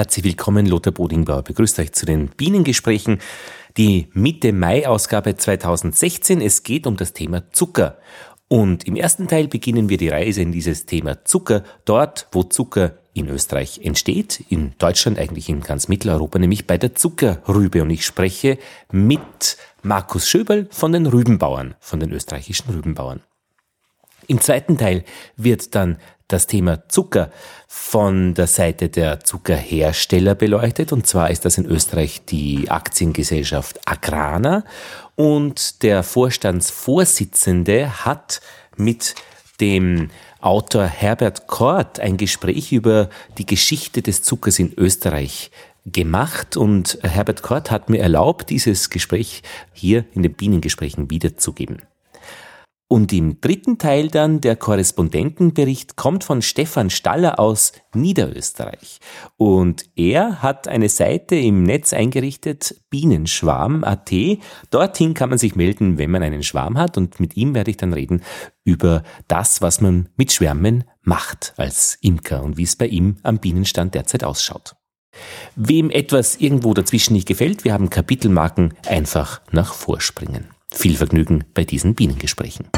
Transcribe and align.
Herzlich 0.00 0.24
willkommen, 0.24 0.64
Lothar 0.64 0.94
Bodingbauer. 0.94 1.42
Begrüßt 1.42 1.78
euch 1.78 1.92
zu 1.92 2.06
den 2.06 2.28
Bienengesprächen. 2.28 3.18
Die 3.76 4.08
Mitte 4.14 4.54
Mai-Ausgabe 4.54 5.36
2016. 5.36 6.40
Es 6.40 6.62
geht 6.62 6.86
um 6.86 6.96
das 6.96 7.12
Thema 7.12 7.52
Zucker. 7.52 7.98
Und 8.48 8.86
im 8.86 8.96
ersten 8.96 9.28
Teil 9.28 9.46
beginnen 9.46 9.90
wir 9.90 9.98
die 9.98 10.08
Reise 10.08 10.40
in 10.40 10.52
dieses 10.52 10.86
Thema 10.86 11.22
Zucker, 11.26 11.64
dort, 11.84 12.28
wo 12.32 12.44
Zucker 12.44 12.94
in 13.12 13.28
Österreich 13.28 13.80
entsteht, 13.84 14.42
in 14.48 14.72
Deutschland, 14.78 15.18
eigentlich 15.18 15.50
in 15.50 15.60
ganz 15.60 15.88
Mitteleuropa, 15.88 16.38
nämlich 16.38 16.66
bei 16.66 16.78
der 16.78 16.94
Zuckerrübe. 16.94 17.82
Und 17.82 17.90
ich 17.90 18.06
spreche 18.06 18.56
mit 18.90 19.58
Markus 19.82 20.30
Schöberl 20.30 20.66
von 20.70 20.92
den 20.92 21.04
Rübenbauern, 21.04 21.74
von 21.78 22.00
den 22.00 22.10
österreichischen 22.10 22.70
Rübenbauern. 22.70 23.20
Im 24.26 24.40
zweiten 24.40 24.78
Teil 24.78 25.04
wird 25.36 25.74
dann 25.74 25.98
das 26.28 26.46
Thema 26.46 26.88
Zucker 26.88 27.30
von 27.66 28.34
der 28.34 28.46
Seite 28.46 28.88
der 28.88 29.20
Zuckerhersteller 29.20 30.34
beleuchtet. 30.34 30.92
Und 30.92 31.06
zwar 31.06 31.30
ist 31.30 31.44
das 31.44 31.58
in 31.58 31.66
Österreich 31.66 32.24
die 32.24 32.70
Aktiengesellschaft 32.70 33.80
Agrana. 33.84 34.64
Und 35.16 35.82
der 35.82 36.02
Vorstandsvorsitzende 36.02 38.04
hat 38.04 38.40
mit 38.76 39.16
dem 39.60 40.08
Autor 40.40 40.84
Herbert 40.84 41.46
Kort 41.46 42.00
ein 42.00 42.16
Gespräch 42.16 42.72
über 42.72 43.10
die 43.36 43.44
Geschichte 43.44 44.00
des 44.00 44.22
Zuckers 44.22 44.58
in 44.58 44.72
Österreich 44.76 45.50
gemacht 45.84 46.56
und 46.56 46.98
Herbert 47.02 47.42
Kort 47.42 47.70
hat 47.70 47.90
mir 47.90 48.00
erlaubt, 48.00 48.50
dieses 48.50 48.90
Gespräch 48.90 49.42
hier 49.72 50.04
in 50.14 50.22
den 50.22 50.32
Bienengesprächen 50.32 51.10
wiederzugeben. 51.10 51.82
Und 52.92 53.12
im 53.12 53.40
dritten 53.40 53.78
Teil 53.78 54.08
dann 54.08 54.40
der 54.40 54.56
Korrespondentenbericht 54.56 55.94
kommt 55.94 56.24
von 56.24 56.42
Stefan 56.42 56.90
Staller 56.90 57.38
aus 57.38 57.70
Niederösterreich. 57.94 58.98
Und 59.36 59.84
er 59.94 60.42
hat 60.42 60.66
eine 60.66 60.88
Seite 60.88 61.36
im 61.36 61.62
Netz 61.62 61.92
eingerichtet, 61.92 62.74
Bienenschwarm.at. 62.90 64.10
Dorthin 64.70 65.14
kann 65.14 65.28
man 65.28 65.38
sich 65.38 65.54
melden, 65.54 65.98
wenn 65.98 66.10
man 66.10 66.24
einen 66.24 66.42
Schwarm 66.42 66.76
hat. 66.78 66.98
Und 66.98 67.20
mit 67.20 67.36
ihm 67.36 67.54
werde 67.54 67.70
ich 67.70 67.76
dann 67.76 67.92
reden 67.92 68.24
über 68.64 69.04
das, 69.28 69.62
was 69.62 69.80
man 69.80 70.08
mit 70.16 70.32
Schwärmen 70.32 70.82
macht 71.02 71.54
als 71.58 71.96
Imker 72.00 72.42
und 72.42 72.56
wie 72.56 72.64
es 72.64 72.74
bei 72.74 72.88
ihm 72.88 73.18
am 73.22 73.38
Bienenstand 73.38 73.94
derzeit 73.94 74.24
ausschaut. 74.24 74.74
Wem 75.54 75.90
etwas 75.90 76.40
irgendwo 76.40 76.74
dazwischen 76.74 77.12
nicht 77.12 77.28
gefällt, 77.28 77.62
wir 77.62 77.72
haben 77.72 77.88
Kapitelmarken 77.88 78.74
einfach 78.84 79.42
nach 79.52 79.74
vorspringen. 79.74 80.48
Viel 80.72 80.96
Vergnügen 80.96 81.44
bei 81.54 81.64
diesen 81.64 81.94
Bienengesprächen. 81.94 82.68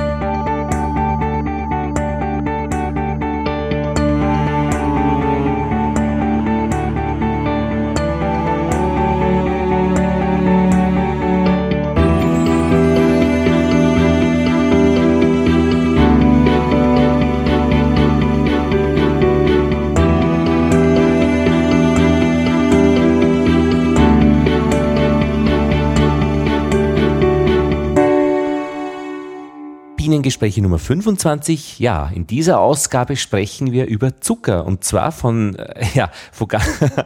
Bienengespräche 30.23 30.63
Nummer 30.63 30.79
25. 30.79 31.81
Ja, 31.81 32.09
in 32.15 32.29
dieser 32.29 32.61
Ausgabe 32.61 33.17
sprechen 33.17 33.73
wir 33.73 33.87
über 33.87 34.21
Zucker 34.21 34.65
und 34.65 34.85
zwar 34.85 35.11
von, 35.11 35.57
äh, 35.57 35.85
ja, 35.95 36.13
wo, 36.39 36.47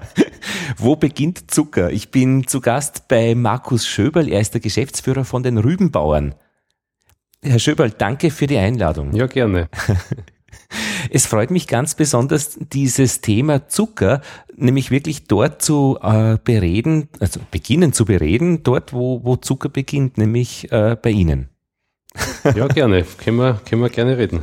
wo 0.77 0.97
beginnt 0.97 1.51
Zucker? 1.51 1.91
Ich 1.93 2.11
bin 2.11 2.47
zu 2.47 2.61
Gast 2.61 3.09
bei 3.09 3.35
Markus 3.35 3.87
Schöberl, 3.87 4.29
er 4.29 4.43
ist 4.43 4.53
der 4.53 4.61
Geschäftsführer 4.61 5.25
von 5.25 5.43
den 5.43 5.57
Rübenbauern. 5.57 6.35
Herr 7.41 7.59
Schöberl, 7.59 7.91
danke 7.91 8.31
für 8.31 8.47
die 8.47 8.59
Einladung. 8.59 9.15
Ja, 9.15 9.27
gerne. 9.27 9.71
Es 11.11 11.27
freut 11.27 11.53
mich 11.53 11.69
ganz 11.69 11.95
besonders, 11.95 12.59
dieses 12.59 13.21
Thema 13.21 13.69
Zucker 13.69 14.21
nämlich 14.57 14.91
wirklich 14.91 15.25
dort 15.25 15.63
zu 15.63 15.99
äh, 16.03 16.39
bereden, 16.43 17.09
also 17.21 17.41
beginnen 17.51 17.93
zu 17.93 18.05
bereden, 18.05 18.65
dort, 18.65 18.93
wo, 18.93 19.23
wo 19.23 19.37
Zucker 19.37 19.69
beginnt, 19.69 20.19
nämlich 20.19 20.73
äh, 20.73 20.97
bei 21.01 21.11
Ihnen. 21.11 21.51
Ja, 22.55 22.67
gerne. 22.69 23.05
können, 23.23 23.39
wir, 23.39 23.61
können 23.69 23.83
wir 23.83 23.89
gerne 23.89 24.19
reden. 24.19 24.41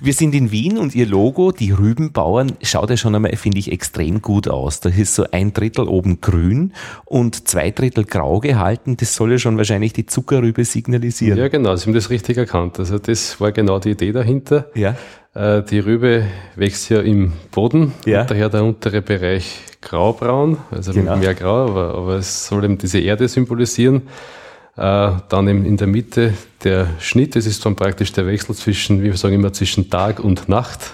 Wir 0.00 0.12
sind 0.12 0.34
in 0.34 0.50
Wien 0.50 0.78
und 0.78 0.94
Ihr 0.94 1.06
Logo, 1.06 1.52
die 1.52 1.70
Rübenbauern, 1.70 2.52
schaut 2.62 2.90
ja 2.90 2.96
schon 2.96 3.14
einmal, 3.14 3.36
finde 3.36 3.58
ich, 3.58 3.70
extrem 3.70 4.22
gut 4.22 4.48
aus. 4.48 4.80
Da 4.80 4.88
ist 4.88 5.14
so 5.14 5.26
ein 5.30 5.52
Drittel 5.52 5.88
oben 5.88 6.20
grün 6.20 6.72
und 7.04 7.48
zwei 7.48 7.70
Drittel 7.70 8.04
grau 8.04 8.40
gehalten. 8.40 8.96
Das 8.96 9.14
soll 9.14 9.32
ja 9.32 9.38
schon 9.38 9.56
wahrscheinlich 9.56 9.92
die 9.92 10.06
Zuckerrübe 10.06 10.64
signalisieren. 10.64 11.38
Ja, 11.38 11.48
genau. 11.48 11.76
Sie 11.76 11.86
haben 11.86 11.94
das 11.94 12.10
richtig 12.10 12.36
erkannt. 12.38 12.78
Also 12.78 12.98
das 12.98 13.40
war 13.40 13.52
genau 13.52 13.78
die 13.78 13.90
Idee 13.90 14.12
dahinter. 14.12 14.66
Ja. 14.74 14.96
Äh, 15.34 15.62
die 15.62 15.78
Rübe 15.78 16.24
wächst 16.56 16.90
ja 16.90 17.00
im 17.00 17.32
Boden, 17.50 17.92
ja. 18.04 18.24
daher 18.24 18.48
der 18.48 18.64
untere 18.64 19.00
Bereich 19.00 19.60
graubraun, 19.80 20.58
also 20.70 20.92
genau. 20.92 21.16
mehr 21.16 21.34
grau, 21.34 21.68
aber, 21.68 21.94
aber 21.94 22.16
es 22.16 22.46
soll 22.46 22.64
eben 22.64 22.78
diese 22.78 23.00
Erde 23.00 23.28
symbolisieren. 23.28 24.02
Äh, 24.76 25.10
dann 25.28 25.48
in 25.48 25.76
der 25.76 25.86
Mitte 25.86 26.32
der 26.64 26.88
Schnitt, 26.98 27.36
das 27.36 27.46
ist 27.46 27.64
dann 27.66 27.76
praktisch 27.76 28.12
der 28.12 28.26
Wechsel 28.26 28.54
zwischen, 28.54 29.02
wie 29.02 29.06
wir 29.06 29.16
sagen 29.16 29.34
immer, 29.34 29.52
zwischen 29.52 29.90
Tag 29.90 30.20
und 30.20 30.48
Nacht. 30.48 30.92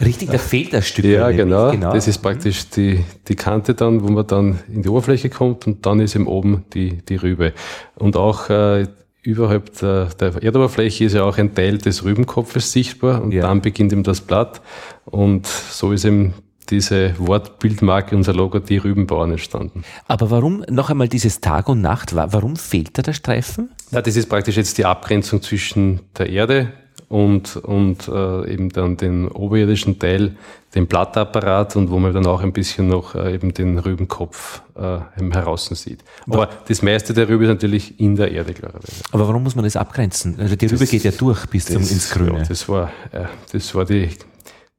Richtig, 0.00 0.30
da 0.30 0.38
fehlt 0.38 0.72
das 0.72 0.86
Stück. 0.86 1.06
Ja, 1.06 1.30
genau. 1.30 1.70
genau. 1.70 1.92
Das 1.92 2.06
ist 2.06 2.18
praktisch 2.18 2.68
die, 2.70 3.04
die 3.26 3.34
Kante 3.34 3.74
dann, 3.74 4.02
wo 4.02 4.08
man 4.08 4.26
dann 4.26 4.60
in 4.72 4.82
die 4.82 4.88
Oberfläche 4.88 5.28
kommt 5.28 5.66
und 5.66 5.84
dann 5.86 6.00
ist 6.00 6.14
eben 6.14 6.26
oben 6.26 6.64
die, 6.72 6.98
die 7.08 7.16
Rübe. 7.16 7.52
Und 7.96 8.16
auch 8.16 8.48
äh, 8.48 8.86
überhalb 9.22 9.76
der, 9.80 10.06
der 10.20 10.42
Erdoberfläche 10.42 11.04
ist 11.04 11.14
ja 11.14 11.24
auch 11.24 11.36
ein 11.38 11.54
Teil 11.54 11.78
des 11.78 12.04
Rübenkopfes 12.04 12.70
sichtbar 12.70 13.22
und 13.22 13.32
ja. 13.32 13.42
dann 13.42 13.60
beginnt 13.60 13.92
eben 13.92 14.04
das 14.04 14.20
Blatt 14.20 14.60
und 15.04 15.46
so 15.46 15.92
ist 15.92 16.04
eben 16.04 16.34
diese 16.70 17.14
Wortbildmarke, 17.18 18.16
unser 18.16 18.34
Logo, 18.34 18.58
die 18.58 18.78
Rübenbauern 18.78 19.32
entstanden. 19.32 19.84
Aber 20.06 20.30
warum, 20.30 20.64
noch 20.68 20.90
einmal 20.90 21.08
dieses 21.08 21.40
Tag 21.40 21.68
und 21.68 21.80
Nacht, 21.80 22.14
warum 22.14 22.56
fehlt 22.56 22.96
da 22.98 23.02
der 23.02 23.12
Streifen? 23.12 23.70
Ja, 23.90 24.02
das 24.02 24.16
ist 24.16 24.28
praktisch 24.28 24.56
jetzt 24.56 24.78
die 24.78 24.84
Abgrenzung 24.84 25.42
zwischen 25.42 26.00
der 26.18 26.28
Erde 26.28 26.72
und, 27.08 27.56
und 27.56 28.08
äh, 28.08 28.52
eben 28.52 28.70
dann 28.70 28.96
den 28.96 29.28
oberirdischen 29.28 29.98
Teil, 29.98 30.36
den 30.74 30.86
Blattapparat 30.86 31.76
und 31.76 31.90
wo 31.90 31.98
man 31.98 32.12
dann 32.12 32.26
auch 32.26 32.42
ein 32.42 32.52
bisschen 32.52 32.88
noch 32.88 33.14
äh, 33.14 33.34
eben 33.34 33.54
den 33.54 33.78
Rübenkopf 33.78 34.62
äh, 34.74 34.98
heraus 35.32 35.66
sieht. 35.72 36.02
Aber 36.26 36.48
das 36.66 36.82
meiste 36.82 37.14
der 37.14 37.28
Rübe 37.28 37.44
ist 37.44 37.50
natürlich 37.50 38.00
in 38.00 38.16
der 38.16 38.32
Erde, 38.32 38.52
klarerweise. 38.52 39.02
Aber 39.12 39.28
warum 39.28 39.44
muss 39.44 39.54
man 39.54 39.64
das 39.64 39.76
abgrenzen? 39.76 40.36
Also 40.38 40.56
die 40.56 40.66
Rübe 40.66 40.80
das, 40.80 40.90
geht 40.90 41.04
ja 41.04 41.12
durch 41.12 41.46
bis 41.46 41.66
zum, 41.66 41.76
ins 41.76 42.10
Grüne. 42.10 42.38
Ja, 42.38 42.44
das 42.44 42.68
war, 42.68 42.90
äh, 43.12 43.24
das 43.52 43.74
war 43.74 43.84
die, 43.84 44.10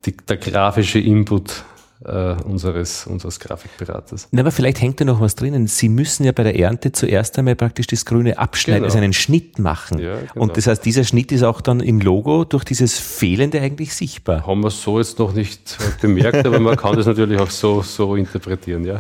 die, 0.06 0.16
der 0.18 0.38
grafische 0.38 1.00
Input 1.00 1.64
äh, 2.06 2.36
unseres, 2.44 3.08
unseres 3.08 3.40
Grafikberaters. 3.40 4.28
Na, 4.32 4.42
aber 4.42 4.52
vielleicht 4.52 4.82
hängt 4.82 5.02
da 5.02 5.06
noch 5.06 5.20
was 5.20 5.36
drinnen. 5.36 5.68
Sie 5.68 5.90
müssen 5.90 6.24
ja 6.24 6.32
bei 6.32 6.44
der 6.44 6.58
Ernte 6.58 6.92
zuerst 6.92 7.38
einmal 7.40 7.56
praktisch 7.56 7.88
das 7.88 8.06
Grüne 8.06 8.38
abschneiden, 8.38 8.84
genau. 8.84 8.94
also 8.94 8.98
einen 9.00 9.14
Schnitt 9.14 9.60
machen. 9.60 10.00
Ja, 10.00 10.18
genau. 10.18 10.34
Und 10.36 10.58
das 10.58 10.68
heißt, 10.68 10.86
dieser 10.86 11.04
Schnitt 11.04 11.32
ist 11.32 11.44
auch 11.44 11.62
dann 11.62 11.80
im 11.80 12.00
Logo 12.00 12.44
durch 12.46 12.64
dieses 12.64 13.00
Fehlende 13.00 13.62
eigentlich 13.62 13.96
sichtbar. 13.96 14.46
Haben 14.46 14.62
wir 14.62 14.70
so 14.70 15.00
jetzt 15.00 15.18
noch 15.20 15.34
nicht 15.34 15.78
bemerkt, 16.02 16.46
aber 16.46 16.60
man 16.60 16.76
kann 16.76 16.96
das 16.96 17.06
natürlich 17.06 17.40
auch 17.40 17.50
so, 17.50 17.82
so 17.82 18.16
interpretieren, 18.16 18.86
ja. 18.86 19.00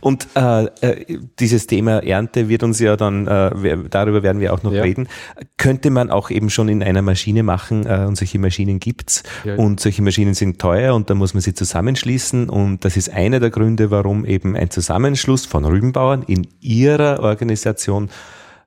Und 0.00 0.28
äh, 0.34 0.66
äh, 0.80 1.18
dieses 1.38 1.66
Thema 1.66 2.02
Ernte 2.02 2.48
wird 2.48 2.62
uns 2.62 2.78
ja 2.80 2.96
dann, 2.96 3.26
äh, 3.26 3.78
darüber 3.90 4.22
werden 4.22 4.40
wir 4.40 4.52
auch 4.52 4.62
noch 4.62 4.72
ja. 4.72 4.82
reden, 4.82 5.08
könnte 5.56 5.90
man 5.90 6.10
auch 6.10 6.30
eben 6.30 6.50
schon 6.50 6.68
in 6.68 6.82
einer 6.82 7.02
Maschine 7.02 7.42
machen 7.42 7.86
äh, 7.86 8.04
und 8.06 8.16
solche 8.16 8.38
Maschinen 8.38 8.80
gibt's 8.80 9.22
ja. 9.44 9.56
und 9.56 9.80
solche 9.80 10.02
Maschinen 10.02 10.34
sind 10.34 10.60
teuer 10.60 10.94
und 10.94 11.10
da 11.10 11.14
muss 11.14 11.34
man 11.34 11.40
sie 11.40 11.54
zusammenschließen 11.54 12.48
und 12.48 12.84
das 12.84 12.96
ist 12.96 13.10
einer 13.10 13.40
der 13.40 13.50
Gründe, 13.50 13.90
warum 13.90 14.24
eben 14.24 14.56
ein 14.56 14.70
Zusammenschluss 14.70 15.46
von 15.46 15.64
Rübenbauern 15.64 16.22
in 16.22 16.46
ihrer 16.60 17.20
Organisation 17.20 18.10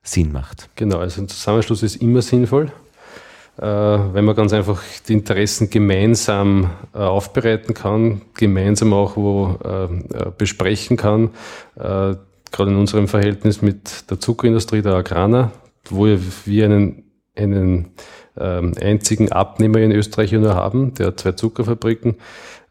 Sinn 0.02 0.32
macht. 0.32 0.70
Genau, 0.76 1.00
also 1.00 1.22
ein 1.22 1.28
Zusammenschluss 1.28 1.84
ist 1.84 1.98
immer 1.98 2.22
sinnvoll. 2.22 2.72
Äh, 3.60 3.66
wenn 3.66 4.24
man 4.24 4.36
ganz 4.36 4.54
einfach 4.54 4.82
die 5.08 5.14
Interessen 5.14 5.70
gemeinsam 5.70 6.70
äh, 6.94 7.00
aufbereiten 7.00 7.74
kann, 7.74 8.22
gemeinsam 8.34 8.94
auch 8.94 9.18
wo 9.18 9.58
äh, 9.64 10.32
besprechen 10.38 10.96
kann. 10.96 11.32
Gerade 11.76 12.72
in 12.72 12.78
unserem 12.78 13.08
Verhältnis 13.08 13.62
mit 13.62 14.10
der 14.10 14.20
Zuckerindustrie, 14.20 14.82
der 14.82 14.94
Agrana, 14.94 15.52
wo 15.90 16.08
wir 16.08 16.66
einen, 16.66 17.04
einen 17.36 17.92
ähm, 18.38 18.74
einzigen 18.82 19.32
Abnehmer 19.32 19.80
in 19.80 19.92
Österreich 19.92 20.32
nur 20.32 20.56
haben, 20.56 20.94
der 20.96 21.08
hat 21.08 21.20
zwei 21.20 21.34
Zuckerfabriken. 21.34 22.16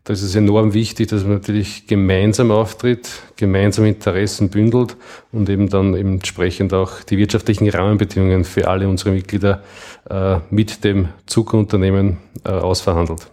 Da 0.05 0.13
ist 0.15 0.23
es 0.23 0.35
enorm 0.35 0.73
wichtig, 0.73 1.09
dass 1.09 1.25
man 1.25 1.35
natürlich 1.35 1.87
gemeinsam 1.87 2.51
auftritt, 2.51 3.11
gemeinsam 3.37 3.85
Interessen 3.85 4.49
bündelt 4.49 4.97
und 5.33 5.51
eben 5.51 5.69
dann 5.69 5.95
eben 5.95 6.15
entsprechend 6.15 6.73
auch 6.73 7.03
die 7.03 7.19
wirtschaftlichen 7.19 7.69
Rahmenbedingungen 7.69 8.45
für 8.45 8.69
alle 8.69 8.89
unsere 8.89 9.11
Mitglieder 9.11 9.63
äh, 10.09 10.39
mit 10.51 10.83
dem 10.85 11.09
Zuckerunternehmen 11.27 12.19
äh, 12.45 12.51
ausverhandelt. 12.51 13.27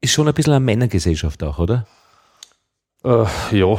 Ist 0.00 0.12
schon 0.12 0.28
ein 0.28 0.34
bisschen 0.34 0.52
eine 0.52 0.64
Männergesellschaft 0.64 1.42
auch, 1.42 1.58
oder? 1.58 1.86
Äh, 3.04 3.24
ja, 3.52 3.78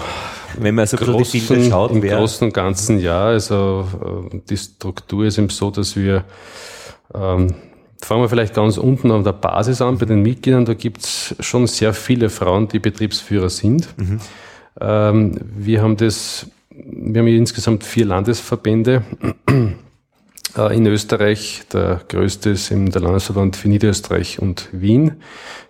wenn 0.60 0.76
man 0.76 0.86
so 0.88 0.98
großen, 0.98 1.32
die 1.32 1.40
Filme 1.40 1.70
schaut. 1.70 1.92
Im 1.92 2.02
Großen 2.02 2.48
und 2.48 2.54
Ganzen 2.54 3.00
ja. 3.00 3.26
Also 3.26 3.88
äh, 4.32 4.40
die 4.50 4.58
Struktur 4.58 5.26
ist 5.26 5.38
eben 5.38 5.50
so, 5.50 5.72
dass 5.72 5.96
wir, 5.96 6.24
ähm, 7.14 7.54
fangen 8.02 8.22
wir 8.22 8.30
vielleicht 8.30 8.54
ganz 8.54 8.78
unten 8.78 9.12
an 9.12 9.24
der 9.24 9.34
Basis 9.34 9.82
an, 9.82 9.98
bei 9.98 10.06
den 10.06 10.22
Mitgliedern, 10.22 10.66
da 10.66 10.74
gibt's 10.74 11.36
schon 11.40 11.68
sehr 11.68 11.94
viele 11.94 12.30
Frauen, 12.30 12.68
die 12.68 12.80
Betriebsführer 12.80 13.50
sind. 13.50 13.88
Mhm. 13.98 14.20
Ähm, 14.80 15.40
wir 15.56 15.82
haben 15.82 15.98
das, 15.98 16.48
wir 16.70 17.22
haben 17.22 17.28
insgesamt 17.28 17.84
vier 17.84 18.06
Landesverbände 18.06 19.04
äh, 20.58 20.76
in 20.76 20.86
Österreich. 20.86 21.64
Der 21.72 22.02
größte 22.08 22.52
ist 22.52 22.72
eben 22.72 22.92
der 22.92 23.02
Landesverband 23.02 23.56
für 23.56 23.70
Niederösterreich 23.70 24.40
und 24.40 24.70
Wien. 24.72 25.22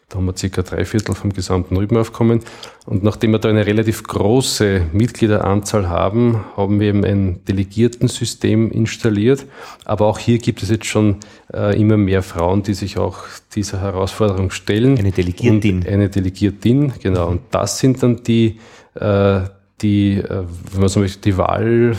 Da 0.10 0.18
haben 0.18 0.26
wir 0.26 0.38
circa 0.38 0.62
drei 0.62 0.86
Viertel 0.86 1.16
vom 1.16 1.34
gesamten 1.34 1.76
Rübenaufkommen. 1.78 2.42
Und 2.86 3.04
nachdem 3.04 3.32
wir 3.32 3.40
da 3.40 3.50
eine 3.50 3.66
relativ 3.66 4.04
große 4.04 4.84
Mitgliederanzahl 4.94 5.90
haben, 5.90 6.46
haben 6.56 6.80
wir 6.80 6.90
eben 6.90 7.04
ein 7.04 7.44
Delegiertensystem 7.46 8.70
installiert. 8.72 9.46
Aber 9.84 10.06
auch 10.06 10.20
hier 10.20 10.38
gibt 10.38 10.62
es 10.62 10.70
jetzt 10.70 10.86
schon 10.86 11.18
äh, 11.52 11.80
immer 11.80 11.98
mehr 11.98 12.22
Frauen, 12.22 12.62
die 12.62 12.76
sich 12.76 13.00
auch 13.00 13.18
dieser 13.56 13.82
Herausforderung 13.82 14.52
stellen. 14.52 14.98
Eine 15.00 15.12
Delegiertin. 15.12 15.78
Und 15.78 15.88
eine 15.88 16.10
Delegiertin, 16.10 16.94
genau. 17.02 17.30
Und 17.30 17.42
das 17.50 17.80
sind 17.80 18.04
dann 18.04 18.22
die, 18.22 18.60
äh, 18.94 19.42
die, 19.82 20.18
äh, 20.18 20.44
wenn 20.72 20.82
man 20.82 20.90
so 20.90 21.00
möchte, 21.00 21.20
die 21.22 21.36
Wahl, 21.36 21.96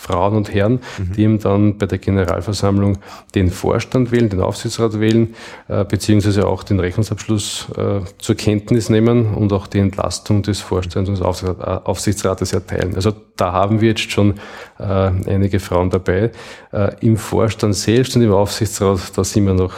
Frauen 0.00 0.34
und 0.34 0.52
Herren, 0.54 0.80
mhm. 0.98 1.12
die 1.12 1.22
eben 1.22 1.38
dann 1.38 1.76
bei 1.76 1.86
der 1.86 1.98
Generalversammlung 1.98 2.98
den 3.34 3.50
Vorstand 3.50 4.10
wählen, 4.12 4.30
den 4.30 4.40
Aufsichtsrat 4.40 4.98
wählen, 4.98 5.34
äh, 5.68 5.84
beziehungsweise 5.84 6.46
auch 6.46 6.62
den 6.62 6.80
Rechnungsabschluss 6.80 7.66
äh, 7.76 8.00
zur 8.18 8.34
Kenntnis 8.34 8.88
nehmen 8.88 9.34
und 9.34 9.52
auch 9.52 9.66
die 9.66 9.78
Entlastung 9.78 10.42
des 10.42 10.60
Vorstands 10.60 11.08
und 11.08 11.18
des 11.18 11.22
Aufsichtsrates 11.22 12.52
erteilen. 12.52 12.94
Also 12.94 13.12
da 13.36 13.52
haben 13.52 13.80
wir 13.80 13.90
jetzt 13.90 14.10
schon 14.10 14.34
äh, 14.78 14.82
einige 14.84 15.60
Frauen 15.60 15.90
dabei. 15.90 16.30
Äh, 16.72 16.92
Im 17.00 17.18
Vorstand 17.18 17.74
selbst 17.74 18.16
und 18.16 18.22
im 18.22 18.32
Aufsichtsrat, 18.32 19.00
da 19.16 19.22
sind 19.22 19.46
wir 19.46 19.54
noch 19.54 19.74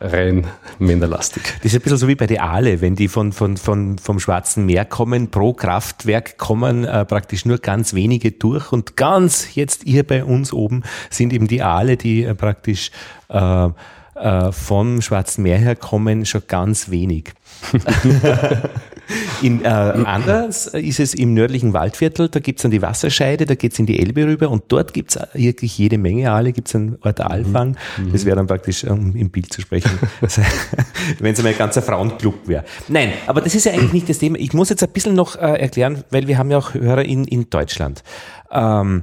rein 0.00 0.46
männerlastig. 0.78 1.42
Das 1.62 1.66
ist 1.66 1.74
ein 1.74 1.82
bisschen 1.82 1.98
so 1.98 2.08
wie 2.08 2.14
bei 2.14 2.26
den 2.26 2.40
Aale, 2.40 2.80
wenn 2.80 2.94
die 2.94 3.08
von, 3.08 3.32
von, 3.32 3.56
von, 3.56 3.98
vom 3.98 4.20
Schwarzen 4.20 4.66
Meer 4.66 4.84
kommen, 4.84 5.30
pro 5.30 5.52
Kraftwerk 5.52 6.38
kommen 6.38 6.84
äh, 6.84 7.04
praktisch 7.04 7.44
nur 7.44 7.58
ganz 7.58 7.94
wenige 7.94 8.32
durch 8.32 8.72
und 8.72 8.96
ganz 8.96 9.54
jetzt 9.54 9.82
hier 9.84 10.06
bei 10.06 10.24
uns 10.24 10.52
oben 10.52 10.82
sind 11.10 11.32
eben 11.32 11.46
die 11.46 11.62
Aale, 11.62 11.96
die 11.96 12.24
äh, 12.24 12.34
praktisch 12.34 12.90
äh, 13.28 13.68
äh, 14.22 14.52
vom 14.52 15.02
Schwarzen 15.02 15.42
Meer 15.42 15.58
her 15.58 15.76
kommen, 15.76 16.24
schon 16.26 16.42
ganz 16.46 16.90
wenig. 16.90 17.32
In, 19.42 19.64
äh, 19.64 19.68
anders 19.68 20.68
ist 20.68 21.00
es 21.00 21.12
im 21.12 21.34
nördlichen 21.34 21.72
Waldviertel, 21.72 22.28
da 22.28 22.38
gibt's 22.38 22.62
dann 22.62 22.70
die 22.70 22.80
Wasserscheide, 22.80 23.44
da 23.44 23.56
geht's 23.56 23.78
in 23.78 23.84
die 23.84 23.98
Elbe 23.98 24.24
rüber 24.24 24.48
und 24.48 24.64
dort 24.68 24.94
gibt's 24.94 25.18
wirklich 25.34 25.76
jede 25.76 25.98
Menge 25.98 26.30
Aale, 26.30 26.52
gibt's 26.52 26.74
einen 26.74 26.96
Ort 27.02 27.20
Aalfang. 27.20 27.76
Mhm. 27.98 28.12
Das 28.12 28.24
wäre 28.24 28.36
dann 28.36 28.46
praktisch, 28.46 28.84
um 28.84 29.14
im 29.16 29.30
Bild 29.30 29.52
zu 29.52 29.60
sprechen, 29.60 29.90
wenn 31.18 31.32
es 31.32 31.38
einmal 31.38 31.52
ein 31.52 31.58
ganzer 31.58 31.82
Frauenclub 31.82 32.46
wäre. 32.46 32.64
Nein, 32.88 33.12
aber 33.26 33.40
das 33.40 33.54
ist 33.54 33.66
ja 33.66 33.72
eigentlich 33.72 33.92
nicht 33.92 34.08
das 34.08 34.18
Thema. 34.18 34.38
Ich 34.38 34.54
muss 34.54 34.70
jetzt 34.70 34.82
ein 34.82 34.90
bisschen 34.90 35.14
noch 35.14 35.36
äh, 35.36 35.60
erklären, 35.60 36.04
weil 36.10 36.28
wir 36.28 36.38
haben 36.38 36.50
ja 36.50 36.58
auch 36.58 36.72
Hörer 36.72 37.04
in, 37.04 37.24
in 37.24 37.50
Deutschland. 37.50 38.02
Ähm, 38.50 39.02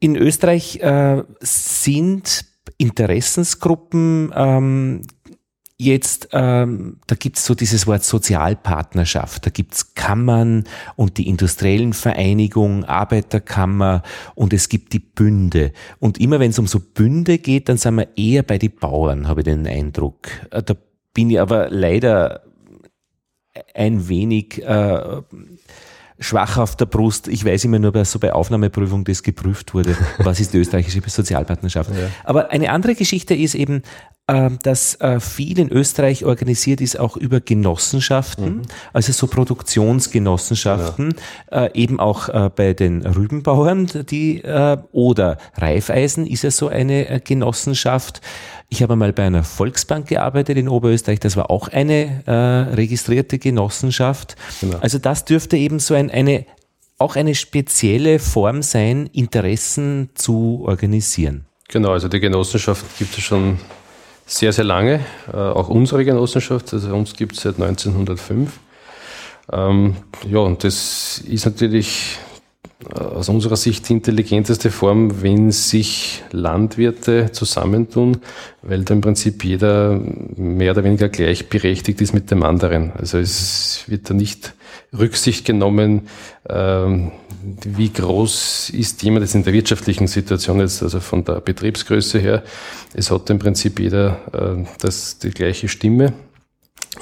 in 0.00 0.16
Österreich 0.16 0.80
äh, 0.80 1.22
sind 1.40 2.51
Interessensgruppen 2.78 4.32
ähm, 4.34 5.02
jetzt, 5.82 6.28
ähm, 6.32 6.98
da 7.06 7.14
gibt's 7.16 7.44
so 7.44 7.54
dieses 7.54 7.86
Wort 7.86 8.04
Sozialpartnerschaft, 8.04 9.46
da 9.46 9.50
gibt's 9.50 9.94
Kammern 9.94 10.64
und 10.96 11.18
die 11.18 11.28
industriellen 11.28 11.92
Vereinigung, 11.92 12.84
Arbeiterkammer 12.84 14.02
und 14.34 14.52
es 14.52 14.68
gibt 14.68 14.92
die 14.92 15.00
Bünde. 15.00 15.72
Und 15.98 16.18
immer 16.18 16.40
wenn 16.40 16.50
es 16.50 16.58
um 16.58 16.66
so 16.66 16.80
Bünde 16.80 17.38
geht, 17.38 17.68
dann 17.68 17.76
sind 17.76 17.96
wir 17.96 18.08
eher 18.16 18.42
bei 18.42 18.58
den 18.58 18.76
Bauern, 18.76 19.28
habe 19.28 19.40
ich 19.40 19.44
den 19.44 19.66
Eindruck. 19.66 20.28
Äh, 20.50 20.62
da 20.62 20.74
bin 21.14 21.30
ich 21.30 21.40
aber 21.40 21.68
leider 21.70 22.42
ein 23.74 24.08
wenig 24.08 24.62
äh, 24.62 25.22
schwach 26.18 26.58
auf 26.58 26.76
der 26.76 26.86
Brust. 26.86 27.28
Ich 27.28 27.44
weiß 27.44 27.64
immer 27.64 27.78
nur, 27.78 27.92
bei, 27.92 28.04
so 28.04 28.18
bei 28.18 28.32
Aufnahmeprüfung 28.32 29.04
das 29.04 29.22
geprüft 29.22 29.74
wurde. 29.74 29.96
Was 30.18 30.40
ist 30.40 30.52
die 30.52 30.58
österreichische 30.58 31.00
Sozialpartnerschaft? 31.04 31.90
Ja. 31.90 32.08
Aber 32.24 32.50
eine 32.50 32.70
andere 32.70 32.94
Geschichte 32.94 33.34
ist 33.34 33.54
eben, 33.54 33.82
ähm, 34.28 34.60
dass 34.62 35.00
äh, 35.00 35.18
viel 35.18 35.58
in 35.58 35.68
Österreich 35.70 36.24
organisiert 36.24 36.80
ist, 36.80 36.98
auch 36.98 37.16
über 37.16 37.40
Genossenschaften, 37.40 38.58
mhm. 38.58 38.62
also 38.92 39.12
so 39.12 39.26
Produktionsgenossenschaften, 39.26 41.16
ja. 41.50 41.64
Äh, 41.64 41.70
eben 41.74 41.98
auch 41.98 42.28
äh, 42.28 42.48
bei 42.54 42.72
den 42.72 43.04
Rübenbauern, 43.04 43.88
die 44.08 44.42
oder 44.92 45.38
Reifeisen 45.56 46.26
ist 46.26 46.44
ja 46.44 46.50
so 46.50 46.68
eine 46.68 47.20
Genossenschaft. 47.24 48.20
Ich 48.68 48.82
habe 48.82 48.96
mal 48.96 49.12
bei 49.12 49.24
einer 49.24 49.44
Volksbank 49.44 50.06
gearbeitet 50.06 50.56
in 50.56 50.68
Oberösterreich, 50.68 51.20
das 51.20 51.36
war 51.36 51.50
auch 51.50 51.68
eine 51.68 52.22
äh, 52.26 52.32
registrierte 52.74 53.38
Genossenschaft. 53.38 54.36
Genau. 54.60 54.78
Also 54.78 54.98
das 54.98 55.24
dürfte 55.24 55.56
eben 55.56 55.78
so 55.78 55.94
ein, 55.94 56.10
eine, 56.10 56.46
auch 56.98 57.16
eine 57.16 57.34
spezielle 57.34 58.18
Form 58.18 58.62
sein, 58.62 59.10
Interessen 59.12 60.10
zu 60.14 60.62
organisieren. 60.64 61.44
Genau, 61.68 61.90
also 61.90 62.08
die 62.08 62.20
Genossenschaft 62.20 62.84
gibt 62.98 63.16
es 63.18 63.24
schon 63.24 63.58
sehr, 64.32 64.52
sehr 64.52 64.64
lange. 64.64 65.00
Äh, 65.32 65.36
auch 65.36 65.68
unsere 65.68 66.04
Genossenschaft, 66.04 66.72
also 66.72 66.94
uns 66.94 67.14
gibt 67.14 67.36
es 67.36 67.42
seit 67.42 67.60
1905. 67.60 68.58
Ähm, 69.52 69.96
ja, 70.28 70.38
und 70.38 70.64
das 70.64 71.18
ist 71.18 71.44
natürlich 71.44 72.18
aus 72.90 73.28
unserer 73.28 73.56
Sicht 73.56 73.88
die 73.88 73.94
intelligenteste 73.94 74.70
Form, 74.70 75.22
wenn 75.22 75.50
sich 75.50 76.22
Landwirte 76.30 77.30
zusammentun, 77.32 78.18
weil 78.62 78.84
da 78.84 78.94
im 78.94 79.00
Prinzip 79.00 79.44
jeder 79.44 80.00
mehr 80.36 80.72
oder 80.72 80.84
weniger 80.84 81.08
gleichberechtigt 81.08 82.00
ist 82.00 82.12
mit 82.12 82.30
dem 82.30 82.42
anderen. 82.42 82.92
Also 82.92 83.18
es 83.18 83.84
wird 83.86 84.10
da 84.10 84.14
nicht 84.14 84.54
Rücksicht 84.96 85.44
genommen, 85.44 86.08
ähm, 86.48 87.12
wie 87.64 87.92
groß 87.92 88.70
ist 88.70 89.02
jemand 89.02 89.24
jetzt 89.24 89.34
in 89.34 89.42
der 89.42 89.52
wirtschaftlichen 89.52 90.06
Situation 90.06 90.60
jetzt, 90.60 90.82
also 90.82 91.00
von 91.00 91.24
der 91.24 91.40
Betriebsgröße 91.40 92.18
her. 92.18 92.42
Es 92.94 93.10
hat 93.10 93.28
im 93.30 93.38
Prinzip 93.38 93.80
jeder 93.80 94.20
äh, 94.32 94.64
das, 94.78 95.18
die 95.18 95.30
gleiche 95.30 95.68
Stimme. 95.68 96.12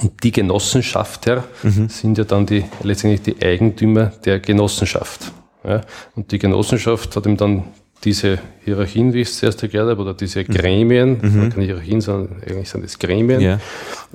Und 0.00 0.22
die 0.22 0.30
Genossenschafter 0.30 1.44
mhm. 1.62 1.88
sind 1.88 2.16
ja 2.16 2.24
dann 2.24 2.46
die, 2.46 2.64
letztendlich 2.82 3.22
die 3.22 3.44
Eigentümer 3.44 4.06
der 4.24 4.38
Genossenschaft. 4.38 5.32
Ja? 5.64 5.82
Und 6.16 6.32
die 6.32 6.38
Genossenschaft 6.38 7.14
hat 7.16 7.26
ihm 7.26 7.36
dann 7.36 7.64
diese 8.04 8.38
Hierarchien, 8.64 9.12
wie 9.12 9.20
ich 9.20 9.28
es 9.28 9.38
zuerst 9.38 9.62
erklärt 9.62 9.88
habe, 9.88 10.00
oder 10.00 10.14
diese 10.14 10.40
mhm. 10.40 10.48
Gremien, 10.48 11.18
mhm. 11.20 11.50
keine 11.50 11.64
Hierarchien, 11.64 12.00
sondern 12.00 12.42
eigentlich 12.42 12.70
sind 12.70 12.84
es 12.84 12.98
Gremien. 12.98 13.40
Ja. 13.40 13.60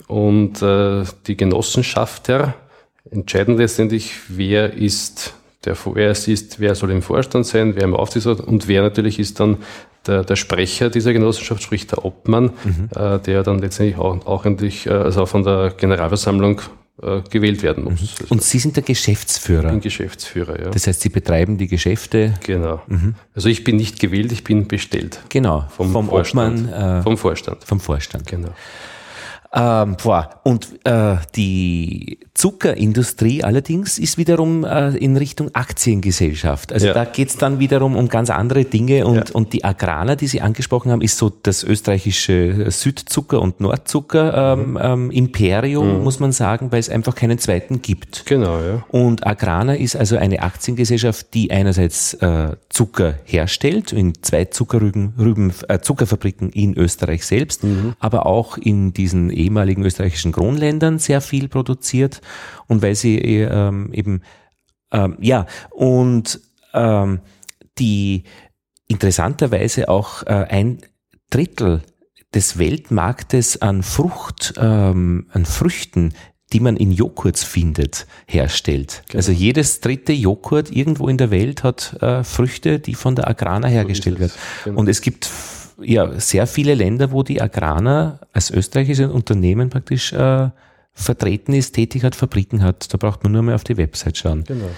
Und 0.07 0.61
äh, 0.61 1.03
die 1.27 1.37
Genossenschafter 1.37 2.55
entscheiden 3.11 3.57
letztendlich, 3.57 4.13
wer 4.27 4.73
ist 4.73 5.35
der, 5.65 5.75
wer 5.93 6.11
es 6.11 6.27
ist, 6.27 6.59
wer 6.59 6.75
soll 6.75 6.91
im 6.91 7.01
Vorstand 7.01 7.45
sein, 7.45 7.75
wer 7.75 7.83
im 7.83 7.95
Aufsichtsrat 7.95 8.39
und 8.39 8.67
wer 8.67 8.81
natürlich 8.81 9.19
ist 9.19 9.39
dann 9.39 9.57
der, 10.07 10.23
der 10.23 10.35
Sprecher 10.35 10.89
dieser 10.89 11.13
Genossenschaft, 11.13 11.63
sprich 11.63 11.87
der 11.87 12.05
Obmann, 12.05 12.51
mhm. 12.63 12.89
äh, 12.95 13.19
der 13.19 13.43
dann 13.43 13.59
letztendlich 13.59 13.97
auch, 13.97 14.25
auch 14.25 14.45
endlich, 14.45 14.85
äh, 14.87 14.91
also 14.91 15.25
von 15.25 15.43
der 15.43 15.73
Generalversammlung 15.75 16.61
äh, 17.01 17.21
gewählt 17.29 17.61
werden 17.61 17.83
muss. 17.83 18.01
Mhm. 18.01 18.27
Und 18.29 18.43
Sie 18.43 18.59
sind 18.59 18.75
der 18.75 18.83
Geschäftsführer? 18.83 19.65
Ich 19.65 19.71
bin 19.71 19.81
Geschäftsführer, 19.81 20.61
ja. 20.61 20.69
Das 20.69 20.87
heißt, 20.87 21.01
Sie 21.01 21.09
betreiben 21.09 21.57
die 21.57 21.67
Geschäfte? 21.67 22.33
Genau. 22.43 22.81
Mhm. 22.87 23.15
Also 23.33 23.49
ich 23.49 23.63
bin 23.63 23.75
nicht 23.75 23.99
gewählt, 23.99 24.31
ich 24.31 24.43
bin 24.43 24.67
bestellt. 24.67 25.19
Genau. 25.29 25.65
Vom, 25.75 25.91
vom 25.91 26.07
Vorstand. 26.07 26.69
Obmann, 26.69 26.99
äh, 26.99 27.03
vom 27.03 27.17
Vorstand. 27.17 27.63
Vom 27.63 27.79
Vorstand. 27.79 28.27
Genau. 28.27 28.49
Ähm, 29.55 29.95
boah. 30.03 30.41
Und 30.43 30.67
äh, 30.83 31.15
die 31.35 32.19
Zuckerindustrie 32.33 33.41
allerdings 33.41 33.97
ist 33.97 34.17
wiederum 34.17 34.65
äh, 34.65 34.89
in 34.97 35.15
Richtung 35.15 35.55
Aktiengesellschaft. 35.55 36.73
Also 36.73 36.87
ja. 36.87 36.93
da 36.93 37.05
geht's 37.05 37.37
dann 37.37 37.59
wiederum 37.59 37.95
um 37.95 38.09
ganz 38.09 38.29
andere 38.29 38.65
Dinge 38.65 39.07
und, 39.07 39.15
ja. 39.15 39.23
und 39.33 39.53
die 39.53 39.63
Agrana, 39.63 40.17
die 40.17 40.27
Sie 40.27 40.41
angesprochen 40.41 40.91
haben, 40.91 41.01
ist 41.01 41.17
so 41.17 41.29
das 41.29 41.63
österreichische 41.63 42.69
Südzucker- 42.69 43.39
und 43.39 43.61
Nordzucker 43.61 44.53
ähm, 44.53 44.77
ähm, 44.81 45.11
Imperium, 45.11 45.99
mhm. 45.99 46.03
muss 46.03 46.19
man 46.19 46.33
sagen, 46.33 46.73
weil 46.73 46.79
es 46.79 46.89
einfach 46.89 47.15
keinen 47.15 47.39
zweiten 47.39 47.81
gibt. 47.81 48.25
Genau, 48.25 48.59
ja. 48.59 48.83
Und 48.89 49.25
Agrana 49.25 49.75
ist 49.75 49.95
also 49.95 50.17
eine 50.17 50.41
Aktiengesellschaft, 50.41 51.33
die 51.33 51.51
einerseits 51.51 52.15
äh, 52.15 52.57
Zucker 52.67 53.15
herstellt, 53.23 53.93
in 53.93 54.13
zwei 54.21 54.43
Zuckerrüben, 54.45 55.13
Rüben, 55.17 55.53
äh, 55.69 55.79
Zuckerfabriken 55.79 56.49
in 56.49 56.77
Österreich 56.77 57.25
selbst, 57.25 57.63
mhm. 57.63 57.93
aber 57.99 58.25
auch 58.25 58.57
in 58.57 58.91
diesen 58.91 59.29
ehemaligen 59.45 59.83
österreichischen 59.83 60.31
Kronländern 60.31 60.99
sehr 60.99 61.21
viel 61.21 61.47
produziert 61.47 62.21
und 62.67 62.81
weil 62.81 62.95
sie 62.95 63.17
ähm, 63.19 63.91
eben, 63.93 64.21
ähm, 64.91 65.17
ja, 65.19 65.45
und 65.71 66.39
ähm, 66.73 67.19
die 67.77 68.23
interessanterweise 68.87 69.89
auch 69.89 70.23
äh, 70.23 70.45
ein 70.49 70.81
Drittel 71.29 71.81
des 72.33 72.57
Weltmarktes 72.57 73.61
an 73.61 73.81
Frucht, 73.81 74.53
ähm, 74.57 75.27
an 75.31 75.45
Früchten 75.45 76.13
die 76.53 76.59
man 76.59 76.77
in 76.77 76.91
Joghurts 76.91 77.43
findet, 77.43 78.05
herstellt. 78.27 79.03
Genau. 79.07 79.17
Also 79.17 79.31
jedes 79.31 79.81
dritte 79.81 80.13
Joghurt 80.13 80.71
irgendwo 80.71 81.07
in 81.07 81.17
der 81.17 81.31
Welt 81.31 81.63
hat 81.63 82.01
äh, 82.01 82.23
Früchte, 82.23 82.79
die 82.79 82.93
von 82.93 83.15
der 83.15 83.27
Agrana 83.27 83.67
hergestellt 83.67 84.19
werden. 84.19 84.33
Genau. 84.63 84.79
Und 84.79 84.87
es 84.87 85.01
gibt 85.01 85.29
ja 85.81 86.19
sehr 86.19 86.47
viele 86.47 86.73
Länder, 86.73 87.11
wo 87.11 87.23
die 87.23 87.41
Agrana 87.41 88.19
als 88.33 88.51
österreichische 88.51 89.11
Unternehmen 89.11 89.69
praktisch 89.69 90.13
äh, 90.13 90.49
vertreten 90.95 91.53
ist, 91.53 91.73
tätig 91.73 92.03
hat, 92.03 92.15
Fabriken 92.15 92.63
hat. 92.63 92.91
Da 92.93 92.97
braucht 92.97 93.23
man 93.23 93.33
nur 93.33 93.41
mehr 93.41 93.55
auf 93.55 93.65
die 93.65 93.75
Website 93.75 94.17
schauen. 94.17 94.45
Genau. 94.45 94.69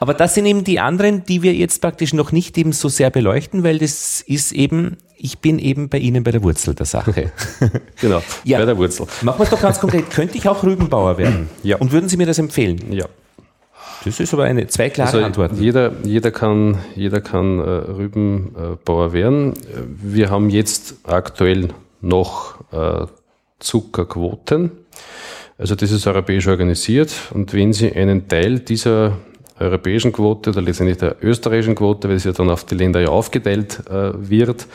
Aber 0.00 0.14
das 0.14 0.34
sind 0.34 0.46
eben 0.46 0.64
die 0.64 0.80
anderen, 0.80 1.24
die 1.24 1.42
wir 1.42 1.52
jetzt 1.52 1.82
praktisch 1.82 2.14
noch 2.14 2.32
nicht 2.32 2.56
eben 2.56 2.72
so 2.72 2.88
sehr 2.88 3.10
beleuchten, 3.10 3.62
weil 3.62 3.78
das 3.78 4.22
ist 4.22 4.52
eben, 4.52 4.96
ich 5.18 5.38
bin 5.40 5.58
eben 5.58 5.90
bei 5.90 5.98
Ihnen 5.98 6.24
bei 6.24 6.30
der 6.30 6.42
Wurzel 6.42 6.74
der 6.74 6.86
Sache. 6.86 7.30
genau, 8.00 8.22
ja. 8.44 8.58
bei 8.58 8.64
der 8.64 8.78
Wurzel. 8.78 9.06
Machen 9.20 9.38
wir 9.38 9.44
es 9.44 9.50
doch 9.50 9.60
ganz 9.60 9.78
konkret. 9.78 10.10
Könnte 10.10 10.38
ich 10.38 10.48
auch 10.48 10.62
Rübenbauer 10.62 11.18
werden? 11.18 11.50
Ja. 11.62 11.76
Und 11.76 11.92
würden 11.92 12.08
Sie 12.08 12.16
mir 12.16 12.26
das 12.26 12.38
empfehlen? 12.38 12.92
Ja. 12.92 13.06
Das 14.06 14.20
ist 14.20 14.32
aber 14.32 14.44
eine 14.44 14.68
zwei 14.68 14.88
klare 14.88 15.10
also 15.14 15.24
Antworten. 15.24 15.60
Jeder, 15.60 15.90
jeder 16.04 16.30
kann, 16.30 16.78
jeder 16.94 17.20
kann 17.20 17.58
äh, 17.58 17.62
Rübenbauer 17.62 19.12
werden. 19.12 19.54
Wir 20.00 20.30
haben 20.30 20.48
jetzt 20.48 20.94
aktuell 21.02 21.70
noch 22.00 22.60
äh, 22.72 23.06
Zuckerquoten. 23.58 24.70
Also 25.58 25.74
das 25.74 25.90
ist 25.90 26.06
europäisch 26.06 26.46
organisiert 26.46 27.12
und 27.34 27.52
wenn 27.52 27.72
Sie 27.72 27.92
einen 27.92 28.28
Teil 28.28 28.60
dieser 28.60 29.16
europäischen 29.58 30.12
Quote 30.12 30.50
oder 30.50 30.62
letztendlich 30.62 30.98
der 30.98 31.16
österreichischen 31.22 31.74
Quote, 31.74 32.08
weil 32.08 32.16
es 32.16 32.24
ja 32.24 32.32
dann 32.32 32.50
auf 32.50 32.62
die 32.62 32.76
Länder 32.76 33.00
ja 33.00 33.08
aufgeteilt 33.08 33.82
äh, 33.90 34.12
wird, 34.14 34.68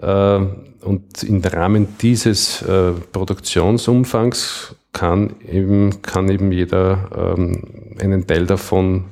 und 0.00 1.22
im 1.24 1.42
Rahmen 1.42 1.98
dieses 2.00 2.62
äh, 2.62 2.92
Produktionsumfangs 3.12 4.76
kann 4.92 5.34
eben, 5.46 6.02
kann 6.02 6.28
eben 6.28 6.52
jeder 6.52 7.34
ähm, 7.36 7.62
einen 8.00 8.26
Teil 8.26 8.46
davon 8.46 9.04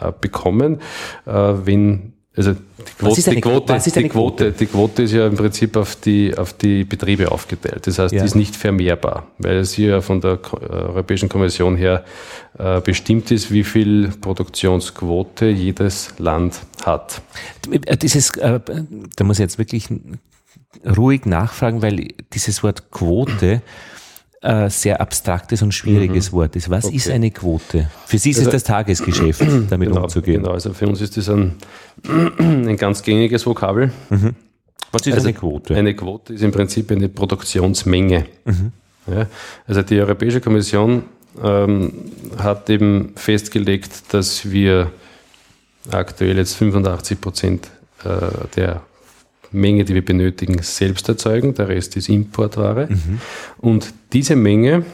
äh, 0.00 0.12
bekommen, 0.18 0.80
äh, 1.26 1.32
wenn 1.32 2.09
also 2.36 2.52
die 2.52 2.60
Quote, 2.96 3.30
die, 3.30 3.40
Quote, 3.40 3.80
die, 3.80 4.08
Quote, 4.08 4.52
die 4.52 4.66
Quote 4.66 5.02
ist 5.02 5.12
ja 5.12 5.26
im 5.26 5.36
Prinzip 5.36 5.76
auf 5.76 5.96
die, 5.96 6.36
auf 6.36 6.52
die 6.52 6.84
Betriebe 6.84 7.30
aufgeteilt. 7.32 7.86
Das 7.88 7.98
heißt, 7.98 8.14
ja. 8.14 8.20
die 8.20 8.26
ist 8.26 8.36
nicht 8.36 8.54
vermehrbar, 8.54 9.26
weil 9.38 9.56
es 9.56 9.72
hier 9.72 10.00
von 10.00 10.20
der 10.20 10.38
Europäischen 10.52 11.28
Kommission 11.28 11.76
her 11.76 12.04
äh, 12.56 12.80
bestimmt 12.80 13.32
ist, 13.32 13.50
wie 13.50 13.64
viel 13.64 14.12
Produktionsquote 14.20 15.46
jedes 15.46 16.14
Land 16.18 16.60
hat. 16.84 17.20
Dieses, 18.00 18.30
äh, 18.36 18.60
da 19.16 19.24
muss 19.24 19.38
ich 19.38 19.42
jetzt 19.42 19.58
wirklich 19.58 19.88
ruhig 20.84 21.26
nachfragen, 21.26 21.82
weil 21.82 22.08
dieses 22.32 22.62
Wort 22.62 22.92
Quote 22.92 23.60
äh, 24.42 24.70
sehr 24.70 25.00
abstraktes 25.00 25.62
und 25.62 25.72
schwieriges 25.72 26.32
mhm. 26.32 26.36
Wort 26.36 26.56
ist. 26.56 26.70
Was 26.70 26.86
okay. 26.86 26.96
ist 26.96 27.10
eine 27.10 27.30
Quote? 27.30 27.90
Für 28.06 28.18
Sie 28.18 28.30
ist 28.30 28.38
also, 28.38 28.48
es 28.48 28.54
das 28.54 28.64
Tagesgeschäft, 28.64 29.42
damit 29.70 29.88
genau, 29.88 30.04
umzugehen. 30.04 30.42
Genau, 30.42 30.54
also 30.54 30.72
für 30.72 30.86
uns 30.86 31.00
ist 31.00 31.16
das 31.16 31.28
ein, 31.28 31.56
ein 32.38 32.76
ganz 32.76 33.02
gängiges 33.02 33.44
Vokabel. 33.44 33.92
Mhm. 34.08 34.34
Was 34.92 35.06
ist 35.06 35.14
also 35.14 35.28
eine 35.28 35.36
Quote? 35.36 35.76
Eine 35.76 35.94
Quote 35.94 36.32
ist 36.32 36.42
im 36.42 36.52
Prinzip 36.52 36.90
eine 36.90 37.08
Produktionsmenge. 37.08 38.26
Mhm. 38.44 38.72
Ja, 39.06 39.26
also 39.66 39.82
die 39.82 40.00
Europäische 40.00 40.40
Kommission 40.40 41.04
ähm, 41.42 41.92
hat 42.38 42.68
eben 42.70 43.12
festgelegt, 43.16 44.12
dass 44.14 44.50
wir 44.50 44.90
aktuell 45.90 46.36
jetzt 46.36 46.54
85 46.54 47.20
Prozent 47.20 47.70
äh, 48.04 48.08
der 48.56 48.82
Menge, 49.52 49.84
die 49.84 49.94
wir 49.94 50.04
benötigen, 50.04 50.62
selbst 50.62 51.08
erzeugen. 51.08 51.54
Der 51.54 51.68
Rest 51.68 51.96
ist 51.96 52.08
Importware. 52.08 52.88
Mhm. 52.88 53.20
Und 53.58 53.92
diese 54.12 54.36
Menge, 54.36 54.84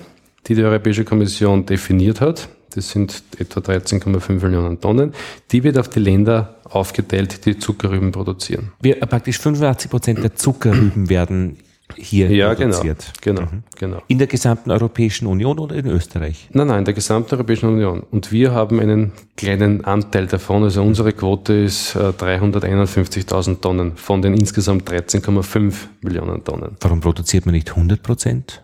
die 0.47 0.55
die 0.55 0.63
Europäische 0.63 1.05
Kommission 1.05 1.67
definiert 1.67 2.21
hat, 2.21 2.49
das 2.75 2.91
sind 2.91 3.23
etwa 3.39 3.61
13,5 3.61 4.45
Millionen 4.45 4.81
Tonnen, 4.81 5.13
die 5.51 5.65
wird 5.65 5.79
auf 5.79 5.89
die 5.89 6.01
Länder 6.01 6.57
aufgeteilt, 6.65 7.45
die 7.47 7.59
Zuckerrüben 7.59 8.13
produzieren. 8.13 8.73
Wir, 8.81 8.97
praktisch 8.97 9.39
85 9.39 9.91
Prozent 9.91 10.23
der 10.23 10.35
Zuckerrüben 10.35 11.09
werden 11.09 11.57
hier 11.95 12.31
ja, 12.31 12.53
genau, 12.55 12.71
produziert. 12.71 13.13
Genau, 13.23 13.41
genau, 13.43 13.53
mhm. 13.53 13.63
genau. 13.79 14.03
In 14.09 14.19
der 14.19 14.27
gesamten 14.27 14.71
Europäischen 14.71 15.27
Union 15.27 15.59
oder 15.59 15.77
in 15.77 15.87
Österreich? 15.87 16.49
Nein, 16.53 16.67
nein, 16.67 16.81
in 16.81 16.85
der 16.85 16.95
gesamten 16.95 17.35
Europäischen 17.35 17.69
Union. 17.69 18.03
Und 18.11 18.33
wir 18.33 18.53
haben 18.53 18.81
einen 18.81 19.13
kleinen 19.37 19.85
Anteil 19.85 20.27
davon. 20.27 20.65
Also 20.65 20.83
unsere 20.83 21.13
Quote 21.13 21.55
ist 21.55 21.97
351.000 21.97 23.53
äh, 23.53 23.55
Tonnen 23.57 23.93
von 23.97 24.21
den 24.21 24.35
insgesamt 24.35 24.91
13,5 24.91 25.75
Millionen 26.03 26.43
Tonnen. 26.45 26.77
Warum 26.81 27.01
produziert 27.01 27.47
man 27.47 27.55
nicht 27.55 27.71
100 27.71 28.03
Prozent? 28.03 28.63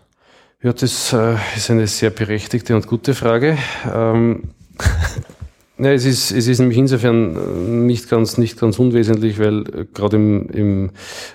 Ja, 0.63 0.71
das 0.71 1.11
äh, 1.11 1.35
ist 1.57 1.69
eine 1.71 1.87
sehr 1.87 2.09
berechtigte 2.09 2.73
und 2.73 2.87
gute 2.87 3.13
Frage. 3.13 3.57
Ähm, 3.93 4.43
ja, 5.77 5.91
es 5.91 6.05
ist, 6.05 6.31
es 6.31 6.47
ist 6.47 6.59
nämlich 6.59 6.77
insofern 6.77 7.35
äh, 7.35 7.69
nicht 7.69 8.09
ganz, 8.09 8.37
nicht 8.37 8.57
ganz 8.57 8.79
unwesentlich, 8.79 9.39
weil 9.39 9.67
äh, 9.67 9.85
gerade 9.93 10.15
im, 10.15 10.49
im 10.51 10.91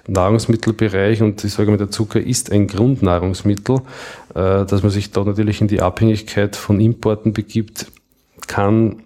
Nahrungsmittelbereich, 0.06 1.20
und 1.20 1.44
ich 1.44 1.52
sage 1.52 1.70
mal, 1.70 1.76
der 1.76 1.90
Zucker 1.90 2.22
ist 2.22 2.50
ein 2.52 2.68
Grundnahrungsmittel, 2.68 3.82
äh, 4.30 4.64
dass 4.64 4.82
man 4.82 4.90
sich 4.90 5.10
da 5.10 5.22
natürlich 5.22 5.60
in 5.60 5.68
die 5.68 5.82
Abhängigkeit 5.82 6.56
von 6.56 6.80
Importen 6.80 7.34
begibt, 7.34 7.84
kann 8.46 9.02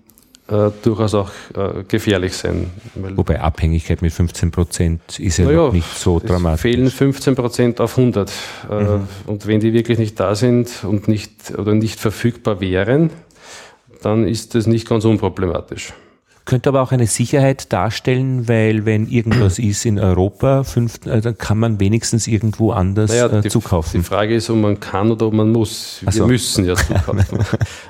äh, 0.48 0.70
durchaus 0.82 1.14
auch 1.14 1.30
äh, 1.54 1.84
gefährlich 1.86 2.36
sein. 2.36 2.70
Wobei 2.94 3.40
Abhängigkeit 3.40 4.02
mit 4.02 4.12
15 4.12 4.50
Prozent 4.50 5.18
ist 5.18 5.38
ja, 5.38 5.50
ja 5.50 5.70
nicht 5.70 5.96
so 5.96 6.18
dramatisch. 6.18 6.62
fehlen 6.62 6.90
15 6.90 7.34
Prozent 7.34 7.80
auf 7.80 7.96
100. 7.96 8.30
Äh, 8.68 8.74
mhm. 8.74 9.08
Und 9.26 9.46
wenn 9.46 9.60
die 9.60 9.72
wirklich 9.72 9.98
nicht 9.98 10.18
da 10.18 10.34
sind 10.34 10.84
und 10.84 11.08
nicht, 11.08 11.56
oder 11.56 11.74
nicht 11.74 12.00
verfügbar 12.00 12.60
wären, 12.60 13.10
dann 14.02 14.26
ist 14.26 14.54
das 14.54 14.66
nicht 14.66 14.88
ganz 14.88 15.04
unproblematisch. 15.04 15.92
Könnte 16.44 16.70
aber 16.70 16.82
auch 16.82 16.90
eine 16.90 17.06
Sicherheit 17.06 17.72
darstellen, 17.72 18.48
weil 18.48 18.84
wenn 18.84 19.06
irgendwas 19.06 19.58
ist 19.60 19.86
in 19.86 20.00
Europa, 20.00 20.64
fünf, 20.64 21.06
äh, 21.06 21.20
dann 21.20 21.38
kann 21.38 21.56
man 21.58 21.78
wenigstens 21.78 22.26
irgendwo 22.26 22.72
anders 22.72 23.10
naja, 23.10 23.32
äh, 23.32 23.48
zukaufen. 23.48 24.00
Die 24.00 24.06
Frage 24.06 24.34
ist, 24.34 24.50
ob 24.50 24.56
man 24.56 24.80
kann 24.80 25.12
oder 25.12 25.26
ob 25.26 25.34
man 25.34 25.52
muss. 25.52 26.00
Wir 26.02 26.10
so. 26.10 26.26
müssen 26.26 26.64
ja 26.64 26.74
zukaufen. 26.74 27.20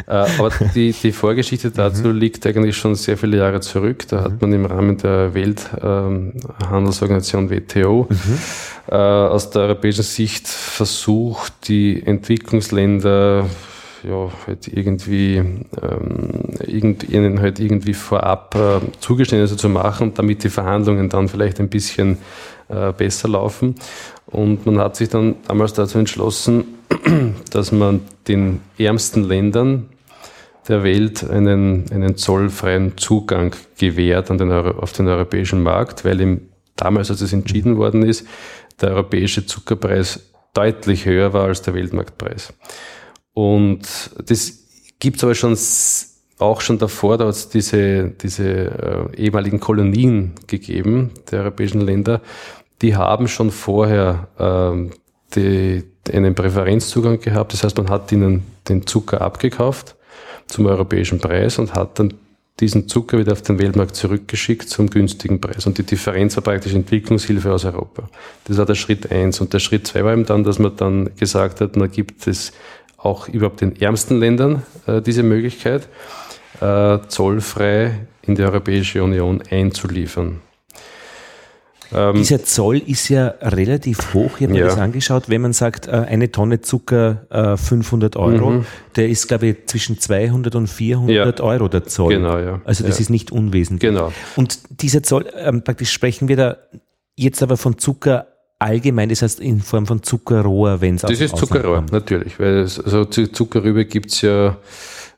äh, 0.07 0.11
aber 0.11 0.51
die, 0.75 0.93
die 0.93 1.13
Vorgeschichte 1.13 1.71
dazu 1.71 2.09
mhm. 2.09 2.19
liegt 2.19 2.47
eigentlich 2.47 2.77
schon 2.77 2.95
sehr 2.95 3.17
viele 3.17 3.39
Jahre 3.39 3.61
zurück. 3.61 4.07
Da 4.09 4.25
hat 4.25 4.33
mhm. 4.33 4.39
man 4.41 4.53
im 4.53 4.67
Rahmen 4.67 4.99
der 4.99 5.33
Welthandelsorganisation 5.33 7.45
ähm, 7.45 7.51
WTO 7.51 8.07
mhm. 8.11 8.39
äh, 8.91 8.95
aus 8.95 9.49
der 9.51 9.63
europäischen 9.63 10.05
Sicht 10.05 10.47
versucht, 10.47 11.69
die 11.69 12.03
Entwicklungsländer 12.05 13.47
ja, 14.05 14.31
halt 14.47 14.69
irgendwie, 14.69 15.37
ähm, 15.37 15.69
irgend, 16.67 17.09
ihnen 17.09 17.41
halt 17.41 17.61
irgendwie 17.61 17.95
vorab 17.95 18.55
äh, 18.55 18.81
Zugeständnisse 19.01 19.57
zu 19.57 19.69
machen, 19.69 20.13
damit 20.15 20.45
die 20.45 20.49
Verhandlungen 20.49 21.09
dann 21.09 21.29
vielleicht 21.29 21.61
ein 21.61 21.69
bisschen 21.69 22.19
äh, 22.69 22.93
besser 22.93 23.29
laufen. 23.29 23.75
Und 24.27 24.67
man 24.67 24.79
hat 24.79 24.97
sich 24.97 25.09
dann 25.09 25.37
damals 25.47 25.75
dazu 25.75 25.99
entschlossen, 25.99 26.65
dass 27.51 27.73
man 27.73 28.01
den 28.29 28.61
ärmsten 28.79 29.25
Ländern 29.25 29.89
der 30.69 30.85
Welt 30.85 31.29
einen, 31.29 31.91
einen 31.91 32.17
zollfreien 32.17 32.97
Zugang 32.97 33.55
gewährt 33.79 34.31
an 34.31 34.39
den 34.39 34.51
Euro, 34.51 34.79
auf 34.79 34.93
den 34.93 35.09
europäischen 35.09 35.63
Markt, 35.63 36.05
weil 36.05 36.21
ihm 36.21 36.49
damals, 36.77 37.11
als 37.11 37.21
es 37.21 37.33
entschieden 37.33 37.77
worden 37.77 38.03
ist, 38.03 38.27
der 38.81 38.91
europäische 38.91 39.45
Zuckerpreis 39.45 40.31
deutlich 40.55 41.07
höher 41.07 41.33
war 41.33 41.47
als 41.47 41.63
der 41.63 41.75
Weltmarktpreis. 41.75 42.53
Und 43.35 43.83
das 44.27 44.65
gibt's 44.99 45.25
aber 45.25 45.35
schon 45.35 45.57
auch 46.39 46.61
schon 46.61 46.79
davor, 46.79 47.19
da 47.19 47.27
hat 47.27 47.35
es 47.35 47.49
diese, 47.49 48.11
diese 48.11 49.12
äh, 49.15 49.17
ehemaligen 49.17 49.61
Kolonien 49.61 50.33
gegeben, 50.49 51.11
der 51.31 51.41
europäischen 51.41 51.81
Länder, 51.81 52.21
die 52.83 52.97
haben 52.97 53.29
schon 53.29 53.51
vorher 53.53 54.29
ähm, 54.39 54.91
die, 55.37 55.85
einen 56.12 56.35
Präferenzzugang 56.35 57.21
gehabt. 57.21 57.53
Das 57.53 57.62
heißt, 57.62 57.79
man 57.79 57.89
hat 57.89 58.11
ihnen 58.11 58.43
den 58.69 58.87
Zucker 58.87 59.21
abgekauft 59.21 59.95
zum 60.49 60.67
europäischen 60.67 61.21
Preis 61.21 61.59
und 61.59 61.75
hat 61.75 61.99
dann 61.99 62.15
diesen 62.61 62.87
Zucker 62.87 63.19
wieder 63.19 63.33
auf 63.33 63.43
den 63.43 63.59
Weltmarkt 63.59 63.97
zurückgeschickt 63.97 64.69
zum 64.69 64.91
günstigen 64.91 65.41
Preis. 65.41 65.67
Und 65.67 65.79
die 65.79 65.85
Differenz 65.85 66.37
war 66.37 66.43
praktisch 66.43 66.75
Entwicklungshilfe 66.75 67.53
aus 67.53 67.65
Europa. 67.65 68.09
Das 68.45 68.59
war 68.59 68.67
der 68.67 68.75
Schritt 68.75 69.11
eins. 69.11 69.41
Und 69.41 69.53
der 69.53 69.59
Schritt 69.59 69.87
zwei 69.87 70.05
war 70.05 70.12
eben 70.12 70.27
dann, 70.27 70.45
dass 70.45 70.59
man 70.59 70.77
dann 70.77 71.11
gesagt 71.17 71.61
hat, 71.61 71.77
na 71.77 71.87
gibt 71.87 72.27
es 72.27 72.53
auch 73.03 73.29
überhaupt 73.29 73.61
den 73.61 73.81
ärmsten 73.81 74.21
Ländern 74.21 74.63
äh, 74.87 75.03
diese 75.03 75.23
Möglichkeit, 75.23 75.89
äh, 76.61 76.99
zollfrei 77.09 78.07
in 78.23 78.37
die 78.37 78.43
Europäische 78.43 79.03
Union 79.03 79.43
einzuliefern. 79.51 80.41
Ähm, 81.95 82.15
Dieser 82.15 82.43
Zoll 82.45 82.79
ist 82.79 83.09
ja 83.09 83.35
relativ 83.41 84.15
hoch. 84.15 84.33
Ich 84.37 84.45
habe 84.45 84.53
mir 84.55 84.61
ja. 84.61 84.67
das 84.67 84.79
angeschaut. 84.79 85.29
Wenn 85.29 85.43
man 85.43 85.53
sagt, 85.53 85.89
äh, 85.89 85.91
eine 85.91 86.33
Tonne 86.33 86.61
Zucker 86.63 87.27
äh, 87.31 87.57
500 87.57 88.17
Euro, 88.17 88.51
mhm. 88.51 88.67
der 88.97 89.09
ist, 89.09 89.29
glaube 89.29 89.49
ich, 89.49 89.67
zwischen 89.67 89.99
200 89.99 90.55
und 90.55 90.69
400 90.69 91.39
ja. 91.39 91.45
Euro 91.45 91.69
der 91.69 91.85
Zoll. 91.85 92.15
Genau, 92.15 92.39
ja. 92.39 92.63
Also 92.65 92.85
das 92.85 92.97
ja. 92.97 93.03
ist 93.03 93.11
nicht 93.11 93.31
unwesentlich. 93.31 93.91
Genau. 93.91 94.13
Und 94.37 94.61
dieser 94.71 95.03
Zoll, 95.03 95.27
ähm, 95.37 95.65
praktisch 95.65 95.91
sprechen 95.91 96.29
wir 96.29 96.37
da 96.37 96.57
jetzt 97.15 97.43
aber 97.43 97.57
von 97.57 97.77
Zucker 97.77 98.27
allgemein, 98.62 99.09
das 99.09 99.23
heißt 99.23 99.40
in 99.40 99.61
Form 99.61 99.87
von 99.87 100.02
Zuckerrohr, 100.02 100.81
wenn 100.81 100.97
es 100.97 101.02
Das 101.02 101.21
ist 101.21 101.37
Zuckerrohr, 101.37 101.85
natürlich, 101.90 102.38
weil 102.38 102.59
es, 102.59 102.81
also 102.81 103.04
Zuckerrübe 103.04 103.85
gibt's 103.85 104.23
ja 104.23 104.57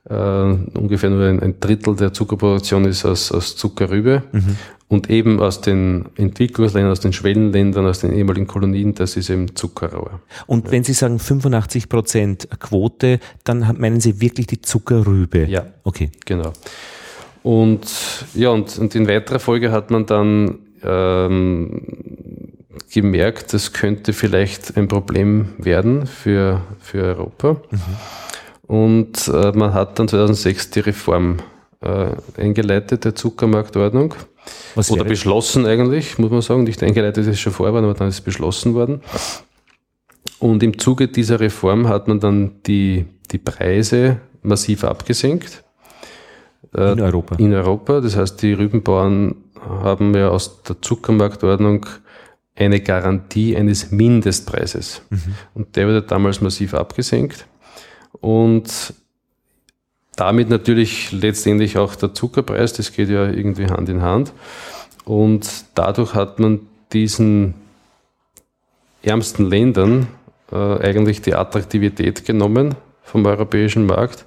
äh, 0.08 0.14
ungefähr 0.14 1.10
nur 1.10 1.26
ein, 1.26 1.40
ein, 1.40 1.60
Drittel 1.60 1.96
der 1.96 2.12
Zuckerproduktion 2.12 2.84
ist 2.84 3.04
aus, 3.04 3.32
aus 3.32 3.56
Zuckerrübe. 3.56 4.22
Mhm. 4.32 4.56
Und 4.86 5.08
eben 5.08 5.40
aus 5.40 5.62
den 5.62 6.10
Entwicklungsländern, 6.16 6.92
aus 6.92 7.00
den 7.00 7.14
Schwellenländern, 7.14 7.86
aus 7.86 8.00
den 8.00 8.12
ehemaligen 8.12 8.46
Kolonien, 8.46 8.94
das 8.94 9.16
ist 9.16 9.30
eben 9.30 9.56
Zuckerrohr. 9.56 10.20
Und 10.46 10.66
ja. 10.66 10.72
wenn 10.72 10.84
Sie 10.84 10.92
sagen 10.92 11.18
85 11.18 11.88
Prozent 11.88 12.48
Quote, 12.60 13.18
dann 13.44 13.76
meinen 13.78 14.00
Sie 14.00 14.20
wirklich 14.20 14.46
die 14.46 14.60
Zuckerrübe? 14.60 15.46
Ja. 15.46 15.64
Okay. 15.84 16.10
Genau. 16.26 16.52
Und 17.42 17.86
ja, 18.34 18.50
und, 18.50 18.78
und 18.78 18.94
in 18.94 19.08
weiterer 19.08 19.38
Folge 19.38 19.72
hat 19.72 19.90
man 19.90 20.04
dann 20.06 20.58
ähm, 20.82 21.82
gemerkt, 22.92 23.52
das 23.52 23.72
könnte 23.72 24.12
vielleicht 24.12 24.76
ein 24.76 24.88
Problem 24.88 25.54
werden 25.58 26.06
für, 26.06 26.60
für 26.80 27.02
Europa. 27.02 27.56
Mhm. 27.70 27.80
Und 28.66 29.28
äh, 29.28 29.52
man 29.52 29.74
hat 29.74 29.98
dann 29.98 30.08
2006 30.08 30.70
die 30.70 30.80
Reform 30.80 31.38
äh, 31.80 32.08
eingeleitet, 32.36 33.04
der 33.04 33.14
Zuckermarktordnung. 33.14 34.14
Was 34.74 34.90
Oder 34.90 35.04
beschlossen 35.04 35.66
eigentlich, 35.66 36.18
muss 36.18 36.30
man 36.30 36.40
sagen. 36.40 36.64
Nicht 36.64 36.82
eingeleitet 36.82 37.26
ist 37.26 37.40
schon 37.40 37.52
vorher, 37.52 37.76
aber 37.76 37.94
dann 37.94 38.08
ist 38.08 38.16
es 38.16 38.20
beschlossen 38.20 38.74
worden. 38.74 39.00
Und 40.38 40.62
im 40.62 40.78
Zuge 40.78 41.08
dieser 41.08 41.40
Reform 41.40 41.88
hat 41.88 42.08
man 42.08 42.20
dann 42.20 42.62
die, 42.66 43.06
die 43.30 43.38
Preise 43.38 44.18
massiv 44.42 44.84
abgesenkt. 44.84 45.64
Äh, 46.74 46.92
in 46.92 47.00
Europa. 47.00 47.36
In 47.36 47.54
Europa. 47.54 48.00
Das 48.00 48.16
heißt, 48.16 48.42
die 48.42 48.52
Rübenbauern 48.52 49.36
haben 49.60 50.14
ja 50.14 50.28
aus 50.28 50.62
der 50.62 50.80
Zuckermarktordnung 50.82 51.86
eine 52.56 52.80
Garantie 52.80 53.56
eines 53.56 53.90
Mindestpreises. 53.90 55.02
Mhm. 55.10 55.34
Und 55.54 55.76
der 55.76 55.88
wurde 55.88 56.02
damals 56.02 56.40
massiv 56.40 56.74
abgesenkt. 56.74 57.46
Und 58.20 58.94
damit 60.16 60.48
natürlich 60.48 61.10
letztendlich 61.12 61.76
auch 61.76 61.96
der 61.96 62.14
Zuckerpreis, 62.14 62.72
das 62.72 62.92
geht 62.92 63.08
ja 63.08 63.28
irgendwie 63.28 63.66
Hand 63.66 63.88
in 63.88 64.02
Hand. 64.02 64.32
Und 65.04 65.48
dadurch 65.74 66.14
hat 66.14 66.38
man 66.38 66.60
diesen 66.92 67.54
ärmsten 69.02 69.50
Ländern 69.50 70.06
äh, 70.52 70.56
eigentlich 70.56 71.20
die 71.20 71.34
Attraktivität 71.34 72.24
genommen 72.24 72.76
vom 73.02 73.26
europäischen 73.26 73.86
Markt. 73.86 74.24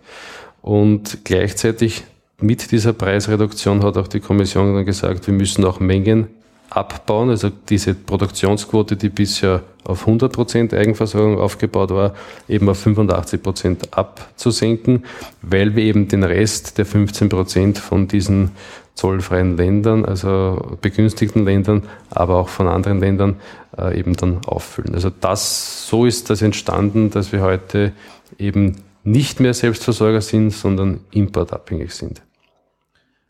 Und 0.62 1.19
gleichzeitig 1.24 2.03
mit 2.39 2.72
dieser 2.72 2.93
Preisreduktion 2.93 3.84
hat 3.84 3.98
auch 3.98 4.07
die 4.07 4.19
Kommission 4.19 4.75
dann 4.75 4.86
gesagt, 4.86 5.25
wir 5.25 5.34
müssen 5.34 5.65
auch 5.65 5.79
Mengen 5.79 6.27
abbauen, 6.69 7.29
also 7.29 7.50
diese 7.69 7.93
Produktionsquote, 7.93 8.95
die 8.95 9.09
bisher 9.09 9.62
auf 9.83 10.01
100 10.01 10.31
Prozent 10.31 10.74
Eigenversorgung 10.74 11.39
aufgebaut 11.39 11.91
war, 11.91 12.13
eben 12.50 12.67
auf 12.69 12.79
85 12.79 13.41
Prozent 13.41 13.97
abzusenken, 13.97 15.05
weil 15.41 15.75
wir 15.75 15.83
eben 15.83 16.07
den 16.07 16.24
Rest 16.24 16.77
der 16.77 16.86
15 16.86 17.29
Prozent 17.29 17.77
von 17.77 18.07
diesen 18.07 18.51
zollfreien 18.95 19.55
Ländern, 19.55 20.03
also 20.05 20.77
begünstigten 20.81 21.45
Ländern, 21.45 21.83
aber 22.09 22.36
auch 22.36 22.50
von 22.50 22.67
anderen 22.67 23.00
Ländern 23.00 23.36
äh, 23.77 23.97
eben 23.97 24.15
dann 24.15 24.39
auffüllen. 24.45 24.93
Also 24.93 25.09
das, 25.09 25.88
so 25.88 26.05
ist 26.05 26.29
das 26.29 26.41
entstanden, 26.41 27.12
dass 27.12 27.31
wir 27.31 27.41
heute 27.41 27.93
eben 28.38 28.77
nicht 29.03 29.39
mehr 29.39 29.53
Selbstversorger 29.53 30.21
sind, 30.21 30.51
sondern 30.51 31.00
importabhängig 31.12 31.93
sind. 31.93 32.21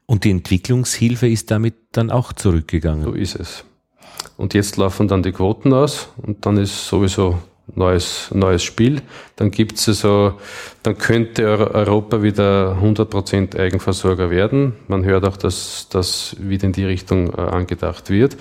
Und 0.07 0.23
die 0.23 0.31
Entwicklungshilfe 0.31 1.27
ist 1.27 1.51
damit 1.51 1.75
dann 1.91 2.09
auch 2.09 2.33
zurückgegangen. 2.33 3.03
So 3.03 3.11
ist 3.11 3.35
es. 3.35 3.65
Und 4.37 4.53
jetzt 4.53 4.77
laufen 4.77 5.07
dann 5.07 5.21
die 5.21 5.31
Quoten 5.31 5.73
aus 5.73 6.09
und 6.17 6.45
dann 6.45 6.57
ist 6.57 6.87
sowieso 6.87 7.39
neues, 7.75 8.29
neues 8.33 8.63
Spiel. 8.63 9.01
Dann 9.35 9.51
gibt's 9.51 9.87
also, 9.87 10.33
dann 10.83 10.97
könnte 10.97 11.45
Europa 11.45 12.23
wieder 12.23 12.77
100% 12.81 13.59
Eigenversorger 13.59 14.29
werden. 14.29 14.73
Man 14.87 15.03
hört 15.03 15.25
auch, 15.25 15.37
dass 15.37 15.87
das 15.89 16.35
wieder 16.39 16.65
in 16.65 16.71
die 16.71 16.85
Richtung 16.85 17.33
äh, 17.33 17.41
angedacht 17.41 18.09
wird. 18.09 18.37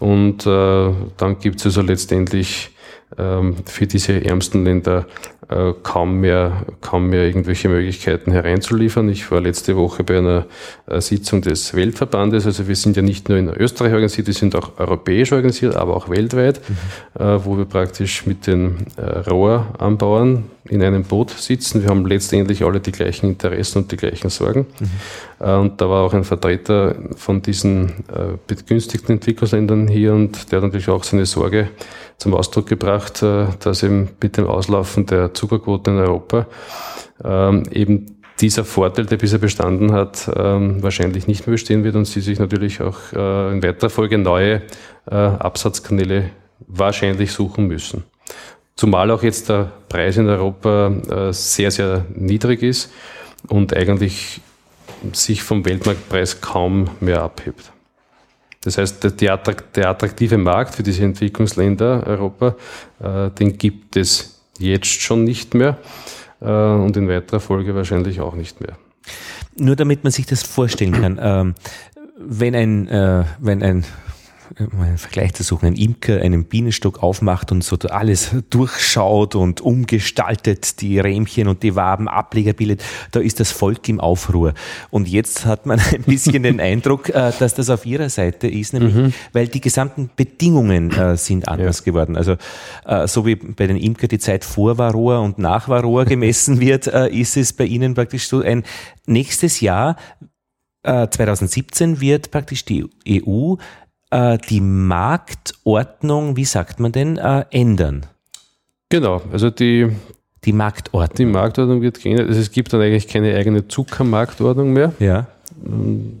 Und 0.00 0.46
äh, 0.46 0.92
dann 1.16 1.38
gibt's 1.38 1.64
also 1.64 1.82
letztendlich 1.82 2.70
für 3.16 3.86
diese 3.86 4.24
ärmsten 4.24 4.64
Länder 4.64 5.06
äh, 5.48 5.74
kaum 5.82 6.20
mehr, 6.20 6.64
kaum 6.80 7.10
mehr 7.10 7.26
irgendwelche 7.26 7.68
Möglichkeiten 7.68 8.32
hereinzuliefern. 8.32 9.08
Ich 9.10 9.30
war 9.30 9.42
letzte 9.42 9.76
Woche 9.76 10.02
bei 10.02 10.18
einer 10.18 10.46
äh, 10.86 11.00
Sitzung 11.02 11.42
des 11.42 11.74
Weltverbandes. 11.74 12.46
Also 12.46 12.66
wir 12.66 12.76
sind 12.76 12.96
ja 12.96 13.02
nicht 13.02 13.28
nur 13.28 13.36
in 13.36 13.48
Österreich 13.48 13.92
organisiert, 13.92 14.26
wir 14.26 14.34
sind 14.34 14.56
auch 14.56 14.72
europäisch 14.78 15.32
organisiert, 15.32 15.76
aber 15.76 15.96
auch 15.96 16.08
weltweit, 16.08 16.60
mhm. 16.66 17.22
Äh, 17.22 17.44
wo 17.44 17.58
wir 17.58 17.66
praktisch 17.66 18.26
mit 18.26 18.46
den 18.46 18.86
Rohranbauern 18.96 20.44
in 20.68 20.82
einem 20.82 21.04
Boot 21.04 21.30
sitzen. 21.30 21.82
Wir 21.82 21.90
haben 21.90 22.06
letztendlich 22.06 22.64
alle 22.64 22.80
die 22.80 22.92
gleichen 22.92 23.28
Interessen 23.28 23.82
und 23.82 23.92
die 23.92 23.96
gleichen 23.96 24.30
Sorgen. 24.30 24.66
Mhm. 24.80 25.46
Und 25.46 25.80
da 25.80 25.90
war 25.90 26.04
auch 26.04 26.14
ein 26.14 26.24
Vertreter 26.24 26.94
von 27.16 27.42
diesen 27.42 27.92
begünstigten 28.46 29.16
Entwicklungsländern 29.16 29.88
hier 29.88 30.14
und 30.14 30.50
der 30.50 30.58
hat 30.58 30.64
natürlich 30.64 30.88
auch 30.88 31.04
seine 31.04 31.26
Sorge 31.26 31.68
zum 32.18 32.34
Ausdruck 32.34 32.66
gebracht, 32.66 33.22
äh, 33.22 33.46
dass 33.60 33.82
eben 33.82 34.10
mit 34.22 34.36
dem 34.36 34.46
Auslaufen 34.46 35.06
der 35.06 35.34
Zuckerquoten 35.34 35.94
in 35.94 36.00
Europa 36.00 36.46
ähm, 37.24 37.64
eben 37.70 38.20
dieser 38.40 38.64
Vorteil, 38.64 39.06
der 39.06 39.16
bisher 39.16 39.38
bestanden 39.38 39.92
hat, 39.92 40.30
ähm, 40.34 40.82
wahrscheinlich 40.82 41.26
nicht 41.26 41.46
mehr 41.46 41.52
bestehen 41.52 41.84
wird 41.84 41.94
und 41.94 42.06
sie 42.06 42.20
sich 42.20 42.38
natürlich 42.38 42.80
auch 42.80 42.98
äh, 43.12 43.52
in 43.52 43.62
weiterer 43.62 43.90
Folge 43.90 44.18
neue 44.18 44.62
äh, 45.06 45.14
Absatzkanäle 45.14 46.30
wahrscheinlich 46.66 47.32
suchen 47.32 47.66
müssen. 47.66 48.04
Zumal 48.74 49.10
auch 49.12 49.22
jetzt 49.22 49.50
der 49.50 49.70
Preis 49.88 50.16
in 50.16 50.28
Europa 50.28 51.30
sehr, 51.30 51.70
sehr 51.70 52.06
niedrig 52.12 52.60
ist 52.62 52.90
und 53.46 53.76
eigentlich 53.76 54.40
sich 55.12 55.44
vom 55.44 55.64
Weltmarktpreis 55.64 56.40
kaum 56.40 56.90
mehr 56.98 57.22
abhebt. 57.22 57.73
Das 58.64 58.78
heißt, 58.78 59.20
der, 59.20 59.32
attraktive 59.32 60.38
Markt 60.38 60.74
für 60.74 60.82
diese 60.82 61.04
Entwicklungsländer 61.04 62.06
Europa, 62.06 62.56
äh, 63.00 63.30
den 63.30 63.58
gibt 63.58 63.96
es 63.96 64.40
jetzt 64.58 64.86
schon 65.02 65.24
nicht 65.24 65.54
mehr 65.54 65.76
äh, 66.40 66.46
und 66.46 66.96
in 66.96 67.08
weiterer 67.08 67.40
Folge 67.40 67.74
wahrscheinlich 67.74 68.20
auch 68.20 68.34
nicht 68.34 68.60
mehr. 68.60 68.76
Nur 69.56 69.76
damit 69.76 70.02
man 70.02 70.12
sich 70.12 70.26
das 70.26 70.42
vorstellen 70.42 70.92
kann, 70.92 71.18
ähm, 71.20 71.54
wenn 72.18 72.54
ein, 72.54 72.88
äh, 72.88 73.24
wenn 73.38 73.62
ein 73.62 73.84
um 74.58 74.80
einen 74.80 74.98
Vergleich 74.98 75.34
zu 75.34 75.42
suchen, 75.42 75.66
ein 75.66 75.76
Imker 75.76 76.20
einen 76.20 76.44
Bienenstock 76.44 77.02
aufmacht 77.02 77.52
und 77.52 77.64
so 77.64 77.76
alles 77.88 78.30
durchschaut 78.50 79.34
und 79.34 79.60
umgestaltet, 79.60 80.80
die 80.80 80.98
Rähmchen 80.98 81.48
und 81.48 81.62
die 81.62 81.76
Waben, 81.76 82.08
Ableger 82.08 82.52
bildet, 82.52 82.82
da 83.12 83.20
ist 83.20 83.40
das 83.40 83.50
Volk 83.50 83.88
im 83.88 84.00
Aufruhr. 84.00 84.54
Und 84.90 85.08
jetzt 85.08 85.46
hat 85.46 85.66
man 85.66 85.80
ein 85.92 86.02
bisschen 86.02 86.42
den 86.42 86.60
Eindruck, 86.60 87.08
äh, 87.08 87.32
dass 87.38 87.54
das 87.54 87.70
auf 87.70 87.86
ihrer 87.86 88.08
Seite 88.08 88.48
ist, 88.48 88.72
nämlich 88.72 88.94
mhm. 88.94 89.12
weil 89.32 89.48
die 89.48 89.60
gesamten 89.60 90.10
Bedingungen 90.14 90.90
äh, 90.92 91.16
sind 91.16 91.48
anders 91.48 91.80
ja. 91.80 91.84
geworden. 91.84 92.16
Also 92.16 92.36
äh, 92.84 93.06
so 93.06 93.26
wie 93.26 93.36
bei 93.36 93.66
den 93.66 93.76
Imker 93.76 94.08
die 94.08 94.18
Zeit 94.18 94.44
vor 94.44 94.78
Varroa 94.78 95.18
und 95.18 95.38
nach 95.38 95.68
Varroa 95.68 96.04
gemessen 96.14 96.60
wird, 96.60 96.86
ist 96.86 97.36
es 97.36 97.52
bei 97.52 97.64
ihnen 97.64 97.94
praktisch 97.94 98.28
so 98.28 98.40
ein 98.40 98.64
nächstes 99.06 99.60
Jahr 99.60 99.96
2017 100.86 102.02
wird 102.02 102.30
praktisch 102.30 102.66
die 102.66 102.84
EU 103.08 103.54
äh, 104.14 104.38
die 104.48 104.60
Marktordnung, 104.60 106.36
wie 106.36 106.44
sagt 106.44 106.78
man 106.78 106.92
denn, 106.92 107.18
äh, 107.18 107.44
ändern. 107.50 108.06
Genau, 108.88 109.22
also 109.32 109.50
die, 109.50 109.88
die 110.44 110.52
Marktordnung. 110.52 111.16
Die 111.16 111.24
Marktordnung 111.26 111.82
wird 111.82 112.00
geändert. 112.00 112.28
Also 112.28 112.40
es 112.40 112.52
gibt 112.52 112.72
dann 112.72 112.80
eigentlich 112.80 113.08
keine 113.08 113.34
eigene 113.34 113.66
Zuckermarktordnung 113.66 114.72
mehr. 114.72 114.92
Ja. 115.00 115.26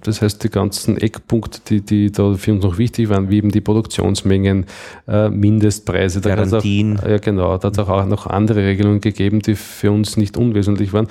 Das 0.02 0.22
heißt, 0.22 0.42
die 0.42 0.48
ganzen 0.48 0.96
Eckpunkte, 0.96 1.60
die, 1.68 1.80
die 1.82 2.10
da 2.10 2.34
für 2.34 2.52
uns 2.52 2.64
noch 2.64 2.78
wichtig 2.78 3.10
waren, 3.10 3.30
wie 3.30 3.36
eben 3.36 3.50
die 3.50 3.60
Produktionsmengen, 3.60 4.66
äh, 5.06 5.28
Mindestpreise, 5.28 6.20
da 6.20 6.34
Garantien. 6.34 6.98
Auch, 6.98 7.06
ja, 7.06 7.18
genau, 7.18 7.58
da 7.58 7.68
hat 7.68 7.78
es 7.78 7.78
auch 7.78 8.06
noch 8.06 8.26
andere 8.26 8.64
Regelungen 8.64 9.00
gegeben, 9.00 9.40
die 9.40 9.54
für 9.54 9.92
uns 9.92 10.16
nicht 10.16 10.36
unwesentlich 10.36 10.92
waren. 10.92 11.08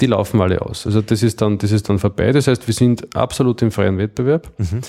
Die 0.00 0.06
laufen 0.06 0.40
alle 0.40 0.60
aus. 0.62 0.86
Also 0.86 1.00
das 1.00 1.22
ist 1.22 1.40
dann, 1.40 1.58
das 1.58 1.72
ist 1.72 1.88
dann 1.88 1.98
vorbei. 1.98 2.32
Das 2.32 2.46
heißt, 2.46 2.66
wir 2.66 2.74
sind 2.74 3.16
absolut 3.16 3.62
im 3.62 3.70
freien 3.70 3.98
Wettbewerb. 3.98 4.50
Mhm. 4.58 4.80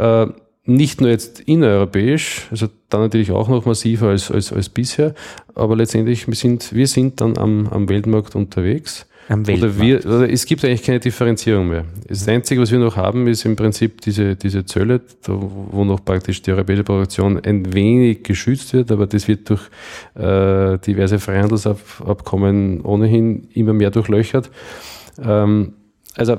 Äh, 0.00 0.26
nicht 0.64 1.00
nur 1.00 1.10
jetzt 1.10 1.40
innereuropäisch, 1.40 2.46
also 2.50 2.68
dann 2.88 3.00
natürlich 3.00 3.32
auch 3.32 3.48
noch 3.48 3.64
massiver 3.64 4.08
als, 4.08 4.30
als, 4.30 4.52
als 4.52 4.68
bisher, 4.68 5.14
aber 5.54 5.76
letztendlich 5.76 6.28
wir 6.28 6.34
sind 6.34 6.72
wir 6.72 6.86
sind 6.86 7.20
dann 7.20 7.36
am, 7.36 7.66
am 7.68 7.88
Weltmarkt 7.88 8.36
unterwegs. 8.36 9.06
Am 9.28 9.46
Weltmarkt. 9.46 9.76
Oder 9.76 9.84
wir, 9.84 10.06
oder 10.06 10.30
es 10.30 10.44
gibt 10.46 10.64
eigentlich 10.64 10.82
keine 10.82 11.00
Differenzierung 11.00 11.68
mehr. 11.68 11.84
Das 12.06 12.26
Einzige, 12.28 12.60
was 12.60 12.70
wir 12.70 12.78
noch 12.78 12.96
haben, 12.96 13.26
ist 13.26 13.44
im 13.44 13.56
Prinzip 13.56 14.00
diese, 14.00 14.36
diese 14.36 14.64
Zölle, 14.64 15.00
wo 15.26 15.84
noch 15.84 16.04
praktisch 16.04 16.42
die 16.42 16.52
europäische 16.52 16.84
Produktion 16.84 17.40
ein 17.42 17.72
wenig 17.72 18.22
geschützt 18.24 18.72
wird, 18.72 18.90
aber 18.90 19.06
das 19.06 19.28
wird 19.28 19.48
durch 19.48 19.62
äh, 20.14 20.78
diverse 20.78 21.18
Freihandelsabkommen 21.18 22.82
ohnehin 22.82 23.48
immer 23.54 23.72
mehr 23.72 23.90
durchlöchert. 23.90 24.50
Ähm, 25.20 25.74
also 26.16 26.36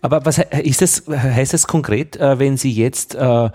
aber 0.00 0.24
was 0.24 0.38
ist 0.38 0.82
das, 0.82 1.04
heißt 1.08 1.52
das 1.52 1.66
konkret, 1.66 2.16
äh, 2.16 2.38
wenn 2.38 2.56
Sie 2.56 2.72
jetzt 2.72 3.14
äh, 3.14 3.46
äh, 3.46 3.50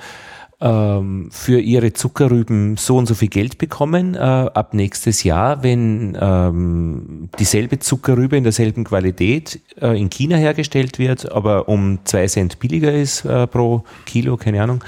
ähm, 0.62 1.30
für 1.32 1.60
ihre 1.60 1.94
Zuckerrüben 1.94 2.78
so 2.78 2.98
und 2.98 3.08
so 3.08 3.14
viel 3.14 3.28
Geld 3.28 3.58
bekommen 3.58 4.16
äh, 4.16 4.20
ab 4.20 4.74
nächstes 4.74 5.24
Jahr, 5.24 5.64
wenn 5.64 6.18
ähm, 6.20 7.30
dieselbe 7.40 7.80
Zuckerrübe 7.80 8.38
in 8.38 8.44
derselben 8.44 8.86
Qualität 8.86 9.60
äh, 9.82 10.00
in 10.00 10.10
China 10.10 10.38
hergestellt 10.38 10.98
wird, 10.98 11.32
aber 11.32 11.68
um 11.68 12.00
zwei 12.06 12.28
Cent 12.28 12.60
billiger 12.60 12.94
ist 12.94 13.26
äh, 13.26 13.48
pro 13.48 13.84
Kilo, 14.06 14.38
keine 14.38 14.64
Ahnung, 14.64 14.84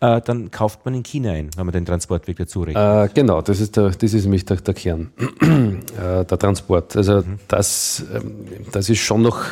äh, 0.00 0.20
dann 0.20 0.50
kauft 0.50 0.84
man 0.84 0.94
in 0.94 1.04
China 1.04 1.30
ein, 1.30 1.50
wenn 1.56 1.66
man 1.66 1.72
den 1.72 1.86
Transportweg 1.86 2.36
dazu 2.38 2.62
rechnet. 2.62 3.10
Äh, 3.10 3.14
genau, 3.14 3.42
das 3.42 3.60
ist, 3.60 3.76
der, 3.76 3.90
das 3.90 4.14
ist 4.14 4.24
nämlich 4.24 4.44
der, 4.44 4.56
der 4.56 4.74
Kern, 4.74 5.12
äh, 5.40 6.24
der 6.24 6.38
Transport. 6.38 6.96
Also 6.96 7.18
mhm. 7.18 7.38
das, 7.46 8.04
ähm, 8.12 8.44
das 8.72 8.90
ist 8.90 8.98
schon 8.98 9.22
noch, 9.22 9.44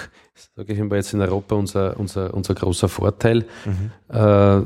sage 0.56 0.72
ich 0.72 0.78
mal 0.78 0.96
jetzt 0.96 1.12
in 1.12 1.20
Europa, 1.20 1.54
unser, 1.54 1.98
unser, 1.98 2.32
unser 2.34 2.54
großer 2.54 2.88
Vorteil. 2.88 3.44
Mhm. 3.64 4.14
Äh, 4.14 4.62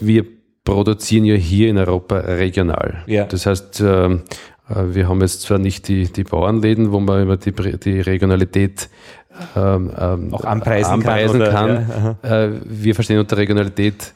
wir 0.00 0.24
produzieren 0.64 1.24
ja 1.24 1.34
hier 1.34 1.68
in 1.68 1.78
Europa 1.78 2.16
regional. 2.16 3.02
Ja. 3.06 3.24
Das 3.24 3.46
heißt, 3.46 3.80
ähm, 3.80 4.22
äh, 4.68 4.94
wir 4.94 5.08
haben 5.08 5.20
jetzt 5.20 5.42
zwar 5.42 5.58
nicht 5.58 5.88
die, 5.88 6.04
die 6.12 6.24
Bauernläden, 6.24 6.92
wo 6.92 7.00
man 7.00 7.22
immer 7.22 7.36
die, 7.36 7.52
die 7.52 8.00
Regionalität 8.00 8.88
ähm, 9.56 9.90
ähm 9.98 10.34
auch 10.34 10.44
anpreisen, 10.44 10.92
anpreisen 10.92 11.40
kann. 11.40 11.86
kann. 11.88 12.16
Ja. 12.22 12.44
Äh, 12.44 12.60
wir 12.64 12.94
verstehen 12.94 13.18
unter 13.18 13.36
Regionalität 13.36 14.12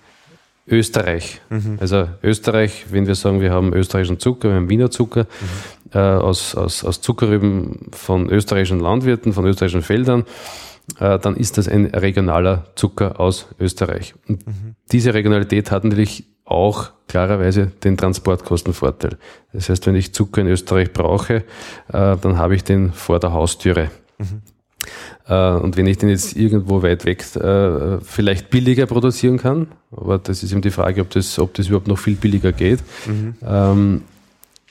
Österreich. 0.67 1.41
Mhm. 1.51 1.79
Also 1.81 2.09
Österreich, 2.23 2.87
wenn 2.91 3.07
wir 3.07 3.15
sagen, 3.15 3.41
wir 3.41 3.53
haben 3.53 3.75
österreichischen 3.75 4.19
Zucker, 4.19 4.49
wir 4.49 4.57
haben 4.57 4.71
Wiener 4.71 4.91
Zucker 4.91 5.25
mhm. 5.25 5.91
äh, 5.93 5.99
aus, 5.99 6.55
aus, 6.55 6.85
aus 6.85 7.01
Zuckerrüben 7.01 7.91
von 7.93 8.31
österreichischen 8.31 8.81
Landwirten, 8.81 9.33
von 9.35 9.45
österreichischen 9.47 9.83
Feldern, 9.83 10.25
dann 10.99 11.37
ist 11.37 11.57
das 11.57 11.67
ein 11.67 11.87
regionaler 11.87 12.67
Zucker 12.75 13.19
aus 13.19 13.49
Österreich. 13.59 14.15
Und 14.29 14.47
mhm. 14.47 14.75
diese 14.93 15.15
Regionalität 15.15 15.71
hat 15.71 15.85
natürlich 15.85 16.25
auch 16.45 16.91
klarerweise 17.09 17.73
den 17.83 17.97
Transportkostenvorteil. 17.97 19.17
Das 19.53 19.69
heißt, 19.69 19.87
wenn 19.87 19.95
ich 19.95 20.13
Zucker 20.13 20.43
in 20.43 20.49
Österreich 20.49 20.93
brauche, 20.93 21.37
äh, 21.37 21.43
dann 21.89 22.39
habe 22.39 22.55
ich 22.55 22.65
den 22.65 22.93
vor 22.93 23.19
der 23.19 23.33
Haustüre. 23.33 23.91
Mhm. 24.19 24.43
Äh, 25.27 25.53
und 25.55 25.77
wenn 25.77 25.87
ich 25.87 25.99
den 25.99 26.11
jetzt 26.11 26.37
irgendwo 26.37 26.83
weit 26.83 27.05
weg 27.05 27.25
äh, 27.37 27.99
vielleicht 28.01 28.51
billiger 28.51 28.87
produzieren 28.87 29.39
kann, 29.39 29.69
aber 29.91 30.19
das 30.19 30.43
ist 30.43 30.53
eben 30.53 30.61
die 30.61 30.71
Frage, 30.71 31.01
ob 31.01 31.11
das, 31.11 31.39
ob 31.39 31.55
das 31.55 31.69
überhaupt 31.69 31.89
noch 31.89 31.99
viel 31.99 32.17
billiger 32.17 32.53
geht, 32.53 32.81
mhm. 33.07 33.35
Ähm, 33.43 34.03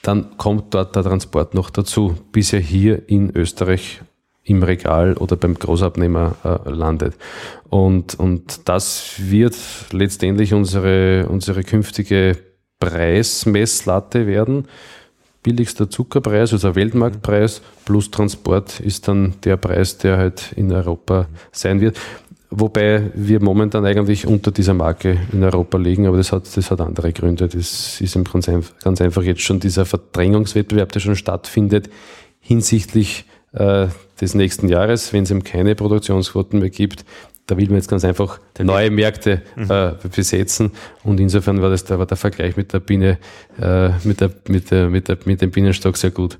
dann 0.03 0.37
kommt 0.37 0.73
dort 0.73 0.97
der 0.97 1.03
Transport 1.03 1.53
noch 1.53 1.69
dazu, 1.69 2.17
bis 2.33 2.51
er 2.51 2.59
hier 2.59 3.07
in 3.07 3.33
Österreich 3.33 4.01
im 4.43 4.63
Regal 4.63 5.13
oder 5.13 5.35
beim 5.35 5.55
Großabnehmer 5.55 6.35
äh, 6.43 6.69
landet. 6.69 7.15
Und, 7.69 8.15
und 8.15 8.67
das 8.67 9.13
wird 9.17 9.55
letztendlich 9.91 10.53
unsere, 10.53 11.27
unsere 11.29 11.63
künftige 11.63 12.37
Preismesslatte 12.79 14.27
werden 14.27 14.67
billigster 15.43 15.89
Zuckerpreis, 15.89 16.53
also 16.53 16.73
Weltmarktpreis, 16.75 17.61
plus 17.85 18.09
Transport 18.09 18.79
ist 18.79 19.07
dann 19.07 19.33
der 19.43 19.57
Preis, 19.57 19.97
der 19.97 20.17
halt 20.17 20.53
in 20.55 20.71
Europa 20.71 21.27
sein 21.51 21.81
wird. 21.81 21.99
Wobei 22.49 23.11
wir 23.15 23.41
momentan 23.41 23.85
eigentlich 23.85 24.25
unter 24.25 24.51
dieser 24.51 24.73
Marke 24.73 25.17
in 25.31 25.43
Europa 25.43 25.77
liegen, 25.77 26.07
aber 26.07 26.17
das 26.17 26.31
hat, 26.31 26.45
das 26.55 26.71
hat 26.71 26.81
andere 26.81 27.11
Gründe. 27.11 27.47
Das 27.47 27.99
ist 27.99 28.15
im 28.15 28.23
ganz, 28.23 28.47
ganz 28.83 29.01
einfach 29.01 29.23
jetzt 29.23 29.41
schon 29.41 29.59
dieser 29.59 29.85
Verdrängungswettbewerb, 29.85 30.91
der 30.91 30.99
schon 30.99 31.15
stattfindet, 31.15 31.89
hinsichtlich 32.39 33.25
äh, 33.53 33.87
des 34.19 34.35
nächsten 34.35 34.69
Jahres, 34.69 35.13
wenn 35.13 35.23
es 35.23 35.31
eben 35.31 35.43
keine 35.43 35.75
Produktionsquoten 35.75 36.59
mehr 36.59 36.69
gibt, 36.69 37.05
da 37.45 37.57
will 37.57 37.65
man 37.65 37.75
jetzt 37.75 37.89
ganz 37.89 38.05
einfach 38.05 38.39
neue 38.57 38.89
Märkte 38.89 39.41
mhm. 39.57 39.69
äh, 39.69 39.91
besetzen. 40.15 40.71
Und 41.03 41.19
insofern 41.19 41.61
war 41.61 41.69
das 41.69 41.83
da 41.83 41.99
war 41.99 42.05
der 42.05 42.15
Vergleich 42.15 42.55
mit 42.55 42.71
der 42.71 42.79
Biene, 42.79 43.17
äh, 43.61 43.89
mit, 44.05 44.21
der, 44.21 44.31
mit, 44.47 44.71
der, 44.71 44.89
mit, 44.89 45.09
der, 45.09 45.17
mit 45.25 45.41
dem 45.41 45.51
Bienenstock 45.51 45.97
sehr 45.97 46.11
gut. 46.11 46.39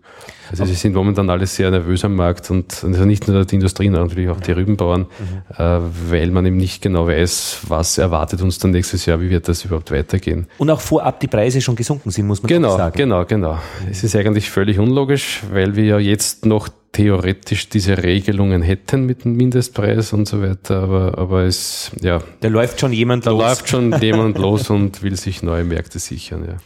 Also 0.50 0.66
sie 0.66 0.76
sind 0.76 0.94
momentan 0.94 1.30
alle 1.30 1.46
sehr 1.46 1.72
nervös 1.72 2.06
am 2.06 2.16
Markt 2.16 2.52
und 2.52 2.84
also 2.84 3.06
nicht 3.06 3.28
nur 3.28 3.44
die 3.44 3.56
Industrie, 3.56 3.90
natürlich 3.90 4.30
auch 4.30 4.40
die 4.40 4.52
Rübenbauern, 4.52 5.02
mhm. 5.02 5.56
äh, 5.58 5.80
weil 6.10 6.32
man 6.32 6.46
eben 6.46 6.58
nicht 6.58 6.82
genau 6.82 7.08
weiß, 7.08 7.62
was 7.68 7.98
erwartet 7.98 8.42
uns 8.42 8.60
dann 8.60 8.72
nächstes 8.72 9.06
Jahr, 9.06 9.20
wie 9.20 9.30
wird 9.30 9.48
das 9.50 9.66
überhaupt 9.66 9.92
weitergehen. 9.92 10.48
Und 10.58 10.70
auch 10.70 10.80
vorab 10.80 11.20
die 11.20 11.28
Preise 11.28 11.60
schon 11.60 11.76
gesunken 11.76 12.12
sind, 12.12 12.28
muss 12.28 12.42
man 12.42 12.48
genau, 12.48 12.78
sagen. 12.78 12.96
Genau, 12.96 13.26
genau, 13.26 13.56
genau. 13.56 13.90
Es 13.90 14.04
ist 14.04 14.16
eigentlich 14.16 14.50
völlig 14.50 14.80
unlogisch, 14.80 15.42
weil 15.52 15.76
wir 15.76 15.84
ja 15.84 16.00
jetzt 16.00 16.46
noch 16.46 16.70
theoretisch 16.94 17.70
diese 17.70 18.02
Regelungen 18.02 18.62
hätten 18.62 19.06
mit 19.06 19.26
dem 19.26 19.36
Mindestpreis 19.36 20.14
und 20.14 20.28
so 20.28 20.42
weiter, 20.42 20.84
aber, 20.84 21.18
aber 21.18 21.42
es, 21.42 21.92
ja. 22.00 22.22
Da 22.40 22.48
läuft 22.48 22.80
schon 22.80 22.94
jemand 22.94 23.26
da 23.26 23.32
los. 23.32 23.42
Da 23.42 23.48
läuft 23.50 23.70
schon 23.70 23.92
jemand 24.02 24.38
los 24.38 24.70
und 24.70 25.02
will 25.02 25.18
sich 25.18 25.44
neue 25.44 25.64
Märkte 25.64 26.00
sichern, 26.00 26.46
ja. 26.48 26.58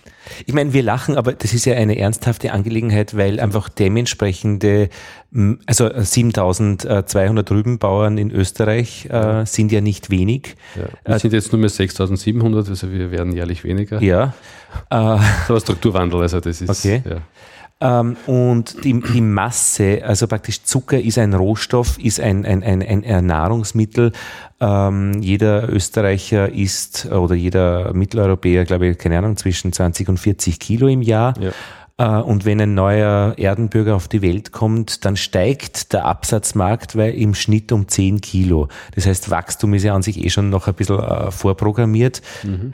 Ich 0.46 0.54
meine, 0.54 0.74
wir 0.74 0.84
lachen, 0.84 1.16
aber 1.16 1.32
das 1.32 1.54
ist 1.54 1.64
ja 1.64 1.76
eine 1.76 1.98
ernsthafte 1.98 2.52
Angelegenheit, 2.52 3.16
weil 3.16 3.40
einfach 3.40 3.70
dementsprechende, 3.70 4.90
also 5.66 5.90
7200 5.90 7.50
Rübenbauern 7.50 8.18
in 8.18 8.30
Österreich 8.30 9.06
äh, 9.10 9.46
sind 9.46 9.72
ja 9.72 9.80
nicht 9.80 10.10
wenig. 10.10 10.58
Ja, 10.76 10.84
wir 11.06 11.16
äh, 11.16 11.20
sind 11.20 11.32
jetzt 11.32 11.54
nur 11.54 11.62
mehr 11.62 11.70
6700, 11.70 12.68
also 12.68 12.92
wir 12.92 13.12
werden 13.12 13.32
jährlich 13.32 13.64
weniger. 13.64 14.02
Ja. 14.02 14.34
Äh, 14.90 14.96
aber 14.96 15.60
Strukturwandel, 15.62 16.22
also 16.22 16.42
das 16.42 16.60
ist, 16.60 16.70
okay. 16.70 17.02
ja. 17.10 17.22
Ähm, 17.80 18.18
und 18.26 18.84
die, 18.84 19.00
die 19.00 19.22
Masse, 19.22 20.02
also 20.04 20.28
praktisch 20.28 20.64
Zucker 20.64 21.00
ist 21.00 21.18
ein 21.18 21.34
Rohstoff, 21.34 22.00
ist 22.00 22.20
ein, 22.20 22.46
ein, 22.46 22.64
ein, 22.64 22.82
ein 22.82 23.26
Nahrungsmittel. 23.26 24.14
Ähm, 24.60 25.22
jeder 25.22 25.72
Österreicher 25.72 26.52
isst 26.52 27.06
oder 27.12 27.36
jeder 27.36 27.94
Mitteleuropäer, 27.94 28.66
glaube 28.66 28.88
ich, 28.88 28.98
keine 28.98 29.20
Ahnung, 29.20 29.38
zwischen 29.38 29.74
20 29.74 30.10
und 30.10 30.20
40 30.20 30.60
Kilo 30.60 30.88
im 30.88 31.04
Jahr. 31.04 31.36
Ja. 31.40 31.52
Äh, 31.98 32.22
und 32.22 32.46
wenn 32.46 32.62
ein 32.62 32.74
neuer 32.74 33.36
Erdenbürger 33.38 33.96
auf 33.96 34.08
die 34.08 34.22
Welt 34.22 34.52
kommt, 34.52 35.06
dann 35.06 35.16
steigt 35.16 35.94
der 35.94 36.06
Absatzmarkt 36.06 36.96
im 36.96 37.36
Schnitt 37.36 37.72
um 37.72 37.88
10 37.88 38.22
Kilo. 38.22 38.70
Das 38.96 39.06
heißt, 39.06 39.30
Wachstum 39.30 39.74
ist 39.74 39.84
ja 39.84 39.94
an 39.94 40.02
sich 40.02 40.24
eh 40.24 40.30
schon 40.30 40.50
noch 40.50 40.68
ein 40.68 40.74
bisschen 40.74 41.00
äh, 41.00 41.32
vorprogrammiert. 41.32 42.22
Mhm. 42.44 42.74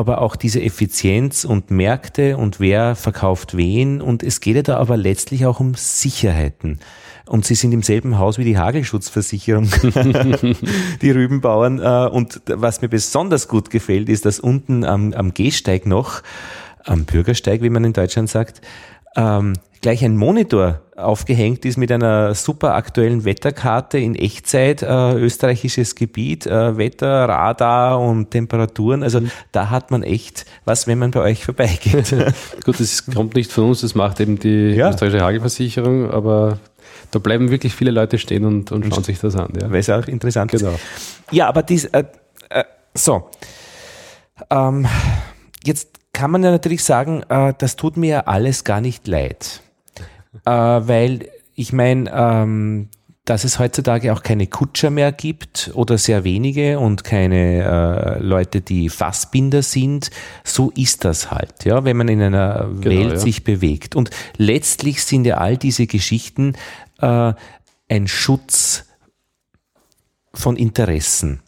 Aber 0.00 0.22
auch 0.22 0.34
diese 0.34 0.62
Effizienz 0.62 1.44
und 1.44 1.70
Märkte 1.70 2.38
und 2.38 2.58
wer 2.58 2.96
verkauft 2.96 3.54
wen. 3.54 4.00
Und 4.00 4.22
es 4.22 4.40
geht 4.40 4.56
ja 4.56 4.62
da 4.62 4.76
aber 4.78 4.96
letztlich 4.96 5.44
auch 5.44 5.60
um 5.60 5.74
Sicherheiten. 5.74 6.80
Und 7.26 7.44
sie 7.44 7.54
sind 7.54 7.72
im 7.72 7.82
selben 7.82 8.18
Haus 8.18 8.38
wie 8.38 8.44
die 8.44 8.56
Hagelschutzversicherung, 8.56 9.68
die 11.02 11.10
Rübenbauern. 11.10 11.80
Äh, 11.80 12.08
und 12.10 12.40
was 12.46 12.80
mir 12.80 12.88
besonders 12.88 13.46
gut 13.46 13.68
gefällt, 13.68 14.08
ist, 14.08 14.24
dass 14.24 14.40
unten 14.40 14.84
am, 14.84 15.12
am 15.12 15.34
Gehsteig 15.34 15.84
noch, 15.84 16.22
am 16.82 17.04
Bürgersteig, 17.04 17.60
wie 17.60 17.68
man 17.68 17.84
in 17.84 17.92
Deutschland 17.92 18.30
sagt, 18.30 18.62
ähm, 19.16 19.52
gleich 19.80 20.04
ein 20.04 20.16
Monitor 20.16 20.82
aufgehängt 20.96 21.64
ist 21.64 21.78
mit 21.78 21.90
einer 21.90 22.34
super 22.34 22.74
aktuellen 22.74 23.24
Wetterkarte 23.24 23.98
in 23.98 24.14
Echtzeit, 24.14 24.82
äh, 24.82 25.14
österreichisches 25.14 25.94
Gebiet, 25.94 26.46
äh, 26.46 26.76
Wetter, 26.76 27.28
Radar 27.28 28.00
und 28.00 28.30
Temperaturen. 28.30 29.02
Also 29.02 29.22
da 29.52 29.70
hat 29.70 29.90
man 29.90 30.02
echt 30.02 30.44
was, 30.64 30.86
wenn 30.86 30.98
man 30.98 31.10
bei 31.10 31.20
euch 31.20 31.44
vorbeigeht. 31.44 32.14
Gut, 32.64 32.78
das 32.78 33.06
kommt 33.06 33.34
nicht 33.34 33.50
von 33.50 33.70
uns, 33.70 33.80
das 33.80 33.94
macht 33.94 34.20
eben 34.20 34.38
die 34.38 34.72
ja. 34.74 34.90
österreichische 34.90 35.24
Hagelversicherung, 35.24 36.10
aber 36.10 36.58
da 37.10 37.18
bleiben 37.18 37.50
wirklich 37.50 37.74
viele 37.74 37.90
Leute 37.90 38.18
stehen 38.18 38.44
und, 38.44 38.70
und 38.72 38.86
schauen 38.92 39.04
sich 39.04 39.18
das 39.18 39.36
an. 39.36 39.52
Ja. 39.60 39.70
Weil 39.70 39.80
es 39.80 39.88
auch 39.88 40.06
interessant 40.06 40.50
genau. 40.50 40.72
ist. 40.72 40.80
Ja, 41.30 41.48
aber 41.48 41.62
dies, 41.62 41.86
äh, 41.86 42.04
äh, 42.50 42.64
so. 42.94 43.30
Ähm, 44.50 44.86
jetzt 45.64 45.88
kann 46.12 46.30
man 46.30 46.42
ja 46.42 46.50
natürlich 46.50 46.84
sagen, 46.84 47.22
äh, 47.30 47.54
das 47.56 47.76
tut 47.76 47.96
mir 47.96 48.28
alles 48.28 48.64
gar 48.64 48.82
nicht 48.82 49.08
leid 49.08 49.62
äh, 50.44 50.50
weil 50.50 51.28
ich 51.54 51.72
meine, 51.72 52.10
ähm, 52.12 52.88
dass 53.24 53.44
es 53.44 53.58
heutzutage 53.58 54.12
auch 54.12 54.22
keine 54.22 54.46
Kutscher 54.46 54.90
mehr 54.90 55.12
gibt 55.12 55.70
oder 55.74 55.98
sehr 55.98 56.24
wenige 56.24 56.78
und 56.78 57.04
keine 57.04 58.18
äh, 58.18 58.22
Leute, 58.22 58.60
die 58.60 58.88
Fassbinder 58.88 59.62
sind, 59.62 60.10
so 60.42 60.70
ist 60.74 61.04
das 61.04 61.30
halt, 61.30 61.64
ja, 61.64 61.84
wenn 61.84 61.96
man 61.96 62.08
in 62.08 62.22
einer 62.22 62.68
genau, 62.80 62.84
Welt 62.84 63.12
ja. 63.12 63.18
sich 63.18 63.44
bewegt. 63.44 63.94
Und 63.94 64.10
letztlich 64.36 65.04
sind 65.04 65.26
ja 65.26 65.36
all 65.36 65.56
diese 65.56 65.86
Geschichten 65.86 66.54
äh, 67.00 67.34
ein 67.88 68.08
Schutz 68.08 68.86
von 70.32 70.56
Interessen. 70.56 71.40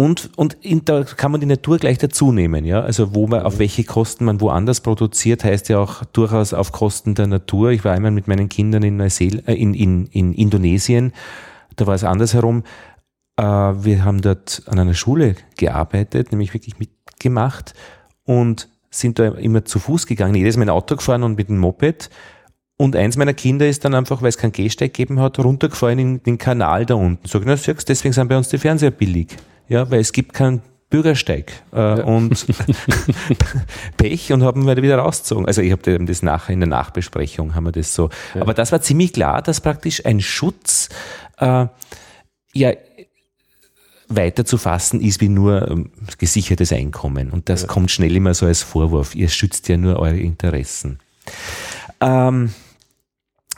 Und, 0.00 0.30
und 0.36 0.56
in, 0.62 0.82
da 0.86 1.04
kann 1.04 1.30
man 1.30 1.42
die 1.42 1.46
Natur 1.46 1.76
gleich 1.76 1.98
dazu 1.98 2.32
nehmen, 2.32 2.64
ja. 2.64 2.80
Also 2.80 3.14
wo 3.14 3.26
man, 3.26 3.42
auf 3.42 3.58
welche 3.58 3.84
Kosten 3.84 4.24
man 4.24 4.40
woanders 4.40 4.80
produziert, 4.80 5.44
heißt 5.44 5.68
ja 5.68 5.78
auch 5.78 6.06
durchaus 6.06 6.54
auf 6.54 6.72
Kosten 6.72 7.14
der 7.14 7.26
Natur. 7.26 7.68
Ich 7.72 7.84
war 7.84 7.92
einmal 7.92 8.10
mit 8.10 8.26
meinen 8.26 8.48
Kindern 8.48 8.82
in 8.82 8.96
Neuseel, 8.96 9.42
äh, 9.46 9.52
in, 9.52 9.74
in, 9.74 10.06
in 10.06 10.32
Indonesien, 10.32 11.12
da 11.76 11.86
war 11.86 11.94
es 11.94 12.02
andersherum. 12.02 12.62
Äh, 13.36 13.42
wir 13.42 14.02
haben 14.02 14.22
dort 14.22 14.62
an 14.64 14.78
einer 14.78 14.94
Schule 14.94 15.34
gearbeitet, 15.58 16.32
nämlich 16.32 16.54
wirklich 16.54 16.78
mitgemacht 16.78 17.74
und 18.24 18.70
sind 18.88 19.18
da 19.18 19.28
immer 19.32 19.66
zu 19.66 19.78
Fuß 19.78 20.06
gegangen. 20.06 20.34
Jedes 20.34 20.56
Mal 20.56 20.62
ein 20.62 20.70
Auto 20.70 20.96
gefahren 20.96 21.24
und 21.24 21.36
mit 21.36 21.50
dem 21.50 21.58
Moped. 21.58 22.08
Und 22.78 22.96
eins 22.96 23.18
meiner 23.18 23.34
Kinder 23.34 23.68
ist 23.68 23.84
dann 23.84 23.94
einfach, 23.94 24.22
weil 24.22 24.30
es 24.30 24.38
keinen 24.38 24.52
Gehsteig 24.52 24.94
gegeben 24.94 25.20
hat, 25.20 25.38
runtergefallen 25.38 25.98
in 25.98 26.22
den 26.22 26.38
Kanal 26.38 26.86
da 26.86 26.94
unten. 26.94 27.20
Ich, 27.22 27.34
na, 27.44 27.54
siehst, 27.54 27.86
deswegen 27.86 28.14
sind 28.14 28.28
bei 28.28 28.38
uns 28.38 28.48
die 28.48 28.56
Fernseher 28.56 28.92
billig. 28.92 29.36
Ja, 29.70 29.88
weil 29.90 30.00
es 30.00 30.12
gibt 30.12 30.34
keinen 30.34 30.62
Bürgersteig 30.90 31.52
äh, 31.72 31.78
ja. 31.78 32.04
und 32.04 32.44
Pech 33.96 34.32
und 34.32 34.42
haben 34.42 34.66
wir 34.66 34.76
wieder 34.82 34.98
rausgezogen. 34.98 35.46
Also 35.46 35.62
ich 35.62 35.70
habe 35.70 36.04
das 36.04 36.22
nachher 36.22 36.52
in 36.52 36.60
der 36.60 36.68
Nachbesprechung 36.68 37.54
haben 37.54 37.64
wir 37.64 37.72
das 37.72 37.94
so. 37.94 38.10
Ja. 38.34 38.42
Aber 38.42 38.52
das 38.52 38.72
war 38.72 38.82
ziemlich 38.82 39.12
klar, 39.12 39.40
dass 39.40 39.60
praktisch 39.60 40.04
ein 40.04 40.20
Schutz 40.20 40.88
äh, 41.38 41.66
ja 42.52 42.72
weiter 44.08 44.44
zu 44.44 44.58
fassen 44.58 45.00
ist 45.00 45.20
wie 45.20 45.28
nur 45.28 45.70
ähm, 45.70 45.92
gesichertes 46.18 46.72
Einkommen. 46.72 47.30
Und 47.30 47.48
das 47.48 47.62
ja. 47.62 47.68
kommt 47.68 47.92
schnell 47.92 48.16
immer 48.16 48.34
so 48.34 48.46
als 48.46 48.64
Vorwurf. 48.64 49.14
Ihr 49.14 49.28
schützt 49.28 49.68
ja 49.68 49.76
nur 49.76 50.00
eure 50.00 50.18
Interessen. 50.18 50.98
Ähm, 52.00 52.52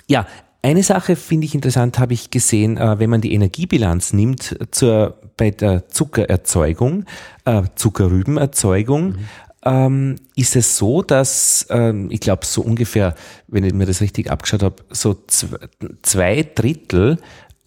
ja, 0.06 0.26
eine 0.62 0.82
Sache 0.82 1.16
finde 1.16 1.46
ich 1.46 1.54
interessant, 1.54 1.98
habe 1.98 2.14
ich 2.14 2.30
gesehen, 2.30 2.76
äh, 2.76 2.98
wenn 2.98 3.10
man 3.10 3.20
die 3.20 3.34
Energiebilanz 3.34 4.12
nimmt 4.12 4.56
zur, 4.70 5.18
bei 5.36 5.50
der 5.50 5.88
Zuckererzeugung, 5.88 7.04
äh, 7.44 7.62
Zuckerrübenerzeugung, 7.74 9.04
mhm. 9.08 9.18
ähm, 9.64 10.16
ist 10.36 10.54
es 10.54 10.76
so, 10.76 11.02
dass 11.02 11.66
ähm, 11.70 12.10
ich 12.10 12.20
glaube 12.20 12.46
so 12.46 12.62
ungefähr, 12.62 13.14
wenn 13.48 13.64
ich 13.64 13.74
mir 13.74 13.86
das 13.86 14.00
richtig 14.00 14.30
abgeschaut 14.30 14.62
habe, 14.62 14.76
so 14.90 15.14
zwei, 15.26 15.58
zwei 16.02 16.48
Drittel 16.54 17.18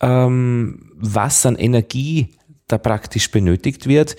ähm, 0.02 0.92
was 0.96 1.46
an 1.46 1.58
Energie 1.58 2.38
da 2.68 2.78
praktisch 2.78 3.30
benötigt 3.30 3.88
wird, 3.88 4.16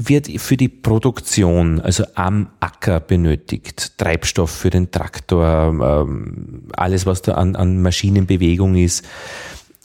wird 0.00 0.28
für 0.40 0.56
die 0.56 0.68
Produktion, 0.68 1.80
also 1.80 2.04
am 2.14 2.50
Acker 2.60 3.00
benötigt. 3.00 3.98
Treibstoff 3.98 4.50
für 4.50 4.70
den 4.70 4.92
Traktor, 4.92 6.06
ähm, 6.06 6.68
alles, 6.72 7.04
was 7.04 7.20
da 7.20 7.34
an, 7.34 7.56
an 7.56 7.82
Maschinenbewegung 7.82 8.76
ist. 8.76 9.04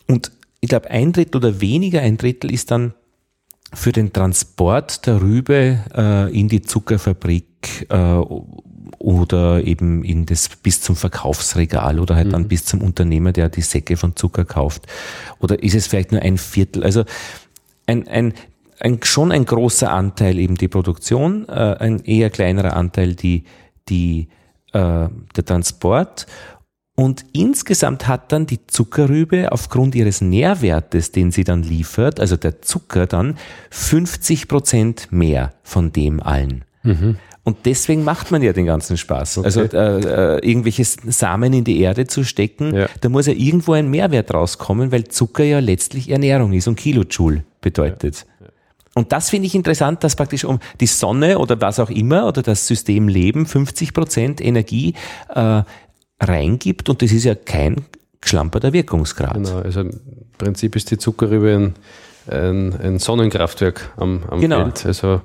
Und 0.08 0.32
ich 0.60 0.69
glaube, 0.69 0.91
ein 0.91 1.13
Drittel 1.13 1.38
oder 1.38 1.62
weniger, 1.62 2.02
ein 2.02 2.17
Drittel 2.17 2.54
ist 2.54 2.69
dann 2.69 2.93
für 3.73 3.91
den 3.91 4.13
Transport 4.13 5.08
der 5.08 5.19
Rübe 5.19 5.80
äh, 5.95 6.39
in 6.39 6.47
die 6.47 6.62
Zuckerfabrik 6.62 7.88
äh, 7.89 8.19
oder 8.99 9.63
eben 9.63 10.04
in 10.04 10.28
das 10.28 10.47
bis 10.47 10.80
zum 10.82 10.95
Verkaufsregal 10.95 11.99
oder 11.99 12.15
halt 12.15 12.28
mhm. 12.28 12.32
dann 12.32 12.47
bis 12.47 12.65
zum 12.65 12.82
Unternehmer, 12.82 13.32
der 13.32 13.49
die 13.49 13.62
Säcke 13.62 13.97
von 13.97 14.15
Zucker 14.15 14.45
kauft. 14.45 14.86
Oder 15.39 15.63
ist 15.63 15.73
es 15.73 15.88
vielleicht 15.88 16.12
nur 16.12 16.21
ein 16.21 16.38
Viertel? 16.38 16.84
Also 16.84 17.04
ein, 17.88 18.08
ein, 18.08 18.34
ein, 18.84 19.00
schon 19.04 19.32
ein 19.32 19.46
großer 19.46 19.91
Anteil 19.91 20.38
eben 20.38 20.56
die 20.56 20.67
Produktion, 20.67 21.48
äh, 21.48 21.52
ein 21.80 22.00
eher 22.00 22.30
kleinerer 22.30 22.76
Anteil 22.76 23.15
die, 23.15 23.46
die, 23.89 24.28
äh, 24.74 25.08
der 25.36 25.46
Transport. 25.46 26.28
Und 26.96 27.26
insgesamt 27.34 28.08
hat 28.08 28.32
dann 28.32 28.46
die 28.46 28.67
Zuckerrübe 28.67 29.52
aufgrund 29.52 29.96
ihres 29.96 30.22
Nährwertes, 30.22 31.12
den 31.12 31.32
sie 31.32 31.43
dann 31.43 31.63
liefert, 31.63 32.19
also 32.19 32.38
der 32.38 32.62
Zucker 32.62 33.08
dann, 33.08 33.38
50 33.72 34.48
Prozent 34.48 35.08
mehr 35.12 35.54
von 35.63 35.91
dem 35.91 36.22
allen. 36.22 36.65
Mhm. 36.84 37.17
Und 37.46 37.65
deswegen 37.65 38.04
macht 38.04 38.32
man 38.32 38.41
ja 38.41 38.54
den 38.54 38.65
ganzen 38.65 38.98
Spaß. 38.98 39.39
Okay. 39.39 39.46
Also 39.46 39.62
äh, 39.62 40.38
äh, 40.38 40.48
irgendwelche 40.48 40.86
Samen 40.86 41.52
in 41.52 41.63
die 41.63 41.80
Erde 41.82 42.06
zu 42.08 42.24
stecken, 42.24 42.76
ja. 42.76 42.88
da 43.02 43.10
muss 43.10 43.28
ja 43.28 43.34
irgendwo 43.34 43.74
ein 43.74 43.89
Mehrwert 43.89 44.34
rauskommen, 44.34 44.91
weil 44.91 45.06
Zucker 45.06 45.43
ja 45.43 45.60
letztlich 45.60 46.10
Ernährung 46.10 46.54
ist 46.54 46.67
und 46.67 46.76
Kilojoule 46.76 47.43
bedeutet. 47.60 48.19
Ja. 48.19 48.33
Und 48.95 49.12
das 49.12 49.29
finde 49.29 49.47
ich 49.47 49.56
interessant, 49.56 50.03
dass 50.03 50.15
praktisch 50.15 50.45
um 50.45 50.60
die 50.79 50.88
Sonne 50.88 51.39
oder 51.39 51.60
was 51.62 51.79
auch 51.79 51.89
immer 51.89 52.27
oder 52.27 52.43
das 52.43 52.67
System 52.67 53.08
Leben 53.08 53.45
50 53.45 53.93
Prozent 53.93 54.41
Energie 54.41 54.93
äh, 55.34 55.63
reingibt 56.21 56.89
und 56.89 57.01
das 57.01 57.12
ist 57.12 57.23
ja 57.23 57.36
kein 57.36 57.86
geschlamperter 58.21 58.71
Wirkungsgrad. 58.71 59.34
Genau, 59.34 59.60
also 59.60 59.82
im 59.82 59.99
Prinzip 60.38 60.75
ist 60.75 60.91
die 60.91 60.97
Zuckerrübe 60.97 61.56
ein, 61.56 61.73
ein, 62.27 62.79
ein 62.79 62.99
Sonnenkraftwerk 62.99 63.91
am, 63.97 64.23
am 64.29 64.39
genau. 64.39 64.62
Feld. 64.62 64.86
Also 64.86 65.21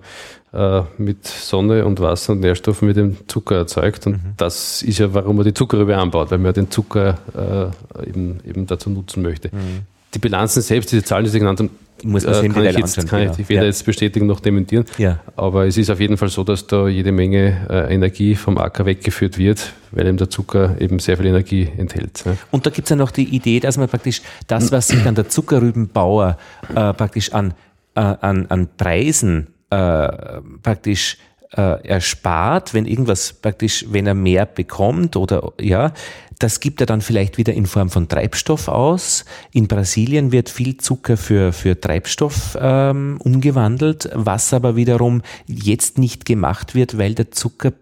äh, 0.52 0.82
mit 0.96 1.26
Sonne 1.26 1.84
und 1.84 2.00
Wasser 2.00 2.32
und 2.32 2.40
Nährstoffen 2.40 2.88
mit 2.88 2.96
dem 2.96 3.28
Zucker 3.28 3.56
erzeugt. 3.56 4.06
Und 4.06 4.12
mhm. 4.12 4.32
das 4.36 4.82
ist 4.82 4.98
ja, 4.98 5.12
warum 5.12 5.36
man 5.36 5.44
die 5.44 5.54
Zuckerrübe 5.54 5.96
anbaut, 5.96 6.30
weil 6.30 6.38
man 6.38 6.54
den 6.54 6.70
Zucker 6.70 7.18
äh, 7.36 8.08
eben, 8.08 8.40
eben 8.44 8.66
dazu 8.66 8.90
nutzen 8.90 9.22
möchte. 9.22 9.48
Mhm. 9.54 9.82
Die 10.14 10.18
Bilanzen 10.18 10.62
selbst, 10.62 10.90
diese 10.90 11.04
Zahlen, 11.04 11.24
die 11.24 11.30
Sie 11.30 11.38
genannt 11.38 11.60
haben, 11.60 11.70
muss 12.04 12.24
man 12.24 12.34
äh, 12.34 12.48
kann 12.48 12.64
ich 12.64 12.78
jetzt, 12.78 13.08
kann 13.08 13.20
genau. 13.20 13.34
ich 13.38 13.48
weder 13.48 13.62
ja. 13.62 13.66
jetzt 13.66 13.84
bestätigen 13.84 14.26
noch 14.26 14.40
dementieren. 14.40 14.84
Ja. 14.98 15.20
Aber 15.36 15.66
es 15.66 15.76
ist 15.76 15.90
auf 15.90 16.00
jeden 16.00 16.16
Fall 16.16 16.28
so, 16.28 16.44
dass 16.44 16.66
da 16.66 16.88
jede 16.88 17.12
Menge 17.12 17.66
äh, 17.68 17.94
Energie 17.94 18.34
vom 18.34 18.58
Acker 18.58 18.86
weggeführt 18.86 19.38
wird, 19.38 19.72
weil 19.90 20.06
eben 20.06 20.16
der 20.16 20.30
Zucker 20.30 20.76
eben 20.80 20.98
sehr 20.98 21.16
viel 21.16 21.26
Energie 21.26 21.68
enthält. 21.76 22.22
Ja. 22.24 22.36
Und 22.50 22.66
da 22.66 22.70
gibt 22.70 22.86
es 22.86 22.90
ja 22.90 22.96
noch 22.96 23.10
die 23.10 23.24
Idee, 23.34 23.60
dass 23.60 23.76
man 23.76 23.88
praktisch 23.88 24.22
das, 24.46 24.72
was 24.72 24.88
sich 24.88 25.02
dann 25.02 25.14
der 25.14 25.28
Zuckerrübenbauer 25.28 26.38
äh, 26.68 26.92
praktisch 26.94 27.32
an, 27.32 27.54
äh, 27.94 28.00
an, 28.00 28.46
an 28.46 28.68
Preisen 28.76 29.48
äh, 29.70 30.08
praktisch 30.62 31.18
äh, 31.56 31.86
erspart, 31.86 32.74
wenn 32.74 32.86
irgendwas 32.86 33.32
praktisch, 33.32 33.86
wenn 33.88 34.06
er 34.06 34.14
mehr 34.14 34.46
bekommt 34.46 35.16
oder 35.16 35.52
ja, 35.60 35.92
das 36.38 36.60
gibt 36.60 36.80
er 36.80 36.86
dann 36.86 37.00
vielleicht 37.00 37.36
wieder 37.36 37.52
in 37.52 37.66
Form 37.66 37.90
von 37.90 38.08
Treibstoff 38.08 38.68
aus. 38.68 39.24
In 39.52 39.66
Brasilien 39.66 40.30
wird 40.30 40.48
viel 40.48 40.76
Zucker 40.76 41.16
für, 41.16 41.52
für 41.52 41.80
Treibstoff 41.80 42.56
ähm, 42.60 43.20
umgewandelt, 43.22 44.08
was 44.14 44.52
aber 44.52 44.76
wiederum 44.76 45.22
jetzt 45.46 45.98
nicht 45.98 46.24
gemacht 46.24 46.74
wird, 46.74 46.96
weil 46.98 47.14
der 47.14 47.30
Zucker 47.30 47.72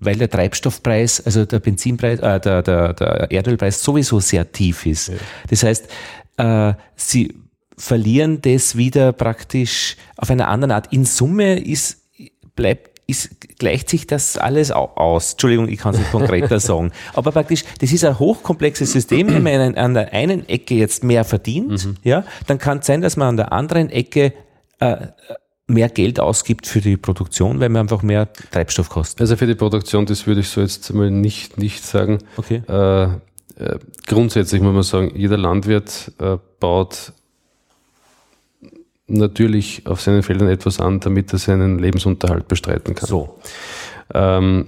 weil 0.00 0.16
der 0.16 0.30
Treibstoffpreis, 0.30 1.26
also 1.26 1.44
der 1.44 1.58
Benzinpreis, 1.58 2.20
äh, 2.20 2.38
der, 2.38 2.62
der, 2.62 2.92
der 2.94 3.30
Erdölpreis 3.32 3.82
sowieso 3.82 4.20
sehr 4.20 4.52
tief 4.52 4.86
ist. 4.86 5.08
Ja. 5.08 5.14
Das 5.50 5.64
heißt, 5.64 5.88
äh, 6.36 6.74
sie 6.94 7.34
verlieren 7.76 8.40
das 8.40 8.76
wieder 8.76 9.12
praktisch 9.12 9.96
auf 10.16 10.30
einer 10.30 10.48
anderen 10.48 10.70
Art. 10.70 10.92
In 10.92 11.04
Summe 11.04 11.58
ist, 11.58 12.02
bleibt, 12.54 12.97
ist, 13.08 13.58
gleicht 13.58 13.88
sich 13.88 14.06
das 14.06 14.36
alles 14.36 14.70
aus. 14.70 15.32
Entschuldigung, 15.32 15.68
ich 15.68 15.78
kann 15.78 15.94
es 15.94 16.00
nicht 16.00 16.12
konkreter 16.12 16.60
sagen. 16.60 16.92
Aber 17.14 17.32
praktisch, 17.32 17.64
das 17.80 17.90
ist 17.90 18.04
ein 18.04 18.18
hochkomplexes 18.18 18.92
System. 18.92 19.28
Wenn 19.28 19.42
man 19.42 19.74
an 19.76 19.94
der 19.94 20.12
einen 20.12 20.48
Ecke 20.48 20.74
jetzt 20.74 21.02
mehr 21.02 21.24
verdient, 21.24 21.86
mhm. 21.86 21.96
ja, 22.04 22.24
dann 22.46 22.58
kann 22.58 22.78
es 22.78 22.86
sein, 22.86 23.00
dass 23.00 23.16
man 23.16 23.28
an 23.28 23.36
der 23.38 23.52
anderen 23.52 23.88
Ecke 23.88 24.34
äh, 24.78 25.08
mehr 25.66 25.88
Geld 25.88 26.20
ausgibt 26.20 26.66
für 26.66 26.82
die 26.82 26.98
Produktion, 26.98 27.60
weil 27.60 27.70
man 27.70 27.82
einfach 27.82 28.02
mehr 28.02 28.28
Treibstoff 28.50 28.90
kostet. 28.90 29.22
Also 29.22 29.36
für 29.36 29.46
die 29.46 29.54
Produktion, 29.54 30.04
das 30.04 30.26
würde 30.26 30.42
ich 30.42 30.48
so 30.50 30.60
jetzt 30.60 30.92
mal 30.92 31.10
nicht, 31.10 31.56
nicht 31.56 31.84
sagen. 31.84 32.18
Okay. 32.36 32.62
Äh, 32.68 33.04
äh 33.04 33.78
grundsätzlich 34.06 34.60
muss 34.60 34.74
man 34.74 34.82
sagen, 34.82 35.12
jeder 35.14 35.38
Landwirt 35.38 36.12
äh, 36.20 36.36
baut 36.60 37.12
natürlich 39.08 39.86
auf 39.86 40.00
seinen 40.00 40.22
Feldern 40.22 40.48
etwas 40.48 40.80
an, 40.80 41.00
damit 41.00 41.32
er 41.32 41.38
seinen 41.38 41.78
Lebensunterhalt 41.78 42.46
bestreiten 42.46 42.94
kann. 42.94 43.08
So. 43.08 43.38
Ähm, 44.14 44.66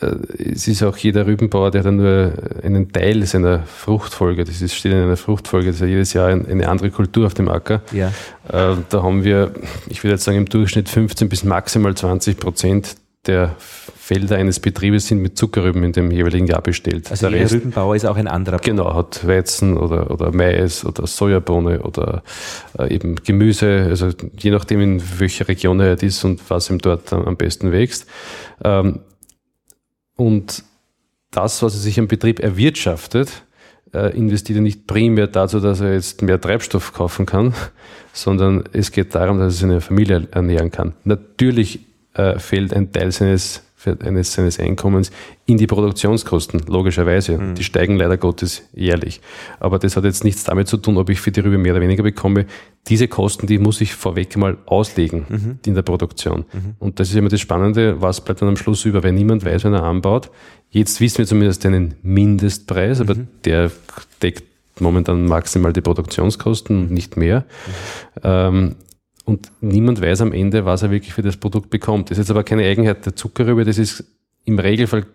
äh, 0.00 0.52
es 0.52 0.68
ist 0.68 0.82
auch 0.82 0.96
jeder 0.96 1.26
Rübenbauer, 1.26 1.70
der 1.70 1.82
dann 1.82 1.96
nur 1.96 2.32
einen 2.62 2.92
Teil 2.92 3.24
seiner 3.24 3.60
Fruchtfolge, 3.60 4.44
das 4.44 4.60
ist, 4.60 4.74
steht 4.74 4.92
in 4.92 4.98
einer 4.98 5.16
Fruchtfolge, 5.16 5.68
das 5.68 5.76
ist 5.76 5.80
ja 5.82 5.86
jedes 5.86 6.12
Jahr 6.12 6.28
eine 6.28 6.68
andere 6.68 6.90
Kultur 6.90 7.26
auf 7.26 7.34
dem 7.34 7.48
Acker. 7.48 7.82
Ja. 7.92 8.08
Äh, 8.48 8.76
da 8.88 9.02
haben 9.02 9.24
wir, 9.24 9.52
ich 9.88 10.02
würde 10.04 10.14
jetzt 10.14 10.24
sagen, 10.24 10.38
im 10.38 10.46
Durchschnitt 10.46 10.88
15 10.88 11.28
bis 11.28 11.44
maximal 11.44 11.94
20 11.94 12.38
Prozent 12.38 12.96
der 13.26 13.54
Felder 13.58 14.36
eines 14.36 14.58
Betriebes 14.58 15.06
sind 15.06 15.22
mit 15.22 15.38
Zuckerrüben 15.38 15.84
in 15.84 15.92
dem 15.92 16.10
jeweiligen 16.10 16.46
Jahr 16.48 16.60
bestellt. 16.60 17.10
Also 17.10 17.30
der 17.30 17.40
Rest, 17.40 17.54
Rübenbauer 17.54 17.94
ist 17.94 18.04
auch 18.04 18.16
ein 18.16 18.26
anderer. 18.26 18.58
Genau, 18.58 18.94
hat 18.94 19.26
Weizen 19.26 19.76
oder, 19.76 20.10
oder 20.10 20.32
Mais 20.32 20.84
oder 20.84 21.06
Sojabohne 21.06 21.82
oder 21.82 22.24
äh, 22.78 22.92
eben 22.92 23.14
Gemüse, 23.16 23.86
also 23.88 24.10
je 24.36 24.50
nachdem 24.50 24.80
in 24.80 25.20
welcher 25.20 25.46
Region 25.46 25.78
er 25.78 26.02
ist 26.02 26.24
und 26.24 26.40
was 26.50 26.68
ihm 26.68 26.78
dort 26.78 27.12
am 27.12 27.36
besten 27.36 27.70
wächst. 27.70 28.06
Ähm, 28.64 29.00
und 30.16 30.64
das, 31.30 31.62
was 31.62 31.74
er 31.74 31.80
sich 31.80 32.00
am 32.00 32.08
Betrieb 32.08 32.40
erwirtschaftet, 32.40 33.44
äh, 33.94 34.16
investiert 34.16 34.58
er 34.58 34.62
nicht 34.62 34.88
primär 34.88 35.28
dazu, 35.28 35.60
dass 35.60 35.80
er 35.80 35.94
jetzt 35.94 36.22
mehr 36.22 36.40
Treibstoff 36.40 36.92
kaufen 36.92 37.26
kann, 37.26 37.54
sondern 38.12 38.64
es 38.72 38.90
geht 38.90 39.14
darum, 39.14 39.38
dass 39.38 39.54
er 39.54 39.60
seine 39.68 39.80
Familie 39.80 40.26
ernähren 40.32 40.72
kann. 40.72 40.94
Natürlich 41.04 41.91
äh, 42.14 42.38
fällt 42.38 42.74
ein 42.74 42.92
Teil 42.92 43.12
seines, 43.12 43.62
eines, 44.04 44.32
seines 44.32 44.60
Einkommens 44.60 45.10
in 45.46 45.58
die 45.58 45.66
Produktionskosten, 45.66 46.62
logischerweise. 46.66 47.38
Mhm. 47.38 47.54
Die 47.54 47.64
steigen 47.64 47.96
leider 47.96 48.16
Gottes 48.16 48.62
jährlich. 48.74 49.20
Aber 49.60 49.78
das 49.78 49.96
hat 49.96 50.04
jetzt 50.04 50.24
nichts 50.24 50.44
damit 50.44 50.68
zu 50.68 50.76
tun, 50.76 50.96
ob 50.96 51.10
ich 51.10 51.20
für 51.20 51.32
die 51.32 51.40
Rübe 51.40 51.58
mehr 51.58 51.72
oder 51.72 51.82
weniger 51.82 52.02
bekomme. 52.02 52.46
Diese 52.88 53.08
Kosten, 53.08 53.46
die 53.46 53.58
muss 53.58 53.80
ich 53.80 53.94
vorweg 53.94 54.36
mal 54.36 54.58
auslegen 54.66 55.26
mhm. 55.28 55.58
in 55.66 55.74
der 55.74 55.82
Produktion. 55.82 56.44
Mhm. 56.52 56.74
Und 56.78 57.00
das 57.00 57.10
ist 57.10 57.16
immer 57.16 57.28
das 57.28 57.40
Spannende, 57.40 58.00
was 58.00 58.20
bleibt 58.20 58.42
dann 58.42 58.48
am 58.48 58.56
Schluss 58.56 58.84
über, 58.84 59.02
weil 59.02 59.12
niemand 59.12 59.44
weiß, 59.44 59.64
wenn 59.64 59.74
er 59.74 59.84
anbaut. 59.84 60.30
Jetzt 60.70 61.00
wissen 61.00 61.18
wir 61.18 61.26
zumindest 61.26 61.66
einen 61.66 61.94
Mindestpreis, 62.02 63.00
aber 63.00 63.14
mhm. 63.14 63.28
der 63.44 63.70
deckt 64.22 64.44
momentan 64.80 65.26
maximal 65.26 65.72
die 65.72 65.80
Produktionskosten 65.80 66.78
und 66.78 66.90
nicht 66.90 67.16
mehr. 67.16 67.40
Mhm. 67.40 68.20
Ähm, 68.22 68.74
und 69.24 69.52
niemand 69.60 70.00
weiß 70.00 70.20
am 70.20 70.32
Ende, 70.32 70.64
was 70.64 70.82
er 70.82 70.90
wirklich 70.90 71.14
für 71.14 71.22
das 71.22 71.36
Produkt 71.36 71.70
bekommt. 71.70 72.10
Das 72.10 72.18
ist 72.18 72.24
jetzt 72.24 72.30
aber 72.30 72.44
keine 72.44 72.64
Eigenheit 72.64 73.06
der 73.06 73.16
Zuckerrübe, 73.16 73.64
das 73.64 73.78
ist 73.78 74.04
im 74.44 74.58
Regelfall 74.58 75.06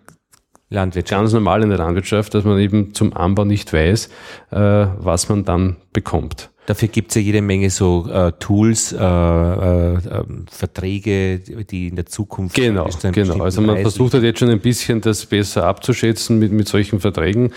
ganz 0.70 1.32
normal 1.32 1.62
in 1.62 1.70
der 1.70 1.78
Landwirtschaft, 1.78 2.34
dass 2.34 2.44
man 2.44 2.58
eben 2.58 2.94
zum 2.94 3.16
Anbau 3.16 3.44
nicht 3.44 3.72
weiß, 3.72 4.06
äh, 4.50 4.56
was 4.58 5.28
man 5.28 5.44
dann 5.44 5.76
bekommt. 5.92 6.50
Dafür 6.66 6.88
gibt 6.88 7.10
es 7.10 7.14
ja 7.14 7.22
jede 7.22 7.40
Menge 7.40 7.70
so 7.70 8.06
äh, 8.12 8.30
Tools, 8.32 8.92
äh, 8.92 8.98
äh, 8.98 9.00
ähm, 9.00 10.44
Verträge, 10.50 11.38
die 11.38 11.88
in 11.88 11.96
der 11.96 12.04
Zukunft. 12.04 12.54
Genau, 12.54 12.90
genau. 13.10 13.42
Also 13.42 13.62
man 13.62 13.76
Preis 13.76 13.82
versucht 13.84 14.12
halt 14.12 14.24
jetzt 14.24 14.40
schon 14.40 14.50
ein 14.50 14.60
bisschen 14.60 15.00
das 15.00 15.24
besser 15.24 15.64
abzuschätzen 15.64 16.38
mit, 16.38 16.52
mit 16.52 16.68
solchen 16.68 17.00
Verträgen, 17.00 17.44
mhm. 17.44 17.52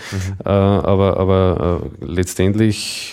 Äh, 0.46 0.48
aber, 0.48 1.18
aber 1.18 1.82
äh, 2.00 2.04
letztendlich 2.06 3.12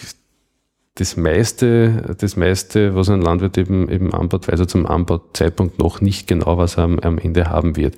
das 1.00 1.16
meiste, 1.16 2.16
das 2.20 2.36
meiste, 2.36 2.94
was 2.94 3.10
ein 3.10 3.22
Landwirt 3.22 3.58
eben, 3.58 3.90
eben 3.90 4.14
anbaut, 4.14 4.50
weiß 4.50 4.60
er 4.60 4.68
zum 4.68 4.86
Anbauzeitpunkt 4.86 5.80
noch 5.80 6.02
nicht 6.02 6.28
genau, 6.28 6.58
was 6.58 6.78
er 6.78 6.84
am, 6.84 7.00
am 7.00 7.18
Ende 7.18 7.50
haben 7.50 7.78
wird. 7.78 7.96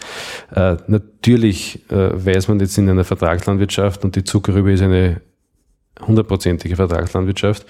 Äh, 0.53 0.77
natürlich 0.87 1.89
äh, 1.89 2.25
weiß 2.25 2.47
man 2.47 2.59
jetzt 2.59 2.77
in 2.77 2.89
einer 2.89 3.03
Vertragslandwirtschaft 3.03 4.03
und 4.03 4.15
die 4.15 4.23
Zuckerrübe 4.23 4.71
ist 4.71 4.83
eine 4.83 5.21
hundertprozentige 6.05 6.75
Vertragslandwirtschaft, 6.75 7.65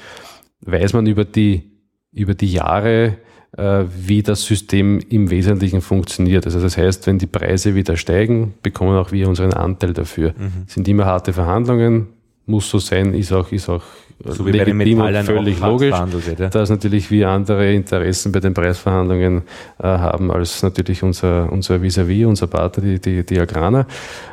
weiß 0.62 0.94
man 0.94 1.08
über 1.08 1.24
die, 1.24 1.72
über 2.12 2.34
die 2.34 2.52
Jahre, 2.52 3.17
äh, 3.58 3.86
wie 3.98 4.24
das 4.24 4.44
System 4.44 5.00
im 5.10 5.30
Wesentlichen 5.30 5.80
funktioniert. 5.80 6.46
Also 6.46 6.60
das 6.60 6.78
heißt, 6.78 7.08
wenn 7.08 7.20
die 7.20 7.28
Preise 7.28 7.74
wieder 7.74 7.96
steigen, 7.96 8.54
bekommen 8.63 8.98
auch 8.98 9.13
wir 9.13 9.30
unseren 9.30 9.54
Anteil 9.54 9.94
dafür. 9.94 10.34
Mhm. 10.38 10.65
Sind 10.67 10.88
immer 10.89 11.06
harte 11.06 11.32
Verhandlungen, 11.32 12.08
muss 12.46 12.70
so 12.70 12.80
sein, 12.80 13.13
ist 13.13 13.32
auch, 13.32 13.52
ist 13.54 13.70
auch 13.70 13.84
so 14.25 14.45
wie 14.45 14.51
legitim 14.51 14.99
bei 14.99 15.12
den 15.12 15.19
und 15.19 15.25
völlig 15.25 15.60
logisch, 15.60 15.95
wird, 16.25 16.39
ja? 16.39 16.49
dass 16.49 16.69
natürlich 16.69 17.12
wir 17.12 17.29
andere 17.29 17.73
Interessen 17.73 18.31
bei 18.31 18.39
den 18.39 18.53
Preisverhandlungen 18.53 19.43
äh, 19.79 19.84
haben 19.84 20.31
als 20.31 20.63
natürlich 20.63 21.03
unser 21.03 21.51
unser 21.51 21.81
vis-à-vis, 21.81 22.23
-vis, 22.23 22.25
unser 22.25 22.47
Partner, 22.47 22.84
die, 22.84 22.99
die, 22.99 23.25
die 23.25 23.39
Agraner. 23.39 23.86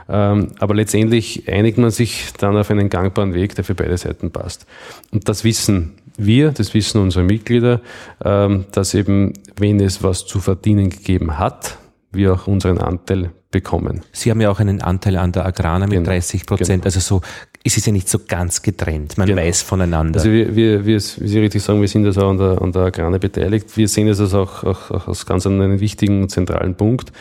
Ähm, 0.08 0.48
aber 0.58 0.74
letztendlich 0.74 1.48
einigt 1.48 1.78
man 1.78 1.90
sich 1.90 2.32
dann 2.38 2.56
auf 2.56 2.70
einen 2.70 2.88
gangbaren 2.88 3.34
Weg, 3.34 3.54
der 3.54 3.64
für 3.64 3.74
beide 3.74 3.96
Seiten 3.96 4.30
passt. 4.30 4.66
Und 5.12 5.28
das 5.28 5.44
wissen 5.44 5.94
wir, 6.16 6.50
das 6.50 6.74
wissen 6.74 7.00
unsere 7.00 7.24
Mitglieder, 7.24 7.80
ähm, 8.24 8.64
dass 8.72 8.94
eben, 8.94 9.34
wenn 9.56 9.80
es 9.80 10.02
was 10.02 10.26
zu 10.26 10.40
verdienen 10.40 10.90
gegeben 10.90 11.38
hat, 11.38 11.78
wir 12.10 12.32
auch 12.32 12.46
unseren 12.46 12.78
Anteil 12.78 13.30
bekommen. 13.50 14.02
Sie 14.12 14.30
haben 14.30 14.40
ja 14.40 14.50
auch 14.50 14.60
einen 14.60 14.82
Anteil 14.82 15.16
an 15.16 15.32
der 15.32 15.46
Agrana 15.46 15.86
mit 15.86 15.94
genau, 15.94 16.10
30 16.10 16.44
Prozent. 16.44 16.82
Genau. 16.82 16.84
Also 16.84 17.00
so 17.00 17.22
es 17.64 17.76
ist 17.76 17.86
ja 17.86 17.92
nicht 17.92 18.08
so 18.08 18.20
ganz 18.26 18.62
getrennt. 18.62 19.18
Man 19.18 19.26
genau. 19.26 19.42
weiß 19.42 19.62
voneinander. 19.62 20.20
Also 20.20 20.30
wir, 20.30 20.54
wir, 20.54 20.86
wir, 20.86 20.96
wie 20.96 20.98
Sie 21.00 21.38
richtig 21.38 21.62
sagen, 21.62 21.80
wir 21.80 21.88
sind 21.88 22.06
also 22.06 22.26
an 22.26 22.38
der, 22.38 22.62
an 22.62 22.72
der 22.72 22.82
Agrane 22.82 23.18
beteiligt. 23.18 23.76
Wir 23.76 23.88
sehen 23.88 24.08
es 24.08 24.20
also 24.20 24.42
auch, 24.42 24.64
auch, 24.64 24.90
auch 24.90 25.08
als 25.08 25.26
ganz 25.26 25.46
einen 25.46 25.80
wichtigen 25.80 26.28
zentralen 26.28 26.76
Punkt. 26.76 27.12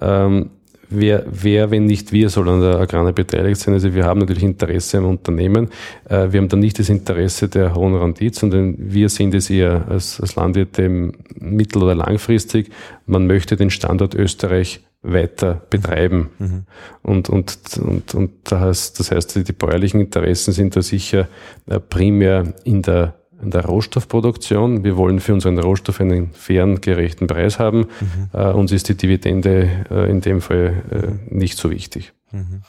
Ähm, 0.00 0.50
wer, 0.90 1.24
wer, 1.30 1.70
wenn 1.70 1.86
nicht 1.86 2.12
wir, 2.12 2.28
soll 2.28 2.48
an 2.48 2.60
der 2.60 2.78
Agrane 2.78 3.12
beteiligt 3.12 3.60
sein? 3.60 3.74
Also 3.74 3.94
wir 3.94 4.04
haben 4.04 4.20
natürlich 4.20 4.44
Interesse 4.44 4.98
am 4.98 5.06
Unternehmen. 5.06 5.68
Äh, 6.08 6.32
wir 6.32 6.40
haben 6.40 6.48
dann 6.48 6.60
nicht 6.60 6.78
das 6.78 6.88
Interesse 6.90 7.48
der 7.48 7.74
hohen 7.74 7.94
Rendite, 7.94 8.38
sondern 8.38 8.76
wir 8.78 9.08
sehen 9.08 9.30
das 9.30 9.50
eher 9.50 9.86
als, 9.88 10.20
als 10.20 10.36
Landwirte 10.36 11.12
mittel- 11.38 11.82
oder 11.82 11.94
langfristig. 11.94 12.70
Man 13.06 13.26
möchte 13.26 13.56
den 13.56 13.70
Standort 13.70 14.14
Österreich 14.14 14.80
weiter 15.02 15.62
betreiben. 15.70 16.30
Mhm. 16.38 16.64
Und, 17.02 17.28
und, 17.28 17.78
und, 17.78 18.14
und 18.14 18.30
das 18.44 18.60
heißt, 18.60 19.00
das 19.00 19.10
heißt, 19.10 19.48
die 19.48 19.52
bäuerlichen 19.52 20.00
Interessen 20.00 20.52
sind 20.52 20.76
da 20.76 20.82
sicher 20.82 21.28
äh, 21.66 21.78
primär 21.78 22.54
in 22.64 22.82
der, 22.82 23.14
in 23.40 23.50
der 23.50 23.64
Rohstoffproduktion. 23.64 24.82
Wir 24.84 24.96
wollen 24.96 25.20
für 25.20 25.34
unseren 25.34 25.58
Rohstoff 25.58 26.00
einen 26.00 26.32
fairen, 26.32 26.80
gerechten 26.80 27.26
Preis 27.26 27.58
haben. 27.58 27.86
Mhm. 28.00 28.30
Uh, 28.34 28.50
uns 28.58 28.72
ist 28.72 28.88
die 28.88 28.96
Dividende 28.96 29.86
uh, 29.90 30.02
in 30.04 30.20
dem 30.20 30.40
Fall 30.40 30.82
uh, 30.92 31.34
nicht 31.34 31.56
so 31.56 31.70
wichtig. 31.70 32.12
Mhm. 32.32 32.62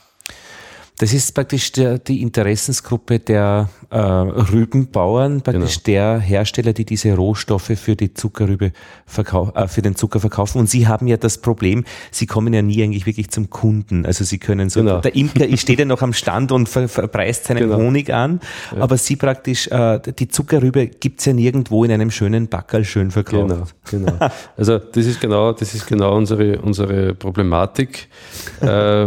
Das 1.00 1.14
ist 1.14 1.34
praktisch 1.34 1.72
der, 1.72 1.98
die 1.98 2.20
Interessensgruppe 2.20 3.20
der 3.20 3.70
äh, 3.88 3.96
Rübenbauern, 3.96 5.40
praktisch 5.40 5.82
genau. 5.82 5.86
der 5.86 6.18
Hersteller, 6.18 6.74
die 6.74 6.84
diese 6.84 7.14
Rohstoffe 7.14 7.72
für 7.74 7.96
die 7.96 8.12
Zuckerrübe 8.12 8.72
verkau 9.06 9.50
äh, 9.54 9.66
für 9.66 9.80
den 9.80 9.96
Zucker 9.96 10.20
verkaufen. 10.20 10.58
Und 10.58 10.68
Sie 10.68 10.88
haben 10.88 11.06
ja 11.06 11.16
das 11.16 11.38
Problem, 11.38 11.84
Sie 12.10 12.26
kommen 12.26 12.52
ja 12.52 12.60
nie 12.60 12.84
eigentlich 12.84 13.06
wirklich 13.06 13.30
zum 13.30 13.48
Kunden. 13.48 14.04
Also 14.04 14.24
Sie 14.24 14.36
können 14.36 14.68
so, 14.68 14.80
genau. 14.80 15.00
der 15.00 15.16
Imker 15.16 15.46
steht 15.56 15.78
ja 15.78 15.86
noch 15.86 16.02
am 16.02 16.12
Stand 16.12 16.52
und 16.52 16.68
ver, 16.68 16.86
verpreist 16.86 17.46
seinen 17.46 17.70
genau. 17.70 17.78
Honig 17.78 18.12
an, 18.12 18.40
ja. 18.76 18.82
aber 18.82 18.98
Sie 18.98 19.16
praktisch, 19.16 19.68
äh, 19.68 20.00
die 20.00 20.28
Zuckerrübe 20.28 20.86
gibt's 20.86 21.24
ja 21.24 21.32
nirgendwo 21.32 21.82
in 21.82 21.92
einem 21.92 22.10
schönen 22.10 22.48
Backerl 22.48 22.84
schön 22.84 23.10
verkauft. 23.10 23.74
Genau, 23.90 24.12
genau. 24.12 24.30
Also 24.58 24.76
das 24.76 25.06
ist 25.06 25.18
genau, 25.18 25.52
das 25.52 25.72
ist 25.72 25.86
genau 25.86 26.14
unsere, 26.14 26.60
unsere 26.60 27.14
Problematik. 27.14 28.08
äh, 28.60 29.06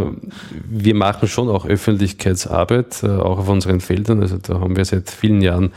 wir 0.68 0.94
machen 0.96 1.28
schon 1.28 1.48
auch 1.48 1.64
öffentlich 1.64 1.83
Öffentlichkeitsarbeit, 1.84 3.02
äh, 3.02 3.08
auch 3.08 3.38
auf 3.38 3.48
unseren 3.48 3.80
Feldern. 3.80 4.22
Also 4.22 4.38
da 4.38 4.58
haben 4.58 4.74
wir 4.74 4.86
seit 4.86 5.10
vielen 5.10 5.42
Jahren 5.42 5.72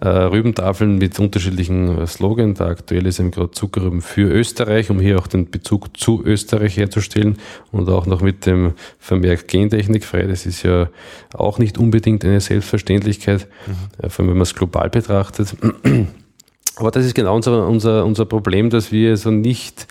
äh, 0.00 0.08
Rübentafeln 0.08 0.96
mit 0.96 1.18
unterschiedlichen 1.20 1.98
äh, 1.98 2.06
Slogans. 2.06 2.58
Der 2.58 2.68
aktuelle 2.68 3.10
ist 3.10 3.20
eben 3.20 3.30
gerade 3.30 3.50
Zuckerrüben 3.50 4.00
für 4.00 4.30
Österreich, 4.30 4.88
um 4.88 5.00
hier 5.00 5.18
auch 5.18 5.26
den 5.26 5.50
Bezug 5.50 5.98
zu 5.98 6.24
Österreich 6.24 6.78
herzustellen 6.78 7.36
und 7.72 7.90
auch 7.90 8.06
noch 8.06 8.22
mit 8.22 8.46
dem 8.46 8.72
Vermerk 8.98 9.48
Gentechnik 9.48 10.04
frei. 10.04 10.22
Das 10.22 10.46
ist 10.46 10.62
ja 10.62 10.88
auch 11.34 11.58
nicht 11.58 11.76
unbedingt 11.76 12.24
eine 12.24 12.40
Selbstverständlichkeit, 12.40 13.46
mhm. 13.66 14.08
vor 14.08 14.20
allem 14.20 14.30
wenn 14.30 14.38
man 14.38 14.42
es 14.42 14.54
global 14.54 14.88
betrachtet. 14.88 15.54
Aber 16.76 16.90
das 16.90 17.04
ist 17.04 17.14
genau 17.14 17.36
unser, 17.36 17.66
unser, 17.66 18.06
unser 18.06 18.24
Problem, 18.24 18.70
dass 18.70 18.90
wir 18.90 19.10
also 19.10 19.30
nicht, 19.30 19.86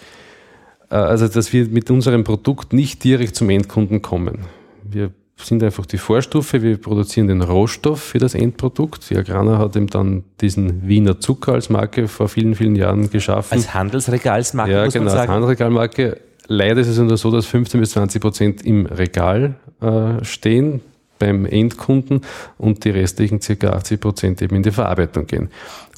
also 0.90 1.28
dass 1.28 1.54
wir 1.54 1.68
mit 1.68 1.92
unserem 1.92 2.24
Produkt 2.24 2.74
nicht 2.74 3.04
direkt 3.04 3.36
zum 3.36 3.52
Endkunden 3.52 4.02
kommen. 4.02 4.40
Wir 4.84 5.12
sind 5.46 5.64
einfach 5.64 5.86
die 5.86 5.98
Vorstufe. 5.98 6.62
Wir 6.62 6.78
produzieren 6.78 7.28
den 7.28 7.42
Rohstoff 7.42 8.02
für 8.02 8.20
das 8.20 8.36
Endprodukt. 8.36 9.10
Die 9.10 9.18
Agrana 9.18 9.58
hat 9.58 9.76
eben 9.76 9.88
dann 9.88 10.24
diesen 10.42 10.88
Wiener 10.88 11.20
Zucker 11.20 11.54
als 11.54 11.70
Marke 11.70 12.08
vor 12.08 12.28
vielen, 12.28 12.56
vielen 12.56 12.76
Jahren 12.76 13.10
geschaffen. 13.10 13.54
Als 13.54 13.74
Handelsregalsmarke, 13.74 14.72
ja, 14.72 14.86
muss 14.86 14.94
genau, 14.94 15.06
man 15.06 15.14
sagen. 15.14 15.22
als 15.22 15.30
Handelsregalmarke. 15.30 16.18
Leider 16.48 16.82
ist 16.82 16.88
es 16.88 16.98
nur 16.98 17.16
so, 17.16 17.32
dass 17.32 17.46
15 17.46 17.80
bis 17.80 17.92
20 17.92 18.22
Prozent 18.22 18.66
im 18.66 18.86
Regal 18.88 19.56
äh, 19.82 20.24
stehen 20.24 20.82
beim 21.20 21.46
Endkunden 21.46 22.22
und 22.58 22.84
die 22.86 22.90
restlichen 22.90 23.42
circa 23.42 23.72
80 23.72 24.00
Prozent 24.00 24.42
eben 24.42 24.56
in 24.56 24.64
die 24.64 24.72
Verarbeitung 24.72 25.28
gehen. 25.28 25.50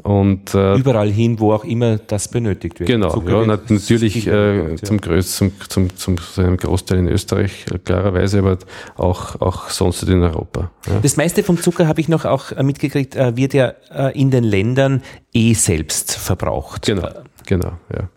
Und, 0.04 0.54
äh, 0.56 0.76
Überall 0.76 1.12
hin, 1.12 1.40
wo 1.40 1.54
auch 1.54 1.64
immer 1.64 1.98
das 1.98 2.28
benötigt 2.28 2.80
wird. 2.80 2.90
Genau, 2.90 3.24
ja, 3.28 3.46
natürlich 3.46 4.28
äh, 4.28 4.76
zum, 4.82 5.00
größten, 5.00 5.54
zum, 5.70 5.96
zum, 5.96 6.18
zum 6.18 6.44
einem 6.44 6.58
Großteil 6.58 7.00
in 7.00 7.08
Österreich, 7.08 7.66
äh, 7.72 7.78
klarerweise, 7.78 8.40
aber 8.40 8.58
auch, 8.98 9.40
auch 9.40 9.70
sonst 9.70 10.04
in 10.04 10.24
Europa. 10.24 10.72
Ja. 10.88 11.00
Das 11.02 11.18
meiste 11.18 11.44
vom 11.44 11.62
Zucker 11.62 11.88
habe 11.88 12.02
ich 12.02 12.10
noch 12.10 12.26
auch 12.26 12.52
äh, 12.52 12.64
mitgekriegt, 12.64 13.16
äh, 13.16 13.38
wird 13.38 13.54
ja 13.54 13.74
in 14.14 14.32
den 14.32 14.44
Ländern 14.44 15.04
eh 15.34 15.54
selbst 15.54 16.14
verbraucht. 16.16 16.86
Genau, 16.86 17.10
genau, 17.46 17.74
ja. 17.94 18.10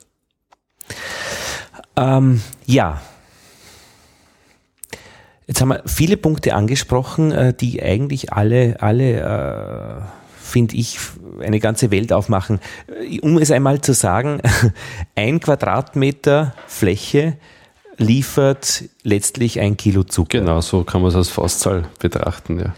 Ähm, 1.97 2.41
ja, 2.67 3.01
Jetzt 5.47 5.61
haben 5.61 5.69
wir 5.69 5.83
viele 5.87 6.17
Punkte 6.17 6.55
angesprochen, 6.55 7.33
äh, 7.33 7.53
die 7.53 7.83
eigentlich 7.83 8.33
alle, 8.33 8.77
alle, 8.81 9.21
äh, 9.21 10.03
finde 10.41 10.77
ich, 10.77 10.99
eine 11.41 11.61
ganze 11.61 11.91
Welt 11.91 12.13
aufmachen. 12.13 12.61
Äh, 12.89 13.21
um 13.21 13.39
es 13.39 13.51
einmal 13.51 13.81
zu 13.81 13.93
sagen, 13.93 14.41
ein 15.15 15.41
Quadratmeter 15.41 16.55
Fläche 16.67 17.37
liefert 17.99 18.85
letztlich 19.03 19.61
ein 19.61 19.77
Kilo 19.77 20.03
Zucker. 20.05 20.41
Genau, 20.41 20.61
so 20.61 20.85
kann 20.85 21.03
man 21.03 21.11
es 21.11 21.17
als 21.17 21.29
Faustzahl 21.29 21.85
betrachten, 21.99 22.59
ja. 22.59 22.75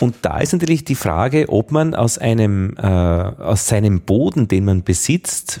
Und 0.00 0.16
da 0.22 0.38
ist 0.38 0.52
natürlich 0.52 0.84
die 0.84 0.94
Frage, 0.94 1.46
ob 1.48 1.72
man 1.72 1.94
aus 1.94 2.16
einem, 2.16 2.74
äh, 2.78 2.86
aus 2.86 3.66
seinem 3.66 4.00
Boden, 4.00 4.48
den 4.48 4.64
man 4.64 4.82
besitzt, 4.82 5.60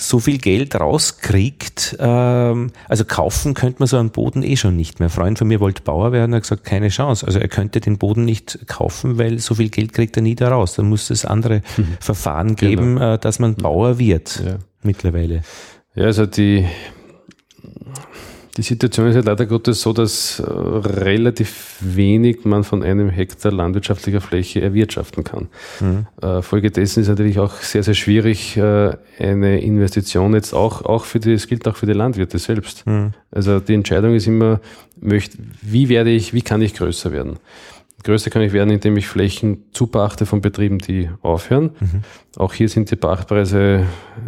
so 0.00 0.18
viel 0.18 0.38
Geld 0.38 0.74
rauskriegt. 0.74 1.96
Ähm, 2.00 2.70
also 2.88 3.04
kaufen 3.04 3.54
könnte 3.54 3.80
man 3.80 3.86
so 3.86 3.98
einen 3.98 4.10
Boden 4.10 4.42
eh 4.42 4.56
schon 4.56 4.76
nicht 4.76 4.98
mehr. 4.98 5.08
Ein 5.08 5.12
Freund 5.12 5.38
von 5.38 5.48
mir 5.48 5.60
wollte 5.60 5.82
Bauer 5.82 6.12
werden, 6.12 6.34
hat 6.34 6.42
gesagt, 6.42 6.64
keine 6.64 6.88
Chance. 6.88 7.26
Also 7.26 7.38
er 7.38 7.48
könnte 7.48 7.80
den 7.80 7.98
Boden 7.98 8.24
nicht 8.24 8.66
kaufen, 8.66 9.18
weil 9.18 9.38
so 9.38 9.54
viel 9.54 9.68
Geld 9.68 9.92
kriegt 9.92 10.16
er 10.16 10.22
nie 10.22 10.34
da 10.34 10.48
raus. 10.48 10.74
Da 10.74 10.82
muss 10.82 11.10
es 11.10 11.24
andere 11.24 11.62
mhm. 11.76 11.96
Verfahren 12.00 12.56
geben, 12.56 12.96
genau. 12.96 13.14
äh, 13.14 13.18
dass 13.18 13.38
man 13.38 13.54
Bauer 13.54 13.98
wird 13.98 14.42
ja. 14.44 14.56
mittlerweile. 14.82 15.42
Ja, 15.94 16.04
also 16.04 16.26
die 16.26 16.66
die 18.60 18.66
Situation 18.66 19.06
ist 19.06 19.14
ja 19.14 19.22
leider 19.22 19.46
Gottes 19.46 19.80
so, 19.80 19.94
dass 19.94 20.38
äh, 20.38 20.44
relativ 20.44 21.76
wenig 21.80 22.44
man 22.44 22.62
von 22.62 22.82
einem 22.82 23.08
Hektar 23.08 23.52
landwirtschaftlicher 23.52 24.20
Fläche 24.20 24.60
erwirtschaften 24.60 25.24
kann. 25.24 25.48
Mhm. 25.80 26.06
Äh, 26.20 26.42
Folgedessen 26.42 27.00
ist 27.00 27.08
natürlich 27.08 27.38
auch 27.38 27.54
sehr, 27.54 27.82
sehr 27.82 27.94
schwierig, 27.94 28.58
äh, 28.58 28.96
eine 29.18 29.60
Investition 29.60 30.34
jetzt 30.34 30.52
auch, 30.52 30.82
auch 30.82 31.06
für 31.06 31.20
die, 31.20 31.32
es 31.32 31.46
gilt 31.46 31.66
auch 31.66 31.76
für 31.76 31.86
die 31.86 31.94
Landwirte 31.94 32.38
selbst. 32.38 32.86
Mhm. 32.86 33.14
Also 33.30 33.60
die 33.60 33.74
Entscheidung 33.74 34.14
ist 34.14 34.26
immer, 34.26 34.60
möchte, 35.00 35.38
wie 35.62 35.88
werde 35.88 36.10
ich, 36.10 36.34
wie 36.34 36.42
kann 36.42 36.60
ich 36.60 36.74
größer 36.74 37.12
werden? 37.12 37.38
Größer 38.04 38.30
kann 38.30 38.42
ich 38.42 38.52
werden, 38.52 38.70
indem 38.70 38.96
ich 38.98 39.06
Flächen 39.06 39.64
zupachte 39.72 40.26
von 40.26 40.42
Betrieben, 40.42 40.78
die 40.78 41.08
aufhören. 41.22 41.70
Mhm. 41.80 42.02
Auch 42.36 42.52
hier 42.52 42.68
sind 42.68 42.90
die 42.90 42.96
Pachtpreise 42.96 43.86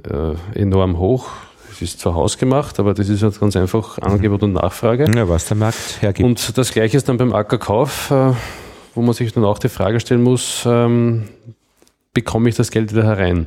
äh, 0.08 0.58
enorm 0.58 0.98
hoch 0.98 1.30
ist 1.80 2.00
zwar 2.00 2.14
hausgemacht, 2.14 2.78
aber 2.80 2.92
das 2.92 3.08
ist 3.08 3.22
halt 3.22 3.38
ganz 3.40 3.56
einfach 3.56 3.98
Angebot 3.98 4.42
und 4.42 4.52
Nachfrage. 4.52 5.10
Ja, 5.14 5.28
was 5.28 5.46
der 5.46 5.56
Markt 5.56 6.02
hergibt. 6.02 6.26
Und 6.26 6.58
das 6.58 6.72
Gleiche 6.72 6.96
ist 6.96 7.08
dann 7.08 7.16
beim 7.16 7.32
Ackerkauf, 7.32 8.10
äh, 8.10 8.32
wo 8.94 9.02
man 9.02 9.14
sich 9.14 9.32
dann 9.32 9.44
auch 9.44 9.58
die 9.58 9.68
Frage 9.68 10.00
stellen 10.00 10.22
muss, 10.22 10.64
ähm, 10.66 11.28
bekomme 12.12 12.48
ich 12.48 12.56
das 12.56 12.70
Geld 12.70 12.92
wieder 12.92 13.04
herein. 13.04 13.46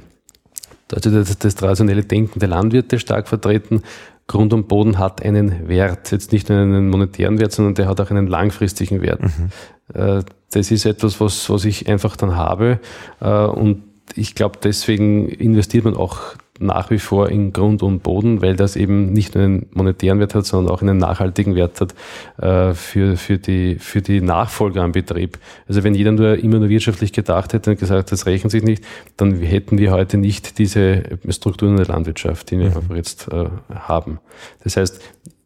Also 0.94 1.12
das, 1.12 1.38
das 1.38 1.56
traditionelle 1.56 2.04
Denken 2.04 2.40
der 2.40 2.50
Landwirte 2.50 3.00
stark 3.00 3.28
vertreten. 3.28 3.82
Grund 4.28 4.54
und 4.54 4.68
Boden 4.68 4.98
hat 4.98 5.24
einen 5.24 5.68
Wert, 5.68 6.12
jetzt 6.12 6.32
nicht 6.32 6.50
nur 6.50 6.60
einen 6.60 6.90
monetären 6.90 7.40
Wert, 7.40 7.52
sondern 7.52 7.76
der 7.76 7.88
hat 7.88 8.02
auch 8.02 8.10
einen 8.10 8.28
langfristigen 8.28 9.02
Wert. 9.02 9.22
Mhm. 9.22 9.50
Äh, 9.94 10.24
das 10.52 10.72
ist 10.72 10.86
etwas, 10.86 11.20
was, 11.20 11.50
was 11.50 11.66
ich 11.66 11.88
einfach 11.88 12.16
dann 12.16 12.36
habe 12.36 12.80
äh, 13.20 13.46
und 13.46 13.84
ich 14.16 14.36
glaube, 14.36 14.60
deswegen 14.64 15.28
investiert 15.28 15.86
man 15.86 15.96
auch 15.96 16.36
nach 16.60 16.90
wie 16.90 17.00
vor 17.00 17.30
in 17.30 17.52
Grund 17.52 17.84
und 17.84 18.02
Boden, 18.02 18.42
weil 18.42 18.56
das 18.56 18.76
eben 18.76 19.12
nicht 19.12 19.36
nur 19.36 19.44
einen 19.44 19.66
monetären 19.74 20.20
Wert 20.20 20.36
hat, 20.36 20.46
sondern 20.46 20.74
auch 20.74 20.82
einen 20.82 20.98
nachhaltigen 20.98 21.56
Wert 21.56 21.82
hat 21.82 21.94
äh, 22.38 22.74
für, 22.74 23.18
für, 23.18 23.38
die, 23.38 23.76
für 23.76 24.02
die 24.02 24.22
Nachfolge 24.22 24.82
am 24.82 24.94
Betrieb. 24.94 25.38
Also 25.68 25.84
wenn 25.84 25.96
jeder 25.96 26.14
nur 26.14 26.38
immer 26.38 26.60
nur 26.60 26.70
wirtschaftlich 26.70 27.12
gedacht 27.12 27.54
hätte 27.54 27.72
und 27.72 27.80
gesagt, 27.80 28.12
das 28.12 28.26
rechnet 28.26 28.52
sich 28.52 28.64
nicht, 28.64 28.84
dann 29.18 29.40
hätten 29.40 29.78
wir 29.78 29.92
heute 29.92 30.18
nicht 30.18 30.58
diese 30.58 31.04
Strukturen 31.30 31.72
in 31.72 31.78
der 31.78 31.88
Landwirtschaft, 31.88 32.52
die 32.52 32.60
wir 32.60 32.70
mhm. 32.70 32.96
jetzt 32.96 33.28
äh, 33.32 33.48
haben. 33.74 34.20
Das 34.64 34.78
heißt, 34.78 35.02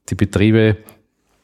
die 0.09 0.15
Betriebe, 0.15 0.77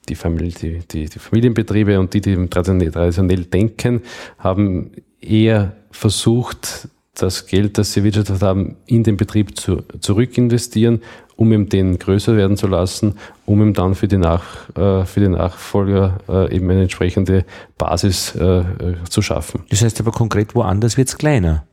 die, 0.07 0.15
Familie, 0.15 0.51
die, 0.51 0.79
die, 0.79 1.09
die 1.09 1.19
Familienbetriebe 1.19 1.99
und 1.99 2.13
die, 2.13 2.21
die 2.21 2.35
traditionell 2.47 3.45
denken, 3.45 4.03
haben 4.37 4.91
eher 5.19 5.75
versucht, 5.89 6.89
das 7.15 7.47
Geld, 7.47 7.77
das 7.77 7.93
sie 7.93 8.01
erwirtschaftet 8.01 8.41
haben, 8.41 8.75
in 8.85 9.03
den 9.03 9.17
Betrieb 9.17 9.57
zu, 9.57 9.83
zurückinvestieren, 9.99 11.01
um 11.35 11.51
ihm 11.51 11.69
den 11.69 11.99
größer 11.99 12.37
werden 12.37 12.57
zu 12.57 12.67
lassen, 12.67 13.15
um 13.45 13.61
ihm 13.61 13.73
dann 13.73 13.95
für 13.95 14.07
die, 14.07 14.17
Nach, 14.17 14.69
äh, 14.77 15.05
für 15.05 15.19
die 15.19 15.29
Nachfolger 15.29 16.19
äh, 16.29 16.55
eben 16.55 16.69
eine 16.69 16.83
entsprechende 16.83 17.45
Basis 17.77 18.35
äh, 18.35 18.63
zu 19.09 19.21
schaffen. 19.21 19.63
Das 19.69 19.81
heißt 19.81 19.99
aber 19.99 20.11
konkret, 20.11 20.55
woanders 20.55 20.97
wird 20.97 21.09
es 21.09 21.17
kleiner. 21.17 21.65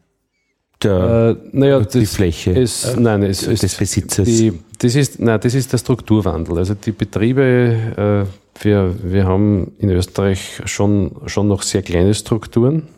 Der, 0.83 1.37
äh, 1.41 1.49
naja, 1.53 1.81
die 1.81 2.01
das 2.01 2.15
Fläche 2.15 2.51
ist, 2.51 2.99
nein, 2.99 3.23
es, 3.23 3.43
des 3.43 3.63
es, 3.63 3.77
Besitzers. 3.77 4.27
Die, 4.27 4.53
das, 4.79 4.97
ist, 4.97 5.21
nein, 5.21 5.39
das 5.41 5.55
ist 5.55 5.73
der 5.73 5.79
Strukturwandel. 5.79 6.59
Also 6.59 6.75
die 6.75 6.91
Betriebe, 6.91 8.27
äh, 8.27 8.65
wir, 8.65 8.95
wir 9.03 9.25
haben 9.25 9.73
in 9.79 9.91
Österreich 9.91 10.61
schon, 10.65 11.13
schon 11.27 11.47
noch 11.47 11.63
sehr 11.63 11.83
kleine 11.83 12.15
Strukturen. 12.15 12.89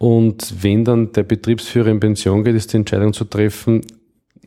Und 0.00 0.62
wenn 0.62 0.82
dann 0.82 1.12
der 1.12 1.24
Betriebsführer 1.24 1.88
in 1.88 2.00
Pension 2.00 2.42
geht, 2.42 2.54
ist 2.56 2.72
die 2.72 2.78
Entscheidung 2.78 3.12
zu 3.12 3.26
treffen, 3.26 3.82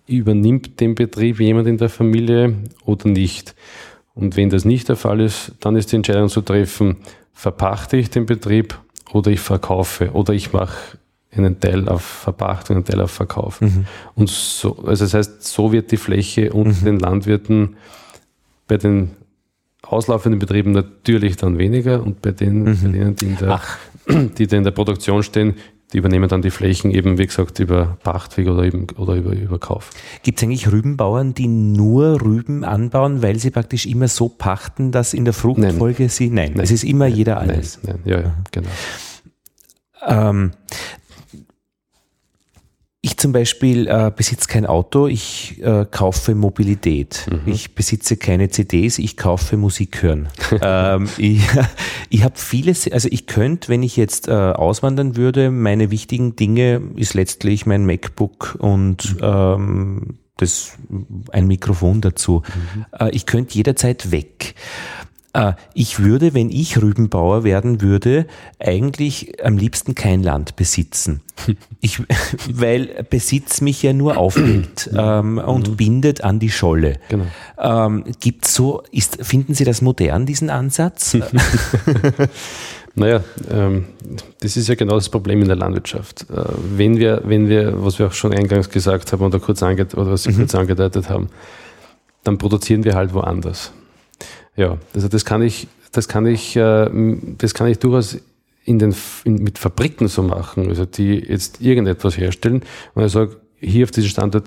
übernimmt 0.08 0.80
den 0.80 0.95
Betrieb 0.95 1.39
jemand 1.39 1.68
in 1.68 1.78
der 1.78 1.89
Familie 1.89 2.56
oder 2.86 3.08
nicht. 3.08 3.54
Und 4.16 4.36
wenn 4.36 4.49
das 4.49 4.66
nicht 4.66 4.89
der 4.89 4.95
Fall 4.95 5.22
ist, 5.22 5.51
dann 5.60 5.76
ist 5.76 5.91
die 5.91 5.97
Entscheidung 5.97 6.30
zu 6.30 6.41
treffen, 6.41 6.97
verpachte 7.34 7.97
ich 7.97 8.10
den 8.10 8.26
Betrieb 8.26 8.80
oder 9.12 9.30
ich 9.30 9.41
verkaufe 9.41 10.14
oder 10.14 10.34
ich 10.34 10.54
mache 10.54 10.97
einen 11.30 11.60
Teil 11.60 11.88
auf 11.88 12.01
Verpachtung, 12.01 12.78
einen 12.78 12.86
Teil 12.86 13.01
auf 13.01 13.12
Verkauf. 13.12 13.62
Mhm. 13.62 13.86
Und 14.16 14.32
so, 14.32 14.76
also 14.88 15.06
das 15.06 15.14
heißt, 15.14 15.43
so 15.43 15.72
wird 15.72 15.91
die 15.91 15.97
Fläche 15.97 16.51
unter 16.51 16.82
mhm. 16.82 16.86
den 16.86 16.99
Landwirten 16.99 17.76
bei 18.68 18.78
den 18.78 19.12
auslaufenden 19.94 20.39
Betrieben 20.39 20.72
natürlich 20.72 21.38
dann 21.38 21.58
weniger 21.58 22.04
und 22.04 22.22
bei 22.22 22.32
den, 22.32 22.64
mhm. 22.64 22.78
bei 22.82 22.89
denen, 22.89 23.16
die 23.16 23.26
in 23.26 23.38
der 23.38 23.50
Ach 23.50 23.78
die 24.38 24.44
in 24.44 24.64
der 24.64 24.72
Produktion 24.72 25.24
stehen, 25.24 25.56
die 25.94 26.00
übernehmen 26.00 26.28
dann 26.28 26.41
die 26.41 26.50
Flächen 26.50 26.91
eben, 26.91 27.18
wie 27.18 27.28
gesagt, 27.28 27.60
über 27.60 27.98
Pachtweg 28.04 28.48
oder, 28.48 28.64
eben, 28.64 28.88
oder 28.98 29.14
über, 29.14 29.32
über 29.32 29.60
Kauf. 29.60 29.91
Gibt 30.24 30.39
es 30.39 30.44
eigentlich 30.44 30.72
Rübenbauern, 30.72 31.36
die 31.36 31.48
nur 31.48 32.20
Rüben 32.22 32.64
anbauen, 32.64 33.22
weil 33.22 33.38
sie 33.38 33.52
praktisch 33.52 33.86
immer 33.86 34.08
so 34.08 34.28
pachten, 34.28 34.91
dass 34.91 35.14
in 35.14 35.24
der 35.24 35.34
Fruchtfolge 35.34 36.04
nein. 36.04 36.10
sie. 36.10 36.30
Nein, 36.30 36.54
nein, 36.56 36.64
es 36.64 36.72
ist 36.72 36.84
immer 36.84 37.06
nein, 37.06 37.16
jeder 37.16 37.39
alles. 37.39 37.80
Nein, 37.84 38.00
nein, 38.04 38.12
ja, 38.12 38.22
ja, 38.22 38.36
genau. 38.52 38.70
Ähm, 40.06 40.52
zum 43.24 43.32
Beispiel 43.32 43.88
äh, 43.88 44.11
besitze 44.13 44.49
kein 44.49 44.65
Auto, 44.65 45.07
ich 45.07 45.63
äh, 45.63 45.86
kaufe 45.89 46.36
Mobilität. 46.36 47.26
Mhm. 47.32 47.53
Ich 47.53 47.74
besitze 47.74 48.17
keine 48.17 48.49
CDs, 48.49 48.99
ich 48.99 49.15
kaufe 49.15 49.55
Musik 49.55 50.03
hören. 50.03 50.28
ähm, 50.61 51.07
ich 51.17 51.39
ich 52.09 52.24
habe 52.26 52.36
vieles, 52.36 52.91
also 52.91 53.07
ich 53.09 53.26
könnte, 53.26 53.69
wenn 53.69 53.82
ich 53.82 53.95
jetzt 53.95 54.28
äh, 54.28 54.32
auswandern 54.34 55.15
würde, 55.15 55.51
meine 55.51 55.89
wichtigen 55.89 56.36
Dinge 56.36 56.82
ist 56.97 57.13
letztlich 57.13 57.65
mein 57.65 57.86
MacBook 57.86 58.57
und 58.59 59.15
mhm. 59.15 59.19
ähm, 59.21 60.19
das 60.36 60.74
ein 61.32 61.47
Mikrofon 61.47 62.01
dazu. 62.01 62.43
Mhm. 62.76 62.86
Äh, 62.99 63.11
ich 63.11 63.26
könnte 63.26 63.55
jederzeit 63.55 64.11
weg. 64.11 64.55
Äh, 65.34 65.53
ich 65.73 65.99
würde, 65.99 66.34
wenn 66.34 66.49
ich 66.49 66.81
Rübenbauer 66.81 67.43
werden 67.43 67.81
würde, 67.81 68.27
eigentlich 68.59 69.43
am 69.43 69.57
liebsten 69.57 69.95
kein 69.95 70.23
Land 70.23 70.55
besitzen. 70.55 71.21
Ich, 71.81 72.01
weil 72.51 73.05
Besitz 73.09 73.61
mich 73.61 73.84
ja 73.84 73.93
nur 73.93 74.17
aufhält 74.17 74.89
ähm, 74.97 75.39
und 75.39 75.71
mhm. 75.71 75.75
bindet 75.75 76.23
an 76.23 76.39
die 76.39 76.51
Scholle. 76.51 76.99
Genau. 77.09 77.25
Ähm, 77.57 78.05
gibt 78.19 78.47
so, 78.47 78.84
ist, 78.91 79.25
finden 79.25 79.53
Sie 79.53 79.65
das 79.65 79.81
modern, 79.81 80.25
diesen 80.25 80.49
Ansatz? 80.49 81.17
Naja, 82.95 83.23
ähm, 83.49 83.86
das 84.39 84.55
ist 84.55 84.67
ja 84.67 84.75
genau 84.75 84.93
das 84.93 85.09
Problem 85.09 85.41
in 85.41 85.47
der 85.47 85.55
Landwirtschaft. 85.55 86.27
Äh, 86.29 86.43
wenn 86.77 86.97
wir, 86.97 87.21
wenn 87.25 87.49
wir, 87.49 87.84
was 87.84 87.97
wir 87.97 88.07
auch 88.07 88.13
schon 88.13 88.34
eingangs 88.34 88.69
gesagt 88.69 89.11
haben 89.11 89.23
oder 89.23 89.39
kurz 89.39 89.63
ange 89.63 89.88
oder 89.95 90.11
was 90.11 90.23
Sie 90.23 90.31
mhm. 90.31 90.38
kurz 90.38 90.53
angedeutet 90.53 91.09
haben, 91.09 91.29
dann 92.23 92.38
produzieren 92.38 92.84
wir 92.84 92.93
halt 92.93 93.13
woanders. 93.13 93.71
Ja, 94.56 94.78
also 94.93 95.08
das 95.08 95.26
kann 95.26 95.41
ich, 95.41 95.68
das 95.91 96.08
kann 96.08 96.26
ich, 96.26 96.56
äh, 96.56 96.89
das 97.38 97.54
kann 97.54 97.68
ich 97.68 97.80
durchaus 97.80 98.18
in 98.66 98.80
den, 98.80 98.95
in, 99.24 99.36
mit 99.36 99.58
Fabriken 99.58 100.08
so 100.08 100.24
machen, 100.24 100.70
also 100.70 100.86
die 100.86 101.16
jetzt 101.16 101.62
irgendetwas 101.62 102.18
herstellen 102.18 102.62
und 102.93 103.06
ich 103.06 103.12
sage, 103.12 103.38
hier 103.60 103.84
auf 103.84 103.91
diesem 103.91 104.10
Standort 104.10 104.45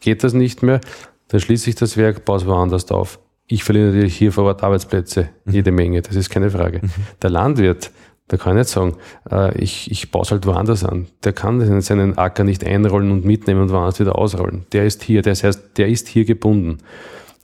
geht 0.00 0.24
das 0.24 0.32
nicht 0.32 0.62
mehr, 0.62 0.80
dann 1.28 1.40
schließe 1.40 1.70
ich 1.70 1.76
das 1.76 1.96
Werk, 1.96 2.24
baue 2.24 2.38
es 2.38 2.46
woanders 2.46 2.90
auf. 2.90 3.18
Ich 3.46 3.64
verliere 3.64 3.88
natürlich 3.88 4.16
hier 4.16 4.32
vor 4.32 4.44
Ort 4.44 4.62
Arbeitsplätze, 4.62 5.28
mhm. 5.44 5.52
jede 5.52 5.72
Menge, 5.72 6.02
das 6.02 6.16
ist 6.16 6.30
keine 6.30 6.50
Frage. 6.50 6.80
Mhm. 6.82 6.90
Der 7.20 7.30
Landwirt, 7.30 7.90
der 8.30 8.38
kann 8.38 8.56
nicht 8.56 8.68
sagen, 8.68 8.96
äh, 9.30 9.56
ich, 9.58 9.90
ich 9.90 10.10
baue 10.10 10.22
es 10.22 10.30
halt 10.30 10.46
woanders 10.46 10.84
an. 10.84 11.06
Der 11.22 11.32
kann 11.32 11.80
seinen 11.82 12.16
Acker 12.16 12.44
nicht 12.44 12.64
einrollen 12.64 13.10
und 13.10 13.24
mitnehmen 13.24 13.62
und 13.62 13.70
woanders 13.70 14.00
wieder 14.00 14.16
ausrollen. 14.16 14.64
Der 14.72 14.86
ist 14.86 15.02
hier, 15.02 15.22
das 15.22 15.44
heißt, 15.44 15.76
der 15.76 15.88
ist 15.88 16.08
hier 16.08 16.24
gebunden. 16.24 16.78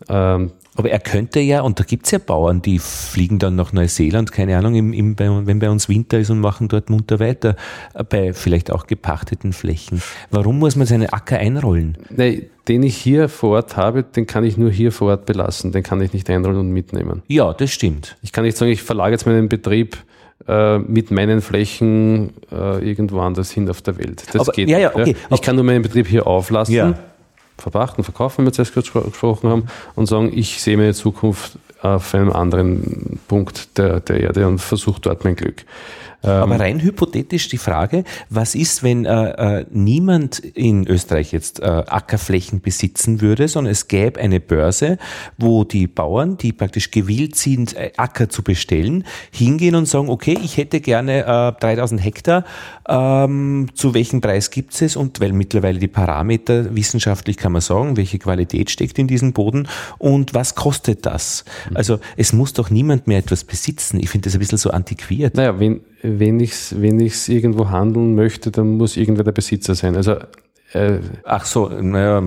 Ähm, 0.09 0.53
aber 0.79 0.91
er 0.91 1.01
könnte 1.01 1.41
ja, 1.41 1.63
und 1.63 1.81
da 1.81 1.85
gibt 1.85 2.07
es 2.07 2.13
ja 2.13 2.19
Bauern, 2.19 2.63
die 2.63 2.79
fliegen 2.79 3.41
dann 3.41 3.57
nach 3.57 3.73
Neuseeland, 3.73 4.31
keine 4.31 4.57
Ahnung, 4.57 4.77
im, 4.77 4.93
im, 4.93 5.19
wenn 5.19 5.59
bei 5.59 5.69
uns 5.71 5.89
Winter 5.89 6.21
ist 6.21 6.31
und 6.31 6.39
machen 6.39 6.69
dort 6.69 6.89
munter 6.89 7.19
weiter, 7.19 7.57
äh, 7.95 8.05
bei 8.05 8.33
vielleicht 8.33 8.71
auch 8.71 8.87
gepachteten 8.87 9.53
Flächen. 9.53 10.01
Warum 10.31 10.61
muss 10.61 10.77
man 10.77 10.87
seinen 10.87 11.09
Acker 11.09 11.37
einrollen? 11.37 11.99
Nee, 12.11 12.49
den 12.69 12.85
ich 12.85 12.97
hier 12.97 13.29
vor 13.29 13.57
Ort 13.57 13.77
habe, 13.77 14.05
den 14.05 14.29
kann 14.29 14.45
ich 14.45 14.57
nur 14.57 14.71
hier 14.71 14.93
vor 14.93 15.11
Ort 15.11 15.27
belassen, 15.27 15.73
den 15.73 15.83
kann 15.83 16.01
ich 16.01 16.13
nicht 16.13 16.31
einrollen 16.31 16.61
und 16.61 16.71
mitnehmen. 16.71 17.25
Ja, 17.27 17.53
das 17.55 17.73
stimmt. 17.73 18.17
Ich 18.23 18.31
kann 18.31 18.45
nicht 18.45 18.57
sagen, 18.57 18.71
ich 18.71 18.85
verlage 18.85 19.15
jetzt 19.15 19.27
meinen 19.27 19.49
Betrieb 19.49 19.97
äh, 20.47 20.79
mit 20.79 21.11
meinen 21.11 21.41
Flächen 21.41 22.35
äh, 22.53 22.89
irgendwo 22.89 23.19
anders 23.19 23.51
hin 23.51 23.69
auf 23.69 23.83
der 23.83 23.99
Welt. 23.99 24.23
Das 24.33 24.43
Aber, 24.43 24.53
geht 24.53 24.69
ja, 24.69 24.79
ja, 24.79 24.95
okay. 24.95 25.17
Ich 25.31 25.43
kann 25.43 25.57
nur 25.57 25.65
meinen 25.65 25.83
Betrieb 25.83 26.07
hier 26.07 26.29
auflassen. 26.29 26.73
Ja 26.73 26.95
verpachten, 27.59 28.05
verkaufen, 28.05 28.43
wie 28.43 28.47
wir 28.47 28.53
zuerst 28.53 28.75
gesprochen 28.75 29.51
haben, 29.51 29.67
und 29.95 30.07
sagen, 30.07 30.33
ich 30.35 30.63
sehe 30.63 30.77
meine 30.77 30.95
Zukunft 30.95 31.59
auf 31.81 32.15
einem 32.15 32.33
anderen 32.33 33.21
Punkt 33.29 33.79
der, 33.79 34.01
der 34.01 34.21
Erde 34.21 34.47
und 34.47 34.59
versuche 34.59 35.01
dort 35.01 35.25
mein 35.25 35.37
Glück. 35.37 35.65
Aber 36.23 36.55
ähm, 36.55 36.61
rein 36.61 36.81
hypothetisch 36.81 37.49
die 37.49 37.59
Frage, 37.59 38.03
was 38.29 38.57
ist, 38.57 38.83
wenn 38.83 39.05
äh, 39.05 39.61
äh, 39.61 39.67
niemand 39.71 40.41
in 40.41 40.87
Österreich 40.89 41.31
jetzt 41.31 41.61
äh, 41.61 41.65
Ackerflächen 41.65 42.61
besitzen 42.61 43.21
würde, 43.21 43.47
sondern 43.47 43.71
es 43.71 43.87
gäbe 43.87 44.19
eine 44.19 44.41
Börse, 44.41 44.99
wo 45.37 45.63
die 45.63 45.87
Bauern, 45.87 46.37
die 46.37 46.53
praktisch 46.53 46.91
gewillt 46.91 47.37
sind, 47.37 47.77
äh, 47.77 47.93
Acker 47.97 48.29
zu 48.29 48.43
bestellen, 48.43 49.05
hingehen 49.31 49.77
und 49.77 49.87
sagen, 49.87 50.09
okay, 50.09 50.37
ich 50.43 50.57
hätte 50.57 50.81
gerne 50.81 51.55
äh, 51.57 51.61
3000 51.61 52.05
Hektar, 52.05 52.45
ähm, 52.89 53.69
zu 53.75 53.95
welchem 53.95 54.21
Preis 54.21 54.51
gibt 54.51 54.81
es 54.83 54.97
und 54.97 55.21
weil 55.21 55.33
mittlerweile 55.33 55.79
die 55.79 55.89
Parameter 55.89 56.75
wissenschaftlich 56.75 57.37
kann 57.37 57.53
man 57.53 57.63
sagen, 57.63 57.97
welche 57.97 58.19
Qualität 58.19 58.71
steckt 58.71 58.99
in 58.99 59.07
diesem 59.07 59.33
Boden 59.33 59.69
und 59.99 60.35
was 60.35 60.57
kostet 60.57 61.07
das? 61.07 61.45
Also 61.75 61.99
es 62.17 62.33
muss 62.33 62.53
doch 62.53 62.71
niemand 62.71 63.07
mehr 63.07 63.19
etwas 63.19 63.45
besitzen. 63.45 64.01
Ich 64.01 64.11
finde 64.11 64.27
das 64.27 64.35
ein 64.35 64.39
bisschen 64.39 64.59
so 64.59 64.71
antiquiert. 64.71 65.37
Naja, 65.37 65.59
wenn, 65.59 65.81
wenn 66.03 66.41
ich 66.41 66.53
es 66.53 66.81
wenn 66.81 67.01
ich's 67.01 67.29
irgendwo 67.29 67.71
handeln 67.71 68.15
möchte, 68.15 68.51
dann 68.51 68.77
muss 68.77 68.97
irgendwer 68.97 69.25
der 69.25 69.33
Besitzer 69.33 69.75
sein. 69.75 69.97
Also, 69.97 70.17
äh, 70.73 70.99
Ach 71.25 71.45
so, 71.45 71.69
naja, 71.69 72.23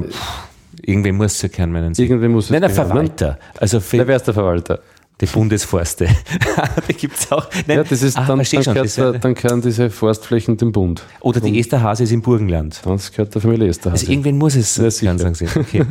irgendwie 0.82 1.12
muss 1.12 1.36
es 1.36 1.42
ja 1.44 1.50
keinen 1.50 1.72
meinen 1.72 1.94
Sie. 1.94 2.04
Irgendwie 2.04 2.28
muss 2.28 2.46
es 2.46 2.52
Nein, 2.52 2.62
der 2.62 2.70
Verwalter. 2.70 3.38
Also 3.60 3.80
für, 3.80 3.98
Na, 3.98 4.08
wer 4.08 4.16
ist 4.16 4.28
der 4.28 4.34
Verwalter? 4.34 4.80
Die 5.20 5.28
Bundesforste. 5.28 6.08
die 6.90 6.94
gibt 6.94 7.16
es 7.20 7.32
auch. 7.32 7.48
Nein, 7.68 7.78
ja, 7.78 7.84
das 7.84 8.02
ist, 8.02 8.18
ah, 8.18 8.26
dann, 8.26 8.40
dann, 8.40 8.46
schon, 8.46 8.64
gehört, 8.64 8.98
das 8.98 9.22
dann 9.22 9.36
gehören 9.36 9.62
diese 9.62 9.92
Forstflächen 9.92 10.58
dem 10.58 10.72
Bund. 10.72 11.04
Oder 11.20 11.40
die 11.40 11.60
Esterhase 11.60 12.04
ist 12.04 12.12
im 12.12 12.24
Burgenland. 12.24 12.82
Das 12.84 13.12
gehört 13.12 13.36
der 13.36 13.42
Familie 13.42 13.68
Esterhase. 13.68 14.02
Also 14.02 14.12
irgendwen 14.12 14.40
muss 14.40 14.56
es 14.56 14.78
ja, 15.02 15.14
ganz 15.14 15.40
sagen. 15.40 15.52
Okay. 15.56 15.86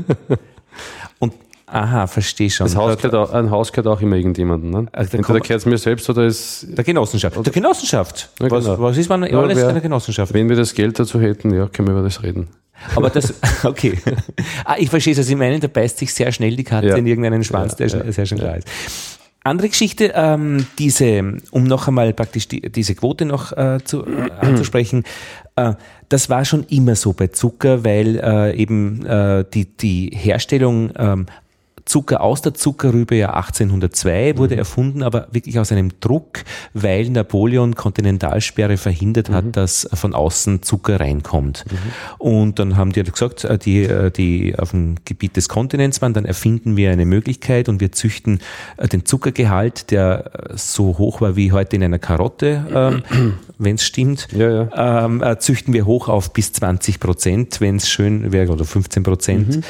Und 1.20 1.34
Aha, 1.72 2.06
verstehe 2.08 2.50
schon. 2.50 2.66
Das 2.66 2.74
Haus 2.74 2.96
gehört 2.96 3.14
auch, 3.14 3.32
ein 3.32 3.50
Haus 3.50 3.70
gehört 3.72 3.86
auch 3.86 4.00
immer 4.00 4.16
irgendjemandem. 4.16 4.70
Ne? 4.70 4.86
Also 4.92 5.16
Entweder 5.16 5.38
gehört 5.40 5.60
es 5.60 5.66
mir 5.66 5.78
selbst 5.78 6.10
oder 6.10 6.24
ist, 6.24 6.66
Der 6.68 6.82
Genossenschaft. 6.84 7.36
Der 7.46 7.52
Genossenschaft. 7.52 8.28
Ja, 8.40 8.50
was, 8.50 8.64
genau. 8.64 8.80
was 8.80 8.96
ist 8.96 9.08
man 9.08 9.22
Ja, 9.22 9.38
alles 9.40 9.56
wer- 9.56 9.68
in 9.68 9.74
der 9.74 9.82
Genossenschaft? 9.82 10.34
wenn 10.34 10.48
wir 10.48 10.56
das 10.56 10.74
Geld 10.74 10.98
dazu 10.98 11.20
hätten, 11.20 11.54
ja, 11.54 11.66
können 11.68 11.86
wir 11.88 11.92
über 11.94 12.02
das 12.02 12.22
reden. 12.24 12.48
Aber 12.96 13.10
das, 13.10 13.34
okay. 13.64 13.98
ah, 14.64 14.74
ich 14.78 14.90
verstehe 14.90 15.12
es. 15.12 15.18
Also, 15.18 15.28
Sie 15.28 15.36
meinen, 15.36 15.60
da 15.60 15.68
beißt 15.68 15.98
sich 15.98 16.12
sehr 16.12 16.32
schnell 16.32 16.56
die 16.56 16.64
Katze 16.64 16.88
Ja. 16.88 16.96
in 16.96 17.06
irgendeinen 17.06 17.44
Schwanz, 17.44 17.76
der 17.76 17.86
Ja, 17.88 18.10
sehr 18.10 18.26
schnell 18.26 18.40
da 18.40 18.54
ist. 18.54 18.66
Andere 19.44 19.68
Geschichte, 19.68 20.12
ähm, 20.14 20.66
diese, 20.78 21.36
um 21.50 21.64
noch 21.64 21.88
einmal 21.88 22.12
praktisch 22.12 22.46
die, 22.48 22.60
diese 22.70 22.94
Quote 22.94 23.24
noch 23.24 23.52
äh, 23.56 23.78
zu, 23.84 24.04
äh, 24.04 24.30
anzusprechen, 24.40 25.04
äh, 25.56 25.74
das 26.10 26.28
war 26.28 26.44
schon 26.44 26.64
immer 26.68 26.94
so 26.94 27.12
bei 27.14 27.28
Zucker, 27.28 27.82
weil 27.84 28.16
äh, 28.22 28.54
eben 28.56 29.06
äh, 29.06 29.44
die, 29.54 29.64
die 29.64 30.10
Herstellung 30.14 30.90
ähm, 30.96 31.26
Zucker 31.90 32.20
aus 32.20 32.40
der 32.40 32.54
Zuckerrübe 32.54 33.16
ja 33.16 33.34
1802 33.34 34.38
wurde 34.38 34.54
erfunden, 34.54 35.02
aber 35.02 35.26
wirklich 35.32 35.58
aus 35.58 35.72
einem 35.72 35.90
Druck, 35.98 36.44
weil 36.72 37.10
Napoleon 37.10 37.74
Kontinentalsperre 37.74 38.76
verhindert 38.76 39.28
hat, 39.28 39.56
dass 39.56 39.88
von 39.92 40.14
außen 40.14 40.62
Zucker 40.62 41.00
reinkommt. 41.00 41.64
Und 42.18 42.60
dann 42.60 42.76
haben 42.76 42.92
die 42.92 43.02
gesagt, 43.02 43.42
äh, 43.42 43.58
die, 43.58 43.82
äh, 43.82 44.12
die 44.12 44.56
auf 44.56 44.70
dem 44.70 44.94
Gebiet 45.04 45.36
des 45.36 45.48
Kontinents 45.48 46.00
waren, 46.00 46.14
dann 46.14 46.26
erfinden 46.26 46.76
wir 46.76 46.92
eine 46.92 47.04
Möglichkeit 47.04 47.68
und 47.68 47.80
wir 47.80 47.90
züchten 47.90 48.38
äh, 48.76 48.86
den 48.86 49.04
Zuckergehalt, 49.04 49.90
der 49.90 50.30
so 50.54 50.96
hoch 50.96 51.20
war 51.20 51.34
wie 51.34 51.50
heute 51.50 51.74
in 51.74 51.82
einer 51.82 51.98
Karotte, 51.98 53.02
ähm, 53.12 53.38
wenn 53.58 53.74
es 53.74 53.82
stimmt, 53.84 54.28
Ja, 54.30 54.48
ja. 54.64 55.04
ähm, 55.06 55.24
äh, 55.24 55.38
züchten 55.40 55.74
wir 55.74 55.86
hoch 55.86 56.08
auf 56.08 56.32
bis 56.32 56.52
20 56.52 57.00
Prozent, 57.00 57.60
wenn 57.60 57.76
es 57.76 57.88
schön 57.88 58.30
wäre, 58.30 58.52
oder 58.52 58.64
15 58.64 59.02
Prozent. 59.02 59.64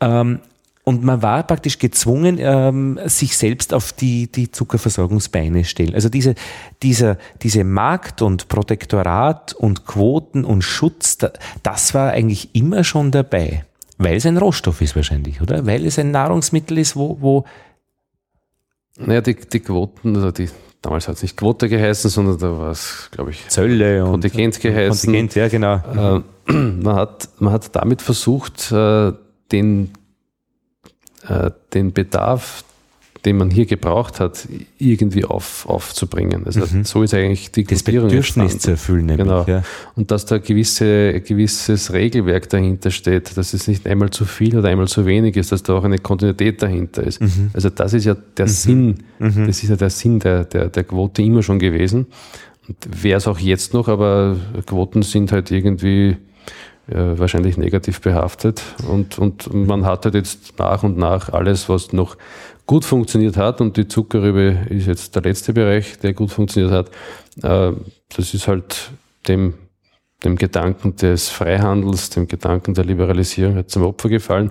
Ähm, 0.00 0.38
und 0.84 1.02
man 1.02 1.22
war 1.22 1.42
praktisch 1.42 1.78
gezwungen, 1.78 2.36
ähm, 2.38 3.00
sich 3.06 3.38
selbst 3.38 3.72
auf 3.72 3.92
die, 3.94 4.30
die 4.30 4.50
Zuckerversorgungsbeine 4.50 5.64
stellen. 5.64 5.94
Also 5.94 6.10
diese, 6.10 6.34
dieser, 6.82 7.16
diese 7.42 7.64
Markt- 7.64 8.20
und 8.20 8.48
Protektorat 8.48 9.54
und 9.54 9.86
Quoten 9.86 10.44
und 10.44 10.60
Schutz, 10.60 11.16
da, 11.16 11.32
das 11.62 11.94
war 11.94 12.10
eigentlich 12.10 12.54
immer 12.54 12.84
schon 12.84 13.10
dabei. 13.10 13.64
Weil 13.96 14.16
es 14.16 14.26
ein 14.26 14.36
Rohstoff 14.36 14.82
ist 14.82 14.94
wahrscheinlich, 14.94 15.40
oder? 15.40 15.64
Weil 15.64 15.86
es 15.86 15.98
ein 15.98 16.10
Nahrungsmittel 16.10 16.76
ist, 16.76 16.96
wo, 16.96 17.16
wo 17.20 17.44
Naja, 18.98 19.22
die, 19.22 19.36
die 19.36 19.60
Quoten, 19.60 20.16
also 20.16 20.32
die, 20.32 20.50
damals 20.82 21.08
hat 21.08 21.16
es 21.16 21.22
nicht 21.22 21.38
Quote 21.38 21.70
geheißen, 21.70 22.10
sondern 22.10 22.38
da 22.38 22.58
war 22.58 22.70
es, 22.72 23.08
glaube 23.10 23.30
ich, 23.30 23.48
Zölle 23.48 24.04
und 24.04 24.20
Kontingent 24.20 24.60
geheißen. 24.60 25.12
Kontingent, 25.12 25.34
ja 25.34 25.48
genau. 25.48 26.22
Äh, 26.46 26.52
man, 26.52 26.94
hat, 26.94 27.30
man 27.38 27.54
hat 27.54 27.74
damit 27.74 28.02
versucht, 28.02 28.70
äh, 28.70 29.12
den, 29.50 29.92
äh, 31.28 31.50
den 31.72 31.92
Bedarf, 31.92 32.64
den 33.24 33.38
man 33.38 33.50
hier 33.50 33.64
gebraucht 33.64 34.20
hat, 34.20 34.46
irgendwie 34.78 35.24
auf, 35.24 35.64
aufzubringen. 35.66 36.42
Also 36.44 36.60
so 36.82 37.02
ist 37.02 37.14
eigentlich 37.14 37.50
die 37.52 37.62
Mhm. 37.62 37.66
Das 37.68 37.82
Bedürfnis 37.82 38.58
zu 38.58 38.72
erfüllen, 38.72 39.06
nämlich, 39.06 39.26
Genau. 39.26 39.44
ja. 39.46 39.62
Und 39.96 40.10
dass 40.10 40.26
da 40.26 40.36
gewisse, 40.36 41.22
gewisses 41.22 41.92
Regelwerk 41.94 42.50
dahinter 42.50 42.90
steht, 42.90 43.34
dass 43.38 43.54
es 43.54 43.66
nicht 43.66 43.86
einmal 43.86 44.10
zu 44.10 44.26
viel 44.26 44.58
oder 44.58 44.68
einmal 44.68 44.88
zu 44.88 45.06
wenig 45.06 45.36
ist, 45.36 45.52
dass 45.52 45.62
da 45.62 45.72
auch 45.72 45.84
eine 45.84 45.98
Kontinuität 45.98 46.60
dahinter 46.60 47.02
ist. 47.02 47.22
Mhm. 47.22 47.50
Also 47.54 47.70
das 47.70 47.94
ist 47.94 48.04
ja 48.04 48.14
der 48.36 48.46
Sinn, 48.46 48.96
das 49.18 49.62
ist 49.62 49.70
ja 49.70 49.76
der 49.76 49.90
Sinn 49.90 50.18
der, 50.18 50.44
der, 50.44 50.68
der 50.68 50.84
Quote 50.84 51.22
immer 51.22 51.42
schon 51.42 51.58
gewesen. 51.58 52.06
Und 52.68 52.76
wäre 53.02 53.16
es 53.16 53.26
auch 53.26 53.38
jetzt 53.38 53.72
noch, 53.72 53.88
aber 53.88 54.36
Quoten 54.66 55.02
sind 55.02 55.32
halt 55.32 55.50
irgendwie 55.50 56.16
äh, 56.88 57.18
wahrscheinlich 57.18 57.56
negativ 57.56 58.00
behaftet. 58.00 58.62
Und, 58.88 59.18
und 59.18 59.52
man 59.52 59.84
hat 59.84 60.04
halt 60.04 60.14
jetzt 60.14 60.58
nach 60.58 60.82
und 60.82 60.98
nach 60.98 61.30
alles, 61.32 61.68
was 61.68 61.92
noch 61.92 62.16
gut 62.66 62.84
funktioniert 62.84 63.36
hat, 63.36 63.60
und 63.60 63.76
die 63.76 63.88
Zuckerrübe 63.88 64.66
ist 64.70 64.86
jetzt 64.86 65.14
der 65.14 65.22
letzte 65.22 65.52
Bereich, 65.52 65.98
der 65.98 66.14
gut 66.14 66.30
funktioniert 66.30 66.72
hat, 66.72 66.90
äh, 67.42 67.76
das 68.16 68.34
ist 68.34 68.48
halt 68.48 68.90
dem, 69.28 69.54
dem 70.24 70.36
Gedanken 70.36 70.96
des 70.96 71.28
Freihandels, 71.28 72.10
dem 72.10 72.26
Gedanken 72.26 72.74
der 72.74 72.84
Liberalisierung 72.84 73.56
hat 73.56 73.70
zum 73.70 73.82
Opfer 73.82 74.08
gefallen. 74.08 74.50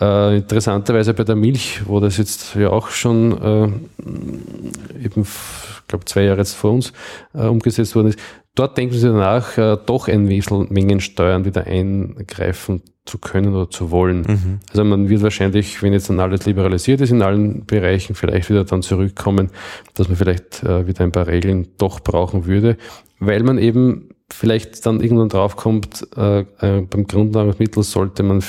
Äh, 0.00 0.38
interessanterweise 0.38 1.14
bei 1.14 1.24
der 1.24 1.36
Milch, 1.36 1.82
wo 1.86 2.00
das 2.00 2.16
jetzt 2.16 2.54
ja 2.54 2.70
auch 2.70 2.88
schon 2.88 3.32
äh, 3.40 5.04
eben, 5.04 5.22
ich 5.22 5.88
glaube, 5.88 6.04
zwei 6.06 6.22
Jahre 6.22 6.38
jetzt 6.38 6.54
vor 6.54 6.72
uns 6.72 6.92
äh, 7.34 7.46
umgesetzt 7.46 7.94
worden 7.94 8.08
ist, 8.08 8.18
dort 8.54 8.78
denken 8.78 8.94
sie 8.94 9.08
danach, 9.08 9.58
äh, 9.58 9.76
doch 9.84 10.08
ein 10.08 10.26
bisschen 10.26 10.68
Mengensteuern 10.70 11.44
wieder 11.44 11.66
eingreifen 11.66 12.82
zu 13.06 13.18
können 13.18 13.54
oder 13.54 13.70
zu 13.70 13.90
wollen. 13.90 14.60
Also 14.70 14.84
man 14.84 15.08
wird 15.08 15.22
wahrscheinlich, 15.22 15.82
wenn 15.82 15.92
jetzt 15.92 16.10
dann 16.10 16.20
alles 16.20 16.46
liberalisiert 16.46 17.00
ist 17.00 17.10
in 17.10 17.22
allen 17.22 17.64
Bereichen, 17.66 18.14
vielleicht 18.14 18.50
wieder 18.50 18.64
dann 18.64 18.82
zurückkommen, 18.82 19.50
dass 19.94 20.08
man 20.08 20.16
vielleicht 20.16 20.62
äh, 20.62 20.86
wieder 20.86 21.04
ein 21.04 21.12
paar 21.12 21.26
Regeln 21.26 21.68
doch 21.78 22.00
brauchen 22.00 22.46
würde, 22.46 22.76
weil 23.18 23.42
man 23.42 23.58
eben 23.58 24.10
vielleicht 24.32 24.84
dann 24.86 25.00
irgendwann 25.00 25.28
draufkommt, 25.28 26.06
äh, 26.16 26.40
äh, 26.40 26.82
beim 26.82 27.06
Grundnahrungsmittel 27.06 27.82
sollte 27.82 28.22
man 28.22 28.42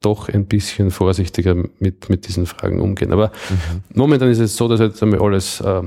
doch 0.00 0.28
ein 0.28 0.46
bisschen 0.46 0.90
vorsichtiger 0.90 1.54
mit, 1.78 2.10
mit 2.10 2.28
diesen 2.28 2.46
Fragen 2.46 2.80
umgehen. 2.80 3.12
Aber 3.12 3.32
momentan 3.94 4.30
ist 4.30 4.38
es 4.38 4.56
so, 4.56 4.68
dass 4.68 4.80
jetzt 4.80 5.02
einmal 5.02 5.20
alles 5.20 5.60
äh, 5.60 5.78
äh, 5.78 5.82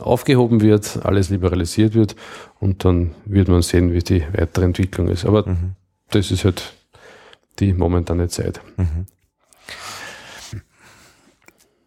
aufgehoben 0.00 0.60
wird, 0.60 1.04
alles 1.04 1.30
liberalisiert 1.30 1.94
wird 1.94 2.14
und 2.58 2.84
dann 2.84 3.12
wird 3.24 3.48
man 3.48 3.62
sehen, 3.62 3.92
wie 3.92 4.00
die 4.00 4.24
weitere 4.36 4.64
Entwicklung 4.64 5.08
ist. 5.08 5.24
Aber 5.24 5.44
das 6.10 6.30
ist 6.30 6.44
halt 6.44 6.74
die 7.58 7.72
momentane 7.72 8.28
Zeit. 8.28 8.60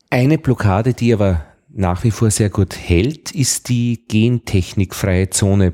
Eine 0.10 0.38
Blockade, 0.38 0.93
die 0.93 1.14
aber 1.14 1.45
nach 1.74 2.03
wie 2.03 2.11
vor 2.11 2.32
sehr 2.32 2.49
gut 2.49 2.76
hält, 2.78 3.32
ist 3.32 3.69
die 3.69 4.03
gentechnikfreie 4.07 5.30
Zone. 5.30 5.74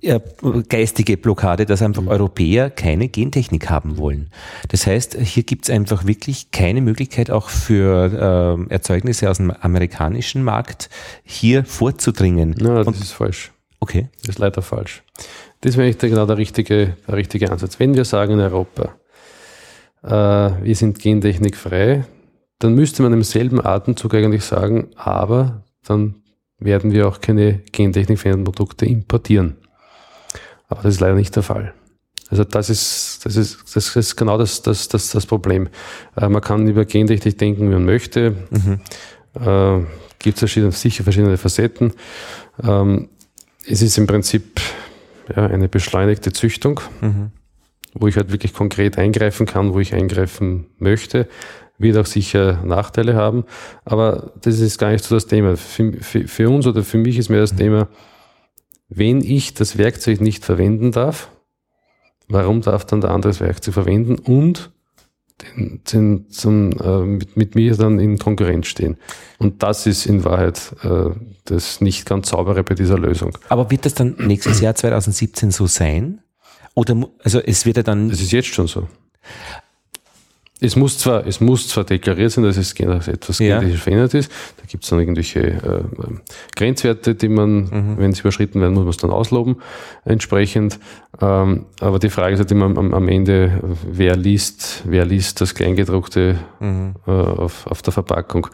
Ja, 0.00 0.20
geistige 0.68 1.16
Blockade, 1.16 1.64
dass 1.64 1.82
einfach 1.82 2.06
Europäer 2.06 2.68
keine 2.68 3.08
Gentechnik 3.08 3.70
haben 3.70 3.96
wollen. 3.96 4.28
Das 4.68 4.86
heißt, 4.86 5.16
hier 5.20 5.44
gibt 5.44 5.64
es 5.64 5.70
einfach 5.70 6.04
wirklich 6.04 6.50
keine 6.50 6.80
Möglichkeit 6.80 7.30
auch 7.30 7.48
für 7.48 8.56
ähm, 8.58 8.68
Erzeugnisse 8.70 9.30
aus 9.30 9.38
dem 9.38 9.50
amerikanischen 9.50 10.42
Markt 10.42 10.90
hier 11.24 11.64
vorzudringen. 11.64 12.54
Na, 12.58 12.78
das 12.78 12.88
Und, 12.88 13.00
ist 13.00 13.12
falsch. 13.12 13.52
okay. 13.80 14.08
Das 14.20 14.30
ist 14.30 14.38
leider 14.38 14.62
falsch. 14.62 15.04
Das 15.62 15.76
wäre 15.76 15.92
genau 15.94 16.26
der 16.26 16.38
richtige, 16.38 16.96
der 17.06 17.16
richtige 17.16 17.50
Ansatz. 17.50 17.78
Wenn 17.80 17.94
wir 17.94 18.04
sagen 18.04 18.34
in 18.34 18.40
Europa, 18.40 18.94
äh, 20.02 20.64
wir 20.64 20.76
sind 20.76 20.98
gentechnikfrei, 20.98 22.04
dann 22.58 22.74
müsste 22.74 23.02
man 23.02 23.12
im 23.12 23.22
selben 23.22 23.64
Atemzug 23.64 24.14
eigentlich 24.14 24.44
sagen, 24.44 24.88
aber 24.96 25.62
dann 25.84 26.16
werden 26.58 26.90
wir 26.92 27.06
auch 27.06 27.20
keine 27.20 27.60
gentechnikveränderten 27.72 28.44
Produkte 28.44 28.86
importieren. 28.86 29.56
Aber 30.68 30.82
das 30.82 30.94
ist 30.94 31.00
leider 31.00 31.14
nicht 31.14 31.34
der 31.36 31.42
Fall. 31.42 31.72
Also 32.30 32.44
das 32.44 32.68
ist, 32.68 33.24
das 33.24 33.36
ist, 33.36 33.74
das 33.74 33.96
ist 33.96 34.16
genau 34.16 34.36
das, 34.36 34.60
das, 34.60 34.88
das, 34.88 35.10
das 35.10 35.24
Problem. 35.24 35.68
Äh, 36.16 36.28
man 36.28 36.42
kann 36.42 36.66
über 36.68 36.84
Gentechnik 36.84 37.38
denken, 37.38 37.68
wie 37.68 37.74
man 37.74 37.84
möchte. 37.84 38.34
Äh, 39.34 39.84
Gibt 40.18 40.36
es 40.36 40.40
verschiedene, 40.40 40.72
sicher 40.72 41.04
verschiedene 41.04 41.36
Facetten. 41.36 41.92
Ähm, 42.62 43.08
es 43.66 43.82
ist 43.82 43.96
im 43.98 44.06
Prinzip 44.06 44.60
ja, 45.34 45.46
eine 45.46 45.68
beschleunigte 45.68 46.32
Züchtung, 46.32 46.80
wo 47.94 48.08
ich 48.08 48.16
halt 48.16 48.32
wirklich 48.32 48.52
konkret 48.52 48.98
eingreifen 48.98 49.46
kann, 49.46 49.72
wo 49.72 49.80
ich 49.80 49.94
eingreifen 49.94 50.66
möchte. 50.78 51.28
Wird 51.78 51.96
auch 51.96 52.06
sicher 52.06 52.60
Nachteile 52.64 53.14
haben, 53.14 53.44
aber 53.84 54.32
das 54.40 54.58
ist 54.58 54.78
gar 54.78 54.90
nicht 54.90 55.04
so 55.04 55.14
das 55.14 55.26
Thema. 55.26 55.56
Für, 55.56 55.92
für, 55.92 56.26
für 56.26 56.50
uns 56.50 56.66
oder 56.66 56.82
für 56.82 56.98
mich 56.98 57.18
ist 57.18 57.28
mir 57.28 57.38
das 57.38 57.54
Thema, 57.54 57.88
wenn 58.88 59.20
ich 59.20 59.54
das 59.54 59.78
Werkzeug 59.78 60.20
nicht 60.20 60.44
verwenden 60.44 60.92
darf, 60.92 61.30
warum 62.28 62.62
darf 62.62 62.84
dann 62.84 63.00
der 63.00 63.10
andere 63.10 63.30
das 63.30 63.40
Werkzeug 63.40 63.74
verwenden 63.74 64.16
und 64.16 64.72
den, 65.42 65.82
den, 65.92 66.30
zum, 66.30 66.72
äh, 66.72 67.00
mit, 67.00 67.36
mit 67.36 67.54
mir 67.54 67.76
dann 67.76 67.98
in 67.98 68.18
Konkurrenz 68.18 68.66
stehen? 68.66 68.96
Und 69.38 69.62
das 69.62 69.86
ist 69.86 70.06
in 70.06 70.24
Wahrheit 70.24 70.74
äh, 70.82 71.10
das 71.44 71.80
nicht 71.80 72.06
ganz 72.06 72.30
saubere 72.30 72.64
bei 72.64 72.74
dieser 72.74 72.98
Lösung. 72.98 73.36
Aber 73.48 73.70
wird 73.70 73.84
das 73.84 73.94
dann 73.94 74.16
nächstes 74.18 74.60
Jahr 74.60 74.74
2017 74.74 75.50
so 75.50 75.66
sein? 75.66 76.22
Oder, 76.74 77.08
also 77.22 77.40
es 77.40 77.66
wird 77.66 77.76
ja 77.76 77.82
dann, 77.82 78.08
Das 78.08 78.20
ist 78.20 78.32
jetzt 78.32 78.48
schon 78.48 78.66
so. 78.68 78.88
Es 80.60 80.74
muss 80.74 80.98
zwar, 80.98 81.24
es 81.26 81.40
muss 81.40 81.68
zwar 81.68 81.84
deklariert 81.84 82.32
sein, 82.32 82.42
dass 82.44 82.56
es 82.56 82.72
etwas 82.72 83.38
Ja. 83.38 83.60
genetisch 83.60 83.80
verändert 83.80 84.14
ist. 84.14 84.30
Da 84.56 84.64
gibt 84.66 84.82
es 84.82 84.90
dann 84.90 84.98
irgendwelche 84.98 85.40
äh, 85.40 85.82
Grenzwerte, 86.56 87.14
die 87.14 87.28
man, 87.28 87.96
wenn 87.98 88.12
sie 88.12 88.20
überschritten 88.20 88.60
werden, 88.60 88.74
muss 88.74 88.82
man 88.82 88.90
es 88.90 88.96
dann 88.96 89.10
ausloben 89.10 89.56
entsprechend. 90.04 90.78
Ähm, 91.20 91.66
aber 91.80 91.98
die 92.00 92.10
Frage 92.10 92.34
ist 92.34 92.40
halt 92.40 92.50
immer 92.50 92.64
am, 92.64 92.92
am 92.92 93.08
Ende, 93.08 93.60
wer 93.88 94.16
liest, 94.16 94.82
wer 94.84 95.04
liest 95.04 95.40
das 95.40 95.54
Kleingedruckte 95.54 96.36
äh, 96.60 97.10
auf, 97.10 97.66
auf 97.68 97.82
der 97.82 97.92
Verpackung. 97.92 98.48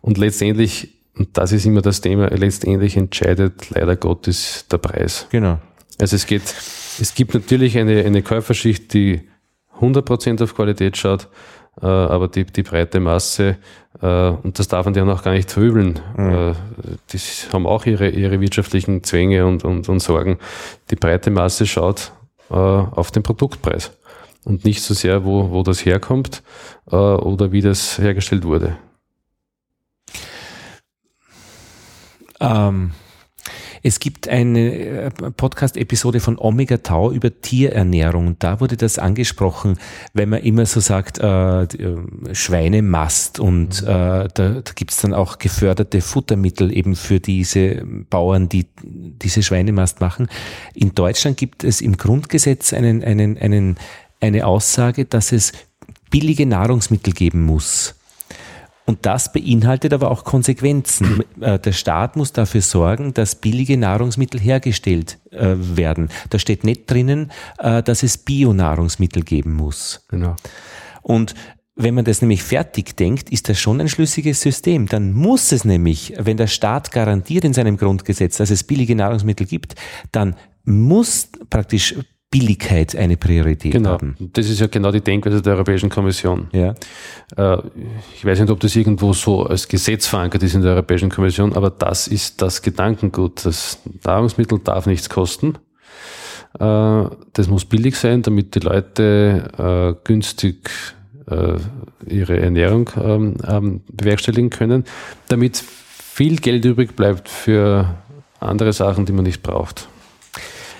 Und 0.00 0.18
letztendlich, 0.18 0.90
und 1.16 1.36
das 1.36 1.50
ist 1.52 1.66
immer 1.66 1.82
das 1.82 2.00
Thema, 2.00 2.28
letztendlich 2.28 2.96
entscheidet 2.96 3.70
leider 3.70 3.96
Gottes 3.96 4.66
der 4.70 4.78
Preis. 4.78 5.26
genau. 5.30 5.58
Also 6.00 6.16
es 6.16 6.26
geht, 6.26 6.42
es 6.42 7.14
gibt 7.14 7.34
natürlich 7.34 7.78
eine, 7.78 8.02
eine 8.04 8.22
Käuferschicht, 8.22 8.92
die 8.94 9.20
100% 9.82 10.42
auf 10.42 10.54
Qualität 10.54 10.96
schaut. 10.96 11.28
äh, 11.80 11.86
aber 11.86 12.28
die, 12.28 12.44
die 12.44 12.62
breite 12.62 13.00
Masse, 13.00 13.56
äh, 14.00 14.28
und 14.28 14.58
das 14.58 14.68
darf 14.68 14.84
man 14.84 14.94
ja 14.94 15.04
noch 15.04 15.22
gar 15.22 15.32
nicht 15.32 15.50
verübeln, 15.50 16.00
mhm. 16.16 16.30
Äh, 16.30 16.54
die 17.12 17.18
haben 17.52 17.66
auch 17.66 17.86
ihre, 17.86 18.10
ihre 18.10 18.40
wirtschaftlichen 18.40 19.02
Zwänge 19.02 19.46
und, 19.46 19.64
und, 19.64 19.88
und 19.88 20.00
Sorgen. 20.00 20.38
Die 20.90 20.96
breite 20.96 21.30
Masse 21.30 21.66
schaut 21.66 22.12
auf 22.48 23.10
den 23.10 23.22
Produktpreis 23.22 23.96
und 24.44 24.66
nicht 24.66 24.82
so 24.82 24.92
sehr, 24.92 25.24
wo, 25.24 25.50
wo 25.50 25.62
das 25.62 25.86
herkommt 25.86 26.42
oder 26.84 27.50
wie 27.50 27.62
das 27.62 27.98
hergestellt 27.98 28.44
wurde. 28.44 28.76
Ähm, 32.40 32.90
es 33.82 33.98
gibt 33.98 34.28
eine 34.28 34.74
äh, 34.74 35.10
Podcast-Episode 35.10 36.20
von 36.20 36.38
Omega 36.38 36.78
Tau 36.78 37.10
über 37.10 37.40
Tierernährung. 37.40 38.36
Da 38.38 38.60
wurde 38.60 38.76
das 38.76 38.98
angesprochen, 38.98 39.78
wenn 40.12 40.28
man 40.28 40.42
immer 40.42 40.66
so 40.66 40.80
sagt, 40.80 41.18
äh, 41.18 41.62
äh 41.62 41.98
Schweinemast 42.32 43.40
und 43.40 43.82
mhm. 43.82 43.88
äh, 43.88 44.28
da, 44.28 44.28
da 44.34 44.72
gibt 44.74 44.92
es 44.92 45.00
dann 45.00 45.14
auch 45.14 45.38
geförderte 45.38 46.00
Futtermittel 46.00 46.74
eben 46.76 46.94
für 46.94 47.18
diese 47.18 47.84
Bauern, 48.08 48.48
die 48.48 48.66
diese 48.82 49.42
Schweinemast 49.42 50.00
machen. 50.00 50.28
In 50.74 50.94
Deutschland 50.94 51.36
gibt 51.36 51.64
es 51.64 51.80
im 51.80 51.96
Grundgesetz 51.96 52.72
einen, 52.72 53.02
einen, 53.02 53.36
einen, 53.38 53.76
eine 54.20 54.46
Aussage, 54.46 55.04
dass 55.04 55.32
es 55.32 55.52
billige 56.10 56.46
Nahrungsmittel 56.46 57.12
geben 57.12 57.44
muss. 57.44 57.96
Und 58.92 59.06
das 59.06 59.32
beinhaltet 59.32 59.94
aber 59.94 60.10
auch 60.10 60.22
Konsequenzen. 60.22 61.24
Äh, 61.40 61.58
der 61.58 61.72
Staat 61.72 62.14
muss 62.14 62.32
dafür 62.32 62.60
sorgen, 62.60 63.14
dass 63.14 63.34
billige 63.34 63.76
Nahrungsmittel 63.76 64.38
hergestellt 64.38 65.18
äh, 65.30 65.54
werden. 65.56 66.08
Da 66.30 66.38
steht 66.38 66.62
nicht 66.62 66.88
drinnen, 66.88 67.32
äh, 67.58 67.82
dass 67.82 68.02
es 68.02 68.18
Bio-Nahrungsmittel 68.18 69.22
geben 69.24 69.54
muss. 69.54 70.04
Genau. 70.08 70.36
Und 71.00 71.34
wenn 71.74 71.94
man 71.94 72.04
das 72.04 72.20
nämlich 72.20 72.42
fertig 72.42 72.96
denkt, 72.96 73.30
ist 73.30 73.48
das 73.48 73.58
schon 73.58 73.80
ein 73.80 73.88
schlüssiges 73.88 74.40
System. 74.42 74.86
Dann 74.86 75.12
muss 75.14 75.50
es 75.50 75.64
nämlich, 75.64 76.12
wenn 76.18 76.36
der 76.36 76.46
Staat 76.46 76.92
garantiert 76.92 77.44
in 77.44 77.54
seinem 77.54 77.76
Grundgesetz, 77.76 78.36
dass 78.36 78.50
es 78.50 78.62
billige 78.62 78.94
Nahrungsmittel 78.94 79.46
gibt, 79.46 79.74
dann 80.12 80.36
muss 80.64 81.28
praktisch 81.50 81.96
Billigkeit 82.32 82.96
eine 82.96 83.18
Priorität 83.18 83.72
genau. 83.72 83.90
haben. 83.90 84.16
Das 84.18 84.48
ist 84.48 84.58
ja 84.58 84.66
genau 84.66 84.90
die 84.90 85.02
Denkweise 85.02 85.42
der 85.42 85.52
Europäischen 85.52 85.90
Kommission. 85.90 86.48
Ja. 86.52 86.74
Äh, 87.36 87.62
ich 88.16 88.24
weiß 88.24 88.40
nicht, 88.40 88.50
ob 88.50 88.58
das 88.58 88.74
irgendwo 88.74 89.12
so 89.12 89.44
als 89.44 89.68
Gesetz 89.68 90.06
verankert 90.06 90.42
ist 90.42 90.54
in 90.54 90.62
der 90.62 90.72
Europäischen 90.72 91.10
Kommission, 91.10 91.52
aber 91.52 91.68
das 91.68 92.08
ist 92.08 92.40
das 92.40 92.62
Gedankengut. 92.62 93.44
Das 93.44 93.80
Nahrungsmittel 94.02 94.60
darf 94.60 94.86
nichts 94.86 95.10
kosten. 95.10 95.58
Äh, 96.58 97.04
das 97.34 97.48
muss 97.48 97.66
billig 97.66 97.96
sein, 97.96 98.22
damit 98.22 98.54
die 98.54 98.60
Leute 98.60 99.94
äh, 99.96 100.04
günstig 100.04 100.70
ihre 102.04 102.40
Ernährung 102.40 102.90
ähm, 103.00 103.36
ähm, 103.46 103.80
bewerkstelligen 103.90 104.50
können, 104.50 104.84
damit 105.28 105.56
viel 105.56 106.36
Geld 106.36 106.64
übrig 106.64 106.96
bleibt 106.96 107.28
für 107.28 107.94
andere 108.40 108.72
Sachen, 108.72 109.06
die 109.06 109.12
man 109.12 109.24
nicht 109.24 109.40
braucht. 109.40 109.86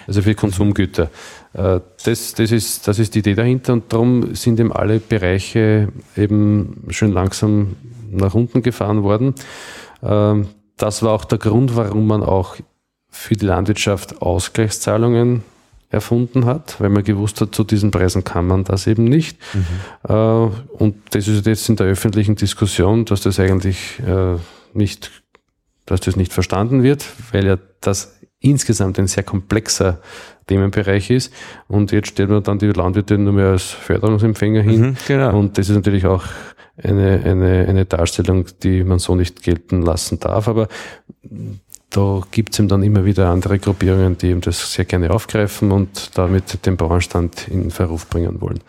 Also 0.07 0.21
für 0.21 0.35
Konsumgüter. 0.35 1.11
Äh, 1.55 1.81
das, 2.05 2.35
das, 2.35 2.53
ist, 2.53 2.89
das 2.89 2.99
ist 2.99 3.15
die 3.15 3.21
Idee 3.21 3.35
dahinter 3.35 3.75
und 3.75 3.93
darum 3.93 4.35
sind 4.35 4.59
eben 4.61 4.73
alle 4.73 5.01
Bereiche 5.01 5.89
eben 6.17 6.85
schön 6.89 7.13
langsam 7.13 7.77
nach 8.11 8.35
unten 8.35 8.63
gefahren 8.63 9.03
worden. 9.03 9.35
Ähm, 10.03 10.49
das 10.77 11.03
war 11.03 11.13
auch 11.13 11.25
der 11.25 11.39
Grund, 11.39 11.77
warum 11.77 12.07
man 12.07 12.23
auch 12.23 12.57
für 13.09 13.35
die 13.35 13.47
Landwirtschaft 13.47 14.23
Ausgleichszahlungen 14.23 15.43
erfunden 15.91 16.47
hat, 16.47 16.81
weil 16.81 16.89
man 16.89 17.05
gewusst 17.05 17.41
hat, 17.43 17.55
zu 17.55 17.65
diesen 17.65 17.91
Preisen 17.91 18.25
kann 18.25 18.47
man 18.47 18.65
das 18.65 18.87
eben 18.87 19.05
nicht. 19.05 19.37
Mhm. 19.53 19.65
Äh, 20.09 20.15
und 20.15 20.97
das 21.11 21.29
ist 21.29 21.45
jetzt 21.45 21.69
in 21.69 21.77
der 21.77 21.87
öffentlichen 21.87 22.35
Diskussion, 22.35 23.05
dass 23.05 23.21
das 23.21 23.39
eigentlich 23.39 24.01
äh, 24.01 24.37
nicht, 24.73 25.11
dass 25.85 26.01
das 26.01 26.17
nicht 26.17 26.33
verstanden 26.33 26.83
wird, 26.83 27.05
weil 27.31 27.47
ja 27.47 27.59
das 27.83 28.19
insgesamt 28.43 28.99
ein 28.99 29.07
sehr 29.07 29.23
komplexer 29.23 30.01
Themenbereich 30.47 31.11
ist. 31.11 31.33
Und 31.69 31.93
jetzt 31.93 32.09
stellt 32.09 32.31
man 32.31 32.43
dann 32.43 32.59
die 32.59 32.67
Landwirte 32.67 33.17
nur 33.17 33.33
mehr 33.33 33.49
als 33.49 33.65
Förderungsempfänger 33.65 34.63
hin. 34.63 34.81
Mhm, 34.81 34.97
genau. 35.07 35.39
Und 35.39 35.57
das 35.57 35.69
ist 35.69 35.77
natürlich 35.77 36.07
auch 36.07 36.25
eine, 36.77 37.23
eine, 37.25 37.67
eine 37.69 37.87
Darstellung, 37.87 38.47
die 38.63 38.85
man 38.85 38.99
so 38.99 39.15
nicht 39.15 39.43
gelten 39.43 39.83
lassen 39.83 40.19
darf. 40.19 40.49
Aber 40.49 40.69
da 41.93 42.23
gibt 42.31 42.55
es 42.55 42.59
eben 42.59 42.69
dann 42.69 42.83
immer 42.83 43.05
wieder 43.05 43.29
andere 43.29 43.59
Gruppierungen, 43.59 44.17
die 44.17 44.29
eben 44.29 44.41
das 44.41 44.73
sehr 44.73 44.87
gerne 44.87 45.11
aufgreifen 45.11 45.71
und 45.73 46.17
damit 46.17 46.65
den 46.65 46.79
Bauernstand 46.79 47.49
in 47.49 47.71
Verruf 47.71 48.09
bringen 48.09 48.41
wollen. 48.41 48.61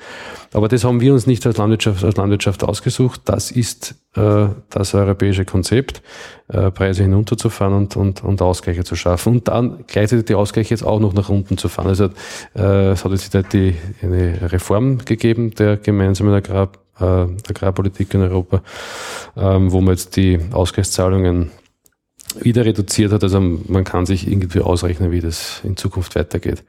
Aber 0.52 0.68
das 0.68 0.84
haben 0.84 1.00
wir 1.00 1.14
uns 1.14 1.26
nicht 1.26 1.46
als 1.48 1.58
Landwirtschaft, 1.58 2.04
als 2.04 2.18
Landwirtschaft 2.18 2.64
ausgesucht. 2.66 3.22
Das 3.26 3.50
ist 3.50 3.96
äh, 4.16 4.48
das 4.70 4.94
europäische 4.94 5.46
Konzept, 5.46 6.02
äh, 6.50 6.70
Preise 6.70 7.04
hinunterzufahren 7.04 7.74
und, 7.74 7.96
und, 7.96 8.24
und 8.26 8.42
Ausgleiche 8.42 8.84
zu 8.84 8.98
schaffen 8.98 9.34
und 9.34 9.48
dann 9.48 9.86
gleichzeitig 9.88 10.26
die 10.26 10.36
Ausgleiche 10.36 10.72
jetzt 10.72 10.84
auch 10.84 11.00
noch 11.00 11.14
nach 11.14 11.30
unten 11.30 11.58
zu 11.58 11.70
fahren. 11.70 11.88
Also 11.88 12.10
äh, 12.56 12.92
es 12.92 13.06
hat 13.06 13.12
jetzt 13.12 13.54
die, 13.54 13.76
eine 14.02 14.52
Reform 14.52 14.98
gegeben 15.00 15.56
der 15.56 15.78
gemeinsamen 15.78 16.34
Agrar, 16.34 16.70
äh, 17.00 17.04
Agrarpolitik 17.04 18.14
in 18.14 18.22
Europa, 18.22 18.62
ähm, 19.38 19.72
wo 19.72 19.80
man 19.80 19.94
jetzt 19.94 20.18
die 20.18 20.40
Ausgleichszahlungen 20.52 21.52
wieder 22.40 22.66
reduziert 22.66 23.12
hat. 23.12 23.24
Also 23.24 23.40
man 23.40 23.84
kann 23.84 24.06
sich 24.06 24.28
irgendwie 24.28 24.60
ausrechnen, 24.60 25.12
wie 25.12 25.22
das 25.22 25.62
in 25.64 25.78
Zukunft 25.78 26.16
weitergeht. 26.16 26.64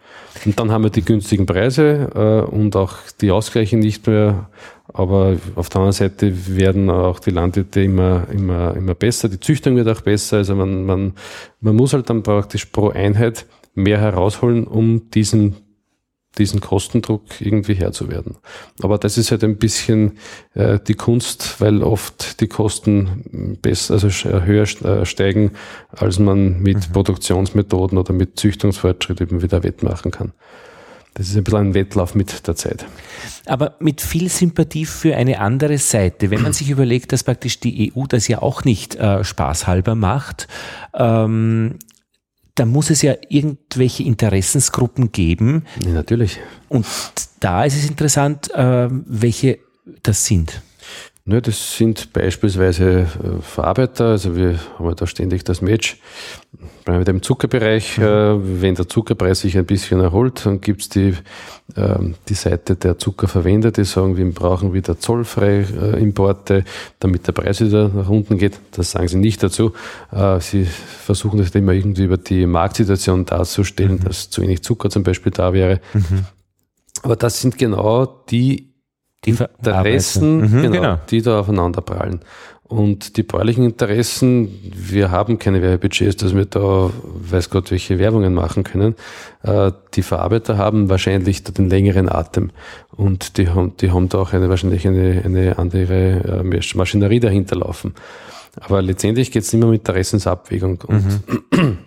Und 0.45 0.59
dann 0.59 0.71
haben 0.71 0.85
wir 0.85 0.91
die 0.91 1.05
günstigen 1.05 1.47
Preise 1.47 2.11
äh, 2.15 2.55
und 2.55 2.77
auch 2.77 2.97
die 3.21 3.31
Ausgleiche 3.31 3.77
nicht 3.77 4.07
mehr. 4.07 4.51
Aber 4.93 5.37
auf 5.55 5.69
der 5.69 5.81
anderen 5.81 5.93
Seite 5.93 6.57
werden 6.57 6.91
auch 6.91 7.19
die 7.19 7.31
Landwirte 7.31 7.83
immer, 7.83 8.27
immer, 8.31 8.77
immer 8.77 8.95
besser. 8.95 9.29
Die 9.29 9.41
Züchtung 9.41 9.77
wird 9.77 9.89
auch 9.89 10.03
besser. 10.03 10.39
Also 10.39 10.55
man, 10.55 10.85
man, 10.85 11.13
man 11.61 11.75
muss 11.77 11.93
halt 11.93 12.11
dann 12.11 12.23
praktisch 12.23 12.67
pro 12.67 12.91
Einheit 12.91 13.47
mehr 13.75 13.99
herausholen, 13.99 14.67
um 14.67 15.11
diesen 15.11 15.57
diesen 16.39 16.61
Kostendruck 16.61 17.41
irgendwie 17.41 17.75
Herr 17.75 17.93
zu 17.93 18.09
werden. 18.09 18.37
Aber 18.83 18.99
das 18.99 19.19
ist 19.19 19.31
halt 19.31 19.45
ein 19.45 19.57
bisschen 19.57 20.19
äh, 20.55 20.79
die 20.87 20.95
Kunst, 20.95 21.61
weil 21.61 21.83
oft 21.83 22.41
die 22.41 22.49
Kosten 22.49 23.59
besser, 23.63 23.95
also 23.95 24.09
höher 24.09 24.63
äh, 24.85 25.07
steigen, 25.07 25.53
als 25.91 26.19
man 26.19 26.61
mit 26.61 26.89
mhm. 26.89 26.93
Produktionsmethoden 26.93 27.99
oder 27.99 28.13
mit 28.13 28.39
Züchtungsfortschritt 28.39 29.21
eben 29.21 29.43
wieder 29.43 29.63
wettmachen 29.63 30.11
kann. 30.11 30.33
Das 31.15 31.29
ist 31.29 31.37
ein 31.37 31.45
bisschen 31.45 31.59
ein 31.61 31.75
Wettlauf 31.75 32.17
mit 32.17 32.47
der 32.49 32.57
Zeit. 32.57 32.87
Aber 33.47 33.77
mit 33.79 34.01
viel 34.01 34.29
Sympathie 34.29 34.85
für 34.85 35.17
eine 35.17 35.39
andere 35.39 35.79
Seite. 35.79 36.31
Wenn 36.31 36.43
man 36.43 36.53
sich 36.53 36.71
überlegt, 36.71 37.13
dass 37.13 37.23
praktisch 37.23 37.61
die 37.61 37.93
EU 37.95 38.07
das 38.09 38.27
ja 38.27 38.43
auch 38.43 38.65
nicht 38.65 38.97
äh, 38.97 39.23
spaßhalber 39.23 39.95
macht, 39.95 40.49
ähm, 40.93 41.79
da 42.55 42.67
muss 42.67 42.91
es 42.91 43.03
ja 43.03 43.15
irgendwelche 43.29 44.05
Interessensgruppen 44.05 45.13
geben. 45.13 45.65
Ja, 45.85 45.93
natürlich. 45.93 46.39
Und 46.69 46.87
da 47.41 47.65
ist 47.65 47.77
es 47.77 47.89
interessant, 47.89 48.51
äh, 48.55 48.89
welche 48.91 49.59
das 50.03 50.25
sind. 50.25 50.63
Ja, 51.27 51.41
das 51.41 51.79
sind 51.79 52.13
beispielsweise 52.13 53.01
äh, 53.01 53.07
Verarbeiter, 53.41 54.09
also 54.09 54.37
wir 54.37 54.59
haben 54.79 54.95
da 54.95 55.07
ständig 55.07 55.43
das 55.43 55.63
Match. 55.63 55.97
Bei 56.85 57.03
dem 57.03 57.23
Zuckerbereich, 57.23 57.97
mhm. 57.97 58.05
äh, 58.05 58.61
wenn 58.61 58.75
der 58.75 58.91
Zuckerpreis 58.91 59.41
sich 59.41 59.57
ein 59.57 59.65
bisschen 59.65 60.01
erholt, 60.01 60.45
dann 60.45 60.61
gibt's 60.61 60.91
die, 60.91 61.15
äh, 61.77 61.99
die 62.29 62.35
Seite 62.35 62.77
der 62.77 62.99
Zuckerverwender, 62.99 63.71
die 63.71 63.85
sagen, 63.85 64.19
wir 64.19 64.31
brauchen 64.33 64.75
wieder 64.75 64.99
zollfreie 64.99 65.63
äh, 65.63 66.03
Importe, 66.03 66.63
damit 67.01 67.27
der 67.27 67.33
Preis 67.33 67.63
wieder 67.63 67.89
nach 67.89 68.11
unten 68.11 68.37
geht. 68.37 68.61
Das 68.73 68.91
sagen 68.91 69.09
sie 69.09 69.17
nicht 69.17 69.43
dazu. 69.43 69.73
Sie 70.41 70.65
versuchen 70.65 71.39
das 71.39 71.51
immer 71.55 71.73
irgendwie 71.73 72.05
über 72.05 72.19
die 72.19 72.45
Marktsituation 72.45 73.25
darzustellen, 73.25 73.95
mhm. 73.95 74.05
dass 74.05 74.29
zu 74.29 74.43
wenig 74.43 74.63
Zucker 74.63 74.91
zum 74.91 75.05
Beispiel 75.05 75.33
da 75.33 75.55
wäre. 75.55 75.81
Mhm. 75.95 76.27
Aber 77.03 77.17
das 77.17 77.41
sind 77.41 77.57
genau 77.57 78.05
die 78.05 78.74
Interessen, 79.27 80.41
mhm, 80.41 80.63
genau, 80.63 80.71
genau. 80.73 80.99
die 81.11 81.23
da 81.23 81.41
aufeinander 81.41 81.81
prallen. 81.81 82.21
Und 82.67 83.19
die 83.19 83.23
bäuerlichen 83.23 83.65
Interessen, 83.65 84.49
wir 84.75 85.11
haben 85.11 85.39
keine 85.39 85.61
Werbebudgets, 85.61 86.17
dass 86.17 86.35
wir 86.35 86.47
da, 86.47 86.91
weiß 87.03 87.51
Gott, 87.51 87.71
welche 87.71 87.99
Werbungen 87.99 88.33
machen 88.33 88.65
können. 88.65 88.95
Äh, 89.43 89.71
die 89.93 90.03
Verarbeiter 90.03 90.57
haben 90.57 90.89
wahrscheinlich 90.89 91.45
den 91.45 91.69
längeren 91.69 92.09
Atem 92.09 92.51
und 92.97 93.37
die 93.37 93.49
haben, 93.51 93.77
die 93.77 93.91
haben 93.91 94.09
da 94.09 94.19
auch 94.19 94.33
eine, 94.33 94.49
wahrscheinlich 94.49 94.89
eine, 94.89 95.23
eine 95.25 95.59
andere 95.59 96.43
äh, 96.43 96.61
Maschinerie 96.75 97.21
dahinter 97.21 97.57
laufen. 97.57 97.95
Aber 98.61 98.81
letztendlich 98.81 99.31
geht 99.31 99.43
es 99.43 99.53
immer 99.53 99.67
um 99.67 99.75
Interessensabwägung. 99.75 100.81
Und, 100.87 101.05
mhm. 101.53 101.79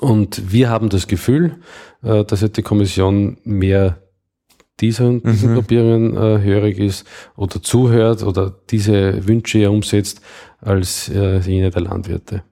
und 0.00 0.52
wir 0.52 0.68
haben 0.68 0.90
das 0.90 1.06
Gefühl, 1.06 1.56
äh, 2.02 2.22
dass 2.24 2.40
die 2.40 2.62
Kommission 2.62 3.38
mehr 3.44 3.98
dieser, 4.80 5.10
diesen 5.12 5.50
mhm. 5.50 5.54
Gruppierungen 5.54 6.16
äh, 6.16 6.42
hörig 6.42 6.78
ist 6.78 7.06
oder 7.36 7.62
zuhört 7.62 8.22
oder 8.22 8.54
diese 8.70 9.26
Wünsche 9.26 9.58
ja 9.58 9.70
umsetzt 9.70 10.20
als 10.60 11.08
äh, 11.08 11.38
jene 11.38 11.70
der 11.70 11.82
Landwirte. 11.82 12.42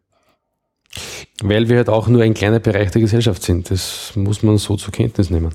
Weil 1.43 1.68
wir 1.68 1.79
halt 1.79 1.89
auch 1.89 2.09
nur 2.09 2.22
ein 2.22 2.35
kleiner 2.35 2.61
Bereich 2.61 2.91
der 2.93 3.01
Gesellschaft 3.01 3.43
sind. 3.43 3.70
Das 3.70 4.12
muss 4.14 4.43
man 4.43 4.59
so 4.59 4.77
zur 4.77 4.93
Kenntnis 4.93 5.31
nehmen. 5.31 5.55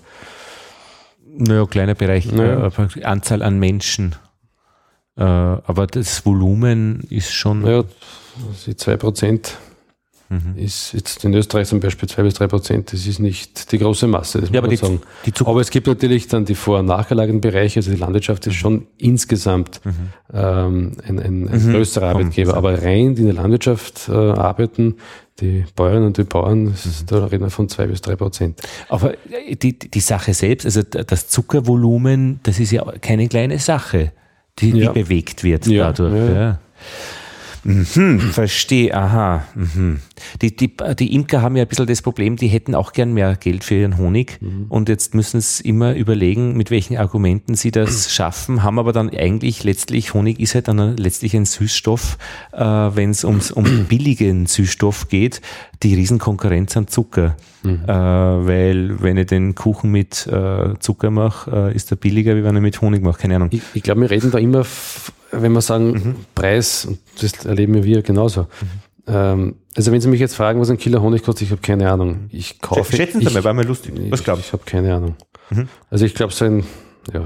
Naja, 1.26 1.66
kleiner 1.66 1.96
Bereich, 1.96 2.32
naja. 2.32 2.68
Äh, 2.68 3.04
Anzahl 3.04 3.42
an 3.42 3.58
Menschen. 3.60 4.16
Äh, 5.16 5.24
aber 5.24 5.88
das 5.88 6.26
Volumen 6.26 7.02
ist 7.10 7.32
schon. 7.32 7.66
Ja, 7.66 7.84
die 8.66 8.74
2% 8.74 9.54
mhm. 10.30 10.56
ist 10.56 10.94
jetzt 10.94 11.24
in 11.26 11.34
Österreich 11.34 11.68
zum 11.68 11.80
Beispiel 11.80 12.08
2 12.08 12.24
bis 12.24 12.34
3 12.36 12.48
Prozent. 12.48 12.94
Das 12.94 13.06
ist 13.06 13.20
nicht 13.20 13.72
die 13.72 13.78
große 13.78 14.08
Masse, 14.08 14.42
das 14.42 14.50
ja, 14.50 14.62
muss 14.62 14.62
man 14.62 14.70
die, 14.70 14.76
sagen. 14.78 15.02
Die 15.26 15.46
aber 15.46 15.62
es 15.62 15.70
gibt 15.70 15.88
natürlich 15.88 16.28
dann 16.28 16.46
die 16.46 16.56
vor- 16.56 16.80
und 16.80 16.86
nachgelagerten 16.86 17.42
Bereiche. 17.42 17.80
Also 17.80 17.92
die 17.92 17.98
Landwirtschaft 17.98 18.48
ist 18.48 18.56
schon 18.56 18.88
insgesamt 18.98 19.82
mhm. 19.84 19.92
ähm, 20.34 20.92
ein, 21.08 21.20
ein, 21.20 21.50
ein 21.50 21.68
mhm. 21.68 21.72
größerer 21.72 22.10
Arbeitgeber. 22.10 22.56
Aber 22.56 22.82
rein 22.82 23.16
die 23.16 23.22
in 23.22 23.28
der 23.28 23.36
Landwirtschaft 23.36 24.08
äh, 24.10 24.14
arbeiten, 24.14 24.96
die 25.40 25.66
Bäuerinnen 25.76 26.08
und 26.08 26.18
die 26.18 26.24
Bauern, 26.24 26.64
mhm. 26.64 26.76
da 27.08 27.26
reden 27.26 27.44
wir 27.44 27.50
von 27.50 27.70
zwei 27.70 27.88
bis 27.88 28.02
drei 28.02 28.16
Prozent. 28.16 28.62
Aber 28.90 29.14
die, 29.50 29.78
die 29.78 30.00
Sache 30.00 30.34
selbst, 30.34 30.66
also 30.66 30.84
das 30.84 31.28
Zuckervolumen, 31.30 32.40
das 32.44 32.60
ist 32.60 32.72
ja 32.72 32.84
keine 33.02 33.28
kleine 33.28 33.60
Sache 33.60 34.12
die, 34.62 34.74
die 34.74 34.88
bewegt 34.90 35.44
wird 35.44 35.68
ja, 35.68 35.92
dadurch. 35.92 36.36
Ja. 36.36 36.60
Mhm, 37.64 38.20
verstehe, 38.20 38.94
aha. 38.94 39.44
Mhm. 39.56 40.00
Die, 40.42 40.56
die, 40.56 40.72
die 40.98 41.14
Imker 41.14 41.42
haben 41.42 41.56
ja 41.56 41.64
ein 41.64 41.68
bisschen 41.68 41.88
das 41.88 42.02
Problem, 42.02 42.36
die 42.36 42.48
hätten 42.48 42.76
auch 42.76 42.94
gern 42.94 43.14
mehr 43.14 43.36
Geld 43.36 43.64
für 43.64 43.76
ihren 43.76 43.98
Honig 43.98 44.38
mhm. 44.42 44.66
und 44.70 44.90
jetzt 44.90 45.14
müssen 45.14 45.42
sie 45.42 45.68
immer 45.68 45.96
überlegen, 45.96 46.56
mit 46.56 46.72
welchen 46.72 46.98
Argumenten 46.98 47.56
sie 47.56 47.72
das 47.72 48.14
schaffen, 48.14 48.64
haben 48.64 48.80
aber 48.80 48.94
dann 48.94 49.10
eigentlich 49.10 49.64
letztlich, 49.64 50.14
Honig 50.14 50.40
ist 50.40 50.56
halt 50.56 50.68
dann 50.68 50.98
letztlich 50.98 51.36
ein 51.36 51.46
Süßstoff, 51.46 52.18
äh, 52.54 52.60
wenn 52.60 53.10
es 53.12 53.24
ums, 53.24 53.52
um 53.52 53.66
billigen 53.90 54.46
Süßstoff 54.46 55.10
geht, 55.10 55.42
die 55.84 55.96
Riesenkonkurrenz 55.96 56.76
an 56.78 56.88
Zucker. 56.88 57.36
Mhm. 57.64 57.84
Äh, 57.86 57.90
weil 57.90 59.02
wenn 59.02 59.18
ich 59.18 59.28
den 59.28 59.56
Kuchen 59.56 59.92
mit 59.92 60.28
äh, 60.28 60.78
Zucker 60.80 61.12
mache, 61.12 61.70
äh, 61.72 61.76
ist 61.76 61.92
er 61.92 61.98
billiger, 61.98 62.36
wie 62.36 62.44
wenn 62.44 62.56
ich 62.56 62.62
mit 62.62 62.82
Honig 62.82 63.04
mache, 63.04 63.22
keine 63.22 63.36
Ahnung. 63.36 63.50
Ich, 63.52 63.62
ich 63.74 63.84
glaube, 63.84 64.02
wir 64.02 64.10
reden 64.10 64.32
da 64.32 64.38
immer 64.38 64.66
wenn 65.32 65.52
wir 65.52 65.62
sagen 65.62 65.92
mhm. 65.92 66.16
Preis, 66.36 66.86
und 66.86 67.00
das 67.22 67.46
erleben 67.46 67.84
wir 67.84 68.02
genauso. 68.02 68.42
Mhm. 68.42 68.48
Ähm, 69.08 69.56
also 69.76 69.92
wenn 69.92 70.02
Sie 70.02 70.08
mich 70.08 70.20
jetzt 70.20 70.36
fragen, 70.36 70.60
was 70.60 70.70
ein 70.70 70.78
Kilo 70.78 71.02
Honig 71.02 71.24
kostet, 71.24 71.48
ich 71.48 71.52
habe 71.52 71.62
keine 71.62 71.92
Ahnung. 71.92 72.28
Ich 72.30 72.60
kaufe. 72.60 72.96
Schätzen 72.96 73.22
Sie 73.22 73.34
mal, 73.34 73.44
war 73.44 73.54
mal 73.54 73.66
lustig. 73.66 73.94
Was 74.10 74.24
glauben 74.24 74.42
Sie? 74.42 74.48
Ich 74.48 74.54
habe 74.54 74.64
keine 74.66 74.96
Ahnung. 74.96 75.16
Mhm. 75.50 75.68
Also 75.90 76.06
ich 76.06 76.16
glaube, 76.16 76.34
so 76.34 76.46
ein, 76.46 76.64
ja, 77.14 77.24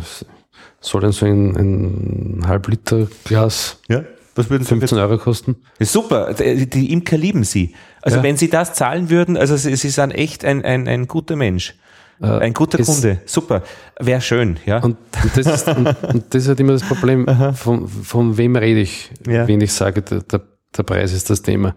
soll 0.79 1.01
denn 1.01 1.11
so 1.11 1.25
ein, 1.25 1.55
ein 1.55 2.47
halb 2.47 2.67
Liter 2.67 3.07
Glas 3.23 3.79
ja? 3.87 4.03
Was 4.35 4.49
würden 4.49 4.65
15 4.65 4.97
Euro 4.97 5.19
kosten? 5.19 5.57
Super, 5.79 6.33
die 6.33 6.91
Imker 6.91 7.17
lieben 7.17 7.43
Sie. 7.43 7.75
Also 8.01 8.17
ja. 8.17 8.23
wenn 8.23 8.35
Sie 8.35 8.49
das 8.49 8.73
zahlen 8.73 9.11
würden, 9.11 9.37
also 9.37 9.55
Sie, 9.55 9.75
Sie 9.75 9.89
sind 9.89 10.11
echt 10.11 10.43
ein, 10.43 10.65
ein, 10.65 10.87
ein 10.87 11.07
guter 11.07 11.35
Mensch. 11.35 11.75
Äh, 12.23 12.39
Ein 12.39 12.53
guter 12.53 12.81
Kunde, 12.81 13.19
super. 13.25 13.63
Wäre 13.99 14.21
schön, 14.21 14.57
ja. 14.65 14.77
Und, 14.77 14.97
und, 15.23 15.37
das 15.37 15.45
ist, 15.45 15.67
und, 15.67 15.87
und, 16.03 16.33
das 16.33 16.43
ist 16.43 16.47
halt 16.47 16.59
immer 16.61 16.71
das 16.71 16.83
Problem, 16.83 17.27
von, 17.55 17.87
von 17.87 18.37
wem 18.37 18.55
rede 18.55 18.79
ich, 18.79 19.11
ja. 19.27 19.45
wenn 19.45 19.59
ich 19.59 19.73
sage, 19.73 20.01
der, 20.01 20.21
der, 20.21 20.41
der 20.77 20.83
Preis 20.83 21.11
ist 21.11 21.29
das 21.29 21.41
Thema. 21.41 21.75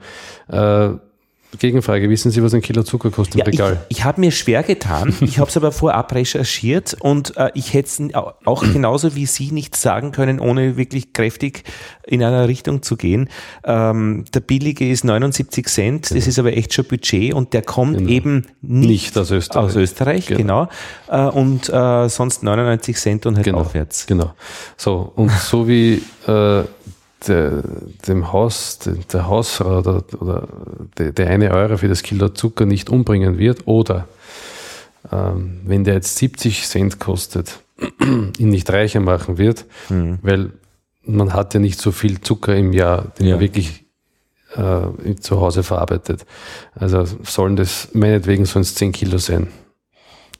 Äh, 0.48 0.90
Gegenfrage, 1.58 2.08
wissen 2.10 2.30
Sie, 2.30 2.42
was 2.42 2.54
ein 2.54 2.62
Kilo 2.62 2.82
Zucker 2.82 3.10
kostet 3.10 3.36
im 3.36 3.38
ja, 3.40 3.44
Regal? 3.46 3.86
Ich, 3.88 3.98
ich 3.98 4.04
habe 4.04 4.20
mir 4.20 4.30
schwer 4.30 4.62
getan, 4.62 5.14
ich 5.20 5.38
habe 5.38 5.50
es 5.50 5.56
aber 5.56 5.72
vorab 5.72 6.14
recherchiert 6.14 6.96
und 7.00 7.36
äh, 7.36 7.50
ich 7.54 7.74
hätte 7.74 7.88
es 7.88 8.14
auch 8.44 8.62
genauso 8.72 9.14
wie 9.14 9.26
Sie 9.26 9.52
nicht 9.52 9.76
sagen 9.76 10.12
können, 10.12 10.40
ohne 10.40 10.76
wirklich 10.76 11.12
kräftig 11.12 11.64
in 12.06 12.22
einer 12.22 12.48
Richtung 12.48 12.82
zu 12.82 12.96
gehen. 12.96 13.28
Ähm, 13.64 14.24
der 14.34 14.40
billige 14.40 14.88
ist 14.88 15.04
79 15.04 15.66
Cent, 15.66 16.08
genau. 16.08 16.18
das 16.18 16.26
ist 16.26 16.38
aber 16.38 16.56
echt 16.56 16.74
schon 16.74 16.84
Budget 16.84 17.34
und 17.34 17.52
der 17.52 17.62
kommt 17.62 17.98
genau. 17.98 18.10
eben 18.10 18.46
nicht, 18.62 18.88
nicht, 18.88 19.18
aus 19.18 19.30
Österreich. 19.30 19.64
Aus 19.64 19.76
Österreich, 19.76 20.26
genau. 20.26 20.68
genau. 21.08 21.28
Äh, 21.28 21.30
und 21.30 21.68
äh, 21.68 22.08
sonst 22.08 22.42
99 22.42 22.96
Cent 22.96 23.26
und 23.26 23.36
halt 23.36 23.44
genau. 23.44 23.58
aufwärts. 23.58 24.06
Genau. 24.06 24.32
So, 24.76 25.12
und 25.14 25.30
so 25.30 25.68
wie 25.68 26.02
äh, 26.26 26.64
der, 27.28 27.62
dem 28.06 28.32
Haus, 28.32 28.78
der, 28.78 28.94
der 28.94 29.26
Hausrat 29.26 29.86
oder, 29.86 30.04
oder 30.20 30.48
der, 30.98 31.12
der, 31.12 31.30
eine 31.30 31.50
Euro 31.50 31.78
für 31.78 31.88
das 31.88 32.02
Kilo 32.02 32.28
Zucker 32.28 32.66
nicht 32.66 32.90
umbringen 32.90 33.38
wird 33.38 33.66
oder 33.66 34.08
ähm, 35.12 35.60
wenn 35.64 35.84
der 35.84 35.94
jetzt 35.94 36.16
70 36.16 36.66
Cent 36.66 36.98
kostet, 36.98 37.60
ihn 38.00 38.48
nicht 38.48 38.70
reicher 38.70 39.00
machen 39.00 39.38
wird, 39.38 39.64
mhm. 39.88 40.18
weil 40.22 40.52
man 41.04 41.34
hat 41.34 41.54
ja 41.54 41.60
nicht 41.60 41.80
so 41.80 41.92
viel 41.92 42.20
Zucker 42.20 42.56
im 42.56 42.72
Jahr, 42.72 43.12
den 43.18 43.26
ja. 43.26 43.34
man 43.34 43.40
wirklich 43.40 43.84
äh, 44.54 45.14
zu 45.20 45.40
Hause 45.40 45.62
verarbeitet. 45.62 46.26
Also 46.74 47.04
sollen 47.22 47.56
das, 47.56 47.90
meinetwegen 47.92 48.44
sollen 48.44 48.62
es 48.62 48.74
10 48.74 48.92
Kilo 48.92 49.18
sein. 49.18 49.48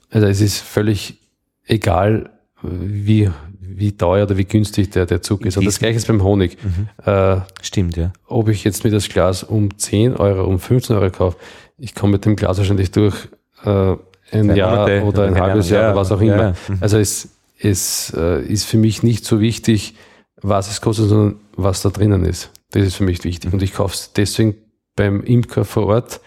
Also 0.09 0.27
es 0.27 0.41
ist 0.41 0.59
völlig 0.59 1.19
egal, 1.65 2.29
wie, 2.61 3.29
wie 3.77 3.95
teuer 3.95 4.23
oder 4.23 4.37
wie 4.37 4.45
günstig 4.45 4.91
der, 4.91 5.05
der 5.05 5.21
Zug 5.21 5.45
ist. 5.45 5.57
Und 5.57 5.65
das 5.65 5.79
gleiche 5.79 5.97
ist 5.97 6.07
beim 6.07 6.23
Honig. 6.23 6.57
Mhm. 6.63 6.89
Äh, 7.05 7.41
Stimmt, 7.61 7.97
ja. 7.97 8.11
Ob 8.27 8.49
ich 8.49 8.63
jetzt 8.63 8.83
mir 8.83 8.91
das 8.91 9.09
Glas 9.09 9.43
um 9.43 9.77
10 9.77 10.15
Euro, 10.15 10.45
um 10.45 10.59
15 10.59 10.95
Euro 10.95 11.09
kaufe, 11.11 11.37
ich 11.77 11.93
komme 11.95 12.13
mit 12.13 12.25
dem 12.25 12.35
Glas 12.35 12.57
wahrscheinlich 12.57 12.91
durch 12.91 13.15
äh, 13.63 13.95
ein 14.31 14.55
Jahr 14.55 14.87
Monate, 14.87 15.03
oder 15.03 15.23
ein 15.25 15.39
halbes 15.39 15.69
Jahr, 15.69 15.83
Jahr, 15.83 15.95
was 15.95 16.11
auch 16.11 16.21
immer. 16.21 16.37
Ja. 16.37 16.55
Mhm. 16.67 16.77
Also 16.79 16.97
es, 16.97 17.29
es 17.59 18.13
äh, 18.17 18.41
ist 18.41 18.65
für 18.65 18.77
mich 18.77 19.03
nicht 19.03 19.25
so 19.25 19.39
wichtig, 19.39 19.95
was 20.41 20.69
es 20.69 20.81
kostet, 20.81 21.09
sondern 21.09 21.39
was 21.55 21.81
da 21.81 21.89
drinnen 21.89 22.25
ist. 22.25 22.51
Das 22.71 22.83
ist 22.83 22.95
für 22.95 23.03
mich 23.03 23.23
wichtig. 23.23 23.49
Mhm. 23.49 23.53
Und 23.53 23.63
ich 23.63 23.73
kaufe 23.73 23.93
es 23.93 24.11
deswegen 24.13 24.55
beim 24.95 25.23
Imker 25.23 25.65
vor 25.65 25.87
Ort 25.87 26.21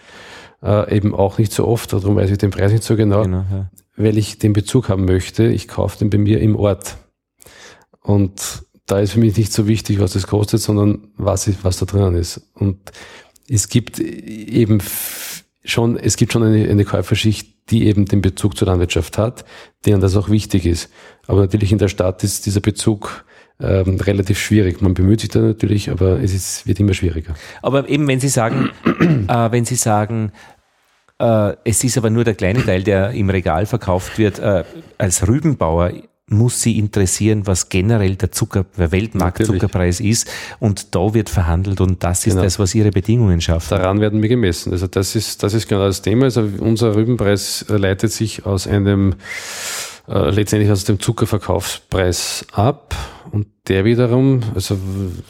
äh, 0.63 0.95
eben 0.95 1.13
auch 1.13 1.37
nicht 1.37 1.51
so 1.51 1.67
oft, 1.67 1.93
darum 1.93 2.15
weiß 2.15 2.29
ich 2.31 2.37
den 2.37 2.51
Preis 2.51 2.71
nicht 2.71 2.83
so 2.83 2.95
genau, 2.95 3.23
genau 3.23 3.45
ja. 3.51 3.69
weil 3.95 4.17
ich 4.17 4.39
den 4.39 4.53
Bezug 4.53 4.89
haben 4.89 5.05
möchte. 5.05 5.45
Ich 5.45 5.67
kaufe 5.67 5.99
den 5.99 6.09
bei 6.09 6.17
mir 6.17 6.39
im 6.39 6.55
Ort. 6.55 6.97
Und 8.01 8.63
da 8.85 8.99
ist 8.99 9.13
für 9.13 9.19
mich 9.19 9.37
nicht 9.37 9.53
so 9.53 9.67
wichtig, 9.67 9.99
was 9.99 10.13
das 10.13 10.27
kostet, 10.27 10.61
sondern 10.61 11.07
was, 11.15 11.47
ist, 11.47 11.63
was 11.63 11.77
da 11.77 11.85
drinnen 11.85 12.15
ist. 12.15 12.41
Und 12.55 12.77
es 13.47 13.69
gibt 13.69 13.99
eben 13.99 14.79
schon, 15.63 15.97
es 15.97 16.17
gibt 16.17 16.33
schon 16.33 16.43
eine, 16.43 16.69
eine 16.69 16.85
Käuferschicht, 16.85 17.69
die 17.69 17.85
eben 17.85 18.05
den 18.05 18.21
Bezug 18.21 18.57
zur 18.57 18.67
Landwirtschaft 18.67 19.17
hat, 19.17 19.45
denen 19.85 20.01
das 20.01 20.15
auch 20.17 20.29
wichtig 20.29 20.65
ist. 20.65 20.89
Aber 21.27 21.41
natürlich 21.41 21.71
in 21.71 21.77
der 21.77 21.87
Stadt 21.87 22.23
ist 22.23 22.45
dieser 22.45 22.59
Bezug 22.59 23.23
ähm, 23.61 23.97
relativ 23.97 24.39
schwierig. 24.39 24.81
Man 24.81 24.93
bemüht 24.93 25.21
sich 25.21 25.29
da 25.29 25.39
natürlich, 25.39 25.89
aber 25.89 26.19
es 26.21 26.33
ist, 26.33 26.67
wird 26.67 26.79
immer 26.79 26.93
schwieriger. 26.93 27.35
Aber 27.61 27.87
eben, 27.87 28.07
wenn 28.07 28.19
Sie 28.19 28.29
sagen, 28.29 28.71
äh, 29.27 29.51
wenn 29.51 29.65
Sie 29.65 29.75
sagen, 29.75 30.31
äh, 31.19 31.53
es 31.63 31.83
ist 31.83 31.97
aber 31.97 32.09
nur 32.09 32.23
der 32.23 32.33
kleine 32.33 32.65
Teil, 32.65 32.83
der 32.83 33.11
im 33.11 33.29
Regal 33.29 33.65
verkauft 33.65 34.17
wird, 34.17 34.39
äh, 34.39 34.63
als 34.97 35.27
Rübenbauer 35.27 35.91
muss 36.31 36.61
sie 36.61 36.77
interessieren, 36.77 37.45
was 37.45 37.69
generell 37.69 38.15
der 38.15 38.31
Zucker, 38.31 38.65
der 38.77 38.91
Weltmarktzuckerpreis 38.91 39.99
ist. 39.99 40.29
Und 40.59 40.95
da 40.95 41.13
wird 41.13 41.29
verhandelt 41.29 41.81
und 41.81 42.03
das 42.03 42.25
ist 42.25 42.33
genau. 42.33 42.43
das, 42.43 42.57
was 42.57 42.73
ihre 42.73 42.91
Bedingungen 42.91 43.41
schafft. 43.41 43.71
Daran 43.71 43.99
werden 43.99 44.21
wir 44.21 44.29
gemessen. 44.29 44.71
Also 44.71 44.87
das 44.87 45.15
ist, 45.15 45.43
das 45.43 45.53
ist 45.53 45.67
genau 45.67 45.85
das 45.85 46.01
Thema. 46.01 46.25
Also 46.25 46.47
unser 46.59 46.95
Rübenpreis 46.95 47.65
leitet 47.67 48.11
sich 48.11 48.45
aus 48.45 48.67
einem, 48.67 49.15
äh, 50.07 50.29
letztendlich 50.29 50.71
aus 50.71 50.83
dem 50.83 50.99
Zuckerverkaufspreis 50.99 52.45
ab. 52.51 52.95
Und 53.31 53.47
der 53.67 53.85
wiederum, 53.85 54.41
also 54.55 54.77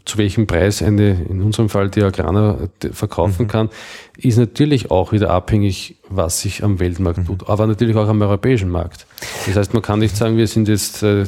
zu 0.06 0.18
welchem 0.18 0.48
Preis 0.48 0.82
eine, 0.82 1.24
in 1.30 1.42
unserem 1.42 1.70
Fall 1.70 1.90
die 1.90 2.02
Agraner 2.02 2.70
verkaufen 2.92 3.44
mhm. 3.44 3.48
kann, 3.48 3.70
ist 4.18 4.38
natürlich 4.38 4.90
auch 4.90 5.12
wieder 5.12 5.30
abhängig, 5.30 5.98
was 6.10 6.42
sich 6.42 6.64
am 6.64 6.80
Weltmarkt 6.80 7.20
mhm. 7.20 7.26
tut, 7.26 7.50
aber 7.50 7.68
natürlich 7.68 7.96
auch 7.96 8.08
am 8.08 8.22
europäischen 8.22 8.70
Markt. 8.70 9.06
Das 9.46 9.56
heißt, 9.56 9.74
man 9.74 9.84
kann 9.84 10.00
nicht 10.00 10.18
sagen, 10.18 10.38
wir 10.38 10.48
sind 10.48 10.68
jetzt 10.68 11.04
äh, 11.04 11.26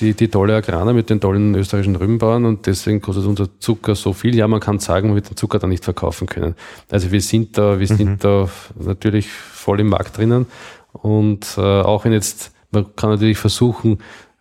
die, 0.00 0.14
die 0.14 0.28
tolle 0.28 0.56
Agraner 0.56 0.92
mit 0.92 1.10
den 1.10 1.20
tollen 1.20 1.54
österreichischen 1.54 1.96
Rübenbauern 1.96 2.44
und 2.44 2.66
deswegen 2.66 3.00
kostet 3.00 3.26
unser 3.26 3.48
Zucker 3.58 3.94
so 3.94 4.12
viel. 4.12 4.34
Ja, 4.34 4.48
man 4.48 4.60
kann 4.60 4.78
sagen, 4.78 5.08
wir 5.08 5.16
wird 5.16 5.30
den 5.30 5.36
Zucker 5.36 5.58
dann 5.58 5.70
nicht 5.70 5.84
verkaufen 5.84 6.26
können. 6.26 6.54
Also 6.90 7.10
wir 7.10 7.20
sind 7.20 7.58
da, 7.58 7.78
wir 7.78 7.90
mhm. 7.90 7.96
sind 7.96 8.24
da 8.24 8.48
natürlich 8.78 9.28
voll 9.28 9.80
im 9.80 9.88
Markt 9.88 10.16
drinnen 10.16 10.46
und 10.92 11.54
äh, 11.56 11.60
auch 11.60 12.04
wenn 12.04 12.12
jetzt, 12.12 12.52
man 12.70 12.94
kann 12.96 13.10
natürlich 13.10 13.38
versuchen, 13.38 13.98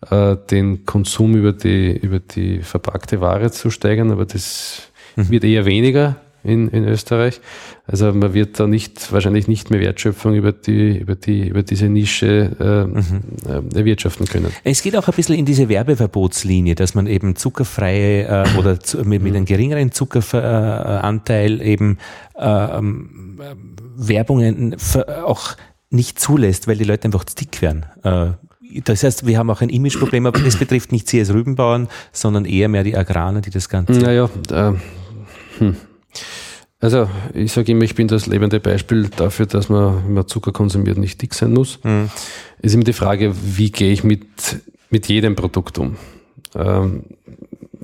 äh, 0.09 0.35
den 0.51 0.85
Konsum 0.85 1.35
über 1.35 1.53
die, 1.53 1.97
über 1.97 2.19
die 2.19 2.59
verpackte 2.61 3.21
Ware 3.21 3.51
zu 3.51 3.69
steigern, 3.69 4.11
aber 4.11 4.25
das 4.25 4.91
mhm. 5.15 5.29
wird 5.29 5.43
eher 5.43 5.65
weniger 5.65 6.17
in, 6.43 6.69
in 6.69 6.85
Österreich. 6.85 7.41
Also 7.85 8.13
man 8.13 8.33
wird 8.33 8.59
da 8.59 8.67
nicht, 8.67 9.11
wahrscheinlich 9.11 9.47
nicht 9.47 9.69
mehr 9.69 9.79
Wertschöpfung 9.79 10.35
über 10.35 10.51
die, 10.51 10.97
über 10.97 11.15
die, 11.15 11.47
über 11.47 11.63
diese 11.63 11.87
Nische 11.87 12.51
äh, 12.59 12.85
mhm. 12.85 13.73
äh, 13.73 13.77
erwirtschaften 13.77 14.25
können. 14.27 14.51
Es 14.63 14.81
geht 14.81 14.95
auch 14.95 15.07
ein 15.07 15.13
bisschen 15.13 15.35
in 15.35 15.45
diese 15.45 15.67
Werbeverbotslinie, 15.67 16.75
dass 16.75 16.95
man 16.95 17.07
eben 17.07 17.35
zuckerfreie 17.35 18.27
äh, 18.27 18.57
oder 18.57 18.79
zu, 18.79 18.99
mit, 19.03 19.21
mit, 19.21 19.35
einem 19.35 19.45
geringeren 19.45 19.91
Zuckeranteil 19.91 21.61
eben 21.61 21.97
äh, 22.35 22.77
ähm, 22.77 23.39
Werbungen 23.95 24.77
auch 25.25 25.55
nicht 25.89 26.19
zulässt, 26.19 26.67
weil 26.67 26.77
die 26.77 26.83
Leute 26.83 27.05
einfach 27.05 27.23
dick 27.23 27.61
werden. 27.61 27.85
Äh, 28.03 28.31
das 28.83 29.03
heißt, 29.03 29.25
wir 29.25 29.37
haben 29.37 29.49
auch 29.49 29.61
ein 29.61 29.69
Imageproblem, 29.69 30.25
aber 30.25 30.39
das 30.39 30.57
betrifft 30.57 30.91
nicht 30.91 31.07
Sie 31.07 31.19
als 31.19 31.33
Rübenbauern, 31.33 31.87
sondern 32.11 32.45
eher 32.45 32.67
mehr 32.67 32.83
die 32.83 32.97
Agrarer, 32.97 33.41
die 33.41 33.49
das 33.49 33.69
Ganze. 33.69 33.93
Naja, 33.93 34.29
äh, 34.51 34.73
hm. 35.59 35.77
also 36.79 37.09
ich 37.33 37.51
sage 37.53 37.71
immer, 37.71 37.83
ich 37.83 37.95
bin 37.95 38.07
das 38.07 38.27
lebende 38.27 38.59
Beispiel 38.59 39.09
dafür, 39.15 39.45
dass 39.45 39.69
man, 39.69 40.03
wenn 40.05 40.13
man 40.13 40.27
Zucker 40.27 40.51
konsumiert, 40.51 40.97
nicht 40.97 41.21
dick 41.21 41.33
sein 41.33 41.53
muss. 41.53 41.79
Mhm. 41.83 42.09
Ist 42.61 42.75
immer 42.75 42.83
die 42.83 42.93
Frage, 42.93 43.33
wie 43.41 43.71
gehe 43.71 43.91
ich 43.91 44.03
mit, 44.03 44.25
mit 44.89 45.07
jedem 45.07 45.35
Produkt 45.35 45.77
um? 45.77 45.95
Ähm, 46.55 47.03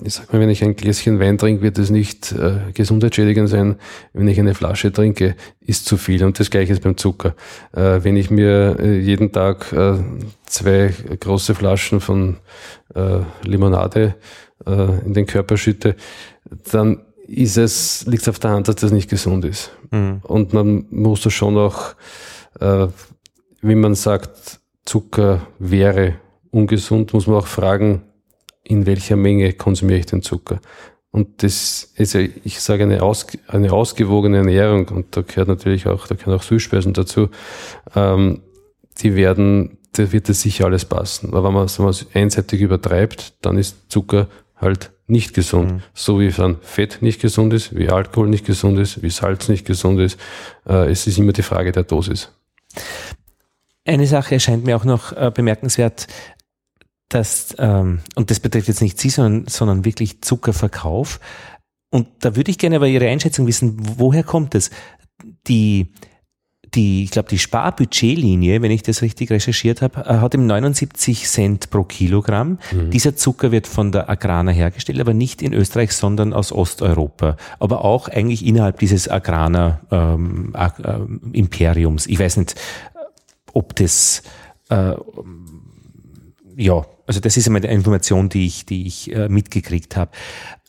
ich 0.06 0.16
sag 0.16 0.32
mal, 0.32 0.40
wenn 0.40 0.50
ich 0.50 0.64
ein 0.64 0.76
Gläschen 0.76 1.20
Wein 1.20 1.38
trinke, 1.38 1.62
wird 1.62 1.78
es 1.78 1.90
nicht 1.90 2.32
äh, 2.32 2.72
gesundheitsschädigend 2.74 3.50
sein. 3.50 3.76
Wenn 4.14 4.28
ich 4.28 4.40
eine 4.40 4.56
Flasche 4.56 4.92
trinke, 4.92 5.36
ist 5.62 5.86
zu 5.86 5.98
viel. 5.98 6.24
Und 6.24 6.40
das 6.40 6.50
gleiche 6.50 6.74
ist 6.74 6.82
beim 6.82 6.98
Zucker. 6.98 7.36
Äh, 7.74 8.04
wenn 8.04 8.18
ich 8.18 8.30
mir 8.30 8.78
äh, 8.80 9.00
jeden 9.00 9.32
Tag 9.32 9.72
äh, 9.72 9.96
zwei 10.46 10.94
große 11.20 11.56
Flaschen 11.56 12.00
von 12.00 12.38
äh, 12.96 13.20
Limonade 13.44 14.16
äh, 14.66 15.06
in 15.06 15.14
den 15.14 15.26
Körper 15.26 15.58
schütte, 15.58 15.96
dann 16.72 17.02
ist 17.28 17.58
es, 17.58 18.06
liegt 18.06 18.24
es 18.24 18.30
auf 18.30 18.40
der 18.40 18.52
Hand, 18.52 18.68
dass 18.68 18.76
das 18.76 18.92
nicht 18.92 19.10
gesund 19.10 19.46
ist. 19.46 19.72
Mhm. 19.92 20.20
Und 20.24 20.54
man 20.54 20.86
muss 20.90 21.22
das 21.22 21.34
schon 21.34 21.58
auch, 21.58 21.96
äh, 22.60 22.88
wie 23.62 23.76
man 23.76 23.96
sagt, 23.96 24.60
Zucker 24.86 25.48
wäre 25.60 26.16
ungesund, 26.52 27.14
muss 27.14 27.28
man 27.28 27.38
auch 27.38 27.48
fragen, 27.48 28.04
in 28.64 28.86
welcher 28.86 29.16
Menge 29.16 29.54
konsumiere 29.54 30.00
ich 30.00 30.06
den 30.06 30.22
Zucker. 30.22 30.60
Und 31.12 31.44
das 31.44 31.92
ist 31.96 32.16
ich 32.16 32.60
sage, 32.60 32.84
eine, 32.84 33.04
aus, 33.04 33.28
eine 33.48 33.72
ausgewogene 33.72 34.38
Ernährung, 34.38 34.88
und 34.88 35.16
da 35.16 35.22
gehört 35.22 35.48
natürlich 35.48 35.88
auch, 35.88 36.08
da 36.08 36.16
gehören 36.16 36.40
auch 36.40 36.44
Süßspeisen 36.44 36.94
dazu, 36.94 37.30
ähm, 37.96 38.42
die 39.00 39.16
werden, 39.16 39.78
da 39.92 40.12
wird 40.12 40.28
das 40.28 40.42
sicher 40.42 40.66
alles 40.66 40.86
passen. 40.86 41.28
Aber 41.34 41.44
wenn 41.44 41.54
man 41.54 41.66
es 41.66 42.08
einseitig 42.16 42.62
übertreibt, 42.62 43.34
dann 43.42 43.60
ist 43.60 43.92
Zucker 43.92 44.28
halt 44.56 44.92
nicht 45.06 45.34
gesund. 45.34 45.72
Mhm. 45.72 45.82
So 45.94 46.20
wie 46.20 46.30
dann 46.30 46.58
Fett 46.62 47.02
nicht 47.02 47.22
gesund 47.22 47.54
ist, 47.54 47.76
wie 47.76 47.90
Alkohol 47.90 48.30
nicht 48.30 48.46
gesund 48.46 48.80
ist, 48.80 49.04
wie 49.04 49.10
Salz 49.10 49.50
nicht 49.50 49.66
gesund 49.66 50.00
ist. 50.00 50.20
Äh, 50.68 50.90
es 50.90 51.06
ist 51.06 51.20
immer 51.20 51.34
die 51.34 51.44
Frage 51.44 51.72
der 51.72 51.84
Dosis. 51.84 52.32
Eine 53.86 54.08
Sache 54.08 54.36
erscheint 54.36 54.66
mir 54.66 54.78
auch 54.78 54.86
noch 54.86 55.12
äh, 55.12 55.32
bemerkenswert 55.34 56.08
dass, 57.14 57.56
ähm, 57.60 58.00
und 58.16 58.32
das 58.32 58.40
betrifft 58.40 58.68
jetzt 58.68 58.82
nicht 58.82 59.00
Sie, 59.00 59.10
sondern, 59.10 59.48
sondern 59.48 59.86
wirklich 59.86 60.22
Zuckerverkauf. 60.22 61.20
Und 61.90 62.08
da 62.22 62.36
würde 62.36 62.50
ich 62.50 62.58
gerne 62.58 62.78
aber 62.78 62.88
Ihre 62.88 63.08
Einschätzung 63.08 63.46
wissen, 63.46 63.78
woher 63.98 64.24
kommt 64.24 64.56
es? 64.56 64.72
Die, 65.48 65.94
die, 66.74 67.04
ich 67.04 67.12
glaube, 67.12 67.30
die 67.30 67.38
Sparbudgetlinie, 67.38 68.64
wenn 68.64 68.72
ich 68.72 68.82
das 68.82 69.04
richtig 69.04 69.30
recherchiert 69.30 69.84
habe, 69.84 70.02
äh, 70.02 70.16
hat 70.16 70.34
im 70.34 70.48
79 70.48 71.28
Cent 71.28 71.70
pro 71.70 71.84
Kilogramm. 71.84 72.58
Mhm. 72.72 72.90
Dieser 72.90 73.16
Zucker 73.16 73.52
wird 73.52 73.68
von 73.68 73.92
der 73.92 74.10
Agrana 74.10 74.52
hergestellt, 74.52 75.00
aber 75.00 75.14
nicht 75.14 75.44
in 75.44 75.54
Österreich, 75.54 75.92
sondern 75.94 76.34
aus 76.34 76.52
Osteuropa. 76.52 77.38
Aber 77.60 77.86
auch 77.86 78.08
eigentlich 78.08 78.46
innerhalb 78.46 78.80
dieses 78.80 79.08
Agrana 79.08 79.82
ähm, 79.92 80.54
äh, 80.56 81.38
Imperiums. 81.38 82.08
Ich 82.08 82.18
weiß 82.18 82.38
nicht, 82.38 82.56
ob 83.54 83.76
das 83.76 84.24
äh, 84.70 84.96
ja, 86.56 86.86
also 87.06 87.20
das 87.20 87.36
ist 87.36 87.48
einmal 87.48 87.62
eine 87.64 87.74
Information, 87.74 88.30
die 88.30 88.46
ich, 88.46 88.66
die 88.66 88.88
ich 88.88 89.14
äh, 89.14 89.28
mitgekriegt 89.28 89.98
habe. 89.98 90.12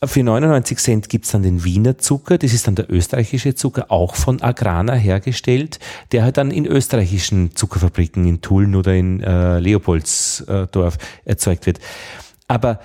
Für 0.03 0.23
99 0.23 0.77
Cent 0.77 1.09
gibt's 1.09 1.31
dann 1.31 1.43
den 1.43 1.63
Wiener 1.63 1.97
Zucker, 1.97 2.37
das 2.37 2.53
ist 2.53 2.67
dann 2.67 2.75
der 2.75 2.91
österreichische 2.91 3.55
Zucker, 3.55 3.89
auch 3.89 4.15
von 4.15 4.41
Agrana 4.41 4.93
hergestellt, 4.93 5.79
der 6.11 6.23
halt 6.23 6.37
dann 6.37 6.51
in 6.51 6.65
österreichischen 6.65 7.55
Zuckerfabriken 7.55 8.25
in 8.27 8.41
Tulln 8.41 8.75
oder 8.75 8.93
in 8.93 9.21
äh, 9.21 9.59
Leopoldsdorf 9.59 10.97
erzeugt 11.23 11.65
wird. 11.65 11.79
Aber 12.47 12.79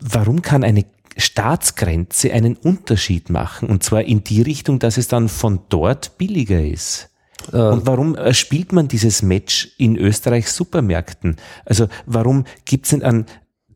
warum 0.00 0.42
kann 0.42 0.64
eine 0.64 0.84
Staatsgrenze 1.16 2.32
einen 2.32 2.56
Unterschied 2.56 3.28
machen? 3.28 3.68
Und 3.68 3.82
zwar 3.82 4.04
in 4.04 4.24
die 4.24 4.42
Richtung, 4.42 4.78
dass 4.78 4.96
es 4.96 5.08
dann 5.08 5.28
von 5.28 5.60
dort 5.68 6.16
billiger 6.16 6.64
ist. 6.64 7.10
Äh, 7.52 7.56
Und 7.56 7.86
warum 7.86 8.14
äh, 8.14 8.34
spielt 8.34 8.72
man 8.72 8.88
dieses 8.88 9.22
Match 9.22 9.70
in 9.78 9.96
Österreichs 9.96 10.54
Supermärkten? 10.54 11.36
Also 11.64 11.88
warum 12.06 12.44
gibt's 12.64 12.90
denn 12.90 13.02
an 13.02 13.26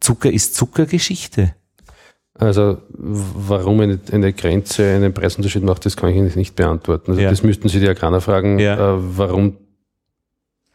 Zucker 0.01 0.33
ist 0.33 0.55
Zuckergeschichte? 0.55 1.55
Also 2.35 2.79
warum 2.89 3.81
eine, 3.81 4.01
eine, 4.11 4.33
Grenze 4.33 4.85
einen 4.95 5.13
Preisunterschied 5.13 5.63
macht, 5.63 5.85
das 5.85 5.97
kann 5.97 6.11
ich 6.11 6.35
nicht 6.35 6.57
beantworten. 6.57 7.13
Also 7.13 7.23
ja. 7.23 7.31
das 7.31 7.43
müssten 7.43 7.69
Sie 7.69 7.79
die 7.79 7.89
Agrana 7.89 8.21
fragen, 8.21 8.59
ja. 8.59 8.75
äh, 8.75 8.99
warum 8.99 9.59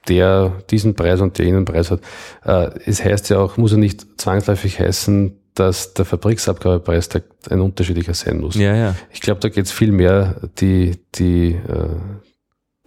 der 0.07 0.53
diesen 0.69 0.95
Preis 0.95 1.19
und 1.19 1.37
der 1.37 1.45
jenen 1.45 1.65
Preis 1.65 1.91
hat. 1.91 2.01
Äh, 2.45 2.69
es 2.85 3.03
heißt 3.03 3.29
ja 3.29 3.39
auch, 3.39 3.57
muss 3.57 3.71
ja 3.71 3.77
nicht 3.77 4.05
zwangsläufig 4.17 4.79
heißen, 4.79 5.37
dass 5.55 5.93
der 5.93 6.05
Fabriksabgabepreis 6.05 7.09
ein 7.49 7.61
unterschiedlicher 7.61 8.13
sein 8.13 8.39
muss. 8.39 8.55
Ja, 8.55 8.75
ja. 8.75 8.95
Ich 9.11 9.21
glaube, 9.21 9.41
da 9.41 9.49
geht 9.49 9.65
es 9.65 9.71
viel 9.71 9.91
mehr, 9.91 10.35
die, 10.59 10.99
die, 11.15 11.53
äh, 11.53 11.89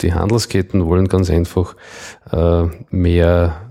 die 0.03 0.15
Handelsketten 0.15 0.87
wollen 0.87 1.09
ganz 1.09 1.31
einfach 1.31 1.77
äh, 2.33 2.65
mehr 2.91 3.71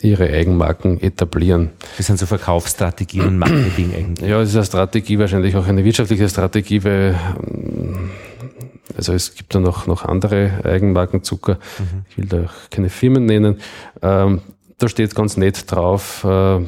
ihre 0.00 0.28
Eigenmarken 0.30 1.00
etablieren. 1.00 1.70
Das 1.96 2.06
sind 2.06 2.18
so 2.18 2.26
Verkaufsstrategien 2.26 3.26
und 3.26 3.38
Marketing 3.38 3.94
eigentlich. 3.96 4.28
Ja, 4.28 4.40
es 4.40 4.50
ist 4.50 4.56
eine 4.56 4.64
Strategie, 4.64 5.18
wahrscheinlich 5.18 5.56
auch 5.56 5.66
eine 5.66 5.84
wirtschaftliche 5.84 6.28
Strategie, 6.28 6.84
weil 6.84 7.18
ähm, 7.42 8.10
also 8.96 9.12
es 9.12 9.34
gibt 9.34 9.54
da 9.54 9.60
noch, 9.60 9.86
noch 9.86 10.04
andere 10.04 10.60
Eigenmarkenzucker. 10.64 11.54
Mhm. 11.54 12.04
Ich 12.10 12.18
will 12.18 12.26
da 12.26 12.44
auch 12.44 12.70
keine 12.70 12.90
Firmen 12.90 13.24
nennen. 13.26 13.60
Ähm, 14.02 14.42
da 14.78 14.88
steht 14.88 15.14
ganz 15.14 15.36
nett 15.36 15.70
drauf, 15.70 16.24
äh, 16.24 16.60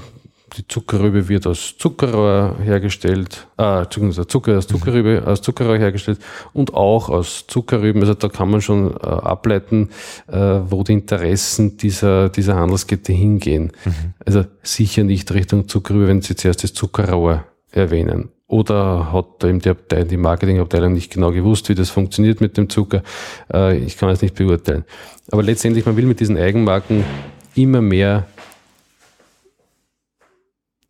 die 0.56 0.66
Zuckerrübe 0.66 1.28
wird 1.28 1.46
aus 1.46 1.76
Zuckerrohr 1.78 2.56
hergestellt, 2.62 3.46
äh, 3.58 3.82
Entschuldigung, 3.82 4.28
Zucker 4.28 4.58
aus 4.58 4.66
Zuckerrübe, 4.66 5.22
aus 5.26 5.42
Zuckerrohr 5.42 5.78
hergestellt 5.78 6.18
und 6.52 6.74
auch 6.74 7.08
aus 7.08 7.46
Zuckerrüben. 7.46 8.00
Also 8.02 8.14
da 8.14 8.28
kann 8.28 8.50
man 8.50 8.60
schon 8.60 8.92
äh, 8.92 9.06
ableiten, 9.06 9.90
äh, 10.28 10.36
wo 10.36 10.82
die 10.82 10.94
Interessen 10.94 11.76
dieser, 11.76 12.28
dieser 12.28 12.56
Handelskette 12.56 13.12
hingehen. 13.12 13.72
Mhm. 13.84 14.14
Also 14.24 14.44
sicher 14.62 15.04
nicht 15.04 15.32
Richtung 15.32 15.68
Zuckerrübe, 15.68 16.08
wenn 16.08 16.22
Sie 16.22 16.36
zuerst 16.36 16.64
das 16.64 16.72
Zuckerrohr 16.72 17.44
erwähnen. 17.70 18.30
Oder 18.48 19.12
hat 19.12 19.26
da 19.40 19.48
eben 19.48 19.58
die, 19.58 19.70
Abteilung, 19.70 20.08
die 20.08 20.16
Marketingabteilung 20.16 20.92
nicht 20.92 21.12
genau 21.12 21.32
gewusst, 21.32 21.68
wie 21.68 21.74
das 21.74 21.90
funktioniert 21.90 22.40
mit 22.40 22.56
dem 22.56 22.70
Zucker? 22.70 23.02
Äh, 23.52 23.78
ich 23.78 23.98
kann 23.98 24.08
es 24.08 24.22
nicht 24.22 24.36
beurteilen. 24.36 24.84
Aber 25.30 25.42
letztendlich, 25.42 25.84
man 25.84 25.96
will 25.96 26.06
mit 26.06 26.20
diesen 26.20 26.38
Eigenmarken 26.38 27.04
immer 27.56 27.80
mehr 27.80 28.26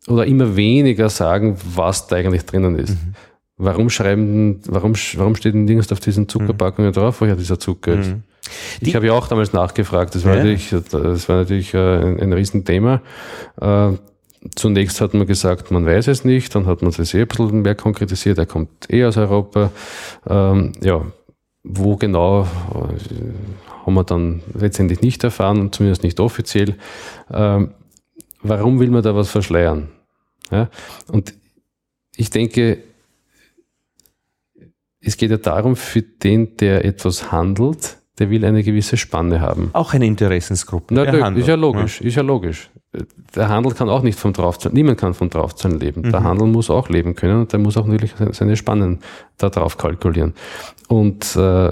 oder 0.07 0.25
immer 0.25 0.55
weniger 0.55 1.09
sagen, 1.09 1.57
was 1.75 2.07
da 2.07 2.15
eigentlich 2.15 2.45
drinnen 2.45 2.77
ist. 2.77 2.91
Mhm. 2.91 3.13
Warum 3.57 3.89
schreiben, 3.89 4.61
warum, 4.67 4.93
warum 5.15 5.35
steht 5.35 5.53
denn 5.53 5.65
nirgends 5.65 5.91
auf 5.91 5.99
diesen 5.99 6.29
Zuckerpackungen 6.29 6.91
mhm. 6.91 6.95
drauf, 6.95 7.21
woher 7.21 7.35
dieser 7.35 7.59
Zucker 7.59 7.99
ist? 7.99 8.09
Mhm. 8.09 8.23
Ich 8.81 8.95
habe 8.95 9.07
ja 9.07 9.13
auch 9.13 9.27
damals 9.27 9.51
nachgefragt. 9.51 10.15
Das 10.15 10.23
war 10.23 10.35
ja. 10.35 10.37
natürlich, 10.37 10.69
das 10.69 11.27
war 11.27 11.37
natürlich 11.37 11.73
äh, 11.73 11.77
ein, 11.77 12.19
ein 12.19 12.33
Riesenthema. 12.33 13.01
Äh, 13.59 13.91
zunächst 14.55 15.01
hat 15.01 15.13
man 15.13 15.27
gesagt, 15.27 15.71
man 15.71 15.85
weiß 15.85 16.07
es 16.07 16.23
nicht, 16.23 16.53
dann 16.55 16.65
hat 16.65 16.81
man 16.81 16.91
es 16.97 17.13
eh 17.13 17.21
ein 17.21 17.27
bisschen 17.27 17.61
mehr 17.61 17.75
konkretisiert, 17.75 18.37
er 18.37 18.45
kommt 18.45 18.69
eh 18.89 19.03
aus 19.05 19.17
Europa. 19.17 19.71
Ähm, 20.29 20.73
ja, 20.81 21.01
wo 21.63 21.97
genau 21.97 22.43
äh, 22.43 22.47
haben 23.85 23.93
wir 23.93 24.03
dann 24.03 24.41
letztendlich 24.53 25.01
nicht 25.01 25.23
erfahren, 25.23 25.71
zumindest 25.71 26.03
nicht 26.03 26.19
offiziell. 26.19 26.75
Ähm, 27.31 27.71
warum 28.41 28.79
will 28.79 28.89
man 28.89 29.03
da 29.03 29.15
was 29.15 29.29
verschleiern? 29.29 29.89
Ja? 30.51 30.69
Und 31.07 31.33
ich 32.15 32.29
denke, 32.29 32.79
es 34.99 35.17
geht 35.17 35.31
ja 35.31 35.37
darum, 35.37 35.75
für 35.75 36.01
den, 36.01 36.57
der 36.57 36.83
etwas 36.83 37.31
handelt, 37.31 37.97
der 38.19 38.29
will 38.29 38.43
eine 38.45 38.63
gewisse 38.63 38.97
Spanne 38.97 39.41
haben. 39.41 39.69
Auch 39.73 39.93
eine 39.93 40.05
Interessensgruppe. 40.05 40.93
Na, 40.93 41.05
der 41.05 41.35
ist 41.35 41.47
ja 41.47 41.55
logisch, 41.55 42.01
ja. 42.01 42.07
ist 42.07 42.15
ja 42.15 42.23
logisch. 42.23 42.69
Der 43.35 43.49
Handel 43.49 43.73
kann 43.73 43.89
auch 43.89 44.01
nicht 44.01 44.17
vom 44.17 44.33
Draufzahlen, 44.33 44.75
niemand 44.75 44.97
kann 44.97 45.13
vom 45.13 45.29
Draufzahlen 45.29 45.79
leben. 45.79 46.01
Mhm. 46.01 46.11
Der 46.11 46.23
Handel 46.23 46.47
muss 46.47 46.69
auch 46.69 46.89
leben 46.89 47.15
können 47.15 47.41
und 47.41 47.51
der 47.51 47.59
muss 47.59 47.77
auch 47.77 47.85
natürlich 47.85 48.15
seine 48.31 48.55
Spannen 48.55 48.99
da 49.37 49.49
drauf 49.49 49.77
kalkulieren. 49.77 50.33
Und 50.87 51.35
äh, 51.35 51.71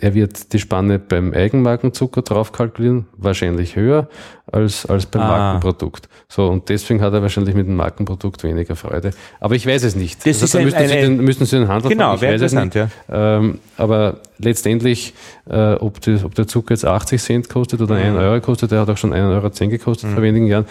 er 0.00 0.14
wird 0.14 0.52
die 0.52 0.58
Spanne 0.58 0.98
beim 0.98 1.32
Eigenmarkenzucker 1.32 2.22
drauf 2.22 2.52
kalkulieren, 2.52 3.06
wahrscheinlich 3.16 3.76
höher 3.76 4.08
als, 4.50 4.86
als 4.86 5.06
beim 5.06 5.22
ah. 5.22 5.28
Markenprodukt. 5.28 6.08
So, 6.28 6.48
und 6.48 6.68
deswegen 6.68 7.00
hat 7.00 7.12
er 7.12 7.22
wahrscheinlich 7.22 7.54
mit 7.54 7.66
dem 7.66 7.76
Markenprodukt 7.76 8.42
weniger 8.42 8.74
Freude. 8.74 9.12
Aber 9.40 9.54
ich 9.54 9.66
weiß 9.66 9.84
es 9.84 9.94
nicht. 9.94 10.20
Das 10.26 10.42
also, 10.42 10.44
ist 10.44 10.54
da 10.54 10.60
müssen, 10.60 10.88
Sie 10.88 10.96
den, 10.96 11.16
müssen 11.18 11.46
Sie 11.46 11.58
den 11.58 11.68
Handel 11.68 11.90
Genau, 11.90 12.20
wäre 12.20 12.34
interessant, 12.34 12.74
ja. 12.74 12.88
Ähm, 13.08 13.60
aber 13.76 14.18
letztendlich, 14.38 15.14
äh, 15.48 15.74
ob, 15.74 16.00
die, 16.00 16.18
ob 16.24 16.34
der 16.34 16.48
Zucker 16.48 16.74
jetzt 16.74 16.84
80 16.84 17.22
Cent 17.22 17.48
kostet 17.48 17.80
oder 17.80 17.94
mhm. 17.94 18.16
1 18.16 18.16
Euro 18.16 18.40
kostet, 18.40 18.72
der 18.72 18.80
hat 18.80 18.90
auch 18.90 18.96
schon 18.96 19.12
1,10 19.12 19.30
Euro 19.30 19.70
gekostet 19.70 20.10
mhm. 20.10 20.14
vor 20.14 20.22
wenigen 20.22 20.46
Jahren. 20.46 20.66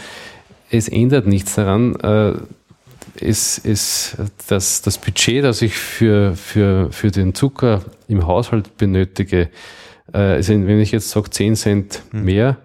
Es 0.70 0.90
ändert 0.90 1.28
nichts 1.28 1.56
daran, 1.56 1.96
äh, 1.98 2.34
ist, 3.16 3.60
ist 3.60 4.18
das, 4.48 4.82
das 4.82 4.98
Budget, 4.98 5.44
das 5.44 5.62
ich 5.62 5.76
für, 5.76 6.36
für, 6.36 6.92
für 6.92 7.12
den 7.12 7.34
Zucker 7.34 7.84
im 8.08 8.26
Haushalt 8.26 8.78
benötige, 8.78 9.50
äh, 10.14 10.42
wenn 10.48 10.80
ich 10.80 10.92
jetzt 10.92 11.10
sage 11.10 11.30
10 11.30 11.56
Cent 11.56 12.04
hm. 12.12 12.26
mehr 12.26 12.58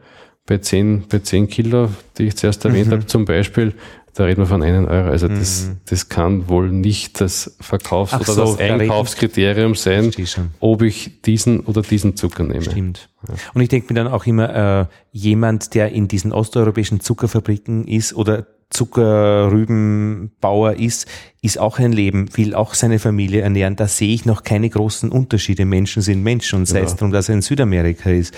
bei 0.49 0.59
10, 0.59 1.05
bei 1.09 1.19
10 1.19 1.49
Kilo, 1.49 1.91
die 2.17 2.25
ich 2.25 2.37
zuerst 2.37 2.65
erwähnt 2.65 2.89
mhm. 2.89 2.93
habe, 2.93 3.07
zum 3.07 3.27
Beispiel, 3.27 3.75
da 4.19 4.25
reden 4.25 4.43
wir 4.43 4.47
von 4.47 4.65
einem 4.65 4.87
Euro. 4.87 5.11
Also 5.11 5.29
das, 5.29 5.67
mhm. 5.67 5.77
das 5.89 6.09
kann 6.09 6.49
wohl 6.49 6.73
nicht 6.73 7.21
das 7.21 7.57
Verkaufs- 7.61 8.13
Ach 8.13 8.23
oder 8.23 8.33
so, 8.33 8.57
das 8.57 8.59
Einkaufskriterium 8.59 9.77
sein, 9.77 10.11
ob 10.59 10.83
ich 10.83 11.23
diesen 11.23 11.61
oder 11.61 11.83
diesen 11.83 12.17
Zucker 12.17 12.43
nehme. 12.43 12.63
Stimmt. 12.63 13.11
Ja. 13.29 13.35
Und 13.55 13.63
ich 13.63 13.69
denke 13.69 13.93
mir 13.93 14.03
dann 14.03 14.13
auch 14.13 14.27
immer, 14.27 14.81
äh, 14.81 14.87
jemand, 15.13 15.73
der 15.75 15.93
in 15.93 16.09
diesen 16.09 16.33
osteuropäischen 16.33 16.99
Zuckerfabriken 16.99 17.87
ist 17.87 18.13
oder 18.13 18.49
Zuckerrübenbauer 18.71 20.75
ist, 20.75 21.07
ist 21.41 21.59
auch 21.59 21.79
ein 21.79 21.93
Leben, 21.93 22.37
will 22.37 22.55
auch 22.55 22.75
seine 22.75 22.99
Familie 22.99 23.43
ernähren. 23.43 23.77
Da 23.77 23.87
sehe 23.87 24.13
ich 24.13 24.27
noch 24.27 24.43
keine 24.43 24.69
großen 24.69 25.13
Unterschiede. 25.13 25.65
Menschen 25.65 26.03
sind 26.03 26.25
Menschen 26.25 26.59
und 26.59 26.67
sei 26.67 26.81
es 26.81 26.91
ja. 26.91 26.97
darum, 26.97 27.13
dass 27.13 27.29
er 27.29 27.37
in 27.37 27.43
Südamerika 27.43 28.11
ist. 28.11 28.35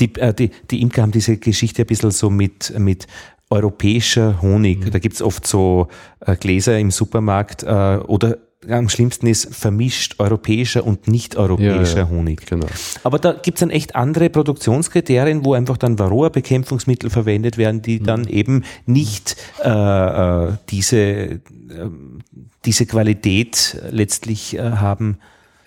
Die, 0.00 0.12
äh, 0.16 0.34
die, 0.34 0.50
die 0.70 0.82
Imker 0.82 1.02
haben 1.02 1.12
diese 1.12 1.36
Geschichte 1.36 1.82
ein 1.82 1.86
bisschen 1.86 2.10
so 2.10 2.30
mit, 2.30 2.76
mit 2.78 3.06
europäischer 3.50 4.40
Honig. 4.42 4.86
Mhm. 4.86 4.90
Da 4.90 4.98
gibt's 4.98 5.22
oft 5.22 5.46
so 5.46 5.88
äh, 6.20 6.36
Gläser 6.36 6.78
im 6.78 6.90
Supermarkt 6.90 7.62
äh, 7.62 7.98
oder 8.06 8.38
am 8.68 8.88
schlimmsten 8.88 9.26
ist 9.26 9.54
vermischt 9.54 10.16
europäischer 10.18 10.86
und 10.86 11.08
nicht-europäischer 11.08 11.98
ja, 11.98 12.04
ja, 12.04 12.08
Honig. 12.08 12.46
Genau. 12.46 12.66
Aber 13.02 13.18
da 13.18 13.32
gibt's 13.32 13.60
dann 13.60 13.70
echt 13.70 13.94
andere 13.94 14.30
Produktionskriterien, 14.30 15.44
wo 15.44 15.54
einfach 15.54 15.76
dann 15.76 15.98
Varroa-Bekämpfungsmittel 15.98 17.10
verwendet 17.10 17.58
werden, 17.58 17.82
die 17.82 18.00
mhm. 18.00 18.04
dann 18.04 18.26
eben 18.26 18.64
nicht 18.86 19.36
äh, 19.62 19.68
äh, 19.68 20.52
diese, 20.70 20.96
äh, 20.96 21.40
diese 22.64 22.86
Qualität 22.86 23.80
letztlich 23.90 24.56
äh, 24.56 24.62
haben. 24.62 25.18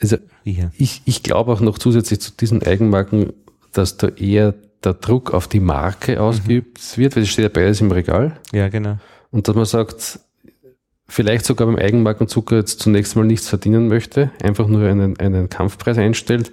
Also 0.01 0.17
ich, 0.43 1.01
ich 1.05 1.23
glaube 1.23 1.51
auch 1.51 1.59
noch 1.59 1.77
zusätzlich 1.77 2.21
zu 2.21 2.31
diesen 2.31 2.63
Eigenmarken, 2.63 3.33
dass 3.73 3.97
da 3.97 4.07
eher 4.07 4.53
der 4.87 4.93
Druck 4.95 5.33
auf 5.33 5.47
die 5.47 5.59
Marke 5.59 6.21
ausgeübt 6.21 6.79
mhm. 6.79 7.01
wird, 7.01 7.15
weil 7.15 7.23
es 7.23 7.29
steht 7.29 7.43
ja 7.43 7.49
beides 7.49 7.81
im 7.81 7.91
Regal. 7.91 8.37
Ja, 8.51 8.69
genau. 8.69 8.97
Und 9.31 9.47
dass 9.47 9.55
man 9.55 9.65
sagt, 9.65 10.19
vielleicht 11.07 11.45
sogar 11.45 11.67
beim 11.67 11.77
Eigenmarkenzucker 11.77 12.55
jetzt 12.57 12.79
zunächst 12.79 13.15
mal 13.15 13.25
nichts 13.25 13.47
verdienen 13.47 13.87
möchte, 13.87 14.31
einfach 14.41 14.67
nur 14.67 14.87
einen, 14.87 15.19
einen 15.19 15.49
Kampfpreis 15.49 15.97
einstellt, 15.97 16.51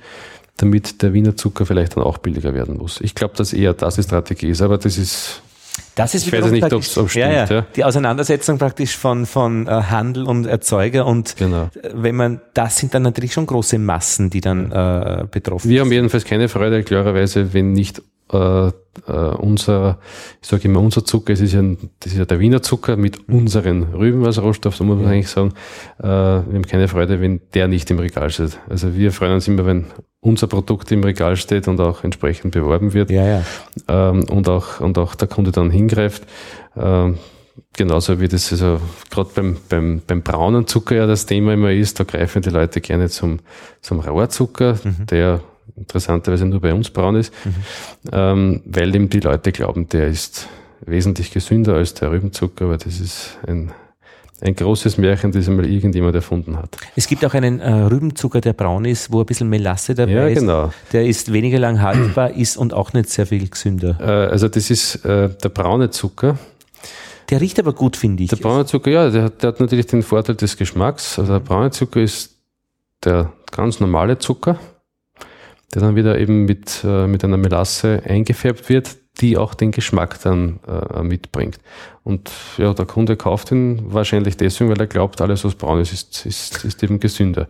damit 0.56 1.02
der 1.02 1.12
Wiener 1.12 1.36
Zucker 1.36 1.66
vielleicht 1.66 1.96
dann 1.96 2.04
auch 2.04 2.18
billiger 2.18 2.54
werden 2.54 2.76
muss. 2.76 3.00
Ich 3.00 3.14
glaube, 3.14 3.34
dass 3.36 3.52
eher 3.52 3.72
das 3.72 3.96
die 3.96 4.02
Strategie 4.02 4.48
ist, 4.48 4.62
aber 4.62 4.78
das 4.78 4.98
ist 4.98 5.42
das 5.96 6.14
ist 6.14 6.26
ich 6.26 6.32
weiß 6.32 6.50
nicht, 6.50 6.72
ob 6.72 6.82
es 6.82 6.92
stimmt. 6.92 7.14
Ja, 7.14 7.30
ja. 7.30 7.44
ja, 7.46 7.66
Die 7.76 7.84
Auseinandersetzung 7.84 8.58
praktisch 8.58 8.96
von, 8.96 9.26
von 9.26 9.66
äh, 9.66 9.70
Handel 9.70 10.24
und 10.24 10.46
Erzeuger 10.46 11.06
und 11.06 11.36
genau. 11.36 11.70
wenn 11.92 12.16
man, 12.16 12.40
das 12.52 12.76
sind 12.76 12.94
dann 12.94 13.02
natürlich 13.02 13.32
schon 13.32 13.46
große 13.46 13.78
Massen, 13.78 14.30
die 14.30 14.40
dann 14.40 14.72
äh, 14.72 15.24
betroffen 15.30 15.68
Wir 15.68 15.68
sind. 15.68 15.70
Wir 15.70 15.80
haben 15.80 15.92
jedenfalls 15.92 16.24
keine 16.24 16.48
Freude, 16.48 16.82
klarerweise, 16.82 17.54
wenn 17.54 17.72
nicht 17.72 18.02
äh, 18.32 18.70
äh, 19.06 19.12
unser, 19.12 19.98
ich 20.40 20.48
sage 20.48 20.64
immer 20.64 20.80
unser 20.80 21.04
Zucker, 21.04 21.32
es 21.32 21.40
ist 21.40 21.52
ja, 21.52 21.62
das 22.00 22.12
ist 22.12 22.18
ja 22.18 22.24
der 22.24 22.38
Wiener 22.38 22.62
Zucker 22.62 22.96
mit 22.96 23.28
mhm. 23.28 23.38
unseren 23.38 23.82
Rüben 23.94 24.24
als 24.24 24.40
Rohstoff, 24.40 24.76
so 24.76 24.84
muss 24.84 24.98
man 24.98 25.10
eigentlich 25.10 25.28
sagen. 25.28 25.52
Äh, 25.98 26.04
wir 26.04 26.54
haben 26.54 26.66
keine 26.66 26.88
Freude, 26.88 27.20
wenn 27.20 27.40
der 27.54 27.68
nicht 27.68 27.90
im 27.90 27.98
Regal 27.98 28.30
steht. 28.30 28.58
Also 28.68 28.94
wir 28.94 29.12
freuen 29.12 29.34
uns 29.34 29.48
immer, 29.48 29.66
wenn 29.66 29.86
unser 30.20 30.46
Produkt 30.46 30.90
im 30.92 31.04
Regal 31.04 31.36
steht 31.36 31.68
und 31.68 31.80
auch 31.80 32.04
entsprechend 32.04 32.52
beworben 32.52 32.94
wird. 32.94 33.10
Ja, 33.10 33.26
ja. 33.26 33.42
Ähm, 33.88 34.24
und 34.30 34.48
auch, 34.48 34.80
und 34.80 34.96
auch 34.96 35.14
der 35.14 35.28
Kunde 35.28 35.52
dann 35.52 35.70
hingreift. 35.70 36.22
Ähm, 36.76 37.18
genauso 37.76 38.20
wie 38.20 38.28
das 38.28 38.50
also 38.52 38.80
gerade 39.10 39.30
beim, 39.34 39.56
beim, 39.68 40.02
beim 40.06 40.22
braunen 40.22 40.66
Zucker 40.66 40.96
ja 40.96 41.06
das 41.06 41.26
Thema 41.26 41.54
immer 41.54 41.72
ist, 41.72 42.00
da 42.00 42.04
greifen 42.04 42.42
die 42.42 42.50
Leute 42.50 42.80
gerne 42.80 43.08
zum, 43.08 43.40
zum 43.80 44.00
Rohrzucker, 44.00 44.78
mhm. 44.82 45.06
der 45.06 45.40
interessanterweise 45.76 46.46
nur 46.46 46.60
bei 46.60 46.72
uns 46.72 46.90
braun 46.90 47.16
ist, 47.16 47.32
mhm. 47.44 47.54
ähm, 48.12 48.62
weil 48.64 48.94
eben 48.94 49.08
die 49.08 49.20
Leute 49.20 49.52
glauben, 49.52 49.88
der 49.88 50.08
ist 50.08 50.48
wesentlich 50.86 51.30
gesünder 51.30 51.74
als 51.74 51.94
der 51.94 52.10
Rübenzucker, 52.10 52.66
aber 52.66 52.76
das 52.76 53.00
ist 53.00 53.38
ein, 53.46 53.72
ein 54.40 54.54
großes 54.54 54.98
Märchen, 54.98 55.32
das 55.32 55.48
einmal 55.48 55.66
irgendjemand 55.66 56.14
erfunden 56.14 56.56
hat. 56.56 56.76
Es 56.94 57.06
gibt 57.06 57.24
auch 57.24 57.34
einen 57.34 57.60
äh, 57.60 57.70
Rübenzucker, 57.70 58.40
der 58.40 58.52
braun 58.52 58.84
ist, 58.84 59.12
wo 59.12 59.20
ein 59.20 59.26
bisschen 59.26 59.48
Melasse 59.48 59.94
dabei 59.94 60.12
ja, 60.12 60.26
ist. 60.26 60.40
Genau. 60.40 60.72
Der 60.92 61.06
ist 61.06 61.32
weniger 61.32 61.58
lang 61.58 61.80
haltbar, 61.80 62.30
ist 62.36 62.56
und 62.56 62.74
auch 62.74 62.92
nicht 62.92 63.08
sehr 63.08 63.26
viel 63.26 63.48
gesünder. 63.48 63.96
Äh, 64.00 64.30
also 64.30 64.48
das 64.48 64.70
ist 64.70 65.04
äh, 65.04 65.30
der 65.30 65.48
braune 65.48 65.90
Zucker. 65.90 66.38
Der 67.30 67.40
riecht 67.40 67.58
aber 67.58 67.72
gut, 67.72 67.96
finde 67.96 68.24
ich. 68.24 68.30
Der 68.30 68.36
braune 68.36 68.66
Zucker, 68.66 68.90
ja, 68.90 69.08
der 69.08 69.24
hat, 69.24 69.42
der 69.42 69.48
hat 69.48 69.60
natürlich 69.60 69.86
den 69.86 70.02
Vorteil 70.02 70.36
des 70.36 70.58
Geschmacks. 70.58 71.18
Also 71.18 71.32
der 71.32 71.40
braune 71.40 71.70
Zucker 71.70 72.00
ist 72.00 72.34
der 73.02 73.32
ganz 73.50 73.80
normale 73.80 74.18
Zucker 74.18 74.58
der 75.72 75.82
dann 75.82 75.96
wieder 75.96 76.18
eben 76.18 76.44
mit, 76.44 76.82
äh, 76.84 77.06
mit 77.06 77.24
einer 77.24 77.36
Melasse 77.36 78.02
eingefärbt 78.04 78.68
wird, 78.68 78.96
die 79.20 79.36
auch 79.36 79.54
den 79.54 79.70
Geschmack 79.70 80.20
dann 80.22 80.58
äh, 80.66 81.02
mitbringt. 81.02 81.58
Und 82.02 82.30
ja, 82.58 82.74
der 82.74 82.84
Kunde 82.84 83.16
kauft 83.16 83.52
ihn 83.52 83.92
wahrscheinlich 83.92 84.36
deswegen, 84.36 84.70
weil 84.70 84.80
er 84.80 84.88
glaubt, 84.88 85.20
alles 85.20 85.44
was 85.44 85.54
braun 85.54 85.80
ist, 85.80 85.92
ist, 85.92 86.26
ist, 86.26 86.64
ist 86.64 86.82
eben 86.82 86.98
gesünder. 86.98 87.46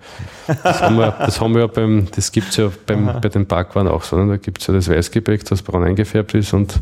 Das 0.46 0.82
haben 0.82 0.96
wir, 0.96 1.10
das 1.12 1.40
haben 1.40 1.54
wir 1.54 1.62
ja 1.62 1.66
beim, 1.66 2.06
das 2.14 2.30
gibt's 2.32 2.56
ja 2.58 2.70
beim, 2.86 3.20
bei 3.20 3.28
den 3.30 3.46
Backwaren 3.46 3.88
auch 3.88 4.02
so. 4.02 4.16
Ne? 4.16 4.32
Da 4.32 4.36
gibt's 4.36 4.66
ja 4.66 4.74
das 4.74 4.88
Weißgebäck, 4.88 5.44
das 5.46 5.62
braun 5.62 5.84
eingefärbt 5.84 6.34
ist 6.34 6.52
und 6.52 6.80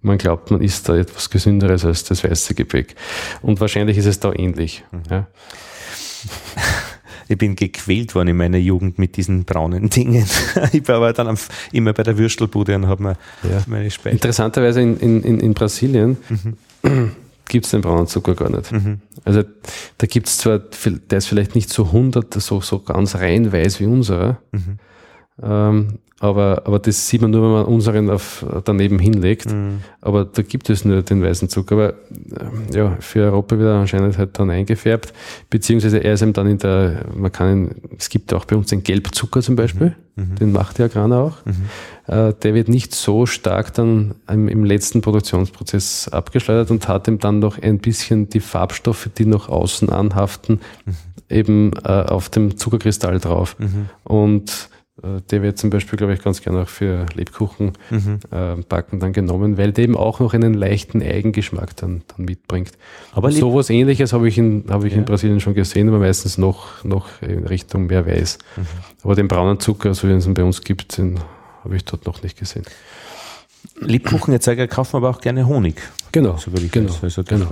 man 0.00 0.18
glaubt, 0.18 0.50
man 0.50 0.62
isst 0.62 0.88
da 0.88 0.96
etwas 0.96 1.30
Gesünderes 1.30 1.84
als 1.84 2.04
das 2.04 2.24
weiße 2.24 2.54
Gebäck. 2.54 2.96
Und 3.40 3.60
wahrscheinlich 3.60 3.98
ist 3.98 4.06
es 4.06 4.18
da 4.18 4.32
ähnlich. 4.32 4.82
Mhm. 4.90 5.02
Ja. 5.10 5.26
Ich 7.28 7.38
bin 7.38 7.56
gequält 7.56 8.14
worden 8.14 8.28
in 8.28 8.36
meiner 8.36 8.58
Jugend 8.58 8.98
mit 8.98 9.16
diesen 9.16 9.44
braunen 9.44 9.90
Dingen. 9.90 10.26
ich 10.72 10.86
war 10.88 10.96
aber 10.96 11.12
dann 11.12 11.36
immer 11.72 11.92
bei 11.92 12.02
der 12.02 12.18
Würstelbude 12.18 12.74
und 12.74 12.86
habe 12.86 13.02
mir 13.02 13.16
ja. 13.42 13.62
meine 13.66 13.90
Speise. 13.90 14.14
Interessanterweise 14.14 14.80
in, 14.80 14.98
in, 14.98 15.40
in 15.40 15.54
Brasilien 15.54 16.16
mhm. 16.82 17.12
gibt 17.48 17.64
es 17.66 17.70
den 17.70 17.80
braunen 17.80 18.06
Zucker 18.06 18.34
gar 18.34 18.50
nicht. 18.50 18.72
Mhm. 18.72 19.00
Also 19.24 19.42
da 19.98 20.06
gibt 20.06 20.28
es 20.28 20.38
zwar, 20.38 20.58
der 20.58 21.18
ist 21.18 21.26
vielleicht 21.26 21.54
nicht 21.54 21.70
so 21.70 21.86
100, 21.86 22.34
so, 22.34 22.60
so 22.60 22.80
ganz 22.80 23.16
rein 23.16 23.52
weiß 23.52 23.80
wie 23.80 23.86
unserer, 23.86 24.38
mhm. 24.52 24.78
ähm, 25.42 25.98
aber, 26.22 26.62
aber 26.66 26.78
das 26.78 27.08
sieht 27.08 27.20
man 27.20 27.32
nur, 27.32 27.42
wenn 27.42 27.50
man 27.50 27.64
unseren 27.64 28.08
auf, 28.08 28.46
daneben 28.64 29.00
hinlegt. 29.00 29.50
Mhm. 29.50 29.80
Aber 30.00 30.24
da 30.24 30.42
gibt 30.42 30.70
es 30.70 30.84
nur 30.84 31.02
den 31.02 31.20
weißen 31.20 31.48
Zucker. 31.48 31.74
Aber 31.74 31.88
äh, 31.90 32.76
ja, 32.76 32.96
für 33.00 33.24
Europa 33.24 33.58
wird 33.58 33.68
er 33.68 33.80
anscheinend 33.80 34.16
halt 34.16 34.38
dann 34.38 34.48
eingefärbt. 34.48 35.12
Beziehungsweise 35.50 35.98
er 35.98 36.12
ist 36.12 36.22
eben 36.22 36.32
dann 36.32 36.46
in 36.46 36.58
der, 36.58 37.06
man 37.16 37.32
kann 37.32 37.50
ihn, 37.50 37.74
es 37.98 38.08
gibt 38.08 38.32
auch 38.32 38.44
bei 38.44 38.54
uns 38.54 38.68
den 38.68 38.84
Gelbzucker 38.84 39.42
zum 39.42 39.56
Beispiel. 39.56 39.96
Mhm. 40.14 40.22
mhm. 40.22 40.34
Den 40.36 40.52
macht 40.52 40.78
der 40.78 40.86
Agrana 40.86 41.22
auch. 41.22 41.44
Mhm. 41.44 41.54
Äh, 42.06 42.34
der 42.34 42.54
wird 42.54 42.68
nicht 42.68 42.94
so 42.94 43.26
stark 43.26 43.74
dann 43.74 44.14
im, 44.28 44.46
im, 44.46 44.64
letzten 44.64 45.00
Produktionsprozess 45.00 46.06
abgeschleudert 46.06 46.70
und 46.70 46.86
hat 46.86 47.08
ihm 47.08 47.18
dann 47.18 47.40
noch 47.40 47.60
ein 47.60 47.78
bisschen 47.78 48.28
die 48.28 48.38
Farbstoffe, 48.38 49.10
die 49.18 49.26
noch 49.26 49.48
außen 49.48 49.88
anhaften, 49.88 50.60
mhm. 50.86 50.94
eben 51.28 51.72
äh, 51.84 51.88
auf 51.88 52.28
dem 52.28 52.56
Zuckerkristall 52.56 53.18
drauf. 53.18 53.56
Mhm. 53.58 53.88
Und 54.04 54.70
der 55.30 55.42
wird 55.42 55.58
zum 55.58 55.70
Beispiel, 55.70 55.96
glaube 55.96 56.14
ich, 56.14 56.22
ganz 56.22 56.42
gerne 56.42 56.62
auch 56.62 56.68
für 56.68 57.06
Lebkuchen 57.14 57.72
mhm. 57.90 58.20
äh, 58.30 58.56
backen 58.68 59.00
dann 59.00 59.12
genommen, 59.12 59.58
weil 59.58 59.72
der 59.72 59.84
eben 59.84 59.96
auch 59.96 60.20
noch 60.20 60.34
einen 60.34 60.54
leichten 60.54 61.02
Eigengeschmack 61.02 61.76
dann, 61.76 62.02
dann 62.08 62.24
mitbringt. 62.24 62.72
Aber 63.12 63.32
sowas 63.32 63.70
ähnliches 63.70 64.12
habe 64.12 64.28
ich, 64.28 64.38
in, 64.38 64.64
hab 64.68 64.84
ich 64.84 64.92
ja. 64.92 64.98
in 64.98 65.04
Brasilien 65.04 65.40
schon 65.40 65.54
gesehen, 65.54 65.88
aber 65.88 65.98
meistens 65.98 66.38
noch, 66.38 66.84
noch 66.84 67.08
in 67.20 67.46
Richtung 67.46 67.86
mehr 67.86 68.06
weiß. 68.06 68.38
Mhm. 68.56 68.66
Aber 69.02 69.14
den 69.14 69.28
braunen 69.28 69.58
Zucker, 69.58 69.94
so 69.94 70.08
wie 70.08 70.12
es 70.12 70.26
ihn 70.26 70.34
bei 70.34 70.44
uns 70.44 70.60
gibt, 70.60 70.98
den 70.98 71.18
habe 71.64 71.76
ich 71.76 71.84
dort 71.84 72.06
noch 72.06 72.22
nicht 72.22 72.38
gesehen. 72.38 72.64
Lebkuchenerzeuger 73.80 74.66
kaufen 74.68 74.96
aber 74.96 75.10
auch 75.10 75.20
gerne 75.20 75.46
Honig. 75.46 75.80
Genau. 76.12 76.36
So 76.36 76.50
genau. 76.50 76.92
Also 77.02 77.24
genau. 77.24 77.46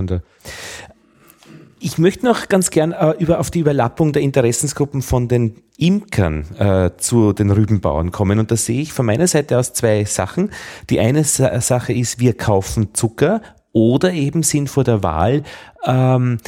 Ich 1.82 1.96
möchte 1.96 2.26
noch 2.26 2.48
ganz 2.48 2.68
gern 2.68 2.92
äh, 2.92 3.12
über, 3.18 3.40
auf 3.40 3.50
die 3.50 3.60
Überlappung 3.60 4.12
der 4.12 4.20
Interessensgruppen 4.20 5.00
von 5.00 5.28
den 5.28 5.56
Imkern 5.78 6.44
äh, 6.58 6.90
zu 6.98 7.32
den 7.32 7.50
Rübenbauern 7.50 8.12
kommen. 8.12 8.38
Und 8.38 8.50
da 8.50 8.56
sehe 8.56 8.82
ich 8.82 8.92
von 8.92 9.06
meiner 9.06 9.26
Seite 9.26 9.58
aus 9.58 9.72
zwei 9.72 10.04
Sachen. 10.04 10.50
Die 10.90 11.00
eine 11.00 11.24
Sa 11.24 11.58
Sache 11.62 11.94
ist, 11.94 12.20
wir 12.20 12.36
kaufen 12.36 12.92
Zucker 12.92 13.40
oder 13.72 14.12
eben 14.12 14.42
sind 14.42 14.68
vor 14.68 14.84
der 14.84 15.02
Wahl, 15.02 15.42
ähm, 15.86 16.38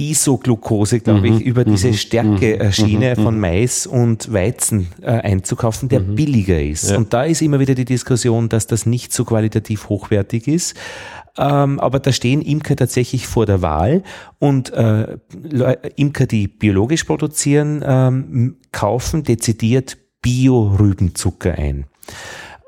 Isoglucose, 0.00 1.00
glaube 1.00 1.28
ich, 1.28 1.34
mhm, 1.34 1.40
über 1.40 1.64
diese 1.64 1.88
mhm. 1.88 1.94
Stärke-Schiene 1.94 3.16
mhm, 3.16 3.22
von 3.22 3.38
Mais 3.38 3.86
und 3.86 4.32
Weizen 4.32 4.88
äh, 5.02 5.10
einzukaufen, 5.10 5.88
der 5.90 6.00
billiger 6.00 6.60
ist. 6.60 6.90
Ja. 6.90 6.96
Und 6.96 7.12
da 7.12 7.24
ist 7.24 7.42
immer 7.42 7.60
wieder 7.60 7.74
die 7.74 7.84
Diskussion, 7.84 8.48
dass 8.48 8.66
das 8.66 8.86
nicht 8.86 9.12
so 9.12 9.24
qualitativ 9.24 9.90
hochwertig 9.90 10.48
ist. 10.48 10.74
Ähm, 11.38 11.78
aber 11.80 12.00
da 12.00 12.12
stehen 12.12 12.42
Imker 12.42 12.76
tatsächlich 12.76 13.26
vor 13.26 13.46
der 13.46 13.62
Wahl 13.62 14.02
und 14.38 14.72
äh, 14.72 15.16
Imker, 15.96 16.26
die 16.26 16.48
biologisch 16.48 17.04
produzieren, 17.04 17.82
ähm, 17.86 18.56
kaufen 18.72 19.22
dezidiert 19.22 19.96
Bio-Rübenzucker 20.22 21.52
ein. 21.52 21.86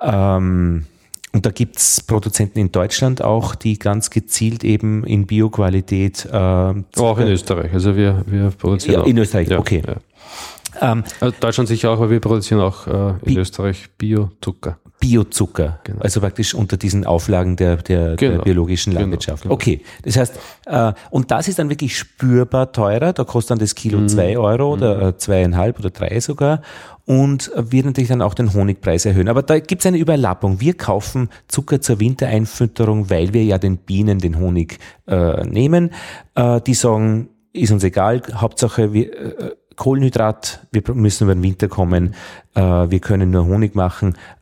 Ähm, 0.01 0.87
und 1.35 1.47
da 1.47 1.51
gibt's 1.51 2.03
Produzenten 2.03 2.59
in 2.59 2.73
Deutschland 2.73 3.23
auch, 3.23 3.55
die 3.55 3.79
ganz 3.79 4.11
gezielt 4.11 4.65
eben 4.65 5.05
in 5.05 5.27
Bioqualität. 5.27 6.27
Äh, 6.27 6.37
auch 6.37 7.19
in 7.19 7.29
Österreich. 7.29 7.73
Also 7.73 7.97
wir, 7.97 8.23
wir 8.27 8.51
produzieren. 8.51 9.01
Ja, 9.01 9.07
in 9.07 9.17
Österreich, 9.17 9.49
ja, 9.49 9.59
okay. 9.59 9.83
Ja. 9.87 10.93
Ähm, 10.93 11.05
also 11.21 11.35
Deutschland 11.41 11.69
sicher 11.69 11.91
auch, 11.91 11.97
aber 11.97 12.11
wir 12.11 12.21
produzieren 12.21 12.61
auch 12.61 12.87
äh, 12.87 13.11
in 13.23 13.35
Bi 13.35 13.39
Österreich 13.39 13.89
Biozucker. 13.97 14.79
Biozucker, 15.03 15.81
genau. 15.83 16.01
also 16.01 16.21
praktisch 16.21 16.55
unter 16.55 16.77
diesen 16.77 17.05
Auflagen 17.05 17.57
der, 17.57 17.77
der, 17.79 18.15
genau. 18.15 18.37
der 18.37 18.43
biologischen 18.45 18.91
genau. 18.91 19.01
Landwirtschaft. 19.01 19.43
Genau. 19.43 19.55
Okay, 19.55 19.81
das 20.05 20.17
heißt, 20.17 20.39
äh, 20.67 20.93
und 21.11 21.33
das 21.33 21.49
ist 21.49 21.59
dann 21.59 21.69
wirklich 21.69 21.99
spürbar 21.99 22.71
teurer, 22.71 23.13
da 23.13 23.25
kostet 23.25 23.51
dann 23.51 23.59
das 23.59 23.75
Kilo 23.75 23.99
mhm. 23.99 24.09
zwei 24.09 24.39
Euro 24.39 24.75
oder 24.75 24.97
mhm. 24.97 25.09
äh, 25.09 25.17
zweieinhalb 25.17 25.81
oder 25.81 25.91
drei 25.91 26.21
sogar 26.21 26.63
und 27.05 27.51
wird 27.57 27.85
natürlich 27.85 28.11
dann 28.11 28.23
auch 28.23 28.35
den 28.35 28.55
Honigpreis 28.55 29.05
erhöhen. 29.05 29.29
Aber 29.29 29.43
da 29.43 29.59
gibt 29.59 29.83
es 29.83 29.87
eine 29.87 29.99
Überlappung. 29.99 30.61
Wir 30.61 30.75
kaufen 30.75 31.31
Zucker 31.49 31.81
zur 31.81 31.99
Wintereinfütterung, 31.99 33.11
weil 33.11 33.33
wir 33.33 33.43
ja 33.43 33.59
den 33.59 33.79
Bienen 33.79 34.21
den 34.21 34.39
Honig 34.39 34.79
äh, 35.09 35.45
nehmen. 35.45 35.91
Äh, 36.37 36.61
die 36.61 36.75
sagen, 36.75 37.29
ist 37.53 37.73
uns 37.73 37.83
egal, 37.83 38.23
Hauptsache 38.35 38.93
wir, 38.93 39.13
äh, 39.13 39.51
Kohlenhydrat, 39.77 40.67
wir 40.71 40.83
müssen 40.95 41.25
über 41.25 41.35
den 41.35 41.43
Winter 41.43 41.69
kommen, 41.69 42.15
äh, 42.55 42.61
wir 42.61 43.01
können 43.01 43.31
nur 43.31 43.47
Honig 43.47 43.75
machen, 43.75 44.15
äh, 44.15 44.42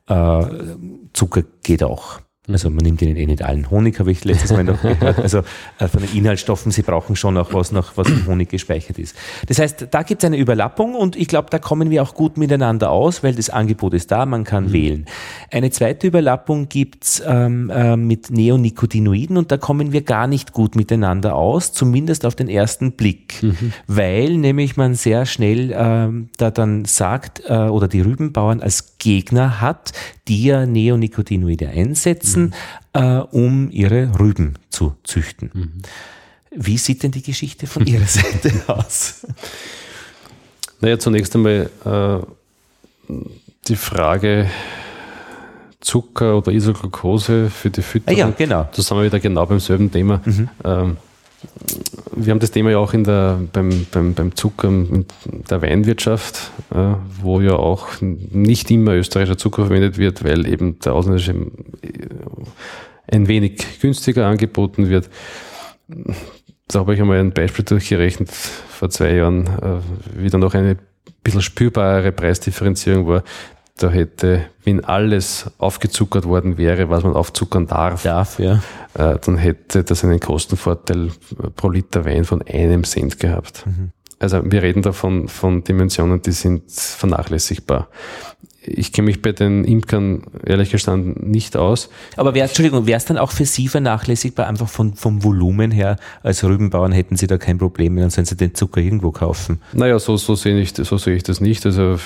Zucker 1.12 1.42
geht 1.62 1.82
auch. 1.82 2.20
Also 2.48 2.70
man 2.70 2.82
nimmt 2.82 3.02
ihnen 3.02 3.16
eh 3.16 3.26
nicht 3.26 3.42
allen 3.42 3.70
Honig, 3.70 3.98
habe 3.98 4.10
ich 4.10 4.24
letztes 4.24 4.50
Mal 4.50 4.64
noch 4.64 4.80
gehört. 4.80 5.18
Also 5.18 5.42
äh, 5.78 5.88
von 5.88 6.00
den 6.00 6.16
Inhaltsstoffen, 6.16 6.72
sie 6.72 6.80
brauchen 6.80 7.14
schon 7.14 7.36
auch 7.36 7.52
was, 7.52 7.70
noch, 7.70 7.98
was 7.98 8.08
im 8.08 8.26
Honig 8.26 8.48
gespeichert 8.48 8.98
ist. 8.98 9.14
Das 9.46 9.58
heißt, 9.58 9.88
da 9.90 10.02
gibt 10.02 10.22
es 10.22 10.26
eine 10.26 10.38
Überlappung 10.38 10.94
und 10.94 11.16
ich 11.16 11.28
glaube, 11.28 11.48
da 11.50 11.58
kommen 11.58 11.90
wir 11.90 12.02
auch 12.02 12.14
gut 12.14 12.38
miteinander 12.38 12.90
aus, 12.90 13.22
weil 13.22 13.34
das 13.34 13.50
Angebot 13.50 13.92
ist 13.92 14.10
da, 14.10 14.24
man 14.24 14.44
kann 14.44 14.68
mhm. 14.68 14.72
wählen. 14.72 15.04
Eine 15.50 15.70
zweite 15.70 16.06
Überlappung 16.06 16.70
gibt's 16.70 17.22
ähm, 17.26 17.68
äh, 17.68 17.96
mit 17.96 18.30
Neonicotinoiden 18.30 19.36
und 19.36 19.52
da 19.52 19.58
kommen 19.58 19.92
wir 19.92 20.00
gar 20.00 20.26
nicht 20.26 20.54
gut 20.54 20.76
miteinander 20.76 21.36
aus, 21.36 21.72
zumindest 21.72 22.24
auf 22.24 22.34
den 22.36 22.48
ersten 22.48 22.92
Blick, 22.92 23.42
mhm. 23.42 23.74
weil 23.86 24.38
nämlich 24.38 24.78
man 24.78 24.94
sehr 24.94 25.26
schnell 25.26 25.74
ähm, 25.76 26.30
da 26.38 26.50
dann 26.50 26.86
sagt 26.86 27.42
äh, 27.46 27.52
oder 27.52 27.86
die 27.86 28.00
Rübenbauern 28.00 28.60
als 28.60 28.96
Gegner 28.98 29.60
hat, 29.60 29.92
die 30.26 30.44
ja 30.44 30.64
Neonicotinoide 30.64 31.68
einsetzen, 31.68 32.29
mhm. 32.36 32.52
äh, 32.92 33.18
um 33.18 33.70
ihre 33.70 34.18
Rüben 34.18 34.54
zu 34.70 34.94
züchten. 35.04 35.50
Mhm. 35.52 35.72
Wie 36.52 36.78
sieht 36.78 37.02
denn 37.02 37.12
die 37.12 37.22
Geschichte 37.22 37.66
von 37.66 37.86
Ihrer 37.86 38.06
Seite 38.06 38.52
aus? 38.66 39.26
Naja, 40.80 40.98
zunächst 40.98 41.34
einmal 41.34 41.70
äh, 41.84 43.14
die 43.68 43.76
Frage 43.76 44.50
Zucker 45.80 46.36
oder 46.36 46.52
Isoglucose 46.52 47.50
für 47.50 47.70
die 47.70 47.82
Fütterung. 47.82 48.20
Ah 48.20 48.26
ja, 48.28 48.34
genau. 48.36 48.68
Da 48.74 48.82
sind 48.82 48.96
wir 48.96 49.04
wieder 49.04 49.20
genau 49.20 49.46
beim 49.46 49.60
selben 49.60 49.90
Thema. 49.90 50.20
Mhm. 50.24 50.48
Ähm, 50.64 50.96
wir 52.12 52.30
haben 52.32 52.40
das 52.40 52.50
Thema 52.50 52.70
ja 52.70 52.78
auch 52.78 52.92
in 52.92 53.04
der, 53.04 53.40
beim, 53.52 53.86
beim, 53.90 54.14
beim 54.14 54.34
Zucker 54.34 54.68
in 54.68 55.06
der 55.48 55.62
Weinwirtschaft, 55.62 56.50
äh, 56.72 56.94
wo 57.22 57.40
ja 57.40 57.54
auch 57.54 57.88
nicht 58.00 58.70
immer 58.70 58.92
österreichischer 58.92 59.38
Zucker 59.38 59.66
verwendet 59.66 59.96
wird, 59.98 60.24
weil 60.24 60.46
eben 60.46 60.78
der 60.80 60.92
ausländische 60.92 61.32
äh, 61.32 62.08
ein 63.08 63.28
wenig 63.28 63.80
günstiger 63.80 64.26
angeboten 64.26 64.88
wird. 64.88 65.08
Da 66.68 66.80
habe 66.80 66.94
ich 66.94 67.00
einmal 67.00 67.18
ein 67.18 67.32
Beispiel 67.32 67.64
durchgerechnet 67.64 68.30
vor 68.30 68.90
zwei 68.90 69.14
Jahren, 69.14 69.46
äh, 69.46 69.78
wie 70.16 70.30
dann 70.30 70.40
noch 70.40 70.54
eine 70.54 70.76
bisschen 71.22 71.42
spürbarere 71.42 72.12
Preisdifferenzierung 72.12 73.06
war 73.06 73.24
da 73.82 73.90
hätte, 73.90 74.42
wenn 74.64 74.84
alles 74.84 75.50
aufgezuckert 75.58 76.26
worden 76.26 76.58
wäre, 76.58 76.90
was 76.90 77.02
man 77.02 77.14
aufzuckern 77.14 77.66
darf, 77.66 78.02
darf 78.02 78.38
ja. 78.38 78.62
äh, 78.94 79.18
dann 79.18 79.36
hätte 79.36 79.84
das 79.84 80.04
einen 80.04 80.20
Kostenvorteil 80.20 81.10
pro 81.56 81.70
Liter 81.70 82.04
Wein 82.04 82.24
von 82.24 82.42
einem 82.42 82.84
Cent 82.84 83.18
gehabt. 83.18 83.64
Mhm. 83.66 83.92
Also 84.18 84.42
wir 84.44 84.62
reden 84.62 84.82
da 84.82 84.92
von, 84.92 85.28
von 85.28 85.64
Dimensionen, 85.64 86.20
die 86.20 86.32
sind 86.32 86.70
vernachlässigbar. 86.70 87.88
Ich 88.62 88.92
kenne 88.92 89.06
mich 89.06 89.22
bei 89.22 89.32
den 89.32 89.64
Imkern 89.64 90.24
ehrlich 90.44 90.70
gestanden 90.70 91.30
nicht 91.30 91.56
aus. 91.56 91.88
Aber 92.18 92.34
wär, 92.34 92.44
Entschuldigung, 92.44 92.86
wäre 92.86 92.98
es 92.98 93.06
dann 93.06 93.16
auch 93.16 93.30
für 93.30 93.46
Sie 93.46 93.68
vernachlässigbar, 93.68 94.46
einfach 94.46 94.68
von, 94.68 94.92
vom 94.92 95.24
Volumen 95.24 95.70
her? 95.70 95.96
Als 96.22 96.44
Rübenbauern 96.44 96.92
hätten 96.92 97.16
Sie 97.16 97.26
da 97.26 97.38
kein 97.38 97.56
Problem 97.56 97.94
mehr, 97.94 98.04
dann 98.04 98.10
sollen 98.10 98.26
Sie 98.26 98.36
den 98.36 98.54
Zucker 98.54 98.82
irgendwo 98.82 99.12
kaufen. 99.12 99.62
Naja, 99.72 99.98
so, 99.98 100.18
so 100.18 100.34
sehe 100.34 100.60
ich, 100.60 100.74
so 100.74 100.98
sehe 100.98 101.16
ich 101.16 101.22
das 101.22 101.40
nicht. 101.40 101.64
Also 101.64 101.96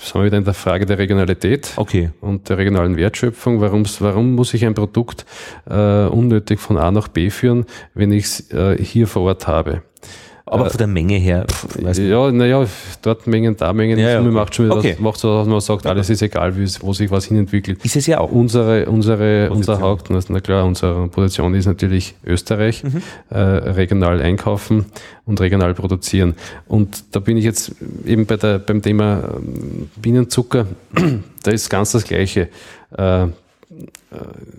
sind 0.00 0.14
wir 0.20 0.24
wieder 0.24 0.38
in 0.38 0.44
der 0.44 0.54
Frage 0.54 0.86
der 0.86 0.98
Regionalität 0.98 1.72
okay. 1.76 2.10
und 2.20 2.48
der 2.48 2.58
regionalen 2.58 2.96
Wertschöpfung. 2.96 3.60
Warum's, 3.60 4.00
warum 4.00 4.34
muss 4.34 4.54
ich 4.54 4.64
ein 4.64 4.74
Produkt 4.74 5.26
äh, 5.68 6.06
unnötig 6.06 6.60
von 6.60 6.78
A 6.78 6.90
nach 6.90 7.08
B 7.08 7.30
führen, 7.30 7.66
wenn 7.94 8.10
ich 8.12 8.24
es 8.24 8.50
äh, 8.52 8.82
hier 8.82 9.06
vor 9.06 9.22
Ort 9.22 9.46
habe? 9.46 9.82
Aber 10.50 10.68
von 10.68 10.78
der 10.78 10.86
Menge 10.88 11.16
her. 11.16 11.46
Ja, 11.80 12.32
naja, 12.32 12.66
dort 13.02 13.26
Mengen, 13.28 13.56
da 13.56 13.72
Mengen. 13.72 13.98
Ja, 13.98 14.10
ja. 14.10 14.20
macht 14.20 14.54
schon 14.54 14.66
wieder, 14.66 14.78
okay. 14.78 14.96
macht 14.98 15.18
so, 15.18 15.38
dass 15.38 15.46
man 15.46 15.60
sagt, 15.60 15.86
alles 15.86 16.10
ist 16.10 16.22
egal, 16.22 16.54
wo 16.80 16.92
sich 16.92 17.10
was 17.10 17.26
hinentwickelt. 17.26 17.84
Ist 17.84 17.94
es 17.94 18.06
ja 18.06 18.18
auch. 18.18 18.32
Unsere, 18.32 18.86
unsere, 18.86 19.50
unser 19.50 19.80
Haupt, 19.80 20.10
na 20.10 20.40
klar, 20.40 20.64
unsere 20.64 21.06
Position 21.08 21.54
ist 21.54 21.66
natürlich 21.66 22.14
Österreich, 22.24 22.82
mhm. 22.82 23.02
äh, 23.30 23.38
regional 23.38 24.20
einkaufen 24.20 24.86
und 25.24 25.40
regional 25.40 25.74
produzieren. 25.74 26.34
Und 26.66 27.04
da 27.12 27.20
bin 27.20 27.36
ich 27.36 27.44
jetzt 27.44 27.72
eben 28.04 28.26
bei 28.26 28.36
der, 28.36 28.58
beim 28.58 28.82
Thema 28.82 29.22
ähm, 29.36 29.88
Bienenzucker, 29.96 30.66
da 31.44 31.50
ist 31.52 31.70
ganz 31.70 31.92
das 31.92 32.04
Gleiche. 32.04 32.48
Äh, 32.96 33.26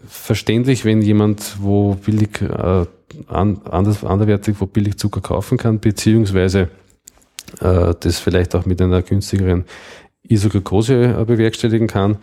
verständlich, 0.07 0.85
wenn 0.85 1.01
jemand, 1.01 1.57
wo 1.59 1.95
billig 1.95 2.41
äh, 2.41 2.85
anders, 3.27 4.03
anderwertig, 4.03 4.55
wo 4.59 4.65
billig 4.65 4.97
Zucker 4.97 5.21
kaufen 5.21 5.57
kann, 5.57 5.79
beziehungsweise 5.79 6.69
äh, 7.59 7.93
das 7.99 8.19
vielleicht 8.19 8.55
auch 8.55 8.65
mit 8.65 8.81
einer 8.81 9.01
günstigeren 9.01 9.65
Isoglucose 10.23 11.19
äh, 11.19 11.25
bewerkstelligen 11.25 11.87
kann. 11.87 12.17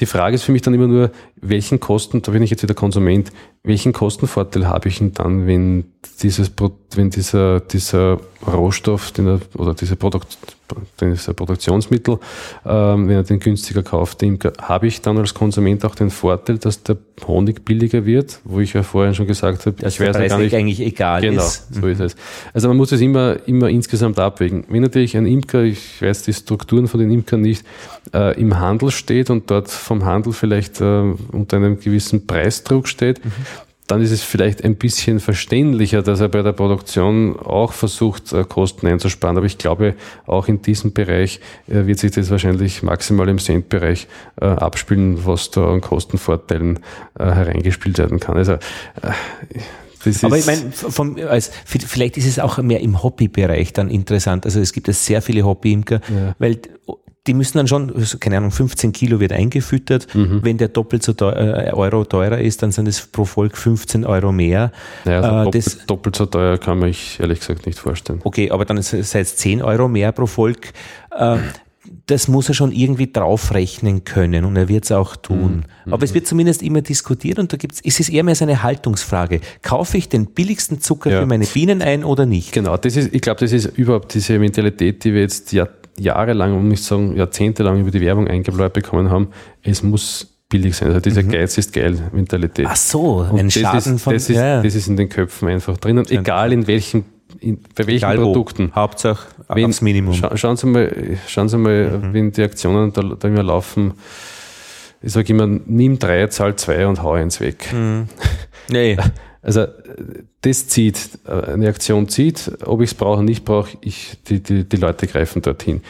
Die 0.00 0.06
Frage 0.06 0.34
ist 0.34 0.42
für 0.42 0.50
mich 0.50 0.62
dann 0.62 0.74
immer 0.74 0.88
nur, 0.88 1.10
welchen 1.36 1.78
Kosten, 1.78 2.20
da 2.20 2.32
bin 2.32 2.42
ich 2.42 2.50
jetzt 2.50 2.64
wieder 2.64 2.74
Konsument, 2.74 3.30
welchen 3.62 3.92
Kostenvorteil 3.92 4.66
habe 4.66 4.88
ich 4.88 4.98
denn 4.98 5.12
dann, 5.12 5.46
wenn 5.46 5.84
dieses, 6.20 6.50
wenn 6.96 7.10
dieser, 7.10 7.60
dieser 7.60 8.18
Rohstoff 8.44 9.12
den 9.12 9.28
er, 9.28 9.40
oder 9.56 9.74
diese 9.74 9.94
Produkt, 9.94 10.36
dieser 11.00 11.34
Produktionsmittel, 11.34 12.18
ähm, 12.64 13.08
wenn 13.08 13.16
er 13.16 13.22
den 13.22 13.38
günstiger 13.38 13.82
kauft, 13.82 14.22
habe 14.62 14.86
ich 14.86 15.02
dann 15.02 15.18
als 15.18 15.34
Konsument 15.34 15.84
auch 15.84 15.94
den 15.94 16.10
Vorteil, 16.10 16.58
dass 16.58 16.82
der 16.82 16.96
Honig 17.26 17.64
billiger 17.64 18.06
wird, 18.06 18.40
wo 18.44 18.60
ich 18.60 18.72
ja 18.72 18.82
vorhin 18.82 19.14
schon 19.14 19.26
gesagt 19.26 19.66
habe, 19.66 19.76
dass 19.80 19.94
ich 19.94 20.00
weiß 20.00 20.16
ja 20.16 20.26
gar 20.26 20.38
nicht, 20.38 20.54
eigentlich 20.54 20.80
egal 20.80 21.20
genau, 21.20 21.42
ist. 21.42 21.74
so 21.74 21.86
ist 21.86 22.00
es. 22.00 22.16
Also 22.52 22.68
man 22.68 22.76
muss 22.76 22.92
es 22.92 23.00
immer, 23.00 23.36
immer 23.46 23.68
insgesamt 23.68 24.18
abwägen. 24.18 24.64
Wenn 24.68 24.82
natürlich 24.82 25.16
ein 25.16 25.26
Imker, 25.26 25.62
ich 25.62 26.00
weiß 26.00 26.22
die 26.22 26.32
Strukturen 26.32 26.88
von 26.88 27.00
den 27.00 27.10
Imkern 27.10 27.40
nicht, 27.40 27.64
äh, 28.12 28.38
im 28.40 28.58
Handel 28.58 28.90
steht 28.90 29.30
und 29.30 29.50
dort 29.50 29.70
vom 29.70 30.04
Handel 30.04 30.32
vielleicht 30.32 30.80
äh, 30.80 31.14
unter 31.32 31.56
einem 31.56 31.78
gewissen 31.78 32.26
Preisdruck 32.26 32.88
steht, 32.88 33.24
mhm 33.24 33.32
dann 33.86 34.00
ist 34.00 34.12
es 34.12 34.22
vielleicht 34.22 34.64
ein 34.64 34.76
bisschen 34.76 35.20
verständlicher, 35.20 36.02
dass 36.02 36.20
er 36.20 36.28
bei 36.28 36.42
der 36.42 36.52
Produktion 36.52 37.38
auch 37.38 37.72
versucht, 37.72 38.32
äh, 38.32 38.44
Kosten 38.44 38.86
einzusparen. 38.86 39.36
Aber 39.36 39.46
ich 39.46 39.58
glaube, 39.58 39.94
auch 40.26 40.48
in 40.48 40.62
diesem 40.62 40.92
Bereich 40.92 41.40
äh, 41.68 41.86
wird 41.86 41.98
sich 41.98 42.12
das 42.12 42.30
wahrscheinlich 42.30 42.82
maximal 42.82 43.28
im 43.28 43.38
Centbereich 43.38 44.06
äh, 44.40 44.46
abspielen, 44.46 45.26
was 45.26 45.50
da 45.50 45.72
an 45.72 45.80
Kostenvorteilen 45.80 46.80
hereingespielt 47.16 47.98
werden 47.98 48.18
kann. 48.18 48.36
Also, 48.36 48.58
aber 50.22 50.36
ich 50.36 50.46
meine, 50.46 50.72
vom, 50.72 51.16
als, 51.16 51.50
vielleicht 51.64 52.16
ist 52.16 52.26
es 52.26 52.38
auch 52.38 52.58
mehr 52.58 52.80
im 52.80 53.02
Hobbybereich 53.02 53.72
dann 53.72 53.88
interessant. 53.88 54.44
Also 54.44 54.60
es 54.60 54.72
gibt 54.72 54.88
ja 54.88 54.92
sehr 54.92 55.22
viele 55.22 55.44
Hobbyimker, 55.44 56.00
ja. 56.14 56.34
weil 56.38 56.58
die 57.26 57.32
müssen 57.32 57.56
dann 57.56 57.66
schon, 57.66 57.94
also 57.94 58.18
keine 58.18 58.36
Ahnung, 58.36 58.50
15 58.50 58.92
Kilo 58.92 59.18
wird 59.18 59.32
eingefüttert. 59.32 60.14
Mhm. 60.14 60.40
Wenn 60.42 60.58
der 60.58 60.68
doppelt 60.68 61.02
so 61.02 61.14
teuer, 61.14 61.68
äh, 61.68 61.72
Euro 61.72 62.04
teurer 62.04 62.38
ist, 62.38 62.62
dann 62.62 62.70
sind 62.70 62.86
es 62.86 63.06
pro 63.06 63.24
Volk 63.24 63.56
15 63.56 64.04
Euro 64.04 64.30
mehr. 64.30 64.72
Ja, 65.06 65.20
also 65.20 65.28
äh, 65.28 65.44
doppelt, 65.44 65.66
das, 65.66 65.86
doppelt, 65.86 66.16
so 66.16 66.26
teuer 66.26 66.58
kann 66.58 66.78
man 66.78 66.90
sich 66.90 67.18
ehrlich 67.18 67.40
gesagt 67.40 67.66
nicht 67.66 67.78
vorstellen. 67.78 68.20
Okay, 68.24 68.50
aber 68.50 68.66
dann 68.66 68.80
sei 68.82 69.20
es 69.20 69.36
10 69.36 69.62
Euro 69.62 69.88
mehr 69.88 70.12
pro 70.12 70.26
Volk. 70.26 70.72
Äh, 71.16 71.38
das 72.06 72.28
muss 72.28 72.48
er 72.48 72.54
schon 72.54 72.72
irgendwie 72.72 73.10
draufrechnen 73.10 74.04
können 74.04 74.44
und 74.44 74.56
er 74.56 74.68
wird 74.68 74.84
es 74.84 74.92
auch 74.92 75.16
tun. 75.16 75.64
Mhm. 75.84 75.92
Aber 75.92 76.04
es 76.04 76.12
wird 76.12 76.26
zumindest 76.26 76.62
immer 76.62 76.82
diskutiert 76.82 77.38
und 77.38 77.52
da 77.52 77.56
gibt's, 77.56 77.80
ist 77.80 78.00
es 78.00 78.08
eher 78.08 78.24
mehr 78.24 78.34
so 78.34 78.44
eine 78.44 78.62
Haltungsfrage. 78.62 79.40
Kaufe 79.62 79.96
ich 79.96 80.08
den 80.08 80.26
billigsten 80.26 80.80
Zucker 80.80 81.10
ja. 81.10 81.20
für 81.20 81.26
meine 81.26 81.46
Bienen 81.46 81.82
ein 81.82 82.04
oder 82.04 82.26
nicht? 82.26 82.52
Genau, 82.52 82.76
das 82.76 82.96
ist, 82.96 83.14
ich 83.14 83.22
glaube, 83.22 83.40
das 83.40 83.52
ist 83.52 83.66
überhaupt 83.78 84.12
diese 84.14 84.38
Mentalität, 84.38 85.04
die 85.04 85.14
wir 85.14 85.20
jetzt 85.22 85.52
ja 85.52 85.68
jahrelang, 85.98 86.54
um 86.56 86.68
nicht 86.68 86.82
zu 86.82 86.94
sagen 86.94 87.16
jahrzehntelang 87.16 87.80
über 87.80 87.90
die 87.90 88.00
Werbung 88.00 88.28
eingebläut 88.28 88.72
bekommen 88.72 89.10
haben, 89.10 89.28
es 89.62 89.82
muss 89.82 90.34
billig 90.48 90.76
sein. 90.76 90.88
Also 90.88 91.00
dieser 91.00 91.22
mhm. 91.22 91.30
Geiz 91.30 91.58
ist 91.58 91.72
geil 91.72 91.96
Mentalität. 92.12 92.66
Ach 92.68 92.76
so, 92.76 93.26
Und 93.30 93.38
ein 93.38 93.50
Schaden 93.50 93.96
ist, 93.96 94.02
von... 94.02 94.12
Das 94.12 94.28
ist, 94.28 94.36
ja, 94.36 94.62
das 94.62 94.74
ist 94.74 94.88
in 94.88 94.96
den 94.96 95.08
Köpfen 95.08 95.48
einfach 95.48 95.76
drinnen, 95.78 96.06
egal 96.08 96.52
in 96.52 96.66
welchem 96.66 97.04
in, 97.40 97.58
bei 97.74 97.86
welchen 97.86 98.04
Egal 98.04 98.18
Produkten. 98.18 98.70
Wo. 98.70 98.76
Hauptsache 98.76 99.26
wenn, 99.48 99.66
aufs 99.66 99.80
Minimum. 99.80 100.14
Scha 100.14 100.36
schauen 100.36 100.56
Sie 100.56 100.66
mal, 100.66 100.90
schauen 101.26 101.48
Sie 101.48 101.58
mal 101.58 101.98
mhm. 101.98 102.14
wenn 102.14 102.32
die 102.32 102.42
Aktionen 102.42 102.92
da, 102.92 103.02
da 103.02 103.28
immer 103.28 103.42
laufen, 103.42 103.94
ich 105.02 105.12
sage 105.12 105.32
immer, 105.32 105.46
nimm 105.46 105.98
drei, 105.98 106.26
zahl 106.28 106.56
zwei 106.56 106.86
und 106.86 107.02
hau 107.02 107.12
eins 107.12 107.40
weg. 107.40 107.72
Mhm. 107.72 108.08
Nee. 108.68 108.96
Also 109.44 109.66
das 110.40 110.68
zieht, 110.68 110.98
eine 111.26 111.68
Aktion 111.68 112.08
zieht, 112.08 112.50
ob 112.64 112.80
ich 112.80 112.90
es 112.90 112.94
brauche 112.94 113.18
oder 113.18 113.22
nicht 113.22 113.44
brauche, 113.44 113.76
ich, 113.82 114.16
die, 114.28 114.42
die, 114.42 114.64
die 114.64 114.76
Leute 114.76 115.06
greifen 115.06 115.42
dorthin. 115.42 115.82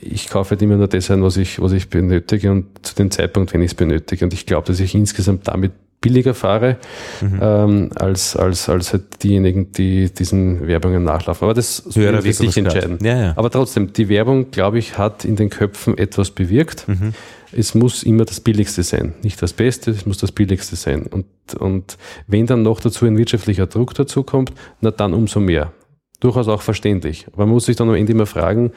ich 0.00 0.28
kaufe 0.28 0.50
halt 0.50 0.62
immer 0.62 0.76
nur 0.76 0.88
das 0.88 1.10
ein, 1.10 1.22
was 1.22 1.36
ich, 1.36 1.60
was 1.60 1.72
ich 1.72 1.88
benötige 1.88 2.50
und 2.50 2.66
zu 2.82 2.94
dem 2.94 3.10
Zeitpunkt, 3.10 3.52
wenn 3.52 3.62
ich 3.62 3.72
es 3.72 3.74
benötige. 3.74 4.24
Und 4.24 4.32
ich 4.32 4.46
glaube, 4.46 4.66
dass 4.66 4.80
ich 4.80 4.94
insgesamt 4.94 5.48
damit 5.48 5.72
billiger 6.00 6.34
fahre, 6.34 6.76
mhm. 7.20 7.38
ähm, 7.40 7.90
als, 7.94 8.36
als, 8.36 8.68
als 8.68 8.92
halt 8.92 9.22
diejenigen, 9.22 9.72
die 9.72 10.10
diesen 10.10 10.66
Werbungen 10.66 11.02
nachlaufen. 11.02 11.44
Aber 11.44 11.54
das 11.54 11.78
soll 11.78 12.22
sich 12.22 12.56
entscheiden. 12.56 12.98
Ja, 13.02 13.20
ja. 13.20 13.32
Aber 13.36 13.50
trotzdem, 13.50 13.92
die 13.92 14.08
Werbung, 14.08 14.50
glaube 14.50 14.78
ich, 14.78 14.98
hat 14.98 15.24
in 15.24 15.36
den 15.36 15.50
Köpfen 15.50 15.98
etwas 15.98 16.30
bewirkt. 16.30 16.86
Mhm. 16.88 17.14
Es 17.52 17.74
muss 17.74 18.02
immer 18.02 18.24
das 18.24 18.40
Billigste 18.40 18.82
sein. 18.82 19.14
Nicht 19.22 19.40
das 19.40 19.52
Beste, 19.52 19.90
es 19.90 20.06
muss 20.06 20.18
das 20.18 20.32
Billigste 20.32 20.76
sein. 20.76 21.06
Und, 21.06 21.26
und 21.58 21.96
wenn 22.26 22.46
dann 22.46 22.62
noch 22.62 22.80
dazu 22.80 23.06
ein 23.06 23.16
wirtschaftlicher 23.16 23.66
Druck 23.66 23.94
dazu 23.94 24.22
kommt, 24.22 24.52
na 24.80 24.90
dann 24.90 25.14
umso 25.14 25.40
mehr. 25.40 25.72
Durchaus 26.20 26.48
auch 26.48 26.62
verständlich. 26.62 27.26
Aber 27.28 27.44
man 27.44 27.54
muss 27.54 27.66
sich 27.66 27.76
dann 27.76 27.88
am 27.88 27.94
Ende 27.94 28.12
immer 28.12 28.26
fragen, 28.26 28.72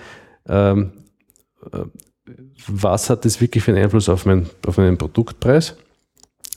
ähm, 0.47 0.91
äh, 1.71 1.85
was 2.67 3.09
hat 3.09 3.25
das 3.25 3.41
wirklich 3.41 3.63
für 3.63 3.71
einen 3.71 3.83
Einfluss 3.83 4.09
auf, 4.09 4.25
mein, 4.25 4.49
auf 4.65 4.77
meinen 4.77 4.97
Produktpreis? 4.97 5.75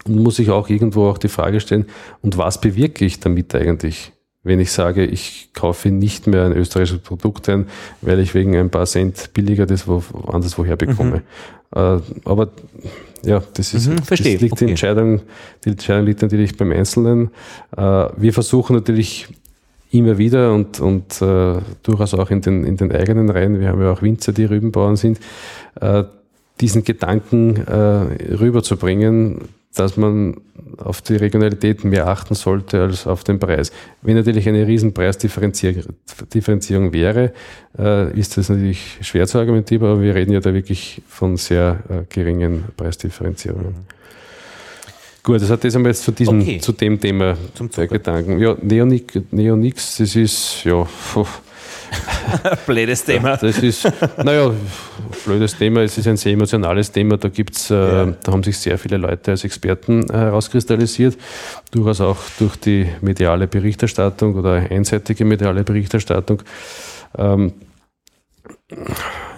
Und 0.04 0.16
muss 0.16 0.38
ich 0.38 0.50
auch 0.50 0.68
irgendwo 0.68 1.08
auch 1.08 1.18
die 1.18 1.28
Frage 1.28 1.60
stellen, 1.60 1.86
und 2.20 2.36
was 2.36 2.60
bewirke 2.60 3.04
ich 3.04 3.20
damit 3.20 3.54
eigentlich? 3.54 4.12
Wenn 4.42 4.58
ich 4.58 4.72
sage, 4.72 5.06
ich 5.06 5.50
kaufe 5.52 5.90
nicht 5.90 6.26
mehr 6.26 6.44
ein 6.44 6.52
österreichisches 6.52 7.02
Produkt 7.02 7.48
ein, 7.48 7.68
weil 8.00 8.18
ich 8.18 8.34
wegen 8.34 8.56
ein 8.56 8.70
paar 8.70 8.86
Cent 8.86 9.30
billiger 9.34 9.66
das 9.66 9.86
wo, 9.86 10.02
anderswoher 10.26 10.76
bekomme. 10.76 11.18
Mhm. 11.18 11.22
Äh, 11.74 11.98
aber 12.24 12.48
ja, 13.24 13.42
das 13.54 13.74
ist 13.74 13.88
mhm, 13.88 13.96
das 14.08 14.20
liegt 14.20 14.52
okay. 14.52 14.64
die 14.64 14.70
Entscheidung, 14.70 15.20
die 15.64 15.70
Entscheidung 15.70 16.06
liegt 16.06 16.22
natürlich 16.22 16.56
beim 16.56 16.72
Einzelnen. 16.72 17.30
Äh, 17.76 17.80
wir 18.16 18.32
versuchen 18.32 18.74
natürlich 18.76 19.28
immer 19.92 20.18
wieder 20.18 20.52
und, 20.52 20.80
und 20.80 21.20
äh, 21.22 21.58
durchaus 21.82 22.14
auch 22.14 22.30
in 22.30 22.40
den, 22.40 22.64
in 22.64 22.76
den 22.76 22.90
eigenen 22.92 23.28
Reihen, 23.30 23.60
wir 23.60 23.68
haben 23.68 23.80
ja 23.80 23.92
auch 23.92 24.02
Winzer, 24.02 24.32
die 24.32 24.46
Rübenbauern 24.46 24.96
sind, 24.96 25.20
äh, 25.80 26.04
diesen 26.60 26.82
Gedanken 26.82 27.56
äh, 27.56 28.34
rüberzubringen, 28.34 29.48
dass 29.74 29.96
man 29.96 30.36
auf 30.78 31.00
die 31.00 31.16
Regionalität 31.16 31.84
mehr 31.84 32.06
achten 32.06 32.34
sollte 32.34 32.82
als 32.82 33.06
auf 33.06 33.24
den 33.24 33.38
Preis. 33.38 33.72
Wenn 34.02 34.16
natürlich 34.16 34.46
eine 34.48 34.66
riesen 34.66 34.92
Preisdifferenzierung 34.92 36.92
wäre, 36.92 37.32
äh, 37.78 38.18
ist 38.18 38.36
das 38.36 38.50
natürlich 38.50 38.98
schwer 39.00 39.26
zu 39.26 39.38
argumentieren, 39.38 39.86
aber 39.86 40.02
wir 40.02 40.14
reden 40.14 40.32
ja 40.32 40.40
da 40.40 40.52
wirklich 40.52 41.00
von 41.08 41.36
sehr 41.36 41.82
äh, 41.88 42.02
geringen 42.08 42.64
Preisdifferenzierungen. 42.76 43.74
Gut, 45.22 45.40
das 45.40 45.50
hat 45.50 45.62
das 45.62 45.76
einmal 45.76 45.92
jetzt 45.92 46.02
zu 46.02 46.10
diesem, 46.10 46.40
okay. 46.40 46.58
zu 46.58 46.72
dem 46.72 47.00
Thema 47.00 47.36
Zum 47.54 47.70
der 47.70 47.86
Gedanken. 47.86 48.40
Ja, 48.40 48.56
Neonix, 48.60 49.20
Neonix, 49.30 49.98
das 49.98 50.16
ist, 50.16 50.64
ja. 50.64 50.84
blödes 52.66 53.04
Thema. 53.04 53.36
Das 53.36 53.58
ist, 53.58 53.90
naja, 54.22 54.52
blödes 55.24 55.56
Thema. 55.56 55.82
Es 55.82 55.98
ist 55.98 56.06
ein 56.08 56.16
sehr 56.16 56.32
emotionales 56.32 56.90
Thema. 56.90 57.16
Da 57.16 57.28
gibt's, 57.28 57.70
äh, 57.70 57.74
ja. 57.74 58.06
da 58.22 58.32
haben 58.32 58.42
sich 58.42 58.58
sehr 58.58 58.78
viele 58.78 58.96
Leute 58.96 59.32
als 59.32 59.44
Experten 59.44 60.08
äh, 60.10 60.12
herauskristallisiert. 60.12 61.16
Durchaus 61.70 62.00
auch 62.00 62.18
durch 62.38 62.56
die 62.56 62.88
mediale 63.00 63.46
Berichterstattung 63.46 64.34
oder 64.34 64.54
einseitige 64.70 65.24
mediale 65.24 65.64
Berichterstattung. 65.64 66.42
Ähm, 67.18 67.52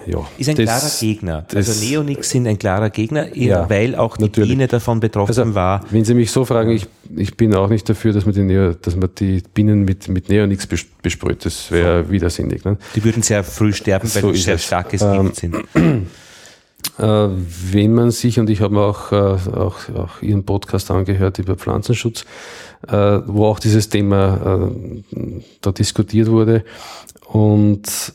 ja, 0.07 0.25
ist 0.37 0.49
ein 0.49 0.55
das, 0.55 0.65
klarer 0.65 0.91
Gegner. 0.99 1.45
also 1.53 1.85
Neonix 1.85 2.29
sind 2.29 2.47
ein 2.47 2.57
klarer 2.57 2.89
Gegner, 2.89 3.35
ja, 3.35 3.69
weil 3.69 3.95
auch 3.95 4.17
die 4.17 4.23
natürlich. 4.23 4.49
Biene 4.49 4.67
davon 4.67 4.99
betroffen 4.99 5.37
also, 5.37 5.55
war. 5.55 5.83
Wenn 5.89 6.05
Sie 6.05 6.13
mich 6.13 6.31
so 6.31 6.45
fragen, 6.45 6.71
ich, 6.71 6.87
ich 7.15 7.35
bin 7.35 7.53
auch 7.55 7.69
nicht 7.69 7.87
dafür, 7.89 8.13
dass 8.13 8.25
man 8.25 8.33
die, 8.33 8.43
Neo, 8.43 8.73
dass 8.73 8.95
man 8.95 9.09
die 9.17 9.43
Bienen 9.53 9.83
mit, 9.83 10.07
mit 10.07 10.29
Neonix 10.29 10.67
besprüht. 10.67 11.45
Das 11.45 11.71
wäre 11.71 12.05
so. 12.05 12.11
widersinnig. 12.11 12.63
Ne? 12.65 12.77
Die 12.95 13.03
würden 13.03 13.23
sehr 13.23 13.43
früh 13.43 13.73
sterben, 13.73 14.09
weil 14.13 14.21
so 14.21 14.33
sie 14.33 14.41
sehr 14.41 14.55
es. 14.55 14.63
starkes 14.63 15.01
ähm, 15.01 15.27
Gift 15.27 15.35
sind. 15.37 15.55
Äh, 16.97 17.27
wenn 17.71 17.93
man 17.93 18.11
sich, 18.11 18.39
und 18.39 18.49
ich 18.49 18.61
habe 18.61 18.75
mir 18.75 18.81
auch, 18.81 19.11
äh, 19.11 19.15
auch, 19.15 19.89
auch 19.95 20.21
Ihren 20.21 20.45
Podcast 20.45 20.91
angehört 20.91 21.39
über 21.39 21.55
Pflanzenschutz, 21.55 22.25
äh, 22.87 23.19
wo 23.25 23.47
auch 23.47 23.59
dieses 23.59 23.89
Thema 23.89 24.69
äh, 24.71 25.41
da 25.61 25.71
diskutiert 25.71 26.29
wurde. 26.29 26.63
Und 27.27 28.13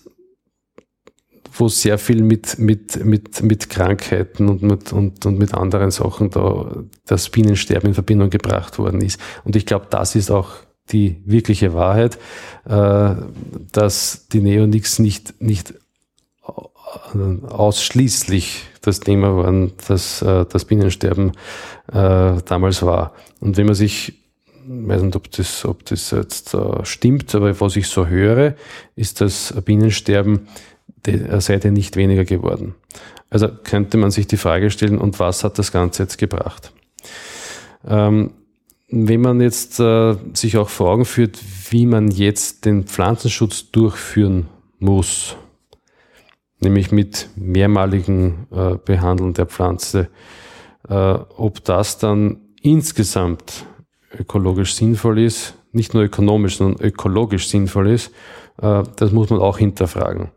wo 1.52 1.68
sehr 1.68 1.98
viel 1.98 2.22
mit, 2.22 2.59
mit, 2.59 3.05
mit, 3.05 3.43
mit 3.43 3.70
Krankheiten 3.70 4.48
und 4.48 4.62
mit, 4.62 4.93
und, 4.93 5.24
und 5.27 5.39
mit 5.39 5.55
anderen 5.55 5.90
Sachen 5.90 6.31
da 6.31 6.85
das 7.06 7.28
Bienensterben 7.28 7.89
in 7.89 7.94
Verbindung 7.94 8.31
gebracht 8.31 8.78
worden 8.78 9.01
ist. 9.01 9.20
Und 9.44 9.56
ich 9.56 9.66
glaube, 9.66 9.86
das 9.90 10.14
ist 10.14 10.31
auch 10.31 10.51
die 10.90 11.20
wirkliche 11.24 11.74
Wahrheit, 11.74 12.18
äh, 12.64 13.14
dass 13.72 14.28
die 14.28 14.40
Neonix 14.40 14.98
nicht, 14.98 15.40
nicht 15.40 15.74
ausschließlich 17.48 18.64
das 18.81 19.01
Thema 19.01 19.36
waren, 19.36 19.72
dass 19.86 20.22
äh, 20.22 20.44
das 20.47 20.64
Bienensterben 20.64 21.32
äh, 21.93 22.36
damals 22.44 22.82
war. 22.82 23.14
Und 23.40 23.56
wenn 23.56 23.66
man 23.66 23.74
sich 23.74 24.14
ich 24.72 24.89
weiß 24.89 25.02
nicht, 25.02 25.16
ob 25.16 25.31
das, 25.32 25.64
ob 25.64 25.85
das 25.86 26.10
jetzt 26.12 26.55
äh, 26.55 26.85
stimmt, 26.85 27.35
aber 27.35 27.59
was 27.60 27.77
ich 27.77 27.89
so 27.89 28.06
höre, 28.06 28.55
ist 28.94 29.20
das 29.20 29.55
Bienensterben 29.64 30.48
seid 31.39 31.64
nicht 31.64 31.97
weniger 31.97 32.24
geworden. 32.24 32.74
Also 33.31 33.48
könnte 33.48 33.97
man 33.97 34.10
sich 34.10 34.27
die 34.27 34.36
Frage 34.36 34.70
stellen, 34.70 34.98
und 34.98 35.18
was 35.20 35.44
hat 35.44 35.59
das 35.59 35.72
Ganze 35.72 36.02
jetzt 36.02 36.18
gebracht? 36.18 36.72
Ähm, 37.86 38.32
wenn 38.90 39.20
man 39.20 39.40
jetzt 39.40 39.78
äh, 39.78 40.16
sich 40.35 40.56
auch 40.56 40.68
vor 40.68 40.90
Augen 40.90 41.05
führt, 41.05 41.39
wie 41.70 41.86
man 41.86 42.10
jetzt 42.10 42.64
den 42.64 42.85
Pflanzenschutz 42.85 43.70
durchführen 43.70 44.48
muss, 44.81 45.36
nämlich 46.59 46.90
mit 46.90 47.28
mehrmaligen 47.36 48.47
äh, 48.51 48.77
Behandeln 48.85 49.32
der 49.32 49.47
Pflanze, 49.47 50.09
äh, 50.89 50.94
ob 50.94 51.64
das 51.64 51.98
dann 51.98 52.40
insgesamt 52.62 53.64
ökologisch 54.18 54.74
sinnvoll 54.74 55.20
ist, 55.20 55.55
nicht 55.72 55.94
nur 55.94 56.02
ökonomisch, 56.02 56.56
sondern 56.56 56.85
ökologisch 56.85 57.48
sinnvoll 57.48 57.90
ist, 57.90 58.12
äh, 58.60 58.82
das 58.97 59.12
muss 59.12 59.31
man 59.31 59.39
auch 59.39 59.59
hinterfragen. 59.59 60.31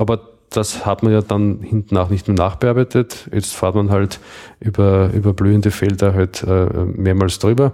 Aber 0.00 0.30
das 0.48 0.86
hat 0.86 1.02
man 1.02 1.12
ja 1.12 1.20
dann 1.20 1.60
hinten 1.60 1.96
auch 1.98 2.08
nicht 2.08 2.26
mehr 2.26 2.36
nachbearbeitet. 2.36 3.28
Jetzt 3.32 3.54
fährt 3.54 3.74
man 3.74 3.90
halt 3.90 4.18
über, 4.58 5.10
über 5.12 5.34
blühende 5.34 5.70
Felder 5.70 6.14
halt 6.14 6.42
äh, 6.42 6.66
mehrmals 6.84 7.38
drüber. 7.38 7.72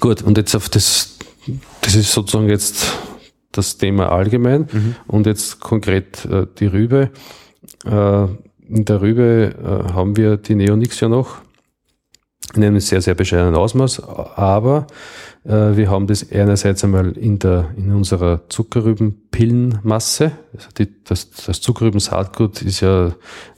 Gut, 0.00 0.22
und 0.22 0.38
jetzt 0.38 0.54
auf 0.54 0.68
das, 0.68 1.18
das 1.80 1.96
ist 1.96 2.12
sozusagen 2.12 2.48
jetzt 2.48 2.96
das 3.50 3.76
Thema 3.76 4.12
allgemein 4.12 4.68
mhm. 4.72 4.96
und 5.08 5.26
jetzt 5.26 5.60
konkret 5.60 6.24
äh, 6.24 6.46
die 6.58 6.66
Rübe. 6.66 7.10
Äh, 7.84 8.22
in 8.68 8.84
der 8.84 9.02
Rübe 9.02 9.54
äh, 9.58 9.92
haben 9.92 10.16
wir 10.16 10.36
die 10.36 10.54
Neonix 10.54 11.00
ja 11.00 11.08
noch 11.08 11.38
in 12.54 12.64
einem 12.64 12.80
sehr, 12.80 13.02
sehr 13.02 13.14
bescheidenen 13.14 13.56
Ausmaß, 13.56 14.00
aber 14.36 14.86
wir 15.44 15.90
haben 15.90 16.06
das 16.06 16.30
einerseits 16.30 16.84
einmal 16.84 17.16
in, 17.16 17.40
der, 17.40 17.70
in 17.76 17.92
unserer 17.92 18.48
Zuckerrübenpillenmasse. 18.48 20.30
Also 20.54 20.68
die, 20.78 20.88
das, 21.04 21.30
das 21.30 21.60
Zuckerrübensaatgut 21.60 22.62
ist 22.62 22.80
ja 22.80 23.08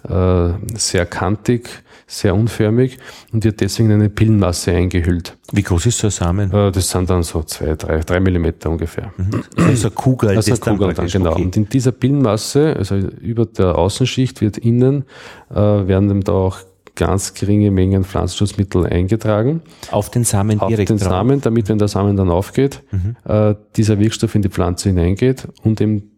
äh, 0.08 0.54
sehr 0.74 1.04
kantig, 1.04 1.68
sehr 2.06 2.34
unförmig 2.34 2.98
und 3.32 3.44
wird 3.44 3.60
deswegen 3.60 3.90
in 3.90 4.00
eine 4.00 4.08
Pillenmasse 4.08 4.72
eingehüllt. 4.72 5.36
Wie 5.52 5.62
groß 5.62 5.86
ist 5.86 5.98
so 5.98 6.06
ein 6.06 6.10
Samen? 6.10 6.52
Äh, 6.52 6.72
das 6.72 6.88
sind 6.88 7.10
dann 7.10 7.22
so 7.22 7.42
zwei, 7.42 7.74
drei, 7.74 8.00
drei 8.00 8.20
Millimeter 8.20 8.70
ungefähr. 8.70 9.12
Mhm. 9.16 9.42
Also 9.56 9.88
eine 9.88 9.94
Kugel. 9.94 10.30
Also 10.30 10.52
eine 10.52 10.60
Kugel, 10.60 10.94
dann, 10.94 11.06
genau. 11.06 11.32
Okay. 11.32 11.42
Und 11.42 11.56
in 11.56 11.68
dieser 11.68 11.92
Pillenmasse, 11.92 12.76
also 12.76 12.96
über 12.96 13.44
der 13.46 13.76
Außenschicht 13.76 14.40
wird 14.40 14.56
innen, 14.58 15.04
äh, 15.50 15.54
werden 15.54 16.08
dann 16.08 16.20
da 16.22 16.32
auch 16.32 16.58
ganz 16.96 17.34
geringe 17.34 17.70
Mengen 17.70 18.04
Pflanzenschutzmittel 18.04 18.86
eingetragen. 18.86 19.62
Auf 19.90 20.10
den 20.10 20.24
Samen 20.24 20.60
auf 20.60 20.68
direkt 20.68 20.90
Auf 20.90 20.98
den 20.98 21.04
drauf. 21.04 21.12
Samen, 21.12 21.40
damit, 21.40 21.68
wenn 21.68 21.78
der 21.78 21.88
Samen 21.88 22.16
dann 22.16 22.30
aufgeht, 22.30 22.82
mhm. 22.92 23.16
äh, 23.24 23.54
dieser 23.76 23.98
Wirkstoff 23.98 24.34
in 24.34 24.42
die 24.42 24.48
Pflanze 24.48 24.90
hineingeht 24.90 25.48
und 25.62 25.80
eben 25.80 26.10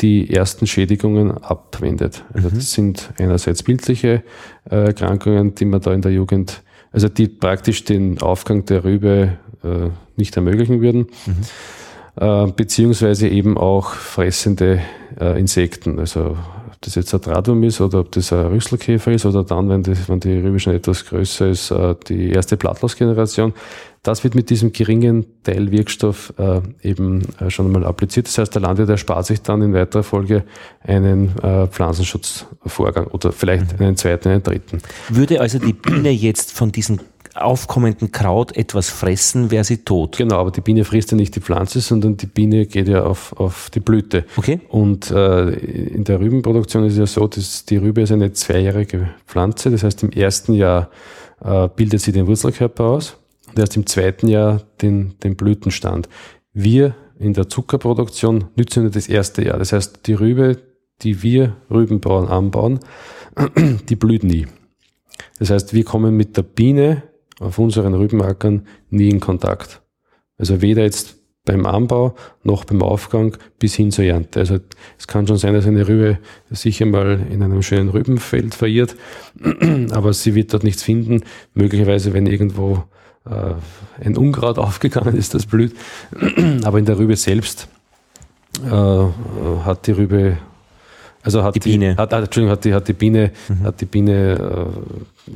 die 0.00 0.32
ersten 0.32 0.66
Schädigungen 0.66 1.30
abwendet. 1.30 2.24
Also 2.32 2.48
mhm. 2.48 2.54
das 2.54 2.72
sind 2.72 3.10
einerseits 3.18 3.62
bildliche 3.62 4.22
äh, 4.70 4.86
Erkrankungen, 4.86 5.54
die 5.54 5.64
man 5.64 5.80
da 5.80 5.92
in 5.92 6.02
der 6.02 6.12
Jugend, 6.12 6.62
also 6.92 7.08
die 7.08 7.28
praktisch 7.28 7.84
den 7.84 8.20
Aufgang 8.20 8.64
der 8.64 8.84
Rübe 8.84 9.38
äh, 9.62 9.90
nicht 10.16 10.36
ermöglichen 10.36 10.80
würden. 10.80 11.06
Mhm. 11.26 11.36
Äh, 12.16 12.52
beziehungsweise 12.52 13.28
eben 13.28 13.56
auch 13.56 13.90
fressende 13.90 14.80
äh, 15.18 15.38
Insekten, 15.38 15.98
also 15.98 16.36
das 16.82 16.94
jetzt 16.94 17.12
ein 17.12 17.20
Drahtwurm 17.20 17.62
ist 17.62 17.80
oder 17.80 18.00
ob 18.00 18.10
das 18.12 18.32
ein 18.32 18.46
Rüsselkäfer 18.46 19.12
ist 19.12 19.26
oder 19.26 19.44
dann, 19.44 19.68
wenn, 19.68 19.82
das, 19.82 20.08
wenn 20.08 20.18
die 20.20 20.38
Rübe 20.38 20.58
schon 20.58 20.74
etwas 20.74 21.04
größer 21.04 21.48
ist, 21.48 21.70
äh, 21.70 21.94
die 22.08 22.30
erste 22.30 22.56
Blattlausgeneration. 22.56 23.52
Das 24.02 24.24
wird 24.24 24.34
mit 24.34 24.48
diesem 24.48 24.72
geringen 24.72 25.26
Teil 25.42 25.70
Wirkstoff 25.70 26.32
äh, 26.38 26.62
eben 26.82 27.22
äh, 27.38 27.50
schon 27.50 27.66
einmal 27.66 27.84
appliziert. 27.84 28.28
Das 28.28 28.38
heißt, 28.38 28.54
der 28.54 28.62
Landwirt 28.62 28.88
erspart 28.88 29.26
sich 29.26 29.42
dann 29.42 29.60
in 29.60 29.74
weiterer 29.74 30.02
Folge 30.02 30.44
einen 30.82 31.38
äh, 31.42 31.66
Pflanzenschutzvorgang 31.66 33.08
oder 33.08 33.30
vielleicht 33.30 33.78
mhm. 33.78 33.86
einen 33.86 33.96
zweiten, 33.96 34.28
einen 34.28 34.42
dritten. 34.42 34.80
Würde 35.10 35.42
also 35.42 35.58
die 35.58 35.74
Biene 35.74 36.10
jetzt 36.10 36.52
von 36.52 36.72
diesen 36.72 37.02
aufkommenden 37.34 38.12
Kraut 38.12 38.56
etwas 38.56 38.90
fressen, 38.90 39.50
wäre 39.50 39.64
sie 39.64 39.78
tot. 39.78 40.16
Genau, 40.16 40.36
aber 40.36 40.50
die 40.50 40.60
Biene 40.60 40.84
frisst 40.84 41.10
ja 41.12 41.16
nicht 41.16 41.36
die 41.36 41.40
Pflanze, 41.40 41.80
sondern 41.80 42.16
die 42.16 42.26
Biene 42.26 42.66
geht 42.66 42.88
ja 42.88 43.04
auf, 43.04 43.32
auf 43.38 43.70
die 43.70 43.80
Blüte. 43.80 44.24
Okay. 44.36 44.60
Und 44.68 45.10
äh, 45.10 45.50
in 45.50 46.04
der 46.04 46.20
Rübenproduktion 46.20 46.84
ist 46.84 46.94
es 46.94 46.98
ja 46.98 47.06
so, 47.06 47.26
dass 47.26 47.64
die 47.64 47.76
Rübe 47.76 48.02
ist 48.02 48.12
eine 48.12 48.32
zweijährige 48.32 49.10
Pflanze. 49.26 49.70
Das 49.70 49.82
heißt, 49.82 50.02
im 50.02 50.10
ersten 50.10 50.54
Jahr 50.54 50.90
äh, 51.42 51.68
bildet 51.74 52.00
sie 52.00 52.12
den 52.12 52.26
Wurzelkörper 52.26 52.84
aus 52.84 53.16
und 53.48 53.58
erst 53.58 53.76
im 53.76 53.86
zweiten 53.86 54.28
Jahr 54.28 54.62
den, 54.82 55.14
den 55.22 55.36
Blütenstand. 55.36 56.08
Wir 56.52 56.94
in 57.18 57.34
der 57.34 57.48
Zuckerproduktion 57.48 58.46
nützen 58.56 58.82
nur 58.82 58.92
das 58.92 59.08
erste 59.08 59.44
Jahr. 59.44 59.58
Das 59.58 59.72
heißt, 59.72 60.06
die 60.06 60.14
Rübe, 60.14 60.58
die 61.02 61.22
wir 61.22 61.56
Rübenbauern 61.70 62.28
anbauen, 62.28 62.80
die 63.88 63.96
blüht 63.96 64.24
nie. 64.24 64.46
Das 65.38 65.50
heißt, 65.50 65.74
wir 65.74 65.84
kommen 65.84 66.16
mit 66.16 66.36
der 66.36 66.42
Biene 66.42 67.02
auf 67.40 67.58
unseren 67.58 67.94
Rübenackern 67.94 68.66
nie 68.90 69.08
in 69.08 69.18
Kontakt. 69.18 69.82
Also 70.38 70.62
weder 70.62 70.82
jetzt 70.84 71.16
beim 71.44 71.66
Anbau 71.66 72.14
noch 72.44 72.64
beim 72.64 72.82
Aufgang 72.82 73.36
bis 73.58 73.74
hin 73.74 73.90
zur 73.90 74.04
Ernte. 74.04 74.40
Also 74.40 74.58
es 74.98 75.06
kann 75.06 75.26
schon 75.26 75.38
sein, 75.38 75.54
dass 75.54 75.66
eine 75.66 75.88
Rübe 75.88 76.18
sich 76.50 76.82
einmal 76.82 77.26
in 77.30 77.42
einem 77.42 77.62
schönen 77.62 77.88
Rübenfeld 77.88 78.54
verirrt, 78.54 78.94
aber 79.90 80.12
sie 80.12 80.34
wird 80.34 80.52
dort 80.52 80.64
nichts 80.64 80.82
finden. 80.82 81.24
Möglicherweise, 81.54 82.12
wenn 82.12 82.26
irgendwo 82.26 82.84
äh, 83.24 83.54
ein 84.04 84.16
Unkraut 84.16 84.58
aufgegangen 84.58 85.16
ist, 85.16 85.34
das 85.34 85.46
blüht. 85.46 85.74
aber 86.64 86.78
in 86.78 86.84
der 86.84 86.98
Rübe 86.98 87.16
selbst 87.16 87.68
äh, 88.64 88.70
hat 88.70 89.86
die 89.86 89.92
Rübe 89.92 90.36
also 91.22 91.42
hat 91.42 91.54
die, 91.54 91.60
die 91.60 91.70
Biene. 91.70 91.96
Hat, 91.96 92.12
Entschuldigung, 92.12 92.52
hat 92.52 92.64
die, 92.64 92.74
hat 92.74 92.88
die 92.88 92.92
Biene, 92.92 93.32
mhm. 93.48 93.62
hat 93.62 93.80
die 93.80 93.86
Biene 93.86 94.72
äh, 95.26 95.32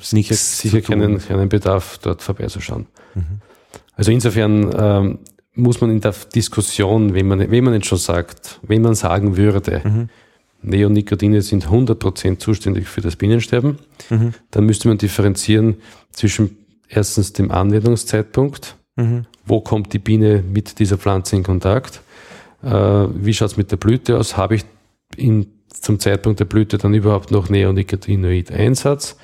sicher, 0.00 0.34
sicher 0.34 0.80
keinen, 0.80 1.18
keinen 1.18 1.48
Bedarf, 1.48 1.98
dort 1.98 2.22
vorbeizuschauen. 2.22 2.86
Mhm. 3.14 3.22
Also 3.96 4.12
insofern 4.12 4.70
ähm, 4.78 5.18
muss 5.54 5.80
man 5.80 5.90
in 5.90 6.00
der 6.00 6.14
Diskussion, 6.34 7.14
wenn 7.14 7.28
man, 7.28 7.50
wenn 7.50 7.64
man 7.64 7.74
jetzt 7.74 7.86
schon 7.86 7.98
sagt, 7.98 8.60
wenn 8.62 8.82
man 8.82 8.94
sagen 8.94 9.36
würde, 9.36 9.82
mhm. 9.84 10.08
Neonicotine 10.62 11.42
sind 11.42 11.68
100% 11.68 12.38
zuständig 12.38 12.88
für 12.88 13.00
das 13.00 13.16
Bienensterben, 13.16 13.78
mhm. 14.08 14.34
dann 14.50 14.64
müsste 14.64 14.88
man 14.88 14.98
differenzieren 14.98 15.76
zwischen 16.12 16.56
erstens 16.88 17.32
dem 17.32 17.50
Anwendungszeitpunkt, 17.50 18.76
mhm. 18.96 19.26
wo 19.46 19.60
kommt 19.60 19.92
die 19.92 19.98
Biene 19.98 20.42
mit 20.42 20.78
dieser 20.78 20.98
Pflanze 20.98 21.36
in 21.36 21.42
Kontakt, 21.42 22.00
äh, 22.62 22.68
wie 22.70 23.32
schaut 23.34 23.52
es 23.52 23.56
mit 23.56 23.70
der 23.70 23.76
Blüte 23.76 24.18
aus, 24.18 24.36
habe 24.36 24.56
ich 24.56 24.64
in, 25.16 25.46
zum 25.68 25.98
Zeitpunkt 25.98 26.40
der 26.40 26.44
Blüte 26.44 26.78
dann 26.78 26.94
überhaupt 26.94 27.30
noch 27.30 27.48
Neonicotinoid-Einsatz? 27.48 29.16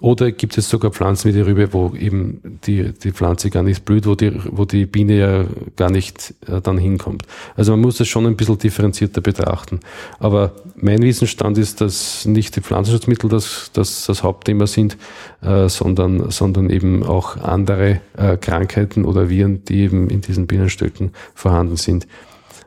Oder 0.00 0.30
gibt 0.30 0.56
es 0.56 0.68
sogar 0.68 0.92
Pflanzen 0.92 1.28
wie 1.28 1.32
die 1.32 1.40
Rübe, 1.40 1.72
wo 1.72 1.92
eben 1.94 2.60
die, 2.64 2.92
die 2.92 3.10
Pflanze 3.10 3.50
gar 3.50 3.64
nicht 3.64 3.84
blüht, 3.84 4.06
wo 4.06 4.14
die, 4.14 4.32
wo 4.52 4.64
die 4.64 4.86
Biene 4.86 5.18
ja 5.18 5.44
gar 5.74 5.90
nicht 5.90 6.34
äh, 6.46 6.60
dann 6.60 6.78
hinkommt? 6.78 7.24
Also 7.56 7.72
man 7.72 7.80
muss 7.80 7.96
das 7.96 8.06
schon 8.06 8.24
ein 8.26 8.36
bisschen 8.36 8.58
differenzierter 8.58 9.20
betrachten. 9.20 9.80
Aber 10.20 10.52
mein 10.76 11.02
Wissensstand 11.02 11.58
ist, 11.58 11.80
dass 11.80 12.24
nicht 12.26 12.54
die 12.54 12.60
Pflanzenschutzmittel 12.60 13.28
das, 13.28 13.70
das, 13.72 14.06
das 14.06 14.22
Hauptthema 14.22 14.68
sind, 14.68 14.96
äh, 15.42 15.68
sondern, 15.68 16.30
sondern 16.30 16.70
eben 16.70 17.02
auch 17.02 17.36
andere 17.36 18.00
äh, 18.16 18.36
Krankheiten 18.36 19.04
oder 19.04 19.28
Viren, 19.28 19.64
die 19.64 19.80
eben 19.80 20.10
in 20.10 20.20
diesen 20.20 20.46
Bienenstöcken 20.46 21.10
vorhanden 21.34 21.76
sind. 21.76 22.06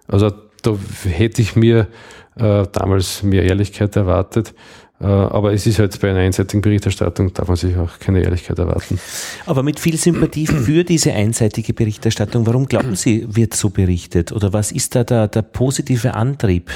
Also 0.06 0.32
da 0.64 0.78
hätte 1.06 1.42
ich 1.42 1.56
mir 1.56 1.88
äh, 2.36 2.66
damals 2.72 3.24
mehr 3.24 3.44
Ehrlichkeit 3.44 3.96
erwartet. 3.96 4.54
Äh, 5.02 5.06
aber 5.06 5.54
es 5.54 5.66
ist 5.66 5.80
halt 5.80 6.00
bei 6.00 6.12
einer 6.12 6.20
einseitigen 6.20 6.62
Berichterstattung, 6.62 7.34
darf 7.34 7.48
man 7.48 7.58
sich 7.58 7.76
auch 7.76 7.98
keine 8.00 8.22
Ehrlichkeit 8.22 8.60
erwarten. 8.60 9.00
Aber 9.48 9.64
mit 9.64 9.80
viel 9.80 9.98
Sympathie 9.98 10.46
für 10.46 10.84
diese 10.84 11.14
einseitige 11.14 11.74
Berichterstattung, 11.74 12.46
warum 12.46 12.68
glauben 12.68 12.96
Sie, 12.96 13.26
wird 13.28 13.56
so 13.56 13.72
berichtet? 13.72 14.32
Oder 14.32 14.54
was 14.54 14.72
ist 14.72 14.96
da 14.96 15.04
der, 15.04 15.28
der 15.28 15.42
positive 15.42 16.14
Antrieb? 16.14 16.70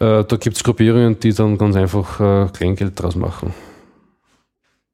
Äh, 0.00 0.24
da 0.24 0.36
gibt 0.36 0.56
es 0.56 0.64
Gruppierungen, 0.64 1.18
die 1.18 1.32
dann 1.32 1.56
ganz 1.56 1.76
einfach 1.76 2.20
äh, 2.20 2.50
Kleingeld 2.52 3.00
draus 3.00 3.16
machen. 3.16 3.54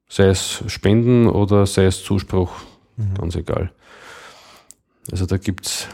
Sei 0.07 0.27
es 0.27 0.63
Spenden 0.67 1.27
oder 1.27 1.65
sei 1.65 1.85
es 1.85 2.03
Zuspruch, 2.03 2.51
mhm. 2.95 3.13
ganz 3.19 3.35
egal. 3.35 3.71
Also 5.11 5.25
da 5.25 5.37
gibt 5.37 5.65
es 5.65 5.87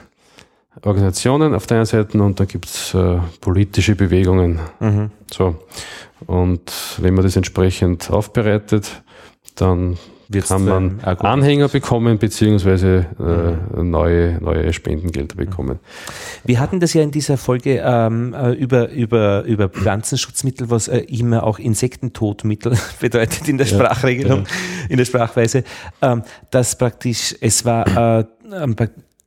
Organisationen 0.84 1.54
auf 1.54 1.68
der 1.68 1.78
einen 1.78 1.86
Seite 1.86 2.22
und 2.22 2.40
dann 2.40 2.48
gibt 2.48 2.66
es 2.66 2.94
äh, 2.94 3.18
politische 3.42 3.96
Bewegungen. 3.96 4.60
Mhm. 4.80 5.12
So. 5.32 5.56
Und 6.28 6.72
wenn 7.00 7.14
man 7.14 7.24
das 7.24 7.36
entsprechend 7.36 8.10
aufbereitet, 8.10 9.04
dann 9.56 9.98
Wird's 10.28 10.50
kann 10.50 10.66
man 10.66 11.00
Anhänger 11.02 11.68
bekommen 11.68 12.18
beziehungsweise 12.18 13.06
äh, 13.20 13.80
mhm. 13.82 13.90
neue, 13.90 14.38
neue 14.42 14.74
Spendengelder 14.74 15.36
bekommen. 15.36 15.80
Wir 16.44 16.60
hatten 16.60 16.80
das 16.80 16.94
ja 16.94 17.04
in 17.04 17.12
dieser 17.12 17.38
Folge 17.38 17.82
ähm, 17.84 18.34
äh, 18.34 18.52
über, 18.54 18.90
über, 18.90 19.44
über 19.44 19.70
Pflanzenschutzmittel, 19.70 20.70
was 20.70 20.88
äh, 20.88 21.00
immer 21.00 21.44
auch 21.44 21.60
Insektentodmittel 21.60 22.76
bedeutet 23.00 23.48
in 23.48 23.58
der 23.58 23.68
ja, 23.68 23.76
Sprachregelung, 23.76 24.46
ja. 24.46 24.86
in 24.90 24.98
der 24.98 25.06
Sprachweise, 25.06 25.64
ähm, 26.02 26.24
dass 26.50 26.78
praktisch 26.78 27.36
es 27.40 27.64
war 27.64 28.20
äh, 28.20 28.26
ähm, 28.52 28.76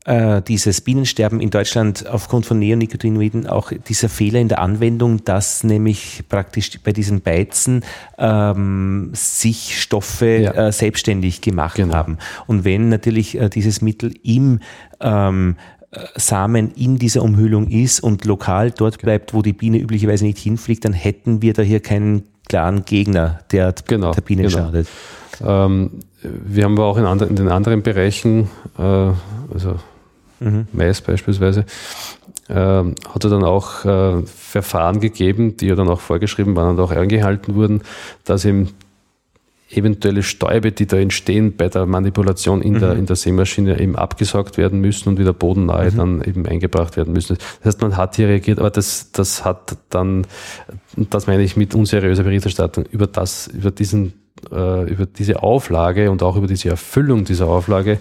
äh, 0.08 0.40
dieses 0.40 0.80
Bienensterben 0.80 1.38
in 1.38 1.50
Deutschland 1.50 2.06
aufgrund 2.06 2.46
von 2.46 2.58
Neonicotinoiden 2.58 3.46
auch 3.46 3.70
dieser 3.88 4.08
Fehler 4.08 4.40
in 4.40 4.48
der 4.48 4.60
Anwendung, 4.60 5.22
dass 5.24 5.64
nämlich 5.64 6.24
praktisch 6.30 6.80
bei 6.82 6.92
diesen 6.92 7.20
Beizen 7.20 7.84
ähm, 8.16 9.10
sich 9.12 9.78
Stoffe 9.78 10.38
ja. 10.38 10.68
äh, 10.68 10.72
selbstständig 10.72 11.42
gemacht 11.42 11.76
genau. 11.76 11.94
haben. 11.94 12.16
Und 12.46 12.64
wenn 12.64 12.88
natürlich 12.88 13.38
äh, 13.38 13.50
dieses 13.50 13.82
Mittel 13.82 14.14
im 14.22 14.60
ähm, 15.00 15.56
äh, 15.90 16.00
Samen 16.16 16.72
in 16.74 16.98
dieser 16.98 17.22
Umhüllung 17.22 17.68
ist 17.68 18.00
und 18.00 18.24
lokal 18.24 18.70
dort 18.70 18.98
genau. 18.98 19.10
bleibt, 19.10 19.34
wo 19.34 19.42
die 19.42 19.52
Biene 19.52 19.76
üblicherweise 19.76 20.24
nicht 20.24 20.38
hinfliegt, 20.38 20.86
dann 20.86 20.94
hätten 20.94 21.42
wir 21.42 21.52
da 21.52 21.60
hier 21.60 21.80
keinen 21.80 22.22
klaren 22.48 22.86
Gegner, 22.86 23.40
der 23.52 23.74
genau, 23.86 24.12
der 24.12 24.22
Biene 24.22 24.44
genau. 24.44 24.56
schadet. 24.56 24.88
Ähm, 25.44 25.90
wir 26.22 26.64
haben 26.64 26.78
aber 26.78 26.86
auch 26.86 26.96
in, 26.96 27.04
andre, 27.04 27.26
in 27.26 27.36
den 27.36 27.48
anderen 27.48 27.82
Bereichen, 27.82 28.48
äh, 28.78 28.82
also 28.82 29.76
mhm. 30.40 30.68
Mais 30.72 31.00
beispielsweise, 31.00 31.64
äh, 32.48 32.54
hat 32.54 33.24
er 33.24 33.30
dann 33.30 33.44
auch 33.44 33.84
äh, 33.84 34.22
Verfahren 34.26 35.00
gegeben, 35.00 35.56
die 35.56 35.66
ja 35.66 35.74
dann 35.74 35.88
auch 35.88 36.00
vorgeschrieben 36.00 36.56
waren 36.56 36.70
und 36.70 36.80
auch 36.80 36.90
eingehalten 36.90 37.54
wurden, 37.54 37.82
dass 38.24 38.44
eben 38.44 38.70
eventuelle 39.70 40.22
Stäube, 40.22 40.72
die 40.72 40.86
da 40.86 40.96
entstehen 40.96 41.56
bei 41.56 41.68
der 41.68 41.84
Manipulation 41.86 42.62
in, 42.62 42.74
mhm. 42.74 42.80
der, 42.80 42.92
in 42.94 43.06
der 43.06 43.16
Seemaschine 43.16 43.78
eben 43.78 43.96
abgesaugt 43.96 44.56
werden 44.56 44.80
müssen 44.80 45.10
und 45.10 45.18
wieder 45.18 45.32
bodennahe 45.32 45.90
mhm. 45.90 45.96
dann 45.96 46.22
eben 46.22 46.46
eingebracht 46.46 46.96
werden 46.96 47.12
müssen. 47.12 47.36
Das 47.58 47.74
heißt, 47.74 47.82
man 47.82 47.96
hat 47.96 48.16
hier 48.16 48.28
reagiert, 48.28 48.58
aber 48.58 48.70
das, 48.70 49.12
das 49.12 49.44
hat 49.44 49.76
dann, 49.90 50.26
das 50.96 51.26
meine 51.26 51.42
ich 51.42 51.56
mit 51.56 51.74
unseriöser 51.74 52.22
Berichterstattung, 52.22 52.86
über 52.90 53.06
das, 53.06 53.48
über 53.48 53.70
diesen 53.70 54.14
äh, 54.52 54.90
über 54.90 55.06
diese 55.06 55.42
Auflage 55.42 56.10
und 56.10 56.22
auch 56.22 56.36
über 56.36 56.46
diese 56.46 56.68
Erfüllung 56.70 57.24
dieser 57.24 57.46
Auflage 57.48 57.98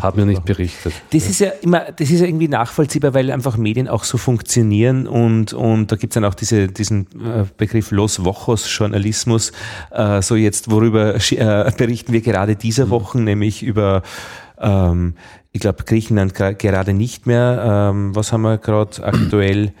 hat 0.00 0.16
mir 0.16 0.26
nicht 0.26 0.44
berichtet. 0.44 0.92
Das 1.12 1.28
ist 1.28 1.40
ja 1.40 1.50
immer, 1.62 1.92
das 1.96 2.10
ist 2.10 2.20
ja 2.20 2.26
irgendwie 2.26 2.48
nachvollziehbar, 2.48 3.14
weil 3.14 3.30
einfach 3.30 3.56
Medien 3.56 3.88
auch 3.88 4.04
so 4.04 4.18
funktionieren 4.18 5.06
und, 5.06 5.52
und 5.52 5.92
da 5.92 5.96
gibt 5.96 6.12
es 6.12 6.14
dann 6.14 6.24
auch 6.24 6.34
diese, 6.34 6.68
diesen 6.68 7.06
äh, 7.14 7.44
Begriff 7.56 7.90
Los 7.90 8.24
Wochos 8.24 8.66
Journalismus. 8.76 9.52
Äh, 9.90 10.22
so 10.22 10.36
jetzt, 10.36 10.70
worüber 10.70 11.14
äh, 11.16 11.72
berichten 11.76 12.12
wir 12.12 12.20
gerade 12.20 12.56
dieser 12.56 12.86
mhm. 12.86 12.90
Woche, 12.90 13.20
nämlich 13.20 13.62
über 13.62 14.02
ähm, 14.58 15.14
ich 15.52 15.60
glaube 15.60 15.84
Griechenland 15.84 16.34
gerade 16.34 16.94
nicht 16.94 17.26
mehr. 17.26 17.90
Ähm, 17.92 18.14
was 18.14 18.32
haben 18.32 18.42
wir 18.42 18.58
gerade 18.58 19.02
aktuell? 19.02 19.72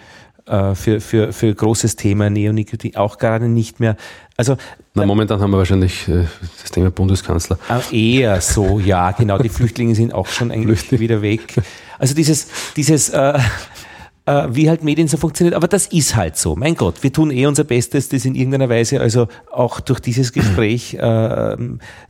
Äh, 0.50 0.74
für, 0.74 1.00
für, 1.00 1.32
für 1.32 1.54
großes 1.54 1.94
Thema 1.94 2.28
Neonicotinoid 2.28 2.96
auch 2.96 3.18
gerade 3.18 3.48
nicht 3.48 3.78
mehr. 3.78 3.96
Also 4.40 4.56
Na, 4.94 5.04
momentan 5.04 5.38
haben 5.38 5.50
wir 5.50 5.58
wahrscheinlich 5.58 6.08
äh, 6.08 6.24
das 6.62 6.70
Thema 6.70 6.90
Bundeskanzler. 6.90 7.58
Ah, 7.68 7.82
eher 7.92 8.40
so, 8.40 8.80
ja, 8.80 9.10
genau. 9.10 9.36
Die 9.36 9.50
Flüchtlinge 9.50 9.94
sind 9.94 10.14
auch 10.14 10.28
schon 10.28 10.50
eigentlich 10.50 10.90
wieder 10.98 11.20
weg. 11.20 11.56
Also 11.98 12.14
dieses, 12.14 12.46
dieses 12.74 13.10
äh, 13.10 13.38
äh, 14.24 14.48
wie 14.50 14.70
halt 14.70 14.82
Medien 14.82 15.08
so 15.08 15.18
funktioniert, 15.18 15.54
aber 15.54 15.68
das 15.68 15.88
ist 15.88 16.16
halt 16.16 16.38
so. 16.38 16.56
Mein 16.56 16.74
Gott, 16.74 17.02
wir 17.02 17.12
tun 17.12 17.30
eh 17.30 17.44
unser 17.44 17.64
Bestes, 17.64 18.08
das 18.08 18.24
in 18.24 18.34
irgendeiner 18.34 18.70
Weise 18.70 18.98
also 19.02 19.28
auch 19.52 19.78
durch 19.80 20.00
dieses 20.00 20.32
Gespräch 20.32 20.94
äh, 20.94 21.56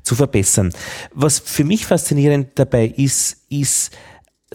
zu 0.05 0.15
verbessern. 0.15 0.73
Was 1.12 1.40
für 1.40 1.65
mich 1.65 1.85
faszinierend 1.85 2.51
dabei 2.55 2.94
ist, 2.97 3.39
ist, 3.48 3.90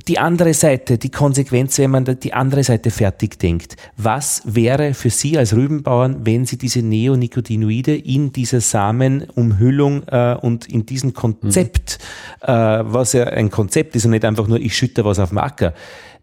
die 0.08 0.20
andere 0.20 0.54
Seite, 0.54 0.98
die 0.98 1.10
Konsequenz, 1.10 1.78
wenn 1.80 1.92
man 1.92 2.06
die 2.06 2.34
andere 2.34 2.64
Seite 2.64 2.92
fertig 2.92 3.40
denkt. 3.40 3.78
Was 3.96 4.42
wäre 4.46 4.94
für 4.94 5.10
Sie 5.10 5.38
als 5.38 5.56
Rübenbauern, 5.56 6.26
wenn 6.26 6.46
Sie 6.46 6.58
diese 6.58 6.82
Neonicotinoide 6.82 7.96
in 7.96 8.34
dieser 8.34 8.60
Samenumhüllung 8.60 10.04
äh, 10.08 10.36
und 10.42 10.68
in 10.68 10.86
diesem 10.86 11.14
Konzept, 11.14 12.00
mhm. 12.42 12.48
äh, 12.50 12.94
was 12.94 13.14
ja 13.14 13.24
ein 13.26 13.50
Konzept 13.50 13.96
ist 13.96 14.06
und 14.06 14.12
nicht 14.12 14.26
einfach 14.26 14.48
nur, 14.48 14.60
ich 14.60 14.76
schütte 14.76 15.06
was 15.06 15.18
auf 15.18 15.30
dem 15.30 15.38
Acker, 15.38 15.74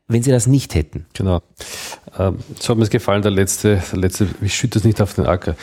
wenn 0.06 0.22
Sie 0.22 0.30
das 0.30 0.46
nicht 0.46 0.74
hätten? 0.74 1.06
Genau. 1.14 1.40
Ähm, 2.18 2.38
so 2.60 2.70
hat 2.70 2.76
mir 2.76 2.84
es 2.84 2.90
gefallen, 2.90 3.22
der 3.22 3.30
letzte, 3.30 3.82
der 3.90 3.98
letzte, 3.98 4.28
ich 4.42 4.54
schütte 4.54 4.80
es 4.80 4.84
nicht 4.84 5.00
auf 5.00 5.14
den 5.14 5.24
Acker. 5.24 5.56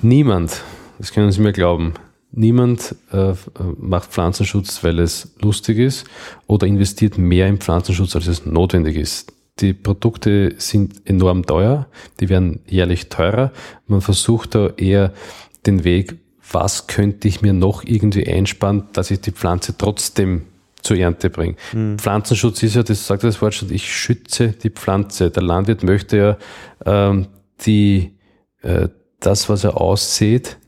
Niemand, 0.00 0.62
das 0.98 1.12
können 1.12 1.32
Sie 1.32 1.40
mir 1.40 1.52
glauben, 1.52 1.94
Niemand 2.38 2.94
äh, 3.12 3.32
macht 3.78 4.10
Pflanzenschutz, 4.10 4.84
weil 4.84 4.98
es 4.98 5.34
lustig 5.40 5.78
ist 5.78 6.04
oder 6.46 6.66
investiert 6.66 7.16
mehr 7.16 7.48
in 7.48 7.56
Pflanzenschutz, 7.58 8.14
als 8.14 8.26
es 8.26 8.44
notwendig 8.44 8.96
ist. 8.96 9.32
Die 9.60 9.72
Produkte 9.72 10.54
sind 10.58 11.00
enorm 11.06 11.46
teuer, 11.46 11.86
die 12.20 12.28
werden 12.28 12.60
jährlich 12.66 13.08
teurer. 13.08 13.52
Man 13.86 14.02
versucht 14.02 14.54
da 14.54 14.68
eher 14.76 15.14
den 15.64 15.82
Weg, 15.84 16.16
was 16.52 16.86
könnte 16.86 17.26
ich 17.26 17.40
mir 17.40 17.54
noch 17.54 17.82
irgendwie 17.84 18.28
einsparen, 18.28 18.84
dass 18.92 19.10
ich 19.10 19.22
die 19.22 19.32
Pflanze 19.32 19.74
trotzdem 19.78 20.42
zur 20.82 20.98
Ernte 20.98 21.30
bringe. 21.30 21.56
Mhm. 21.72 21.98
Pflanzenschutz 21.98 22.62
ist 22.62 22.76
ja, 22.76 22.82
das 22.82 23.06
sagt 23.06 23.24
das 23.24 23.40
Wort 23.40 23.54
schon, 23.54 23.72
ich 23.72 23.90
schütze 23.90 24.48
die 24.48 24.70
Pflanze. 24.70 25.30
Der 25.30 25.42
Landwirt 25.42 25.82
möchte 25.82 26.16
ja 26.18 26.36
ähm, 26.84 27.28
die, 27.64 28.12
äh, 28.60 28.88
das, 29.20 29.48
was 29.48 29.64
er 29.64 29.80
aussät, 29.80 30.58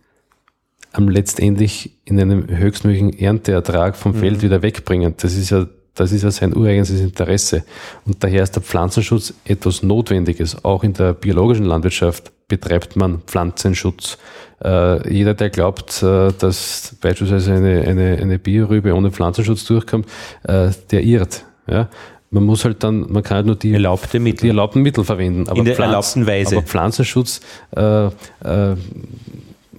am 0.92 1.08
letztendlich 1.08 1.98
in 2.04 2.20
einem 2.20 2.48
höchstmöglichen 2.48 3.12
Ernteertrag 3.18 3.96
vom 3.96 4.12
mhm. 4.12 4.18
Feld 4.18 4.42
wieder 4.42 4.62
wegbringen. 4.62 5.14
Das 5.18 5.34
ist 5.34 5.50
ja 5.50 5.66
das 5.98 6.12
ist 6.12 6.22
ja 6.22 6.30
sein 6.30 6.56
ureigenes 6.56 6.90
Interesse. 6.90 7.64
Und 8.06 8.22
daher 8.22 8.44
ist 8.44 8.54
der 8.54 8.62
Pflanzenschutz 8.62 9.34
etwas 9.44 9.82
Notwendiges. 9.82 10.64
Auch 10.64 10.84
in 10.84 10.92
der 10.92 11.12
biologischen 11.12 11.64
Landwirtschaft 11.64 12.30
betreibt 12.46 12.96
man 12.96 13.20
Pflanzenschutz. 13.26 14.16
Äh, 14.64 15.12
jeder, 15.12 15.34
der 15.34 15.50
glaubt, 15.50 16.02
äh, 16.02 16.32
dass 16.38 16.96
beispielsweise 17.00 17.52
eine, 17.52 17.82
eine, 17.82 18.16
eine 18.20 18.38
Biorübe 18.38 18.94
ohne 18.94 19.10
Pflanzenschutz 19.10 19.64
durchkommt, 19.64 20.06
äh, 20.44 20.70
der 20.90 21.02
irrt. 21.02 21.44
Ja? 21.68 21.88
Man 22.30 22.44
muss 22.44 22.64
halt 22.64 22.82
dann, 22.84 23.10
man 23.10 23.22
kann 23.22 23.36
halt 23.36 23.46
nur 23.46 23.56
die, 23.56 23.72
Erlaubte 23.72 24.20
Mittel. 24.20 24.42
die 24.42 24.48
erlaubten 24.48 24.82
Mittel 24.82 25.04
verwenden. 25.04 25.48
Aber 25.48 25.58
in 25.58 25.64
der 25.64 25.74
Pflanz, 25.74 25.90
erlaubten 25.90 26.26
Weise. 26.26 26.56
Aber 26.56 26.66
Pflanzenschutz 26.66 27.40
äh, 27.76 28.06
äh, 28.06 28.10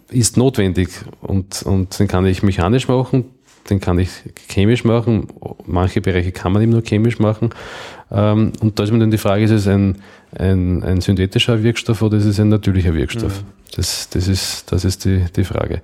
ist 0.10 0.38
notwendig 0.38 0.90
und, 1.22 1.64
und 1.64 2.00
den 2.00 2.08
kann 2.08 2.26
ich 2.26 2.44
mechanisch 2.44 2.88
machen, 2.88 3.26
den 3.70 3.80
kann 3.80 4.00
ich 4.00 4.10
chemisch 4.50 4.84
machen. 4.84 5.28
Manche 5.66 6.02
Bereiche 6.02 6.32
kann 6.32 6.52
man 6.52 6.62
eben 6.62 6.72
nur 6.72 6.82
chemisch 6.82 7.20
machen. 7.20 7.50
Ähm, 8.12 8.54
und 8.62 8.80
da 8.80 8.84
ist 8.84 8.92
mir 8.92 9.00
dann 9.00 9.12
die 9.12 9.18
Frage, 9.18 9.44
ist 9.44 9.52
es 9.52 9.68
ein, 9.68 10.02
ein, 10.38 10.84
ein 10.84 11.02
synthetischer 11.02 11.62
Wirkstoff 11.62 12.02
oder 12.02 12.18
ist 12.18 12.26
es 12.26 12.40
ein 12.40 12.50
natürlicher 12.50 12.94
Wirkstoff? 12.94 13.42
Mhm. 13.42 13.48
Das, 13.76 14.10
das 14.10 14.28
ist, 14.28 14.72
das 14.72 14.86
ist 14.86 15.06
die, 15.06 15.26
die 15.36 15.44
Frage. 15.44 15.82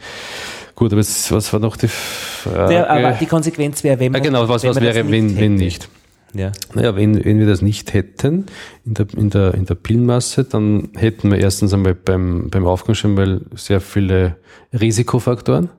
Gut, 0.73 0.91
aber 0.91 1.01
jetzt, 1.01 1.31
was 1.31 1.53
war 1.53 1.59
noch 1.59 1.77
die 1.77 1.87
Frage? 1.87 2.73
Der, 2.73 2.89
aber 2.89 3.11
die 3.11 3.27
Konsequenz 3.27 3.83
wäre, 3.83 3.99
wenn 3.99 4.11
man. 4.11 4.21
Ja, 4.21 4.29
genau, 4.29 4.49
was, 4.49 4.63
was 4.63 4.81
wäre, 4.81 5.09
wenn, 5.09 5.37
wenn 5.37 5.55
nicht? 5.55 5.87
Ja. 6.35 6.51
Naja, 6.73 6.95
wenn, 6.97 7.23
wenn 7.23 7.39
wir 7.39 7.47
das 7.47 7.61
nicht 7.61 7.93
hätten 7.93 8.47
in 8.85 8.93
der, 8.93 9.07
in 9.15 9.29
der, 9.29 9.53
in 9.53 9.65
der 9.65 9.75
Pillenmasse, 9.75 10.43
dann 10.43 10.89
hätten 10.95 11.31
wir 11.31 11.39
erstens 11.39 11.73
einmal 11.73 11.95
beim, 11.95 12.49
beim 12.49 12.67
Aufgang 12.67 12.93
schon 12.93 13.13
mal 13.13 13.41
sehr 13.55 13.79
viele 13.79 14.35
Risikofaktoren. 14.73 15.69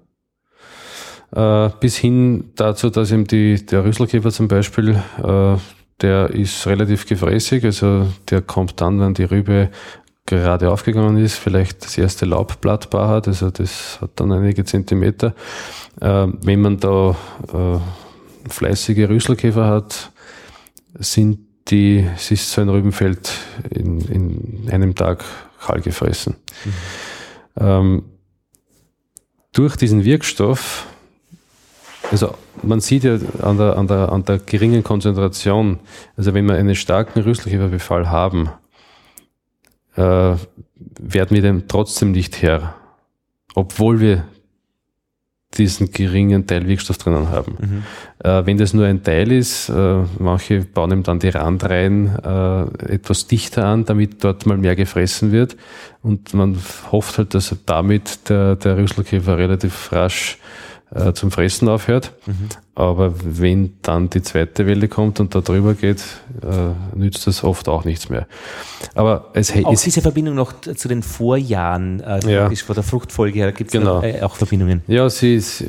Äh, 1.34 1.70
bis 1.80 1.96
hin 1.96 2.52
dazu, 2.56 2.88
dass 2.88 3.12
eben 3.12 3.26
die, 3.26 3.66
der 3.66 3.84
Rüsselkäfer 3.84 4.30
zum 4.30 4.48
Beispiel, 4.48 4.96
äh, 5.22 5.56
der 6.00 6.30
ist 6.30 6.66
relativ 6.66 7.06
gefräßig, 7.06 7.64
also 7.64 8.06
der 8.30 8.40
kommt 8.40 8.80
dann, 8.80 9.00
wenn 9.00 9.14
die 9.14 9.24
Rübe 9.24 9.70
gerade 10.24 10.70
aufgegangen 10.70 11.18
ist, 11.18 11.36
vielleicht 11.36 11.84
das 11.84 11.98
erste 11.98 12.24
Laubblatt 12.24 12.92
hat, 12.92 13.28
also 13.28 13.50
das 13.50 13.98
hat 14.00 14.10
dann 14.16 14.32
einige 14.32 14.64
Zentimeter. 14.64 15.34
Äh, 16.00 16.28
wenn 16.42 16.62
man 16.62 16.78
da 16.78 17.10
äh, 17.52 18.48
fleißige 18.48 19.08
Rüsselkäfer 19.08 19.66
hat, 19.66 20.12
sind 20.98 21.40
die, 21.68 22.06
es 22.14 22.30
ist 22.30 22.50
so 22.50 22.60
ein 22.60 22.68
Rübenfeld 22.68 23.32
in, 23.70 24.00
in 24.00 24.70
einem 24.70 24.94
Tag 24.94 25.24
kahl 25.60 25.80
gefressen. 25.80 26.36
Mhm. 26.64 26.72
Ähm, 27.58 28.04
durch 29.52 29.76
diesen 29.76 30.04
Wirkstoff 30.04 30.86
also 32.10 32.34
man 32.62 32.80
sieht 32.80 33.04
ja 33.04 33.18
an 33.42 33.58
der, 33.58 33.76
an, 33.76 33.86
der, 33.86 34.12
an 34.12 34.24
der 34.24 34.38
geringen 34.38 34.84
Konzentration, 34.84 35.80
also 36.16 36.34
wenn 36.34 36.46
wir 36.46 36.54
einen 36.54 36.74
starken 36.74 37.20
Rüsselkäferbefall 37.20 38.10
haben, 38.10 38.48
äh, 39.96 40.00
werden 40.00 41.30
wir 41.30 41.42
dem 41.42 41.68
trotzdem 41.68 42.12
nicht 42.12 42.42
her, 42.42 42.74
obwohl 43.54 44.00
wir 44.00 44.24
diesen 45.58 45.90
geringen 45.90 46.46
Teil 46.46 46.66
Wirkstoff 46.66 46.98
drinnen 46.98 47.30
haben. 47.30 47.56
Mhm. 47.58 47.82
Äh, 48.22 48.46
wenn 48.46 48.58
das 48.58 48.74
nur 48.74 48.86
ein 48.86 49.02
Teil 49.02 49.32
ist, 49.32 49.68
äh, 49.68 50.02
manche 50.18 50.60
bauen 50.60 50.92
ihm 50.92 51.02
dann 51.02 51.18
die 51.18 51.28
Randreihen 51.28 52.16
äh, 52.24 52.92
etwas 52.92 53.26
dichter 53.26 53.66
an, 53.66 53.84
damit 53.84 54.22
dort 54.24 54.46
mal 54.46 54.56
mehr 54.56 54.76
gefressen 54.76 55.32
wird. 55.32 55.56
Und 56.02 56.34
man 56.34 56.56
hofft 56.90 57.18
halt, 57.18 57.34
dass 57.34 57.54
damit 57.66 58.28
der, 58.28 58.56
der 58.56 58.76
Rüsselkäfer 58.76 59.38
relativ 59.38 59.92
rasch 59.92 60.38
äh, 60.94 61.12
zum 61.12 61.30
Fressen 61.30 61.68
aufhört. 61.68 62.12
Mhm. 62.26 62.48
Aber 62.78 63.14
wenn 63.24 63.72
dann 63.80 64.10
die 64.10 64.20
zweite 64.20 64.66
Welle 64.66 64.86
kommt 64.86 65.18
und 65.18 65.34
da 65.34 65.40
drüber 65.40 65.72
geht, 65.72 66.04
äh, 66.42 66.96
nützt 66.96 67.26
das 67.26 67.42
oft 67.42 67.70
auch 67.70 67.86
nichts 67.86 68.10
mehr. 68.10 68.26
Aber 68.94 69.30
es 69.32 69.50
auch 69.50 69.72
ist 69.72 69.86
diese 69.86 70.02
Verbindung 70.02 70.34
noch 70.34 70.52
zu 70.60 70.86
den 70.86 71.02
Vorjahren, 71.02 72.00
äh, 72.00 72.30
ja. 72.30 72.50
vor 72.50 72.74
der 72.74 72.84
Fruchtfolge 72.84 73.38
her, 73.38 73.52
gibt 73.52 73.74
es 73.74 73.80
genau. 73.80 74.02
äh, 74.02 74.20
auch 74.20 74.36
Verbindungen? 74.36 74.82
Ja, 74.88 75.08
sie 75.08 75.36
ist, 75.36 75.64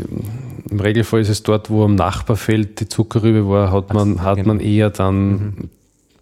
im 0.69 0.81
Regelfall 0.81 1.21
ist 1.21 1.29
es 1.29 1.43
dort, 1.43 1.69
wo 1.69 1.85
am 1.85 1.95
Nachbarfeld 1.95 2.81
die 2.81 2.89
Zuckerrübe 2.89 3.47
war, 3.47 3.71
hat 3.71 3.93
man, 3.93 4.21
hat 4.21 4.35
genau. 4.35 4.49
man 4.49 4.59
eher 4.59 4.89
dann 4.89 5.29
mhm. 5.29 5.69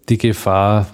die 0.08 0.18
Gefahr, 0.18 0.86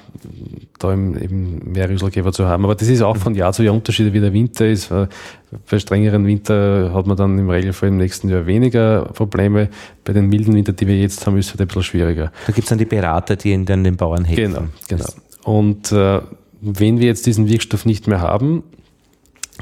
da 0.79 0.93
eben 0.93 1.73
mehr 1.73 1.89
Rüsselkäfer 1.89 2.33
zu 2.33 2.47
haben. 2.47 2.65
Aber 2.65 2.75
das 2.75 2.89
ist 2.89 3.03
auch 3.03 3.17
von 3.17 3.35
Jahr 3.35 3.53
zu 3.53 3.63
Jahr 3.63 3.75
Unterschiede, 3.75 4.13
wie 4.13 4.21
der 4.21 4.33
Winter 4.33 4.67
ist. 4.67 4.91
Bei 4.91 5.79
strengeren 5.79 6.27
Winter 6.27 6.93
hat 6.95 7.07
man 7.07 7.17
dann 7.17 7.39
im 7.39 7.51
Regelfall 7.51 7.91
im 7.91 7.97
nächsten 7.97 8.29
Jahr 8.29 8.47
weniger 8.47 9.05
Probleme. 9.15 9.69
Bei 10.05 10.13
den 10.13 10.29
milden 10.29 10.55
Winter, 10.55 10.73
die 10.73 10.87
wir 10.87 10.99
jetzt 10.99 11.27
haben, 11.27 11.37
ist 11.37 11.47
es 11.47 11.53
halt 11.53 11.61
ein 11.63 11.67
bisschen 11.67 11.83
schwieriger. 11.83 12.33
Da 12.47 12.53
gibt 12.53 12.65
es 12.65 12.69
dann 12.69 12.79
die 12.79 12.85
Berater, 12.85 13.37
die 13.37 13.53
in 13.53 13.65
den, 13.67 13.85
den 13.85 13.97
Bauern 13.97 14.25
helfen. 14.25 14.53
Genau, 14.53 14.65
genau. 14.89 15.07
Und 15.45 15.93
äh, 15.93 16.21
wenn 16.61 17.01
wir 17.01 17.07
jetzt 17.07 17.27
diesen 17.27 17.49
Wirkstoff 17.49 17.85
nicht 17.85 18.07
mehr 18.07 18.21
haben, 18.21 18.63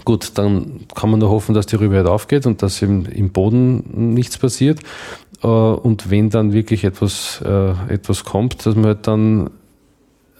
gut, 0.04 0.32
dann 0.36 0.86
kann 0.94 1.10
man 1.10 1.20
nur 1.20 1.30
hoffen, 1.30 1.54
dass 1.54 1.66
die 1.66 1.76
Rübe 1.76 1.96
halt 1.96 2.06
aufgeht 2.06 2.46
und 2.46 2.62
dass 2.62 2.82
im, 2.82 3.06
im 3.06 3.30
Boden 3.30 4.12
nichts 4.14 4.38
passiert. 4.38 4.80
Äh, 5.42 5.46
und 5.46 6.10
wenn 6.10 6.30
dann 6.30 6.52
wirklich 6.52 6.84
etwas, 6.84 7.42
äh, 7.44 7.70
etwas 7.92 8.24
kommt, 8.24 8.66
dass 8.66 8.74
man 8.74 8.86
halt 8.86 9.06
dann 9.06 9.50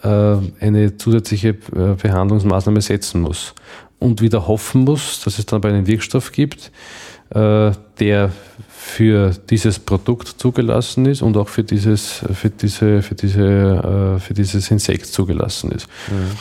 eine 0.09 0.97
zusätzliche 0.97 1.48
äh, 1.48 1.94
Behandlungsmaßnahme 2.01 2.81
setzen 2.81 3.20
muss 3.20 3.55
und 3.98 4.20
wieder 4.20 4.47
hoffen 4.47 4.82
muss, 4.85 5.20
dass 5.22 5.39
es 5.39 5.47
dann 5.47 5.60
bei 5.60 5.68
einem 5.68 5.86
Wirkstoff 5.86 6.32
gibt, 6.32 6.70
äh, 7.31 7.72
der 7.98 8.32
für 8.68 9.32
dieses 9.51 9.78
Produkt 9.78 10.28
zugelassen 10.28 11.06
ist 11.06 11.22
und 11.22 11.36
auch 11.36 11.48
für 11.48 11.62
dieses, 11.62 12.24
für 12.32 12.48
diese, 12.48 13.02
für 13.02 13.14
diese, 13.14 14.18
für 14.18 14.35
dieses 14.35 14.70
Insekt 14.70 15.06
zugelassen 15.06 15.70
ist. 15.70 15.86
Mhm. 16.09 16.36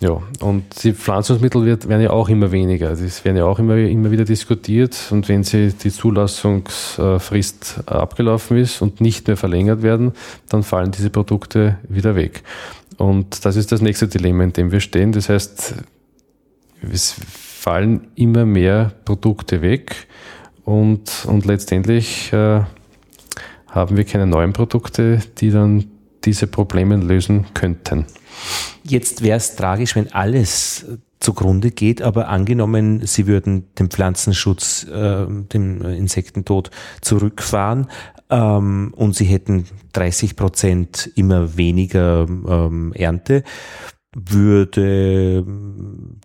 Ja, 0.00 0.22
und 0.40 0.82
die 0.82 0.94
Pflanzungsmittel 0.94 1.66
wird, 1.66 1.86
werden 1.86 2.00
ja 2.00 2.10
auch 2.10 2.30
immer 2.30 2.50
weniger. 2.52 2.88
Das 2.88 3.22
werden 3.22 3.36
ja 3.36 3.44
auch 3.44 3.58
immer, 3.58 3.76
immer 3.76 4.10
wieder 4.10 4.24
diskutiert. 4.24 4.96
Und 5.10 5.28
wenn 5.28 5.44
sie 5.44 5.74
die 5.74 5.90
Zulassungsfrist 5.90 7.82
abgelaufen 7.84 8.56
ist 8.56 8.80
und 8.80 9.02
nicht 9.02 9.26
mehr 9.26 9.36
verlängert 9.36 9.82
werden, 9.82 10.12
dann 10.48 10.62
fallen 10.62 10.90
diese 10.90 11.10
Produkte 11.10 11.76
wieder 11.86 12.14
weg. 12.14 12.42
Und 12.96 13.44
das 13.44 13.56
ist 13.56 13.72
das 13.72 13.82
nächste 13.82 14.08
Dilemma, 14.08 14.44
in 14.44 14.54
dem 14.54 14.72
wir 14.72 14.80
stehen. 14.80 15.12
Das 15.12 15.28
heißt, 15.28 15.74
es 16.90 17.14
fallen 17.60 18.08
immer 18.14 18.46
mehr 18.46 18.92
Produkte 19.04 19.60
weg 19.60 20.06
und, 20.64 21.26
und 21.26 21.44
letztendlich 21.44 22.32
äh, 22.32 22.62
haben 23.68 23.96
wir 23.96 24.04
keine 24.04 24.26
neuen 24.26 24.54
Produkte, 24.54 25.20
die 25.38 25.50
dann 25.50 25.84
diese 26.24 26.46
Probleme 26.46 26.96
lösen 26.96 27.46
könnten. 27.54 28.06
Jetzt 28.82 29.22
wäre 29.22 29.36
es 29.36 29.56
tragisch, 29.56 29.96
wenn 29.96 30.12
alles 30.12 30.86
zugrunde 31.20 31.70
geht, 31.70 32.00
aber 32.02 32.28
angenommen, 32.28 33.02
Sie 33.04 33.26
würden 33.26 33.66
den 33.78 33.90
Pflanzenschutz, 33.90 34.84
äh, 34.84 35.26
den 35.28 35.82
Insektentod 35.82 36.70
zurückfahren 37.02 37.88
ähm, 38.30 38.92
und 38.96 39.14
Sie 39.14 39.26
hätten 39.26 39.66
30 39.92 40.36
Prozent 40.36 41.10
immer 41.14 41.56
weniger 41.56 42.26
ähm, 42.28 42.92
Ernte, 42.94 43.44
würde 44.12 45.44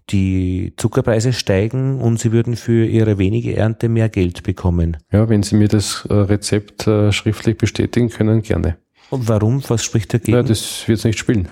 die 0.09 0.73
Zuckerpreise 0.77 1.33
steigen 1.33 1.99
und 1.99 2.19
Sie 2.19 2.31
würden 2.31 2.55
für 2.55 2.85
Ihre 2.85 3.17
wenige 3.17 3.55
Ernte 3.55 3.89
mehr 3.89 4.09
Geld 4.09 4.43
bekommen. 4.43 4.97
Ja, 5.11 5.29
wenn 5.29 5.43
Sie 5.43 5.55
mir 5.55 5.67
das 5.67 6.05
äh, 6.09 6.13
Rezept 6.13 6.87
äh, 6.87 7.11
schriftlich 7.11 7.57
bestätigen 7.57 8.09
können, 8.09 8.41
gerne. 8.41 8.77
Und 9.15 9.29
warum? 9.29 9.63
Was 9.67 9.83
spricht 9.83 10.13
dagegen? 10.13 10.37
Ja, 10.37 10.43
das 10.43 10.87
wird 10.87 11.03
nicht 11.03 11.19
spielen. 11.19 11.47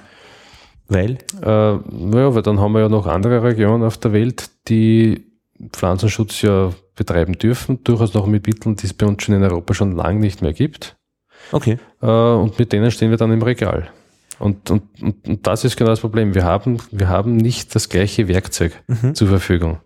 Weil? 0.88 1.18
Äh, 1.42 1.46
naja, 1.46 2.36
weil 2.36 2.42
dann 2.42 2.60
haben 2.60 2.74
wir 2.74 2.82
ja 2.82 2.90
noch 2.90 3.08
andere 3.08 3.42
Regionen 3.42 3.84
auf 3.84 3.98
der 3.98 4.14
Welt, 4.14 4.50
die 4.68 5.26
Pflanzenschutz 5.72 6.42
ja 6.42 6.72
betreiben 6.96 7.38
dürfen, 7.38 7.84
durchaus 7.84 8.14
noch 8.14 8.28
mit 8.28 8.46
Mitteln, 8.46 8.76
die 8.76 8.86
es 8.86 8.94
bei 8.94 9.06
uns 9.06 9.24
schon 9.24 9.36
in 9.36 9.44
Europa 9.44 9.74
schon 9.74 9.96
lange 9.96 10.20
nicht 10.20 10.42
mehr 10.42 10.54
gibt. 10.54 10.96
Okay. 11.52 11.78
Äh, 12.02 12.06
und 12.08 12.60
mit 12.60 12.72
denen 12.72 12.92
stehen 12.92 13.10
wir 13.10 13.18
dann 13.18 13.32
im 13.32 13.42
Regal. 13.42 13.90
Und, 14.40 14.70
und, 14.72 14.84
und, 15.02 15.28
und 15.28 15.48
das 15.48 15.64
ist 15.64 15.78
genau 15.78 15.92
das 15.92 16.02
Problem. 16.02 16.36
Wir 16.36 16.44
haben, 16.44 16.78
wir 16.92 17.08
haben 17.08 17.38
nicht 17.38 17.74
das 17.76 17.90
gleiche 17.90 18.28
Werkzeug 18.28 18.74
mhm. 18.88 19.16
zur 19.16 19.28
Verfügung. 19.28 19.80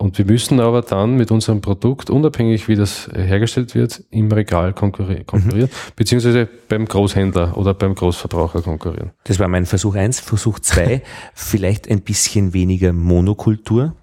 Und 0.00 0.16
wir 0.16 0.24
müssen 0.24 0.60
aber 0.60 0.80
dann 0.80 1.16
mit 1.16 1.30
unserem 1.30 1.60
Produkt, 1.60 2.08
unabhängig 2.08 2.68
wie 2.68 2.74
das 2.74 3.10
hergestellt 3.14 3.74
wird, 3.74 4.02
im 4.10 4.32
Regal 4.32 4.72
konkurrieren, 4.72 5.26
mhm. 5.30 5.68
beziehungsweise 5.94 6.48
beim 6.70 6.86
Großhändler 6.86 7.54
oder 7.58 7.74
beim 7.74 7.94
Großverbraucher 7.94 8.62
konkurrieren. 8.62 9.10
Das 9.24 9.38
war 9.38 9.48
mein 9.48 9.66
Versuch 9.66 9.96
eins. 9.96 10.18
Versuch 10.18 10.58
zwei. 10.60 11.02
vielleicht 11.34 11.90
ein 11.90 12.00
bisschen 12.00 12.54
weniger 12.54 12.94
Monokultur. 12.94 13.94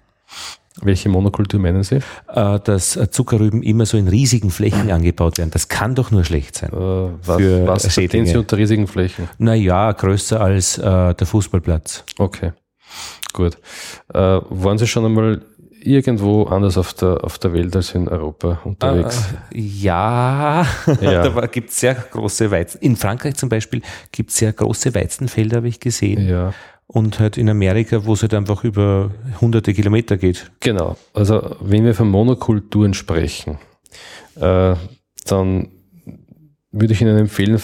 Welche 0.82 1.08
Monokultur 1.08 1.58
meinen 1.58 1.82
Sie? 1.82 1.98
Äh, 2.32 2.60
dass 2.60 2.96
Zuckerrüben 3.10 3.64
immer 3.64 3.84
so 3.84 3.98
in 3.98 4.06
riesigen 4.06 4.50
Flächen 4.50 4.92
angebaut 4.92 5.38
werden. 5.38 5.50
Das 5.50 5.66
kann 5.66 5.96
doch 5.96 6.12
nur 6.12 6.24
schlecht 6.24 6.54
sein. 6.54 6.70
Äh, 6.72 6.76
was 7.26 7.36
für 7.38 7.66
was 7.66 7.82
verstehen 7.82 8.24
Sie 8.24 8.36
unter 8.36 8.56
riesigen 8.56 8.86
Flächen? 8.86 9.28
Naja, 9.38 9.90
größer 9.90 10.40
als 10.40 10.78
äh, 10.78 11.14
der 11.14 11.26
Fußballplatz. 11.26 12.04
Okay, 12.18 12.52
gut. 13.32 13.58
Äh, 14.14 14.18
waren 14.20 14.78
Sie 14.78 14.86
schon 14.86 15.04
einmal 15.04 15.42
irgendwo 15.88 16.44
anders 16.44 16.76
auf 16.78 16.94
der, 16.94 17.24
auf 17.24 17.38
der 17.38 17.52
Welt 17.52 17.74
als 17.74 17.94
in 17.94 18.08
Europa 18.08 18.60
unterwegs? 18.64 19.28
Äh, 19.52 19.60
ja, 19.60 20.66
ja. 21.00 21.28
da 21.28 21.46
gibt 21.46 21.70
es 21.70 21.80
sehr 21.80 21.94
große 21.94 22.50
Weizen. 22.50 22.80
In 22.80 22.96
Frankreich 22.96 23.36
zum 23.36 23.48
Beispiel 23.48 23.82
gibt 24.12 24.30
es 24.30 24.36
sehr 24.36 24.52
große 24.52 24.94
Weizenfelder, 24.94 25.58
habe 25.58 25.68
ich 25.68 25.80
gesehen. 25.80 26.28
Ja. 26.28 26.52
Und 26.86 27.20
halt 27.20 27.36
in 27.36 27.50
Amerika, 27.50 28.04
wo 28.04 28.14
es 28.14 28.22
halt 28.22 28.34
einfach 28.34 28.64
über 28.64 29.10
hunderte 29.40 29.74
Kilometer 29.74 30.16
geht. 30.16 30.50
Genau. 30.60 30.96
Also 31.12 31.56
wenn 31.60 31.84
wir 31.84 31.94
von 31.94 32.08
Monokulturen 32.08 32.94
sprechen, 32.94 33.58
äh, 34.36 34.74
dann 35.26 35.68
würde 36.70 36.92
ich 36.92 37.00
Ihnen 37.00 37.18
empfehlen, 37.18 37.60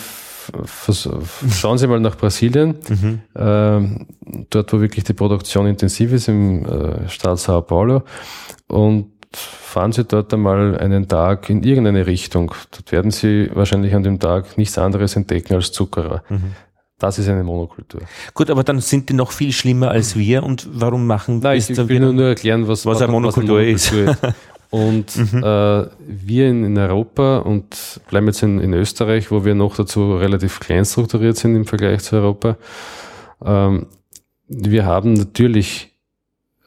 schauen 1.50 1.78
Sie 1.78 1.86
mal 1.86 2.00
nach 2.00 2.16
Brasilien, 2.16 2.76
mhm. 2.88 3.20
äh, 3.34 4.46
dort 4.50 4.72
wo 4.72 4.80
wirklich 4.80 5.04
die 5.04 5.12
Produktion 5.12 5.66
intensiv 5.66 6.12
ist, 6.12 6.28
im 6.28 6.64
äh, 6.64 7.08
Staat 7.08 7.38
Sao 7.38 7.62
Paulo. 7.62 8.02
Und 8.68 9.10
fahren 9.32 9.92
Sie 9.92 10.04
dort 10.04 10.32
einmal 10.32 10.78
einen 10.78 11.08
Tag 11.08 11.50
in 11.50 11.62
irgendeine 11.62 12.06
Richtung. 12.06 12.52
Dort 12.70 12.92
werden 12.92 13.10
Sie 13.10 13.50
wahrscheinlich 13.52 13.94
an 13.94 14.02
dem 14.02 14.18
Tag 14.20 14.56
nichts 14.56 14.78
anderes 14.78 15.16
entdecken 15.16 15.54
als 15.54 15.72
Zuckerer. 15.72 16.22
Mhm. 16.28 16.52
Das 16.98 17.18
ist 17.18 17.28
eine 17.28 17.42
Monokultur. 17.42 18.02
Gut, 18.34 18.50
aber 18.50 18.62
dann 18.62 18.80
sind 18.80 19.08
die 19.08 19.14
noch 19.14 19.32
viel 19.32 19.52
schlimmer 19.52 19.90
als 19.90 20.16
wir. 20.16 20.44
Und 20.44 20.68
warum 20.72 21.06
machen 21.06 21.40
Nein, 21.40 21.58
ich, 21.58 21.68
ich 21.68 21.88
will 21.88 22.00
nur, 22.00 22.12
nur 22.12 22.28
erklären, 22.28 22.68
was, 22.68 22.86
was, 22.86 23.02
eine 23.02 23.10
Monokultur, 23.10 23.58
was 23.58 23.92
eine 23.92 24.02
Monokultur 24.02 24.16
ist. 24.16 24.32
ist. 24.32 24.44
Und 24.70 25.16
mhm. 25.16 25.38
äh, 25.44 25.86
wir 25.98 26.48
in, 26.48 26.64
in, 26.64 26.78
Europa 26.78 27.38
und 27.38 28.00
bleiben 28.08 28.26
jetzt 28.26 28.42
in, 28.42 28.60
in, 28.60 28.72
Österreich, 28.72 29.30
wo 29.30 29.44
wir 29.44 29.54
noch 29.54 29.76
dazu 29.76 30.16
relativ 30.16 30.60
klein 30.60 30.84
strukturiert 30.84 31.36
sind 31.36 31.54
im 31.54 31.64
Vergleich 31.64 32.02
zu 32.02 32.16
Europa, 32.16 32.56
ähm, 33.44 33.86
wir 34.48 34.84
haben 34.84 35.14
natürlich 35.14 35.94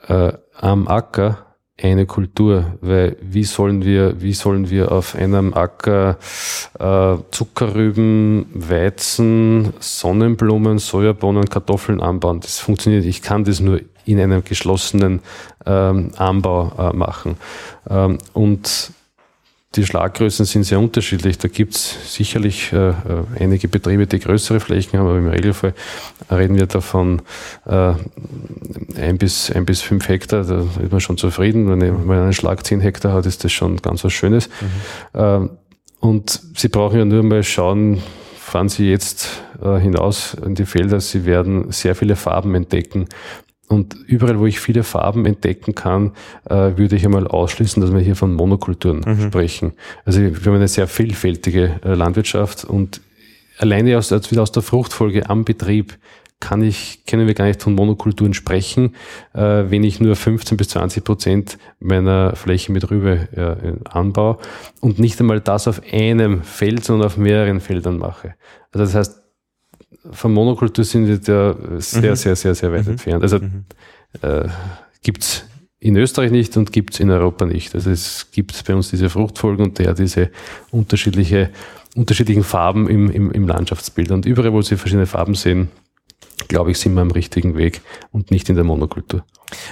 äh, 0.07 0.33
am 0.55 0.87
Acker 0.87 1.47
eine 1.81 2.07
Kultur, 2.07 2.77
weil 2.81 3.17
wie 3.21 3.43
sollen 3.43 3.83
wir, 3.83 4.19
wie 4.19 4.33
sollen 4.33 4.69
wir 4.69 4.91
auf 4.91 5.15
einem 5.15 5.53
Acker 5.53 6.17
äh, 6.79 7.17
Zuckerrüben, 7.29 8.47
Weizen, 8.53 9.73
Sonnenblumen, 9.79 10.79
Sojabohnen, 10.79 11.45
Kartoffeln 11.45 12.01
anbauen? 12.01 12.39
Das 12.39 12.59
funktioniert. 12.59 13.05
Ich 13.05 13.21
kann 13.21 13.43
das 13.43 13.59
nur 13.59 13.81
in 14.07 14.19
einem 14.19 14.43
geschlossenen 14.43 15.21
ähm, 15.65 16.11
Anbau 16.17 16.71
äh, 16.77 16.95
machen. 16.95 17.37
Ähm, 17.89 18.17
und 18.33 18.91
die 19.75 19.85
Schlaggrößen 19.85 20.45
sind 20.45 20.63
sehr 20.63 20.79
unterschiedlich. 20.79 21.37
Da 21.37 21.47
gibt 21.47 21.75
es 21.75 22.15
sicherlich 22.15 22.73
äh, 22.73 22.89
äh, 22.89 22.93
einige 23.39 23.67
Betriebe, 23.67 24.07
die 24.07 24.19
größere 24.19 24.59
Flächen 24.59 24.97
haben, 24.97 25.07
aber 25.07 25.17
im 25.17 25.27
Regelfall 25.27 25.73
reden 26.31 26.55
wir 26.55 26.65
davon 26.65 27.21
äh, 27.65 27.93
ein, 28.95 29.17
bis, 29.17 29.51
ein 29.51 29.65
bis 29.65 29.81
fünf 29.81 30.07
Hektar. 30.07 30.43
Da 30.45 30.61
ist 30.61 30.91
man 30.91 30.99
schon 30.99 31.17
zufrieden. 31.17 31.69
Wenn 31.69 32.05
man 32.05 32.19
einen 32.19 32.33
Schlag 32.33 32.65
zehn 32.65 32.79
Hektar 32.79 33.13
hat, 33.13 33.25
ist 33.25 33.43
das 33.43 33.51
schon 33.51 33.77
ganz 33.77 34.03
was 34.03 34.13
Schönes. 34.13 34.49
Mhm. 35.13 35.19
Äh, 35.19 35.49
und 35.99 36.41
Sie 36.55 36.69
brauchen 36.69 36.97
ja 36.97 37.05
nur 37.05 37.23
mal 37.23 37.43
schauen, 37.43 38.01
fahren 38.37 38.69
Sie 38.69 38.89
jetzt 38.89 39.43
äh, 39.61 39.77
hinaus 39.77 40.35
in 40.45 40.55
die 40.55 40.65
Felder, 40.65 41.01
Sie 41.01 41.25
werden 41.25 41.71
sehr 41.71 41.95
viele 41.95 42.15
Farben 42.15 42.55
entdecken. 42.55 43.07
Und 43.67 43.97
überall, 44.07 44.39
wo 44.39 44.45
ich 44.45 44.59
viele 44.59 44.83
Farben 44.83 45.25
entdecken 45.25 45.75
kann, 45.75 46.13
äh, 46.49 46.77
würde 46.77 46.95
ich 46.95 47.05
einmal 47.05 47.27
ausschließen, 47.27 47.81
dass 47.81 47.93
wir 47.93 47.99
hier 47.99 48.15
von 48.15 48.33
Monokulturen 48.33 49.03
mhm. 49.05 49.27
sprechen. 49.27 49.73
Also 50.05 50.21
wir 50.21 50.33
haben 50.33 50.55
eine 50.55 50.69
sehr 50.69 50.87
vielfältige 50.87 51.79
äh, 51.83 51.93
Landwirtschaft 51.93 52.63
und 52.63 53.01
alleine 53.57 53.97
aus, 53.97 54.11
wieder 54.11 54.41
aus 54.41 54.51
der 54.51 54.63
Fruchtfolge 54.63 55.29
am 55.29 55.43
Betrieb 55.43 55.97
kann 56.39 56.61
ich, 56.61 57.03
können 57.05 57.25
wir 57.25 57.33
gar 57.33 57.45
nicht 57.45 57.63
von 57.63 57.73
Monokulturen 57.73 58.33
sprechen, 58.33 58.95
äh, 59.33 59.65
wenn 59.67 59.83
ich 59.83 59.99
nur 59.99 60.15
15 60.15 60.55
bis 60.55 60.69
20 60.69 61.03
Prozent 61.03 61.57
meiner 61.79 62.35
Fläche 62.35 62.71
mit 62.71 62.89
Rübe 62.91 63.27
äh, 63.31 63.89
anbaue 63.89 64.37
und 64.79 64.99
nicht 64.99 65.19
einmal 65.19 65.41
das 65.41 65.67
auf 65.67 65.81
einem 65.91 66.43
Feld, 66.43 66.85
sondern 66.85 67.07
auf 67.07 67.17
mehreren 67.17 67.59
Feldern 67.59 67.97
mache. 67.97 68.35
Also 68.71 68.85
das 68.85 68.95
heißt, 68.95 69.21
von 70.11 70.33
Monokultur 70.33 70.83
sind 70.83 71.07
wir 71.07 71.17
da 71.17 71.55
sehr, 71.79 72.11
mhm. 72.11 72.15
sehr, 72.15 72.35
sehr, 72.35 72.55
sehr 72.55 72.71
weit 72.71 72.85
mhm. 72.85 72.91
entfernt. 72.91 73.23
Also 73.23 73.39
mhm. 73.39 73.65
äh, 74.21 74.47
gibt 75.01 75.45
in 75.79 75.95
Österreich 75.95 76.31
nicht 76.31 76.57
und 76.57 76.71
gibt 76.73 76.93
es 76.93 76.99
in 76.99 77.09
Europa 77.09 77.45
nicht. 77.45 77.75
Also 77.75 77.89
es 77.91 78.31
gibt 78.31 78.65
bei 78.65 78.75
uns 78.75 78.89
diese 78.89 79.09
Fruchtfolgen 79.09 79.63
und 79.63 79.79
der 79.79 79.93
diese 79.93 80.31
unterschiedliche, 80.71 81.51
unterschiedlichen 81.95 82.43
Farben 82.43 82.89
im, 82.89 83.09
im, 83.11 83.31
im 83.31 83.47
Landschaftsbild. 83.47 84.11
Und 84.11 84.25
überall, 84.25 84.53
wo 84.53 84.61
Sie 84.61 84.75
verschiedene 84.75 85.05
Farben 85.05 85.35
sehen, 85.35 85.69
glaube 86.47 86.71
ich, 86.71 86.77
sind 86.77 86.93
wir 86.93 87.01
am 87.01 87.11
richtigen 87.11 87.57
Weg 87.57 87.81
und 88.11 88.31
nicht 88.31 88.49
in 88.49 88.55
der 88.55 88.63
Monokultur. 88.63 89.23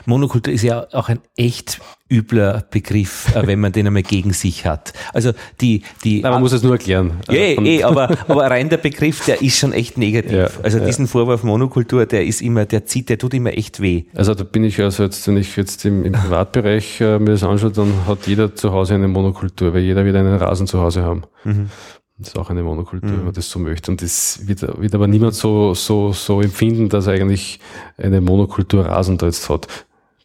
Monokultur 0.06 0.54
ist 0.54 0.64
ja 0.64 0.88
auch 0.94 1.10
ein 1.10 1.20
echt 1.36 1.82
übler 2.10 2.64
Begriff, 2.70 3.36
äh, 3.36 3.46
wenn 3.48 3.60
man 3.60 3.72
den 3.72 3.88
einmal 3.88 4.04
gegen 4.04 4.32
sich 4.32 4.66
hat. 4.66 4.94
Also 5.14 5.32
die, 5.60 5.84
die. 6.04 6.22
Nein, 6.22 6.34
man 6.34 6.42
muss 6.42 6.54
es 6.54 6.64
nur 6.64 6.74
erklären. 6.74 7.20
Eh, 7.30 7.56
eh, 7.56 7.84
aber, 7.84 8.10
aber 8.28 8.50
rein 8.50 8.70
der 8.70 8.78
Begriff, 8.78 9.26
der 9.26 9.42
ist 9.42 9.58
schon 9.58 9.74
echt 9.74 9.98
negativ. 9.98 10.32
Ja, 10.32 10.50
also 10.64 10.80
diesen 10.80 11.06
ja. 11.06 11.12
Vorwurf 11.12 11.44
Monokultur, 11.44 12.06
der 12.06 12.26
ist 12.26 12.42
immer, 12.42 12.66
der 12.66 12.86
zieht, 12.86 13.10
der 13.10 13.18
tut 13.18 13.34
immer 13.34 13.58
echt 13.58 13.82
weh. 13.82 14.06
Also 14.14 14.34
da 14.34 14.44
bin 14.44 14.64
ich 14.64 14.80
also 14.82 15.04
jetzt, 15.04 15.28
wenn 15.28 15.38
ich 15.38 15.56
jetzt 15.56 15.84
im, 15.86 16.06
im 16.06 16.14
Privatbereich 16.14 17.02
äh, 17.02 17.20
mir 17.20 17.32
das 17.32 17.44
anschaue, 17.44 17.72
dann 17.72 18.06
hat 18.08 18.28
jeder 18.28 18.56
zu 18.56 18.72
Hause 18.72 18.96
eine 18.96 19.08
Monokultur, 19.08 19.74
weil 19.74 19.82
jeder 19.82 20.06
wird 20.06 20.16
einen 20.16 20.36
Rasen 20.36 20.68
zu 20.68 20.80
Hause 20.80 21.04
haben. 21.04 21.24
Mhm. 21.44 21.70
Das 22.18 22.30
ist 22.30 22.38
auch 22.38 22.50
eine 22.50 22.64
Monokultur, 22.64 23.10
mhm. 23.10 23.18
wenn 23.18 23.26
man 23.26 23.34
das 23.34 23.50
so 23.50 23.60
möchte. 23.60 23.92
Und 23.92 24.02
das 24.02 24.48
wird, 24.48 24.62
wird 24.62 24.96
aber 24.96 25.08
niemand 25.08 25.34
so, 25.34 25.74
so, 25.74 26.14
so 26.14 26.42
empfinden, 26.42 26.88
dass 26.88 27.08
er 27.08 27.14
eigentlich 27.14 27.60
eine 27.98 28.22
Monokultur 28.22 28.86
Rasen 28.86 29.18
da 29.18 29.26
jetzt 29.26 29.50
hat. 29.50 29.68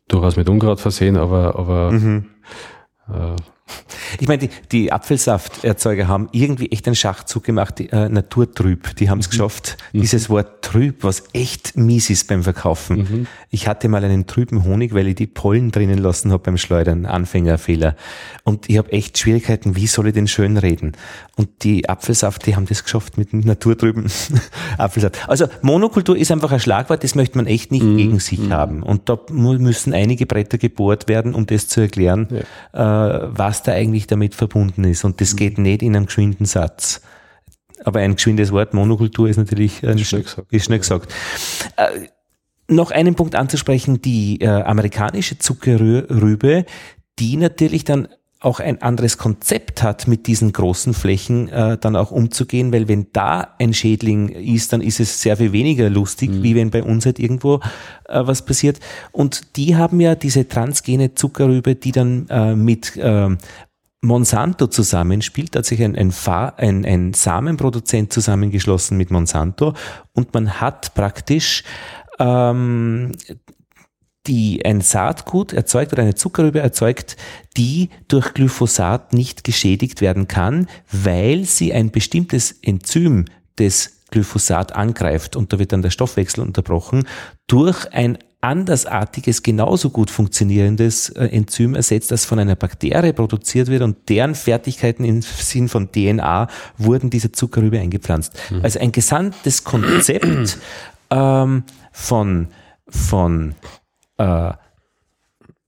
Durchaus 0.07 0.37
mit 0.37 0.49
Unkraut 0.49 0.81
versehen, 0.81 1.17
aber, 1.17 1.57
aber 1.57 1.91
mhm. 1.91 2.27
äh, 3.09 3.37
ich 4.19 4.29
meine, 4.29 4.39
die, 4.39 4.51
die 4.73 4.93
Apfelsafterzeuger 4.93 6.09
haben 6.09 6.29
irgendwie 6.33 6.71
echt 6.73 6.87
einen 6.87 6.97
Schachzug 6.97 7.45
gemacht, 7.45 7.79
die, 7.79 7.91
äh, 7.91 8.09
naturtrüb. 8.09 8.97
Die 8.97 9.09
haben 9.09 9.21
es 9.21 9.29
mhm. 9.29 9.31
geschafft, 9.31 9.77
mhm. 9.93 10.01
dieses 10.01 10.29
Wort 10.29 10.63
trüb, 10.63 11.05
was 11.05 11.25
echt 11.33 11.77
mies 11.77 12.11
ist 12.11 12.29
beim 12.29 12.43
Verkaufen. 12.43 12.99
Mhm. 12.99 13.27
Ich 13.51 13.69
hatte 13.69 13.89
mal 13.89 14.05
einen 14.05 14.27
trüben 14.27 14.65
Honig, 14.65 14.95
weil 14.95 15.07
ich 15.09 15.15
die 15.15 15.27
Pollen 15.27 15.71
drinnen 15.71 15.99
lassen 15.99 16.33
habe 16.33 16.43
beim 16.43 16.59
Schleudern. 16.59 17.07
Anfängerfehler. 17.07 17.97
Und 18.45 18.69
ich 18.69 18.79
habe 18.79 18.93
echt 18.93 19.19
Schwierigkeiten, 19.19 19.77
wie 19.77 19.87
soll 19.87 20.09
ich 20.09 20.15
den 20.15 20.29
schön 20.29 20.57
reden? 20.57 20.93
Und 21.41 21.65
die 21.65 21.89
Apfelsaft, 21.89 22.45
die 22.45 22.55
haben 22.55 22.67
das 22.67 22.85
geschafft 22.85 23.17
mit 23.17 23.33
naturtrüben 23.33 24.13
Apfelsaft. 24.79 25.27
Also 25.27 25.47
Monokultur 25.63 26.15
ist 26.15 26.31
einfach 26.31 26.53
ein 26.53 26.61
Schlagwort, 26.61 27.03
das 27.03 27.15
möchte 27.15 27.39
man 27.39 27.47
echt 27.47 27.73
nicht 27.73 27.83
mhm. 27.83 27.97
gegen 27.97 28.21
sich 28.21 28.41
mhm. 28.41 28.53
haben. 28.53 28.83
Und 28.83 29.09
da 29.09 29.19
müssen 29.31 29.95
einige 29.95 30.27
Bretter 30.27 30.59
gebohrt 30.59 31.09
werden, 31.09 31.35
um 31.35 31.47
das 31.47 31.67
zu 31.67 31.81
erklären, 31.81 32.29
ja. 32.75 33.23
äh, 33.25 33.29
was 33.33 33.63
da 33.63 33.73
eigentlich 33.73 34.07
damit 34.07 34.35
verbunden 34.35 34.85
ist. 34.85 35.03
Und 35.03 35.23
das 35.23 35.35
geht 35.35 35.57
nicht 35.57 35.81
in 35.81 35.97
einem 35.97 36.05
geschwinden 36.05 36.45
Satz. 36.45 37.01
Aber 37.85 38.01
ein 38.01 38.17
geschwindes 38.17 38.53
Wort, 38.53 38.75
Monokultur, 38.75 39.27
ist 39.27 39.39
natürlich 39.39 39.83
äh, 39.83 39.97
schnell 39.97 40.25
gesagt. 40.25 40.53
Ist 40.53 40.67
schnell 40.67 40.81
gesagt. 40.81 41.11
Äh, 41.77 42.09
noch 42.69 42.91
einen 42.91 43.15
Punkt 43.15 43.35
anzusprechen, 43.35 44.03
die 44.03 44.43
äh, 44.43 44.47
amerikanische 44.47 45.39
Zuckerrübe, 45.39 46.67
die 47.19 47.39
natürlich 47.39 47.85
dann 47.85 48.09
auch 48.41 48.59
ein 48.59 48.81
anderes 48.81 49.19
Konzept 49.19 49.83
hat, 49.83 50.09
mit 50.09 50.27
diesen 50.27 50.53
großen 50.53 50.95
Flächen 50.95 51.49
äh, 51.49 51.77
dann 51.77 51.95
auch 51.95 52.11
umzugehen, 52.11 52.73
weil 52.73 52.89
wenn 52.89 53.09
da 53.13 53.55
ein 53.59 53.75
Schädling 53.75 54.31
ist, 54.31 54.73
dann 54.73 54.81
ist 54.81 54.99
es 54.99 55.21
sehr 55.21 55.37
viel 55.37 55.53
weniger 55.53 55.91
lustig, 55.91 56.31
mhm. 56.31 56.43
wie 56.43 56.55
wenn 56.55 56.71
bei 56.71 56.83
uns 56.83 57.05
halt 57.05 57.19
irgendwo 57.19 57.57
äh, 58.09 58.27
was 58.27 58.45
passiert. 58.45 58.81
Und 59.13 59.57
die 59.57 59.77
haben 59.77 60.01
ja 60.01 60.15
diese 60.15 60.49
transgene 60.49 61.15
Zuckerrübe, 61.15 61.75
die 61.75 61.93
dann 61.93 62.29
äh, 62.31 62.57
mit 62.57 62.97
äh, 62.97 63.29
Monsanto 64.03 64.69
zusammenspielt, 64.69 65.55
da 65.55 65.59
hat 65.59 65.67
sich 65.67 65.83
ein, 65.83 65.95
ein, 65.95 66.13
ein, 66.57 66.85
ein 66.87 67.13
Samenproduzent 67.13 68.11
zusammengeschlossen 68.11 68.97
mit 68.97 69.11
Monsanto 69.11 69.75
und 70.15 70.33
man 70.33 70.63
hat 70.63 70.95
praktisch 70.95 71.65
ähm, 72.19 73.13
die 74.27 74.65
ein 74.65 74.81
Saatgut 74.81 75.53
erzeugt 75.53 75.93
oder 75.93 76.03
eine 76.03 76.15
Zuckerrübe 76.15 76.61
erzeugt, 76.61 77.17
die 77.57 77.89
durch 78.09 78.35
Glyphosat 78.35 79.13
nicht 79.15 79.45
geschädigt 79.45 80.01
werden 80.01 80.29
kann, 80.29 80.69
weil 80.93 81.45
sie 81.45 81.73
ein 81.73 81.91
bestimmtes 81.91 82.53
Enzym 82.63 83.25
des 83.59 84.01
Glyphosat 84.11 84.75
angreift 84.75 85.37
und 85.37 85.53
da 85.53 85.59
wird 85.59 85.73
dann 85.73 85.83
der 85.83 85.91
Stoffwechsel 85.91 86.43
unterbrochen 86.43 87.07
durch 87.47 87.93
ein 87.93 88.19
andersartiges, 88.41 89.43
genauso 89.43 89.91
gut 89.91 90.11
funktionierendes 90.11 91.11
äh, 91.11 91.27
Enzym 91.27 91.75
ersetzt, 91.75 92.11
das 92.11 92.25
von 92.25 92.39
einer 92.39 92.57
Bakterie 92.57 93.13
produziert 93.13 93.69
wird 93.69 93.83
und 93.83 94.09
deren 94.09 94.35
Fertigkeiten 94.35 95.05
im 95.05 95.21
Sinn 95.21 95.69
von 95.69 95.93
DNA 95.93 96.49
wurden 96.79 97.11
dieser 97.11 97.33
Zuckerrübe 97.33 97.79
eingepflanzt. 97.79 98.33
Mhm. 98.51 98.61
Also 98.63 98.81
ein 98.81 98.93
gesamtes 98.93 99.63
Konzept 99.65 100.59
ähm, 101.11 101.65
von, 101.93 102.49
von 102.89 103.55
äh, 104.21 104.53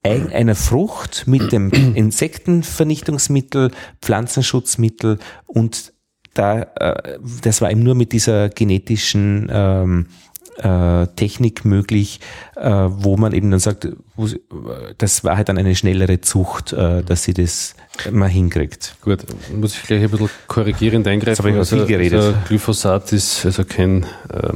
einer 0.05 0.55
Frucht 0.55 1.24
mit 1.27 1.53
dem 1.53 1.70
Insektenvernichtungsmittel, 1.95 3.70
Pflanzenschutzmittel 4.01 5.19
und 5.47 5.93
da, 6.35 6.62
äh, 6.62 7.19
das 7.43 7.61
war 7.61 7.70
eben 7.70 7.83
nur 7.83 7.95
mit 7.95 8.12
dieser 8.12 8.49
genetischen 8.49 9.49
ähm, 9.51 10.07
äh, 10.59 11.07
Technik 11.16 11.65
möglich, 11.65 12.20
äh, 12.57 12.70
wo 12.70 13.16
man 13.16 13.33
eben 13.33 13.51
dann 13.51 13.61
sagt, 13.61 13.89
wo, 14.16 14.29
das 14.99 15.24
war 15.24 15.37
halt 15.37 15.49
dann 15.49 15.59
eine 15.59 15.74
schnellere 15.74 16.20
Zucht, 16.20 16.73
äh, 16.73 17.03
dass 17.03 17.24
sie 17.24 17.35
das 17.35 17.74
mal 18.11 18.29
hinkriegt. 18.29 18.97
Gut, 19.03 19.24
muss 19.55 19.77
ich 19.77 19.83
gleich 19.85 20.03
ein 20.03 20.11
bisschen 20.11 20.31
korrigierend 20.49 21.07
eingreifen. 21.07 21.31
Das 21.33 21.39
habe 21.39 21.51
ich 21.51 21.57
also, 21.57 21.87
geredet. 21.87 22.19
Also 22.19 22.35
Glyphosat 22.49 23.12
ist 23.12 23.45
also 23.47 23.65
kein 23.65 24.05
äh, 24.33 24.53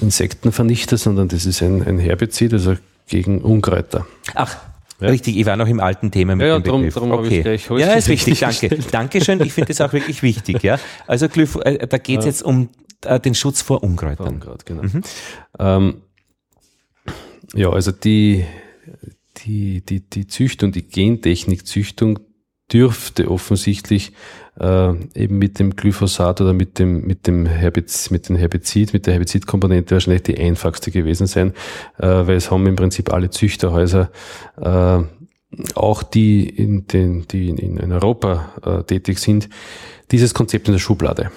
Insektenvernichter, 0.00 0.96
sondern 0.96 1.28
das 1.28 1.46
ist 1.46 1.62
ein, 1.62 1.82
ein 1.82 1.98
Herbizid, 1.98 2.52
also 2.54 2.76
gegen 3.12 3.42
Unkräuter. 3.42 4.06
Ach, 4.34 4.56
ja. 4.98 5.08
Richtig, 5.08 5.36
ich 5.36 5.44
war 5.44 5.56
noch 5.56 5.66
im 5.66 5.80
alten 5.80 6.10
Thema 6.10 6.34
mit 6.34 6.46
ja, 6.46 6.58
dem 6.58 6.62
Begriff. 6.62 6.94
Darum, 6.94 7.10
darum 7.10 7.26
okay. 7.26 7.38
ich 7.54 7.64
gleich 7.66 7.80
ja, 7.80 7.92
ist 7.92 8.08
richtig, 8.08 8.40
danke. 8.40 8.68
Dankeschön, 8.90 9.42
ich 9.42 9.52
finde 9.52 9.68
das 9.68 9.82
auch 9.82 9.92
wirklich 9.92 10.22
wichtig. 10.22 10.62
Ja. 10.62 10.78
Also 11.06 11.28
Glyph 11.28 11.56
äh, 11.56 11.86
da 11.86 11.98
geht 11.98 12.20
es 12.20 12.24
ja. 12.24 12.30
jetzt 12.30 12.42
um 12.42 12.70
äh, 13.04 13.20
den 13.20 13.34
Schutz 13.34 13.60
vor 13.60 13.82
Unkräutern. 13.82 14.28
Unkraut, 14.28 14.64
genau. 14.64 14.84
Mhm. 14.84 15.02
Ähm, 15.58 16.02
ja, 17.54 17.68
also 17.68 17.92
die, 17.92 18.46
die, 19.44 19.84
die, 19.84 20.00
die 20.00 20.26
Züchtung, 20.26 20.72
die 20.72 20.88
Gentechnik-Züchtung 20.88 22.20
dürfte 22.70 23.30
offensichtlich 23.30 24.12
äh, 24.60 24.94
eben 25.14 25.38
mit 25.38 25.58
dem 25.58 25.76
Glyphosat 25.76 26.40
oder 26.40 26.52
mit 26.52 26.78
dem 26.78 27.06
mit 27.06 27.26
dem 27.26 27.46
Herbiz, 27.46 28.10
mit 28.10 28.28
dem 28.28 28.36
Herbizid, 28.36 28.92
mit 28.92 29.06
der 29.06 29.14
Herbizidkomponente 29.14 29.94
wahrscheinlich 29.94 30.22
die 30.22 30.38
einfachste 30.38 30.90
gewesen 30.90 31.26
sein, 31.26 31.52
äh, 31.98 32.06
weil 32.06 32.36
es 32.36 32.50
haben 32.50 32.66
im 32.66 32.76
Prinzip 32.76 33.12
alle 33.12 33.30
Züchterhäuser 33.30 34.10
äh, 34.60 35.02
auch 35.74 36.02
die 36.02 36.48
in 36.48 36.86
den 36.86 37.26
die 37.28 37.50
in 37.50 37.92
Europa 37.92 38.52
äh, 38.64 38.84
tätig 38.84 39.18
sind, 39.18 39.48
dieses 40.10 40.34
Konzept 40.34 40.68
in 40.68 40.72
der 40.72 40.78
Schublade. 40.78 41.30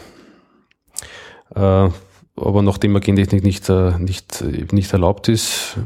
Äh, 1.53 1.89
aber 2.37 2.61
nachdem 2.61 2.99
Gentechnik 2.99 3.43
nicht, 3.43 3.69
äh, 3.69 3.97
nicht, 3.97 4.43
nicht 4.71 4.91
erlaubt 4.91 5.29
ist, 5.29 5.77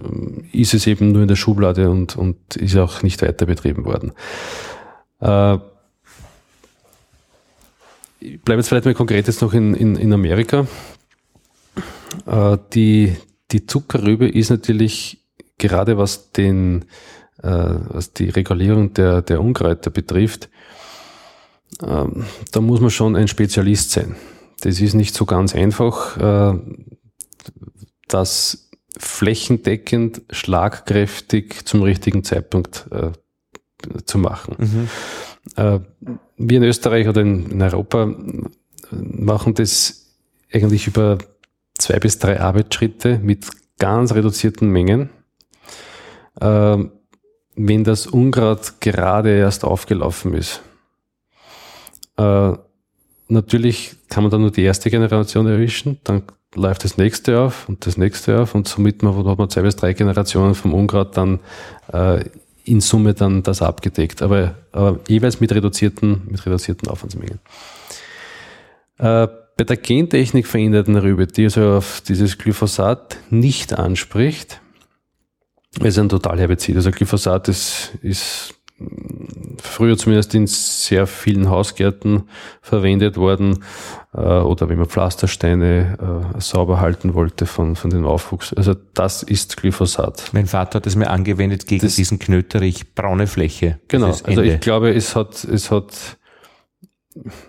ist 0.51 0.73
es 0.73 0.87
eben 0.87 1.11
nur 1.11 1.21
in 1.21 1.27
der 1.27 1.35
Schublade 1.35 1.89
und, 1.91 2.15
und 2.17 2.55
ist 2.55 2.75
auch 2.75 3.03
nicht 3.03 3.21
weiter 3.21 3.45
betrieben 3.45 3.85
worden. 3.85 4.13
Äh, 5.19 5.57
ich 8.21 8.41
bleibe 8.41 8.59
jetzt 8.59 8.67
vielleicht 8.67 8.85
mal 8.85 8.93
konkret 8.93 9.27
jetzt 9.27 9.41
noch 9.41 9.53
in, 9.53 9.73
in, 9.73 9.95
in 9.95 10.13
Amerika. 10.13 10.67
Äh, 12.25 12.57
die, 12.73 13.15
die 13.51 13.65
Zuckerrübe 13.65 14.27
ist 14.27 14.49
natürlich 14.49 15.19
gerade 15.57 15.97
was 15.97 16.31
den, 16.31 16.85
äh, 17.41 17.75
was 17.89 18.13
die 18.13 18.29
Regulierung 18.29 18.93
der, 18.93 19.21
der 19.21 19.41
Unkräuter 19.41 19.89
betrifft, 19.89 20.49
ähm, 21.81 22.25
da 22.51 22.61
muss 22.61 22.81
man 22.81 22.89
schon 22.89 23.15
ein 23.15 23.27
Spezialist 23.27 23.91
sein. 23.91 24.15
Das 24.61 24.81
ist 24.81 24.93
nicht 24.93 25.15
so 25.15 25.25
ganz 25.25 25.55
einfach, 25.55 26.17
äh, 26.17 26.59
das 28.07 28.69
flächendeckend, 28.97 30.21
schlagkräftig 30.31 31.65
zum 31.65 31.83
richtigen 31.83 32.23
Zeitpunkt 32.23 32.87
äh, 32.91 33.11
zu 34.05 34.17
machen. 34.17 34.55
Mhm. 34.57 34.89
Äh, 35.55 35.79
wir 36.37 36.57
in 36.57 36.63
Österreich 36.63 37.07
oder 37.07 37.21
in, 37.21 37.61
Europa 37.61 38.13
machen 38.91 39.53
das 39.53 40.15
eigentlich 40.51 40.87
über 40.87 41.17
zwei 41.77 41.99
bis 41.99 42.19
drei 42.19 42.39
Arbeitsschritte 42.39 43.19
mit 43.19 43.47
ganz 43.77 44.13
reduzierten 44.13 44.69
Mengen. 44.69 45.09
Äh, 46.39 46.77
wenn 47.61 47.83
das 47.83 48.07
Unkraut 48.07 48.79
gerade 48.79 49.37
erst 49.37 49.65
aufgelaufen 49.65 50.33
ist. 50.33 50.61
Äh, 52.15 52.53
natürlich 53.27 53.95
kann 54.07 54.23
man 54.23 54.31
dann 54.31 54.41
nur 54.41 54.51
die 54.51 54.63
erste 54.63 54.89
Generation 54.89 55.45
erwischen, 55.45 55.99
dann 56.05 56.23
läuft 56.55 56.83
das 56.83 56.97
nächste 56.97 57.39
auf 57.39 57.67
und 57.67 57.85
das 57.85 57.97
nächste 57.97 58.39
auf 58.39 58.55
und 58.55 58.67
somit 58.67 59.03
hat 59.03 59.37
man 59.37 59.49
zwei 59.49 59.61
bis 59.61 59.75
drei 59.75 59.93
Generationen 59.93 60.55
vom 60.55 60.73
Unkraut 60.73 61.17
dann 61.17 61.39
äh, 61.91 62.23
in 62.65 62.81
Summe 62.81 63.13
dann 63.13 63.43
das 63.43 63.61
abgedeckt, 63.61 64.21
aber, 64.21 64.55
aber 64.71 64.99
jeweils 65.07 65.39
mit 65.39 65.51
reduzierten, 65.53 66.21
mit 66.29 66.45
reduzierten 66.45 66.87
Aufwandsmengen. 66.89 67.39
Äh, 68.97 69.27
bei 69.57 69.63
der 69.65 69.77
Gentechnik 69.77 70.47
veränderten 70.47 70.95
Rübe, 70.95 71.27
die 71.27 71.45
also 71.45 71.73
auf 71.73 72.01
dieses 72.01 72.37
Glyphosat 72.37 73.17
nicht 73.29 73.77
anspricht, 73.77 74.61
ist 75.81 75.99
ein 75.99 76.09
Totalherbizid. 76.09 76.75
Also 76.75 76.91
Glyphosat 76.91 77.47
ist, 77.47 77.91
ist 78.01 78.55
früher 79.61 79.97
zumindest 79.97 80.33
in 80.35 80.47
sehr 80.47 81.07
vielen 81.07 81.49
Hausgärten 81.49 82.23
verwendet 82.61 83.17
worden 83.17 83.63
äh, 84.13 84.19
oder 84.19 84.69
wenn 84.69 84.77
man 84.77 84.87
Pflastersteine 84.87 86.33
äh, 86.35 86.41
sauber 86.41 86.79
halten 86.79 87.13
wollte 87.13 87.45
von, 87.45 87.75
von 87.75 87.89
dem 87.89 88.05
Aufwuchs. 88.05 88.53
Also 88.53 88.75
das 88.93 89.23
ist 89.23 89.57
Glyphosat. 89.57 90.29
Mein 90.31 90.47
Vater 90.47 90.77
hat 90.77 90.87
es 90.87 90.95
mir 90.95 91.09
angewendet 91.09 91.67
gegen 91.67 91.85
das, 91.85 91.95
diesen 91.95 92.19
Knöterich 92.19 92.95
braune 92.95 93.27
Fläche. 93.27 93.79
Genau, 93.87 94.15
also 94.23 94.41
ich 94.41 94.59
glaube, 94.59 94.93
es 94.93 95.15
hat, 95.15 95.43
es 95.43 95.71
hat, 95.71 96.17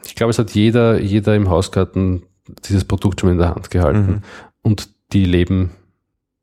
ich 0.04 0.14
glaube, 0.14 0.30
es 0.30 0.38
hat 0.38 0.50
jeder, 0.52 1.00
jeder 1.00 1.34
im 1.34 1.48
Hausgarten 1.48 2.24
dieses 2.68 2.84
Produkt 2.84 3.20
schon 3.20 3.30
in 3.30 3.38
der 3.38 3.54
Hand 3.54 3.70
gehalten 3.70 4.10
mhm. 4.10 4.22
und 4.62 4.88
die 5.12 5.24
leben 5.24 5.70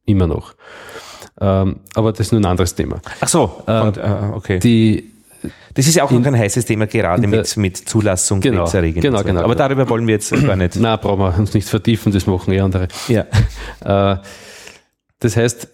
immer 0.06 0.28
noch. 0.28 0.56
Ähm, 1.40 1.78
aber 1.94 2.12
das 2.12 2.22
ist 2.22 2.32
nur 2.32 2.42
ein 2.42 2.46
anderes 2.46 2.74
Thema. 2.74 3.00
Ach 3.20 3.28
so, 3.28 3.64
ähm, 3.68 3.88
und, 3.88 3.98
äh, 3.98 4.32
okay. 4.34 4.60
Die, 4.60 5.12
das 5.74 5.88
ist 5.88 5.96
ja 5.96 6.04
auch 6.04 6.12
noch 6.12 6.26
ein 6.26 6.38
heißes 6.38 6.66
Thema, 6.66 6.88
gerade 6.88 7.28
mit, 7.28 7.58
mit 7.58 7.78
Zulassung 7.78 8.42
genau, 8.42 8.64
krebserregend. 8.64 9.04
Genau, 9.04 9.22
genau. 9.22 9.42
Aber 9.42 9.54
genau. 9.54 9.68
darüber 9.68 9.90
wollen 9.90 10.08
wir 10.08 10.16
jetzt 10.16 10.32
gar 10.32 10.56
nicht. 10.56 10.76
Na, 10.78 10.96
brauchen 10.96 11.20
wir 11.20 11.38
uns 11.38 11.54
nicht 11.54 11.70
vertiefen, 11.70 12.12
das 12.12 12.26
machen 12.26 12.54
eh 12.54 12.60
andere. 12.60 12.88
Ja. 13.08 13.26
Äh, 13.86 14.18
das 15.20 15.38
heißt, 15.38 15.68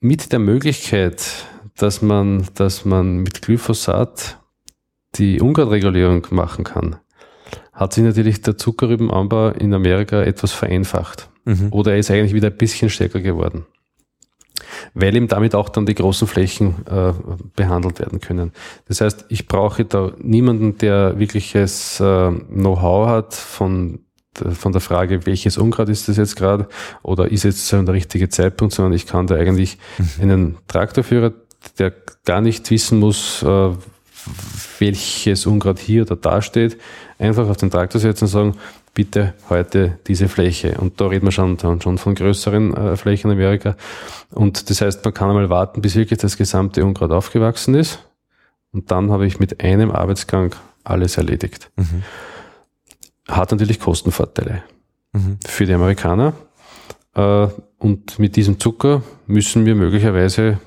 mit 0.00 0.32
der 0.32 0.38
Möglichkeit, 0.38 1.22
dass 1.76 2.02
man, 2.02 2.48
dass 2.54 2.84
man 2.84 3.18
mit 3.18 3.42
Glyphosat 3.42 4.38
die 5.14 5.40
Unkrautregulierung 5.40 6.26
machen 6.30 6.64
kann, 6.64 6.96
hat 7.72 7.92
sich 7.92 8.04
natürlich 8.04 8.40
der 8.42 8.56
Zuckerrübenanbau 8.56 9.50
in 9.50 9.74
Amerika 9.74 10.22
etwas 10.22 10.52
vereinfacht. 10.52 11.28
Mhm. 11.44 11.68
Oder 11.70 11.92
er 11.92 11.98
ist 11.98 12.10
eigentlich 12.10 12.34
wieder 12.34 12.48
ein 12.48 12.56
bisschen 12.56 12.90
stärker 12.90 13.20
geworden 13.20 13.66
weil 14.94 15.14
eben 15.16 15.28
damit 15.28 15.54
auch 15.54 15.68
dann 15.68 15.86
die 15.86 15.94
großen 15.94 16.28
Flächen 16.28 16.86
äh, 16.86 17.12
behandelt 17.56 17.98
werden 17.98 18.20
können. 18.20 18.52
Das 18.88 19.00
heißt, 19.00 19.26
ich 19.28 19.46
brauche 19.46 19.84
da 19.84 20.12
niemanden, 20.18 20.78
der 20.78 21.18
wirkliches 21.18 22.00
äh, 22.00 22.30
Know-how 22.30 23.08
hat 23.08 23.34
von 23.34 24.00
von 24.54 24.72
der 24.72 24.80
Frage, 24.80 25.26
welches 25.26 25.58
Unkraut 25.58 25.90
ist 25.90 26.08
das 26.08 26.16
jetzt 26.16 26.36
gerade 26.36 26.66
oder 27.02 27.30
ist 27.30 27.42
jetzt 27.42 27.68
so 27.68 27.82
der 27.82 27.94
richtige 27.94 28.30
Zeitpunkt, 28.30 28.72
sondern 28.72 28.94
ich 28.94 29.06
kann 29.06 29.26
da 29.26 29.34
eigentlich 29.34 29.76
mhm. 29.98 30.22
einen 30.22 30.58
Traktorführer, 30.68 31.32
der 31.78 31.92
gar 32.24 32.40
nicht 32.40 32.70
wissen 32.70 32.98
muss, 32.98 33.42
äh, 33.42 33.70
welches 34.78 35.46
Unkraut 35.46 35.78
hier 35.78 36.02
oder 36.02 36.16
da 36.16 36.42
steht, 36.42 36.78
einfach 37.18 37.48
auf 37.48 37.56
den 37.56 37.70
Traktor 37.70 38.00
setzen 38.00 38.24
und 38.24 38.30
sagen, 38.30 38.54
bitte 38.94 39.34
heute 39.48 39.98
diese 40.06 40.28
Fläche. 40.28 40.76
Und 40.78 41.00
da 41.00 41.06
reden 41.06 41.26
wir 41.26 41.32
schon, 41.32 41.58
schon 41.58 41.98
von 41.98 42.14
größeren 42.14 42.76
äh, 42.76 42.96
Flächen 42.96 43.30
in 43.30 43.36
Amerika. 43.36 43.76
Und 44.30 44.68
das 44.68 44.80
heißt, 44.80 45.04
man 45.04 45.14
kann 45.14 45.30
einmal 45.30 45.50
warten, 45.50 45.80
bis 45.80 45.96
wirklich 45.96 46.18
das 46.18 46.36
gesamte 46.36 46.84
Unkraut 46.84 47.10
aufgewachsen 47.10 47.74
ist. 47.74 48.00
Und 48.72 48.90
dann 48.90 49.10
habe 49.10 49.26
ich 49.26 49.38
mit 49.38 49.62
einem 49.62 49.90
Arbeitsgang 49.90 50.54
alles 50.84 51.16
erledigt. 51.16 51.70
Mhm. 51.76 52.02
Hat 53.28 53.50
natürlich 53.50 53.80
Kostenvorteile 53.80 54.62
mhm. 55.12 55.38
für 55.46 55.66
die 55.66 55.74
Amerikaner. 55.74 56.34
Äh, 57.14 57.48
und 57.78 58.18
mit 58.18 58.36
diesem 58.36 58.60
Zucker 58.60 59.02
müssen 59.26 59.64
wir 59.66 59.74
möglicherweise 59.74 60.58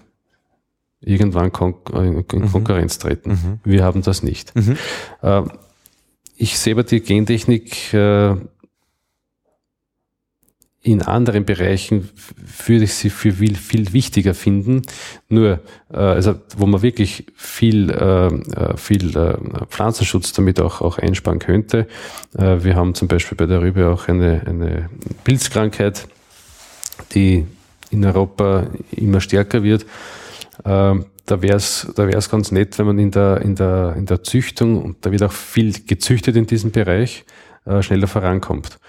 irgendwann 0.99 1.51
kon 1.51 1.75
in 1.93 2.15
mhm. 2.15 2.51
Konkurrenz 2.51 2.97
treten. 2.97 3.31
Mhm. 3.31 3.59
Wir 3.63 3.83
haben 3.83 4.01
das 4.01 4.23
nicht. 4.23 4.55
Mhm. 4.55 4.77
Ich 6.37 6.57
sehe 6.59 6.73
aber 6.73 6.83
die 6.83 6.99
Gentechnik 6.99 7.93
äh, 7.93 8.35
in 10.85 11.01
anderen 11.01 11.45
Bereichen 11.45 12.09
würde 12.67 12.83
ich 12.83 12.93
sie 12.93 13.09
für 13.09 13.31
viel, 13.31 13.55
viel 13.55 13.91
wichtiger 13.91 14.35
finden. 14.35 14.83
Nur, 15.29 15.61
äh, 15.91 15.97
also 15.97 16.35
wo 16.57 16.67
man 16.67 16.83
wirklich 16.83 17.25
viel, 17.35 17.89
äh, 17.89 18.27
äh 18.27 18.77
viel 18.77 19.17
äh, 19.17 19.37
Pflanzenschutz 19.67 20.33
damit 20.33 20.59
auch, 20.59 20.81
auch 20.81 20.99
einsparen 20.99 21.39
könnte. 21.39 21.87
Äh, 22.37 22.63
wir 22.63 22.75
haben 22.75 22.93
zum 22.93 23.07
Beispiel 23.07 23.35
bei 23.35 23.47
der 23.47 23.61
Rübe 23.61 23.89
auch 23.89 24.07
eine, 24.07 24.43
eine 24.45 24.89
Pilzkrankheit, 25.23 26.07
die 27.13 27.47
in 27.89 28.05
Europa 28.05 28.67
immer 28.91 29.21
stärker 29.21 29.63
wird. 29.63 29.87
Ähm, 30.65 31.05
da 31.25 31.41
wäre 31.41 31.57
es 31.57 31.91
da 31.95 32.07
wär's 32.07 32.29
ganz 32.29 32.51
nett, 32.51 32.77
wenn 32.77 32.85
man 32.85 32.99
in 32.99 33.11
der, 33.11 33.41
in, 33.41 33.55
der, 33.55 33.95
in 33.97 34.05
der 34.05 34.23
Züchtung, 34.23 34.81
und 34.81 35.05
da 35.05 35.11
wird 35.11 35.23
auch 35.23 35.31
viel 35.31 35.73
gezüchtet 35.85 36.35
in 36.35 36.45
diesem 36.45 36.71
Bereich, 36.71 37.25
äh, 37.65 37.81
schneller 37.81 38.07
vorankommt. 38.07 38.79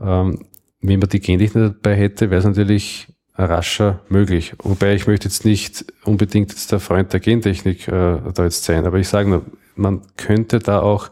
Ähm, 0.00 0.46
wenn 0.80 0.98
man 0.98 1.08
die 1.08 1.20
Gentechnik 1.20 1.74
dabei 1.82 1.96
hätte, 1.96 2.30
wäre 2.30 2.40
es 2.40 2.44
natürlich 2.44 3.08
rascher 3.38 4.00
möglich. 4.08 4.54
Wobei 4.62 4.94
ich 4.94 5.06
möchte 5.06 5.28
jetzt 5.28 5.44
nicht 5.44 5.84
unbedingt 6.04 6.50
jetzt 6.50 6.72
der 6.72 6.80
Freund 6.80 7.12
der 7.12 7.20
Gentechnik 7.20 7.86
äh, 7.88 8.18
da 8.34 8.44
jetzt 8.44 8.64
sein, 8.64 8.86
aber 8.86 8.98
ich 8.98 9.08
sage 9.08 9.28
nur, 9.28 9.44
man 9.74 10.02
könnte 10.16 10.58
da 10.58 10.80
auch 10.80 11.10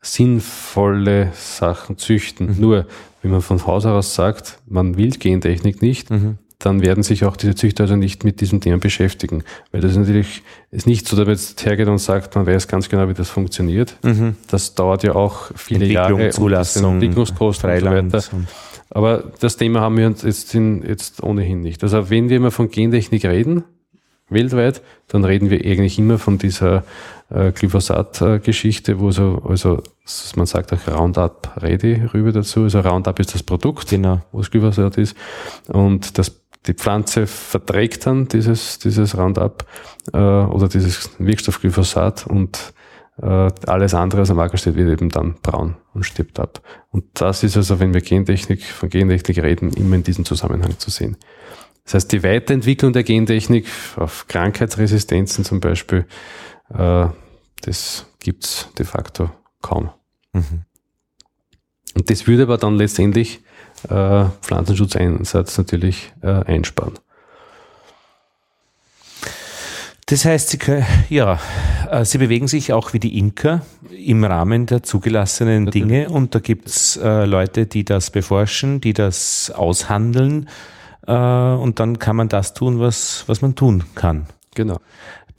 sinnvolle 0.00 1.30
Sachen 1.34 1.98
züchten. 1.98 2.48
Mhm. 2.48 2.60
Nur, 2.60 2.86
wenn 3.22 3.30
man 3.30 3.42
von 3.42 3.66
Haus 3.66 3.86
aus 3.86 4.14
sagt, 4.14 4.58
man 4.66 4.96
will 4.96 5.10
Gentechnik 5.10 5.82
nicht, 5.82 6.10
mhm. 6.10 6.38
Dann 6.60 6.82
werden 6.82 7.02
sich 7.02 7.24
auch 7.24 7.36
diese 7.36 7.54
Züchter 7.54 7.84
also 7.84 7.96
nicht 7.96 8.22
mit 8.22 8.40
diesem 8.40 8.60
Thema 8.60 8.78
beschäftigen. 8.78 9.42
Weil 9.72 9.80
das 9.80 9.92
ist 9.92 9.96
natürlich 9.96 10.42
ist 10.70 10.86
nicht 10.86 11.08
so, 11.08 11.16
dass 11.16 11.26
man 11.26 11.34
jetzt 11.34 11.64
hergeht 11.64 11.88
und 11.88 11.98
sagt, 11.98 12.36
man 12.36 12.46
weiß 12.46 12.68
ganz 12.68 12.88
genau, 12.88 13.08
wie 13.08 13.14
das 13.14 13.30
funktioniert. 13.30 13.96
Mhm. 14.02 14.36
Das 14.48 14.74
dauert 14.74 15.02
ja 15.02 15.14
auch 15.14 15.50
viele 15.56 15.86
Jahre. 15.86 16.30
Zulassung, 16.30 16.94
Entwicklungskosten 16.94 17.70
und 17.70 17.80
so 17.80 17.86
weiter. 17.86 18.22
Aber 18.90 19.24
das 19.40 19.56
Thema 19.56 19.80
haben 19.80 19.96
wir 19.96 20.06
uns 20.06 20.22
jetzt, 20.22 20.54
in, 20.54 20.84
jetzt 20.86 21.22
ohnehin 21.22 21.60
nicht. 21.60 21.82
Also 21.82 22.10
wenn 22.10 22.28
wir 22.28 22.40
mal 22.40 22.50
von 22.50 22.70
Gentechnik 22.70 23.24
reden, 23.24 23.64
weltweit, 24.28 24.82
dann 25.08 25.24
reden 25.24 25.50
wir 25.50 25.64
eigentlich 25.64 25.98
immer 25.98 26.18
von 26.18 26.38
dieser 26.38 26.84
äh, 27.30 27.52
Glyphosat-Geschichte, 27.52 29.00
wo 29.00 29.10
so, 29.10 29.42
also 29.48 29.82
man 30.36 30.46
sagt 30.46 30.72
auch 30.72 30.88
Roundup 30.88 31.50
Ready 31.60 32.02
rüber 32.12 32.32
dazu. 32.32 32.64
Also 32.64 32.80
Roundup 32.80 33.18
ist 33.20 33.34
das 33.34 33.42
Produkt, 33.42 33.90
genau. 33.90 34.20
wo 34.32 34.40
es 34.40 34.50
Glyphosat 34.50 34.98
ist. 34.98 35.16
Und 35.68 36.18
das, 36.18 36.39
die 36.66 36.74
Pflanze 36.74 37.26
verträgt 37.26 38.06
dann 38.06 38.28
dieses, 38.28 38.78
dieses 38.78 39.16
Roundup 39.16 39.64
äh, 40.12 40.18
oder 40.18 40.68
dieses 40.68 41.10
Wirkstoff 41.18 41.60
Glyphosat 41.60 42.26
und 42.26 42.74
äh, 43.22 43.50
alles 43.66 43.94
andere, 43.94 44.22
was 44.22 44.30
am 44.30 44.36
Markt 44.36 44.58
steht, 44.58 44.76
wird 44.76 44.90
eben 44.90 45.10
dann 45.10 45.34
braun 45.42 45.76
und 45.94 46.04
stirbt 46.04 46.38
ab. 46.38 46.62
Und 46.90 47.04
das 47.14 47.42
ist 47.42 47.56
also, 47.56 47.80
wenn 47.80 47.94
wir 47.94 48.00
Gentechnik, 48.00 48.62
von 48.62 48.88
Gentechnik 48.88 49.38
reden, 49.38 49.72
immer 49.72 49.96
in 49.96 50.02
diesem 50.02 50.24
Zusammenhang 50.24 50.78
zu 50.78 50.90
sehen. 50.90 51.16
Das 51.84 51.94
heißt, 51.94 52.12
die 52.12 52.22
Weiterentwicklung 52.22 52.92
der 52.92 53.02
Gentechnik 53.02 53.66
auf 53.96 54.26
Krankheitsresistenzen 54.28 55.44
zum 55.44 55.60
Beispiel, 55.60 56.06
äh, 56.72 57.06
das 57.62 58.06
gibt's 58.20 58.68
de 58.78 58.86
facto 58.86 59.30
kaum. 59.60 59.90
Mhm. 60.32 60.64
Und 61.94 62.10
das 62.10 62.26
würde 62.26 62.44
aber 62.44 62.58
dann 62.58 62.76
letztendlich 62.76 63.40
äh, 63.88 64.24
Pflanzenschutzeinsatz 64.42 65.58
natürlich 65.58 66.12
äh, 66.22 66.44
einsparen. 66.44 66.94
Das 70.06 70.24
heißt, 70.24 70.48
Sie, 70.48 70.58
können, 70.58 70.84
ja, 71.08 71.38
äh, 71.88 72.04
Sie 72.04 72.18
bewegen 72.18 72.48
sich 72.48 72.72
auch 72.72 72.92
wie 72.92 72.98
die 72.98 73.16
Imker 73.16 73.62
im 73.96 74.24
Rahmen 74.24 74.66
der 74.66 74.82
zugelassenen. 74.82 75.70
Dinge 75.70 76.08
und 76.08 76.34
da 76.34 76.40
gibt's 76.40 76.96
äh, 76.96 77.26
Leute, 77.26 77.66
die 77.66 77.84
das 77.84 78.10
beforschen, 78.10 78.80
die 78.80 78.92
das 78.92 79.52
aushandeln 79.54 80.48
äh, 81.06 81.12
und 81.12 81.78
dann 81.78 82.00
kann 82.00 82.16
man 82.16 82.28
das 82.28 82.54
tun, 82.54 82.80
was, 82.80 83.24
was 83.28 83.40
man 83.40 83.54
tun 83.54 83.84
kann. 83.94 84.26
Genau. 84.54 84.80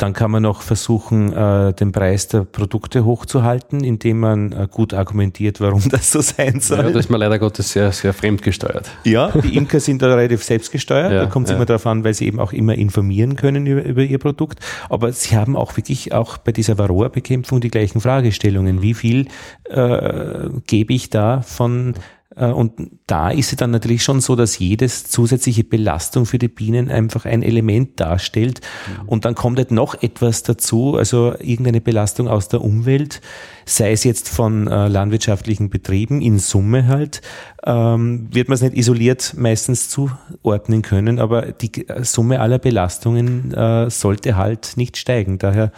Dann 0.02 0.14
kann 0.14 0.32
man 0.32 0.42
noch 0.42 0.64
versuchen, 0.64 1.32
äh, 1.32 1.74
den 1.74 1.92
Preis 1.92 2.28
der 2.28 2.44
Produkte 2.44 3.06
hochzuhalten, 3.06 3.84
indem 3.84 4.20
man 4.20 4.52
äh, 4.52 4.68
gut 4.70 4.96
argumentiert, 4.96 5.62
warum 5.62 5.84
das 5.90 6.12
so 6.12 6.22
sein 6.22 6.60
soll. 6.60 6.80
Ja, 6.80 6.84
das 6.86 7.06
ist 7.06 7.12
mir 7.12 7.18
leider 7.18 7.38
Gottes 7.38 7.72
sehr, 7.72 7.92
sehr 7.92 8.12
fremdgesteuert. 8.12 8.90
Ja, 9.04 9.30
die 9.30 9.56
Imker 9.58 9.80
sind 9.80 10.02
da 10.02 10.08
relativ 10.08 10.44
selbstgesteuert. 10.44 11.12
Ja, 11.12 11.20
da 11.20 11.26
kommt 11.28 11.46
es 11.46 11.52
ja. 11.52 11.58
immer 11.58 11.66
darauf 11.66 11.86
an, 11.86 12.04
weil 12.04 12.16
sie 12.16 12.26
eben 12.26 12.40
auch 12.40 12.52
immer 12.52 12.74
informieren 12.74 13.36
können 13.36 13.68
über, 13.68 13.84
über 13.84 14.02
ihr 14.02 14.18
Produkt. 14.18 14.60
Aber 14.90 15.14
sie 15.14 15.38
haben 15.38 15.56
auch 15.56 15.78
wirklich 15.78 16.12
auch 16.14 16.40
bei 16.40 16.52
dieser 16.52 16.80
Varroa-Bekämpfung 16.80 17.62
die 17.62 17.70
gleichen 17.70 18.02
Fragestellungen. 18.02 18.82
Wie 18.82 18.96
viel 18.96 19.28
äh, 19.70 20.50
gebe 20.66 20.94
ich 20.96 21.12
da 21.12 21.42
von 21.42 21.94
und 22.36 22.74
da 23.08 23.30
ist 23.30 23.52
es 23.52 23.58
dann 23.58 23.72
natürlich 23.72 24.04
schon 24.04 24.22
so, 24.22 24.38
dass 24.38 24.58
jedes 24.58 25.04
zusätzliche 25.04 25.66
Belastung 25.66 26.26
für 26.26 26.38
die 26.38 26.48
Bienen 26.48 26.90
einfach 26.90 27.26
ein 27.26 27.44
Element 27.44 28.00
darstellt. 28.00 28.62
Mhm. 28.62 29.10
Und 29.10 29.26
dann 29.26 29.36
kommt 29.36 29.58
halt 29.58 29.72
noch 29.72 30.02
etwas 30.02 30.44
dazu, 30.44 30.96
also 30.96 31.34
irgendeine 31.40 31.82
Belastung 31.82 32.30
aus 32.30 32.48
der 32.48 32.62
Umwelt, 32.62 33.22
sei 33.66 33.92
es 33.92 34.06
jetzt 34.06 34.30
von 34.30 34.68
äh, 34.68 34.88
landwirtschaftlichen 34.88 35.70
Betrieben 35.70 36.22
in 36.22 36.40
Summe 36.40 36.88
halt, 36.88 37.22
ähm, 37.66 38.28
wird 38.32 38.48
man 38.48 38.56
es 38.56 38.62
nicht 38.62 38.78
isoliert 38.78 39.34
meistens 39.38 39.90
zuordnen 39.90 40.82
können, 40.82 41.20
aber 41.20 41.52
die 41.52 41.86
Summe 42.02 42.40
aller 42.40 42.60
Belastungen 42.60 43.54
äh, 43.54 43.90
sollte 43.90 44.38
halt 44.38 44.74
nicht 44.78 44.98
steigen. 44.98 45.38
Daher 45.38 45.72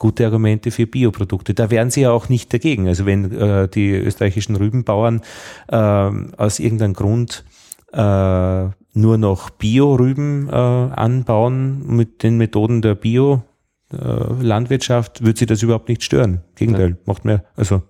gute 0.00 0.24
Argumente 0.24 0.72
für 0.72 0.88
Bioprodukte. 0.88 1.54
Da 1.54 1.70
wären 1.70 1.90
sie 1.90 2.00
ja 2.00 2.10
auch 2.10 2.28
nicht 2.28 2.52
dagegen. 2.52 2.88
Also 2.88 3.06
wenn 3.06 3.30
äh, 3.30 3.68
die 3.68 3.90
österreichischen 3.90 4.56
Rübenbauern 4.56 5.20
äh, 5.68 5.76
aus 5.76 6.58
irgendeinem 6.58 6.94
Grund 6.94 7.44
äh, 7.92 8.64
nur 8.92 9.18
noch 9.18 9.50
Bio-Rüben 9.50 10.48
äh, 10.48 10.52
anbauen 10.52 11.86
mit 11.86 12.24
den 12.24 12.38
Methoden 12.38 12.82
der 12.82 12.96
Bio-Landwirtschaft, 12.96 15.22
würde 15.22 15.38
sie 15.38 15.46
das 15.46 15.62
überhaupt 15.62 15.88
nicht 15.88 16.02
stören. 16.02 16.40
Gegenteil, 16.56 16.90
ja. 16.90 16.96
macht 17.04 17.24
mehr, 17.24 17.44
also 17.54 17.84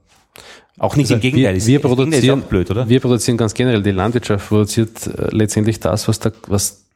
auch 0.79 0.95
nicht 0.97 1.07
also 1.07 1.15
im 1.15 1.21
Gegenteil. 1.21 1.57
Wir, 1.57 1.67
wir 1.67 1.81
produzieren, 1.81 2.43
blöd, 2.43 2.71
oder? 2.71 2.87
Wir 2.89 3.01
produzieren 3.01 3.37
ganz 3.37 3.53
generell, 3.55 3.83
die 3.83 3.91
Landwirtschaft 3.93 4.49
produziert 4.49 5.07
äh, 5.07 5.29
letztendlich 5.31 5.79
das, 5.79 6.09
was, 6.09 6.19
da, 6.19 6.33
was, 6.49 6.87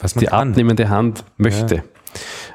was 0.00 0.14
die 0.14 0.24
kann. 0.26 0.50
abnehmende 0.50 0.88
Hand 0.88 1.22
möchte. 1.36 1.76
Ja. 1.76 1.84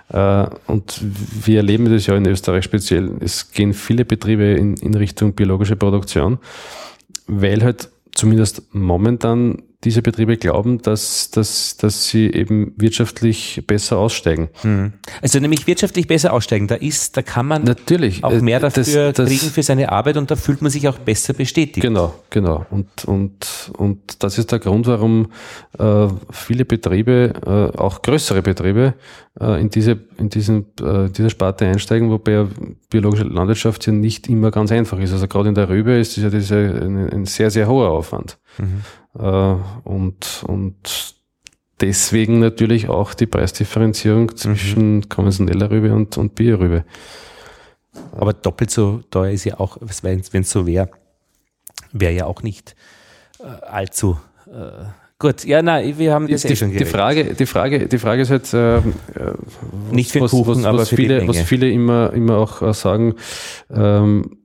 Äh, 0.10 0.48
und 0.68 1.02
wir 1.45 1.57
erleben 1.57 1.91
das 1.91 2.07
ja 2.07 2.15
in 2.15 2.26
Österreich 2.27 2.64
speziell. 2.64 3.11
Es 3.19 3.52
gehen 3.52 3.73
viele 3.73 4.06
Betriebe 4.06 4.44
in, 4.44 4.76
in 4.77 4.95
Richtung 4.95 5.34
biologische 5.34 5.76
Produktion, 5.76 6.40
weil 7.27 7.64
halt 7.64 7.90
zumindest 8.14 8.64
momentan 8.73 9.61
diese 9.85 10.01
Betriebe 10.01 10.35
glauben, 10.35 10.81
dass, 10.81 11.31
dass, 11.31 11.77
dass 11.77 12.10
sie 12.10 12.27
eben 12.27 12.73
wirtschaftlich 12.76 13.64
besser 13.65 13.97
aussteigen. 13.97 14.49
Hm. 14.61 14.93
Also 15.22 15.39
nämlich 15.39 15.68
wirtschaftlich 15.68 16.06
besser 16.06 16.34
aussteigen, 16.34 16.68
da 16.68 16.76
ist, 16.76 17.15
da 17.15 17.22
kann 17.22 17.45
man 17.45 17.64
natürlich 17.64 18.23
auch 18.26 18.41
mehr 18.41 18.60
dafür 18.60 19.14
das, 19.14 19.14
das, 19.14 19.30
kriegen 19.30 19.51
für 19.51 19.64
seine 19.64 19.89
Arbeit 19.89 20.18
und 20.18 20.30
da 20.30 20.35
fühlt 20.35 20.61
man 20.61 20.69
sich 20.69 20.88
auch 20.89 20.97
besser 20.99 21.34
bestätigt. 21.34 21.81
Genau, 21.81 22.14
genau. 22.30 22.65
Und, 22.72 23.06
und, 23.06 23.72
und 23.77 24.22
das 24.22 24.38
ist 24.38 24.51
der 24.51 24.60
Grund, 24.60 24.85
warum 24.88 25.31
äh, 25.77 26.07
viele 26.30 26.65
Betriebe, 26.65 27.34
äh, 27.45 27.77
auch 27.77 28.01
größere 28.01 28.41
Betriebe, 28.41 28.95
äh, 29.39 29.61
in 29.61 29.69
diese, 29.69 29.97
in 30.18 30.30
diesen, 30.30 30.65
äh, 30.81 31.10
diese 31.10 31.30
Sparte 31.30 31.65
einsteigen, 31.65 32.10
wobei 32.10 32.47
biologische 32.89 33.23
Landwirtschaft 33.23 33.88
ja 33.88 33.93
nicht 33.93 34.27
immer 34.27 34.51
ganz 34.51 34.73
einfach 34.73 34.99
ist. 34.99 35.14
Also 35.14 35.30
gerade 35.30 35.47
in 35.49 35.56
der 35.56 35.69
Rübe 35.69 35.93
ist 35.93 36.18
das 36.18 36.23
ja 36.26 36.30
diese, 36.30 36.57
ein, 36.57 37.10
ein 37.10 37.26
sehr, 37.26 37.49
sehr 37.49 37.69
hoher 37.69 37.89
Aufwand. 37.91 38.38
Mhm. 38.57 38.81
Äh, 39.19 39.55
und, 39.83 40.43
und 40.47 41.15
deswegen 41.81 42.39
natürlich 42.39 42.89
auch 42.89 43.13
die 43.13 43.25
Preisdifferenzierung 43.25 44.35
zwischen 44.35 44.97
mhm. 44.97 45.09
konventioneller 45.09 45.69
Rübe 45.69 45.93
und, 45.93 46.17
und 46.17 46.35
Biorübe. 46.35 46.85
Aber 48.15 48.33
doppelt 48.33 48.71
so 48.71 49.01
teuer 49.11 49.31
ist 49.31 49.45
ja 49.45 49.59
auch, 49.59 49.77
wenn 50.01 50.19
es 50.19 50.49
so 50.49 50.65
wäre, 50.65 50.89
wäre 51.91 52.13
ja 52.13 52.25
auch 52.25 52.43
nicht 52.43 52.75
äh, 53.39 53.65
allzu 53.65 54.17
äh, 54.47 54.85
gut. 55.17 55.43
Ja, 55.43 55.61
nein, 55.61 55.97
wir 55.97 56.13
haben 56.13 56.27
das 56.27 56.43
die, 56.43 56.53
eh 56.53 56.55
schon 56.55 56.71
die 56.71 56.85
Frage, 56.85 57.33
die 57.33 57.45
Frage, 57.45 57.87
die 57.87 57.97
Frage 57.97 58.21
ist 58.21 58.29
halt 58.31 58.53
äh, 58.53 58.81
nicht 59.91 60.11
für 60.11 60.21
was, 60.21 60.31
Kuchen, 60.31 60.57
was, 60.57 60.65
aber 60.65 60.79
was 60.79 60.89
für 60.89 60.95
viele, 60.95 61.27
was 61.27 61.39
viele 61.41 61.69
immer 61.69 62.13
immer 62.13 62.37
auch 62.37 62.61
äh, 62.61 62.73
sagen. 62.73 63.15
Ähm, 63.69 64.38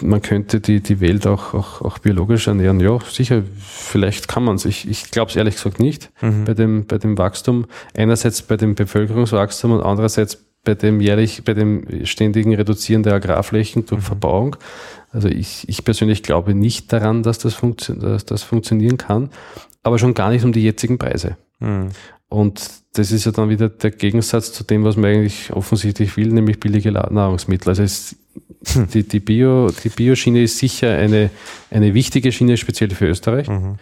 man 0.00 0.22
könnte 0.22 0.60
die, 0.60 0.80
die 0.80 1.00
Welt 1.00 1.26
auch, 1.26 1.52
auch, 1.52 1.82
auch 1.82 1.98
biologisch 1.98 2.46
ernähren. 2.46 2.80
Ja, 2.80 2.98
sicher, 3.00 3.42
vielleicht 3.58 4.28
kann 4.28 4.44
man 4.44 4.56
es. 4.56 4.64
Ich, 4.64 4.88
ich 4.88 5.10
glaube 5.10 5.30
es 5.30 5.36
ehrlich 5.36 5.56
gesagt 5.56 5.80
nicht 5.80 6.10
mhm. 6.22 6.44
bei, 6.44 6.54
dem, 6.54 6.86
bei 6.86 6.98
dem 6.98 7.18
Wachstum. 7.18 7.66
Einerseits 7.94 8.42
bei 8.42 8.56
dem 8.56 8.74
Bevölkerungswachstum 8.74 9.72
und 9.72 9.82
andererseits 9.82 10.38
bei 10.64 10.74
dem 10.74 11.00
jährlich, 11.00 11.44
bei 11.44 11.54
dem 11.54 12.04
ständigen 12.06 12.54
Reduzieren 12.54 13.02
der 13.02 13.14
Agrarflächen 13.14 13.86
durch 13.86 14.00
mhm. 14.00 14.06
Verbauung. 14.06 14.56
Also 15.10 15.28
ich, 15.28 15.68
ich 15.68 15.84
persönlich 15.84 16.22
glaube 16.22 16.54
nicht 16.54 16.92
daran, 16.92 17.22
dass 17.22 17.38
das, 17.38 17.54
funktio 17.54 17.94
dass 17.94 18.24
das 18.24 18.42
funktionieren 18.42 18.96
kann, 18.96 19.30
aber 19.82 19.98
schon 19.98 20.14
gar 20.14 20.30
nicht 20.30 20.44
um 20.44 20.52
die 20.52 20.62
jetzigen 20.62 20.98
Preise. 20.98 21.36
Mhm. 21.58 21.88
Und 22.30 22.70
das 22.94 23.12
ist 23.12 23.26
ja 23.26 23.32
dann 23.32 23.50
wieder 23.50 23.68
der 23.68 23.90
Gegensatz 23.90 24.52
zu 24.52 24.64
dem, 24.64 24.84
was 24.84 24.96
man 24.96 25.10
eigentlich 25.10 25.52
offensichtlich 25.52 26.16
will, 26.16 26.28
nämlich 26.28 26.58
billige 26.58 26.90
Nahrungsmittel. 26.90 27.68
Also 27.68 27.82
es 27.82 28.16
hm. 28.66 28.88
Die, 28.88 29.02
die, 29.04 29.20
Bio, 29.20 29.70
die 29.70 29.88
Bioschiene 29.88 30.42
ist 30.42 30.58
sicher 30.58 30.94
eine, 30.94 31.30
eine 31.70 31.94
wichtige 31.94 32.30
Schiene, 32.30 32.56
speziell 32.56 32.90
für 32.90 33.06
Österreich. 33.06 33.48
Mhm. 33.48 33.76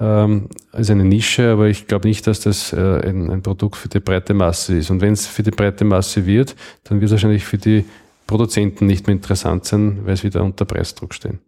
Ähm, 0.00 0.48
also 0.72 0.92
eine 0.92 1.04
Nische, 1.04 1.50
aber 1.50 1.68
ich 1.68 1.86
glaube 1.86 2.08
nicht, 2.08 2.26
dass 2.26 2.40
das 2.40 2.72
äh, 2.72 3.08
ein, 3.08 3.30
ein 3.30 3.42
Produkt 3.42 3.76
für 3.76 3.88
die 3.88 4.00
breite 4.00 4.34
Masse 4.34 4.76
ist. 4.76 4.90
Und 4.90 5.00
wenn 5.00 5.12
es 5.12 5.26
für 5.26 5.42
die 5.42 5.52
breite 5.52 5.84
Masse 5.84 6.26
wird, 6.26 6.56
dann 6.84 7.00
wird 7.00 7.06
es 7.06 7.12
wahrscheinlich 7.12 7.44
für 7.44 7.58
die 7.58 7.84
Produzenten 8.26 8.86
nicht 8.86 9.06
mehr 9.06 9.14
interessant 9.14 9.64
sein, 9.64 10.00
weil 10.04 10.16
sie 10.16 10.24
wieder 10.24 10.42
unter 10.42 10.64
Preisdruck 10.64 11.14
stehen. 11.14 11.38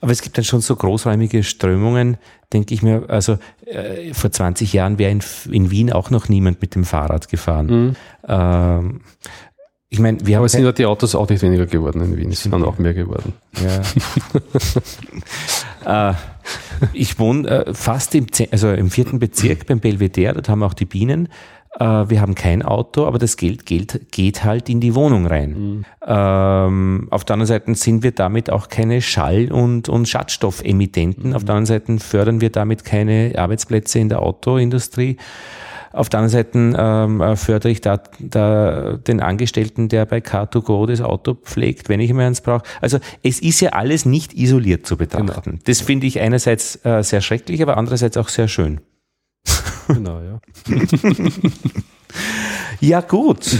Aber 0.00 0.12
es 0.12 0.22
gibt 0.22 0.36
dann 0.38 0.44
schon 0.44 0.60
so 0.60 0.76
großräumige 0.76 1.42
Strömungen, 1.42 2.18
denke 2.52 2.74
ich 2.74 2.82
mir, 2.82 3.04
also 3.08 3.38
äh, 3.66 4.14
vor 4.14 4.30
20 4.30 4.72
Jahren 4.72 4.98
wäre 4.98 5.10
in, 5.10 5.22
in, 5.50 5.70
Wien 5.70 5.92
auch 5.92 6.10
noch 6.10 6.28
niemand 6.28 6.60
mit 6.60 6.74
dem 6.74 6.84
Fahrrad 6.84 7.28
gefahren. 7.28 7.66
Mhm. 7.66 7.96
Ähm, 8.26 9.00
ich 9.90 10.00
meine, 10.00 10.18
wir 10.24 10.36
haben. 10.36 10.42
Aber 10.42 10.48
sind 10.48 10.64
ja 10.64 10.72
die 10.72 10.84
Autos 10.84 11.14
auch 11.14 11.28
nicht 11.28 11.42
weniger 11.42 11.66
geworden 11.66 12.02
in 12.02 12.16
Wien, 12.16 12.30
es 12.30 12.42
sind 12.42 12.52
dann 12.52 12.62
auch 12.62 12.78
mehr 12.78 12.92
geworden. 12.92 13.32
Ja. 15.84 16.10
äh, 16.10 16.14
ich 16.92 17.18
wohne 17.18 17.48
äh, 17.48 17.74
fast 17.74 18.14
im, 18.14 18.26
also 18.50 18.70
im 18.70 18.90
vierten 18.90 19.18
Bezirk 19.18 19.66
beim 19.66 19.80
Belvedere, 19.80 20.34
dort 20.34 20.48
haben 20.48 20.60
wir 20.60 20.66
auch 20.66 20.74
die 20.74 20.84
Bienen. 20.84 21.28
Äh, 21.78 21.84
wir 21.84 22.20
haben 22.20 22.34
kein 22.34 22.62
Auto, 22.62 23.06
aber 23.06 23.18
das 23.18 23.36
Geld, 23.36 23.66
Geld 23.66 24.10
geht 24.10 24.44
halt 24.44 24.68
in 24.68 24.80
die 24.80 24.94
Wohnung 24.94 25.26
rein. 25.26 25.50
Mhm. 25.50 25.84
Ähm, 26.06 27.08
auf 27.10 27.24
der 27.24 27.34
anderen 27.34 27.46
Seite 27.46 27.74
sind 27.74 28.02
wir 28.02 28.12
damit 28.12 28.50
auch 28.50 28.68
keine 28.68 29.02
Schall- 29.02 29.52
und, 29.52 29.88
und 29.88 30.08
Schadstoffemittenten. 30.08 31.30
Mhm. 31.30 31.36
Auf 31.36 31.44
der 31.44 31.54
anderen 31.54 31.66
Seite 31.66 31.98
fördern 31.98 32.40
wir 32.40 32.50
damit 32.50 32.84
keine 32.84 33.32
Arbeitsplätze 33.36 33.98
in 33.98 34.08
der 34.08 34.22
Autoindustrie. 34.22 35.16
Auf 35.92 36.08
der 36.08 36.20
anderen 36.20 36.32
Seite 36.32 36.76
ähm, 36.78 37.20
äh, 37.20 37.36
fördere 37.36 37.70
ich 37.70 37.80
da, 37.80 38.00
da 38.18 38.98
den 38.98 39.20
Angestellten, 39.20 39.88
der 39.88 40.04
bei 40.04 40.18
Car2Go 40.18 40.86
das 40.86 41.00
Auto 41.00 41.34
pflegt, 41.34 41.88
wenn 41.88 42.00
ich 42.00 42.12
mir 42.12 42.26
eins 42.26 42.40
brauche. 42.40 42.62
Also 42.80 42.98
es 43.22 43.40
ist 43.40 43.60
ja 43.60 43.70
alles 43.70 44.04
nicht 44.04 44.34
isoliert 44.34 44.86
zu 44.86 44.96
betrachten. 44.96 45.42
Genau. 45.42 45.62
Das 45.64 45.80
finde 45.80 46.06
ich 46.06 46.20
einerseits 46.20 46.84
äh, 46.84 47.02
sehr 47.02 47.20
schrecklich, 47.20 47.62
aber 47.62 47.76
andererseits 47.78 48.16
auch 48.16 48.28
sehr 48.28 48.48
schön. 48.48 48.80
Genau, 49.88 50.20
ja. 50.20 50.40
ja, 52.80 53.00
gut. 53.00 53.58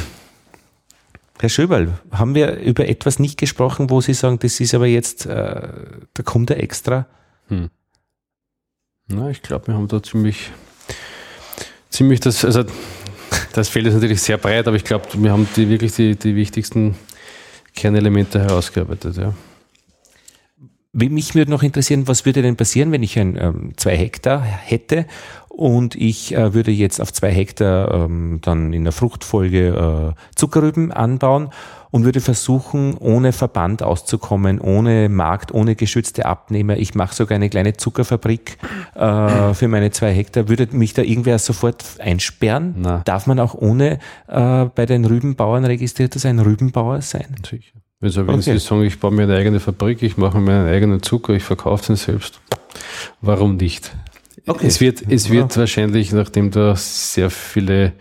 Herr 1.40 1.48
Schöberl, 1.48 1.98
haben 2.10 2.34
wir 2.34 2.56
über 2.56 2.88
etwas 2.88 3.18
nicht 3.18 3.38
gesprochen, 3.38 3.90
wo 3.90 4.00
Sie 4.00 4.14
sagen, 4.14 4.38
das 4.40 4.58
ist 4.58 4.74
aber 4.74 4.86
jetzt, 4.86 5.26
äh, 5.26 5.68
da 6.14 6.22
kommt 6.24 6.50
er 6.50 6.62
extra? 6.62 7.06
Hm. 7.48 7.70
Na, 9.06 9.30
ich 9.30 9.40
glaube, 9.42 9.68
wir 9.68 9.74
haben 9.74 9.88
da 9.88 10.02
ziemlich, 10.02 10.50
ziemlich 11.90 12.20
das, 12.20 12.44
also 12.44 12.64
das 13.52 13.68
Feld 13.68 13.86
ist 13.86 13.94
natürlich 13.94 14.20
sehr 14.20 14.36
breit, 14.36 14.66
aber 14.66 14.76
ich 14.76 14.84
glaube, 14.84 15.06
wir 15.14 15.30
haben 15.30 15.48
die 15.56 15.68
wirklich 15.68 15.94
die, 15.94 16.16
die 16.16 16.34
wichtigsten 16.34 16.96
Kernelemente 17.74 18.40
herausgearbeitet, 18.40 19.16
ja. 19.16 19.34
Mich 20.92 21.34
würde 21.36 21.50
noch 21.50 21.62
interessieren, 21.62 22.08
was 22.08 22.24
würde 22.24 22.42
denn 22.42 22.56
passieren, 22.56 22.90
wenn 22.90 23.04
ich 23.04 23.18
ein 23.18 23.36
ähm, 23.36 23.72
zwei 23.76 23.96
Hektar 23.96 24.42
hätte 24.42 25.06
und 25.58 25.96
ich 25.96 26.36
äh, 26.36 26.54
würde 26.54 26.70
jetzt 26.70 27.00
auf 27.00 27.12
zwei 27.12 27.32
Hektar 27.32 27.92
ähm, 27.92 28.38
dann 28.42 28.72
in 28.72 28.84
der 28.84 28.92
Fruchtfolge 28.92 30.14
äh, 30.14 30.36
Zuckerrüben 30.36 30.92
anbauen 30.92 31.50
und 31.90 32.04
würde 32.04 32.20
versuchen, 32.20 32.96
ohne 32.96 33.32
Verband 33.32 33.82
auszukommen, 33.82 34.60
ohne 34.60 35.08
Markt, 35.08 35.52
ohne 35.52 35.74
geschützte 35.74 36.26
Abnehmer. 36.26 36.76
Ich 36.76 36.94
mache 36.94 37.12
sogar 37.12 37.34
eine 37.34 37.50
kleine 37.50 37.76
Zuckerfabrik 37.76 38.56
äh, 38.94 39.52
für 39.52 39.66
meine 39.66 39.90
zwei 39.90 40.12
Hektar. 40.12 40.48
Würde 40.48 40.68
mich 40.70 40.94
da 40.94 41.02
irgendwer 41.02 41.40
sofort 41.40 41.84
einsperren? 41.98 42.76
Na. 42.78 43.02
Darf 43.04 43.26
man 43.26 43.40
auch 43.40 43.54
ohne 43.54 43.98
äh, 44.28 44.66
bei 44.66 44.86
den 44.86 45.04
Rübenbauern 45.06 45.64
registrierter 45.64 46.20
sein, 46.20 46.38
Rübenbauer 46.38 47.02
sein? 47.02 47.34
Sicher. 47.44 47.78
Also 48.00 48.28
wenn 48.28 48.36
okay. 48.36 48.52
Sie 48.52 48.58
sagen, 48.58 48.84
ich 48.84 49.00
baue 49.00 49.10
mir 49.10 49.24
eine 49.24 49.34
eigene 49.34 49.58
Fabrik, 49.58 50.04
ich 50.04 50.16
mache 50.16 50.38
mir 50.38 50.52
meinen 50.52 50.68
eigenen 50.68 51.02
Zucker, 51.02 51.32
ich 51.32 51.42
verkaufe 51.42 51.86
den 51.86 51.96
selbst. 51.96 52.40
Warum 53.20 53.56
nicht? 53.56 53.90
Okay. 54.48 54.66
Es 54.66 54.80
wird, 54.80 55.02
es 55.08 55.30
wird 55.30 55.54
ja. 55.54 55.60
wahrscheinlich, 55.60 56.12
nachdem 56.12 56.50
da 56.50 56.74
sehr 56.74 57.30
viele 57.30 57.92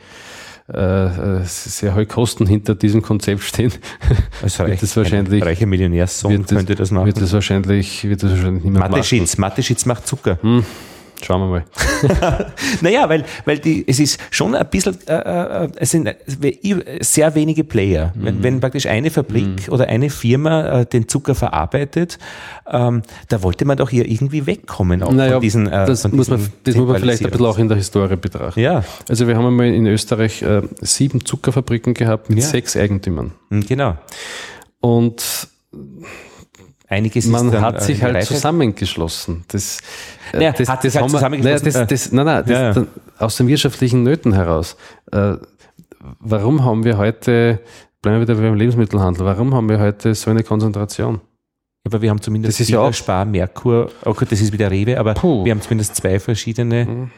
äh, 0.68 1.44
sehr 1.44 1.96
hohe 1.96 2.06
Kosten 2.06 2.46
hinter 2.46 2.76
diesem 2.76 3.02
Konzept 3.02 3.44
stehen, 3.44 3.72
also 4.42 4.66
wird 4.68 4.82
das 4.82 4.98
wahrscheinlich 4.98 5.44
reiche 5.44 5.66
Millionärssohn 5.66 6.46
könnte 6.46 6.76
das 6.76 6.92
machen. 6.92 7.06
Wird 7.06 7.22
das 7.22 7.34
wahrscheinlich, 7.34 8.04
wird 8.04 8.24
das 8.24 8.32
wahrscheinlich 8.32 8.64
niemand 8.64 8.90
Mathe-Schitz, 8.90 9.38
Mathe-Schitz 9.38 9.86
macht 9.86 10.08
Zucker. 10.08 10.40
Hm. 10.42 10.66
Schauen 11.24 11.42
wir 11.42 11.48
mal. 11.48 11.66
naja, 12.82 13.10
weil, 13.10 13.26
weil 13.46 13.60
die, 13.60 13.84
es 13.88 14.00
ist 14.00 14.20
schon 14.30 14.56
ein 14.56 14.70
bisschen, 14.70 14.98
äh, 15.08 15.66
äh, 15.66 15.70
es 15.78 15.92
sind 15.92 16.14
sehr 17.00 17.36
wenige 17.36 17.64
Player. 17.64 18.14
Mhm. 18.16 18.26
Wenn, 18.26 18.44
wenn 18.44 18.60
praktisch 18.60 18.86
eine 18.86 19.10
Fabrik 19.10 19.68
mhm. 19.68 19.74
oder 19.74 19.88
eine 19.88 20.10
Firma 20.10 20.82
äh, 20.82 20.86
den 20.86 21.08
Zucker 21.08 21.36
verarbeitet, 21.36 22.20
ähm, 22.70 23.02
da 23.30 23.42
wollte 23.44 23.66
man 23.66 23.78
doch 23.78 23.90
hier 23.90 24.08
irgendwie 24.08 24.46
wegkommen 24.46 25.04
auch 25.04 25.12
naja, 25.12 25.34
von 25.34 25.42
diesen. 25.42 25.68
Äh, 25.68 25.86
das, 25.88 26.04
von 26.04 26.16
muss 26.16 26.30
man, 26.30 26.48
das 26.64 26.76
muss 26.76 26.88
man 26.88 27.00
vielleicht 27.00 27.26
ein 27.26 27.32
bisschen 27.32 27.46
auch 27.46 27.58
in 27.58 27.68
der 27.68 27.78
Historie 27.78 28.16
betrachten. 28.16 28.60
Ja. 28.60 28.84
Also 29.10 29.28
wir 29.28 29.36
haben 29.36 29.46
einmal 29.46 29.68
in 29.68 29.88
Österreich 29.88 30.42
äh, 30.42 30.62
sieben 30.82 31.26
Zuckerfabriken 31.26 31.94
gehabt 31.94 32.30
mit 32.30 32.40
ja. 32.40 32.46
sechs 32.46 32.78
Eigentümern. 32.78 33.32
Mhm, 33.50 33.66
genau. 33.66 33.98
Und 34.80 35.48
Einiges 36.90 37.26
man 37.26 37.52
dann, 37.52 37.62
hat 37.62 37.84
sich 37.84 38.02
halt 38.02 38.24
zusammengeschlossen. 38.24 39.44
Das, 39.50 39.80
äh, 40.32 40.38
naja, 40.38 40.54
das, 40.54 40.70
hat 40.70 40.86
das, 40.86 40.96
halt 40.96 41.10
zusammengeschlossen. 41.10 41.66
Naja, 41.68 41.86
das, 41.86 42.04
das, 42.04 42.12
nein, 42.14 42.26
nein, 42.26 42.44
ja, 42.48 42.72
ja. 42.72 42.88
aus 43.20 43.36
den 43.36 43.48
wirtschaftlichen 43.48 44.04
Nöten 44.04 44.32
heraus. 44.34 44.78
Äh, 45.12 45.34
warum 46.20 46.64
haben 46.64 46.86
wir 46.86 46.98
heute, 46.98 47.60
bleiben 48.02 48.20
wir 48.20 48.28
wieder 48.28 48.36
beim 48.36 48.56
Lebensmittelhandel, 48.56 49.26
warum 49.26 49.54
haben 49.54 49.68
wir 49.68 49.80
heute 49.80 50.16
so 50.16 50.32
eine 50.32 50.44
Konzentration? 50.44 51.20
Aber 51.84 52.02
wir 52.02 52.10
haben 52.10 52.22
zumindest 52.22 52.56
das 52.56 52.62
ist 52.62 52.70
ja 52.70 52.80
auch 52.80 52.94
Spar, 52.94 53.26
Merkur, 53.26 53.92
okay, 54.04 54.26
das 54.30 54.40
ist 54.40 54.54
wieder 54.54 54.72
Rewe, 54.72 54.98
aber 54.98 55.14
Puh. 55.14 55.44
wir 55.44 55.52
haben 55.52 55.62
zumindest 55.62 55.96
zwei 55.96 56.20
verschiedene. 56.20 56.86
Mhm. 56.86 57.12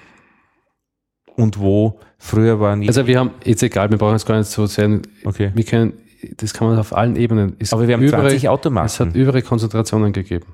Und 1.35 1.59
wo 1.59 1.99
früher 2.17 2.59
waren. 2.59 2.85
Also 2.85 3.07
wir 3.07 3.17
haben, 3.17 3.31
jetzt 3.45 3.63
egal, 3.63 3.89
wir 3.89 3.97
brauchen 3.97 4.13
jetzt 4.13 4.25
gar 4.25 4.37
nicht 4.37 4.49
so 4.49 4.65
sein. 4.65 5.03
Okay. 5.23 5.51
Wir 5.53 5.63
können 5.63 5.93
das 6.37 6.53
kann 6.53 6.67
man 6.67 6.79
auf 6.79 6.95
allen 6.95 7.15
Ebenen. 7.15 7.55
Es 7.59 7.73
aber 7.73 7.87
wir 7.87 7.95
haben 7.95 8.03
überall, 8.03 8.29
20 8.29 8.49
Automarken. 8.49 8.87
Es 8.87 8.99
hat 8.99 9.15
überall 9.15 9.41
Konzentrationen 9.41 10.13
gegeben. 10.13 10.47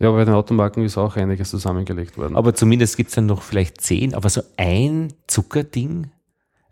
Ja, 0.00 0.08
aber 0.08 0.18
bei 0.18 0.24
den 0.24 0.34
Automarken 0.34 0.84
ist 0.84 0.96
auch 0.96 1.16
einiges 1.16 1.50
zusammengelegt 1.50 2.16
worden. 2.18 2.36
Aber 2.36 2.54
zumindest 2.54 2.96
gibt 2.96 3.08
es 3.08 3.16
dann 3.16 3.26
noch 3.26 3.42
vielleicht 3.42 3.80
zehn, 3.80 4.14
aber 4.14 4.28
so 4.28 4.42
ein 4.56 5.12
Zuckerding? 5.26 6.10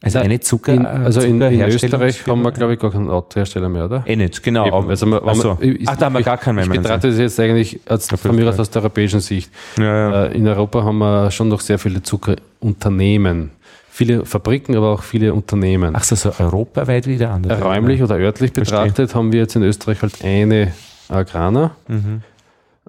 Also 0.03 0.19
eine 0.19 0.39
Zucker. 0.41 0.75
In, 0.75 0.85
also 0.85 1.21
in, 1.23 1.41
in 1.41 1.63
Österreich 1.63 2.27
haben 2.27 2.43
wir, 2.43 2.53
glaube 2.53 2.75
ich, 2.75 2.79
gar 2.79 2.93
keinen 2.93 3.09
Autohersteller 3.09 3.69
mehr, 3.69 3.87
oder? 3.87 4.05
Eh 4.07 4.15
nicht, 4.15 4.43
genau. 4.43 4.67
Eben, 4.67 4.91
also 4.91 5.07
man, 5.07 5.35
so. 5.35 5.53
ist, 5.59 5.89
Ach, 5.89 5.97
da 5.97 6.07
haben 6.07 6.13
wir 6.13 6.23
gar 6.23 6.37
keinen 6.37 6.57
mehr. 6.57 6.65
Ich 6.65 6.71
betrachte 6.71 7.09
das 7.09 7.19
jetzt 7.19 7.41
eigentlich 7.41 7.81
als, 7.87 8.09
von 8.09 8.37
mir 8.37 8.49
aus 8.49 8.61
aus 8.61 8.71
der 8.71 8.83
europäischen 8.83 9.21
Sicht. 9.21 9.51
Ja, 9.79 9.85
ja. 9.85 10.25
Äh, 10.27 10.37
in 10.37 10.47
Europa 10.47 10.85
haben 10.85 10.99
wir 10.99 11.31
schon 11.31 11.49
noch 11.49 11.61
sehr 11.61 11.79
viele 11.79 12.03
Zuckerunternehmen 12.03 13.51
viele 13.97 14.27
Fabriken, 14.27 14.77
aber 14.77 14.91
auch 14.91 15.03
viele 15.03 15.33
Unternehmen. 15.33 15.95
Ach 15.97 16.05
so, 16.05 16.17
so 16.17 16.31
europaweit 16.39 17.07
wieder 17.07 17.31
anders. 17.31 17.65
Räumlich 17.65 18.03
oder 18.03 18.19
örtlich 18.19 18.53
Verstehe. 18.53 18.81
betrachtet 18.81 19.15
haben 19.15 19.33
wir 19.33 19.41
jetzt 19.41 19.57
in 19.57 19.63
Österreich 19.63 20.03
halt 20.03 20.23
eine 20.23 20.73
Agrana. 21.09 21.71
Mhm. 21.89 22.21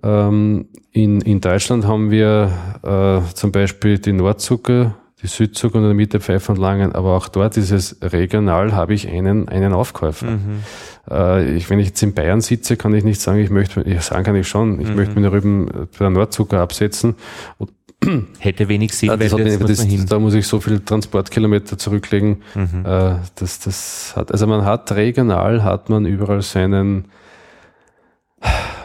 Ähm, 0.04 0.66
in, 0.92 1.22
in 1.22 1.40
Deutschland 1.40 1.88
haben 1.88 2.12
wir 2.12 2.52
äh, 2.84 3.34
zum 3.34 3.54
Beispiel 3.54 4.00
die 4.00 4.12
Nordzucker, 4.12 4.96
die 5.24 5.28
Südzucker 5.28 5.78
und 5.78 5.84
in 5.84 5.90
der 5.92 5.96
Mitte 5.96 6.20
Pfeiffer 6.20 6.52
und 6.52 6.60
Langen, 6.60 6.92
aber 6.92 7.16
auch 7.16 7.30
dort 7.30 7.56
ist 7.56 7.72
es 7.72 7.98
regional, 8.02 8.74
habe 8.74 8.94
ich 8.94 9.08
einen, 9.08 9.48
einen 9.48 9.72
Aufkäufer. 9.72 10.32
Mhm. 10.32 10.64
Äh, 11.10 11.56
ich, 11.56 11.70
wenn 11.70 11.80
ich 11.80 11.88
jetzt 11.88 12.04
in 12.04 12.16
Bayern 12.16 12.42
sitze, 12.42 12.76
kann 12.76 12.94
ich 12.94 13.06
nicht 13.06 13.22
sagen, 13.22 13.40
ich 13.40 13.50
möchte, 13.50 13.82
ich 13.82 14.02
sagen 14.02 14.26
kann 14.26 14.36
ich 14.36 14.50
schon, 14.50 14.82
ich 14.82 14.90
mhm. 14.90 14.96
möchte 14.98 15.16
meine 15.16 15.32
Rüben 15.32 15.68
bei 15.68 16.00
der 16.00 16.10
Nordzucker 16.10 16.60
absetzen 16.60 17.16
Hätte 18.40 18.68
wenig 18.68 18.94
Sinn, 18.94 19.10
ja, 19.10 19.20
weil 19.20 19.30
das, 19.30 19.60
das, 19.60 19.88
das, 19.88 20.06
da 20.06 20.20
muss 20.20 20.34
ich 20.34 20.48
so 20.48 20.60
viele 20.60 20.84
Transportkilometer 20.84 21.78
zurücklegen. 21.78 22.44
Mhm. 22.56 22.86
Äh, 22.86 23.16
das, 23.36 23.60
das 23.60 24.14
hat, 24.16 24.32
also 24.32 24.48
man 24.48 24.66
hat 24.66 24.92
regional, 24.92 25.64
hat 25.64 25.90
man 25.90 26.06
überall 26.06 26.42
seinen, 26.42 27.06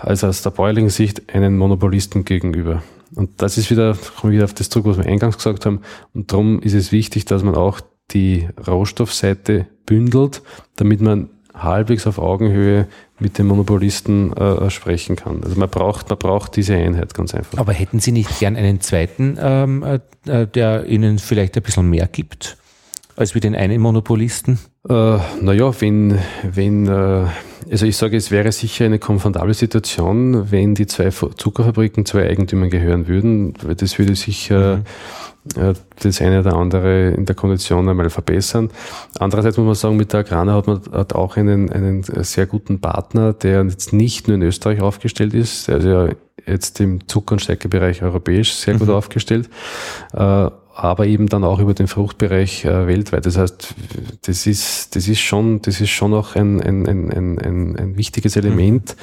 also 0.01 0.27
aus 0.27 0.43
der 0.43 0.51
bäuerlichen 0.51 0.91
Sicht, 0.91 1.35
einen 1.35 1.57
Monopolisten 1.57 2.25
gegenüber. 2.25 2.83
Und 3.15 3.43
das 3.43 3.59
ist 3.59 3.71
wieder, 3.71 3.97
komme 4.21 4.33
ich 4.33 4.37
wieder 4.37 4.45
auf 4.45 4.55
das 4.55 4.71
zurück, 4.71 4.87
was 4.87 4.97
wir 4.97 5.07
eingangs 5.07 5.37
gesagt 5.37 5.67
haben. 5.67 5.81
Und 6.15 6.33
darum 6.33 6.61
ist 6.61 6.75
es 6.75 6.93
wichtig, 6.93 7.25
dass 7.27 7.43
man 7.43 7.55
auch 7.55 7.81
die 8.11 8.49
Rohstoffseite 8.67 9.67
bündelt, 9.87 10.43
damit 10.77 11.01
man 11.01 11.31
halbwegs 11.55 12.07
auf 12.07 12.19
Augenhöhe 12.19 12.87
mit 13.19 13.39
den 13.39 13.47
Monopolisten 13.47 14.33
äh, 14.33 14.71
sprechen 14.71 15.17
kann. 15.17 15.43
Also 15.45 15.59
man 15.59 15.69
braucht, 15.69 16.09
man 16.09 16.19
braucht 16.19 16.57
diese 16.57 16.75
Einheit 16.75 17.15
ganz 17.15 17.35
einfach. 17.35 17.59
Aber 17.59 17.73
hätten 17.73 18.01
Sie 18.01 18.13
nicht 18.13 18.39
gern 18.39 18.57
einen 18.57 18.81
zweiten, 18.81 19.39
ähm, 19.41 20.01
äh, 20.27 20.47
der 20.47 20.87
Ihnen 20.87 21.19
vielleicht 21.19 21.57
ein 21.57 21.63
bisschen 21.63 21.89
mehr 21.89 22.09
gibt, 22.09 22.57
als 23.17 23.35
wie 23.35 23.41
den 23.41 23.55
einen 23.55 23.81
Monopolisten? 23.81 24.59
Äh, 24.89 25.19
naja, 25.41 25.73
wenn, 25.81 26.19
wenn 26.43 26.87
äh, 26.89 27.27
also 27.71 27.87
ich 27.87 27.97
sage, 27.97 28.17
es 28.17 28.33
wäre 28.33 28.51
sicher 28.51 28.87
eine 28.87 28.99
komfortable 28.99 29.55
Situation, 29.55 30.51
wenn 30.51 30.75
die 30.75 30.87
zwei 30.87 31.11
Zuckerfabriken 31.11 32.05
zwei 32.05 32.29
Eigentümern 32.29 32.71
gehören 32.71 33.07
würden. 33.07 33.55
Das 33.77 33.99
würde 33.99 34.17
sicher 34.17 34.79
mhm 34.79 34.85
das 35.45 36.21
eine 36.21 36.41
oder 36.41 36.55
andere 36.55 37.11
in 37.11 37.27
der 37.27 37.35
Kondition 37.35 37.89
einmal 37.89 38.11
verbessern. 38.11 38.71
Andererseits 39.19 39.57
muss 39.57 39.67
man 39.67 39.75
sagen, 39.75 39.97
mit 39.97 40.13
der 40.13 40.21
Agrana 40.21 40.55
hat 40.55 40.67
man 40.67 40.81
hat 40.93 41.15
auch 41.15 41.37
einen, 41.37 41.71
einen 41.71 42.03
sehr 42.05 42.47
guten 42.47 42.81
Partner, 42.81 43.33
der 43.33 43.65
jetzt 43.65 43.93
nicht 43.93 44.29
nur 44.29 44.37
in 44.37 44.43
Österreich 44.43 44.81
aufgestellt 44.81 45.35
ist, 45.35 45.69
also 45.69 46.11
jetzt 46.47 46.81
im 46.81 47.09
Zucker- 47.09 47.35
und 47.35 47.41
Stärkebereich 47.41 48.03
europäisch 48.03 48.53
sehr 48.53 48.75
gut 48.75 48.89
mhm. 48.89 48.95
aufgestellt, 48.95 49.49
äh, 50.13 50.51
aber 50.75 51.07
eben 51.07 51.29
dann 51.29 51.45
auch 51.45 51.59
über 51.59 51.75
den 51.75 51.87
Fruchtbereich 51.87 52.65
äh, 52.65 52.87
weltweit. 52.87 53.27
Das 53.27 53.37
heißt, 53.37 53.75
das 54.23 54.47
ist, 54.47 54.97
das 54.97 55.07
ist 55.07 55.21
schon, 55.21 55.61
das 55.61 55.81
ist 55.81 55.91
schon 55.91 56.15
auch 56.15 56.35
ein, 56.35 56.63
ein, 56.63 56.87
ein, 56.87 57.39
ein, 57.39 57.77
ein 57.77 57.97
wichtiges 57.97 58.37
Element, 58.37 58.97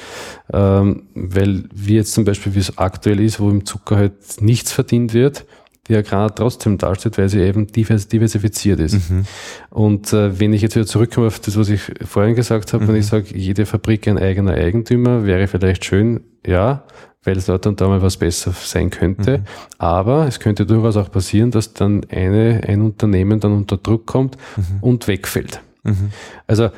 mhm. 0.52 1.02
weil 1.14 1.64
wie 1.72 1.96
jetzt 1.96 2.14
zum 2.14 2.24
Beispiel, 2.24 2.54
wie 2.54 2.60
es 2.60 2.78
aktuell 2.78 3.20
ist, 3.20 3.40
wo 3.40 3.50
im 3.50 3.66
Zucker 3.66 3.96
halt 3.96 4.14
nichts 4.40 4.72
verdient 4.72 5.12
wird, 5.12 5.44
die 5.90 5.96
Agrar 5.96 6.34
trotzdem 6.34 6.78
dasteht, 6.78 7.18
weil 7.18 7.28
sie 7.28 7.40
eben 7.40 7.66
diversifiziert 7.66 8.80
ist. 8.80 9.10
Mhm. 9.10 9.24
Und 9.70 10.12
äh, 10.12 10.38
wenn 10.38 10.52
ich 10.52 10.62
jetzt 10.62 10.76
wieder 10.76 10.86
zurückkomme 10.86 11.26
auf 11.26 11.40
das, 11.40 11.58
was 11.58 11.68
ich 11.68 11.80
vorhin 12.04 12.36
gesagt 12.36 12.72
habe, 12.72 12.84
mhm. 12.84 12.88
wenn 12.88 12.96
ich 12.96 13.06
sage, 13.06 13.36
jede 13.36 13.66
Fabrik 13.66 14.06
ein 14.08 14.16
eigener 14.16 14.52
Eigentümer, 14.52 15.26
wäre 15.26 15.48
vielleicht 15.48 15.84
schön, 15.84 16.20
ja, 16.46 16.84
weil 17.24 17.36
es 17.36 17.46
dort 17.46 17.66
und 17.66 17.80
da 17.80 17.88
mal 17.88 18.00
was 18.00 18.16
besser 18.16 18.52
sein 18.52 18.90
könnte. 18.90 19.38
Mhm. 19.38 19.44
Aber 19.78 20.26
es 20.26 20.40
könnte 20.40 20.64
durchaus 20.64 20.96
auch 20.96 21.10
passieren, 21.10 21.50
dass 21.50 21.74
dann 21.74 22.06
eine, 22.08 22.62
ein 22.66 22.80
Unternehmen 22.80 23.40
dann 23.40 23.52
unter 23.52 23.76
Druck 23.76 24.06
kommt 24.06 24.36
mhm. 24.56 24.78
und 24.80 25.08
wegfällt. 25.08 25.60
Mhm. 25.82 26.10
Also 26.46 26.70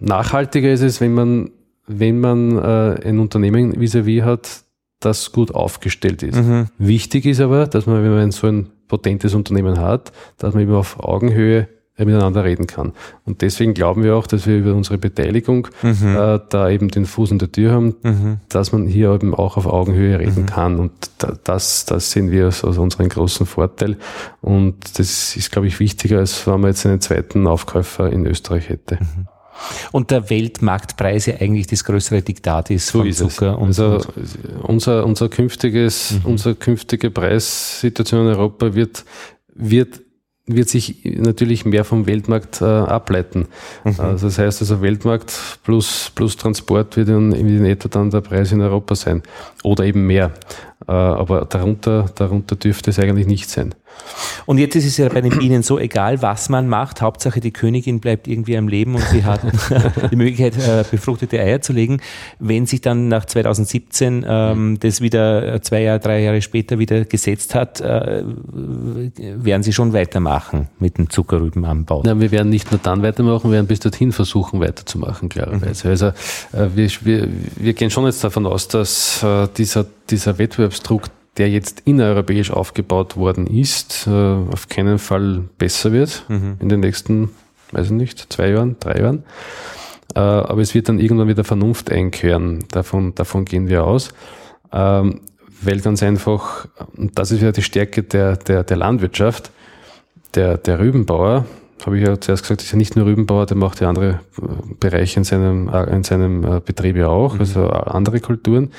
nachhaltiger 0.00 0.72
ist 0.72 0.82
es, 0.82 1.00
wenn 1.00 1.14
man, 1.14 1.50
wenn 1.86 2.18
man 2.18 2.56
äh, 2.58 3.08
ein 3.08 3.18
Unternehmen 3.18 3.78
vis-à-vis 3.78 4.22
-vis 4.22 4.24
hat, 4.24 4.64
das 5.00 5.32
gut 5.32 5.54
aufgestellt 5.54 6.22
ist. 6.22 6.36
Mhm. 6.36 6.66
Wichtig 6.78 7.26
ist 7.26 7.40
aber, 7.40 7.66
dass 7.66 7.86
man, 7.86 8.02
wenn 8.04 8.14
man 8.14 8.30
so 8.30 8.46
ein 8.46 8.68
potentes 8.86 9.34
Unternehmen 9.34 9.78
hat, 9.78 10.12
dass 10.38 10.54
man 10.54 10.62
eben 10.62 10.74
auf 10.74 11.00
Augenhöhe 11.00 11.68
miteinander 12.04 12.44
reden 12.44 12.66
kann. 12.66 12.92
Und 13.24 13.42
deswegen 13.42 13.74
glauben 13.74 14.02
wir 14.02 14.16
auch, 14.16 14.26
dass 14.26 14.46
wir 14.46 14.56
über 14.56 14.74
unsere 14.74 14.98
Beteiligung 14.98 15.68
mhm. 15.82 16.16
äh, 16.16 16.40
da 16.48 16.70
eben 16.70 16.88
den 16.88 17.04
Fuß 17.04 17.30
in 17.30 17.38
der 17.38 17.52
Tür 17.52 17.72
haben, 17.72 17.96
mhm. 18.02 18.36
dass 18.48 18.72
man 18.72 18.86
hier 18.86 19.12
eben 19.12 19.34
auch 19.34 19.56
auf 19.56 19.66
Augenhöhe 19.66 20.18
reden 20.18 20.42
mhm. 20.42 20.46
kann. 20.46 20.78
Und 20.78 20.92
da, 21.18 21.34
das, 21.44 21.84
das 21.84 22.10
sehen 22.10 22.30
wir 22.30 22.46
als, 22.46 22.64
als 22.64 22.78
unseren 22.78 23.08
großen 23.08 23.46
Vorteil. 23.46 23.96
Und 24.40 24.98
das 24.98 25.36
ist, 25.36 25.52
glaube 25.52 25.66
ich, 25.66 25.80
wichtiger, 25.80 26.18
als 26.18 26.46
wenn 26.46 26.60
man 26.60 26.70
jetzt 26.70 26.86
einen 26.86 27.00
zweiten 27.00 27.46
Aufkäufer 27.46 28.10
in 28.10 28.26
Österreich 28.26 28.68
hätte. 28.68 28.98
Und 29.92 30.10
der 30.10 30.30
Weltmarktpreis 30.30 31.26
ja 31.26 31.34
eigentlich 31.40 31.66
das 31.66 31.84
größere 31.84 32.22
Diktat 32.22 32.70
ist 32.70 32.88
so 32.88 33.00
von 33.00 33.12
Zucker. 33.12 33.58
Und 33.58 33.68
also 33.68 34.00
unser, 34.62 35.04
unser 35.04 35.28
künftiges, 35.28 36.12
mhm. 36.12 36.30
unsere 36.32 36.54
künftige 36.54 37.10
Preissituation 37.10 38.22
in 38.22 38.34
Europa 38.34 38.74
wird, 38.74 39.04
wird 39.54 40.00
wird 40.54 40.68
sich 40.68 41.04
natürlich 41.04 41.64
mehr 41.64 41.84
vom 41.84 42.06
Weltmarkt 42.06 42.60
äh, 42.60 42.64
ableiten. 42.64 43.46
Mhm. 43.84 43.94
Also 43.98 44.26
das 44.26 44.38
heißt 44.38 44.60
also 44.60 44.82
Weltmarkt 44.82 45.32
plus, 45.62 46.10
plus 46.14 46.36
Transport 46.36 46.96
wird 46.96 47.08
in, 47.08 47.32
in 47.32 47.64
etwa 47.64 47.88
dann 47.88 48.10
der 48.10 48.20
Preis 48.20 48.52
in 48.52 48.60
Europa 48.60 48.94
sein. 48.94 49.22
Oder 49.62 49.84
eben 49.84 50.06
mehr. 50.06 50.32
Äh, 50.88 50.92
aber 50.92 51.44
darunter, 51.44 52.06
darunter 52.14 52.56
dürfte 52.56 52.90
es 52.90 52.98
eigentlich 52.98 53.26
nicht 53.26 53.50
sein. 53.50 53.74
Und 54.46 54.58
jetzt 54.58 54.76
ist 54.76 54.86
es 54.86 54.96
ja 54.96 55.08
bei 55.08 55.20
den 55.20 55.36
Bienen 55.36 55.62
so, 55.62 55.78
egal 55.78 56.22
was 56.22 56.48
man 56.48 56.68
macht, 56.68 57.02
Hauptsache 57.02 57.40
die 57.40 57.52
Königin 57.52 58.00
bleibt 58.00 58.28
irgendwie 58.28 58.56
am 58.56 58.68
Leben 58.68 58.94
und 58.94 59.04
sie 59.04 59.24
hat 59.24 59.40
die 60.10 60.16
Möglichkeit, 60.16 60.56
äh, 60.56 60.84
befruchtete 60.90 61.38
Eier 61.38 61.60
zu 61.60 61.72
legen. 61.72 62.00
Wenn 62.38 62.66
sich 62.66 62.80
dann 62.80 63.08
nach 63.08 63.24
2017 63.24 64.24
ähm, 64.26 64.78
das 64.80 65.00
wieder 65.00 65.60
zwei 65.62 65.82
Jahre, 65.82 66.00
drei 66.00 66.22
Jahre 66.22 66.42
später 66.42 66.78
wieder 66.78 67.04
gesetzt 67.04 67.54
hat, 67.54 67.80
äh, 67.80 68.24
werden 68.24 69.62
sie 69.62 69.72
schon 69.72 69.92
weitermachen 69.92 70.68
mit 70.78 70.98
dem 70.98 71.10
Zuckerrübenanbau. 71.10 72.02
Ja, 72.06 72.18
wir 72.18 72.30
werden 72.30 72.48
nicht 72.48 72.70
nur 72.70 72.80
dann 72.82 73.02
weitermachen, 73.02 73.50
wir 73.50 73.56
werden 73.56 73.66
bis 73.66 73.80
dorthin 73.80 74.12
versuchen 74.12 74.60
weiterzumachen, 74.60 75.28
klarerweise. 75.28 75.86
Mhm. 75.86 75.90
Also 75.90 76.06
äh, 76.06 76.68
wir, 76.74 76.90
wir, 77.02 77.28
wir 77.56 77.72
gehen 77.74 77.90
schon 77.90 78.06
jetzt 78.06 78.24
davon 78.24 78.46
aus, 78.46 78.68
dass 78.68 79.22
äh, 79.22 79.48
dieser, 79.56 79.86
dieser 80.10 80.38
Wettbewerbsdruck 80.38 81.08
der 81.36 81.48
jetzt 81.48 81.82
innereuropäisch 81.84 82.50
aufgebaut 82.50 83.16
worden 83.16 83.46
ist, 83.46 84.06
äh, 84.06 84.10
auf 84.10 84.68
keinen 84.68 84.98
Fall 84.98 85.44
besser 85.58 85.92
wird 85.92 86.24
mhm. 86.28 86.56
in 86.58 86.68
den 86.68 86.80
nächsten, 86.80 87.30
weiß 87.72 87.86
ich 87.86 87.92
nicht, 87.92 88.32
zwei 88.32 88.50
Jahren, 88.50 88.76
drei 88.80 89.00
Jahren. 89.00 89.22
Äh, 90.14 90.20
aber 90.20 90.60
es 90.60 90.74
wird 90.74 90.88
dann 90.88 90.98
irgendwann 90.98 91.28
wieder 91.28 91.44
Vernunft 91.44 91.90
einkehren. 91.90 92.64
Davon, 92.70 93.14
davon 93.14 93.44
gehen 93.44 93.68
wir 93.68 93.84
aus. 93.84 94.10
Ähm, 94.72 95.20
weil 95.62 95.80
ganz 95.80 96.02
einfach, 96.02 96.68
und 96.96 97.18
das 97.18 97.30
ist 97.30 97.40
wieder 97.40 97.52
die 97.52 97.62
Stärke 97.62 98.02
der, 98.02 98.36
der, 98.36 98.64
der 98.64 98.76
Landwirtschaft, 98.76 99.50
der, 100.34 100.56
der 100.56 100.78
Rübenbauer, 100.78 101.46
habe 101.86 101.98
ich 101.98 102.06
ja 102.06 102.20
zuerst 102.20 102.42
gesagt, 102.42 102.62
ist 102.62 102.72
ja 102.72 102.78
nicht 102.78 102.96
nur 102.96 103.06
Rübenbauer, 103.06 103.46
der 103.46 103.56
macht 103.56 103.80
ja 103.80 103.88
andere 103.88 104.20
Bereiche 104.78 105.20
in 105.20 105.24
seinem, 105.24 105.68
in 105.68 106.04
seinem 106.04 106.62
Betrieb 106.64 106.96
ja 106.96 107.08
auch, 107.08 107.34
mhm. 107.34 107.40
also 107.40 107.68
andere 107.68 108.20
Kulturen. 108.20 108.72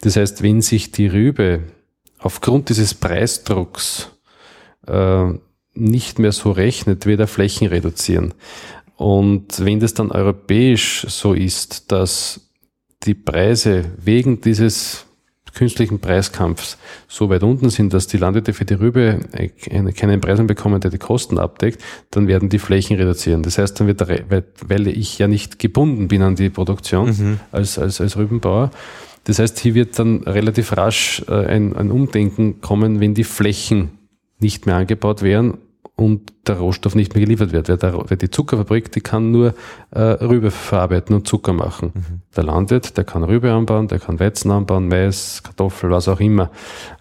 Das 0.00 0.16
heißt, 0.16 0.42
wenn 0.42 0.62
sich 0.62 0.92
die 0.92 1.06
Rübe 1.06 1.60
aufgrund 2.18 2.68
dieses 2.68 2.94
Preisdrucks 2.94 4.10
äh, 4.86 5.26
nicht 5.74 6.18
mehr 6.18 6.32
so 6.32 6.50
rechnet, 6.50 7.06
wird 7.06 7.20
er 7.20 7.26
Flächen 7.26 7.68
reduzieren. 7.68 8.34
Und 8.96 9.64
wenn 9.64 9.80
das 9.80 9.94
dann 9.94 10.10
europäisch 10.10 11.06
so 11.08 11.34
ist, 11.34 11.92
dass 11.92 12.50
die 13.04 13.14
Preise 13.14 13.84
wegen 13.98 14.40
dieses 14.40 15.05
künstlichen 15.56 15.98
Preiskampfs 15.98 16.78
so 17.08 17.28
weit 17.30 17.42
unten 17.42 17.70
sind, 17.70 17.92
dass 17.92 18.06
die 18.06 18.18
Landwirte 18.18 18.52
für 18.52 18.64
die 18.64 18.74
Rübe 18.74 19.20
keinen 19.96 20.20
Preis 20.20 20.38
mehr 20.38 20.46
bekommen, 20.46 20.80
der 20.80 20.90
die 20.90 20.98
Kosten 20.98 21.38
abdeckt, 21.38 21.82
dann 22.10 22.28
werden 22.28 22.48
die 22.48 22.60
Flächen 22.60 22.96
reduzieren. 22.96 23.42
Das 23.42 23.58
heißt, 23.58 23.80
dann 23.80 23.88
wird, 23.88 24.00
der, 24.00 24.44
weil 24.68 24.86
ich 24.86 25.18
ja 25.18 25.26
nicht 25.26 25.58
gebunden 25.58 26.08
bin 26.08 26.22
an 26.22 26.36
die 26.36 26.50
Produktion 26.50 27.08
mhm. 27.08 27.40
als, 27.50 27.78
als, 27.78 28.00
als 28.00 28.16
Rübenbauer, 28.16 28.70
das 29.24 29.40
heißt, 29.40 29.58
hier 29.58 29.74
wird 29.74 29.98
dann 29.98 30.22
relativ 30.22 30.76
rasch 30.76 31.20
äh, 31.28 31.32
ein, 31.34 31.74
ein 31.74 31.90
Umdenken 31.90 32.60
kommen, 32.60 33.00
wenn 33.00 33.14
die 33.14 33.24
Flächen 33.24 33.90
nicht 34.38 34.66
mehr 34.66 34.76
angebaut 34.76 35.22
werden 35.22 35.58
und 35.96 36.32
der 36.46 36.58
Rohstoff 36.58 36.94
nicht 36.94 37.14
mehr 37.14 37.24
geliefert 37.24 37.52
wird. 37.52 37.68
Weil, 37.68 37.78
der, 37.78 38.10
weil 38.10 38.16
die 38.18 38.30
Zuckerfabrik, 38.30 38.92
die 38.92 39.00
kann 39.00 39.30
nur 39.30 39.54
äh, 39.90 40.00
Rübe 40.00 40.50
verarbeiten 40.50 41.16
und 41.16 41.26
Zucker 41.26 41.54
machen. 41.54 41.92
Mhm. 41.94 42.20
Der 42.36 42.44
Landwirt, 42.44 42.96
der 42.98 43.04
kann 43.04 43.24
Rübe 43.24 43.52
anbauen, 43.52 43.88
der 43.88 43.98
kann 43.98 44.20
Weizen 44.20 44.50
anbauen, 44.50 44.88
Mais, 44.88 45.42
Kartoffel, 45.42 45.90
was 45.90 46.06
auch 46.08 46.20
immer. 46.20 46.50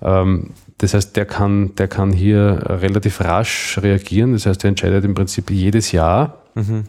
Ähm, 0.02 0.52
das 0.78 0.94
heißt, 0.94 1.16
der 1.16 1.26
kann, 1.26 1.76
der 1.76 1.90
kann 1.90 2.12
hier 2.12 2.60
relativ 2.68 3.22
rasch 3.22 3.78
reagieren. 3.82 4.34
Das 4.34 4.46
heißt, 4.46 4.64
er 4.64 4.70
entscheidet 4.70 5.04
im 5.04 5.14
Prinzip 5.14 5.52
jedes 5.52 5.92
Jahr, 5.92 6.42
mhm. 6.56 6.86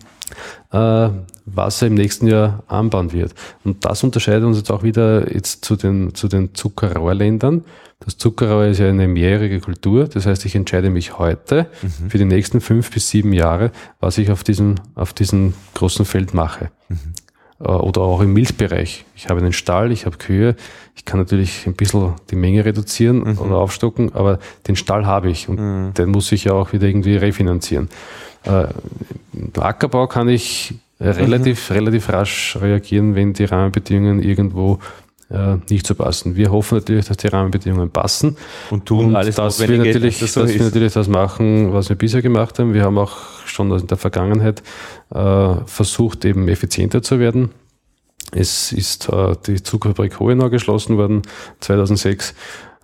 Äh, 0.72 1.08
was 1.46 1.82
er 1.82 1.88
im 1.88 1.94
nächsten 1.94 2.26
Jahr 2.26 2.62
anbauen 2.66 3.12
wird. 3.12 3.34
Und 3.64 3.84
das 3.84 4.02
unterscheidet 4.02 4.44
uns 4.44 4.56
jetzt 4.56 4.70
auch 4.70 4.82
wieder 4.82 5.32
jetzt 5.32 5.64
zu 5.64 5.76
den, 5.76 6.14
zu 6.14 6.28
den 6.28 6.54
Zuckerrohrländern. 6.54 7.64
Das 8.00 8.18
Zuckerrohr 8.18 8.66
ist 8.66 8.78
ja 8.78 8.88
eine 8.88 9.08
mehrjährige 9.08 9.60
Kultur. 9.60 10.06
Das 10.06 10.26
heißt, 10.26 10.44
ich 10.44 10.54
entscheide 10.54 10.90
mich 10.90 11.18
heute 11.18 11.66
mhm. 11.82 12.10
für 12.10 12.18
die 12.18 12.24
nächsten 12.24 12.60
fünf 12.60 12.90
bis 12.90 13.08
sieben 13.08 13.32
Jahre, 13.32 13.70
was 14.00 14.18
ich 14.18 14.30
auf 14.30 14.44
diesem, 14.44 14.74
auf 14.94 15.12
diesem 15.12 15.54
großen 15.74 16.04
Feld 16.04 16.34
mache. 16.34 16.70
Mhm. 16.88 16.98
Äh, 17.60 17.68
oder 17.68 18.02
auch 18.02 18.20
im 18.20 18.32
Milchbereich. 18.32 19.04
Ich 19.14 19.28
habe 19.28 19.40
einen 19.40 19.52
Stall, 19.52 19.92
ich 19.92 20.06
habe 20.06 20.18
Kühe. 20.18 20.56
Ich 20.94 21.04
kann 21.04 21.18
natürlich 21.18 21.66
ein 21.66 21.74
bisschen 21.74 22.14
die 22.30 22.36
Menge 22.36 22.64
reduzieren 22.64 23.18
mhm. 23.18 23.38
oder 23.38 23.56
aufstocken, 23.56 24.14
aber 24.14 24.38
den 24.66 24.76
Stall 24.76 25.06
habe 25.06 25.30
ich 25.30 25.48
und 25.48 25.58
mhm. 25.58 25.94
den 25.94 26.10
muss 26.10 26.32
ich 26.32 26.44
ja 26.44 26.52
auch 26.52 26.72
wieder 26.72 26.86
irgendwie 26.86 27.16
refinanzieren. 27.16 27.88
Äh, 28.46 29.60
Ackerbau 29.60 30.06
kann 30.06 30.28
ich 30.28 30.74
relativ, 31.00 31.70
mhm. 31.70 31.76
relativ 31.76 32.08
rasch 32.08 32.56
reagieren, 32.60 33.14
wenn 33.14 33.32
die 33.32 33.44
Rahmenbedingungen 33.44 34.22
irgendwo 34.22 34.78
äh, 35.30 35.56
nicht 35.68 35.86
so 35.86 35.94
passen. 35.94 36.36
Wir 36.36 36.50
hoffen 36.50 36.78
natürlich, 36.78 37.06
dass 37.06 37.16
die 37.16 37.28
Rahmenbedingungen 37.28 37.90
passen 37.90 38.36
und 38.70 38.86
tun 38.86 39.06
und 39.06 39.16
alles, 39.16 39.34
dass 39.34 39.60
wir 39.60 39.76
natürlich, 39.76 40.20
das 40.20 40.34
so 40.34 40.42
dass 40.42 40.54
wir 40.54 40.62
natürlich 40.62 40.92
das 40.92 41.08
machen, 41.08 41.72
was 41.72 41.88
wir 41.88 41.96
bisher 41.96 42.22
gemacht 42.22 42.58
haben. 42.58 42.74
Wir 42.74 42.84
haben 42.84 42.96
auch 42.98 43.16
schon 43.44 43.70
in 43.72 43.86
der 43.86 43.96
Vergangenheit 43.96 44.62
äh, 45.10 45.54
versucht, 45.66 46.24
eben 46.24 46.48
effizienter 46.48 47.02
zu 47.02 47.18
werden. 47.18 47.50
Es 48.32 48.72
ist 48.72 49.08
äh, 49.08 49.34
die 49.46 49.62
Zuckerfabrik 49.62 50.18
Hohenau 50.20 50.50
geschlossen 50.50 50.96
worden 50.96 51.22
2006. 51.60 52.34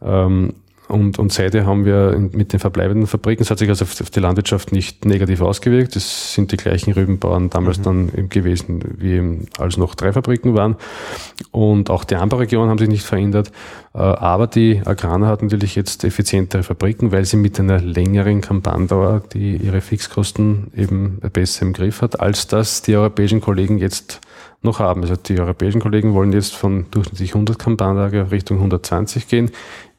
Ähm, 0.03 0.55
und, 0.93 1.19
und 1.19 1.33
seither 1.33 1.65
haben 1.65 1.87
wir 1.87 2.19
mit 2.33 2.53
den 2.53 2.61
verbleibenden 2.61 3.07
Fabriken, 3.07 3.43
es 3.43 3.51
hat 3.51 3.59
sich 3.59 3.69
also 3.69 3.85
auf 3.85 4.11
die 4.11 4.21
Landwirtschaft 4.21 4.73
nicht 4.73 5.07
negativ 5.07 5.41
ausgewirkt. 5.41 5.97
Es 5.97 6.35
sind 6.35 6.53
die 6.53 6.59
gleichen 6.59 6.93
Rübenbauern 6.93 7.49
damals 7.49 7.79
mhm. 7.79 7.83
dann 7.83 8.29
gewesen, 8.29 8.85
wie 8.99 9.49
als 9.59 9.79
noch 9.79 9.95
drei 9.95 10.13
Fabriken 10.13 10.55
waren. 10.55 10.77
Und 11.51 11.89
auch 11.89 12.05
die 12.05 12.17
Anbauregionen 12.17 12.69
haben 12.69 12.79
sich 12.79 12.89
nicht 12.89 13.07
verändert. 13.07 13.51
Äh, 13.95 13.99
aber 13.99 14.47
die 14.47 14.83
Agraner 14.85 15.29
hat 15.29 15.43
natürlich 15.43 15.77
jetzt 15.77 16.05
effizientere 16.05 16.63
Fabriken, 16.63 17.11
weil 17.11 17.25
sie 17.25 17.39
mit 17.39 17.59
einer 17.59 17.81
längeren 17.81 18.43
Kampagndauer 18.43 19.23
die 19.33 19.57
ihre 19.57 19.81
Fixkosten 19.81 20.73
eben 20.77 21.21
besser 21.33 21.63
im 21.63 21.73
Griff 21.73 22.03
hat, 22.03 22.21
als 22.21 22.49
das 22.49 22.83
die 22.83 22.97
europäischen 22.97 23.41
Kollegen 23.41 23.79
jetzt 23.79 24.21
noch 24.63 24.79
haben. 24.79 25.03
Also 25.03 25.17
die 25.17 25.39
europäischen 25.39 25.81
Kollegen 25.81 26.15
wollen 26.15 26.33
jetzt 26.33 26.55
von 26.55 26.87
durchschnittlich 26.91 27.35
100 27.35 27.59
Kampagnentage 27.59 28.31
Richtung 28.31 28.59
120 28.59 29.29
gehen. 29.29 29.51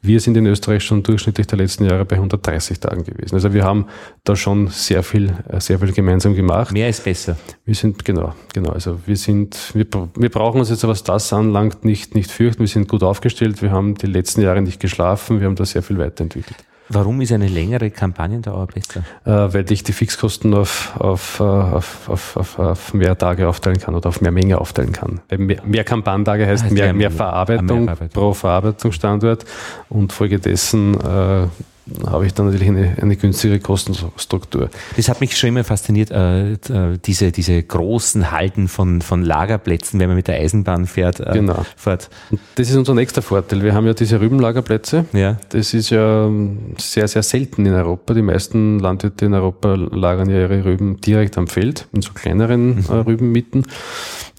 Wir 0.06 0.20
sind 0.20 0.36
in 0.36 0.44
Österreich 0.44 0.84
schon 0.84 1.02
durchschnittlich 1.02 1.46
der 1.46 1.56
letzten 1.56 1.86
Jahre 1.86 2.04
bei 2.04 2.16
130 2.16 2.78
Tagen 2.78 3.04
gewesen. 3.04 3.34
Also 3.34 3.54
wir 3.54 3.64
haben 3.64 3.86
da 4.22 4.36
schon 4.36 4.68
sehr 4.68 5.02
viel, 5.02 5.32
äh, 5.48 5.60
sehr 5.60 5.78
viel 5.78 5.92
gemeinsam 5.92 6.34
gemacht. 6.34 6.72
Mehr 6.74 6.90
ist 6.90 7.04
besser. 7.04 7.38
Wir 7.64 7.74
sind, 7.74 8.04
genau, 8.04 8.34
genau. 8.52 8.68
Also 8.68 9.00
wir 9.06 9.16
sind, 9.16 9.56
wir, 9.72 9.86
wir 10.14 10.28
brauchen 10.28 10.60
uns 10.60 10.68
jetzt, 10.68 10.86
was 10.86 11.04
das 11.04 11.32
anlangt, 11.32 11.86
nicht, 11.86 12.14
nicht 12.14 12.30
fürchten. 12.30 12.60
Wir 12.60 12.68
sind 12.68 12.86
gut 12.86 13.02
aufgestellt. 13.02 13.62
Wir 13.62 13.70
haben 13.70 13.94
die 13.94 14.04
letzten 14.04 14.42
Jahre 14.42 14.60
nicht 14.60 14.78
geschlafen. 14.78 15.40
Wir 15.40 15.46
haben 15.46 15.56
da 15.56 15.64
sehr 15.64 15.82
viel 15.82 15.96
weiterentwickelt. 15.96 16.58
Warum 16.88 17.20
ist 17.20 17.32
eine 17.32 17.48
längere 17.48 17.90
Kampagnendauer 17.90 18.66
besser? 18.66 19.02
Äh, 19.24 19.54
weil 19.54 19.70
ich 19.72 19.82
die 19.84 19.92
Fixkosten 19.92 20.52
auf, 20.54 20.94
auf, 20.98 21.40
äh, 21.40 21.42
auf, 21.42 22.08
auf, 22.08 22.36
auf, 22.36 22.58
auf 22.58 22.94
mehr 22.94 23.16
Tage 23.16 23.48
aufteilen 23.48 23.78
kann 23.78 23.94
oder 23.94 24.10
auf 24.10 24.20
mehr 24.20 24.32
Menge 24.32 24.58
aufteilen 24.60 24.92
kann. 24.92 25.20
Mehr, 25.36 25.62
mehr 25.64 25.84
Kampagnentage 25.84 26.46
heißt, 26.46 26.64
heißt 26.64 26.72
mehr, 26.72 26.92
mehr, 26.92 27.10
Verarbeitung 27.10 27.86
mehr 27.86 27.96
pro 28.12 28.34
Verarbeitungsstandort 28.34 29.44
und 29.88 30.12
folgedessen 30.12 30.94
äh, 31.00 31.46
habe 32.06 32.26
ich 32.26 32.32
dann 32.32 32.46
natürlich 32.46 32.68
eine, 32.68 32.96
eine 33.00 33.16
günstigere 33.16 33.60
Kostenstruktur. 33.60 34.70
Das 34.96 35.08
hat 35.08 35.20
mich 35.20 35.36
schon 35.36 35.48
immer 35.48 35.64
fasziniert, 35.64 36.10
äh, 36.10 36.52
äh, 36.52 36.98
diese, 37.04 37.30
diese 37.30 37.62
großen 37.62 38.30
Halten 38.30 38.68
von, 38.68 39.02
von 39.02 39.22
Lagerplätzen, 39.22 40.00
wenn 40.00 40.08
man 40.08 40.16
mit 40.16 40.28
der 40.28 40.36
Eisenbahn 40.36 40.86
fährt. 40.86 41.20
Äh, 41.20 41.32
genau. 41.34 41.64
Fährt. 41.76 42.08
Das 42.54 42.70
ist 42.70 42.76
unser 42.76 42.94
nächster 42.94 43.20
Vorteil. 43.20 43.62
Wir 43.62 43.74
haben 43.74 43.86
ja 43.86 43.92
diese 43.92 44.20
Rübenlagerplätze. 44.20 45.04
Ja. 45.12 45.36
Das 45.50 45.74
ist 45.74 45.90
ja 45.90 46.26
ähm, 46.26 46.74
sehr, 46.78 47.06
sehr 47.06 47.22
selten 47.22 47.66
in 47.66 47.74
Europa. 47.74 48.14
Die 48.14 48.22
meisten 48.22 48.78
Landwirte 48.78 49.26
in 49.26 49.34
Europa 49.34 49.74
lagern 49.74 50.30
ja 50.30 50.40
ihre 50.40 50.64
Rüben 50.64 51.00
direkt 51.00 51.36
am 51.36 51.48
Feld, 51.48 51.86
in 51.92 52.00
so 52.00 52.12
kleineren 52.14 52.76
mhm. 52.76 52.84
äh, 52.88 52.94
Rübenmitten. 52.94 53.66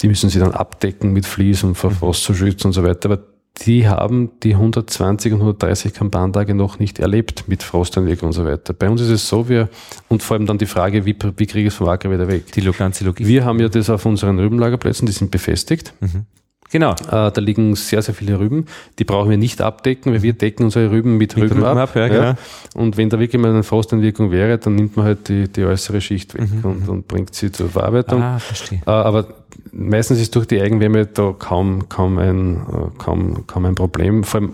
Die 0.02 0.08
müssen 0.08 0.30
sie 0.30 0.40
dann 0.40 0.52
abdecken 0.52 1.14
mit 1.14 1.26
Vlies 1.26 1.64
und 1.64 1.76
vor 1.76 1.92
Frost 1.92 2.24
zu 2.24 2.34
schützen 2.34 2.68
und 2.68 2.74
so 2.74 2.84
weiter. 2.84 3.10
Aber 3.12 3.35
die 3.62 3.88
haben 3.88 4.32
die 4.44 4.54
120 4.54 5.34
und 5.34 5.40
130 5.40 5.94
Kampagnentage 5.94 6.54
noch 6.54 6.80
nicht 6.80 7.00
erlebt 7.00 7.48
mit 7.48 7.64
Frosteinwirkung 7.64 8.28
und 8.28 8.34
so 8.34 8.46
weiter. 8.46 8.74
Bei 8.74 8.90
uns 8.90 9.02
ist 9.02 9.10
es 9.10 9.28
so, 9.28 9.48
wir, 9.48 9.70
und 10.10 10.24
vor 10.24 10.36
allem 10.36 10.46
dann 10.46 10.58
die 10.58 10.66
Frage, 10.66 11.06
wie, 11.06 11.16
wie 11.38 11.46
kriege 11.46 11.68
ich 11.68 11.74
es 11.74 11.76
vom 11.76 11.88
Acker 11.88 12.12
wieder 12.12 12.28
weg? 12.28 12.52
Die 12.52 12.62
ganze 12.62 13.06
Logik. 13.06 13.26
Wir 13.26 13.46
haben 13.46 13.60
ja 13.60 13.70
das 13.70 13.90
auf 13.90 14.06
unseren 14.06 14.40
Rübenlagerplätzen, 14.40 15.06
die 15.06 15.14
sind 15.14 15.32
befestigt. 15.32 15.94
Mhm. 16.02 16.26
Genau. 16.72 16.92
Äh, 16.92 17.32
da 17.32 17.34
liegen 17.38 17.76
sehr, 17.76 18.02
sehr 18.02 18.16
viele 18.16 18.40
Rüben. 18.40 18.66
Die 18.98 19.04
brauchen 19.04 19.30
wir 19.30 19.38
nicht 19.38 19.62
abdecken, 19.62 20.14
weil 20.14 20.24
wir 20.24 20.34
decken 20.34 20.64
unsere 20.66 20.90
Rüben 20.92 21.18
mit, 21.18 21.36
mit 21.36 21.46
Rüben, 21.46 21.58
Rüben, 21.58 21.66
ab. 21.66 21.78
ab 21.78 21.96
ja, 21.96 22.08
ja. 22.08 22.08
Genau. 22.08 22.34
Und 22.74 22.98
wenn 22.98 23.10
da 23.10 23.20
wirklich 23.20 23.42
mal 23.42 23.52
eine 23.52 23.64
Frosteinwirkung 23.64 24.32
wäre, 24.32 24.58
dann 24.58 24.76
nimmt 24.76 24.98
man 24.98 25.06
halt 25.06 25.30
die, 25.30 25.48
die 25.48 25.64
äußere 25.64 26.02
Schicht 26.02 26.34
weg 26.34 26.50
mhm. 26.52 26.70
und, 26.70 26.90
und, 26.90 27.08
bringt 27.08 27.36
sie 27.36 27.52
zur 27.52 27.70
Verarbeitung. 27.70 28.22
Ah, 28.22 28.40
verstehe. 28.40 28.82
Äh, 28.86 28.90
aber 28.90 29.28
meistens 29.72 30.20
ist 30.20 30.36
durch 30.36 30.48
die 30.48 30.60
Eigenwärme 30.60 31.06
da 31.06 31.36
kaum, 31.38 31.88
kaum, 31.88 32.18
ein, 32.18 32.56
äh, 32.56 32.98
kaum, 32.98 33.46
kaum 33.46 33.66
ein 33.66 33.76
Problem. 33.76 34.24
Vor 34.24 34.42
allem 34.42 34.54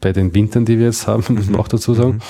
bei 0.00 0.12
den 0.12 0.34
Wintern, 0.34 0.64
die 0.64 0.78
wir 0.78 0.86
jetzt 0.86 1.06
haben, 1.06 1.24
muss 1.28 1.46
man 1.46 1.54
mhm. 1.54 1.60
auch 1.60 1.68
dazu 1.68 1.94
sagen. 1.94 2.14
Mhm. 2.14 2.20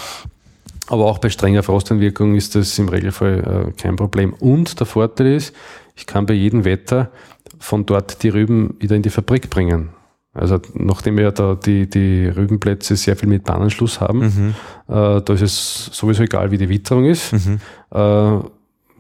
Aber 0.90 1.05
auch 1.07 1.19
bei 1.19 1.28
strenger 1.28 1.62
Frosteinwirkung 1.62 2.35
ist 2.35 2.55
das 2.55 2.78
im 2.78 2.89
Regelfall 2.89 3.69
äh, 3.69 3.73
kein 3.73 3.97
Problem. 3.97 4.32
Und 4.32 4.81
der 4.81 4.86
Vorteil 4.86 5.35
ist, 5.35 5.55
ich 5.97 6.07
kann 6.07 6.24
bei 6.27 6.35
jedem 6.35 6.65
Wetter 6.65 7.11
von 7.59 7.86
dort 7.86 8.22
die 8.22 8.28
Rüben 8.28 8.74
wieder 8.78 8.97
in 8.97 9.02
die 9.02 9.10
Fabrik 9.10 9.51
bringen. 9.51 9.90
Also 10.35 10.60
nachdem 10.74 11.16
wir 11.16 11.24
ja 11.24 11.30
da 11.30 11.55
die, 11.55 11.89
die 11.89 12.26
Rübenplätze 12.26 12.94
sehr 12.97 13.16
viel 13.16 13.28
mit 13.28 13.44
Bahnanschluss 13.44 14.01
haben, 14.01 14.20
mhm. 14.20 14.55
äh, 14.86 15.20
da 15.20 15.32
ist 15.32 15.43
es 15.43 15.90
sowieso 15.93 16.22
egal, 16.22 16.51
wie 16.51 16.59
die 16.59 16.68
Witterung 16.68 17.06
ist. 17.06 17.32
Mhm. 17.32 17.60
Äh, 17.90 18.39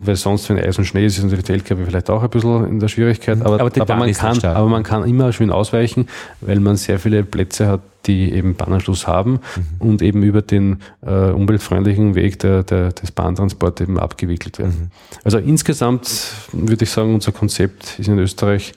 weil 0.00 0.16
sonst, 0.16 0.48
wenn 0.48 0.58
Eis 0.58 0.78
und 0.78 0.84
Schnee 0.84 1.04
ist, 1.06 1.18
ist 1.18 1.24
natürlich 1.24 1.44
der 1.44 1.56
LKW 1.56 1.84
vielleicht 1.84 2.10
auch 2.10 2.22
ein 2.22 2.30
bisschen 2.30 2.66
in 2.68 2.80
der 2.80 2.88
Schwierigkeit. 2.88 3.38
Mhm. 3.38 3.42
Aber, 3.42 3.60
aber, 3.60 3.80
aber 3.80 3.96
man, 3.96 4.12
kann, 4.12 4.44
aber 4.44 4.68
man 4.68 4.82
kann 4.82 5.04
immer 5.04 5.32
schön 5.32 5.50
ausweichen, 5.50 6.08
weil 6.40 6.60
man 6.60 6.76
sehr 6.76 6.98
viele 6.98 7.24
Plätze 7.24 7.66
hat, 7.66 7.80
die 8.06 8.32
eben 8.32 8.54
Bahnanschluss 8.54 9.06
haben 9.06 9.32
mhm. 9.32 9.40
und 9.80 10.02
eben 10.02 10.22
über 10.22 10.42
den 10.42 10.78
äh, 11.04 11.30
umweltfreundlichen 11.30 12.14
Weg 12.14 12.38
der, 12.38 12.62
der, 12.62 12.92
des 12.92 13.10
Bahntransports 13.10 13.80
eben 13.80 13.98
abgewickelt 13.98 14.58
werden. 14.58 14.90
Mhm. 14.90 15.20
Also 15.24 15.38
insgesamt 15.38 16.08
würde 16.52 16.84
ich 16.84 16.90
sagen, 16.90 17.14
unser 17.14 17.32
Konzept 17.32 17.98
ist 17.98 18.08
in 18.08 18.18
Österreich 18.18 18.72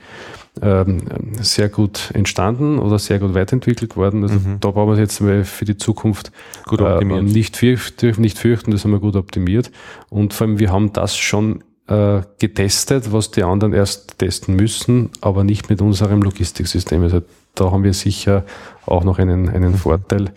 ähm, 0.61 0.99
sehr 1.39 1.69
gut 1.69 2.11
entstanden 2.13 2.77
oder 2.79 2.99
sehr 2.99 3.19
gut 3.19 3.33
weiterentwickelt 3.33 3.95
worden. 3.95 4.23
Also 4.23 4.35
mhm. 4.35 4.57
da 4.59 4.71
brauchen 4.71 4.89
wir 4.89 5.01
es 5.01 5.21
jetzt 5.21 5.49
für 5.49 5.65
die 5.65 5.77
Zukunft 5.77 6.31
gut 6.65 6.81
äh, 6.81 7.03
nicht, 7.03 7.55
fürchten, 7.55 8.19
nicht 8.19 8.37
fürchten, 8.37 8.71
das 8.71 8.83
haben 8.83 8.91
wir 8.91 8.99
gut 8.99 9.15
optimiert. 9.15 9.71
Und 10.09 10.33
vor 10.33 10.47
allem, 10.47 10.59
wir 10.59 10.71
haben 10.71 10.91
das 10.91 11.15
schon 11.15 11.63
äh, 11.87 12.21
getestet, 12.39 13.13
was 13.13 13.31
die 13.31 13.43
anderen 13.43 13.73
erst 13.73 14.17
testen 14.17 14.55
müssen, 14.55 15.09
aber 15.21 15.43
nicht 15.43 15.69
mit 15.69 15.81
unserem 15.81 16.21
Logistiksystem. 16.21 17.01
Also 17.01 17.21
da 17.55 17.71
haben 17.71 17.83
wir 17.83 17.93
sicher 17.93 18.43
auch 18.85 19.03
noch 19.03 19.19
einen, 19.19 19.47
einen 19.47 19.75
Vorteil 19.75 20.31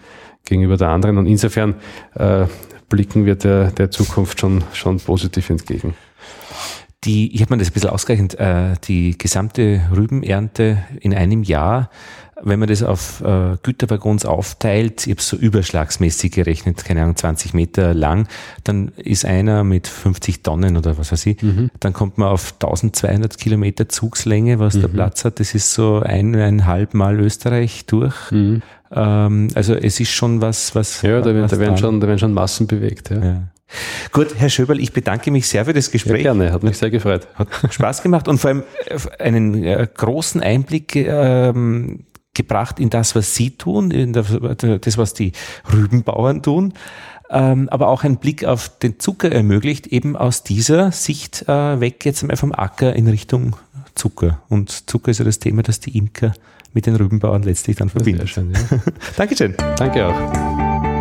gegenüber 0.44 0.76
der 0.76 0.90
anderen. 0.90 1.18
Und 1.18 1.26
insofern 1.26 1.74
äh, 2.14 2.46
blicken 2.88 3.26
wir 3.26 3.34
der, 3.34 3.72
der 3.72 3.90
Zukunft 3.90 4.38
schon, 4.38 4.62
schon 4.72 5.00
positiv 5.00 5.50
entgegen 5.50 5.94
die, 7.04 7.34
ich 7.34 7.40
habe 7.42 7.54
mir 7.54 7.58
das 7.58 7.70
ein 7.70 7.74
bisschen 7.74 7.90
ausgerechnet, 7.90 8.34
äh, 8.34 8.74
die 8.84 9.16
gesamte 9.16 9.82
Rübenernte 9.94 10.84
in 11.00 11.14
einem 11.14 11.42
Jahr, 11.42 11.90
wenn 12.42 12.58
man 12.58 12.68
das 12.68 12.82
auf 12.82 13.22
äh, 13.22 13.56
Güterwaggons 13.62 14.24
aufteilt, 14.24 15.06
ich 15.06 15.12
habe 15.12 15.22
so 15.22 15.36
überschlagsmäßig 15.36 16.32
gerechnet, 16.32 16.84
keine 16.84 17.02
Ahnung, 17.02 17.16
20 17.16 17.54
Meter 17.54 17.94
lang, 17.94 18.28
dann 18.64 18.88
ist 18.96 19.24
einer 19.24 19.64
mit 19.64 19.86
50 19.86 20.42
Tonnen 20.42 20.76
oder 20.76 20.98
was 20.98 21.12
weiß 21.12 21.26
ich, 21.26 21.42
mhm. 21.42 21.70
dann 21.80 21.92
kommt 21.92 22.18
man 22.18 22.28
auf 22.28 22.54
1200 22.54 23.38
Kilometer 23.38 23.88
Zugslänge, 23.88 24.58
was 24.58 24.74
mhm. 24.74 24.80
der 24.82 24.88
Platz 24.88 25.24
hat, 25.24 25.40
das 25.40 25.54
ist 25.54 25.72
so 25.72 26.00
eineinhalb 26.00 26.94
Mal 26.94 27.20
Österreich 27.20 27.86
durch. 27.86 28.30
Mhm. 28.30 28.62
Ähm, 28.92 29.48
also 29.54 29.74
es 29.74 30.00
ist 30.00 30.10
schon 30.10 30.40
was, 30.40 30.74
was. 30.74 31.02
Ja, 31.02 31.20
da, 31.20 31.34
was 31.34 31.50
da, 31.50 31.58
werden, 31.58 31.76
schon, 31.76 32.00
da 32.00 32.06
werden 32.06 32.18
schon 32.18 32.32
Massen 32.32 32.66
bewegt. 32.66 33.10
Ja. 33.10 33.24
ja. 33.24 33.42
Gut, 34.12 34.34
Herr 34.36 34.50
Schöberl, 34.50 34.78
ich 34.78 34.92
bedanke 34.92 35.30
mich 35.30 35.48
sehr 35.48 35.64
für 35.64 35.72
das 35.72 35.90
Gespräch. 35.90 36.24
Ja, 36.24 36.32
gerne, 36.32 36.52
hat 36.52 36.62
mich 36.62 36.78
sehr 36.78 36.90
gefreut. 36.90 37.26
Hat 37.34 37.48
Spaß 37.70 38.02
gemacht 38.02 38.28
und 38.28 38.38
vor 38.38 38.50
allem 38.50 38.62
äh, 38.86 39.22
einen 39.22 39.64
äh, 39.64 39.88
großen 39.92 40.42
Einblick 40.42 40.94
ähm, 40.96 42.04
gebracht 42.34 42.80
in 42.80 42.90
das, 42.90 43.14
was 43.14 43.34
Sie 43.34 43.50
tun, 43.50 43.90
in 43.90 44.12
das, 44.12 44.28
was 44.98 45.14
die 45.14 45.32
Rübenbauern 45.72 46.42
tun, 46.42 46.74
ähm, 47.30 47.68
aber 47.70 47.88
auch 47.88 48.04
einen 48.04 48.18
Blick 48.18 48.44
auf 48.44 48.78
den 48.78 49.00
Zucker 49.00 49.32
ermöglicht, 49.32 49.86
eben 49.86 50.16
aus 50.16 50.42
dieser 50.42 50.92
Sicht 50.92 51.48
äh, 51.48 51.80
weg 51.80 52.04
jetzt 52.04 52.22
einmal 52.22 52.36
vom 52.36 52.52
Acker 52.52 52.94
in 52.94 53.08
Richtung 53.08 53.56
Zucker. 53.94 54.40
Und 54.48 54.90
Zucker 54.90 55.10
ist 55.10 55.18
ja 55.18 55.24
das 55.24 55.38
Thema, 55.38 55.62
das 55.62 55.80
die 55.80 55.96
Imker 55.96 56.32
mit 56.72 56.86
den 56.86 56.96
Rübenbauern 56.96 57.42
letztlich 57.42 57.76
dann 57.76 57.88
verbindet. 57.88 58.28
Sehr 58.28 58.44
schön, 58.44 58.52
ja. 58.52 58.78
Dankeschön. 59.16 59.54
Danke 59.76 60.06
auch. 60.06 60.93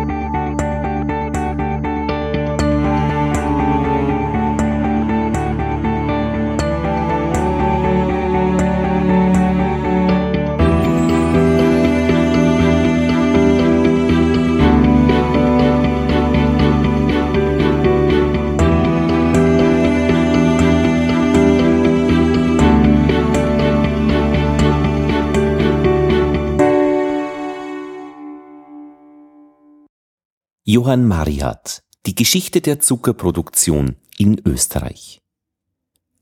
Johann 30.66 31.06
Mariat 31.06 31.82
Die 32.06 32.14
Geschichte 32.14 32.62
der 32.62 32.80
Zuckerproduktion 32.80 33.96
in 34.16 34.40
Österreich. 34.46 35.20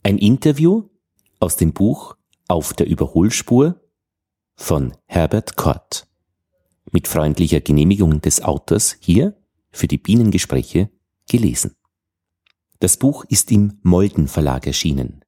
Ein 0.02 0.18
Interview 0.18 0.88
aus 1.38 1.54
dem 1.54 1.72
Buch 1.72 2.16
Auf 2.48 2.72
der 2.72 2.88
Überholspur 2.88 3.80
von 4.56 4.94
Herbert 5.06 5.56
Kort. 5.56 6.08
Mit 6.90 7.06
freundlicher 7.06 7.60
Genehmigung 7.60 8.20
des 8.20 8.42
Autors 8.42 8.96
hier 8.98 9.36
für 9.70 9.86
die 9.86 9.98
Bienengespräche 9.98 10.90
gelesen. 11.30 11.76
Das 12.80 12.96
Buch 12.96 13.24
ist 13.28 13.52
im 13.52 13.78
Molden 13.84 14.26
Verlag 14.26 14.66
erschienen. 14.66 15.24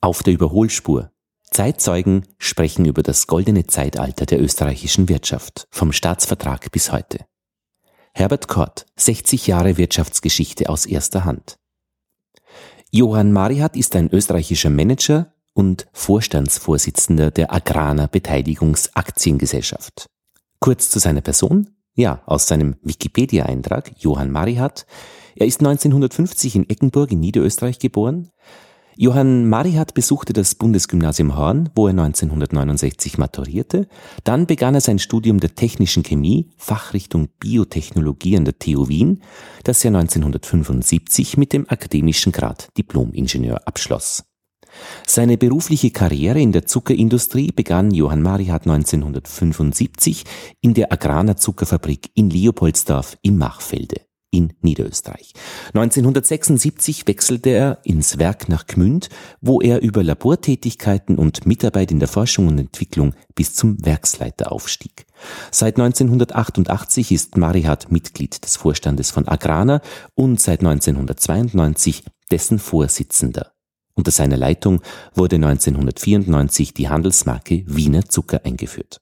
Auf 0.00 0.22
der 0.22 0.32
Überholspur. 0.32 1.12
Zeitzeugen 1.50 2.26
sprechen 2.38 2.86
über 2.86 3.02
das 3.02 3.26
goldene 3.26 3.66
Zeitalter 3.66 4.24
der 4.24 4.42
österreichischen 4.42 5.10
Wirtschaft, 5.10 5.68
vom 5.70 5.92
Staatsvertrag 5.92 6.72
bis 6.72 6.90
heute. 6.90 7.26
Herbert 8.18 8.48
Kort, 8.48 8.86
60 8.96 9.46
Jahre 9.46 9.76
Wirtschaftsgeschichte 9.76 10.70
aus 10.70 10.86
erster 10.86 11.26
Hand. 11.26 11.58
Johann 12.90 13.30
Marihat 13.30 13.76
ist 13.76 13.94
ein 13.94 14.10
österreichischer 14.10 14.70
Manager 14.70 15.34
und 15.52 15.86
Vorstandsvorsitzender 15.92 17.30
der 17.30 17.52
Agrana 17.52 18.06
Beteiligungsaktiengesellschaft. 18.06 20.06
Kurz 20.60 20.88
zu 20.88 20.98
seiner 20.98 21.20
Person. 21.20 21.76
Ja, 21.94 22.22
aus 22.24 22.46
seinem 22.46 22.76
Wikipedia-Eintrag 22.80 23.92
Johann 23.98 24.30
Marihat. 24.30 24.86
Er 25.34 25.46
ist 25.46 25.60
1950 25.60 26.56
in 26.56 26.70
Eckenburg 26.70 27.12
in 27.12 27.20
Niederösterreich 27.20 27.78
geboren, 27.78 28.30
Johann 28.98 29.46
Marihat 29.46 29.92
besuchte 29.92 30.32
das 30.32 30.54
Bundesgymnasium 30.54 31.36
Horn, 31.36 31.68
wo 31.74 31.86
er 31.86 31.90
1969 31.90 33.18
maturierte. 33.18 33.88
Dann 34.24 34.46
begann 34.46 34.74
er 34.74 34.80
sein 34.80 34.98
Studium 34.98 35.38
der 35.38 35.54
technischen 35.54 36.02
Chemie, 36.02 36.48
Fachrichtung 36.56 37.28
Biotechnologie 37.38 38.38
an 38.38 38.46
der 38.46 38.58
TU 38.58 38.88
Wien, 38.88 39.20
das 39.64 39.84
er 39.84 39.88
1975 39.88 41.36
mit 41.36 41.52
dem 41.52 41.68
akademischen 41.68 42.32
Grad 42.32 42.68
Diplom-Ingenieur 42.78 43.68
abschloss. 43.68 44.24
Seine 45.06 45.36
berufliche 45.36 45.90
Karriere 45.90 46.40
in 46.40 46.52
der 46.52 46.64
Zuckerindustrie 46.64 47.52
begann 47.54 47.90
Johann 47.90 48.22
Marihat 48.22 48.62
1975 48.62 50.24
in 50.62 50.72
der 50.72 50.90
Agraner 50.90 51.36
Zuckerfabrik 51.36 52.10
in 52.14 52.30
Leopoldsdorf 52.30 53.18
im 53.20 53.36
Machfelde 53.36 54.05
in 54.30 54.52
Niederösterreich. 54.60 55.32
1976 55.68 57.06
wechselte 57.06 57.50
er 57.50 57.78
ins 57.84 58.18
Werk 58.18 58.48
nach 58.48 58.66
Gmünd, 58.66 59.08
wo 59.40 59.60
er 59.60 59.80
über 59.82 60.02
Labortätigkeiten 60.02 61.16
und 61.16 61.46
Mitarbeit 61.46 61.90
in 61.90 62.00
der 62.00 62.08
Forschung 62.08 62.48
und 62.48 62.58
Entwicklung 62.58 63.14
bis 63.34 63.54
zum 63.54 63.84
Werksleiter 63.84 64.52
aufstieg. 64.52 65.06
Seit 65.50 65.78
1988 65.78 67.12
ist 67.12 67.36
Marihat 67.36 67.90
Mitglied 67.90 68.44
des 68.44 68.56
Vorstandes 68.56 69.10
von 69.10 69.26
Agrana 69.28 69.80
und 70.14 70.40
seit 70.40 70.60
1992 70.60 72.04
dessen 72.30 72.58
Vorsitzender. 72.58 73.52
Unter 73.94 74.10
seiner 74.10 74.36
Leitung 74.36 74.82
wurde 75.14 75.36
1994 75.36 76.74
die 76.74 76.88
Handelsmarke 76.88 77.64
Wiener 77.66 78.04
Zucker 78.06 78.42
eingeführt. 78.44 79.00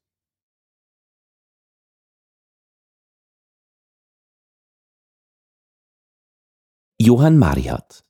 Johann 7.06 7.36
Marihat 7.36 8.02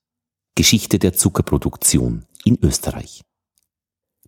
Geschichte 0.54 1.00
der 1.00 1.14
Zuckerproduktion 1.14 2.26
in 2.44 2.60
Österreich 2.62 3.22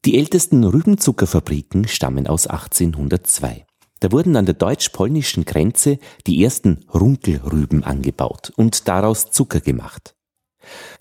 Die 0.04 0.18
ältesten 0.18 0.64
Rübenzuckerfabriken 0.64 1.86
stammen 1.86 2.26
aus 2.26 2.48
1802. 2.48 3.64
Da 4.00 4.10
wurden 4.10 4.34
an 4.34 4.44
der 4.44 4.56
deutsch-polnischen 4.56 5.44
Grenze 5.44 6.00
die 6.26 6.42
ersten 6.42 6.84
Runkelrüben 6.92 7.84
angebaut 7.84 8.52
und 8.56 8.88
daraus 8.88 9.30
Zucker 9.30 9.60
gemacht. 9.60 10.16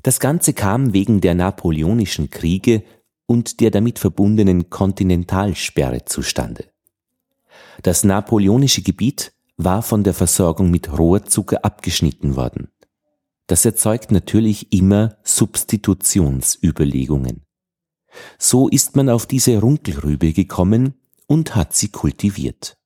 Das 0.04 0.20
Ganze 0.20 0.54
kam 0.54 0.94
wegen 0.94 1.20
der 1.20 1.34
napoleonischen 1.34 2.30
Kriege 2.30 2.84
und 3.26 3.62
der 3.62 3.72
damit 3.72 3.98
verbundenen 3.98 4.70
Kontinentalsperre 4.70 6.06
zustande. 6.06 6.66
Das 7.82 8.04
napoleonische 8.04 8.84
Gebiet 8.84 9.34
war 9.58 9.82
von 9.82 10.04
der 10.04 10.14
Versorgung 10.14 10.70
mit 10.70 10.96
Rohrzucker 10.96 11.66
abgeschnitten 11.66 12.36
worden. 12.36 12.70
Das 13.48 13.66
erzeugt 13.66 14.12
natürlich 14.12 14.74
immer 14.74 15.18
Substitutionsüberlegungen. 15.24 17.46
So 18.38 18.70
ist 18.70 18.96
man 18.96 19.10
auf 19.10 19.26
diese 19.26 19.60
Runkelrübe 19.60 20.34
gekommen 20.34 20.94
und 21.28 21.56
hat 21.56 21.76
sie 21.76 21.90
kultiviert. 21.90 22.78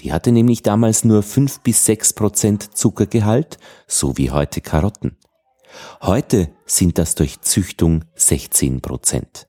Die 0.00 0.12
hatte 0.12 0.32
nämlich 0.32 0.62
damals 0.62 1.04
nur 1.04 1.22
fünf 1.22 1.60
bis 1.60 1.84
sechs 1.84 2.14
Prozent 2.14 2.76
Zuckergehalt, 2.76 3.58
so 3.86 4.16
wie 4.16 4.30
heute 4.30 4.60
Karotten. 4.60 5.16
Heute 6.00 6.50
sind 6.64 6.98
das 6.98 7.14
durch 7.14 7.42
Züchtung 7.42 8.04
16 8.14 8.80
Prozent. 8.80 9.46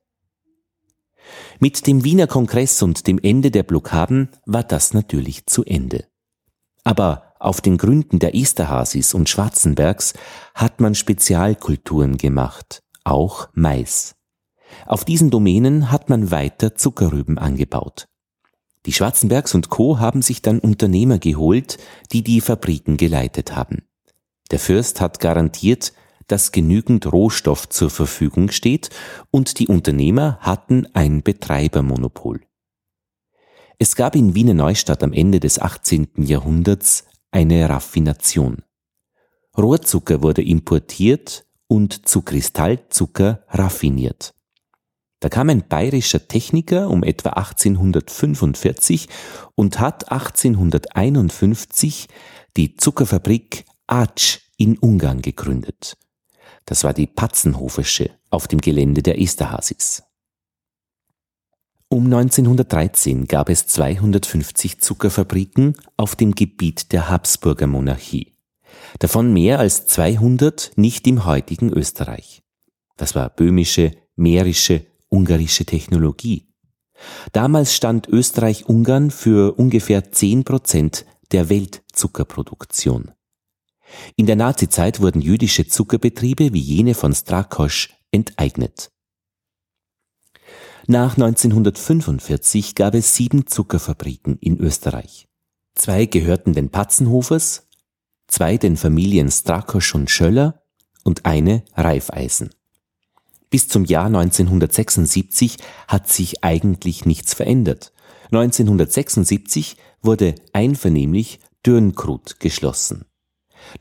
Mit 1.60 1.88
dem 1.88 2.04
Wiener 2.04 2.28
Kongress 2.28 2.82
und 2.82 3.08
dem 3.08 3.20
Ende 3.20 3.52
der 3.52 3.64
Blockaden 3.64 4.30
war 4.46 4.64
das 4.64 4.94
natürlich 4.94 5.46
zu 5.46 5.64
Ende. 5.64 6.06
Aber 6.84 7.31
auf 7.42 7.60
den 7.60 7.78
Gründen 7.78 8.20
der 8.20 8.36
Esterhasis 8.36 9.16
und 9.16 9.28
Schwarzenbergs 9.28 10.14
hat 10.54 10.80
man 10.80 10.94
Spezialkulturen 10.94 12.18
gemacht, 12.18 12.84
auch 13.04 13.50
Mais. 13.54 14.14
Auf 14.86 15.06
diesen 15.06 15.32
Domänen 15.32 15.92
hat 15.92 16.08
man 16.08 16.30
weiter 16.30 16.76
Zuckerrüben 16.76 17.40
angebaut. 17.40 18.06
Die 18.86 18.94
Schwarzenbergs 18.94 19.56
und 19.56 19.70
Co. 19.70 20.00
haben 20.00 20.22
sich 20.22 20.44
dann 20.44 20.60
Unternehmer 20.60 21.18
geholt, 21.18 21.78
die 22.12 22.24
die 22.24 22.42
Fabriken 22.42 22.98
geleitet 22.98 23.56
haben. 23.56 23.88
Der 24.52 24.60
Fürst 24.60 25.02
hat 25.02 25.20
garantiert, 25.20 25.94
dass 26.28 26.52
genügend 26.52 27.12
Rohstoff 27.12 27.70
zur 27.70 27.90
Verfügung 27.90 28.52
steht 28.52 28.90
und 29.32 29.58
die 29.58 29.68
Unternehmer 29.68 30.38
hatten 30.42 30.88
ein 30.94 31.24
Betreibermonopol. 31.24 32.42
Es 33.80 33.96
gab 33.96 34.16
in 34.16 34.36
Wiener 34.36 34.54
Neustadt 34.54 35.02
am 35.02 35.12
Ende 35.12 35.40
des 35.40 35.60
18. 35.60 36.10
Jahrhunderts 36.18 37.06
eine 37.32 37.68
Raffination. 37.70 38.64
Rohrzucker 39.58 40.22
wurde 40.22 40.44
importiert 40.44 41.46
und 41.68 42.08
zu 42.08 42.22
Kristallzucker 42.22 43.44
raffiniert. 43.50 44.34
Da 45.22 45.30
kam 45.30 45.50
ein 45.50 45.68
bayerischer 45.68 46.28
Techniker 46.28 46.90
um 46.90 47.04
etwa 47.04 47.30
1845 47.30 49.08
und 49.56 49.80
hat 49.80 50.12
1851 50.12 52.08
die 52.58 52.76
Zuckerfabrik 52.76 53.66
Atsch 53.88 54.40
in 54.58 54.78
Ungarn 54.78 55.22
gegründet. 55.22 55.96
Das 56.66 56.84
war 56.84 56.94
die 56.94 57.08
Patzenhofische 57.08 58.12
auf 58.30 58.48
dem 58.48 58.62
Gelände 58.62 59.04
der 59.04 59.22
Esterhasis. 59.22 60.04
Um 61.94 62.06
1913 62.06 63.28
gab 63.28 63.50
es 63.50 63.68
250 63.68 64.80
Zuckerfabriken 64.80 65.76
auf 65.98 66.16
dem 66.16 66.36
Gebiet 66.36 66.94
der 66.94 67.10
Habsburger 67.10 67.68
Monarchie. 67.68 68.32
Davon 69.00 69.34
mehr 69.34 69.60
als 69.60 69.88
200 69.88 70.72
nicht 70.78 71.06
im 71.06 71.26
heutigen 71.26 71.70
Österreich. 71.70 72.44
Das 72.96 73.14
war 73.14 73.30
böhmische, 73.30 73.92
mährische, 74.16 74.86
ungarische 75.10 75.66
Technologie. 75.66 76.48
Damals 77.34 77.76
stand 77.76 78.08
Österreich-Ungarn 78.08 79.12
für 79.12 79.60
ungefähr 79.60 80.14
10 80.14 80.46
Prozent 80.46 81.06
der 81.34 81.50
Weltzuckerproduktion. 81.50 83.12
In 84.16 84.28
der 84.28 84.38
Nazizeit 84.38 85.02
wurden 85.02 85.20
jüdische 85.20 85.68
Zuckerbetriebe 85.68 86.54
wie 86.54 86.62
jene 86.62 86.94
von 86.94 87.14
Strakosch 87.14 87.90
enteignet. 88.12 88.91
Nach 90.88 91.14
1945 91.14 92.76
gab 92.76 92.96
es 92.96 93.16
sieben 93.16 93.48
Zuckerfabriken 93.48 94.38
in 94.40 94.58
Österreich. 94.58 95.28
Zwei 95.76 96.06
gehörten 96.06 96.54
den 96.54 96.70
Patzenhofers, 96.70 97.68
zwei 98.28 98.58
den 98.58 98.78
Familien 98.78 99.30
Strakosch 99.30 99.94
und 99.94 100.10
Schöller 100.10 100.64
und 101.04 101.26
eine 101.26 101.64
Reifeisen. 101.76 102.50
Bis 103.50 103.68
zum 103.68 103.86
Jahr 103.86 104.06
1976 104.06 105.58
hat 105.88 106.08
sich 106.08 106.44
eigentlich 106.44 107.06
nichts 107.06 107.34
verändert. 107.34 107.92
1976 108.32 109.76
wurde 110.02 110.36
einvernehmlich 110.54 111.40
Dürnkrut 111.66 112.40
geschlossen. 112.40 113.06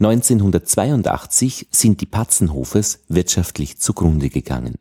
1982 0.01 1.69
sind 1.71 2.01
die 2.01 2.07
Patzenhofes 2.07 3.05
wirtschaftlich 3.09 3.79
zugrunde 3.79 4.29
gegangen. 4.29 4.75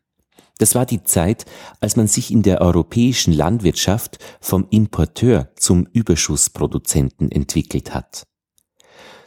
Das 0.59 0.75
war 0.75 0.85
die 0.85 1.03
Zeit, 1.03 1.45
als 1.79 1.95
man 1.95 2.07
sich 2.07 2.31
in 2.31 2.43
der 2.43 2.61
europäischen 2.61 3.33
Landwirtschaft 3.33 4.19
vom 4.41 4.67
Importeur 4.69 5.49
zum 5.55 5.87
Überschussproduzenten 5.91 7.31
entwickelt 7.31 7.95
hat. 7.95 8.27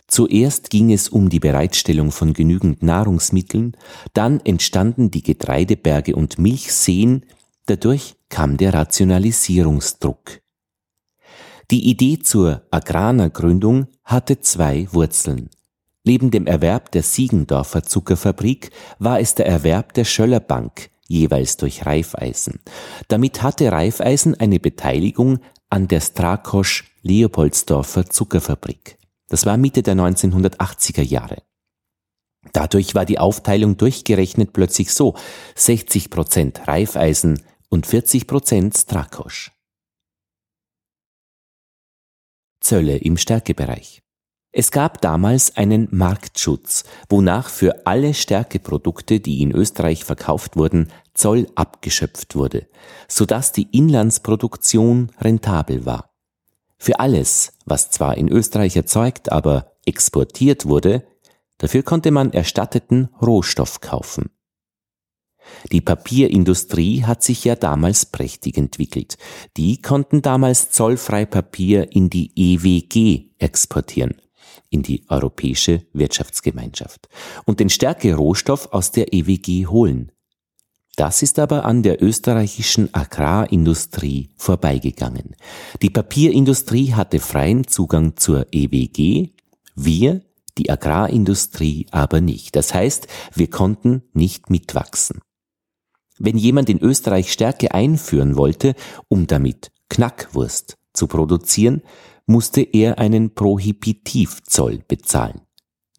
Zuerst 0.07 0.69
ging 0.69 0.93
es 0.93 1.09
um 1.09 1.31
die 1.31 1.41
Bereitstellung 1.41 2.13
von 2.13 2.35
genügend 2.35 2.83
Nahrungsmitteln, 2.83 3.79
dann 4.13 4.41
entstanden 4.41 5.11
die 5.11 5.23
Getreideberge 5.23 6.15
und 6.15 6.39
Milchseen, 6.39 7.25
dadurch 7.65 8.15
kam 8.29 8.59
der 8.59 8.75
Rationalisierungsdruck. 8.75 10.43
Die 11.71 11.89
Idee 11.89 12.19
zur 12.19 12.67
Agrarnergründung 12.71 13.87
hatte 14.05 14.41
zwei 14.41 14.87
Wurzeln. 14.93 15.49
Neben 16.05 16.31
dem 16.31 16.47
Erwerb 16.47 16.93
der 16.93 17.03
Siegendorfer 17.03 17.85
Zuckerfabrik 17.85 18.71
war 18.99 19.19
es 19.19 19.35
der 19.35 19.47
Erwerb 19.47 19.95
der 19.95 20.05
Schöllerbank, 20.05 20.91
jeweils 21.13 21.57
durch 21.59 21.87
Reifeisen. 21.87 22.61
Damit 23.09 23.43
hatte 23.43 23.71
Reifeisen 23.71 24.35
eine 24.41 24.59
Beteiligung 24.59 25.39
an 25.69 25.87
der 25.87 26.01
Strakosch 26.01 26.91
Leopoldsdorfer 27.03 28.07
Zuckerfabrik. 28.07 28.99
Das 29.29 29.47
war 29.47 29.57
Mitte 29.57 29.83
der 29.83 29.95
1980er 29.95 31.03
Jahre. 31.03 31.43
Dadurch 32.53 32.95
war 32.95 33.05
die 33.05 33.19
Aufteilung 33.19 33.77
durchgerechnet 33.77 34.53
plötzlich 34.53 34.93
so 34.93 35.15
60 35.55 36.11
Prozent 36.11 36.67
Reifeisen 36.67 37.43
und 37.69 37.87
40 37.87 38.27
Prozent 38.27 38.77
Strakosch. 38.77 39.53
Zölle 42.61 42.97
im 42.97 43.17
Stärkebereich. 43.17 44.02
Es 44.55 44.71
gab 44.71 45.01
damals 45.01 45.57
einen 45.57 45.89
Marktschutz, 45.91 46.85
wonach 47.09 47.49
für 47.49 47.87
alle 47.87 48.13
Stärkeprodukte, 48.13 49.19
die 49.19 49.41
in 49.41 49.51
Österreich 49.51 50.05
verkauft 50.05 50.57
wurden, 50.57 50.89
Zoll 51.15 51.47
abgeschöpft 51.55 52.35
wurde, 52.35 52.67
sodass 53.09 53.53
die 53.53 53.69
Inlandsproduktion 53.73 55.11
rentabel 55.19 55.87
war. 55.87 56.11
Für 56.77 57.01
alles, 57.01 57.55
was 57.65 57.91
zwar 57.91 58.19
in 58.19 58.29
Österreich 58.29 58.77
erzeugt, 58.77 59.33
aber 59.33 59.73
exportiert 59.87 60.67
wurde, 60.67 61.07
dafür 61.57 61.83
konnte 61.83 62.11
man 62.11 62.33
erstatteten 62.33 63.09
Rohstoff 63.23 63.81
kaufen. 63.81 64.31
Die 65.71 65.81
Papierindustrie 65.81 67.05
hat 67.05 67.23
sich 67.23 67.45
ja 67.45 67.57
damals 67.57 68.07
prächtig 68.07 68.59
entwickelt. 68.59 69.17
Die 69.57 69.81
konnten 69.81 70.21
damals 70.21 70.71
zollfrei 70.71 71.25
Papier 71.25 71.93
in 71.93 72.11
die 72.11 72.33
EWG 72.37 73.31
exportieren 73.39 74.15
in 74.73 74.83
die 74.83 75.05
Europäische 75.09 75.87
Wirtschaftsgemeinschaft 75.93 77.09
und 77.45 77.61
den 77.61 77.69
Stärke-Rohstoff 77.69 78.73
aus 78.73 78.91
der 78.91 79.13
EWG 79.13 79.67
holen. 79.67 80.11
Das 80.97 81.23
ist 81.23 81.39
aber 81.39 81.65
an 81.65 81.83
der 81.83 82.03
österreichischen 82.03 82.93
Agrarindustrie 82.93 84.31
vorbeigegangen. 84.37 85.37
Die 85.81 85.91
Papierindustrie 85.91 86.93
hatte 86.93 87.19
freien 87.19 87.67
Zugang 87.67 88.17
zur 88.17 88.47
EWG, 88.53 89.31
wir, 89.75 90.23
die 90.59 90.69
Agrarindustrie, 90.69 91.87
aber 91.91 92.21
nicht. 92.21 92.57
Das 92.57 92.75
heißt, 92.75 93.07
wir 93.35 93.49
konnten 93.49 94.03
nicht 94.13 94.51
mitwachsen. 94.51 95.21
Wenn 96.19 96.37
jemand 96.37 96.69
in 96.69 96.79
Österreich 96.79 97.33
Stärke 97.33 97.73
einführen 97.73 98.37
wollte, 98.37 98.75
um 99.09 99.27
damit 99.27 99.73
Knackwurst 99.89 100.77
zu 100.93 101.07
produzieren, 101.07 101.83
musste 102.27 102.61
er 102.61 102.99
einen 102.99 103.35
Prohibitivzoll 103.35 104.83
bezahlen. 104.87 105.43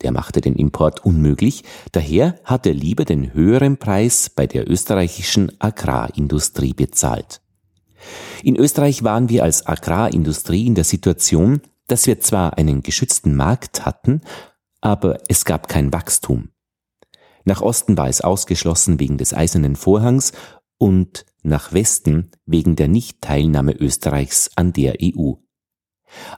Der 0.02 0.12
machte 0.12 0.42
den 0.42 0.56
Import 0.56 1.06
unmöglich, 1.06 1.64
daher 1.92 2.40
hat 2.44 2.66
er 2.66 2.74
lieber 2.74 3.06
den 3.06 3.34
höheren 3.34 3.78
Preis 3.78 4.30
bei 4.30 4.48
der 4.48 4.70
österreichischen 4.70 5.52
Agrarindustrie 5.60 6.74
bezahlt. 6.74 7.42
In 8.44 8.58
Österreich 8.58 9.04
waren 9.04 9.30
wir 9.30 9.44
als 9.44 9.66
Agrarindustrie 9.66 10.68
in 10.68 10.76
der 10.76 10.84
Situation, 10.84 11.62
dass 11.88 12.06
wir 12.06 12.20
zwar 12.20 12.58
einen 12.58 12.84
geschützten 12.84 13.36
Markt 13.36 13.86
hatten, 13.86 14.22
aber 14.82 15.20
es 15.30 15.46
gab 15.46 15.70
kein 15.70 15.94
Wachstum. 15.94 16.50
Nach 17.46 17.62
Osten 17.62 17.98
war 17.98 18.10
es 18.10 18.22
ausgeschlossen 18.22 19.00
wegen 19.00 19.18
des 19.18 19.34
eisernen 19.34 19.76
Vorhangs 19.76 20.34
und 20.78 21.26
nach 21.44 21.74
Westen 21.74 22.32
wegen 22.46 22.76
der 22.76 22.88
Nichtteilnahme 22.88 23.74
Österreichs 23.74 24.52
an 24.56 24.74
der 24.74 24.96
EU. 25.02 25.34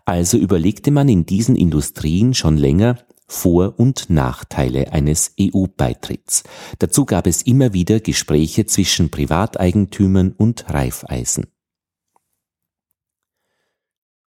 Also 0.05 0.37
überlegte 0.37 0.91
man 0.91 1.09
in 1.09 1.25
diesen 1.25 1.55
Industrien 1.55 2.33
schon 2.33 2.57
länger, 2.57 2.97
vor- 3.27 3.79
und 3.79 4.09
Nachteile 4.09 4.93
eines 4.93 5.33
EU-Beitritts. 5.39 6.43
Dazu 6.77 7.05
gab 7.05 7.25
es 7.25 7.41
immer 7.41 7.73
wieder 7.73 7.99
Gespräche 7.99 8.65
zwischen 8.67 9.09
Privateigentümern 9.09 10.31
und 10.37 10.69
Reifeisen. 10.69 11.47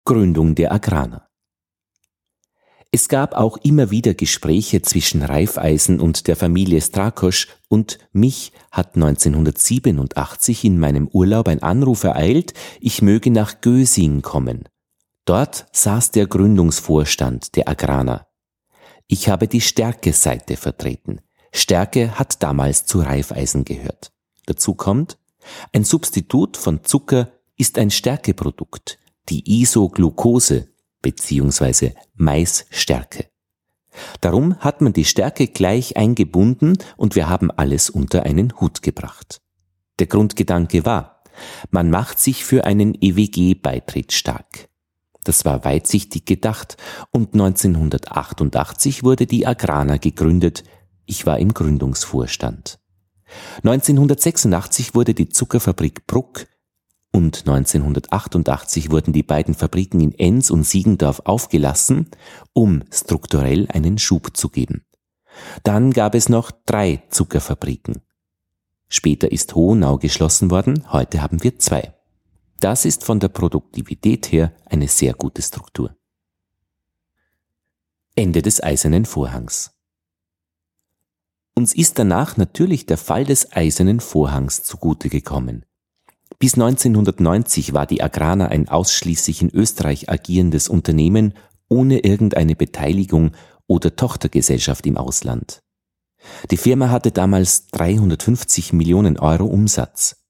Gründung 0.05 0.55
der 0.55 0.73
Agraner 0.73 1.29
es 2.91 3.09
gab 3.09 3.35
auch 3.35 3.59
immer 3.59 3.91
wieder 3.91 4.15
Gespräche 4.15 4.81
zwischen 4.81 5.23
Reifeisen 5.23 6.01
und 6.01 6.27
der 6.27 6.37
Familie 6.37 6.81
Strakosch 6.81 7.49
und 7.69 7.99
mich 8.13 8.53
hat 8.71 8.95
1987 8.95 10.65
in 10.65 10.79
meinem 10.79 11.07
Urlaub 11.09 11.49
ein 11.49 11.63
Anruf 11.63 12.05
ereilt, 12.05 12.55
ich 12.81 13.03
möge 13.03 13.31
nach 13.31 13.61
Gösing 13.61 14.23
kommen. 14.23 14.65
Dort 15.29 15.67
saß 15.73 16.11
der 16.13 16.27
Gründungsvorstand 16.27 17.55
der 17.55 17.69
Agraner. 17.69 18.29
Ich 19.09 19.29
habe 19.29 19.47
die 19.47 19.61
Stärke-Seite 19.61 20.57
vertreten. 20.57 21.21
Stärke 21.53 22.19
hat 22.19 22.43
damals 22.43 22.87
zu 22.87 23.01
Reifeisen 23.01 23.67
gehört. 23.67 24.11
Dazu 24.47 24.73
kommt, 24.73 25.19
ein 25.75 25.85
Substitut 25.85 26.57
von 26.57 26.83
Zucker 26.83 27.31
ist 27.59 27.77
ein 27.77 27.91
Stärkeprodukt, 27.91 28.99
die 29.29 29.61
Isoglucose 29.61 30.69
bzw. 31.03 31.93
Maisstärke. 32.15 33.27
Darum 34.23 34.57
hat 34.61 34.81
man 34.81 34.95
die 34.95 35.05
Stärke 35.05 35.49
gleich 35.49 35.99
eingebunden 35.99 36.79
und 36.97 37.17
wir 37.17 37.29
haben 37.29 37.51
alles 37.51 37.91
unter 37.91 38.23
einen 38.23 38.59
Hut 38.63 38.81
gebracht. 38.81 39.43
Der 39.99 40.07
Grundgedanke 40.07 40.87
war, 40.87 41.23
man 41.71 41.91
macht 41.91 42.19
sich 42.19 42.47
für 42.47 42.65
einen 42.65 42.95
EWG-Beitritt 42.99 44.13
stark. 44.13 44.71
Das 45.29 45.45
war 45.45 45.63
weitsichtig 45.63 46.25
gedacht 46.25 46.79
und 47.11 47.35
1988 47.35 49.03
wurde 49.03 49.27
die 49.27 49.47
Agrana 49.47 49.99
gegründet. 49.99 50.65
Ich 51.05 51.27
war 51.27 51.39
im 51.39 51.53
Gründungsvorstand. 51.53 52.79
1986 53.63 54.95
wurde 54.95 55.13
die 55.13 55.29
Zuckerfabrik 55.29 56.07
Bruck 56.07 56.47
und 57.13 57.41
1988 57.41 58.91
wurden 58.91 59.13
die 59.13 59.23
beiden 59.23 59.53
Fabriken 59.53 60.01
in 60.01 60.15
Enns 60.15 60.51
und 60.51 60.65
Siegendorf 60.65 61.21
aufgelassen, 61.27 62.09
um 62.55 62.85
strukturell 62.91 63.69
einen 63.71 63.99
Schub 63.99 64.35
zu 64.35 64.49
geben. 64.49 64.87
Dann 65.63 65.91
gab 65.91 66.15
es 66.15 66.31
noch 66.31 66.51
drei 66.65 67.03
Zuckerfabriken. 67.11 68.01
Später 68.89 69.31
ist 69.31 69.55
Hohenau 69.55 69.99
geschlossen 69.99 70.51
worden, 70.51 70.91
heute 70.91 71.21
haben 71.21 71.45
wir 71.45 71.59
zwei. 71.59 71.98
Das 72.61 72.85
ist 72.85 73.05
von 73.05 73.21
der 73.21 73.29
Produktivität 73.29 74.33
her 74.33 74.53
eine 74.67 74.89
sehr 74.89 75.15
gute 75.15 75.43
Struktur. 75.43 75.95
Ende 78.17 78.43
des 78.43 78.61
eisernen 78.61 79.05
Vorhangs. 79.05 79.71
Uns 81.55 81.75
ist 81.75 81.99
danach 81.99 82.37
natürlich 82.37 82.87
der 82.87 82.99
Fall 82.99 83.25
des 83.25 83.53
eisernen 83.53 84.01
Vorhangs 84.01 84.65
zugute 84.65 85.09
gekommen. 85.09 85.65
Bis 86.41 86.55
1990 86.55 87.75
war 87.75 87.87
die 87.87 88.03
Agrana 88.03 88.47
ein 88.47 88.69
ausschließlich 88.69 89.43
in 89.43 89.51
Österreich 89.51 90.09
agierendes 90.09 90.69
Unternehmen 90.69 91.35
ohne 91.69 92.01
irgendeine 92.01 92.57
Beteiligung 92.57 93.33
oder 93.67 93.95
Tochtergesellschaft 93.95 94.87
im 94.87 94.97
Ausland. 94.97 95.63
Die 96.51 96.57
Firma 96.57 96.91
hatte 96.91 97.13
damals 97.13 97.67
350 97.69 98.73
Millionen 98.73 99.19
Euro 99.19 99.47
Umsatz. 99.47 100.25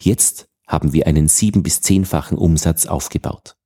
Jetzt 0.00 0.48
haben 0.66 0.92
wir 0.92 1.06
einen 1.06 1.28
sieben- 1.28 1.62
bis 1.62 1.80
zehnfachen 1.80 2.38
Umsatz 2.38 2.86
aufgebaut. 2.86 3.56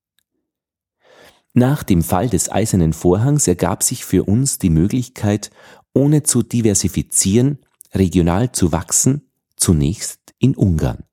Nach 1.55 1.83
dem 1.83 2.03
Fall 2.03 2.29
des 2.29 2.51
Eisernen 2.53 2.93
Vorhangs 2.93 3.49
ergab 3.49 3.83
sich 3.83 4.05
für 4.05 4.25
uns 4.25 4.59
die 4.59 4.71
Möglichkeit, 4.71 5.51
ohne 5.93 6.23
zu 6.23 6.43
diversifizieren, 6.43 7.59
regional 7.95 8.53
zu 8.53 8.71
wachsen, 8.73 9.31
zunächst 9.57 10.21
in 10.39 10.55
Ungarn. 10.55 11.05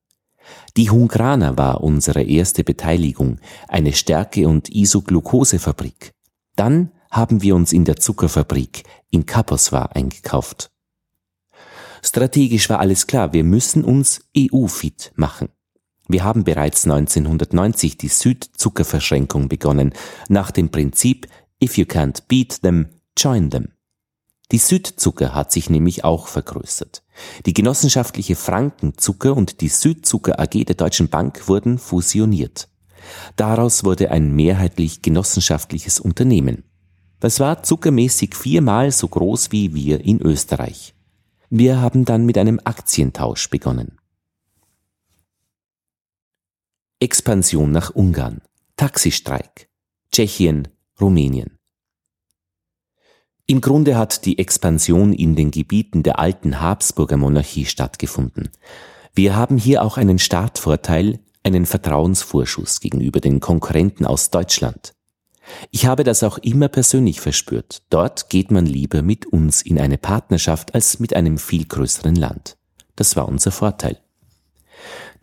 Die 0.77 0.89
Hungrana 0.89 1.57
war 1.57 1.81
unsere 1.81 2.21
erste 2.21 2.63
Beteiligung, 2.63 3.39
eine 3.67 3.93
Stärke- 3.93 4.47
und 4.47 4.69
Isoglucosefabrik. 4.69 6.13
Dann 6.55 6.91
haben 7.09 7.41
wir 7.41 7.55
uns 7.55 7.73
in 7.73 7.85
der 7.85 7.95
Zuckerfabrik 7.95 8.83
in 9.09 9.25
Kaposvar 9.25 9.95
eingekauft. 9.95 10.71
Strategisch 12.03 12.69
war 12.69 12.79
alles 12.79 13.07
klar, 13.07 13.33
wir 13.33 13.43
müssen 13.43 13.83
uns 13.83 14.21
EU-fit 14.37 15.11
machen. 15.15 15.49
Wir 16.07 16.23
haben 16.23 16.43
bereits 16.43 16.85
1990 16.85 17.97
die 17.97 18.07
Südzuckerverschränkung 18.07 19.49
begonnen, 19.49 19.93
nach 20.29 20.51
dem 20.51 20.69
Prinzip 20.69 21.27
If 21.63 21.77
you 21.77 21.85
can't 21.85 22.23
beat 22.27 22.61
them, 22.61 22.87
join 23.17 23.49
them. 23.49 23.69
Die 24.51 24.59
Südzucker 24.59 25.33
hat 25.33 25.51
sich 25.51 25.69
nämlich 25.69 26.03
auch 26.03 26.27
vergrößert. 26.27 27.03
Die 27.45 27.53
genossenschaftliche 27.53 28.35
Frankenzucker 28.35 29.35
und 29.35 29.61
die 29.61 29.69
Südzucker 29.69 30.39
AG 30.39 30.65
der 30.65 30.75
Deutschen 30.75 31.09
Bank 31.09 31.47
wurden 31.47 31.79
fusioniert. 31.79 32.69
Daraus 33.35 33.83
wurde 33.83 34.11
ein 34.11 34.35
mehrheitlich 34.35 35.01
genossenschaftliches 35.01 35.99
Unternehmen. 35.99 36.63
Das 37.19 37.39
war 37.39 37.63
zuckermäßig 37.63 38.35
viermal 38.35 38.91
so 38.91 39.07
groß 39.07 39.51
wie 39.51 39.73
wir 39.73 40.01
in 40.01 40.21
Österreich. 40.21 40.93
Wir 41.49 41.81
haben 41.81 42.05
dann 42.05 42.25
mit 42.25 42.37
einem 42.37 42.59
Aktientausch 42.63 43.49
begonnen. 43.49 43.97
Expansion 47.01 47.73
nach 47.73 47.93
Ungarn, 47.93 48.41
Taxistreik, 48.77 49.67
Tschechien, 50.13 50.69
Rumänien. 51.01 51.59
Im 53.47 53.59
Grunde 53.59 53.97
hat 53.97 54.25
die 54.25 54.39
Expansion 54.39 55.11
in 55.11 55.35
den 55.35 55.51
Gebieten 55.51 56.03
der 56.03 56.19
alten 56.19 56.61
Habsburger 56.61 57.17
Monarchie 57.17 57.65
stattgefunden. 57.65 58.49
Wir 59.13 59.35
haben 59.35 59.57
hier 59.57 59.83
auch 59.83 59.97
einen 59.97 60.19
Startvorteil, 60.19 61.19
einen 61.43 61.65
Vertrauensvorschuss 61.65 62.79
gegenüber 62.79 63.19
den 63.19 63.41
Konkurrenten 63.41 64.05
aus 64.05 64.29
Deutschland. 64.29 64.93
Ich 65.71 65.87
habe 65.87 66.05
das 66.05 66.23
auch 66.23 66.37
immer 66.37 66.69
persönlich 66.69 67.19
verspürt. 67.19 67.83
Dort 67.89 68.29
geht 68.29 68.51
man 68.51 68.65
lieber 68.65 69.01
mit 69.01 69.25
uns 69.25 69.61
in 69.61 69.81
eine 69.81 69.97
Partnerschaft 69.97 70.73
als 70.73 70.99
mit 70.99 71.13
einem 71.13 71.39
viel 71.39 71.65
größeren 71.65 72.15
Land. 72.15 72.55
Das 72.95 73.17
war 73.17 73.27
unser 73.27 73.51
Vorteil. 73.51 73.99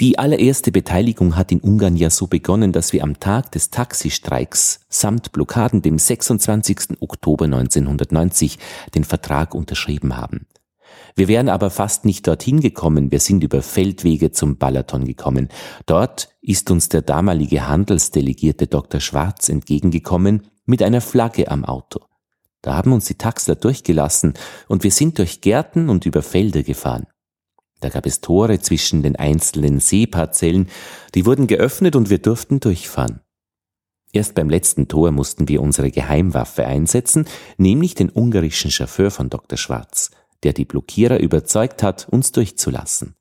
Die 0.02 0.18
allererste 0.18 0.72
Beteiligung 0.72 1.36
hat 1.36 1.52
in 1.52 1.60
Ungarn 1.60 1.96
ja 1.96 2.10
so 2.10 2.26
begonnen, 2.26 2.72
dass 2.72 2.92
wir 2.92 3.04
am 3.04 3.20
Tag 3.20 3.52
des 3.52 3.70
Taxistreiks 3.70 4.80
samt 4.88 5.30
Blockaden 5.30 5.80
dem 5.80 5.96
26. 5.96 7.00
Oktober 7.00 7.44
1990 7.44 8.58
den 8.96 9.04
Vertrag 9.04 9.54
unterschrieben 9.54 10.16
haben. 10.16 10.48
Wir 11.14 11.28
wären 11.28 11.48
aber 11.48 11.70
fast 11.70 12.04
nicht 12.04 12.26
dorthin 12.26 12.58
gekommen, 12.58 13.12
wir 13.12 13.20
sind 13.20 13.44
über 13.44 13.62
Feldwege 13.62 14.32
zum 14.32 14.58
Balaton 14.58 15.04
gekommen. 15.04 15.50
Dort 15.86 16.30
ist 16.40 16.72
uns 16.72 16.88
der 16.88 17.02
damalige 17.02 17.68
Handelsdelegierte 17.68 18.66
Dr. 18.66 18.98
Schwarz 18.98 19.48
entgegengekommen 19.48 20.48
mit 20.66 20.82
einer 20.82 21.00
Flagge 21.00 21.48
am 21.48 21.64
Auto. 21.64 22.00
Da 22.60 22.74
haben 22.74 22.92
uns 22.92 23.04
die 23.04 23.18
Taxler 23.18 23.54
durchgelassen 23.54 24.34
und 24.66 24.82
wir 24.82 24.90
sind 24.90 25.20
durch 25.20 25.42
Gärten 25.42 25.88
und 25.88 26.06
über 26.06 26.22
Felder 26.22 26.64
gefahren. 26.64 27.06
Da 27.82 27.88
gab 27.88 28.06
es 28.06 28.20
Tore 28.20 28.60
zwischen 28.60 29.02
den 29.02 29.16
einzelnen 29.16 29.80
Seeparzellen, 29.80 30.68
die 31.14 31.26
wurden 31.26 31.48
geöffnet 31.48 31.96
und 31.96 32.10
wir 32.10 32.18
durften 32.18 32.60
durchfahren. 32.60 33.20
Erst 34.12 34.34
beim 34.34 34.48
letzten 34.48 34.88
Tor 34.88 35.10
mussten 35.10 35.48
wir 35.48 35.60
unsere 35.60 35.90
Geheimwaffe 35.90 36.66
einsetzen, 36.66 37.26
nämlich 37.56 37.94
den 37.94 38.10
ungarischen 38.10 38.70
Chauffeur 38.70 39.10
von 39.10 39.28
Dr. 39.28 39.58
Schwarz. 39.58 40.10
der 40.44 40.52
die 40.52 40.64
Blockierer 40.64 41.20
überzeugt 41.20 41.84
hat, 41.84 42.08
uns 42.08 42.32
durchzulassen. 42.32 43.14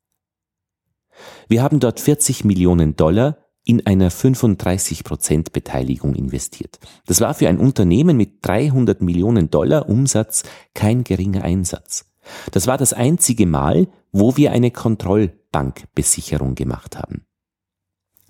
Wir 1.48 1.62
haben 1.62 1.80
dort 1.80 2.00
40 2.00 2.46
Millionen 2.46 2.96
Dollar 2.96 3.38
in 3.64 3.86
einer 3.86 4.10
35% 4.10 5.52
Beteiligung 5.52 6.16
investiert. 6.16 6.80
Das 7.06 7.22
war 7.22 7.36
für 7.36 7.48
ein 7.48 7.60
Unternehmen 7.60 8.18
mit 8.18 8.40
300 8.42 9.04
Millionen 9.04 9.52
Dollar 9.52 9.88
Umsatz 9.88 10.42
kein 10.74 11.04
geringer 11.04 11.44
Einsatz. 11.44 12.11
Das 12.52 12.68
war 12.68 12.78
das 12.78 12.94
einzige 12.94 13.46
Mal, 13.46 13.88
wo 14.12 14.38
wir 14.38 14.52
eine 14.52 14.72
Kontrollbankbesicherung 14.72 16.56
gemacht 16.56 16.98
haben. 16.98 17.26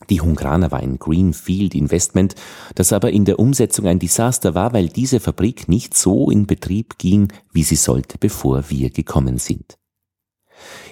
Die 0.10 0.22
Hungraner 0.22 0.72
war 0.72 0.80
ein 0.80 0.98
Greenfield 0.98 1.76
Investment, 1.76 2.36
das 2.76 2.92
aber 2.92 3.12
in 3.12 3.26
der 3.26 3.40
Umsetzung 3.40 3.86
ein 3.88 4.00
Desaster 4.00 4.56
war, 4.56 4.74
weil 4.74 4.90
diese 4.90 5.20
Fabrik 5.20 5.70
nicht 5.70 5.96
so 5.96 6.30
in 6.30 6.48
Betrieb 6.48 6.98
ging, 6.98 7.32
wie 7.54 7.64
sie 7.64 7.76
sollte, 7.76 8.18
bevor 8.18 8.70
wir 8.70 8.90
gekommen 8.90 9.38
sind. 9.38 9.78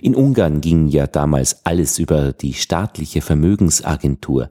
In 0.01 0.15
Ungarn 0.15 0.61
ging 0.61 0.87
ja 0.87 1.05
damals 1.07 1.65
alles 1.65 1.99
über 1.99 2.33
die 2.33 2.53
staatliche 2.53 3.21
Vermögensagentur. 3.21 4.49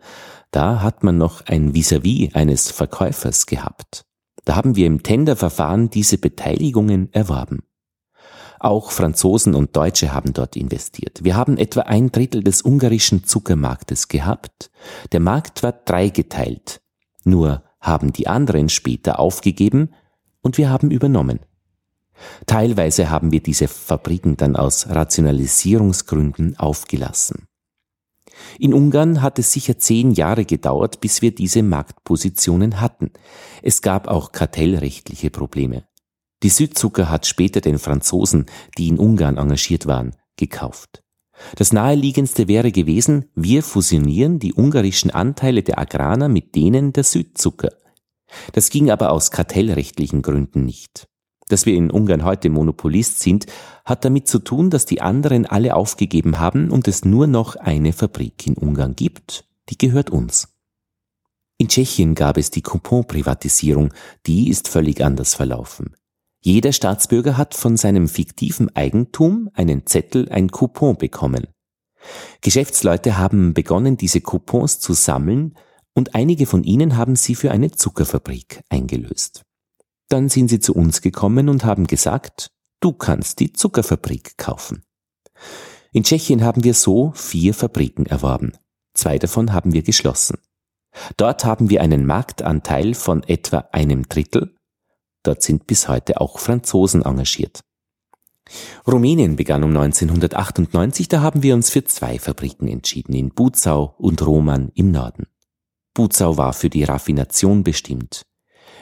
Da 0.51 0.83
hat 0.83 1.03
man 1.03 1.19
noch 1.19 1.47
ein 1.47 1.75
Vis-à-vis 1.75 2.29
-vis 2.29 2.35
eines 2.35 2.71
Verkäufers 2.71 3.47
gehabt. 3.47 4.05
Da 4.45 4.57
haben 4.57 4.77
wir 4.77 4.87
im 4.87 5.03
Tenderverfahren 5.03 5.91
diese 5.91 6.19
Beteiligungen 6.19 7.13
erworben. 7.13 7.63
Auch 8.61 8.91
Franzosen 8.91 9.55
und 9.55 9.77
Deutsche 9.77 10.13
haben 10.13 10.33
dort 10.33 10.57
investiert. 10.57 11.23
Wir 11.23 11.37
haben 11.37 11.57
etwa 11.57 11.83
ein 11.83 12.11
Drittel 12.11 12.43
des 12.43 12.63
ungarischen 12.63 13.25
Zuckermarktes 13.25 14.09
gehabt. 14.09 14.71
Der 15.13 15.21
Markt 15.21 15.63
war 15.63 15.73
dreigeteilt. 15.73 16.81
Nur 17.25 17.63
haben 17.81 18.13
die 18.13 18.27
anderen 18.27 18.69
später 18.69 19.21
aufgegeben 19.21 19.91
und 20.41 20.59
wir 20.59 20.71
haben 20.71 20.91
übernommen. 20.91 21.41
Teilweise 22.47 23.11
haben 23.11 23.31
wir 23.31 23.41
diese 23.41 23.69
Fabriken 23.69 24.37
dann 24.37 24.57
aus 24.57 24.89
Rationalisierungsgründen 24.89 26.59
aufgelassen. 26.59 27.47
In 28.59 28.75
Ungarn 28.75 29.23
hat 29.23 29.39
es 29.39 29.53
sicher 29.53 29.79
zehn 29.79 30.13
Jahre 30.13 30.45
gedauert, 30.45 31.01
bis 31.01 31.23
wir 31.23 31.35
diese 31.35 31.63
Marktpositionen 31.63 32.81
hatten. 32.81 33.11
Es 33.63 33.83
gab 33.83 34.09
auch 34.09 34.33
kartellrechtliche 34.33 35.31
Probleme. 35.31 35.85
Die 36.43 36.51
Südzucker 36.51 37.11
hat 37.11 37.27
später 37.27 37.61
den 37.61 37.79
Franzosen, 37.79 38.47
die 38.77 38.89
in 38.89 38.99
Ungarn 38.99 39.39
engagiert 39.39 39.87
waren, 39.87 40.15
gekauft. 40.37 41.03
Das 41.57 41.73
naheliegendste 41.73 42.49
wäre 42.49 42.73
gewesen, 42.73 43.27
wir 43.35 43.63
fusionieren 43.63 44.39
die 44.39 44.55
ungarischen 44.55 45.11
Anteile 45.11 45.63
der 45.63 45.79
Agraner 45.79 46.29
mit 46.29 46.55
denen 46.55 46.93
der 46.93 47.05
Südzucker. 47.05 47.71
Das 48.53 48.71
ging 48.71 48.91
aber 48.91 49.11
aus 49.11 49.31
kartellrechtlichen 49.31 50.23
Gründen 50.23 50.65
nicht. 50.65 51.09
Dass 51.49 51.65
wir 51.65 51.75
in 51.75 51.91
Ungarn 51.91 52.25
heute 52.25 52.51
Monopolist 52.51 53.21
sind, 53.21 53.47
hat 53.85 54.05
damit 54.05 54.29
zu 54.29 54.39
tun, 54.39 54.69
dass 54.69 54.85
die 54.85 55.01
anderen 55.01 55.47
alle 55.47 55.75
aufgegeben 55.75 56.39
haben 56.39 56.71
und 56.71 56.87
es 56.89 57.05
nur 57.05 57.27
noch 57.27 57.57
eine 57.57 57.93
Fabrik 57.93 58.47
in 58.47 58.55
Ungarn 58.55 58.95
gibt, 58.95 59.45
die 59.71 59.79
gehört 59.79 60.11
uns. 60.11 60.49
In 61.57 61.69
Tschechien 61.69 62.15
gab 62.15 62.37
es 62.37 62.51
die 62.51 62.63
Coupon-Privatisierung, 62.63 63.93
die 64.27 64.51
ist 64.51 64.69
völlig 64.69 65.03
anders 65.03 65.35
verlaufen. 65.35 65.97
Jeder 66.41 66.73
Staatsbürger 66.73 67.37
hat 67.37 67.55
von 67.55 67.77
seinem 67.77 68.09
fiktiven 68.09 68.75
Eigentum 68.77 69.51
einen 69.55 69.87
Zettel, 69.87 70.29
ein 70.29 70.51
Coupon 70.51 70.97
bekommen. 70.97 71.49
Geschäftsleute 72.41 73.19
haben 73.19 73.55
begonnen, 73.55 73.97
diese 73.97 74.21
Coupons 74.21 74.79
zu 74.79 74.93
sammeln 74.93 75.55
und 75.95 76.15
einige 76.15 76.47
von 76.47 76.63
ihnen 76.63 76.97
haben 76.97 77.17
sie 77.17 77.35
für 77.35 77.51
eine 77.51 77.73
Zuckerfabrik 77.73 78.63
eingelöst. 78.69 79.43
Dann 80.09 80.29
sind 80.29 80.49
sie 80.49 80.61
zu 80.61 80.75
uns 80.75 81.03
gekommen 81.03 81.49
und 81.49 81.65
haben 81.65 81.87
gesagt, 81.87 82.51
du 82.81 82.93
kannst 82.93 83.41
die 83.41 83.53
Zuckerfabrik 83.53 84.39
kaufen. 84.39 84.85
In 85.93 86.05
Tschechien 86.05 86.45
haben 86.45 86.65
wir 86.65 86.75
so 86.75 87.13
vier 87.15 87.53
Fabriken 87.53 88.07
erworben. 88.07 88.53
Zwei 88.95 89.19
davon 89.19 89.53
haben 89.53 89.73
wir 89.73 89.83
geschlossen. 89.83 90.39
Dort 91.17 91.45
haben 91.45 91.69
wir 91.69 91.83
einen 91.83 92.07
Marktanteil 92.07 92.95
von 92.95 93.23
etwa 93.25 93.69
einem 93.73 94.09
Drittel 94.09 94.55
Dort 95.29 95.43
sind 95.43 95.67
bis 95.67 95.91
heute 95.91 96.23
auch 96.23 96.39
Franzosen 96.39 97.03
engagiert. 97.03 97.61
Rumänien 98.87 99.37
begann 99.37 99.63
um 99.63 99.77
1998, 99.77 101.07
da 101.07 101.21
haben 101.21 101.43
wir 101.43 101.55
uns 101.55 101.69
für 101.69 101.85
zwei 101.85 102.19
Fabriken 102.19 102.67
entschieden, 102.67 103.13
in 103.13 103.29
Buzau 103.29 103.95
und 103.99 104.27
Roman 104.27 104.73
im 104.75 104.91
Norden. 104.91 105.27
Buzau 105.93 106.39
war 106.39 106.55
für 106.55 106.71
die 106.71 106.85
Raffination 106.85 107.63
bestimmt. 107.63 108.23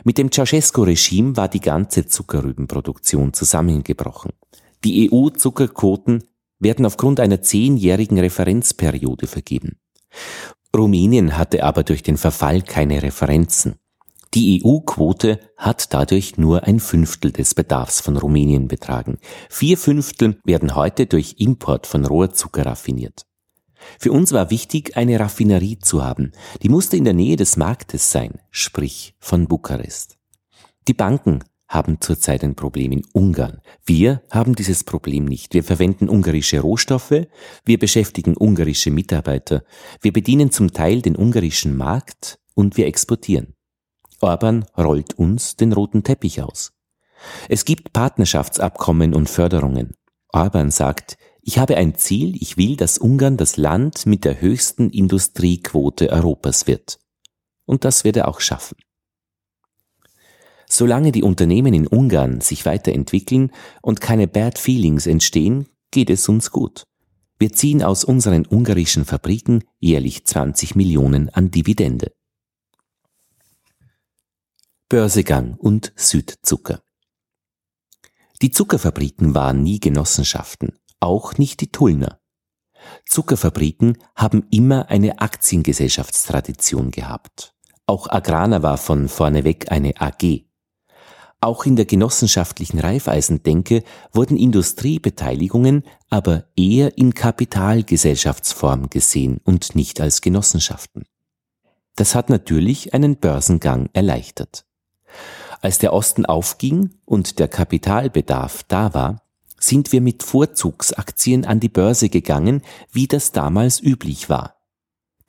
Mit 0.04 0.18
dem 0.18 0.30
Ceausescu-Regime 0.30 1.36
war 1.36 1.48
die 1.48 1.58
ganze 1.58 2.06
Zuckerrübenproduktion 2.06 3.32
zusammengebrochen. 3.32 4.30
Die 4.84 5.10
EU-Zuckerquoten 5.10 6.28
werden 6.60 6.86
aufgrund 6.86 7.18
einer 7.18 7.42
zehnjährigen 7.42 8.20
Referenzperiode 8.20 9.26
vergeben. 9.26 9.80
Rumänien 10.76 11.36
hatte 11.36 11.64
aber 11.64 11.82
durch 11.82 12.04
den 12.04 12.16
Verfall 12.16 12.62
keine 12.62 13.02
Referenzen. 13.02 13.80
Die 14.36 14.62
EU-Quote 14.62 15.40
hat 15.56 15.94
dadurch 15.94 16.36
nur 16.36 16.64
ein 16.64 16.78
Fünftel 16.78 17.32
des 17.32 17.54
Bedarfs 17.54 18.02
von 18.02 18.18
Rumänien 18.18 18.68
betragen. 18.68 19.16
Vier 19.48 19.78
Fünftel 19.78 20.38
werden 20.44 20.74
heute 20.74 21.06
durch 21.06 21.36
Import 21.38 21.86
von 21.86 22.04
Rohrzucker 22.04 22.66
raffiniert. 22.66 23.22
Für 23.98 24.12
uns 24.12 24.32
war 24.32 24.50
wichtig, 24.50 24.94
eine 24.94 25.18
Raffinerie 25.18 25.78
zu 25.78 26.04
haben. 26.04 26.32
Die 26.62 26.68
musste 26.68 26.98
in 26.98 27.04
der 27.04 27.14
Nähe 27.14 27.36
des 27.36 27.56
Marktes 27.56 28.12
sein, 28.12 28.38
sprich 28.50 29.14
von 29.20 29.48
Bukarest. 29.48 30.18
Die 30.86 30.92
Banken 30.92 31.42
haben 31.66 32.02
zurzeit 32.02 32.44
ein 32.44 32.56
Problem 32.56 32.92
in 32.92 33.06
Ungarn. 33.14 33.62
Wir 33.86 34.22
haben 34.30 34.54
dieses 34.54 34.84
Problem 34.84 35.24
nicht. 35.24 35.54
Wir 35.54 35.64
verwenden 35.64 36.10
ungarische 36.10 36.60
Rohstoffe, 36.60 37.26
wir 37.64 37.78
beschäftigen 37.78 38.36
ungarische 38.36 38.90
Mitarbeiter, 38.90 39.64
wir 40.02 40.12
bedienen 40.12 40.50
zum 40.50 40.74
Teil 40.74 41.00
den 41.00 41.16
ungarischen 41.16 41.74
Markt 41.74 42.38
und 42.54 42.76
wir 42.76 42.86
exportieren. 42.86 43.55
Orban 44.20 44.64
rollt 44.76 45.14
uns 45.14 45.56
den 45.56 45.72
roten 45.72 46.02
Teppich 46.02 46.42
aus. 46.42 46.72
Es 47.48 47.64
gibt 47.64 47.92
Partnerschaftsabkommen 47.92 49.14
und 49.14 49.28
Förderungen. 49.28 49.94
Orban 50.32 50.70
sagt, 50.70 51.16
ich 51.42 51.58
habe 51.58 51.76
ein 51.76 51.94
Ziel, 51.94 52.36
ich 52.40 52.56
will, 52.56 52.76
dass 52.76 52.98
Ungarn 52.98 53.36
das 53.36 53.56
Land 53.56 54.06
mit 54.06 54.24
der 54.24 54.40
höchsten 54.40 54.90
Industriequote 54.90 56.10
Europas 56.10 56.66
wird. 56.66 56.98
Und 57.66 57.84
das 57.84 58.04
wird 58.04 58.16
er 58.16 58.28
auch 58.28 58.40
schaffen. 58.40 58.76
Solange 60.68 61.12
die 61.12 61.22
Unternehmen 61.22 61.74
in 61.74 61.86
Ungarn 61.86 62.40
sich 62.40 62.66
weiterentwickeln 62.66 63.52
und 63.82 64.00
keine 64.00 64.26
Bad 64.26 64.58
Feelings 64.58 65.06
entstehen, 65.06 65.68
geht 65.92 66.10
es 66.10 66.28
uns 66.28 66.50
gut. 66.50 66.84
Wir 67.38 67.52
ziehen 67.52 67.82
aus 67.82 68.02
unseren 68.02 68.46
ungarischen 68.46 69.04
Fabriken 69.04 69.62
jährlich 69.78 70.24
20 70.24 70.74
Millionen 70.74 71.28
an 71.28 71.50
Dividende. 71.50 72.12
Börsegang 74.88 75.54
und 75.54 75.92
Südzucker. 75.96 76.80
Die 78.40 78.52
Zuckerfabriken 78.52 79.34
waren 79.34 79.64
nie 79.64 79.80
Genossenschaften, 79.80 80.78
auch 81.00 81.38
nicht 81.38 81.60
die 81.60 81.72
Tullner. 81.72 82.20
Zuckerfabriken 83.04 83.98
haben 84.14 84.46
immer 84.52 84.88
eine 84.88 85.18
Aktiengesellschaftstradition 85.18 86.92
gehabt. 86.92 87.52
Auch 87.86 88.08
Agrana 88.08 88.62
war 88.62 88.78
von 88.78 89.08
vorneweg 89.08 89.72
eine 89.72 90.00
AG. 90.00 90.44
Auch 91.40 91.66
in 91.66 91.74
der 91.74 91.86
genossenschaftlichen 91.86 92.78
Reifeisendenke 92.78 93.82
wurden 94.12 94.36
Industriebeteiligungen 94.36 95.82
aber 96.10 96.44
eher 96.54 96.96
in 96.96 97.12
Kapitalgesellschaftsform 97.12 98.88
gesehen 98.88 99.40
und 99.42 99.74
nicht 99.74 100.00
als 100.00 100.20
Genossenschaften. 100.20 101.06
Das 101.96 102.14
hat 102.14 102.30
natürlich 102.30 102.94
einen 102.94 103.16
Börsengang 103.16 103.90
erleichtert. 103.92 104.64
Als 105.60 105.78
der 105.78 105.92
Osten 105.92 106.26
aufging 106.26 106.90
und 107.04 107.38
der 107.38 107.48
Kapitalbedarf 107.48 108.62
da 108.64 108.94
war, 108.94 109.22
sind 109.58 109.92
wir 109.92 110.00
mit 110.00 110.22
Vorzugsaktien 110.22 111.44
an 111.44 111.60
die 111.60 111.68
Börse 111.68 112.08
gegangen, 112.08 112.62
wie 112.92 113.06
das 113.06 113.32
damals 113.32 113.80
üblich 113.80 114.28
war. 114.28 114.56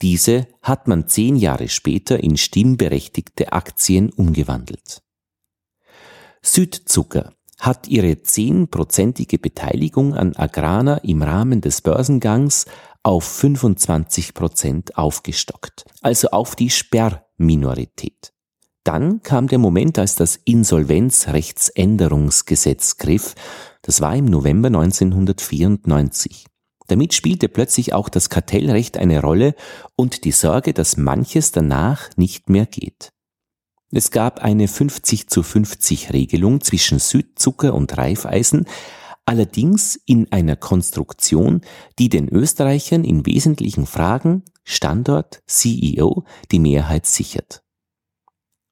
Diese 0.02 0.48
hat 0.62 0.88
man 0.88 1.08
zehn 1.08 1.36
Jahre 1.38 1.70
später 1.70 2.24
in 2.24 2.38
stimmberechtigte 2.38 3.52
Aktien 3.52 4.12
umgewandelt. 4.12 5.02
Südzucker 6.44 7.34
hat 7.60 7.88
ihre 7.88 8.22
zehnprozentige 8.22 9.40
Beteiligung 9.40 10.14
an 10.14 10.36
Agrana 10.36 10.98
im 10.98 11.24
Rahmen 11.24 11.62
des 11.62 11.82
Börsengangs 11.82 12.66
auf 13.02 13.24
25 13.24 14.36
Prozent 14.36 14.98
aufgestockt, 14.98 15.86
also 16.02 16.30
auf 16.30 16.56
die 16.56 16.70
Sperrminorität. 16.70 18.34
Dann 18.88 19.22
kam 19.22 19.48
der 19.50 19.60
Moment, 19.60 20.00
als 20.00 20.16
das 20.16 20.40
Insolvenzrechtsänderungsgesetz 20.46 22.96
griff. 22.96 23.36
Das 23.82 24.00
war 24.00 24.16
im 24.16 24.24
November 24.24 24.68
1994. 24.68 26.46
Damit 26.88 27.14
spielte 27.14 27.50
plötzlich 27.50 27.94
auch 27.94 28.08
das 28.08 28.30
Kartellrecht 28.30 28.98
eine 28.98 29.20
Rolle 29.20 29.56
und 29.98 30.24
die 30.24 30.32
Sorge, 30.32 30.72
dass 30.72 30.96
manches 30.96 31.52
danach 31.52 32.16
nicht 32.16 32.50
mehr 32.50 32.66
geht. 32.66 33.12
Es 33.92 34.10
gab 34.10 34.40
eine 34.40 34.70
50 34.70 35.28
zu 35.28 35.44
50 35.44 36.14
Regelung 36.14 36.62
zwischen 36.62 37.00
Südzucker 37.00 37.74
und 37.74 37.98
Reifeisen, 37.98 38.68
allerdings 39.26 40.00
in 40.06 40.32
einer 40.32 40.56
Konstruktion, 40.56 41.60
die 42.00 42.08
den 42.08 42.30
Österreichern 42.30 43.04
in 43.04 43.26
wesentlichen 43.26 43.86
Fragen 43.86 44.44
Standort, 44.64 45.42
CEO 45.46 46.24
die 46.54 46.60
Mehrheit 46.60 47.06
sichert. 47.06 47.67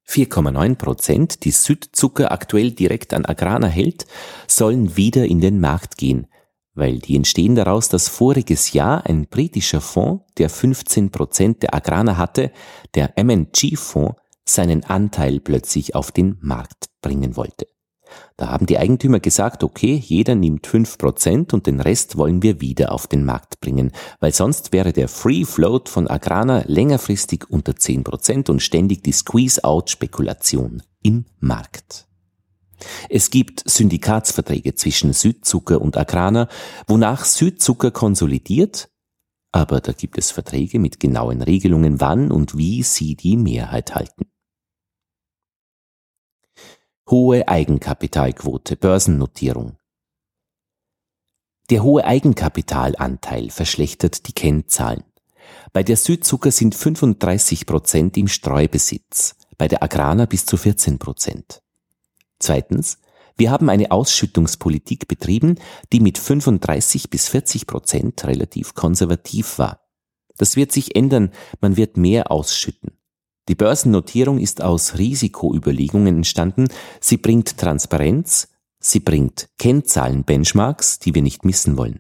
4,9 0.07 0.76
Prozent, 0.76 1.44
die 1.44 1.52
Südzucker 1.52 2.32
aktuell 2.32 2.72
direkt 2.72 3.14
an 3.14 3.26
Agrana 3.26 3.68
hält, 3.68 4.06
sollen 4.48 4.95
wieder 4.98 5.26
in 5.26 5.41
den 5.41 5.60
Markt 5.60 5.98
gehen, 5.98 6.27
weil 6.73 6.99
die 6.99 7.15
entstehen 7.15 7.56
daraus, 7.56 7.90
dass 7.90 8.07
voriges 8.07 8.73
Jahr 8.73 9.06
ein 9.06 9.27
britischer 9.27 9.82
Fonds, 9.82 10.23
der 10.38 10.49
15 10.49 11.11
Prozent 11.11 11.64
der 11.64 11.73
Agrana 11.73 12.18
hatte, 12.18 12.52
der 12.94 13.18
M&G-Fonds, 13.18 14.19
seinen 14.48 14.84
Anteil 14.84 15.40
plötzlich 15.40 15.95
auf 15.95 16.11
den 16.11 16.38
Markt 16.40 16.86
bringen 17.02 17.36
wollte. 17.36 17.68
Da 18.38 18.50
haben 18.50 18.66
die 18.66 18.78
Eigentümer 18.78 19.20
gesagt, 19.20 19.64
okay, 19.64 19.96
jeder 19.96 20.36
nimmt 20.36 20.68
fünf 20.68 20.98
Prozent 20.98 21.54
und 21.54 21.68
den 21.68 21.80
Rest 21.80 22.18
wollen 22.18 22.44
wir 22.44 22.60
wieder 22.60 22.92
auf 22.92 23.08
den 23.08 23.24
Markt 23.24 23.62
bringen, 23.62 23.92
weil 24.20 24.34
sonst 24.34 24.74
wäre 24.74 24.92
der 24.92 25.08
Free 25.08 25.46
Float 25.46 25.88
von 25.88 26.08
Agrana 26.08 26.64
längerfristig 26.68 27.50
unter 27.50 27.76
zehn 27.76 28.04
Prozent 28.04 28.50
und 28.50 28.62
ständig 28.62 29.04
die 29.04 29.14
Squeeze-Out-Spekulation 29.14 30.84
im 31.02 31.26
Markt. 31.40 32.08
Es 33.10 33.30
gibt 33.30 33.64
Syndikatsverträge 33.66 34.76
zwischen 34.76 35.14
Südzucker 35.14 35.82
und 35.82 35.96
Agrana, 35.96 36.50
wonach 36.88 37.24
Südzucker 37.24 37.92
konsolidiert, 37.92 38.90
aber 39.54 39.80
da 39.80 39.94
gibt 39.94 40.18
es 40.18 40.32
Verträge 40.32 40.80
mit 40.80 41.00
genauen 41.00 41.42
Regelungen, 41.42 42.02
wann 42.02 42.32
und 42.32 42.58
wie 42.58 42.84
sie 42.84 43.16
die 43.16 43.38
Mehrheit 43.38 43.96
halten 43.96 44.26
hohe 47.10 47.48
Eigenkapitalquote, 47.48 48.76
Börsennotierung. 48.76 49.77
Der 51.69 51.84
hohe 51.84 52.03
Eigenkapitalanteil 52.03 53.49
verschlechtert 53.49 54.27
die 54.27 54.34
Kennzahlen. 54.34 55.03
Bei 55.72 55.84
der 55.84 55.98
Südzucker 55.98 56.52
sind 56.52 56.73
35 56.73 57.65
Prozent 57.65 58.18
im 58.18 58.27
Streubesitz, 58.27 59.36
bei 59.57 59.68
der 59.68 59.84
Agrana 59.84 60.26
bis 60.26 60.45
zu 60.45 60.57
14 60.57 60.98
Prozent. 60.98 61.61
Zweitens, 62.40 62.98
wir 63.38 63.52
haben 63.52 63.69
eine 63.69 63.91
Ausschüttungspolitik 63.91 65.07
betrieben, 65.07 65.60
die 65.91 65.99
mit 65.99 66.18
35 66.18 67.10
bis 67.10 67.27
40 67.30 67.68
Prozent 67.68 68.26
relativ 68.26 68.73
konservativ 68.73 69.60
war. 69.60 69.82
Das 70.38 70.56
wird 70.56 70.72
sich 70.72 70.95
ändern, 70.95 71.32
man 71.61 71.77
wird 71.77 71.98
mehr 71.98 72.32
ausschütten. 72.32 72.95
Die 73.48 73.56
Börsennotierung 73.56 74.40
ist 74.40 74.62
aus 74.62 74.98
Risikoüberlegungen 74.98 76.18
entstanden. 76.18 76.68
Sie 77.00 77.18
bringt 77.18 77.58
Transparenz, 77.58 78.50
sie 78.80 79.00
bringt 79.00 79.50
Kennzahlen-Benchmarks, 79.60 81.00
die 81.00 81.14
wir 81.14 81.22
nicht 81.22 81.46
missen 81.46 81.78
wollen. 81.78 82.00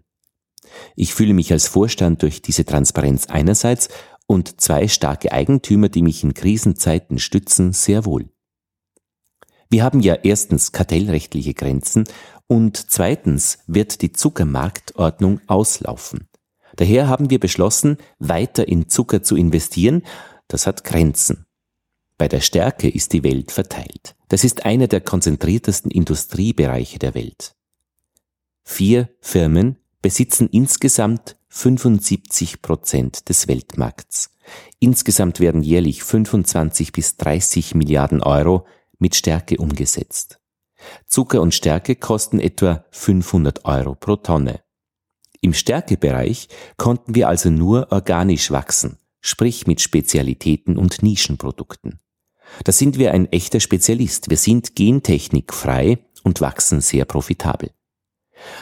Ich 0.95 1.13
fühle 1.13 1.33
mich 1.33 1.51
als 1.51 1.67
Vorstand 1.67 2.23
durch 2.23 2.41
diese 2.41 2.65
Transparenz 2.65 3.27
einerseits 3.27 3.89
und 4.27 4.59
zwei 4.59 4.87
starke 4.87 5.31
Eigentümer, 5.31 5.89
die 5.89 6.01
mich 6.01 6.23
in 6.23 6.33
Krisenzeiten 6.33 7.19
stützen, 7.19 7.73
sehr 7.73 8.05
wohl. 8.05 8.29
Wir 9.69 9.83
haben 9.83 9.99
ja 9.99 10.15
erstens 10.15 10.71
kartellrechtliche 10.71 11.53
Grenzen 11.53 12.05
und 12.47 12.91
zweitens 12.91 13.59
wird 13.67 14.01
die 14.01 14.11
Zuckermarktordnung 14.11 15.41
auslaufen. 15.47 16.27
Daher 16.75 17.07
haben 17.07 17.29
wir 17.29 17.39
beschlossen, 17.39 17.97
weiter 18.19 18.67
in 18.67 18.89
Zucker 18.89 19.23
zu 19.23 19.35
investieren 19.35 20.03
das 20.47 20.67
hat 20.67 20.83
Grenzen. 20.83 21.45
Bei 22.17 22.27
der 22.27 22.39
Stärke 22.39 22.89
ist 22.89 23.13
die 23.13 23.23
Welt 23.23 23.51
verteilt. 23.51 24.15
Das 24.29 24.43
ist 24.43 24.65
einer 24.65 24.87
der 24.87 25.01
konzentriertesten 25.01 25.91
Industriebereiche 25.91 26.97
der 26.97 27.13
Welt. 27.13 27.55
Vier 28.63 29.09
Firmen 29.19 29.77
besitzen 30.01 30.47
insgesamt 30.49 31.35
75 31.49 32.61
Prozent 32.61 33.29
des 33.29 33.47
Weltmarkts. 33.47 34.31
Insgesamt 34.79 35.39
werden 35.39 35.61
jährlich 35.61 36.03
25 36.03 36.91
bis 36.91 37.17
30 37.17 37.75
Milliarden 37.75 38.21
Euro 38.21 38.65
mit 38.97 39.15
Stärke 39.15 39.57
umgesetzt. 39.57 40.39
Zucker 41.07 41.41
und 41.41 41.53
Stärke 41.53 41.95
kosten 41.95 42.39
etwa 42.39 42.85
500 42.91 43.65
Euro 43.65 43.95
pro 43.95 44.15
Tonne. 44.15 44.61
Im 45.41 45.53
Stärkebereich 45.53 46.47
konnten 46.77 47.15
wir 47.15 47.27
also 47.27 47.49
nur 47.49 47.91
organisch 47.91 48.51
wachsen 48.51 48.99
sprich 49.25 49.65
mit 49.65 49.81
Spezialitäten 49.81 50.77
und 50.77 51.01
Nischenprodukten. 51.01 51.99
Da 52.63 52.71
sind 52.71 52.99
wir 52.99 53.11
ein 53.11 53.31
echter 53.31 53.59
Spezialist. 53.59 54.29
Wir 54.29 54.37
sind 54.37 54.75
gentechnikfrei 54.75 55.97
und 56.23 56.41
wachsen 56.41 56.79
sehr 56.79 57.05
profitabel. 57.05 57.71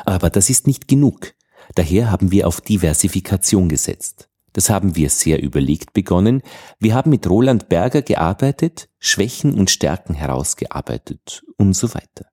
Aber 0.05 0.29
das 0.29 0.49
ist 0.49 0.65
nicht 0.65 0.87
genug. 0.87 1.33
Daher 1.75 2.09
haben 2.09 2.31
wir 2.31 2.47
auf 2.47 2.61
Diversifikation 2.61 3.67
gesetzt. 3.67 4.29
Das 4.53 4.69
haben 4.69 4.95
wir 4.95 5.09
sehr 5.09 5.41
überlegt 5.41 5.93
begonnen. 5.93 6.41
Wir 6.79 6.93
haben 6.93 7.09
mit 7.09 7.29
Roland 7.29 7.67
Berger 7.67 8.01
gearbeitet, 8.01 8.87
Schwächen 8.99 9.55
und 9.55 9.69
Stärken 9.69 10.13
herausgearbeitet 10.13 11.43
und 11.57 11.73
so 11.73 11.93
weiter. 11.93 12.27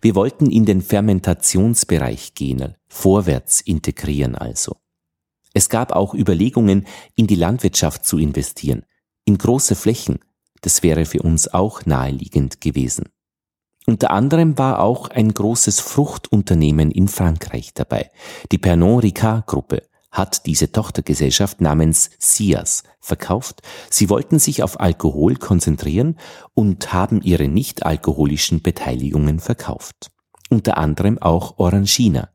Wir 0.00 0.14
wollten 0.14 0.50
in 0.50 0.64
den 0.64 0.80
Fermentationsbereich 0.80 2.34
gehen, 2.34 2.74
vorwärts 2.88 3.60
integrieren 3.60 4.34
also. 4.34 4.76
Es 5.58 5.68
gab 5.68 5.90
auch 5.90 6.14
Überlegungen, 6.14 6.86
in 7.16 7.26
die 7.26 7.34
Landwirtschaft 7.34 8.04
zu 8.04 8.16
investieren, 8.16 8.84
in 9.24 9.38
große 9.38 9.74
Flächen. 9.74 10.20
Das 10.60 10.84
wäre 10.84 11.04
für 11.04 11.20
uns 11.20 11.52
auch 11.52 11.84
naheliegend 11.84 12.60
gewesen. 12.60 13.08
Unter 13.84 14.12
anderem 14.12 14.56
war 14.56 14.78
auch 14.78 15.08
ein 15.08 15.34
großes 15.34 15.80
Fruchtunternehmen 15.80 16.92
in 16.92 17.08
Frankreich 17.08 17.74
dabei. 17.74 18.08
Die 18.52 18.58
Pernod 18.58 19.02
Ricard 19.02 19.48
Gruppe 19.48 19.82
hat 20.12 20.46
diese 20.46 20.70
Tochtergesellschaft 20.70 21.60
namens 21.60 22.10
SIAS 22.20 22.84
verkauft. 23.00 23.62
Sie 23.90 24.08
wollten 24.10 24.38
sich 24.38 24.62
auf 24.62 24.78
Alkohol 24.78 25.34
konzentrieren 25.34 26.20
und 26.54 26.92
haben 26.92 27.20
ihre 27.20 27.48
nicht 27.48 27.84
alkoholischen 27.84 28.62
Beteiligungen 28.62 29.40
verkauft. 29.40 30.12
Unter 30.50 30.78
anderem 30.78 31.18
auch 31.18 31.58
Orangina. 31.58 32.28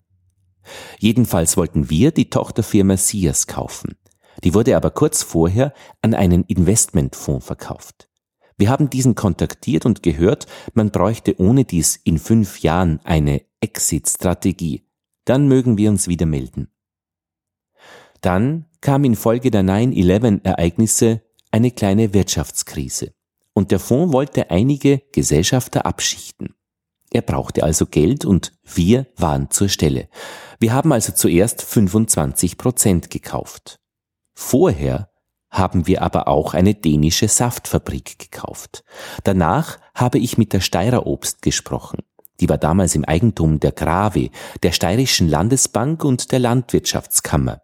Jedenfalls 1.00 1.58
wollten 1.58 1.90
wir 1.90 2.12
die 2.12 2.30
Tochterfirma 2.30 2.98
Sears 2.98 3.48
kaufen. 3.48 3.98
Die 4.44 4.54
wurde 4.54 4.76
aber 4.76 4.92
kurz 4.92 5.24
vorher 5.24 5.74
an 6.02 6.14
einen 6.14 6.44
Investmentfonds 6.44 7.46
verkauft. 7.46 8.10
Wir 8.58 8.70
haben 8.70 8.90
diesen 8.90 9.16
kontaktiert 9.16 9.86
und 9.86 10.04
gehört, 10.04 10.48
man 10.74 10.92
bräuchte 10.92 11.40
ohne 11.40 11.66
dies 11.66 11.96
in 11.96 12.20
fünf 12.20 12.60
Jahren 12.60 13.00
eine 13.04 13.42
Exit-Strategie. 13.62 14.84
Dann 15.26 15.48
mögen 15.48 15.78
wir 15.78 15.90
uns 15.90 16.08
wieder 16.08 16.26
melden. 16.26 16.70
Dann 18.22 18.66
kam 18.82 19.04
infolge 19.04 19.52
der 19.52 19.64
9-11-Ereignisse 19.64 21.22
eine 21.52 21.72
kleine 21.72 22.14
Wirtschaftskrise 22.14 23.14
und 23.54 23.72
der 23.72 23.80
Fonds 23.80 24.14
wollte 24.14 24.50
einige 24.50 25.02
Gesellschafter 25.12 25.86
abschichten. 25.86 26.56
Er 27.14 27.22
brauchte 27.22 27.64
also 27.64 27.86
Geld 27.86 28.26
und 28.26 28.54
wir 28.64 29.06
waren 29.16 29.52
zur 29.52 29.70
Stelle. 29.70 30.10
Wir 30.60 30.74
haben 30.74 30.92
also 30.92 31.14
zuerst 31.14 31.62
25 31.62 32.58
Prozent 32.58 33.12
gekauft. 33.12 33.80
Vorher 34.34 35.10
haben 35.52 35.86
wir 35.86 36.02
aber 36.02 36.28
auch 36.28 36.56
eine 36.56 36.74
dänische 36.74 37.28
Saftfabrik 37.28 38.18
gekauft. 38.18 38.84
Danach 39.24 39.78
habe 39.94 40.18
ich 40.18 40.40
mit 40.40 40.54
der 40.54 40.62
Steirer 40.62 41.06
Obst 41.06 41.44
gesprochen. 41.44 42.00
Die 42.40 42.50
war 42.50 42.58
damals 42.58 42.96
im 42.96 43.06
Eigentum 43.06 43.60
der 43.60 43.74
Grave, 43.74 44.32
der 44.64 44.72
Steirischen 44.72 45.30
Landesbank 45.30 46.04
und 46.04 46.32
der 46.32 46.40
Landwirtschaftskammer. 46.40 47.62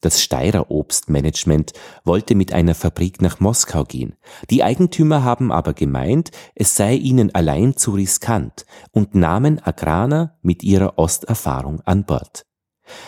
Das 0.00 0.22
Steirer 0.22 0.70
Obstmanagement 0.70 1.72
wollte 2.04 2.36
mit 2.36 2.52
einer 2.52 2.76
Fabrik 2.76 3.20
nach 3.20 3.40
Moskau 3.40 3.82
gehen. 3.82 4.14
Die 4.48 4.62
Eigentümer 4.62 5.24
haben 5.24 5.50
aber 5.50 5.74
gemeint, 5.74 6.30
es 6.54 6.76
sei 6.76 6.94
ihnen 6.94 7.34
allein 7.34 7.76
zu 7.76 7.90
riskant 7.92 8.64
und 8.92 9.16
nahmen 9.16 9.60
Agrana 9.60 10.38
mit 10.40 10.62
ihrer 10.62 10.98
Osterfahrung 10.98 11.80
an 11.80 12.04
Bord. 12.04 12.44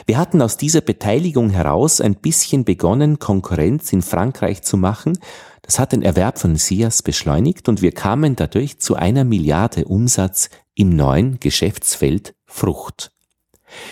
Wir 0.05 0.19
hatten 0.19 0.43
aus 0.43 0.57
dieser 0.57 0.81
Beteiligung 0.81 1.51
heraus 1.51 2.01
ein 2.01 2.17
bisschen 2.17 2.65
begonnen, 2.65 3.19
Konkurrenz 3.19 3.93
in 3.93 4.03
Frankreich 4.03 4.62
zu 4.62 4.77
machen. 4.77 5.19
Das 5.62 5.79
hat 5.79 5.93
den 5.93 6.03
Erwerb 6.03 6.39
von 6.39 6.57
SIAS 6.57 7.03
beschleunigt 7.03 7.69
und 7.69 7.83
wir 7.83 7.93
kamen 7.93 8.35
dadurch 8.35 8.81
zu 8.81 8.97
einer 8.97 9.25
Milliarde 9.25 9.85
Umsatz 9.85 10.51
im 10.75 10.91
neuen 10.91 11.39
Geschäftsfeld 11.39 12.35
Frucht. 12.47 13.12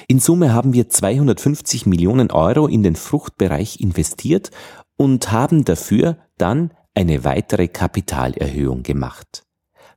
In 0.07 0.21
Summe 0.21 0.53
haben 0.53 0.73
wir 0.73 0.89
250 0.89 1.87
Millionen 1.87 2.31
Euro 2.31 2.67
in 2.67 2.83
den 2.83 2.97
Fruchtbereich 2.97 3.81
investiert 3.81 4.51
und 4.97 5.31
haben 5.33 5.65
dafür 5.65 6.19
dann 6.37 6.73
eine 6.95 7.25
weitere 7.25 7.69
Kapitalerhöhung 7.69 8.83
gemacht. 8.83 9.45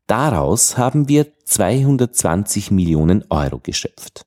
Daraus 0.07 0.77
haben 0.77 1.07
wir 1.07 1.37
220 1.45 2.71
Millionen 2.71 3.25
Euro 3.29 3.59
geschöpft. 3.59 4.25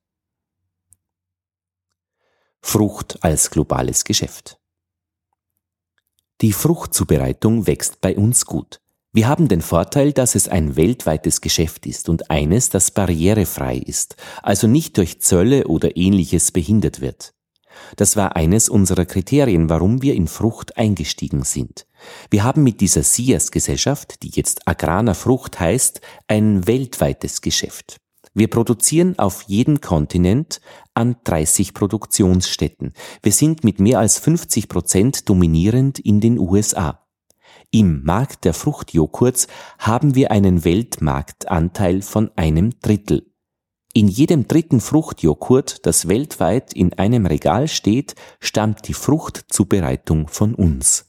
Frucht 2.61 3.23
als 3.23 3.51
globales 3.51 4.05
Geschäft. 4.05 4.59
Die 6.41 6.53
Fruchtzubereitung 6.53 7.67
wächst 7.67 8.01
bei 8.01 8.17
uns 8.17 8.47
gut. 8.47 8.81
Wir 9.17 9.29
haben 9.29 9.47
den 9.47 9.63
Vorteil, 9.63 10.13
dass 10.13 10.35
es 10.35 10.49
ein 10.49 10.75
weltweites 10.75 11.41
Geschäft 11.41 11.87
ist 11.87 12.09
und 12.09 12.33
eines, 12.33 12.69
das 12.71 12.91
barrierefrei 12.91 13.77
ist, 13.77 14.17
also 14.43 14.67
nicht 14.67 14.99
durch 14.99 15.21
Zölle 15.21 15.69
oder 15.69 15.97
ähnliches 15.97 16.51
behindert 16.51 17.01
wird. 17.01 17.33
Das 17.95 18.17
war 18.17 18.35
eines 18.35 18.69
unserer 18.69 19.05
Kriterien, 19.05 19.69
warum 19.69 20.03
wir 20.03 20.15
in 20.15 20.27
Frucht 20.27 20.77
eingestiegen 20.77 21.45
sind. 21.45 21.87
Wir 22.29 22.43
haben 22.43 22.65
mit 22.65 22.81
dieser 22.81 23.05
SIAS-Gesellschaft, 23.05 24.21
die 24.25 24.31
jetzt 24.31 24.67
Agrana 24.67 25.15
Frucht 25.15 25.61
heißt, 25.61 26.01
ein 26.27 26.67
weltweites 26.67 27.41
Geschäft. 27.41 27.99
Wir 28.35 28.51
produzieren 28.51 29.17
auf 29.21 29.43
jedem 29.43 29.81
Kontinent 29.81 30.61
an 30.93 31.15
30 31.23 31.73
Produktionsstätten. 31.73 32.95
Wir 33.23 33.31
sind 33.31 33.63
mit 33.63 33.79
mehr 33.79 34.01
als 34.01 34.19
50 34.19 34.69
Prozent 34.69 35.29
dominierend 35.29 36.01
in 36.01 36.21
den 36.21 36.37
USA. 36.41 37.04
Im 37.75 38.05
Markt 38.05 38.45
der 38.45 38.55
Fruchtjoghurts 38.55 39.49
haben 39.81 40.15
wir 40.15 40.31
einen 40.31 40.65
Weltmarktanteil 40.65 42.03
von 42.03 42.31
einem 42.37 42.79
Drittel. 42.81 43.27
In 43.93 44.07
jedem 44.07 44.47
dritten 44.47 44.81
Fruchtjoghurt, 44.81 45.85
das 45.85 46.07
weltweit 46.07 46.73
in 46.73 46.93
einem 46.93 47.27
Regal 47.27 47.67
steht, 47.67 48.15
stammt 48.39 48.87
die 48.87 48.95
Fruchtzubereitung 48.95 50.29
von 50.29 50.55
uns. 50.55 51.07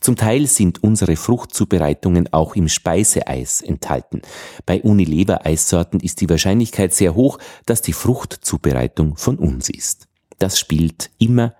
Zum 0.00 0.16
Teil 0.16 0.46
sind 0.46 0.82
unsere 0.82 1.16
Fruchtzubereitungen 1.16 2.32
auch 2.32 2.56
im 2.56 2.70
Speiseeis 2.70 3.60
enthalten. 3.60 4.22
Bei 4.64 4.80
Unilever-Eissorten 4.80 6.00
ist 6.00 6.22
die 6.22 6.30
Wahrscheinlichkeit 6.30 6.94
sehr 6.94 7.14
hoch, 7.14 7.38
dass 7.66 7.82
die 7.82 7.92
Fruchtzubereitung 7.92 9.18
von 9.18 9.36
uns 9.36 9.68
ist. 9.68 10.08
Das 10.38 10.58
spielt 10.58 11.10
immer, 11.18 11.54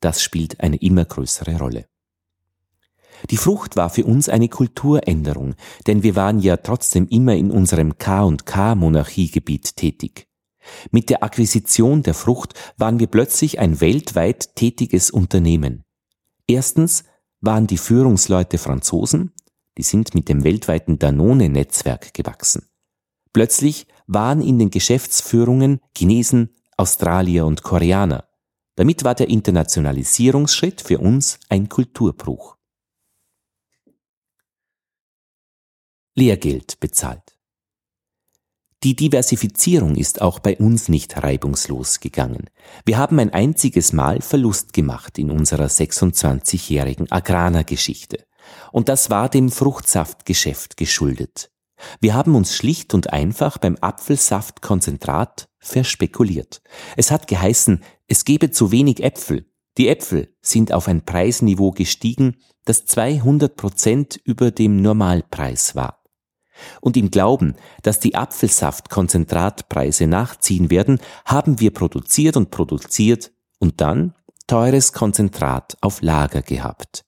das 0.00 0.22
spielt 0.22 0.60
eine 0.60 0.76
immer 0.76 1.06
größere 1.06 1.56
Rolle. 1.56 1.89
Die 3.28 3.36
Frucht 3.36 3.76
war 3.76 3.90
für 3.90 4.04
uns 4.04 4.28
eine 4.28 4.48
Kulturänderung, 4.48 5.54
denn 5.86 6.02
wir 6.02 6.16
waren 6.16 6.38
ja 6.38 6.56
trotzdem 6.56 7.06
immer 7.08 7.34
in 7.34 7.50
unserem 7.50 7.98
K&K-Monarchiegebiet 7.98 9.76
tätig. 9.76 10.26
Mit 10.90 11.10
der 11.10 11.22
Akquisition 11.22 12.02
der 12.02 12.14
Frucht 12.14 12.54
waren 12.76 12.98
wir 12.98 13.06
plötzlich 13.06 13.58
ein 13.58 13.80
weltweit 13.80 14.54
tätiges 14.56 15.10
Unternehmen. 15.10 15.84
Erstens 16.46 17.04
waren 17.40 17.66
die 17.66 17.78
Führungsleute 17.78 18.58
Franzosen, 18.58 19.32
die 19.78 19.82
sind 19.82 20.14
mit 20.14 20.28
dem 20.28 20.44
weltweiten 20.44 20.98
Danone-Netzwerk 20.98 22.12
gewachsen. 22.14 22.68
Plötzlich 23.32 23.86
waren 24.06 24.42
in 24.42 24.58
den 24.58 24.70
Geschäftsführungen 24.70 25.80
Chinesen, 25.96 26.50
Australier 26.76 27.46
und 27.46 27.62
Koreaner. 27.62 28.24
Damit 28.76 29.04
war 29.04 29.14
der 29.14 29.28
Internationalisierungsschritt 29.28 30.80
für 30.80 30.98
uns 30.98 31.38
ein 31.48 31.68
Kulturbruch. 31.68 32.56
Lehrgeld 36.20 36.80
bezahlt. 36.80 37.38
Die 38.82 38.94
Diversifizierung 38.94 39.96
ist 39.96 40.20
auch 40.20 40.38
bei 40.38 40.58
uns 40.58 40.90
nicht 40.90 41.22
reibungslos 41.22 42.00
gegangen. 42.00 42.50
Wir 42.84 42.98
haben 42.98 43.18
ein 43.18 43.32
einziges 43.32 43.94
Mal 43.94 44.20
Verlust 44.20 44.74
gemacht 44.74 45.18
in 45.18 45.30
unserer 45.30 45.66
26-jährigen 45.66 47.10
Agrana-Geschichte. 47.10 48.26
Und 48.70 48.90
das 48.90 49.08
war 49.08 49.30
dem 49.30 49.50
Fruchtsaftgeschäft 49.50 50.76
geschuldet. 50.76 51.50
Wir 52.02 52.12
haben 52.12 52.34
uns 52.34 52.54
schlicht 52.54 52.92
und 52.92 53.14
einfach 53.14 53.56
beim 53.56 53.78
Apfelsaftkonzentrat 53.80 55.48
verspekuliert. 55.58 56.60
Es 56.98 57.10
hat 57.10 57.28
geheißen, 57.28 57.82
es 58.08 58.26
gebe 58.26 58.50
zu 58.50 58.70
wenig 58.72 59.02
Äpfel. 59.02 59.46
Die 59.78 59.88
Äpfel 59.88 60.34
sind 60.42 60.72
auf 60.74 60.86
ein 60.86 61.06
Preisniveau 61.06 61.70
gestiegen, 61.70 62.36
das 62.66 62.84
200 62.84 63.56
Prozent 63.56 64.20
über 64.22 64.50
dem 64.50 64.82
Normalpreis 64.82 65.74
war 65.74 65.99
und 66.80 66.96
im 66.96 67.10
Glauben, 67.10 67.54
dass 67.82 68.00
die 68.00 68.14
Apfelsaftkonzentratpreise 68.14 70.06
nachziehen 70.06 70.70
werden, 70.70 70.98
haben 71.24 71.60
wir 71.60 71.72
produziert 71.72 72.36
und 72.36 72.50
produziert 72.50 73.32
und 73.58 73.80
dann 73.80 74.14
teures 74.46 74.92
Konzentrat 74.92 75.76
auf 75.80 76.02
Lager 76.02 76.42
gehabt. 76.42 77.04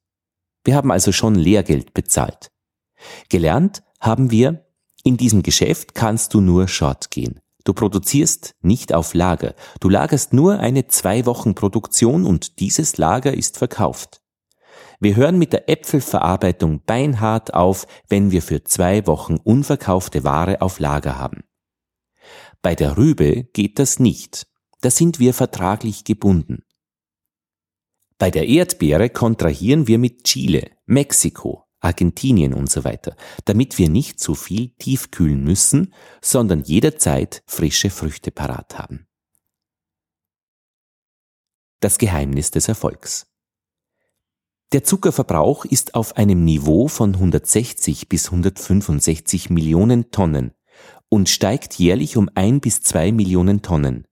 Wir 0.64 0.76
haben 0.76 0.92
also 0.92 1.10
schon 1.12 1.34
Lehrgeld 1.34 1.92
bezahlt. 1.92 2.50
Gelernt 3.28 3.82
haben 4.00 4.30
wir, 4.30 4.64
in 5.02 5.16
diesem 5.16 5.42
Geschäft 5.42 5.94
kannst 5.94 6.34
du 6.34 6.40
nur 6.40 6.68
Short 6.68 7.10
gehen. 7.10 7.40
Du 7.64 7.74
produzierst 7.74 8.54
nicht 8.60 8.92
auf 8.92 9.14
Lager. 9.14 9.54
Du 9.80 9.88
lagerst 9.88 10.32
nur 10.32 10.58
eine 10.58 10.88
zwei 10.88 11.26
Wochen 11.26 11.54
Produktion 11.54 12.26
und 12.26 12.60
dieses 12.60 12.96
Lager 12.96 13.34
ist 13.34 13.58
verkauft. 13.58 14.21
Wir 15.02 15.16
hören 15.16 15.36
mit 15.36 15.52
der 15.52 15.68
Äpfelverarbeitung 15.68 16.84
beinhart 16.84 17.54
auf, 17.54 17.88
wenn 18.08 18.30
wir 18.30 18.40
für 18.40 18.62
zwei 18.62 19.04
Wochen 19.08 19.34
unverkaufte 19.34 20.22
Ware 20.22 20.62
auf 20.62 20.78
Lager 20.78 21.18
haben. 21.18 21.42
Bei 22.62 22.76
der 22.76 22.96
Rübe 22.96 23.42
geht 23.52 23.80
das 23.80 23.98
nicht. 23.98 24.46
Da 24.80 24.92
sind 24.92 25.18
wir 25.18 25.34
vertraglich 25.34 26.04
gebunden. 26.04 26.62
Bei 28.16 28.30
der 28.30 28.46
Erdbeere 28.46 29.10
kontrahieren 29.10 29.88
wir 29.88 29.98
mit 29.98 30.22
Chile, 30.22 30.70
Mexiko, 30.86 31.64
Argentinien 31.80 32.54
und 32.54 32.70
so 32.70 32.84
weiter, 32.84 33.16
damit 33.44 33.78
wir 33.78 33.88
nicht 33.88 34.20
zu 34.20 34.36
viel 34.36 34.68
tiefkühlen 34.76 35.42
müssen, 35.42 35.92
sondern 36.20 36.62
jederzeit 36.62 37.42
frische 37.48 37.90
Früchte 37.90 38.30
parat 38.30 38.78
haben. 38.78 39.08
Das 41.80 41.98
Geheimnis 41.98 42.52
des 42.52 42.68
Erfolgs. 42.68 43.31
Der 44.72 44.84
Zuckerverbrauch 44.84 45.66
ist 45.66 45.94
auf 45.94 46.16
einem 46.16 46.46
Niveau 46.46 46.88
von 46.88 47.14
160 47.14 48.08
bis 48.08 48.32
165 48.32 49.50
Millionen 49.50 50.10
Tonnen 50.10 50.52
und 51.10 51.28
steigt 51.28 51.74
jährlich 51.74 52.16
um 52.16 52.30
ein 52.34 52.60
bis 52.60 52.80
zwei 52.80 53.12
Millionen 53.12 53.60
Tonnen. 53.60 54.06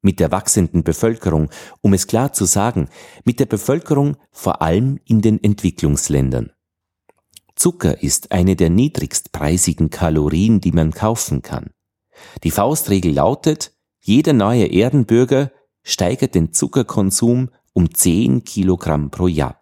Mit 0.00 0.18
der 0.18 0.30
wachsenden 0.30 0.84
Bevölkerung, 0.84 1.50
um 1.82 1.92
es 1.92 2.06
klar 2.06 2.32
zu 2.32 2.46
sagen, 2.46 2.88
mit 3.24 3.40
der 3.40 3.44
Bevölkerung 3.44 4.16
vor 4.30 4.62
allem 4.62 4.98
in 5.04 5.20
den 5.20 5.44
Entwicklungsländern. 5.44 6.50
Zucker 7.54 8.02
ist 8.02 8.32
eine 8.32 8.56
der 8.56 8.70
niedrigstpreisigen 8.70 9.90
Kalorien, 9.90 10.62
die 10.62 10.72
man 10.72 10.92
kaufen 10.92 11.42
kann. 11.42 11.72
Die 12.42 12.50
Faustregel 12.50 13.12
lautet, 13.12 13.74
jeder 14.00 14.32
neue 14.32 14.64
Erdenbürger 14.64 15.52
steigert 15.82 16.34
den 16.34 16.54
Zuckerkonsum 16.54 17.50
um 17.74 17.94
10 17.94 18.44
Kilogramm 18.44 19.10
pro 19.10 19.26
Jahr. 19.26 19.59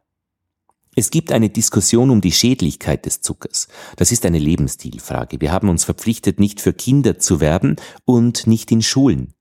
Es 0.94 1.10
gibt 1.10 1.33
eine 1.33 1.50
Diskussion 1.50 2.10
um 2.10 2.20
die 2.20 2.33
Schädlichkeit 2.33 3.07
des 3.07 3.20
Zuckers. 3.20 3.68
Das 3.97 4.10
ist 4.10 4.26
eine 4.26 4.39
Lebensstilfrage. 4.39 5.41
Wir 5.41 5.52
haben 5.52 5.68
uns 5.68 5.84
verpflichtet, 5.84 6.41
nicht 6.41 6.60
für 6.60 6.73
Kinder 6.73 7.18
zu 7.18 7.41
werben 7.41 7.76
und 8.05 8.47
nicht 8.47 8.73
in 8.73 8.83
Schulen. 8.83 9.34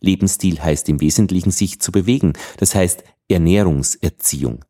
Lebensstil 0.00 0.60
heißt 0.60 0.88
im 0.88 1.00
Wesentlichen 1.00 1.50
sich 1.50 1.80
zu 1.80 1.92
bewegen, 1.92 2.32
das 2.56 2.74
heißt 2.74 3.04
Ernährungserziehung. 3.28 4.64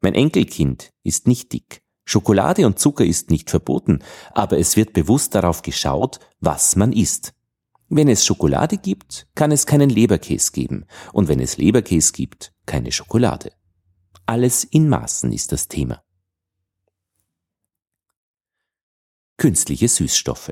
Mein 0.00 0.14
Enkelkind 0.14 0.92
ist 1.02 1.26
nicht 1.26 1.52
dick. 1.52 1.82
Schokolade 2.04 2.66
und 2.66 2.78
Zucker 2.78 3.04
ist 3.04 3.30
nicht 3.30 3.50
verboten, 3.50 4.00
aber 4.32 4.58
es 4.58 4.76
wird 4.76 4.92
bewusst 4.92 5.34
darauf 5.34 5.62
geschaut, 5.62 6.20
was 6.40 6.76
man 6.76 6.92
isst. 6.92 7.34
Wenn 7.90 8.08
es 8.08 8.24
Schokolade 8.24 8.76
gibt, 8.76 9.26
kann 9.34 9.50
es 9.50 9.66
keinen 9.66 9.90
Leberkäse 9.90 10.52
geben, 10.52 10.84
und 11.12 11.28
wenn 11.28 11.40
es 11.40 11.56
Leberkäse 11.56 12.12
gibt, 12.12 12.52
keine 12.66 12.92
Schokolade. 12.92 13.52
Alles 14.28 14.62
in 14.62 14.90
Maßen 14.90 15.32
ist 15.32 15.52
das 15.52 15.68
Thema. 15.68 16.02
Künstliche 19.38 19.88
Süßstoffe. 19.88 20.50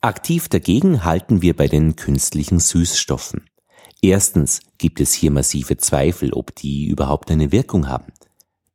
Aktiv 0.00 0.48
dagegen 0.48 1.02
halten 1.02 1.42
wir 1.42 1.56
bei 1.56 1.66
den 1.66 1.96
künstlichen 1.96 2.60
Süßstoffen. 2.60 3.50
Erstens 4.02 4.60
gibt 4.78 5.00
es 5.00 5.12
hier 5.12 5.32
massive 5.32 5.78
Zweifel, 5.78 6.32
ob 6.32 6.54
die 6.54 6.86
überhaupt 6.86 7.28
eine 7.32 7.50
Wirkung 7.50 7.88
haben. 7.88 8.12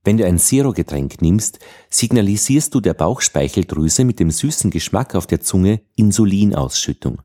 Wenn 0.04 0.18
du 0.18 0.26
ein 0.26 0.40
Zero-Getränk 0.40 1.22
nimmst, 1.22 1.60
signalisierst 1.90 2.76
du 2.76 2.82
der 2.82 2.96
Bauchspeicheldrüse 2.96 4.04
mit 4.04 4.20
dem 4.20 4.30
süßen 4.30 4.72
Geschmack 4.72 5.16
auf 5.16 5.26
der 5.26 5.40
Zunge 5.40 5.84
Insulinausschüttung. 5.96 7.22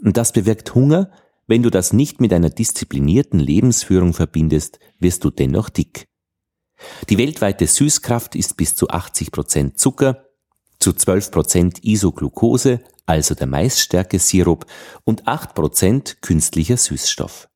Und 0.00 0.16
das 0.16 0.30
bewirkt 0.30 0.76
Hunger, 0.76 1.10
wenn 1.48 1.62
du 1.62 1.70
das 1.70 1.92
nicht 1.92 2.20
mit 2.20 2.32
einer 2.32 2.50
disziplinierten 2.50 3.40
Lebensführung 3.40 4.14
verbindest, 4.14 4.78
wirst 5.00 5.24
du 5.24 5.30
dennoch 5.30 5.70
dick. 5.70 6.06
Die 7.08 7.18
weltweite 7.18 7.66
Süßkraft 7.66 8.36
ist 8.36 8.56
bis 8.56 8.76
zu 8.76 8.88
80 8.88 9.32
Prozent 9.32 9.78
Zucker, 9.80 10.26
zu 10.78 10.92
12 10.92 11.30
Prozent 11.32 11.84
Isoglucose, 11.84 12.80
also 13.06 13.34
der 13.34 13.48
Maisstärke-Sirup, 13.48 14.66
und 15.04 15.26
8 15.26 15.54
Prozent 15.54 16.22
künstlicher 16.22 16.76
Süßstoff. 16.76 17.48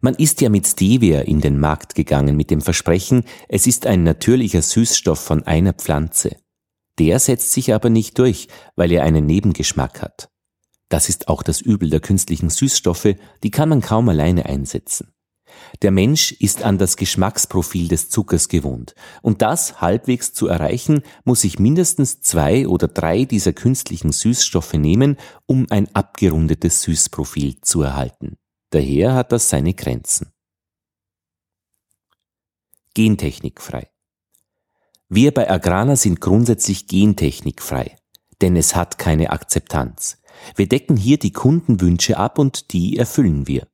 Man 0.00 0.14
ist 0.14 0.40
ja 0.40 0.48
mit 0.48 0.66
Stevia 0.66 1.20
in 1.20 1.40
den 1.40 1.58
Markt 1.58 1.94
gegangen 1.94 2.36
mit 2.36 2.50
dem 2.50 2.60
Versprechen, 2.60 3.24
es 3.48 3.66
ist 3.66 3.86
ein 3.86 4.04
natürlicher 4.04 4.62
Süßstoff 4.62 5.18
von 5.18 5.42
einer 5.42 5.72
Pflanze. 5.72 6.36
Der 6.98 7.18
setzt 7.18 7.52
sich 7.52 7.74
aber 7.74 7.90
nicht 7.90 8.18
durch, 8.18 8.48
weil 8.76 8.92
er 8.92 9.02
einen 9.02 9.26
Nebengeschmack 9.26 10.00
hat. 10.00 10.29
Das 10.90 11.08
ist 11.08 11.28
auch 11.28 11.42
das 11.42 11.60
Übel 11.60 11.88
der 11.88 12.00
künstlichen 12.00 12.50
Süßstoffe, 12.50 13.14
die 13.42 13.50
kann 13.50 13.68
man 13.68 13.80
kaum 13.80 14.08
alleine 14.08 14.44
einsetzen. 14.44 15.14
Der 15.82 15.92
Mensch 15.92 16.32
ist 16.32 16.62
an 16.62 16.78
das 16.78 16.96
Geschmacksprofil 16.96 17.88
des 17.88 18.10
Zuckers 18.10 18.48
gewohnt. 18.48 18.94
Und 19.22 19.40
das 19.40 19.80
halbwegs 19.80 20.32
zu 20.32 20.48
erreichen, 20.48 21.02
muss 21.24 21.44
ich 21.44 21.58
mindestens 21.58 22.20
zwei 22.20 22.66
oder 22.66 22.88
drei 22.88 23.24
dieser 23.24 23.52
künstlichen 23.52 24.12
Süßstoffe 24.12 24.74
nehmen, 24.74 25.16
um 25.46 25.66
ein 25.70 25.94
abgerundetes 25.94 26.82
Süßprofil 26.82 27.60
zu 27.60 27.82
erhalten. 27.82 28.36
Daher 28.70 29.14
hat 29.14 29.32
das 29.32 29.48
seine 29.48 29.74
Grenzen. 29.74 30.32
Gentechnikfrei. 32.94 33.88
Wir 35.08 35.32
bei 35.32 35.48
Agrana 35.48 35.94
sind 35.96 36.20
grundsätzlich 36.20 36.88
gentechnikfrei, 36.88 37.96
denn 38.42 38.56
es 38.56 38.74
hat 38.74 38.98
keine 38.98 39.30
Akzeptanz. 39.30 40.19
Wir 40.56 40.68
decken 40.68 40.96
hier 40.96 41.18
die 41.18 41.32
Kundenwünsche 41.32 42.18
ab 42.18 42.38
und 42.38 42.72
die 42.72 42.96
erfüllen 42.96 43.46
wir. 43.46 43.66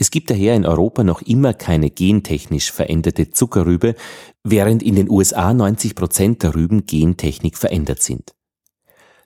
Es 0.00 0.12
gibt 0.12 0.30
daher 0.30 0.54
in 0.54 0.64
Europa 0.64 1.02
noch 1.02 1.22
immer 1.22 1.54
keine 1.54 1.90
gentechnisch 1.90 2.70
veränderte 2.70 3.30
Zuckerrübe, 3.30 3.96
während 4.44 4.82
in 4.84 4.94
den 4.94 5.10
USA 5.10 5.52
90 5.52 5.96
Prozent 5.96 6.42
der 6.44 6.54
Rüben 6.54 6.86
gentechnik 6.86 7.58
verändert 7.58 8.00
sind. 8.00 8.32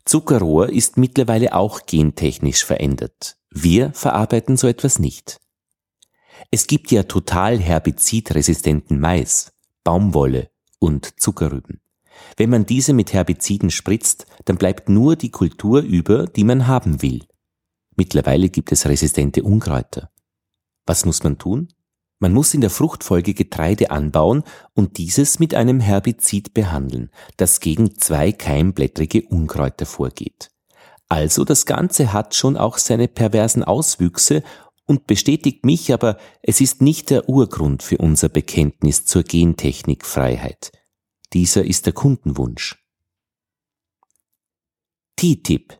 Zuckerrohr 0.06 0.70
ist 0.70 0.96
mittlerweile 0.96 1.54
auch 1.54 1.84
gentechnisch 1.84 2.64
verändert. 2.64 3.36
Wir 3.50 3.92
verarbeiten 3.92 4.56
so 4.56 4.66
etwas 4.66 4.98
nicht. 4.98 5.40
Es 6.50 6.66
gibt 6.66 6.90
ja 6.90 7.02
total 7.02 7.58
herbizidresistenten 7.58 8.98
Mais, 8.98 9.52
Baumwolle 9.84 10.50
und 10.78 11.20
Zuckerrüben. 11.20 11.81
Wenn 12.36 12.50
man 12.50 12.66
diese 12.66 12.92
mit 12.92 13.12
Herbiziden 13.12 13.70
spritzt, 13.70 14.26
dann 14.44 14.56
bleibt 14.56 14.88
nur 14.88 15.16
die 15.16 15.30
Kultur 15.30 15.80
über, 15.80 16.26
die 16.26 16.44
man 16.44 16.66
haben 16.66 17.02
will. 17.02 17.24
Mittlerweile 17.96 18.48
gibt 18.48 18.72
es 18.72 18.86
resistente 18.86 19.42
Unkräuter. 19.42 20.10
Was 20.86 21.04
muss 21.04 21.22
man 21.22 21.38
tun? 21.38 21.68
Man 22.18 22.32
muss 22.32 22.54
in 22.54 22.60
der 22.60 22.70
Fruchtfolge 22.70 23.34
Getreide 23.34 23.90
anbauen 23.90 24.44
und 24.74 24.96
dieses 24.98 25.40
mit 25.40 25.54
einem 25.54 25.80
Herbizid 25.80 26.54
behandeln, 26.54 27.10
das 27.36 27.58
gegen 27.58 27.96
zwei 27.96 28.30
keimblättrige 28.30 29.22
Unkräuter 29.22 29.86
vorgeht. 29.86 30.50
Also 31.08 31.44
das 31.44 31.66
Ganze 31.66 32.12
hat 32.12 32.34
schon 32.34 32.56
auch 32.56 32.78
seine 32.78 33.08
perversen 33.08 33.64
Auswüchse 33.64 34.42
und 34.86 35.06
bestätigt 35.06 35.64
mich 35.64 35.92
aber, 35.92 36.16
es 36.42 36.60
ist 36.60 36.80
nicht 36.80 37.10
der 37.10 37.28
Urgrund 37.28 37.82
für 37.82 37.98
unser 37.98 38.28
Bekenntnis 38.28 39.04
zur 39.04 39.22
Gentechnikfreiheit. 39.22 40.70
Dieser 41.32 41.64
ist 41.64 41.86
der 41.86 41.92
Kundenwunsch. 41.92 42.84
TTIP. 45.16 45.78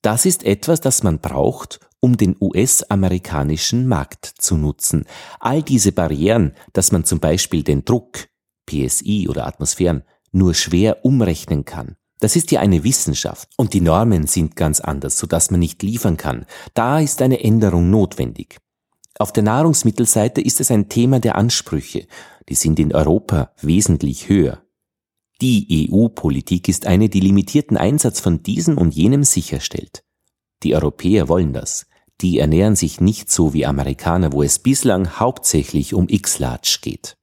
Das 0.00 0.26
ist 0.26 0.44
etwas, 0.44 0.80
das 0.80 1.02
man 1.02 1.18
braucht, 1.18 1.80
um 2.00 2.16
den 2.16 2.36
US-amerikanischen 2.40 3.88
Markt 3.88 4.26
zu 4.26 4.56
nutzen. 4.56 5.06
All 5.40 5.62
diese 5.62 5.92
Barrieren, 5.92 6.52
dass 6.72 6.92
man 6.92 7.04
zum 7.04 7.20
Beispiel 7.20 7.62
den 7.62 7.84
Druck, 7.84 8.28
PSI 8.66 9.26
oder 9.28 9.46
Atmosphären, 9.46 10.02
nur 10.30 10.54
schwer 10.54 11.04
umrechnen 11.04 11.64
kann. 11.64 11.96
Das 12.20 12.36
ist 12.36 12.50
ja 12.50 12.60
eine 12.60 12.84
Wissenschaft 12.84 13.48
und 13.56 13.74
die 13.74 13.80
Normen 13.80 14.26
sind 14.26 14.56
ganz 14.56 14.80
anders, 14.80 15.18
sodass 15.18 15.50
man 15.50 15.60
nicht 15.60 15.82
liefern 15.82 16.16
kann. 16.16 16.46
Da 16.74 17.00
ist 17.00 17.20
eine 17.22 17.42
Änderung 17.42 17.90
notwendig. 17.90 18.58
Auf 19.18 19.32
der 19.32 19.42
Nahrungsmittelseite 19.42 20.40
ist 20.40 20.60
es 20.60 20.70
ein 20.70 20.88
Thema 20.88 21.20
der 21.20 21.36
Ansprüche. 21.36 22.06
Die 22.48 22.54
sind 22.54 22.78
in 22.78 22.94
Europa 22.94 23.52
wesentlich 23.60 24.28
höher. 24.28 24.62
Die 25.40 25.88
EU-Politik 25.90 26.68
ist 26.68 26.86
eine, 26.86 27.08
die 27.08 27.20
limitierten 27.20 27.76
Einsatz 27.76 28.20
von 28.20 28.42
diesem 28.42 28.78
und 28.78 28.94
jenem 28.94 29.24
sicherstellt. 29.24 30.04
Die 30.62 30.74
Europäer 30.74 31.28
wollen 31.28 31.52
das 31.52 31.86
die 32.20 32.38
ernähren 32.38 32.76
sich 32.76 33.00
nicht 33.00 33.30
so 33.30 33.52
wie 33.54 33.66
Amerikaner, 33.66 34.32
wo 34.32 34.42
es 34.42 34.58
bislang 34.58 35.18
hauptsächlich 35.18 35.94
um 35.94 36.08
X-Large 36.08 36.78
geht. 36.80 37.16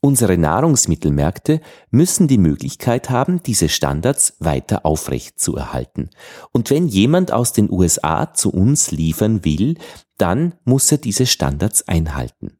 Unsere 0.00 0.38
Nahrungsmittelmärkte 0.38 1.60
müssen 1.90 2.28
die 2.28 2.38
Möglichkeit 2.38 3.10
haben, 3.10 3.42
diese 3.42 3.68
Standards 3.68 4.36
weiter 4.38 4.86
aufrecht 4.86 5.40
zu 5.40 5.56
erhalten. 5.56 6.10
Und 6.52 6.70
wenn 6.70 6.86
jemand 6.86 7.32
aus 7.32 7.52
den 7.52 7.68
USA 7.68 8.32
zu 8.32 8.50
uns 8.50 8.92
liefern 8.92 9.44
will, 9.44 9.76
dann 10.16 10.54
muss 10.64 10.92
er 10.92 10.98
diese 10.98 11.26
Standards 11.26 11.88
einhalten. 11.88 12.58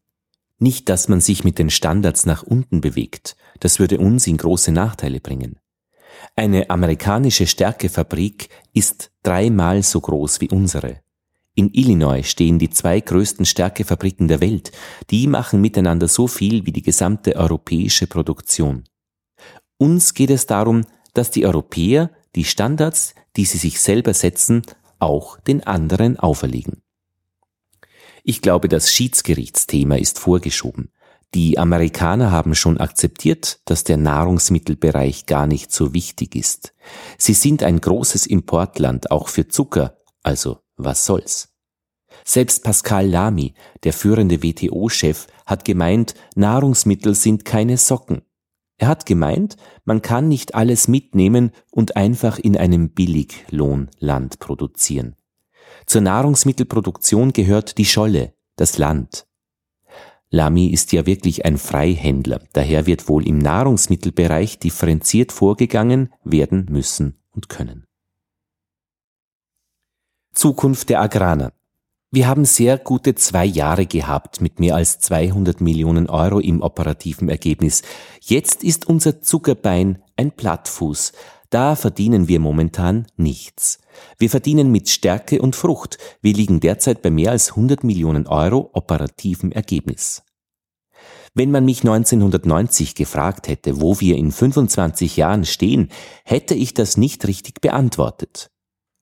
Nicht, 0.58 0.89
dass 0.89 1.08
man 1.08 1.20
sich 1.20 1.44
mit 1.44 1.60
den 1.60 1.70
Standards 1.70 2.26
nach 2.26 2.42
unten 2.42 2.81
bewegt, 2.81 3.36
das 3.60 3.78
würde 3.78 3.99
uns 3.99 4.26
in 4.26 4.36
große 4.36 4.73
Nachteile 4.73 5.20
bringen. 5.20 5.60
Eine 6.34 6.70
amerikanische 6.70 7.47
Stärkefabrik 7.47 8.49
ist 8.73 9.12
dreimal 9.23 9.84
so 9.84 10.00
groß 10.00 10.41
wie 10.41 10.50
unsere. 10.50 11.00
In 11.58 11.74
Illinois 11.74 12.22
stehen 12.22 12.60
die 12.60 12.70
zwei 12.70 13.00
größten 13.00 13.44
Stärkefabriken 13.44 14.28
der 14.28 14.40
Welt. 14.40 14.70
Die 15.10 15.26
machen 15.26 15.60
miteinander 15.60 16.06
so 16.06 16.28
viel 16.28 16.66
wie 16.66 16.70
die 16.70 16.82
gesamte 16.82 17.34
europäische 17.34 18.06
Produktion. 18.06 18.84
Uns 19.76 20.14
geht 20.14 20.30
es 20.30 20.46
darum, 20.46 20.84
dass 21.14 21.32
die 21.32 21.44
Europäer 21.44 22.12
die 22.36 22.44
Standards, 22.44 23.16
die 23.34 23.44
sie 23.44 23.58
sich 23.58 23.80
selber 23.80 24.14
setzen, 24.14 24.62
auch 25.00 25.40
den 25.40 25.64
anderen 25.64 26.16
auferlegen. 26.16 26.80
Ich 28.22 28.40
glaube, 28.40 28.68
das 28.68 28.92
Schiedsgerichtsthema 28.92 29.96
ist 29.96 30.20
vorgeschoben. 30.20 30.92
Die 31.34 31.58
Amerikaner 31.58 32.30
haben 32.30 32.54
schon 32.54 32.78
akzeptiert, 32.78 33.62
dass 33.64 33.82
der 33.82 33.96
Nahrungsmittelbereich 33.96 35.26
gar 35.26 35.48
nicht 35.48 35.72
so 35.72 35.92
wichtig 35.92 36.36
ist. 36.36 36.72
Sie 37.18 37.34
sind 37.34 37.64
ein 37.64 37.80
großes 37.80 38.26
Importland 38.28 39.10
auch 39.10 39.26
für 39.26 39.48
Zucker, 39.48 39.98
also 40.22 40.60
was 40.78 41.05
soll's. 41.05 41.48
Selbst 42.24 42.65
Pascal 42.65 43.07
Lamy, 43.07 43.55
der 43.84 43.92
führende 43.92 44.42
WTO-Chef, 44.42 45.26
hat 45.47 45.65
gemeint, 45.65 46.15
Nahrungsmittel 46.34 47.15
sind 47.15 47.44
keine 47.44 47.76
Socken. 47.76 48.23
Er 48.78 48.89
hat 48.89 49.07
gemeint, 49.07 49.57
man 49.84 50.02
kann 50.02 50.28
nicht 50.28 50.55
alles 50.55 50.89
mitnehmen 50.89 51.50
und 51.70 51.97
einfach 51.97 52.39
in 52.39 52.57
einem 52.57 52.90
Billiglohnland 52.90 54.39
produzieren. 54.39 55.16
Zur 55.86 56.02
Nahrungsmittelproduktion 56.02 57.32
gehört 57.32 57.78
die 57.78 57.84
Scholle, 57.84 58.34
das 58.57 58.78
Land, 58.78 59.28
Lamy 60.31 60.66
ist 60.66 60.92
ja 60.92 61.07
wirklich 61.07 61.47
ein 61.47 61.57
Freihändler, 61.57 62.40
daher 62.52 62.86
wird 62.86 63.08
wohl 63.08 63.26
im 63.26 63.39
Nahrungsmittelbereich 63.39 64.58
differenziert 64.58 65.32
vorgegangen 65.32 66.12
werden 66.23 66.66
müssen 66.68 67.16
und 67.31 67.48
können. 67.48 67.88
Zukunft 70.39 70.89
der 70.89 71.00
Agrarer. 71.00 71.52
Wir 72.12 72.28
haben 72.28 72.44
sehr 72.44 72.78
gute 72.78 73.17
zwei 73.17 73.44
Jahre 73.44 73.86
gehabt 73.86 74.41
mit 74.41 74.60
mehr 74.60 74.76
als 74.76 75.00
200 75.00 75.60
Millionen 75.60 76.08
Euro 76.08 76.39
im 76.39 76.62
operativen 76.62 77.28
Ergebnis. 77.28 77.83
Jetzt 78.20 78.62
ist 78.62 78.86
unser 78.86 79.20
Zuckerbein 79.20 80.00
ein 80.17 80.31
Plattfuß. 80.31 81.10
Da 81.50 81.75
verdienen 81.75 82.28
wir 82.28 82.39
momentan 82.39 83.08
nichts. 83.17 83.81
Wir 84.17 84.31
verdienen 84.31 84.70
mit 84.70 84.89
Stärke 84.89 85.42
und 85.42 85.57
Frucht. 85.57 85.99
Wir 86.23 86.34
liegen 86.34 86.60
derzeit 86.60 87.02
bei 87.02 87.10
mehr 87.10 87.33
als 87.33 87.50
100 87.50 87.83
Millionen 87.83 88.28
Euro 88.28 88.70
operativem 88.75 89.50
Ergebnis. 89.50 90.23
Wenn 91.34 91.50
man 91.50 91.65
mich 91.65 91.81
1990 91.81 92.94
gefragt 92.94 93.49
hätte, 93.49 93.81
wo 93.81 93.99
wir 93.99 94.17
in 94.17 94.31
25 94.31 95.17
Jahren 95.17 95.44
stehen, 95.44 95.89
hätte 96.25 96.55
ich 96.55 96.75
das 96.75 96.97
nicht 96.97 97.26
richtig 97.26 97.60
beantwortet. 97.60 98.52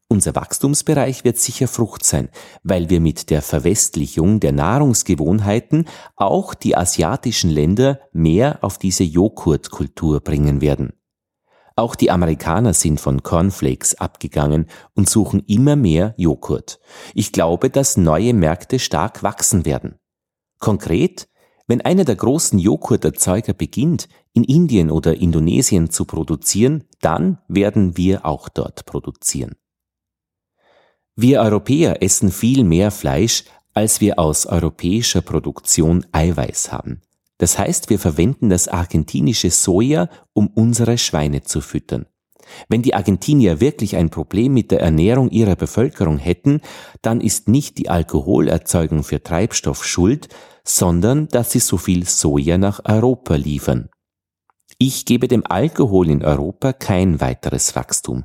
Unser 0.09 0.37
Wachstumsbereich 0.37 1.25
wird 1.25 1.39
sicher 1.39 1.67
Frucht 1.67 2.05
sein, 2.05 2.29
weil 2.63 2.91
wir 2.91 3.01
mit 3.01 3.29
der 3.31 3.43
Verwestlichung 3.43 4.39
der 4.39 4.53
Nahrungsgewohnheiten 4.53 5.89
auch 6.15 6.55
die 6.55 6.77
asiatischen 6.77 7.51
Länder 7.51 7.99
mehr 8.13 8.59
auf 8.63 8.79
diese 8.79 9.03
Joghurtkultur 9.03 10.21
bringen 10.21 10.61
werden. 10.61 10.93
Auch 11.75 11.97
die 11.97 12.11
Amerikaner 12.11 12.73
sind 12.73 13.01
von 13.01 13.23
Cornflakes 13.23 13.97
abgegangen 13.97 14.67
und 14.95 15.11
suchen 15.11 15.43
immer 15.47 15.75
mehr 15.75 16.15
Joghurt. 16.17 16.79
Ich 17.13 17.33
glaube, 17.33 17.69
dass 17.69 17.97
neue 17.97 18.33
Märkte 18.33 18.79
stark 18.79 19.25
wachsen 19.25 19.67
werden. 19.67 19.99
Konkret, 20.59 21.29
wenn 21.67 21.81
einer 21.81 22.05
der 22.05 22.17
großen 22.17 22.61
Joghurterzeuger 22.61 23.53
beginnt, 23.55 24.09
in 24.33 24.45
Indien 24.45 24.91
oder 24.91 25.17
Indonesien 25.17 25.91
zu 25.91 26.05
produzieren, 26.05 26.85
dann 27.01 27.39
werden 27.49 27.97
wir 27.97 28.25
auch 28.25 28.49
dort 28.49 28.87
produzieren. 28.87 29.57
Wir 31.19 31.41
Europäer 31.41 32.03
essen 32.03 32.31
viel 32.31 32.63
mehr 32.63 32.91
Fleisch, 32.91 33.45
als 33.73 34.03
wir 34.03 34.19
aus 34.19 34.45
europäischer 34.45 35.23
Produktion 35.23 36.05
Eiweiß 36.13 36.73
haben. 36.73 37.01
Das 37.39 37.59
heißt, 37.59 37.89
wir 37.89 37.99
verwenden 37.99 38.51
das 38.51 38.69
argentinische 38.69 39.51
Soja, 39.51 40.11
um 40.35 40.49
unsere 40.49 40.99
Schweine 40.99 41.43
zu 41.43 41.63
füttern. 41.63 42.05
Wenn 42.69 42.83
die 42.83 42.95
Argentinier 42.95 43.61
wirklich 43.63 43.97
ein 43.97 44.11
Problem 44.11 44.53
mit 44.53 44.71
der 44.71 44.81
Ernährung 44.81 45.31
ihrer 45.31 45.57
Bevölkerung 45.57 46.19
hätten, 46.19 46.61
dann 47.01 47.23
ist 47.23 47.49
nicht 47.49 47.79
die 47.79 47.89
Alkoholerzeugung 47.89 49.03
für 49.03 49.23
Treibstoff 49.23 49.87
schuld, 49.87 50.29
sondern 50.65 51.29
dass 51.29 51.51
sie 51.51 51.61
so 51.61 51.79
viel 51.79 52.07
Soja 52.07 52.59
nach 52.59 52.81
Europa 52.85 53.37
liefern. 53.37 53.89
Ich 54.77 55.07
gebe 55.07 55.29
dem 55.29 55.45
Alkohol 55.47 56.11
in 56.11 56.23
Europa 56.23 56.75
kein 56.75 57.23
weiteres 57.23 57.75
Wachstum. 57.75 58.25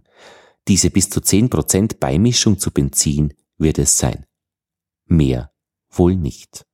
Diese 0.68 0.90
bis 0.90 1.10
zu 1.10 1.20
10% 1.20 1.98
Beimischung 2.00 2.60
zu 2.60 2.72
Benzin 2.72 3.34
wird 3.58 3.80
es 3.80 3.98
sein. 3.98 4.26
Mehr 5.06 5.52
wohl 5.90 6.16
nicht. 6.16 6.66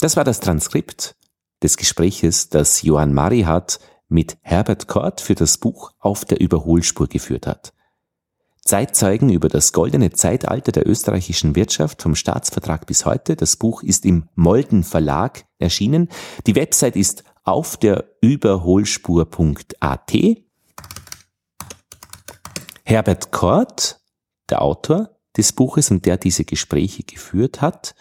Das 0.00 0.16
war 0.16 0.24
das 0.24 0.40
Transkript 0.40 1.16
des 1.62 1.76
Gespräches, 1.76 2.48
das 2.50 2.82
Johann 2.82 3.14
Marihat 3.14 3.80
mit 4.08 4.36
Herbert 4.42 4.86
Kort 4.86 5.20
für 5.20 5.34
das 5.34 5.58
Buch 5.58 5.92
Auf 5.98 6.24
der 6.24 6.40
Überholspur 6.40 7.08
geführt 7.08 7.46
hat. 7.46 7.72
Zeitzeugen 8.64 9.30
über 9.30 9.48
das 9.48 9.72
goldene 9.72 10.10
Zeitalter 10.10 10.72
der 10.72 10.88
österreichischen 10.88 11.54
Wirtschaft 11.54 12.00
vom 12.00 12.14
Staatsvertrag 12.14 12.86
bis 12.86 13.04
heute. 13.04 13.36
Das 13.36 13.56
Buch 13.56 13.82
ist 13.82 14.06
im 14.06 14.28
Molden 14.34 14.84
Verlag 14.84 15.44
erschienen. 15.58 16.08
Die 16.46 16.54
Website 16.54 16.96
ist 16.96 17.24
auf 17.42 17.76
der 17.76 18.04
Überholspur.at. 18.22 20.12
Herbert 22.86 23.30
Kort, 23.32 24.00
der 24.50 24.60
Autor 24.60 25.16
des 25.36 25.52
Buches 25.52 25.90
und 25.90 26.04
der 26.04 26.18
diese 26.18 26.44
Gespräche 26.44 27.02
geführt 27.02 27.62
hat, 27.62 27.94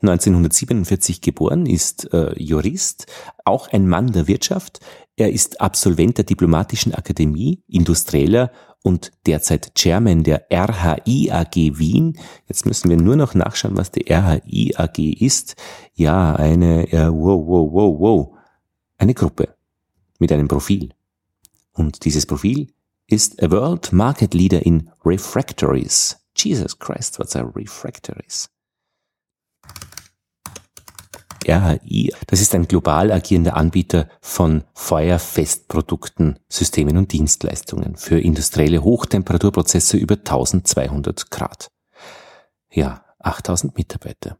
1947 0.00 1.20
geboren, 1.20 1.66
ist 1.66 2.12
äh, 2.14 2.32
Jurist, 2.40 3.06
auch 3.44 3.68
ein 3.68 3.86
Mann 3.86 4.12
der 4.12 4.26
Wirtschaft. 4.28 4.80
Er 5.16 5.32
ist 5.32 5.60
Absolvent 5.60 6.16
der 6.18 6.24
Diplomatischen 6.24 6.94
Akademie, 6.94 7.62
Industrieller 7.66 8.52
und 8.82 9.10
derzeit 9.26 9.74
Chairman 9.74 10.22
der 10.22 10.46
RHI 10.52 11.30
AG 11.32 11.78
Wien. 11.78 12.16
Jetzt 12.46 12.64
müssen 12.64 12.88
wir 12.88 12.96
nur 12.96 13.16
noch 13.16 13.34
nachschauen, 13.34 13.76
was 13.76 13.90
die 13.90 14.10
RHI 14.10 14.76
AG 14.76 14.98
ist. 14.98 15.56
Ja, 15.94 16.34
eine, 16.36 16.90
äh, 16.92 17.08
wow, 17.08 17.44
wow, 17.46 17.72
wow, 17.72 18.00
wow, 18.00 18.38
eine 18.96 19.14
Gruppe 19.14 19.54
mit 20.18 20.32
einem 20.32 20.48
Profil. 20.48 20.94
Und 21.72 22.04
dieses 22.04 22.24
Profil 22.24 22.68
ist 23.10 23.42
a 23.42 23.50
World 23.50 23.90
Market 23.92 24.34
Leader 24.34 24.64
in 24.64 24.90
Refractories. 25.04 26.16
Jesus 26.36 26.78
Christ, 26.78 27.18
what's 27.18 27.34
a 27.34 27.42
Refractories? 27.42 28.50
RHI, 31.46 32.12
das 32.26 32.42
ist 32.42 32.54
ein 32.54 32.68
global 32.68 33.10
agierender 33.10 33.56
Anbieter 33.56 34.10
von 34.20 34.64
Feuerfestprodukten, 34.74 36.38
Systemen 36.48 36.98
und 36.98 37.10
Dienstleistungen 37.12 37.96
für 37.96 38.20
industrielle 38.20 38.84
Hochtemperaturprozesse 38.84 39.96
über 39.96 40.16
1200 40.16 41.30
Grad. 41.30 41.70
Ja, 42.70 43.04
8000 43.20 43.74
Mitarbeiter. 43.78 44.38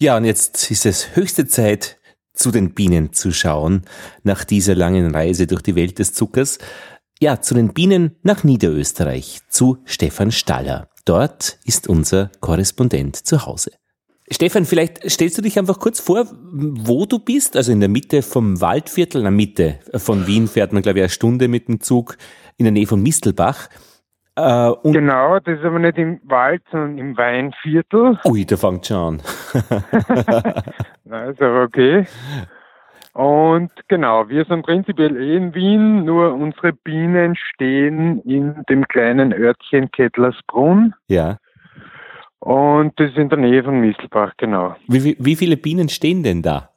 Ja, 0.00 0.16
und 0.16 0.24
jetzt 0.24 0.70
ist 0.70 0.86
es 0.86 1.16
höchste 1.16 1.48
Zeit, 1.48 1.98
zu 2.32 2.52
den 2.52 2.72
Bienen 2.72 3.12
zu 3.12 3.32
schauen, 3.32 3.82
nach 4.22 4.44
dieser 4.44 4.76
langen 4.76 5.12
Reise 5.12 5.48
durch 5.48 5.60
die 5.60 5.74
Welt 5.74 5.98
des 5.98 6.14
Zuckers. 6.14 6.58
Ja, 7.18 7.40
zu 7.40 7.54
den 7.54 7.74
Bienen 7.74 8.14
nach 8.22 8.44
Niederösterreich, 8.44 9.40
zu 9.48 9.78
Stefan 9.84 10.30
Staller. 10.30 10.88
Dort 11.04 11.58
ist 11.64 11.88
unser 11.88 12.30
Korrespondent 12.38 13.16
zu 13.16 13.44
Hause. 13.44 13.72
Stefan, 14.30 14.66
vielleicht 14.66 15.10
stellst 15.10 15.36
du 15.36 15.42
dich 15.42 15.58
einfach 15.58 15.80
kurz 15.80 15.98
vor, 15.98 16.28
wo 16.32 17.04
du 17.04 17.18
bist, 17.18 17.56
also 17.56 17.72
in 17.72 17.80
der 17.80 17.88
Mitte 17.88 18.22
vom 18.22 18.60
Waldviertel, 18.60 19.22
in 19.22 19.24
der 19.24 19.32
Mitte 19.32 19.80
von 19.96 20.28
Wien 20.28 20.46
fährt 20.46 20.72
man, 20.72 20.82
glaube 20.82 21.00
ich, 21.00 21.02
eine 21.02 21.10
Stunde 21.10 21.48
mit 21.48 21.66
dem 21.66 21.80
Zug 21.80 22.18
in 22.56 22.66
der 22.66 22.72
Nähe 22.72 22.86
von 22.86 23.02
Mistelbach. 23.02 23.68
Äh, 24.38 24.92
genau, 24.92 25.40
das 25.40 25.58
ist 25.58 25.64
aber 25.64 25.80
nicht 25.80 25.98
im 25.98 26.20
Wald, 26.22 26.62
sondern 26.70 26.98
im 26.98 27.16
Weinviertel. 27.16 28.20
Ui, 28.24 28.46
da 28.46 28.56
fängt 28.56 28.86
schon 28.86 28.96
an. 28.96 29.22
Nein, 31.04 31.30
ist 31.30 31.42
aber 31.42 31.64
okay. 31.64 32.06
Und 33.14 33.72
genau, 33.88 34.28
wir 34.28 34.44
sind 34.44 34.64
prinzipiell 34.64 35.16
eh 35.16 35.36
in 35.36 35.54
Wien, 35.56 36.04
nur 36.04 36.34
unsere 36.34 36.72
Bienen 36.72 37.34
stehen 37.34 38.20
in 38.20 38.62
dem 38.68 38.86
kleinen 38.86 39.32
Örtchen 39.32 39.90
Kettlersbrunn. 39.90 40.94
Ja. 41.08 41.38
Und 42.38 42.92
das 43.00 43.10
ist 43.10 43.18
in 43.18 43.30
der 43.30 43.38
Nähe 43.38 43.64
von 43.64 43.80
Mistelbach, 43.80 44.34
genau. 44.36 44.76
Wie, 44.86 45.16
wie 45.18 45.34
viele 45.34 45.56
Bienen 45.56 45.88
stehen 45.88 46.22
denn 46.22 46.42
da? 46.42 46.70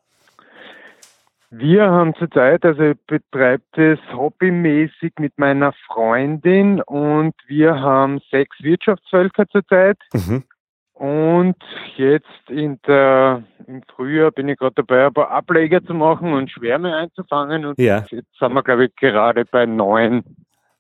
Wir 1.54 1.84
haben 1.90 2.16
zurzeit, 2.16 2.64
also 2.64 2.82
ich 2.82 2.98
betreibe 3.08 3.64
das 3.74 4.00
hobbymäßig 4.14 5.12
mit 5.20 5.38
meiner 5.38 5.74
Freundin 5.86 6.82
und 6.82 7.34
wir 7.46 7.82
haben 7.82 8.22
sechs 8.32 8.56
Wirtschaftsvölker 8.64 9.46
zurzeit. 9.50 9.98
Mhm. 10.14 10.46
Und 10.94 11.58
jetzt 11.98 12.50
in 12.50 12.80
der, 12.88 13.44
im 13.68 13.82
Frühjahr 13.94 14.32
bin 14.32 14.48
ich 14.48 14.60
gerade 14.60 14.76
dabei, 14.76 15.08
ein 15.08 15.14
paar 15.14 15.30
Ableger 15.30 15.84
zu 15.84 15.94
machen 15.94 16.32
und 16.32 16.50
Schwärme 16.50 16.96
einzufangen. 16.96 17.66
Und 17.66 17.78
ja. 17.80 18.06
jetzt 18.10 18.30
sind 18.40 18.54
wir, 18.54 18.64
glaube 18.64 18.86
ich, 18.86 18.96
gerade 18.96 19.44
bei 19.44 19.66
neun, 19.66 20.24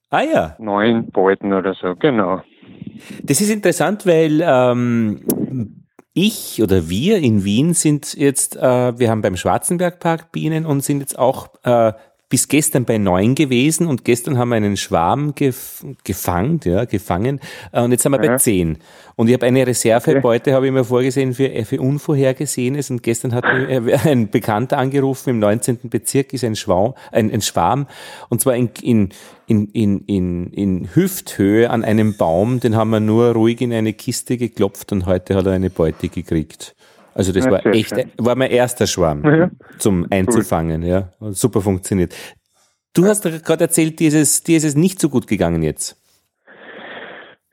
ah, 0.10 0.22
ja. 0.22 0.56
neun 0.58 1.12
Beuten 1.12 1.52
oder 1.52 1.74
so, 1.74 1.98
genau. 1.98 2.44
Das 3.24 3.42
ist 3.42 3.50
interessant, 3.50 4.06
weil 4.06 4.42
ähm, 4.42 5.81
ich 6.14 6.62
oder 6.62 6.90
wir 6.90 7.20
in 7.20 7.44
Wien 7.44 7.74
sind 7.74 8.14
jetzt, 8.16 8.58
äh, 8.58 9.00
wir 9.00 9.10
haben 9.10 9.22
beim 9.22 9.38
Schwarzenbergpark 9.38 10.32
Bienen 10.32 10.66
und 10.66 10.84
sind 10.84 11.00
jetzt 11.00 11.18
auch 11.18 11.50
äh, 11.64 11.94
bis 12.32 12.48
gestern 12.48 12.86
bei 12.86 12.98
neun 12.98 13.36
gewesen 13.36 13.88
und 13.88 14.06
gestern 14.06 14.38
haben 14.38 14.50
wir 14.50 14.56
einen 14.56 14.78
Schwarm 14.78 15.36
gef 15.36 15.86
gefangen, 16.06 16.62
ja, 16.64 16.86
gefangen 16.86 17.42
äh, 17.74 17.82
und 17.82 17.92
jetzt 17.92 18.04
sind 18.04 18.14
wir 18.14 18.24
ja. 18.24 18.32
bei 18.32 18.38
zehn. 18.38 18.78
Und 19.18 19.28
ich 19.28 19.34
habe 19.34 19.46
eine 19.46 19.68
Reservebeute, 19.68 20.54
habe 20.54 20.66
ich 20.66 20.72
mir 20.72 20.86
vorgesehen 20.86 21.34
für, 21.34 21.50
für 21.66 21.82
Unvorhergesehenes 21.82 22.90
und 22.90 23.04
gestern 23.04 23.36
hat 23.36 23.44
mir 23.44 24.00
ein 24.06 24.30
Bekannter 24.30 24.78
angerufen, 24.78 25.32
im 25.32 25.40
19. 25.40 25.90
Bezirk 25.90 26.32
ist 26.32 26.46
ein, 26.46 26.56
Schwarm, 26.56 26.94
ein, 27.12 27.30
ein 27.32 27.42
Schwarm 27.42 27.86
und 28.30 28.40
zwar 28.40 28.56
in, 28.56 28.70
in, 28.82 29.10
in, 29.48 29.68
in, 29.74 30.06
in, 30.06 30.54
in 30.54 30.96
Hüfthöhe 30.96 31.70
an 31.70 31.84
einem 31.84 32.16
Baum, 32.16 32.62
den 32.62 32.78
haben 32.78 32.92
wir 32.92 33.02
nur 33.02 33.34
ruhig 33.34 33.60
in 33.60 33.74
eine 33.74 33.92
Kiste 33.92 34.38
geklopft 34.38 34.94
und 34.94 35.06
heute 35.06 35.36
hat 35.36 35.46
er 35.46 35.52
eine 35.52 35.70
Beute 35.70 36.08
gekriegt. 36.08 36.76
Also 37.14 37.34
das 37.34 37.46
ja, 37.46 37.52
war 37.52 37.66
echt, 37.68 37.90
schön. 37.90 38.12
war 38.18 38.36
mein 38.36 38.52
erster 38.52 38.88
Schwarm 38.88 39.24
ja. 39.26 39.50
zum 39.78 40.08
Einzufangen, 40.10 40.84
ja. 40.84 41.10
Super 41.20 41.62
funktioniert. 41.62 42.16
Du 42.94 43.06
hast 43.06 43.24
gerade 43.24 43.64
erzählt, 43.64 44.00
dir 44.00 44.08
ist, 44.10 44.16
es, 44.16 44.44
dir 44.44 44.58
ist 44.58 44.64
es 44.64 44.76
nicht 44.76 45.00
so 45.00 45.10
gut 45.10 45.28
gegangen 45.28 45.64
jetzt. 45.64 45.98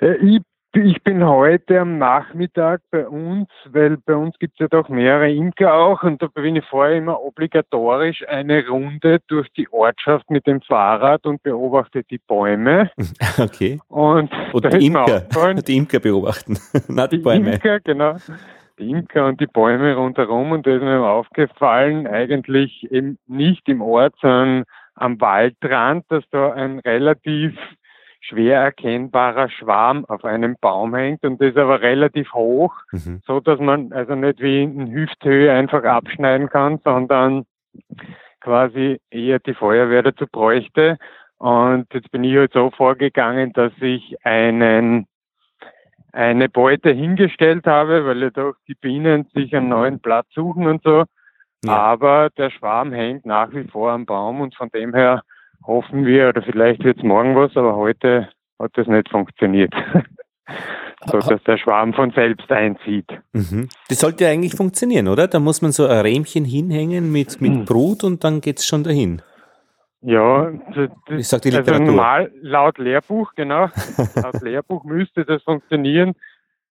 Äh, 0.01 0.17
ich, 0.17 0.41
ich 0.75 1.03
bin 1.03 1.25
heute 1.25 1.81
am 1.81 1.99
Nachmittag 1.99 2.83
bei 2.91 3.07
uns, 3.07 3.49
weil 3.71 3.97
bei 3.99 4.15
uns 4.15 4.39
gibt 4.39 4.55
es 4.55 4.59
ja 4.61 4.69
doch 4.69 4.89
mehrere 4.89 5.31
Imker 5.31 5.75
auch 5.75 6.03
und 6.03 6.23
da 6.23 6.27
bin 6.27 6.57
ich 6.57 6.65
vorher 6.65 6.97
immer 6.97 7.21
obligatorisch 7.21 8.27
eine 8.29 8.67
Runde 8.69 9.19
durch 9.29 9.49
die 9.57 9.69
Ortschaft 9.73 10.31
mit 10.31 10.47
dem 10.47 10.61
Fahrrad 10.61 11.25
und 11.27 11.43
beobachte 11.43 12.05
die 12.05 12.19
Bäume. 12.19 12.91
Okay. 13.39 13.79
Und, 13.89 14.31
und 14.53 14.73
die 14.73 14.87
Imker, 14.87 15.21
die 15.67 15.77
Imker 15.77 16.01
beobachten, 16.01 16.59
na 16.89 17.07
die, 17.07 17.19
die 17.19 17.23
Bäume. 17.23 17.53
Imker, 17.53 17.81
genau 17.81 18.17
Imker 18.79 19.27
und 19.27 19.41
die 19.41 19.47
Bäume 19.47 19.95
rundherum 19.95 20.53
und 20.53 20.67
da 20.67 20.75
ist 20.75 20.83
mir 20.83 21.05
aufgefallen, 21.05 22.07
eigentlich 22.07 22.91
eben 22.91 23.19
nicht 23.27 23.69
im 23.69 23.83
Ort, 23.83 24.15
sondern 24.21 24.65
am 24.95 25.21
Waldrand, 25.21 26.05
dass 26.09 26.25
da 26.31 26.53
ein 26.53 26.79
relativ 26.81 27.57
schwer 28.21 28.61
erkennbarer 28.61 29.49
Schwarm 29.49 30.05
auf 30.07 30.25
einem 30.25 30.57
Baum 30.61 30.95
hängt 30.95 31.25
und 31.25 31.41
das 31.41 31.51
ist 31.51 31.59
aber 31.59 31.81
relativ 31.81 32.33
hoch, 32.35 32.75
mhm. 32.93 33.23
so 33.27 33.41
dass 33.41 33.61
man 33.61 33.93
also 33.93 34.15
nicht 34.15 34.41
wie 34.41 34.63
in 34.63 34.91
Hüfthöhe 34.91 35.53
einfach 35.53 35.85
abschneiden 35.85 36.49
kann, 36.49 36.79
sondern 36.85 37.45
quasi 38.41 39.01
eher 39.11 39.39
die 39.39 39.55
Feuerwehr 39.55 40.03
dazu 40.03 40.27
bräuchte. 40.27 40.99
Und 41.39 41.87
jetzt 41.93 42.11
bin 42.11 42.25
ich 42.25 42.37
halt 42.37 42.53
so 42.53 42.71
vorgegangen, 42.71 43.53
dass 43.53 43.73
ich 43.81 44.17
einen 44.25 45.07
eine 46.19 46.49
Beute 46.49 46.91
hingestellt 46.91 47.65
habe, 47.67 48.05
weil 48.05 48.21
ja 48.23 48.31
doch 48.31 48.55
die 48.67 48.75
Bienen 48.75 49.29
sich 49.35 49.55
einen 49.55 49.69
neuen 49.69 50.01
Platz 50.01 50.27
suchen 50.35 50.67
und 50.67 50.83
so. 50.83 51.05
Ja. 51.65 51.73
Aber 51.73 52.31
der 52.37 52.51
Schwarm 52.51 52.93
hängt 52.93 53.25
nach 53.25 53.53
wie 53.53 53.63
vor 53.69 53.93
am 53.93 54.05
Baum 54.05 54.41
und 54.41 54.57
von 54.57 54.69
dem 54.71 54.95
her 54.95 55.23
hoffen 55.65 56.05
wir, 56.05 56.31
oder 56.31 56.43
vielleicht 56.43 56.83
wird 56.83 56.99
es 56.99 57.05
morgen 57.05 57.37
was, 57.37 57.57
aber 57.57 57.77
heute 57.77 58.29
hat 58.59 58.73
das 58.75 58.89
nicht 58.89 59.09
funktioniert. 59.09 59.73
so 61.07 61.19
dass 61.19 61.43
der 61.45 61.57
Schwarm 61.57 61.95
von 61.95 62.11
selbst 62.11 62.51
einzieht. 62.51 63.07
Mhm. 63.33 63.69
Das 63.89 64.01
sollte 64.01 64.27
eigentlich 64.27 64.57
funktionieren, 64.57 65.07
oder? 65.07 65.29
Da 65.29 65.39
muss 65.39 65.63
man 65.63 65.71
so 65.71 65.87
ein 65.87 66.01
Rähmchen 66.01 66.45
hinhängen 66.45 67.13
mit, 67.13 67.41
mit 67.41 67.53
hm. 67.53 67.65
Brut 67.65 68.03
und 68.03 68.25
dann 68.25 68.41
geht 68.41 68.59
es 68.59 68.67
schon 68.67 68.83
dahin. 68.83 69.23
Ja, 70.01 70.51
das, 70.75 70.91
ich 71.19 71.27
sag 71.27 71.43
die 71.43 71.51
Literatur. 71.51 71.81
Also 71.81 71.85
normal, 71.85 72.33
laut 72.41 72.79
Lehrbuch, 72.79 73.35
genau. 73.35 73.69
laut 74.15 74.41
Lehrbuch 74.43 74.85
müsste 74.85 75.25
das 75.25 75.43
funktionieren. 75.43 76.15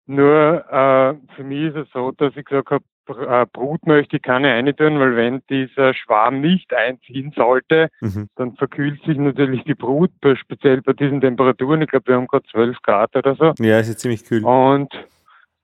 Nur 0.05 0.63
äh, 0.71 1.15
für 1.35 1.43
mich 1.43 1.65
ist 1.65 1.75
es 1.75 1.87
so, 1.91 2.11
dass 2.11 2.35
ich 2.37 2.45
gesagt 2.45 2.71
habe, 2.71 2.83
äh, 3.09 3.45
Brut 3.51 3.85
möchte 3.85 4.17
ich 4.17 4.21
keine 4.21 4.53
eintun, 4.53 4.99
weil 4.99 5.15
wenn 5.15 5.41
dieser 5.49 5.93
Schwarm 5.93 6.39
nicht 6.39 6.73
einziehen 6.73 7.33
sollte, 7.35 7.89
mhm. 7.99 8.29
dann 8.35 8.55
verkühlt 8.55 9.01
sich 9.03 9.17
natürlich 9.17 9.63
die 9.65 9.75
Brut, 9.75 10.11
speziell 10.35 10.81
bei 10.81 10.93
diesen 10.93 11.19
Temperaturen. 11.19 11.81
Ich 11.81 11.89
glaube, 11.89 12.07
wir 12.07 12.15
haben 12.15 12.27
gerade 12.27 12.45
12 12.51 12.81
Grad 12.81 13.15
oder 13.15 13.35
so. 13.35 13.53
Ja, 13.59 13.79
ist 13.79 13.89
jetzt 13.89 13.99
ziemlich 13.99 14.23
kühl. 14.23 14.43
Und 14.43 14.93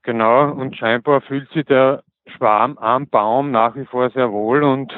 genau, 0.03 0.51
und 0.51 0.75
scheinbar 0.75 1.21
fühlt 1.21 1.49
sich 1.51 1.65
der 1.65 2.03
Schwarm 2.35 2.77
am 2.77 3.07
Baum 3.07 3.51
nach 3.51 3.75
wie 3.75 3.85
vor 3.85 4.09
sehr 4.09 4.31
wohl 4.31 4.63
und 4.63 4.93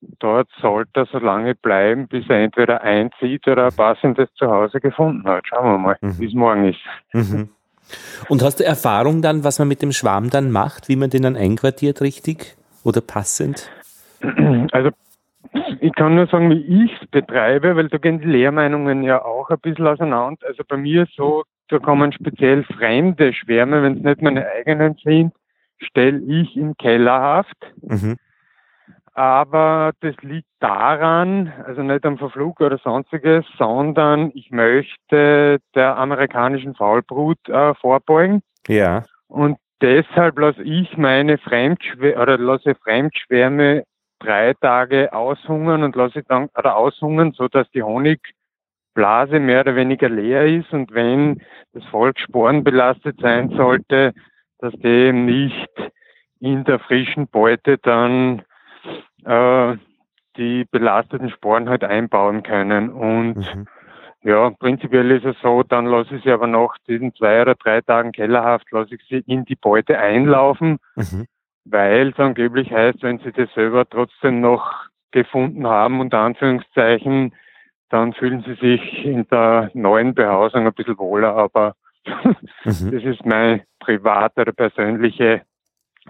dort 0.00 0.48
sollte 0.60 1.00
er 1.00 1.06
so 1.06 1.18
lange 1.18 1.54
bleiben, 1.54 2.08
bis 2.08 2.28
er 2.28 2.40
entweder 2.40 2.82
einzieht 2.82 3.46
oder 3.48 3.66
ein 3.66 3.74
passendes 3.74 4.32
Zuhause 4.34 4.80
gefunden 4.80 5.28
hat. 5.28 5.46
Schauen 5.46 5.72
wir 5.72 5.78
mal, 5.78 5.96
mhm. 6.00 6.18
wie 6.18 6.26
es 6.26 6.34
morgen 6.34 6.68
ist. 6.68 6.80
Mhm. 7.12 7.48
Und 8.28 8.42
hast 8.42 8.60
du 8.60 8.64
Erfahrung 8.64 9.22
dann, 9.22 9.44
was 9.44 9.58
man 9.58 9.68
mit 9.68 9.82
dem 9.82 9.92
Schwarm 9.92 10.30
dann 10.30 10.50
macht, 10.50 10.88
wie 10.88 10.96
man 10.96 11.10
den 11.10 11.22
dann 11.22 11.36
einquartiert 11.36 12.00
richtig 12.00 12.56
oder 12.84 13.00
passend? 13.00 13.70
Also 14.72 14.90
ich 15.80 15.94
kann 15.94 16.16
nur 16.16 16.26
sagen, 16.26 16.50
wie 16.50 16.84
ich 16.84 16.92
es 17.00 17.08
betreibe, 17.08 17.76
weil 17.76 17.88
da 17.88 17.98
gehen 17.98 18.20
die 18.20 18.26
Lehrmeinungen 18.26 19.02
ja 19.02 19.24
auch 19.24 19.48
ein 19.50 19.58
bisschen 19.60 19.86
auseinander. 19.86 20.46
Also 20.46 20.62
bei 20.66 20.76
mir 20.76 21.06
so, 21.16 21.44
da 21.68 21.78
kommen 21.78 22.12
speziell 22.12 22.64
fremde 22.64 23.32
Schwärme, 23.32 23.82
wenn 23.82 23.98
es 23.98 24.02
nicht 24.02 24.22
meine 24.22 24.46
eigenen 24.46 24.96
sind, 25.02 25.32
stelle 25.78 26.18
ich 26.18 26.56
in 26.56 26.76
Kellerhaft. 26.76 27.56
Mhm. 27.82 28.16
Aber 29.18 29.94
das 29.98 30.14
liegt 30.22 30.46
daran, 30.60 31.52
also 31.66 31.82
nicht 31.82 32.06
am 32.06 32.18
Verflug 32.18 32.60
oder 32.60 32.78
sonstiges, 32.78 33.44
sondern 33.56 34.30
ich 34.32 34.52
möchte 34.52 35.58
der 35.74 35.96
amerikanischen 35.96 36.76
Faulbrut 36.76 37.48
äh, 37.48 37.74
vorbeugen. 37.74 38.42
Ja. 38.68 39.02
Und 39.26 39.56
deshalb 39.82 40.38
lasse 40.38 40.62
ich 40.62 40.96
meine 40.96 41.36
Fremdschwärme 41.36 42.22
oder 42.22 42.38
lasse 42.38 42.76
Fremdschwärme 42.76 43.82
drei 44.20 44.54
Tage 44.54 45.12
aushungern 45.12 45.82
und 45.82 45.96
lasse 45.96 46.22
dann 46.22 46.48
oder 46.56 46.76
aushungern, 46.76 47.32
so 47.32 47.48
dass 47.48 47.68
die 47.72 47.82
Honigblase 47.82 49.40
mehr 49.40 49.62
oder 49.62 49.74
weniger 49.74 50.08
leer 50.08 50.46
ist 50.46 50.72
und 50.72 50.94
wenn 50.94 51.42
das 51.72 51.84
Volk 51.86 52.20
sporenbelastet 52.20 53.18
sein 53.20 53.50
sollte, 53.56 54.12
dass 54.60 54.74
dem 54.74 55.26
nicht 55.26 55.74
in 56.38 56.62
der 56.62 56.78
frischen 56.78 57.26
Beute 57.26 57.78
dann 57.78 58.42
äh, 59.24 59.76
die 60.36 60.64
belasteten 60.70 61.30
Sporen 61.30 61.68
halt 61.68 61.84
einbauen 61.84 62.42
können. 62.42 62.90
Und 62.90 63.36
mhm. 63.36 63.66
ja, 64.22 64.50
prinzipiell 64.50 65.10
ist 65.10 65.24
es 65.24 65.36
so, 65.42 65.62
dann 65.62 65.86
lasse 65.86 66.16
ich 66.16 66.22
sie 66.22 66.30
aber 66.30 66.46
nach 66.46 66.76
diesen 66.86 67.14
zwei 67.14 67.42
oder 67.42 67.54
drei 67.54 67.80
Tagen 67.80 68.12
Kellerhaft, 68.12 68.70
lasse 68.70 68.94
ich 68.94 69.02
sie 69.08 69.24
in 69.26 69.44
die 69.44 69.56
Beute 69.56 69.98
einlaufen, 69.98 70.78
mhm. 70.96 71.26
weil 71.64 72.08
es 72.08 72.18
angeblich 72.18 72.70
heißt, 72.70 73.02
wenn 73.02 73.18
sie 73.18 73.32
das 73.32 73.52
selber 73.54 73.88
trotzdem 73.88 74.40
noch 74.40 74.88
gefunden 75.10 75.66
haben, 75.66 76.00
unter 76.00 76.20
Anführungszeichen, 76.20 77.34
dann 77.88 78.12
fühlen 78.12 78.44
sie 78.46 78.54
sich 78.54 79.04
in 79.04 79.26
der 79.28 79.70
neuen 79.74 80.14
Behausung 80.14 80.66
ein 80.66 80.74
bisschen 80.74 80.98
wohler, 80.98 81.34
aber 81.34 81.74
mhm. 82.06 82.44
das 82.64 83.02
ist 83.02 83.24
meine 83.24 83.64
private 83.80 84.42
oder 84.42 84.52
persönliche 84.52 85.42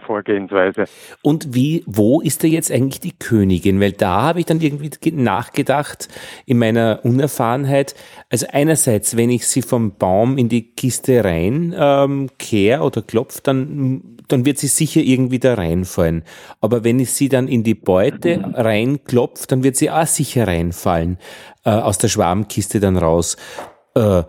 Vorgehensweise. 0.01 0.85
Und 1.23 1.55
wie, 1.55 1.83
wo 1.87 2.21
ist 2.21 2.45
da 2.45 2.49
jetzt 2.49 2.71
eigentlich 2.71 3.01
die 3.01 3.19
Königin? 3.19 3.81
Weil 3.81 3.93
da 3.93 4.23
habe 4.23 4.41
ich 4.41 4.47
dann 4.47 4.61
irgendwie 4.61 4.91
nachgedacht 5.13 6.09
in 6.47 6.59
meiner 6.59 7.01
Unerfahrenheit. 7.03 7.95
Also 8.31 8.47
einerseits, 8.53 9.17
wenn 9.17 9.31
ich 9.31 9.47
sie 9.47 9.63
vom 9.63 9.97
Baum 9.97 10.39
in 10.39 10.49
die 10.49 10.71
Kiste 10.75 11.25
rein 11.25 11.75
ähm, 11.77 12.31
kehre 12.39 12.83
oder 12.83 13.03
klopfe, 13.03 13.41
dann, 13.43 14.19
dann 14.29 14.45
wird 14.45 14.59
sie 14.59 14.69
sicher 14.69 15.01
irgendwie 15.01 15.39
da 15.39 15.55
reinfallen. 15.55 16.23
Aber 16.61 16.85
wenn 16.85 17.01
ich 17.01 17.13
sie 17.13 17.29
dann 17.29 17.49
in 17.49 17.65
die 17.65 17.75
Beute 17.75 18.43
reinklopfe, 18.55 19.47
dann 19.49 19.63
wird 19.63 19.77
sie 19.77 19.91
auch 19.91 20.07
sicher 20.07 20.47
reinfallen, 20.47 21.19
äh, 21.65 21.71
aus 21.71 21.99
der 21.99 22.09
Schwarmkiste 22.09 22.81
dann 22.81 22.97
raus. 22.97 23.37
Äh, 23.95 24.23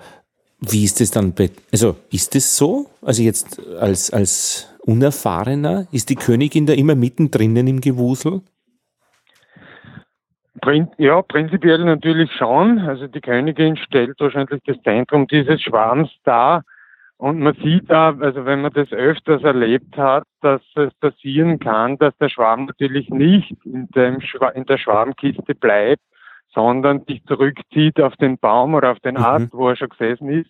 wie 0.61 0.83
ist 0.83 0.99
das 0.99 1.11
dann? 1.11 1.33
Also 1.72 1.95
ist 2.11 2.35
das 2.35 2.57
so? 2.57 2.88
Also 3.01 3.22
jetzt 3.22 3.59
als 3.80 4.11
als 4.11 4.67
unerfahrener? 4.80 5.88
Ist 5.91 6.09
die 6.09 6.16
Königin 6.16 6.66
da 6.66 6.74
immer 6.74 6.95
mittendrin 6.95 7.56
im 7.56 7.82
Gewusel? 7.82 8.41
Ja, 10.98 11.22
prinzipiell 11.22 11.83
natürlich 11.85 12.32
schon. 12.33 12.80
Also 12.80 13.08
die 13.08 13.22
Königin 13.22 13.77
stellt 13.77 14.19
wahrscheinlich 14.19 14.61
das 14.66 14.82
Zentrum 14.83 15.27
dieses 15.27 15.61
Schwarms 15.61 16.09
dar. 16.24 16.64
Und 17.17 17.40
man 17.40 17.53
sieht 17.56 17.90
da, 17.90 18.16
also 18.17 18.45
wenn 18.45 18.61
man 18.61 18.72
das 18.72 18.91
öfters 18.91 19.43
erlebt 19.43 19.98
hat, 19.98 20.24
dass 20.41 20.61
es 20.75 20.93
passieren 21.01 21.59
kann, 21.59 21.98
dass 21.98 22.16
der 22.17 22.30
Schwarm 22.30 22.66
natürlich 22.66 23.09
nicht 23.09 23.53
in, 23.66 23.90
dem 23.90 24.22
Schwa 24.22 24.49
in 24.49 24.66
der 24.66 24.77
Schwarmkiste 24.77 25.53
bleibt, 25.56 26.01
sondern 26.53 27.03
sich 27.06 27.24
zurückzieht 27.25 27.99
auf 27.99 28.16
den 28.17 28.38
Baum 28.38 28.74
oder 28.74 28.91
auf 28.91 28.99
den 29.01 29.16
mhm. 29.16 29.24
Ast, 29.24 29.53
mhm. 29.53 29.58
wo 29.58 29.69
er 29.69 29.75
schon 29.75 29.90
gesessen 29.90 30.30
ist. 30.30 30.49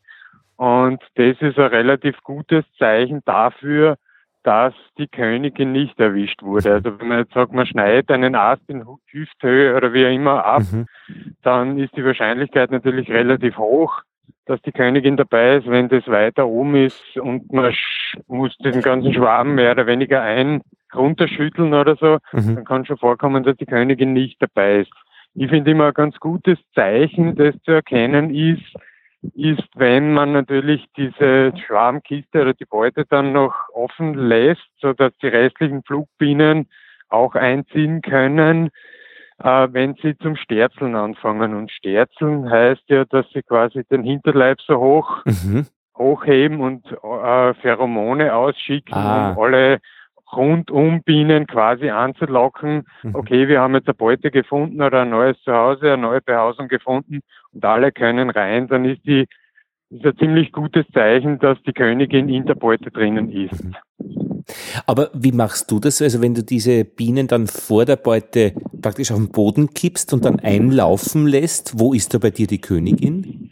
Und 0.58 1.02
das 1.16 1.38
ist 1.40 1.58
ein 1.58 1.68
relativ 1.68 2.22
gutes 2.24 2.66
Zeichen 2.78 3.22
dafür, 3.26 3.98
dass 4.44 4.74
die 4.98 5.08
Königin 5.08 5.72
nicht 5.72 6.00
erwischt 6.00 6.42
wurde. 6.42 6.74
Also 6.74 7.00
wenn 7.00 7.08
man 7.08 7.20
jetzt 7.20 7.34
sagt, 7.34 7.52
man 7.52 7.66
schneidet 7.66 8.10
einen 8.10 8.36
Ast 8.36 8.62
in 8.68 8.86
Hüfthöhe 9.08 9.76
oder 9.76 9.94
wie 9.94 10.06
auch 10.06 10.12
immer 10.12 10.46
ab, 10.46 10.64
mhm. 10.72 10.86
dann 11.42 11.78
ist 11.78 11.96
die 11.96 12.06
Wahrscheinlichkeit 12.06 12.72
natürlich 12.72 13.10
relativ 13.10 13.58
hoch, 13.58 14.02
dass 14.46 14.62
die 14.62 14.72
Königin 14.72 15.18
dabei 15.18 15.58
ist. 15.58 15.70
Wenn 15.70 15.90
das 15.90 16.08
weiter 16.08 16.48
oben 16.48 16.76
ist 16.76 17.04
und 17.18 17.52
man 17.52 17.74
muss 18.28 18.58
den 18.58 18.82
ganzen 18.82 19.14
Schwarm 19.14 19.56
mehr 19.56 19.72
oder 19.72 19.88
weniger 19.88 20.22
ein 20.22 20.62
runterschütteln 20.96 21.74
oder 21.74 21.96
so, 21.98 22.18
mhm. 22.32 22.56
dann 22.56 22.66
kann 22.66 22.86
schon 22.86 22.98
vorkommen, 22.98 23.44
dass 23.44 23.58
die 23.58 23.66
Königin 23.66 24.14
nicht 24.14 24.42
dabei 24.42 24.80
ist. 24.80 24.92
Ich 25.36 25.50
finde 25.50 25.72
immer 25.72 25.88
ein 25.88 25.94
ganz 25.94 26.18
gutes 26.20 26.58
Zeichen, 26.74 27.36
das 27.36 27.56
zu 27.64 27.72
erkennen 27.72 28.34
ist, 28.34 28.64
ist, 29.36 29.68
wenn 29.76 30.14
man 30.14 30.32
natürlich 30.32 30.86
diese 30.96 31.54
Schwarmkiste 31.66 32.42
oder 32.42 32.54
die 32.54 32.66
Beute 32.66 33.06
dann 33.10 33.34
noch 33.34 33.54
offen 33.74 34.14
lässt, 34.14 34.68
so 34.80 34.94
dass 34.94 35.12
die 35.22 35.28
restlichen 35.28 35.84
Flugbienen 35.84 36.68
auch 37.10 37.36
einziehen 37.36 38.02
können, 38.02 38.70
äh, 39.40 39.68
wenn 39.72 39.96
sie 39.96 40.18
zum 40.18 40.36
Sterzeln 40.36 40.96
anfangen. 40.96 41.54
Und 41.54 41.72
Sterzeln 41.72 42.50
heißt 42.50 42.84
ja, 42.88 43.06
dass 43.06 43.26
sie 43.34 43.42
quasi 43.42 43.84
den 43.86 44.04
Hinterleib 44.04 44.62
so 44.62 44.80
hoch 44.80 45.24
mhm. 45.26 45.66
hochheben 45.98 46.62
und 46.62 46.86
äh, 46.92 47.54
Pheromone 47.56 48.34
ausschicken, 48.34 48.94
ah. 48.94 49.32
um 49.32 49.44
alle 49.44 49.80
rundum 50.36 51.04
Bienen 51.04 51.48
quasi 51.48 51.90
anzulocken, 51.90 52.84
mhm. 53.04 53.16
okay, 53.16 53.48
wir 53.48 53.62
haben 53.62 53.76
jetzt 53.76 53.88
eine 53.88 53.96
Beute 53.96 54.32
gefunden 54.32 54.82
oder 54.82 55.02
ein 55.02 55.10
neues 55.10 55.42
Zuhause, 55.44 55.94
eine 55.94 56.02
neue 56.02 56.22
Behausung 56.22 56.68
gefunden 56.68 57.22
und 57.52 57.66
alle 57.66 57.92
können 57.92 58.30
rein, 58.30 58.68
dann 58.68 58.86
ist 58.86 59.06
die 59.06 59.26
ist 59.90 60.06
ein 60.06 60.18
ziemlich 60.18 60.52
gutes 60.52 60.86
Zeichen, 60.94 61.40
dass 61.40 61.58
die 61.64 61.74
Königin 61.74 62.30
in 62.30 62.46
der 62.46 62.54
Beute 62.54 62.92
drinnen 62.92 63.32
ist. 63.32 63.64
Mhm. 63.64 63.76
Aber 64.86 65.10
wie 65.14 65.32
machst 65.32 65.70
du 65.72 65.80
das? 65.80 66.02
Also 66.02 66.22
wenn 66.22 66.34
du 66.34 66.44
diese 66.44 66.86
Bienen 66.86 67.28
dann 67.28 67.48
vor 67.48 67.86
der 67.86 67.96
Beute 67.96 68.54
praktisch 68.82 69.12
auf 69.12 69.18
den 69.18 69.32
Boden 69.32 69.74
kippst 69.74 70.14
und 70.14 70.26
dann 70.26 70.40
einlaufen 70.40 71.28
lässt, 71.28 71.80
wo 71.80 71.94
ist 71.94 72.14
da 72.14 72.18
bei 72.18 72.30
dir 72.30 72.48
die 72.48 72.62
Königin? 72.62 73.52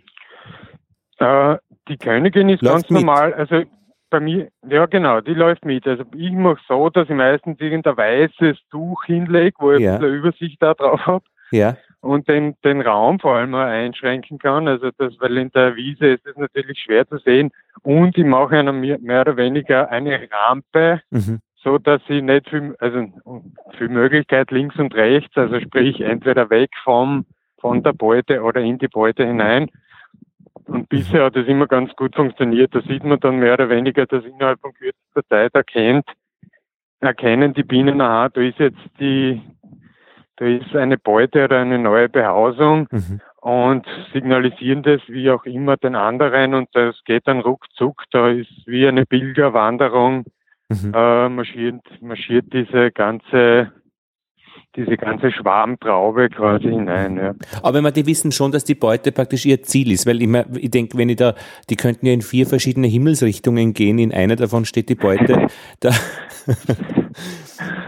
Äh, 1.20 1.58
die 1.88 1.98
Königin 1.98 2.50
ist 2.50 2.62
Läuft 2.62 2.76
ganz 2.76 2.90
mit. 2.90 3.02
normal, 3.02 3.34
also 3.34 3.64
bei 4.10 4.19
mir, 4.19 4.50
ja 4.68 4.86
genau, 4.86 5.22
die 5.22 5.34
läuft 5.34 5.66
mit. 5.66 5.88
Also 5.88 6.03
ich 6.16 6.32
mache 6.32 6.60
so, 6.68 6.90
dass 6.90 7.10
ich 7.10 7.16
meistens 7.16 7.60
irgendein 7.60 7.98
weißes 7.98 8.58
Tuch 8.69 9.03
hinlege, 9.06 9.56
wo 9.60 9.72
ich 9.74 9.82
ja. 9.82 9.95
ein 9.95 10.00
bisschen 10.00 10.16
Übersicht 10.16 10.61
da 10.61 10.74
drauf 10.74 11.06
habe. 11.06 11.26
Ja. 11.52 11.77
Und 12.02 12.27
den, 12.27 12.56
den 12.64 12.82
Raum 12.82 13.19
vor 13.19 13.36
allem 13.36 13.52
mal 13.52 13.68
einschränken 13.68 14.38
kann. 14.38 14.68
Also 14.68 14.92
das, 14.98 15.14
weil 15.19 15.38
in 15.38 15.52
der 15.52 15.76
Wiese 15.76 16.08
ist 16.08 16.26
es 16.26 16.38
natürlich 16.38 16.80
schwer 16.80 17.08
zu 17.08 17.18
sehen. 17.18 17.52
Und 17.82 18.18
ich 18.18 18.26
mache 18.26 18.58
einer 18.58 18.74
mehr 18.74 19.22
oder 19.22 19.36
weniger 19.36 19.90
eine 19.90 20.27
Rampe, 20.32 21.02
mhm. 21.10 21.40
so 21.56 21.77
dass 21.77 22.02
ich 22.08 22.22
nicht 22.22 22.50
viel, 22.50 22.76
also 22.80 23.08
viel 23.77 23.90
Möglichkeit 23.90 24.52
links 24.52 24.77
und 24.77 24.94
rechts, 24.95 25.36
also 25.36 25.60
sprich 25.60 26.02
entweder 26.02 26.50
weg 26.50 26.69
vom, 26.84 27.26
von 27.60 27.82
der 27.84 27.94
Beute 27.94 28.42
oder 28.44 28.61
in 28.61 28.77
die 28.77 28.88
Beute 28.88 29.26
hinein 29.26 29.69
und 30.68 30.90
bisher 30.90 31.26
hat 31.26 31.36
es 31.36 31.48
immer 31.48 31.68
ganz 31.68 31.96
gut 31.96 32.16
funktioniert. 32.16 32.74
Da 32.76 32.82
sieht 32.82 33.04
man 33.04 33.20
dann 33.20 33.40
mehr 33.40 33.54
oder 33.54 33.70
weniger, 33.70 34.06
dass 34.06 34.24
innerhalb 34.26 34.60
von 34.60 34.74
kürzester 34.74 35.24
Zeit 35.30 35.56
erkennt, 35.56 36.06
erkennen 37.00 37.54
die 37.54 37.64
Bienen, 37.64 38.02
aha, 38.02 38.30
da 38.30 38.42
ist 38.42 38.60
jetzt 38.60 38.78
die, 39.00 39.42
da 40.38 40.46
ist 40.46 40.76
eine 40.76 40.98
Beute 40.98 41.46
oder 41.46 41.60
eine 41.60 41.80
neue 41.80 42.10
Behausung 42.10 42.88
mhm. 42.92 43.22
und 43.42 43.86
signalisieren 44.14 44.84
das 44.84 45.02
wie 45.08 45.30
auch 45.30 45.46
immer 45.46 45.78
den 45.78 45.96
anderen 45.96 46.54
und 46.54 46.70
das 46.74 46.96
geht 47.06 47.28
dann 47.28 47.40
ruckzuck. 47.40 48.04
Da 48.12 48.30
ist 48.30 48.52
wie 48.66 48.88
eine 48.88 49.06
Pilgerwanderung, 49.06 50.26
mhm. 50.70 50.92
äh, 50.94 51.30
marschiert, 51.30 51.82
marschiert 52.02 52.52
diese 52.52 52.92
ganze 52.92 53.72
diese 54.78 54.96
ganze 54.96 55.32
Schwarmtraube 55.32 56.30
quasi 56.30 56.70
hinein. 56.70 57.18
Ja. 57.18 57.34
Aber 57.64 57.82
man, 57.82 57.92
die 57.92 58.06
wissen 58.06 58.32
schon, 58.32 58.52
dass 58.52 58.64
die 58.64 58.76
Beute 58.76 59.12
praktisch 59.12 59.46
ihr 59.46 59.64
Ziel 59.64 59.92
ist, 59.92 60.06
weil 60.06 60.22
ich, 60.22 60.28
mein, 60.28 60.46
ich 60.56 60.70
denke, 60.70 60.98
wenn 60.98 61.10
ich 61.10 61.16
da, 61.16 61.34
die 61.70 61.76
könnten 61.76 62.06
ja 62.06 62.14
in 62.14 62.22
vier 62.22 62.46
verschiedene 62.46 62.88
Himmelsrichtungen 62.88 63.74
gehen, 63.74 63.98
in 63.98 64.14
einer 64.14 64.36
davon 64.36 64.66
steht 64.66 64.90
die 64.90 64.96
Beute. 64.96 65.48
da, 65.80 65.90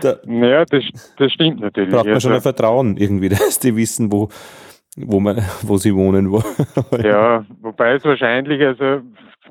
da 0.01 0.15
ja, 0.27 0.65
das, 0.65 0.83
das 1.17 1.31
stimmt 1.31 1.61
natürlich. 1.61 1.91
Braucht 1.91 2.05
man 2.05 2.15
also, 2.15 2.27
schon 2.27 2.35
ein 2.35 2.41
Vertrauen 2.41 2.97
irgendwie, 2.97 3.29
dass 3.29 3.59
die 3.59 3.75
wissen, 3.75 4.11
wo, 4.11 4.29
wo 4.97 5.19
man, 5.19 5.37
wo 5.61 5.77
sie 5.77 5.93
wohnen. 5.93 6.31
Wo. 6.31 6.41
ja, 7.03 7.45
wobei 7.61 7.93
es 7.93 8.03
wahrscheinlich, 8.03 8.61
also 8.63 9.01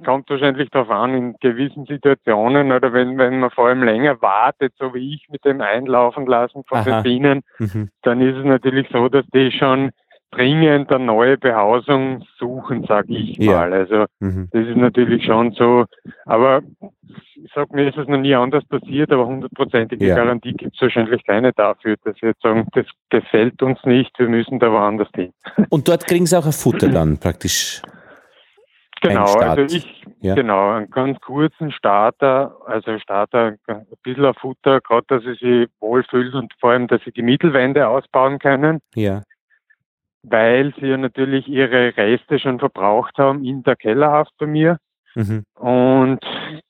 kommt 0.04 0.30
wahrscheinlich 0.30 0.70
darauf 0.70 0.90
an, 0.90 1.14
in 1.14 1.36
gewissen 1.40 1.86
Situationen 1.86 2.72
oder 2.72 2.92
wenn, 2.92 3.18
wenn 3.18 3.40
man 3.40 3.50
vor 3.50 3.68
allem 3.68 3.82
länger 3.82 4.20
wartet, 4.22 4.74
so 4.78 4.94
wie 4.94 5.14
ich 5.14 5.28
mit 5.30 5.44
dem 5.44 5.60
Einlaufen 5.60 6.26
lassen 6.26 6.64
von 6.66 6.78
Aha. 6.78 6.84
den 6.84 7.02
Bienen, 7.02 7.40
mhm. 7.58 7.90
dann 8.02 8.20
ist 8.20 8.36
es 8.36 8.44
natürlich 8.44 8.88
so, 8.92 9.08
dass 9.08 9.26
die 9.32 9.50
schon 9.52 9.90
dringend 10.30 10.90
eine 10.92 11.04
neue 11.04 11.38
Behausung 11.38 12.24
suchen, 12.38 12.84
sage 12.84 13.14
ich 13.14 13.38
ja. 13.38 13.52
mal. 13.52 13.72
Also 13.72 14.04
mhm. 14.20 14.48
das 14.52 14.66
ist 14.66 14.76
natürlich 14.76 15.24
schon 15.24 15.52
so, 15.52 15.86
aber 16.26 16.62
ich 17.08 17.50
sag 17.54 17.72
mir, 17.72 17.88
ist 17.88 17.96
es 17.96 18.06
noch 18.08 18.18
nie 18.18 18.34
anders 18.34 18.64
passiert, 18.66 19.10
aber 19.10 19.26
hundertprozentige 19.26 20.06
ja. 20.06 20.16
Garantie 20.16 20.52
gibt 20.52 20.74
es 20.74 20.82
wahrscheinlich 20.82 21.24
keine 21.24 21.52
dafür, 21.52 21.96
dass 22.04 22.20
wir 22.20 22.30
jetzt 22.30 22.42
sagen, 22.42 22.66
das 22.74 22.86
gefällt 23.10 23.62
uns 23.62 23.78
nicht, 23.84 24.18
wir 24.18 24.28
müssen 24.28 24.58
da 24.58 24.70
woanders 24.70 25.08
hin. 25.14 25.32
Und 25.70 25.88
dort 25.88 26.06
kriegen 26.06 26.26
sie 26.26 26.38
auch 26.38 26.46
ein 26.46 26.52
Futter 26.52 26.88
dann 26.92 27.18
praktisch. 27.18 27.80
Genau, 29.00 29.34
also 29.34 29.62
ich, 29.62 30.04
ja. 30.20 30.34
genau, 30.34 30.70
einen 30.70 30.90
ganz 30.90 31.20
kurzen 31.20 31.70
Starter, 31.70 32.56
also 32.66 32.98
Starter, 32.98 33.56
ein 33.66 33.86
bisschen 34.02 34.24
ein 34.24 34.34
Futter, 34.34 34.80
gerade, 34.80 35.06
dass 35.08 35.22
sie 35.22 35.34
sich 35.34 35.68
wohlfühlen 35.80 36.34
und 36.34 36.52
vor 36.60 36.70
allem, 36.70 36.88
dass 36.88 37.02
sie 37.04 37.12
die 37.12 37.22
Mittelwände 37.22 37.86
ausbauen 37.86 38.38
können. 38.38 38.80
Ja. 38.94 39.22
Weil 40.22 40.74
sie 40.80 40.86
ja 40.86 40.96
natürlich 40.96 41.46
ihre 41.46 41.96
Reste 41.96 42.38
schon 42.38 42.58
verbraucht 42.58 43.18
haben 43.18 43.44
in 43.44 43.62
der 43.62 43.76
Kellerhaft 43.76 44.32
bei 44.38 44.46
mir. 44.46 44.78
Mhm. 45.14 45.44
Und 45.54 46.20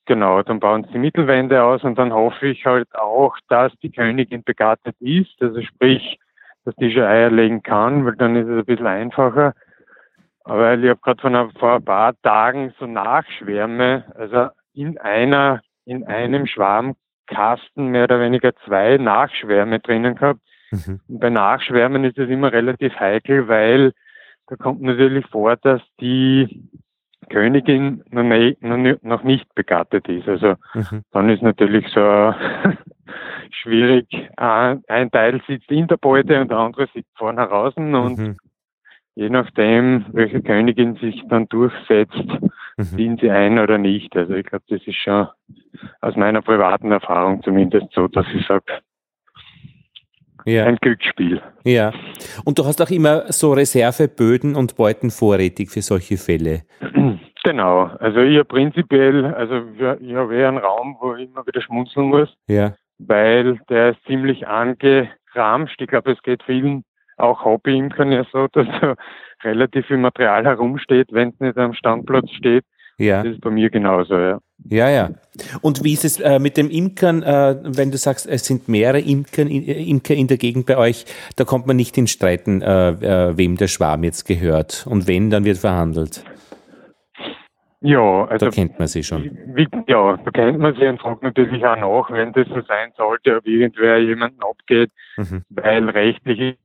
genau, 0.05 0.41
dann 0.43 0.59
bauen 0.59 0.83
sie 0.85 0.93
die 0.93 0.99
Mittelwände 0.99 1.63
aus 1.63 1.83
und 1.83 1.97
dann 1.97 2.13
hoffe 2.13 2.47
ich 2.47 2.65
halt 2.65 2.93
auch, 2.95 3.35
dass 3.47 3.73
die 3.81 3.91
Königin 3.91 4.43
begattet 4.43 4.95
ist, 4.99 5.41
also 5.41 5.61
sprich, 5.61 6.17
dass 6.65 6.75
die 6.75 6.91
schon 6.91 7.03
Eier 7.03 7.31
legen 7.31 7.63
kann, 7.63 8.05
weil 8.05 8.15
dann 8.15 8.35
ist 8.35 8.47
es 8.47 8.59
ein 8.59 8.65
bisschen 8.65 8.87
einfacher. 8.87 9.53
Aber 10.49 10.77
ich 10.77 10.89
habe 10.89 10.99
gerade 10.99 11.21
von 11.21 11.51
vor 11.59 11.75
ein 11.75 11.85
paar 11.85 12.19
Tagen 12.21 12.73
so 12.79 12.87
Nachschwärme, 12.87 14.05
also 14.15 14.49
in 14.73 14.97
einer, 14.97 15.61
in 15.85 16.05
einem 16.07 16.47
Schwarmkasten 16.47 17.87
mehr 17.87 18.05
oder 18.05 18.19
weniger 18.19 18.55
zwei 18.65 18.97
Nachschwärme 18.97 19.79
drinnen 19.79 20.15
gehabt. 20.15 20.39
Mhm. 20.71 21.01
Bei 21.07 21.29
Nachschwärmen 21.29 22.03
ist 22.03 22.17
es 22.17 22.29
immer 22.29 22.51
relativ 22.51 22.93
heikel, 22.99 23.47
weil 23.47 23.93
da 24.47 24.55
kommt 24.55 24.81
natürlich 24.81 25.25
vor, 25.27 25.55
dass 25.55 25.81
die 25.99 26.67
Königin 27.29 28.03
noch, 28.09 28.97
noch 29.03 29.23
nicht 29.23 29.53
begattet 29.53 30.07
ist. 30.09 30.27
Also 30.27 30.55
mhm. 30.73 31.03
dann 31.11 31.29
ist 31.29 31.43
natürlich 31.43 31.87
so 31.89 32.33
schwierig. 33.51 34.07
Ein 34.35 35.11
Teil 35.11 35.41
sitzt 35.47 35.69
in 35.69 35.87
der 35.87 35.97
Beute 35.97 36.41
und 36.41 36.49
der 36.49 36.57
andere 36.57 36.87
sitzt 36.91 37.15
vorne 37.15 37.45
draußen 37.47 37.93
und 37.93 38.17
mhm 38.17 38.35
je 39.15 39.29
nachdem, 39.29 40.05
welche 40.11 40.41
Königin 40.41 40.95
sich 40.95 41.21
dann 41.29 41.47
durchsetzt, 41.49 42.25
mhm. 42.77 42.83
ziehen 42.83 43.17
sie 43.21 43.29
ein 43.29 43.59
oder 43.59 43.77
nicht. 43.77 44.15
Also 44.15 44.33
ich 44.33 44.45
glaube, 44.45 44.65
das 44.69 44.81
ist 44.85 44.97
schon 44.97 45.27
aus 46.01 46.15
meiner 46.15 46.41
privaten 46.41 46.91
Erfahrung 46.91 47.41
zumindest 47.43 47.87
so, 47.93 48.07
dass 48.07 48.25
ich 48.33 48.45
sage, 48.47 48.79
ja. 50.45 50.65
ein 50.65 50.77
Glücksspiel. 50.77 51.41
Ja. 51.63 51.91
Und 52.45 52.59
du 52.59 52.65
hast 52.65 52.81
auch 52.81 52.89
immer 52.89 53.31
so 53.31 53.53
Reserveböden 53.53 54.55
und 54.55 54.75
Beuten 54.75 55.11
vorrätig 55.11 55.69
für 55.69 55.81
solche 55.81 56.17
Fälle. 56.17 56.63
Genau. 57.43 57.85
Also 57.99 58.19
ich 58.19 58.35
habe 58.35 58.45
prinzipiell, 58.45 59.25
also 59.25 59.61
ich 59.99 60.13
habe 60.13 60.35
eher 60.35 60.49
einen 60.49 60.57
Raum, 60.57 60.97
wo 60.99 61.15
ich 61.15 61.29
immer 61.29 61.47
wieder 61.47 61.61
schmunzeln 61.61 62.07
muss. 62.07 62.29
Ja. 62.47 62.75
Weil 62.97 63.59
der 63.69 63.91
ist 63.91 64.03
ziemlich 64.05 64.45
angeramscht. 64.47 65.81
Ich 65.81 65.87
glaube, 65.87 66.11
es 66.11 66.21
geht 66.21 66.43
vielen 66.43 66.83
auch 67.19 67.45
Hobbyimkern 67.45 68.11
ja 68.11 68.23
so, 68.31 68.47
dass 68.53 68.67
da 68.81 68.95
relativ 69.43 69.87
viel 69.87 69.97
Material 69.97 70.45
herumsteht, 70.45 71.07
wenn 71.11 71.29
es 71.29 71.39
nicht 71.39 71.57
am 71.57 71.73
Standplatz 71.73 72.29
steht. 72.31 72.65
Ja. 72.97 73.23
Das 73.23 73.33
ist 73.33 73.41
bei 73.41 73.49
mir 73.49 73.69
genauso, 73.69 74.17
ja. 74.17 74.39
Ja, 74.65 74.89
ja. 74.89 75.11
Und 75.61 75.85
wie 75.85 75.93
ist 75.93 76.03
es 76.03 76.19
äh, 76.19 76.37
mit 76.37 76.57
dem 76.57 76.69
Imkern, 76.69 77.23
äh, 77.23 77.55
wenn 77.63 77.91
du 77.91 77.97
sagst, 77.97 78.27
es 78.27 78.45
sind 78.45 78.67
mehrere 78.67 78.99
Imkern, 78.99 79.47
äh, 79.47 79.89
Imker 79.89 80.15
in 80.15 80.27
der 80.27 80.35
Gegend 80.35 80.65
bei 80.65 80.77
euch, 80.77 81.05
da 81.37 81.45
kommt 81.45 81.65
man 81.65 81.77
nicht 81.77 81.97
in 81.97 82.07
Streiten, 82.07 82.61
äh, 82.61 82.89
äh, 82.89 83.37
wem 83.37 83.55
der 83.55 83.67
Schwarm 83.67 84.03
jetzt 84.03 84.27
gehört. 84.27 84.85
Und 84.85 85.07
wenn, 85.07 85.29
dann 85.29 85.45
wird 85.45 85.59
verhandelt. 85.59 86.25
Ja, 87.81 88.25
also. 88.25 88.47
Da 88.47 88.51
kennt 88.51 88.77
man 88.77 88.89
sie 88.89 89.03
schon. 89.03 89.37
Wie, 89.53 89.67
ja, 89.87 90.17
da 90.17 90.31
kennt 90.31 90.59
man 90.59 90.75
sie 90.75 90.85
und 90.85 90.99
fragt 90.99 91.23
natürlich 91.23 91.65
auch 91.65 91.77
nach, 91.77 92.11
wenn 92.11 92.33
das 92.33 92.47
so 92.49 92.61
sein 92.67 92.91
sollte, 92.97 93.37
ob 93.37 93.47
irgendwer 93.47 93.97
jemanden 93.99 94.41
abgeht, 94.41 94.91
mhm. 95.15 95.43
weil 95.49 95.89
rechtlich 95.89 96.57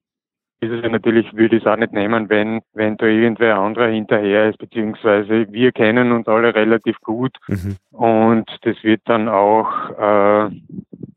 ist 0.65 0.79
es 0.79 0.83
ja 0.83 0.89
natürlich, 0.89 1.33
würde 1.35 1.57
ich 1.57 1.63
es 1.63 1.67
auch 1.67 1.77
nicht 1.77 1.93
nehmen, 1.93 2.29
wenn, 2.29 2.61
wenn 2.73 2.97
da 2.97 3.07
irgendwer 3.07 3.57
anderer 3.57 3.89
hinterher 3.89 4.51
ist, 4.51 4.59
beziehungsweise 4.59 5.47
wir 5.51 5.73
kennen 5.73 6.13
uns 6.13 6.27
alle 6.29 6.55
relativ 6.55 6.99
gut 7.01 7.37
mhm. 7.49 7.77
und 7.93 8.51
das 8.63 8.77
wird 8.83 9.03
dann 9.05 9.29
auch, 9.29 9.69
äh, 9.91 10.51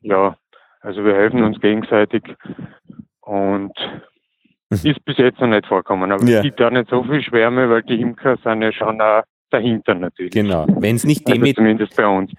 ja, 0.01 0.37
also 0.81 1.03
wir 1.03 1.15
helfen 1.15 1.43
uns 1.43 1.59
gegenseitig 1.59 2.23
und 3.21 3.73
mhm. 4.69 4.77
ist 4.83 5.03
bis 5.05 5.17
jetzt 5.17 5.39
noch 5.39 5.47
nicht 5.47 5.65
vorkommen. 5.65 6.11
Aber 6.11 6.23
ja. 6.25 6.37
es 6.37 6.43
gibt 6.43 6.61
auch 6.61 6.71
nicht 6.71 6.89
so 6.89 7.03
viel 7.03 7.21
Schwärme, 7.21 7.69
weil 7.69 7.83
die 7.83 7.99
Imker 7.99 8.37
sind 8.43 8.61
ja 8.61 8.71
schon 8.71 9.01
auch 9.01 9.23
dahinter 9.49 9.95
natürlich. 9.95 10.31
Genau. 10.31 10.65
Wenn 10.67 10.95
es 10.95 11.05
nicht 11.05 11.25
also 11.25 11.39
Demeter. 11.39 11.63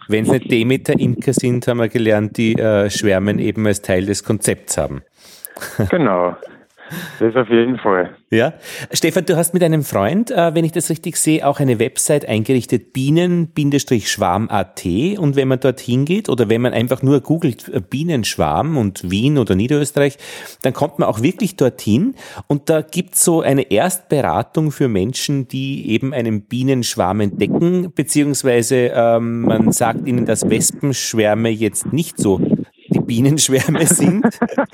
Wenn 0.08 0.22
es 0.24 0.30
nicht 0.30 0.50
Demeter 0.50 0.98
Imker 0.98 1.32
sind, 1.32 1.66
haben 1.66 1.78
wir 1.78 1.88
gelernt, 1.88 2.36
die 2.36 2.54
äh, 2.54 2.90
Schwärmen 2.90 3.38
eben 3.38 3.66
als 3.66 3.82
Teil 3.82 4.06
des 4.06 4.24
Konzepts 4.24 4.76
haben. 4.78 5.02
Genau. 5.90 6.36
Das 7.18 7.34
auf 7.36 7.49
jeden 7.49 7.78
Fall. 7.78 8.10
Ja. 8.31 8.52
Stefan, 8.92 9.25
du 9.25 9.36
hast 9.36 9.55
mit 9.55 9.62
einem 9.62 9.83
Freund, 9.84 10.31
äh, 10.31 10.55
wenn 10.55 10.65
ich 10.65 10.73
das 10.73 10.91
richtig 10.91 11.17
sehe, 11.17 11.47
auch 11.47 11.60
eine 11.60 11.78
Website 11.78 12.28
eingerichtet, 12.28 12.92
bienen-schwarm.at. 12.92 14.84
Und 15.18 15.36
wenn 15.36 15.49
man 15.49 15.60
dort 15.60 15.81
hingeht 15.81 16.28
oder 16.28 16.50
wenn 16.50 16.60
man 16.60 16.75
einfach 16.75 17.02
nur 17.02 17.20
googelt 17.20 17.68
äh, 17.68 17.81
Bienenschwarm 17.81 18.76
und 18.76 19.10
Wien 19.10 19.39
oder 19.39 19.55
Niederösterreich, 19.55 20.18
dann 20.62 20.75
kommt 20.75 20.99
man 20.99 21.08
auch 21.08 21.23
wirklich 21.23 21.57
dorthin. 21.57 22.15
Und 22.47 22.68
da 22.68 22.83
gibt 22.83 23.15
es 23.15 23.25
so 23.25 23.41
eine 23.41 23.70
Erstberatung 23.70 24.73
für 24.73 24.89
Menschen, 24.89 25.49
die 25.49 25.91
eben 25.91 26.12
einen 26.12 26.42
Bienenschwarm 26.42 27.20
entdecken, 27.20 27.92
beziehungsweise 27.94 28.92
ähm, 28.94 29.42
man 29.42 29.73
sagt 29.73 30.07
ihnen, 30.07 30.26
dass 30.26 30.50
Wespenschwärme 30.50 31.49
jetzt 31.49 31.92
nicht 31.92 32.18
so 32.18 32.41
Bienenschwärme 33.08 33.86
sind. 33.86 34.24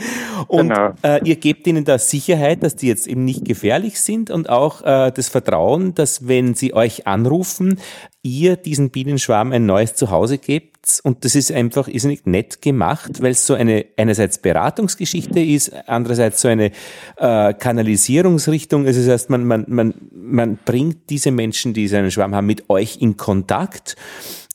und 0.49 0.69
genau. 0.69 0.93
äh, 1.03 1.27
ihr 1.27 1.37
gebt 1.37 1.67
ihnen 1.67 1.85
da 1.85 1.99
Sicherheit, 1.99 2.63
dass 2.63 2.77
die 2.77 2.89
jetzt 2.89 3.07
eben 3.07 3.25
nicht 3.25 3.47
gefährlich 3.47 4.01
sind 4.01 4.31
und 4.31 4.51
auch 4.51 4.83
äh, 4.83 5.11
das 5.13 5.29
Vertrauen, 5.29 5.95
dass 5.95 6.29
wenn 6.29 6.55
sie 6.55 6.75
euch 6.75 7.07
anrufen, 7.07 7.79
ihr 8.23 8.57
diesen 8.57 8.91
Bienenschwarm 8.91 9.53
ein 9.53 9.67
neues 9.67 9.95
Zuhause 9.95 10.39
gebt. 10.39 11.01
Und 11.05 11.25
das 11.25 11.35
ist 11.35 11.53
einfach 11.53 11.89
ist 11.89 12.05
nicht 12.05 12.27
nett 12.27 12.61
gemacht, 12.61 13.23
weil 13.23 13.31
es 13.31 13.47
so 13.47 13.55
eine 13.55 13.87
einerseits 13.97 14.39
Beratungsgeschichte 14.39 15.41
ist, 15.41 15.73
andererseits 15.87 16.41
so 16.41 16.49
eine 16.49 16.73
äh, 17.17 17.55
Kanalisierungsrichtung. 17.55 18.87
Also 18.87 19.01
das 19.01 19.11
heißt, 19.11 19.31
man, 19.31 19.45
man, 19.47 19.65
man, 19.69 19.95
man 20.13 20.59
bringt 20.65 21.09
diese 21.09 21.31
Menschen, 21.31 21.73
die 21.73 21.87
so 21.87 21.97
einen 21.97 22.11
Schwarm 22.11 22.35
haben, 22.35 22.47
mit 22.47 22.69
euch 22.69 22.99
in 23.01 23.17
Kontakt. 23.17 23.97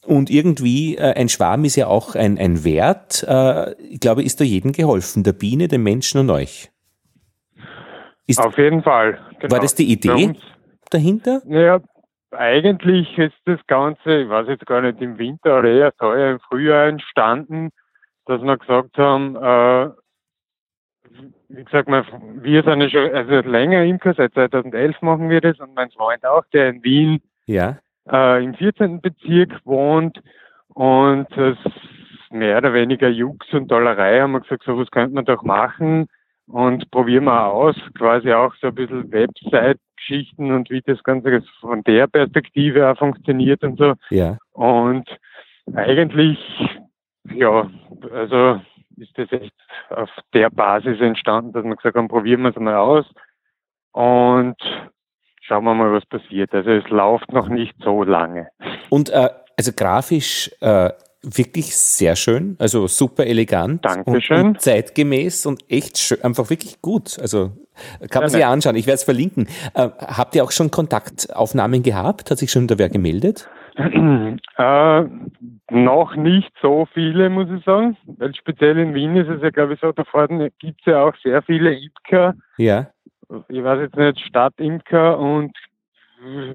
Und 0.10 0.32
irgendwie, 0.32 0.96
äh, 0.96 1.14
ein 1.14 1.30
Schwarm 1.30 1.66
ist 1.66 1.76
ja 1.76 1.86
auch 1.86 2.16
ein, 2.16 2.40
ein 2.40 2.64
Wert. 2.64 3.24
Äh, 3.28 3.74
ich 3.80 4.00
glaube, 4.00 4.24
ist 4.24 4.42
da 4.42 4.44
jedem 4.44 4.72
geholfen, 4.72 5.24
der 5.24 5.34
Biene, 5.34 5.68
den 5.68 5.84
Menschen 5.84 6.20
und 6.20 6.32
euch. 6.32 6.72
Ist, 8.26 8.40
Auf 8.40 8.58
jeden 8.58 8.82
Fall. 8.82 9.20
Genau. 9.40 9.54
War 9.54 9.60
das 9.60 9.76
die 9.76 9.92
Idee 9.92 10.34
dahinter? 10.90 11.44
Naja, 11.46 11.80
eigentlich 12.32 13.20
ist 13.20 13.38
das 13.46 13.60
Ganze, 13.68 14.22
ich 14.22 14.30
weiß 14.30 14.48
jetzt 14.48 14.66
gar 14.66 14.82
nicht, 14.82 15.00
im 15.00 15.20
Winter 15.20 15.60
oder 15.60 15.70
eher 15.70 15.96
teuer 15.96 16.32
im 16.32 16.40
Frühjahr 16.40 16.88
entstanden, 16.88 17.70
dass 18.26 18.42
wir 18.42 18.58
gesagt 18.58 18.98
haben, 18.98 19.36
äh, 19.36 19.90
wie 21.50 21.64
gesagt, 21.64 21.88
wir 21.88 22.64
sind 22.64 22.82
ja 22.82 22.90
schon 22.90 23.14
also 23.14 23.48
länger 23.48 23.84
Imker, 23.84 24.16
seit 24.16 24.34
2011 24.34 25.04
machen 25.04 25.30
wir 25.30 25.42
das 25.42 25.60
und 25.60 25.76
mein 25.76 25.92
Freund 25.92 26.26
auch, 26.26 26.46
der 26.52 26.70
in 26.70 26.84
Wien 26.84 27.22
ja 27.46 27.78
äh, 28.12 28.44
im 28.44 28.54
14. 28.54 29.02
Bezirk 29.02 29.60
wohnt 29.66 30.22
und 30.70 31.28
das 31.36 31.58
mehr 32.32 32.58
oder 32.58 32.74
weniger 32.74 33.10
Jux 33.10 33.46
und 33.54 33.70
Dollerei 33.70 34.22
haben 34.22 34.34
wir 34.34 34.42
gesagt, 34.42 34.64
so 34.64 34.78
was 34.78 34.92
könnte 34.92 35.16
man 35.16 35.26
doch 35.26 35.44
machen 35.44 36.08
und 36.48 36.90
probieren 36.92 37.26
wir 37.26 37.48
aus, 37.48 37.76
quasi 37.98 38.32
auch 38.34 38.54
so 38.56 38.68
ein 38.68 38.76
bisschen 38.76 39.12
Website-Geschichten 39.12 40.52
und 40.52 40.70
wie 40.70 40.82
das 40.82 41.02
Ganze 41.04 41.44
von 41.60 41.84
der 41.84 42.08
Perspektive 42.08 42.90
auch 42.90 42.98
funktioniert 42.98 43.64
und 43.64 43.78
so. 43.78 43.94
Ja. 44.10 44.38
Und 44.52 45.08
eigentlich, 45.74 46.40
ja, 47.32 47.70
also 48.12 48.62
ist 48.98 49.18
das 49.18 49.32
echt 49.32 49.54
auf 49.90 50.10
der 50.34 50.50
Basis 50.50 51.00
entstanden, 51.00 51.54
dass 51.54 51.64
wir 51.64 51.76
gesagt 51.76 51.96
haben, 51.96 52.08
probieren 52.08 52.42
wir 52.42 52.50
es 52.50 52.56
mal 52.58 52.76
aus 52.76 53.06
und 53.92 54.58
schauen 55.50 55.66
wir 55.66 55.74
mal, 55.74 55.92
was 55.92 56.06
passiert. 56.06 56.54
Also 56.54 56.70
es 56.70 56.88
läuft 56.90 57.34
noch 57.34 57.50
nicht 57.50 57.76
so 57.84 58.04
lange. 58.04 58.48
Und 58.90 59.10
äh, 59.10 59.30
also 59.58 59.72
grafisch 59.76 60.52
äh, 60.62 60.92
wirklich 61.22 61.76
sehr 61.76 62.16
schön, 62.16 62.56
also 62.60 62.88
super 62.88 63.26
elegant 63.26 63.84
Dankeschön. 63.84 64.38
Und, 64.38 64.46
und 64.46 64.62
zeitgemäß 64.62 65.46
und 65.46 65.70
echt 65.70 65.98
schön, 65.98 66.24
einfach 66.24 66.50
wirklich 66.50 66.82
gut. 66.82 67.18
Also 67.20 67.52
kann 68.10 68.22
man 68.22 68.30
sich 68.30 68.46
anschauen. 68.46 68.76
Ich 68.76 68.88
werde 68.88 68.96
es 68.96 69.04
verlinken. 69.04 69.48
Äh, 69.74 69.90
habt 70.00 70.36
ihr 70.36 70.44
auch 70.44 70.52
schon 70.52 70.72
Kontaktaufnahmen 70.72 71.84
gehabt? 71.84 72.32
Hat 72.32 72.38
sich 72.38 72.52
schon 72.52 72.68
da 72.68 72.78
wer 72.78 72.90
gemeldet? 72.90 73.50
Äh, 74.58 75.04
noch 75.72 76.16
nicht 76.16 76.52
so 76.62 76.86
viele, 76.94 77.30
muss 77.30 77.48
ich 77.50 77.64
sagen. 77.64 77.96
Weil 78.18 78.36
speziell 78.36 78.78
in 78.78 78.94
Wien 78.94 79.16
ist 79.16 79.30
es 79.30 79.42
ja, 79.42 79.52
glaube 79.52 79.76
ich, 79.76 79.80
so, 79.80 79.94
da 79.94 80.04
vorne 80.04 80.52
gibt 80.60 80.82
es 80.82 80.92
ja 80.92 81.04
auch 81.04 81.14
sehr 81.24 81.42
viele 81.44 81.74
Imker. 81.74 82.36
Ja. 82.58 82.88
Ich 83.48 83.64
weiß 83.64 83.80
jetzt 83.82 83.96
nicht, 83.96 84.20
Stadtimker 84.20 85.20
und 85.20 85.56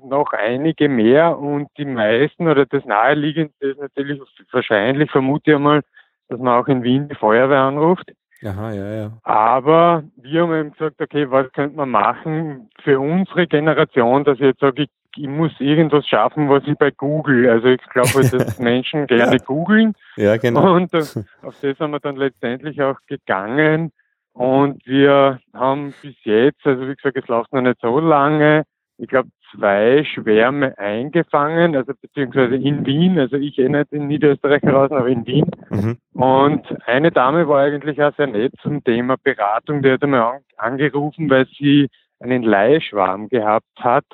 noch 0.03 0.33
einige 0.33 0.89
mehr 0.89 1.39
und 1.39 1.69
die 1.79 1.85
meisten 1.85 2.49
oder 2.49 2.67
das 2.67 2.85
naheliegendste 2.85 3.69
ist 3.69 3.81
natürlich 3.81 4.21
wahrscheinlich, 4.53 5.11
vermute 5.11 5.53
ich 5.53 5.59
mal, 5.59 5.83
dass 6.29 6.39
man 6.39 6.61
auch 6.61 6.69
in 6.69 6.83
Wien 6.83 7.09
die 7.09 7.15
Feuerwehr 7.15 7.61
anruft. 7.61 8.13
Aha, 8.45 8.73
ja, 8.73 8.95
ja. 8.95 9.13
Aber 9.23 10.05
wir 10.17 10.43
haben 10.43 10.55
eben 10.55 10.73
gesagt, 10.73 11.01
okay, 11.01 11.31
was 11.31 11.51
könnte 11.53 11.77
man 11.77 11.91
machen 11.91 12.69
für 12.83 13.01
unsere 13.01 13.47
Generation, 13.47 14.25
dass 14.25 14.37
ich 14.37 14.45
jetzt 14.45 14.61
sage, 14.61 14.83
ich, 14.83 14.91
ich 15.17 15.29
muss 15.29 15.53
irgendwas 15.61 16.07
schaffen, 16.07 16.51
was 16.51 16.63
ich 16.67 16.77
bei 16.77 16.91
Google, 16.91 17.49
also 17.49 17.69
ich 17.69 17.83
glaube, 17.85 18.29
dass 18.29 18.59
Menschen 18.59 19.07
gerne 19.07 19.39
googeln. 19.39 19.95
Ja, 20.17 20.37
genau. 20.37 20.75
Und 20.75 20.95
auf 20.95 21.15
das 21.63 21.79
sind 21.79 21.91
wir 21.91 22.01
dann 22.01 22.17
letztendlich 22.17 22.83
auch 22.83 22.99
gegangen. 23.07 23.93
Und 24.35 24.85
wir 24.85 25.39
haben 25.55 25.95
bis 26.03 26.17
jetzt, 26.25 26.67
also 26.67 26.89
wie 26.89 26.95
gesagt, 26.95 27.17
es 27.17 27.29
läuft 27.29 27.53
noch 27.53 27.63
nicht 27.63 27.81
so 27.81 28.01
lange, 28.01 28.65
ich 28.99 29.09
glaube, 29.09 29.29
zwei 29.55 30.05
Schwärme 30.05 30.77
eingefangen, 30.77 31.77
also 31.77 31.93
beziehungsweise 32.01 32.57
in 32.57 32.85
Wien, 32.85 33.19
also 33.19 33.37
ich 33.37 33.59
eh 33.59 33.69
nicht 33.69 33.93
in 33.93 34.09
Niederösterreich 34.09 34.63
heraus, 34.63 34.91
aber 34.91 35.07
in 35.07 35.25
Wien. 35.27 35.47
Mhm. 35.71 35.99
Und 36.21 36.67
eine 36.87 37.13
Dame 37.13 37.47
war 37.47 37.61
eigentlich 37.61 38.03
auch 38.03 38.15
sehr 38.17 38.27
nett 38.27 38.53
zum 38.61 38.83
Thema 38.83 39.17
Beratung, 39.23 39.83
die 39.83 39.93
hat 39.93 40.03
einmal 40.03 40.41
angerufen, 40.57 41.31
weil 41.31 41.47
sie 41.57 41.89
einen 42.19 42.43
Leihschwarm 42.43 43.29
gehabt 43.29 43.79
hat 43.79 44.07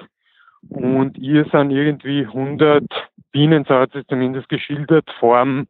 und 0.68 1.16
ihr 1.16 1.46
sind 1.46 1.70
irgendwie 1.70 2.26
100 2.26 2.84
Bienen, 3.32 3.64
so 3.66 3.74
hat 3.74 3.92
sie 3.92 4.06
zumindest 4.06 4.50
geschildert, 4.50 5.08
vorm 5.18 5.66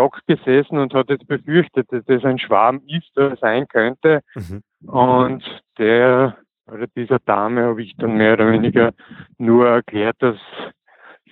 Stock 0.00 0.20
gesessen 0.26 0.78
und 0.78 0.94
hat 0.94 1.10
jetzt 1.10 1.26
befürchtet, 1.26 1.86
dass 1.90 2.04
das 2.06 2.24
ein 2.24 2.38
Schwarm 2.38 2.80
ist 2.86 3.16
oder 3.16 3.36
sein 3.36 3.68
könnte. 3.68 4.20
Mhm. 4.34 4.62
Und 4.88 5.44
der 5.78 6.36
oder 6.66 6.86
dieser 6.96 7.18
Dame 7.18 7.64
habe 7.64 7.82
ich 7.82 7.94
dann 7.98 8.16
mehr 8.16 8.34
oder 8.34 8.50
weniger 8.50 8.92
nur 9.38 9.68
erklärt, 9.68 10.16
dass 10.20 10.36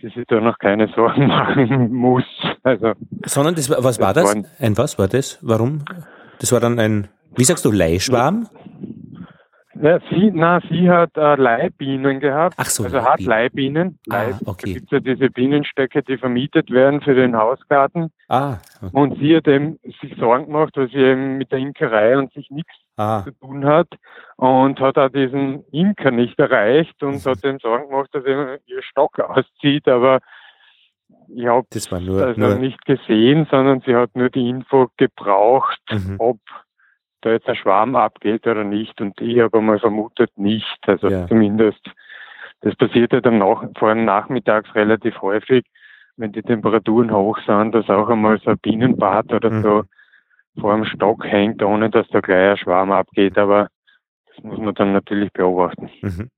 sie 0.00 0.08
sich 0.08 0.24
da 0.26 0.40
noch 0.40 0.58
keine 0.58 0.88
Sorgen 0.88 1.26
machen 1.28 1.92
muss. 1.92 2.24
Also, 2.62 2.92
Sondern 3.24 3.54
das, 3.54 3.70
was 3.70 4.00
war 4.00 4.12
das? 4.12 4.34
Ein 4.58 4.76
was 4.76 4.98
war 4.98 5.08
das? 5.08 5.38
Warum? 5.42 5.84
Das 6.40 6.52
war 6.52 6.60
dann 6.60 6.78
ein, 6.78 7.08
wie 7.36 7.44
sagst 7.44 7.64
du, 7.64 7.70
Leihschwarm? 7.70 8.48
Ja, 9.80 10.00
sie, 10.10 10.30
na, 10.32 10.60
sie 10.68 10.90
hat 10.90 11.16
äh, 11.16 11.36
Leihbienen 11.36 12.20
gehabt. 12.20 12.56
Ach 12.58 12.66
so, 12.66 12.84
also 12.84 13.02
hat 13.02 13.20
Leihbienen. 13.20 13.98
Ah, 14.10 14.26
okay. 14.44 14.72
Da 14.72 14.78
gibt 14.78 14.92
ja 14.92 15.00
diese 15.00 15.30
Bienenstöcke, 15.30 16.02
die 16.02 16.18
vermietet 16.18 16.70
werden 16.70 17.00
für 17.00 17.14
den 17.14 17.36
Hausgarten. 17.36 18.10
Ah. 18.28 18.56
Und 18.92 19.18
sie 19.18 19.36
hat 19.36 19.46
eben 19.46 19.78
sich 20.00 20.16
Sorgen 20.18 20.46
gemacht, 20.46 20.76
weil 20.76 20.88
sie 20.88 20.98
eben 20.98 21.38
mit 21.38 21.52
der 21.52 21.60
Imkerei 21.60 22.18
und 22.18 22.32
sich 22.32 22.50
nichts 22.50 22.74
ah. 22.96 23.22
zu 23.24 23.30
tun 23.32 23.64
hat 23.64 23.88
und 24.36 24.80
hat 24.80 24.98
auch 24.98 25.10
diesen 25.10 25.64
Imker 25.70 26.10
nicht 26.10 26.38
erreicht 26.38 27.02
und 27.02 27.24
hat 27.24 27.44
ihm 27.44 27.58
Sorgen 27.60 27.88
gemacht, 27.88 28.10
dass 28.12 28.24
er 28.24 28.58
ihr 28.66 28.82
Stock 28.82 29.18
auszieht, 29.20 29.86
aber 29.86 30.20
ich 31.34 31.46
habe 31.46 31.66
das 31.70 31.90
war 31.90 32.00
nur, 32.00 32.22
also 32.22 32.40
nur 32.40 32.54
nicht 32.56 32.84
gesehen, 32.84 33.46
sondern 33.50 33.80
sie 33.86 33.94
hat 33.94 34.14
nur 34.14 34.30
die 34.30 34.48
Info 34.48 34.88
gebraucht, 34.96 35.80
mhm. 35.90 36.16
ob 36.18 36.38
da 37.20 37.30
jetzt 37.30 37.48
ein 37.48 37.56
Schwarm 37.56 37.96
abgeht 37.96 38.46
oder 38.46 38.64
nicht. 38.64 39.00
Und 39.00 39.20
ich 39.20 39.40
habe 39.40 39.58
einmal 39.58 39.78
vermutet 39.78 40.30
nicht. 40.36 40.78
Also 40.86 41.08
ja. 41.08 41.26
zumindest, 41.26 41.80
das 42.60 42.74
passiert 42.76 43.12
ja 43.12 43.20
dann 43.20 43.38
nach, 43.38 43.64
vor 43.78 43.88
allem 43.88 44.04
nachmittags 44.04 44.74
relativ 44.74 45.20
häufig, 45.22 45.64
wenn 46.16 46.32
die 46.32 46.42
Temperaturen 46.42 47.12
hoch 47.12 47.38
sind, 47.46 47.74
dass 47.74 47.88
auch 47.88 48.08
einmal 48.08 48.40
so 48.40 48.50
ein 48.50 48.58
Bienenbad 48.58 49.32
oder 49.32 49.50
mhm. 49.50 49.62
so 49.62 49.82
vor 50.60 50.74
dem 50.74 50.84
Stock 50.84 51.24
hängt, 51.24 51.62
ohne 51.62 51.90
dass 51.90 52.08
da 52.08 52.20
gleich 52.20 52.50
ein 52.50 52.56
Schwarm 52.56 52.92
abgeht. 52.92 53.38
Aber 53.38 53.68
das 54.34 54.44
muss 54.44 54.58
man 54.58 54.74
dann 54.74 54.92
natürlich 54.92 55.32
beobachten. 55.32 55.90
Mhm. 56.02 56.30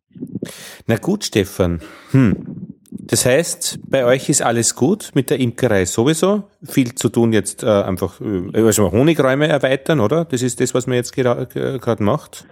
Na 0.86 0.96
gut, 0.96 1.24
Stefan. 1.24 1.80
Hm. 2.10 2.79
Das 2.92 3.24
heißt, 3.24 3.78
bei 3.88 4.04
euch 4.04 4.28
ist 4.28 4.42
alles 4.42 4.74
gut 4.74 5.10
mit 5.14 5.30
der 5.30 5.38
Imkerei 5.38 5.84
sowieso. 5.84 6.44
Viel 6.64 6.94
zu 6.94 7.08
tun 7.08 7.32
jetzt 7.32 7.62
äh, 7.62 7.68
einfach, 7.68 8.20
äh, 8.20 8.64
also 8.64 8.90
Honigräume 8.90 9.46
erweitern, 9.46 10.00
oder? 10.00 10.24
Das 10.24 10.42
ist 10.42 10.60
das, 10.60 10.74
was 10.74 10.86
man 10.88 10.96
jetzt 10.96 11.14
gerade 11.14 12.02
macht. 12.02 12.46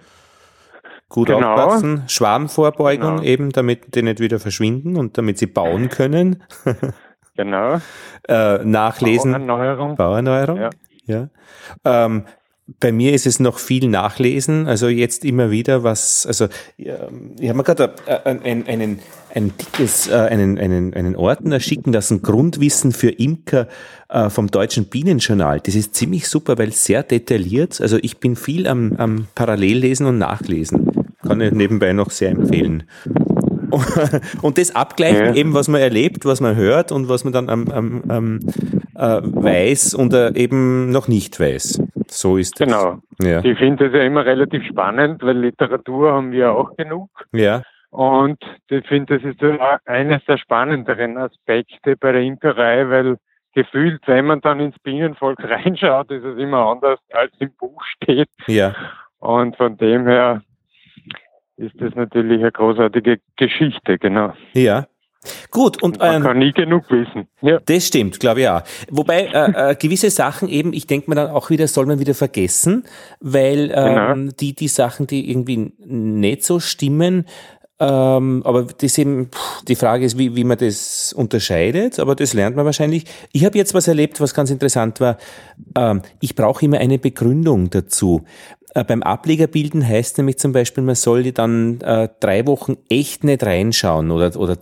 Gut 1.08 1.28
genau. 1.28 1.54
aufpassen, 1.54 2.04
Schwarmvorbeugung 2.06 3.16
genau. 3.16 3.22
eben, 3.22 3.50
damit 3.50 3.94
die 3.94 4.02
nicht 4.02 4.20
wieder 4.20 4.38
verschwinden 4.38 4.96
und 4.96 5.16
damit 5.16 5.38
sie 5.38 5.46
bauen 5.46 5.88
können. 5.88 6.42
genau. 7.36 7.80
äh, 8.28 8.58
nachlesen. 8.64 9.32
Bauerneuerung. 9.32 9.96
Bauerneuerung. 9.96 10.58
Ja. 10.58 10.70
ja. 11.06 11.28
Ähm, 11.84 12.26
bei 12.80 12.92
mir 12.92 13.14
ist 13.14 13.26
es 13.26 13.40
noch 13.40 13.58
viel 13.58 13.88
Nachlesen, 13.88 14.66
also 14.66 14.88
jetzt 14.88 15.24
immer 15.24 15.50
wieder 15.50 15.82
was, 15.82 16.26
also 16.26 16.48
ich 16.76 16.88
habe 16.90 17.54
mir 17.54 17.64
gerade 17.64 17.94
einen, 18.24 18.66
einen, 18.66 18.98
ein 19.34 19.52
dickes, 19.56 20.08
äh, 20.08 20.14
einen, 20.14 20.58
einen, 20.58 20.92
einen 20.92 21.16
Ordner 21.16 21.60
schicken 21.60 21.92
lassen, 21.92 22.20
Grundwissen 22.20 22.92
für 22.92 23.10
Imker 23.10 23.68
äh, 24.10 24.28
vom 24.28 24.50
Deutschen 24.50 24.84
Bienenjournal. 24.84 25.60
Das 25.60 25.74
ist 25.74 25.94
ziemlich 25.94 26.28
super, 26.28 26.58
weil 26.58 26.72
sehr 26.72 27.02
detailliert, 27.02 27.80
also 27.80 27.98
ich 28.02 28.18
bin 28.18 28.36
viel 28.36 28.66
am, 28.66 28.94
am 28.96 29.28
Parallellesen 29.34 30.06
und 30.06 30.18
Nachlesen. 30.18 30.90
Kann 31.22 31.40
ich 31.40 31.52
nebenbei 31.52 31.92
noch 31.92 32.10
sehr 32.10 32.30
empfehlen. 32.30 32.84
Und 34.42 34.58
das 34.58 34.74
abgleichen, 34.74 35.26
ja. 35.26 35.34
eben 35.34 35.54
was 35.54 35.68
man 35.68 35.80
erlebt, 35.80 36.24
was 36.24 36.40
man 36.40 36.56
hört 36.56 36.92
und 36.92 37.08
was 37.08 37.24
man 37.24 37.32
dann 37.32 37.48
am, 37.48 37.68
am, 37.68 38.02
am 38.08 38.40
äh, 38.94 39.20
weiß 39.22 39.94
und 39.94 40.12
äh, 40.12 40.32
eben 40.34 40.90
noch 40.90 41.08
nicht 41.08 41.38
weiß. 41.38 41.82
So 42.08 42.36
ist 42.36 42.60
es. 42.60 42.66
Genau. 42.66 42.98
Ja. 43.20 43.44
Ich 43.44 43.58
finde 43.58 43.84
das 43.84 43.94
ja 43.94 44.04
immer 44.04 44.24
relativ 44.24 44.64
spannend, 44.66 45.22
weil 45.22 45.38
Literatur 45.38 46.12
haben 46.12 46.32
wir 46.32 46.52
auch 46.52 46.76
genug. 46.76 47.10
Ja. 47.32 47.62
Und 47.90 48.38
ich 48.68 48.86
finde, 48.86 49.18
das 49.18 49.24
ist 49.24 49.42
eines 49.86 50.24
der 50.26 50.38
spannenderen 50.38 51.16
Aspekte 51.16 51.96
bei 51.96 52.12
der 52.12 52.22
Imkerei, 52.22 52.88
weil 52.88 53.16
gefühlt, 53.54 54.00
wenn 54.06 54.26
man 54.26 54.40
dann 54.40 54.60
ins 54.60 54.78
Bienenvolk 54.80 55.38
reinschaut, 55.42 56.10
ist 56.10 56.24
es 56.24 56.38
immer 56.38 56.66
anders, 56.66 57.00
als 57.12 57.32
im 57.38 57.50
Buch 57.58 57.82
steht. 57.96 58.28
Ja. 58.46 58.74
Und 59.18 59.56
von 59.56 59.76
dem 59.76 60.06
her 60.06 60.42
ist 61.58 61.74
das 61.80 61.94
natürlich 61.94 62.40
eine 62.40 62.52
großartige 62.52 63.18
Geschichte, 63.36 63.98
genau. 63.98 64.32
Ja. 64.54 64.86
Gut, 65.50 65.82
und 65.82 65.98
man 65.98 66.16
ähm, 66.16 66.22
kann 66.22 66.38
nie 66.38 66.52
genug 66.52 66.88
wissen. 66.90 67.26
Ja. 67.40 67.58
Das 67.66 67.88
stimmt, 67.88 68.20
glaube 68.20 68.40
ich 68.40 68.48
auch. 68.48 68.62
Wobei 68.88 69.26
äh, 69.26 69.72
äh, 69.72 69.74
gewisse 69.74 70.10
Sachen 70.10 70.48
eben, 70.48 70.72
ich 70.72 70.86
denke 70.86 71.10
mir 71.10 71.16
dann 71.16 71.30
auch 71.30 71.50
wieder, 71.50 71.66
soll 71.66 71.86
man 71.86 71.98
wieder 71.98 72.14
vergessen, 72.14 72.84
weil 73.20 73.72
ähm, 73.74 73.94
genau. 73.94 74.32
die 74.38 74.54
die 74.54 74.68
Sachen, 74.68 75.08
die 75.08 75.28
irgendwie 75.28 75.72
nicht 75.84 76.44
so 76.44 76.60
stimmen, 76.60 77.24
ähm, 77.80 78.42
aber 78.44 78.64
das 78.64 78.98
eben, 78.98 79.30
die 79.68 79.76
Frage 79.76 80.04
ist, 80.04 80.18
wie, 80.18 80.34
wie 80.34 80.42
man 80.42 80.58
das 80.58 81.12
unterscheidet, 81.12 82.00
aber 82.00 82.16
das 82.16 82.34
lernt 82.34 82.56
man 82.56 82.64
wahrscheinlich. 82.64 83.04
Ich 83.32 83.44
habe 83.44 83.56
jetzt 83.56 83.72
was 83.72 83.86
erlebt, 83.86 84.20
was 84.20 84.34
ganz 84.34 84.50
interessant 84.50 85.00
war. 85.00 85.16
Ähm, 85.76 86.02
ich 86.20 86.34
brauche 86.34 86.64
immer 86.64 86.78
eine 86.78 86.98
Begründung 86.98 87.70
dazu. 87.70 88.24
Äh, 88.78 88.84
beim 88.84 89.02
Ablegerbilden 89.02 89.86
heißt 89.86 90.18
nämlich 90.18 90.38
zum 90.38 90.52
Beispiel, 90.52 90.84
man 90.84 90.94
soll 90.94 91.32
dann 91.32 91.80
äh, 91.80 92.08
drei 92.20 92.46
Wochen 92.46 92.76
echt 92.88 93.24
nicht 93.24 93.42
reinschauen 93.42 94.12
oder, 94.12 94.36
oder 94.38 94.56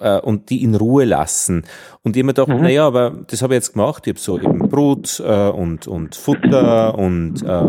äh, 0.00 0.20
und 0.20 0.50
die 0.50 0.62
in 0.62 0.76
Ruhe 0.76 1.04
lassen. 1.04 1.64
Und 2.02 2.16
ich 2.16 2.22
mir 2.22 2.32
gedacht, 2.32 2.48
mhm. 2.48 2.62
naja, 2.62 2.86
aber 2.86 3.12
das 3.26 3.42
habe 3.42 3.54
ich 3.54 3.58
jetzt 3.58 3.72
gemacht. 3.72 4.06
Ich 4.06 4.12
habe 4.12 4.20
so 4.20 4.38
eben 4.38 4.68
Brut 4.68 5.20
äh, 5.24 5.48
und, 5.48 5.88
und 5.88 6.14
Futter 6.14 6.96
und 6.96 7.42
äh, 7.42 7.62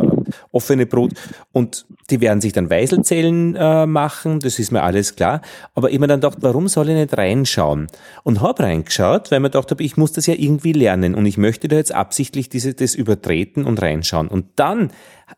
offene 0.51 0.85
Brut. 0.85 1.13
Und 1.51 1.87
die 2.11 2.21
werden 2.21 2.41
sich 2.41 2.53
dann 2.53 2.69
Weiselzellen 2.69 3.55
äh, 3.55 3.87
machen, 3.87 4.39
das 4.39 4.59
ist 4.59 4.71
mir 4.71 4.83
alles 4.83 5.15
klar. 5.15 5.41
Aber 5.73 5.89
ich 5.89 5.97
mir 5.97 6.05
dann 6.05 6.21
gedacht, 6.21 6.37
warum 6.41 6.67
soll 6.67 6.89
ich 6.89 6.95
nicht 6.95 7.17
reinschauen? 7.17 7.87
Und 8.23 8.41
habe 8.41 8.61
reingeschaut, 8.61 9.31
weil 9.31 9.39
mir 9.39 9.49
gedacht 9.49 9.71
habe, 9.71 9.83
ich 9.83 9.97
muss 9.97 10.11
das 10.11 10.27
ja 10.27 10.35
irgendwie 10.37 10.73
lernen 10.73 11.15
und 11.15 11.25
ich 11.25 11.37
möchte 11.37 11.67
da 11.67 11.77
jetzt 11.77 11.93
absichtlich 11.93 12.49
diese, 12.49 12.75
das 12.75 12.93
übertreten 12.93 13.65
und 13.65 13.81
reinschauen. 13.81 14.27
Und 14.27 14.45
dann 14.57 14.91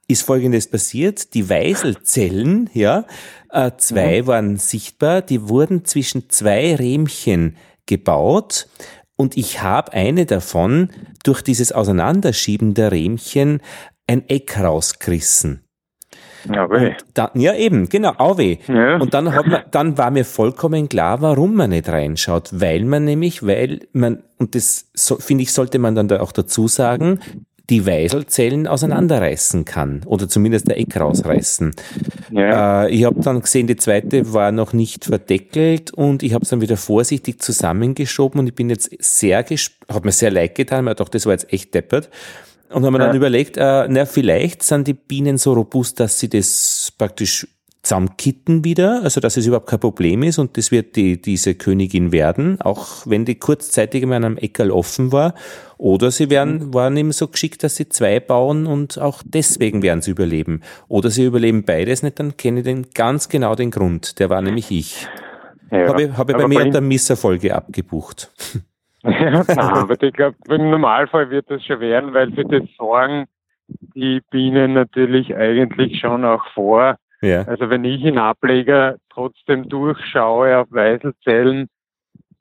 ist 0.08 0.24
Folgendes 0.24 0.68
passiert. 0.68 1.34
Die 1.34 1.50
Weiselzellen, 1.50 2.70
ja, 2.74 3.06
äh, 3.52 3.72
zwei 3.78 4.22
mhm. 4.22 4.28
waren 4.28 4.58
sichtbar, 4.58 5.22
die 5.22 5.50
wurden 5.50 5.86
zwischen 5.86 6.30
zwei 6.30 6.76
Rähmchen 6.76 7.58
gebaut 7.86 8.68
und 9.20 9.36
ich 9.36 9.62
habe 9.62 9.92
eine 9.92 10.26
davon 10.26 10.92
durch 11.26 11.42
dieses 11.42 11.74
Auseinanderschieben 11.74 12.74
der 12.74 12.94
Rähmchen 12.94 13.62
ein 14.08 14.24
Eck 14.30 14.58
rausgerissen. 14.58 15.66
Ja, 16.50 16.70
weh. 16.70 16.94
Da, 17.14 17.30
ja, 17.34 17.54
eben, 17.54 17.90
genau, 17.90 18.14
auch 18.18 18.38
weh. 18.38 18.60
Ja. 18.68 18.96
Und 18.96 19.14
dann, 19.14 19.34
hat 19.34 19.46
man, 19.46 19.64
dann 19.72 19.98
war 19.98 20.10
mir 20.10 20.24
vollkommen 20.24 20.88
klar, 20.88 21.22
warum 21.22 21.56
man 21.56 21.72
nicht 21.72 21.90
reinschaut. 21.90 22.50
Weil 22.54 22.86
man 22.86 23.04
nämlich, 23.04 23.46
weil 23.46 23.82
man, 23.92 24.24
und 24.38 24.56
das 24.56 24.90
so, 24.94 25.18
finde 25.18 25.44
ich, 25.44 25.52
sollte 25.52 25.80
man 25.80 25.96
dann 25.96 26.08
da 26.08 26.22
auch 26.22 26.32
dazu 26.32 26.70
sagen, 26.70 27.20
die 27.70 27.86
Weiselzellen 27.86 28.68
auseinanderreißen 28.68 29.66
kann 29.66 30.02
oder 30.06 30.28
zumindest 30.28 30.68
der 30.68 30.80
Eck 30.80 31.00
rausreißen. 31.00 31.74
Ja. 32.32 32.86
Äh, 32.86 32.92
ich 32.92 33.04
habe 33.06 33.22
dann 33.22 33.42
gesehen, 33.42 33.68
die 33.68 33.76
zweite 33.76 34.34
war 34.34 34.52
noch 34.52 34.74
nicht 34.74 35.06
verdeckelt 35.06 35.92
und 35.92 36.24
ich 36.24 36.34
habe 36.34 36.44
es 36.44 36.50
dann 36.50 36.62
wieder 36.62 36.78
vorsichtig 36.78 37.42
zusammengeschoben 37.42 38.40
und 38.40 38.48
ich 38.48 38.56
bin 38.56 38.70
jetzt 38.70 38.90
sehr 39.00 39.44
gespannt, 39.44 39.90
hat 39.94 40.06
mir 40.06 40.12
sehr 40.12 40.32
leid 40.32 40.56
getan, 40.56 40.86
mir 40.86 40.92
gedacht, 40.92 41.14
das 41.16 41.26
war 41.26 41.34
jetzt 41.34 41.52
echt 41.54 41.74
deppert. 41.74 42.10
Und 42.72 42.86
haben 42.86 42.94
mir 42.94 43.00
dann 43.00 43.10
Ja. 43.10 43.16
überlegt, 43.16 43.58
äh, 43.58 43.88
na, 43.88 44.06
vielleicht 44.06 44.62
sind 44.62 44.88
die 44.88 44.94
Bienen 44.94 45.38
so 45.38 45.54
robust, 45.54 46.00
dass 46.00 46.20
sie 46.20 46.30
das 46.30 46.94
praktisch 46.98 47.48
zusammenkitten 47.82 48.66
wieder, 48.66 49.02
also 49.04 49.22
dass 49.22 49.38
es 49.38 49.48
überhaupt 49.48 49.70
kein 49.70 49.80
Problem 49.80 50.24
ist 50.24 50.38
und 50.38 50.58
das 50.58 50.72
wird 50.72 50.96
die, 50.96 51.22
diese 51.22 51.56
Königin 51.56 52.12
werden, 52.12 52.60
auch 52.62 53.08
wenn 53.08 53.24
die 53.26 53.36
kurzzeitig 53.36 54.06
mal 54.06 54.18
an 54.18 54.26
einem 54.26 54.38
Eckerl 54.38 54.72
offen 54.72 55.12
war. 55.12 55.34
Oder 55.78 56.12
sie 56.12 56.30
werden, 56.30 56.74
waren 56.74 56.98
eben 56.98 57.14
so 57.14 57.30
geschickt, 57.30 57.64
dass 57.64 57.78
sie 57.78 57.88
zwei 57.88 58.20
bauen 58.20 58.68
und 58.68 59.00
auch 59.00 59.24
deswegen 59.26 59.82
werden 59.82 60.02
sie 60.02 60.12
überleben. 60.12 60.62
Oder 60.90 61.10
sie 61.10 61.24
überleben 61.24 61.64
beides 61.64 62.04
nicht, 62.04 62.20
dann 62.20 62.36
kenne 62.36 62.60
ich 62.60 62.66
den 62.66 62.88
ganz 62.94 63.30
genau 63.30 63.56
den 63.56 63.72
Grund. 63.72 64.20
Der 64.20 64.30
war 64.30 64.42
nämlich 64.42 64.72
ich. 64.72 65.08
ja. 65.72 65.88
Habe 65.88 66.04
ich, 66.04 66.18
habe 66.18 66.34
bei 66.34 66.48
mir 66.48 66.62
unter 66.62 66.82
Misserfolge 66.82 67.56
abgebucht. 67.56 68.32
Ja, 69.02 69.46
nein, 69.48 69.58
aber 69.58 70.04
ich 70.04 70.12
glaube, 70.12 70.36
im 70.50 70.72
Normalfall 70.72 71.30
wird 71.30 71.50
das 71.50 71.64
schon 71.64 71.80
werden, 71.80 72.14
weil 72.14 72.34
für 72.34 72.44
das 72.44 72.64
sorgen 72.78 73.28
die 73.96 74.22
Bienen 74.30 74.74
natürlich 74.74 75.34
eigentlich 75.34 76.02
schon 76.02 76.26
auch 76.26 76.44
vor. 76.54 76.98
Ja. 77.22 77.44
Also 77.44 77.70
wenn 77.70 77.84
ich 77.84 78.04
in 78.04 78.18
Ableger 78.18 78.96
trotzdem 79.10 79.68
durchschaue 79.68 80.58
auf 80.58 80.68
Weißelzellen, 80.72 81.68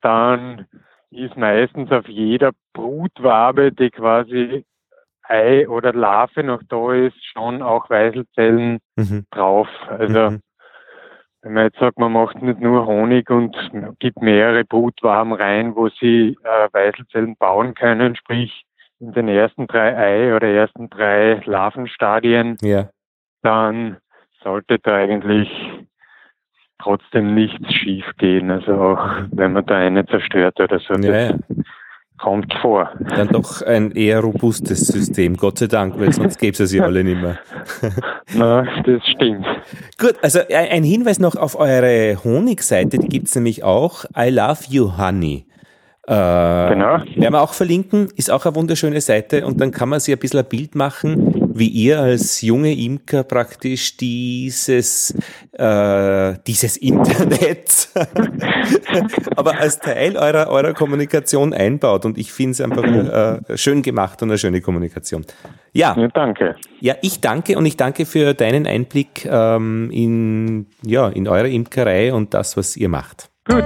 dann 0.01 0.65
ist 1.11 1.35
meistens 1.35 1.91
auf 1.91 2.07
jeder 2.07 2.51
Brutwabe, 2.73 3.71
die 3.71 3.89
quasi 3.89 4.65
Ei 5.23 5.67
oder 5.67 5.93
Larve 5.93 6.43
noch 6.43 6.61
da 6.69 6.93
ist, 6.93 7.23
schon 7.25 7.61
auch 7.61 7.89
Weißelzellen 7.89 8.79
Mhm. 8.95 9.25
drauf. 9.31 9.67
Also 9.89 10.31
Mhm. 10.31 10.41
wenn 11.41 11.53
man 11.53 11.63
jetzt 11.65 11.79
sagt, 11.79 11.99
man 11.99 12.11
macht 12.13 12.41
nicht 12.41 12.59
nur 12.59 12.85
Honig 12.85 13.29
und 13.29 13.55
gibt 13.99 14.21
mehrere 14.21 14.63
Brutwaben 14.65 15.33
rein, 15.33 15.75
wo 15.75 15.89
sie 15.89 16.37
äh, 16.43 16.67
Weißelzellen 16.71 17.35
bauen 17.37 17.73
können, 17.75 18.15
sprich 18.15 18.63
in 18.99 19.11
den 19.13 19.27
ersten 19.27 19.67
drei 19.67 19.95
Ei 19.97 20.35
oder 20.35 20.47
ersten 20.47 20.89
drei 20.89 21.41
Larvenstadien, 21.45 22.57
Ja. 22.61 22.89
dann 23.41 23.97
sollte 24.43 24.79
da 24.79 24.95
eigentlich 24.95 25.49
trotzdem 26.81 27.35
nichts 27.35 27.73
schief 27.73 28.05
gehen. 28.17 28.51
Also 28.51 28.73
auch 28.73 28.99
wenn 29.31 29.53
man 29.53 29.65
da 29.65 29.75
eine 29.77 30.05
zerstört 30.05 30.59
oder 30.59 30.79
so, 30.79 30.93
Ja, 30.95 31.35
kommt 32.17 32.53
vor. 32.61 32.89
Dann 33.15 33.29
doch 33.29 33.61
ein 33.61 33.91
eher 33.91 34.19
robustes 34.21 34.87
System, 34.87 35.35
Gott 35.37 35.57
sei 35.59 35.67
Dank, 35.67 35.99
weil 35.99 36.11
sonst 36.11 36.37
gäbe 36.37 36.61
es 36.61 36.73
ja 36.73 36.83
alle 36.83 37.03
nicht 37.03 37.21
mehr. 37.21 37.39
Na, 38.33 38.65
das 38.83 39.05
stimmt. 39.07 39.45
Gut, 39.97 40.15
also 40.21 40.39
ein 40.49 40.83
Hinweis 40.83 41.19
noch 41.19 41.35
auf 41.35 41.57
eure 41.57 42.17
Honigseite, 42.23 42.97
die 42.97 43.07
gibt's 43.07 43.35
nämlich 43.35 43.63
auch. 43.63 44.05
I 44.17 44.29
love 44.29 44.63
you, 44.69 44.97
honey. 44.97 45.45
Äh, 46.07 46.69
Genau. 46.69 46.97
Werden 46.97 47.33
wir 47.33 47.41
auch 47.41 47.53
verlinken, 47.53 48.09
ist 48.15 48.31
auch 48.31 48.45
eine 48.45 48.55
wunderschöne 48.55 48.99
Seite 48.99 49.45
und 49.45 49.61
dann 49.61 49.71
kann 49.71 49.89
man 49.89 49.99
sich 49.99 50.13
ein 50.13 50.19
bisschen 50.19 50.39
ein 50.39 50.49
Bild 50.49 50.75
machen, 50.75 51.38
wie 51.53 51.67
ihr 51.67 51.99
als 51.99 52.41
junge 52.41 52.73
Imker 52.73 53.23
praktisch 53.23 53.97
dieses, 53.97 55.15
äh, 55.53 56.33
dieses 56.47 56.77
Internet, 56.77 57.89
aber 59.35 59.59
als 59.59 59.79
Teil 59.79 60.15
eurer, 60.15 60.49
eurer 60.49 60.73
Kommunikation 60.73 61.53
einbaut 61.53 62.05
und 62.05 62.17
ich 62.17 62.31
finde 62.31 62.51
es 62.51 62.61
einfach 62.61 62.83
äh, 62.83 63.57
schön 63.57 63.81
gemacht 63.81 64.21
und 64.21 64.29
eine 64.29 64.37
schöne 64.37 64.61
Kommunikation. 64.61 65.25
Ja, 65.73 65.95
Ja, 65.97 66.07
danke. 66.09 66.55
ja, 66.79 66.95
ich 67.01 67.21
danke 67.21 67.57
und 67.57 67.65
ich 67.65 67.77
danke 67.77 68.05
für 68.05 68.33
deinen 68.33 68.65
Einblick 68.65 69.25
ähm, 69.25 69.89
in, 69.91 70.67
ja, 70.83 71.07
in 71.09 71.27
eure 71.27 71.49
Imkerei 71.49 72.13
und 72.13 72.33
das, 72.33 72.57
was 72.57 72.75
ihr 72.75 72.89
macht. 72.89 73.29
Gut. 73.45 73.63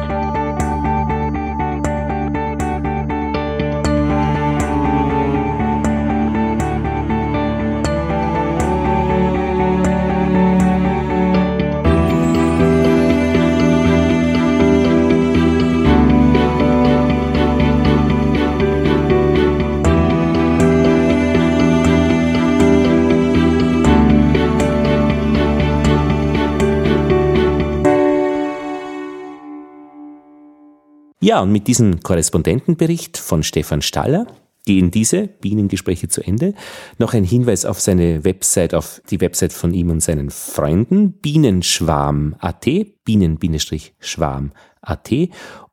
Ja, 31.24 31.40
und 31.40 31.54
mit 31.54 31.68
diesem 31.68 32.02
Korrespondentenbericht 32.02 33.18
von 33.18 33.44
Stefan 33.44 33.82
Staller 33.82 34.28
gehen 34.66 34.92
diese 34.92 35.28
Bienengespräche 35.28 36.10
zu 36.10 36.22
Ende. 36.22 36.54
Noch 36.98 37.14
ein 37.14 37.24
Hinweis 37.24 37.64
auf 37.64 37.80
seine 37.80 38.26
Website, 38.26 38.74
auf 38.74 39.02
die 39.10 39.22
Website 39.22 39.54
von 39.54 39.74
ihm 39.74 39.90
und 39.90 40.04
seinen 40.04 40.32
Freunden, 40.32 41.14
bienenschwarm.at, 41.14 42.66
bienen-schwarm.at 43.06 45.12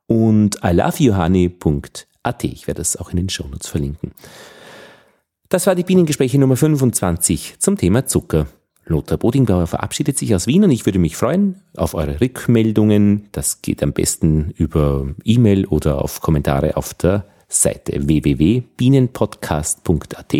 und 0.07 0.57
iloveyouhoney.at. 0.63 2.43
Ich 2.45 2.67
werde 2.67 2.79
das 2.79 2.95
auch 2.95 3.09
in 3.09 3.17
den 3.17 3.27
Shownotes 3.27 3.67
verlinken. 3.67 4.13
Das 5.49 5.67
war 5.67 5.75
die 5.75 5.83
Bienengespräche 5.83 6.39
Nummer 6.39 6.55
25 6.55 7.55
zum 7.59 7.77
Thema 7.77 8.05
Zucker. 8.05 8.47
Lothar 8.85 9.17
Bodingbauer 9.17 9.67
verabschiedet 9.67 10.17
sich 10.17 10.33
aus 10.35 10.47
Wien 10.47 10.63
und 10.63 10.71
ich 10.71 10.85
würde 10.85 10.99
mich 10.99 11.15
freuen 11.15 11.61
auf 11.77 11.93
eure 11.93 12.19
Rückmeldungen. 12.19 13.29
Das 13.31 13.61
geht 13.61 13.83
am 13.83 13.93
besten 13.93 14.51
über 14.57 15.07
E-Mail 15.23 15.65
oder 15.65 16.01
auf 16.01 16.21
Kommentare 16.21 16.75
auf 16.77 16.93
der 16.93 17.25
Seite 17.47 18.07
www.bienenpodcast.at 18.07 20.35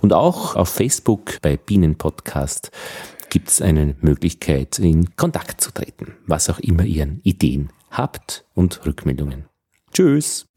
und 0.00 0.12
auch 0.12 0.56
auf 0.56 0.70
Facebook 0.70 1.40
bei 1.42 1.56
Bienenpodcast 1.56 2.70
gibt 3.30 3.48
es 3.48 3.60
eine 3.60 3.96
Möglichkeit, 4.00 4.78
in 4.78 5.16
Kontakt 5.16 5.60
zu 5.60 5.72
treten, 5.72 6.14
was 6.26 6.48
auch 6.48 6.60
immer 6.60 6.84
ihr 6.84 7.18
Ideen 7.24 7.70
habt 7.90 8.44
und 8.54 8.86
Rückmeldungen. 8.86 9.46
Tschüss! 9.92 10.53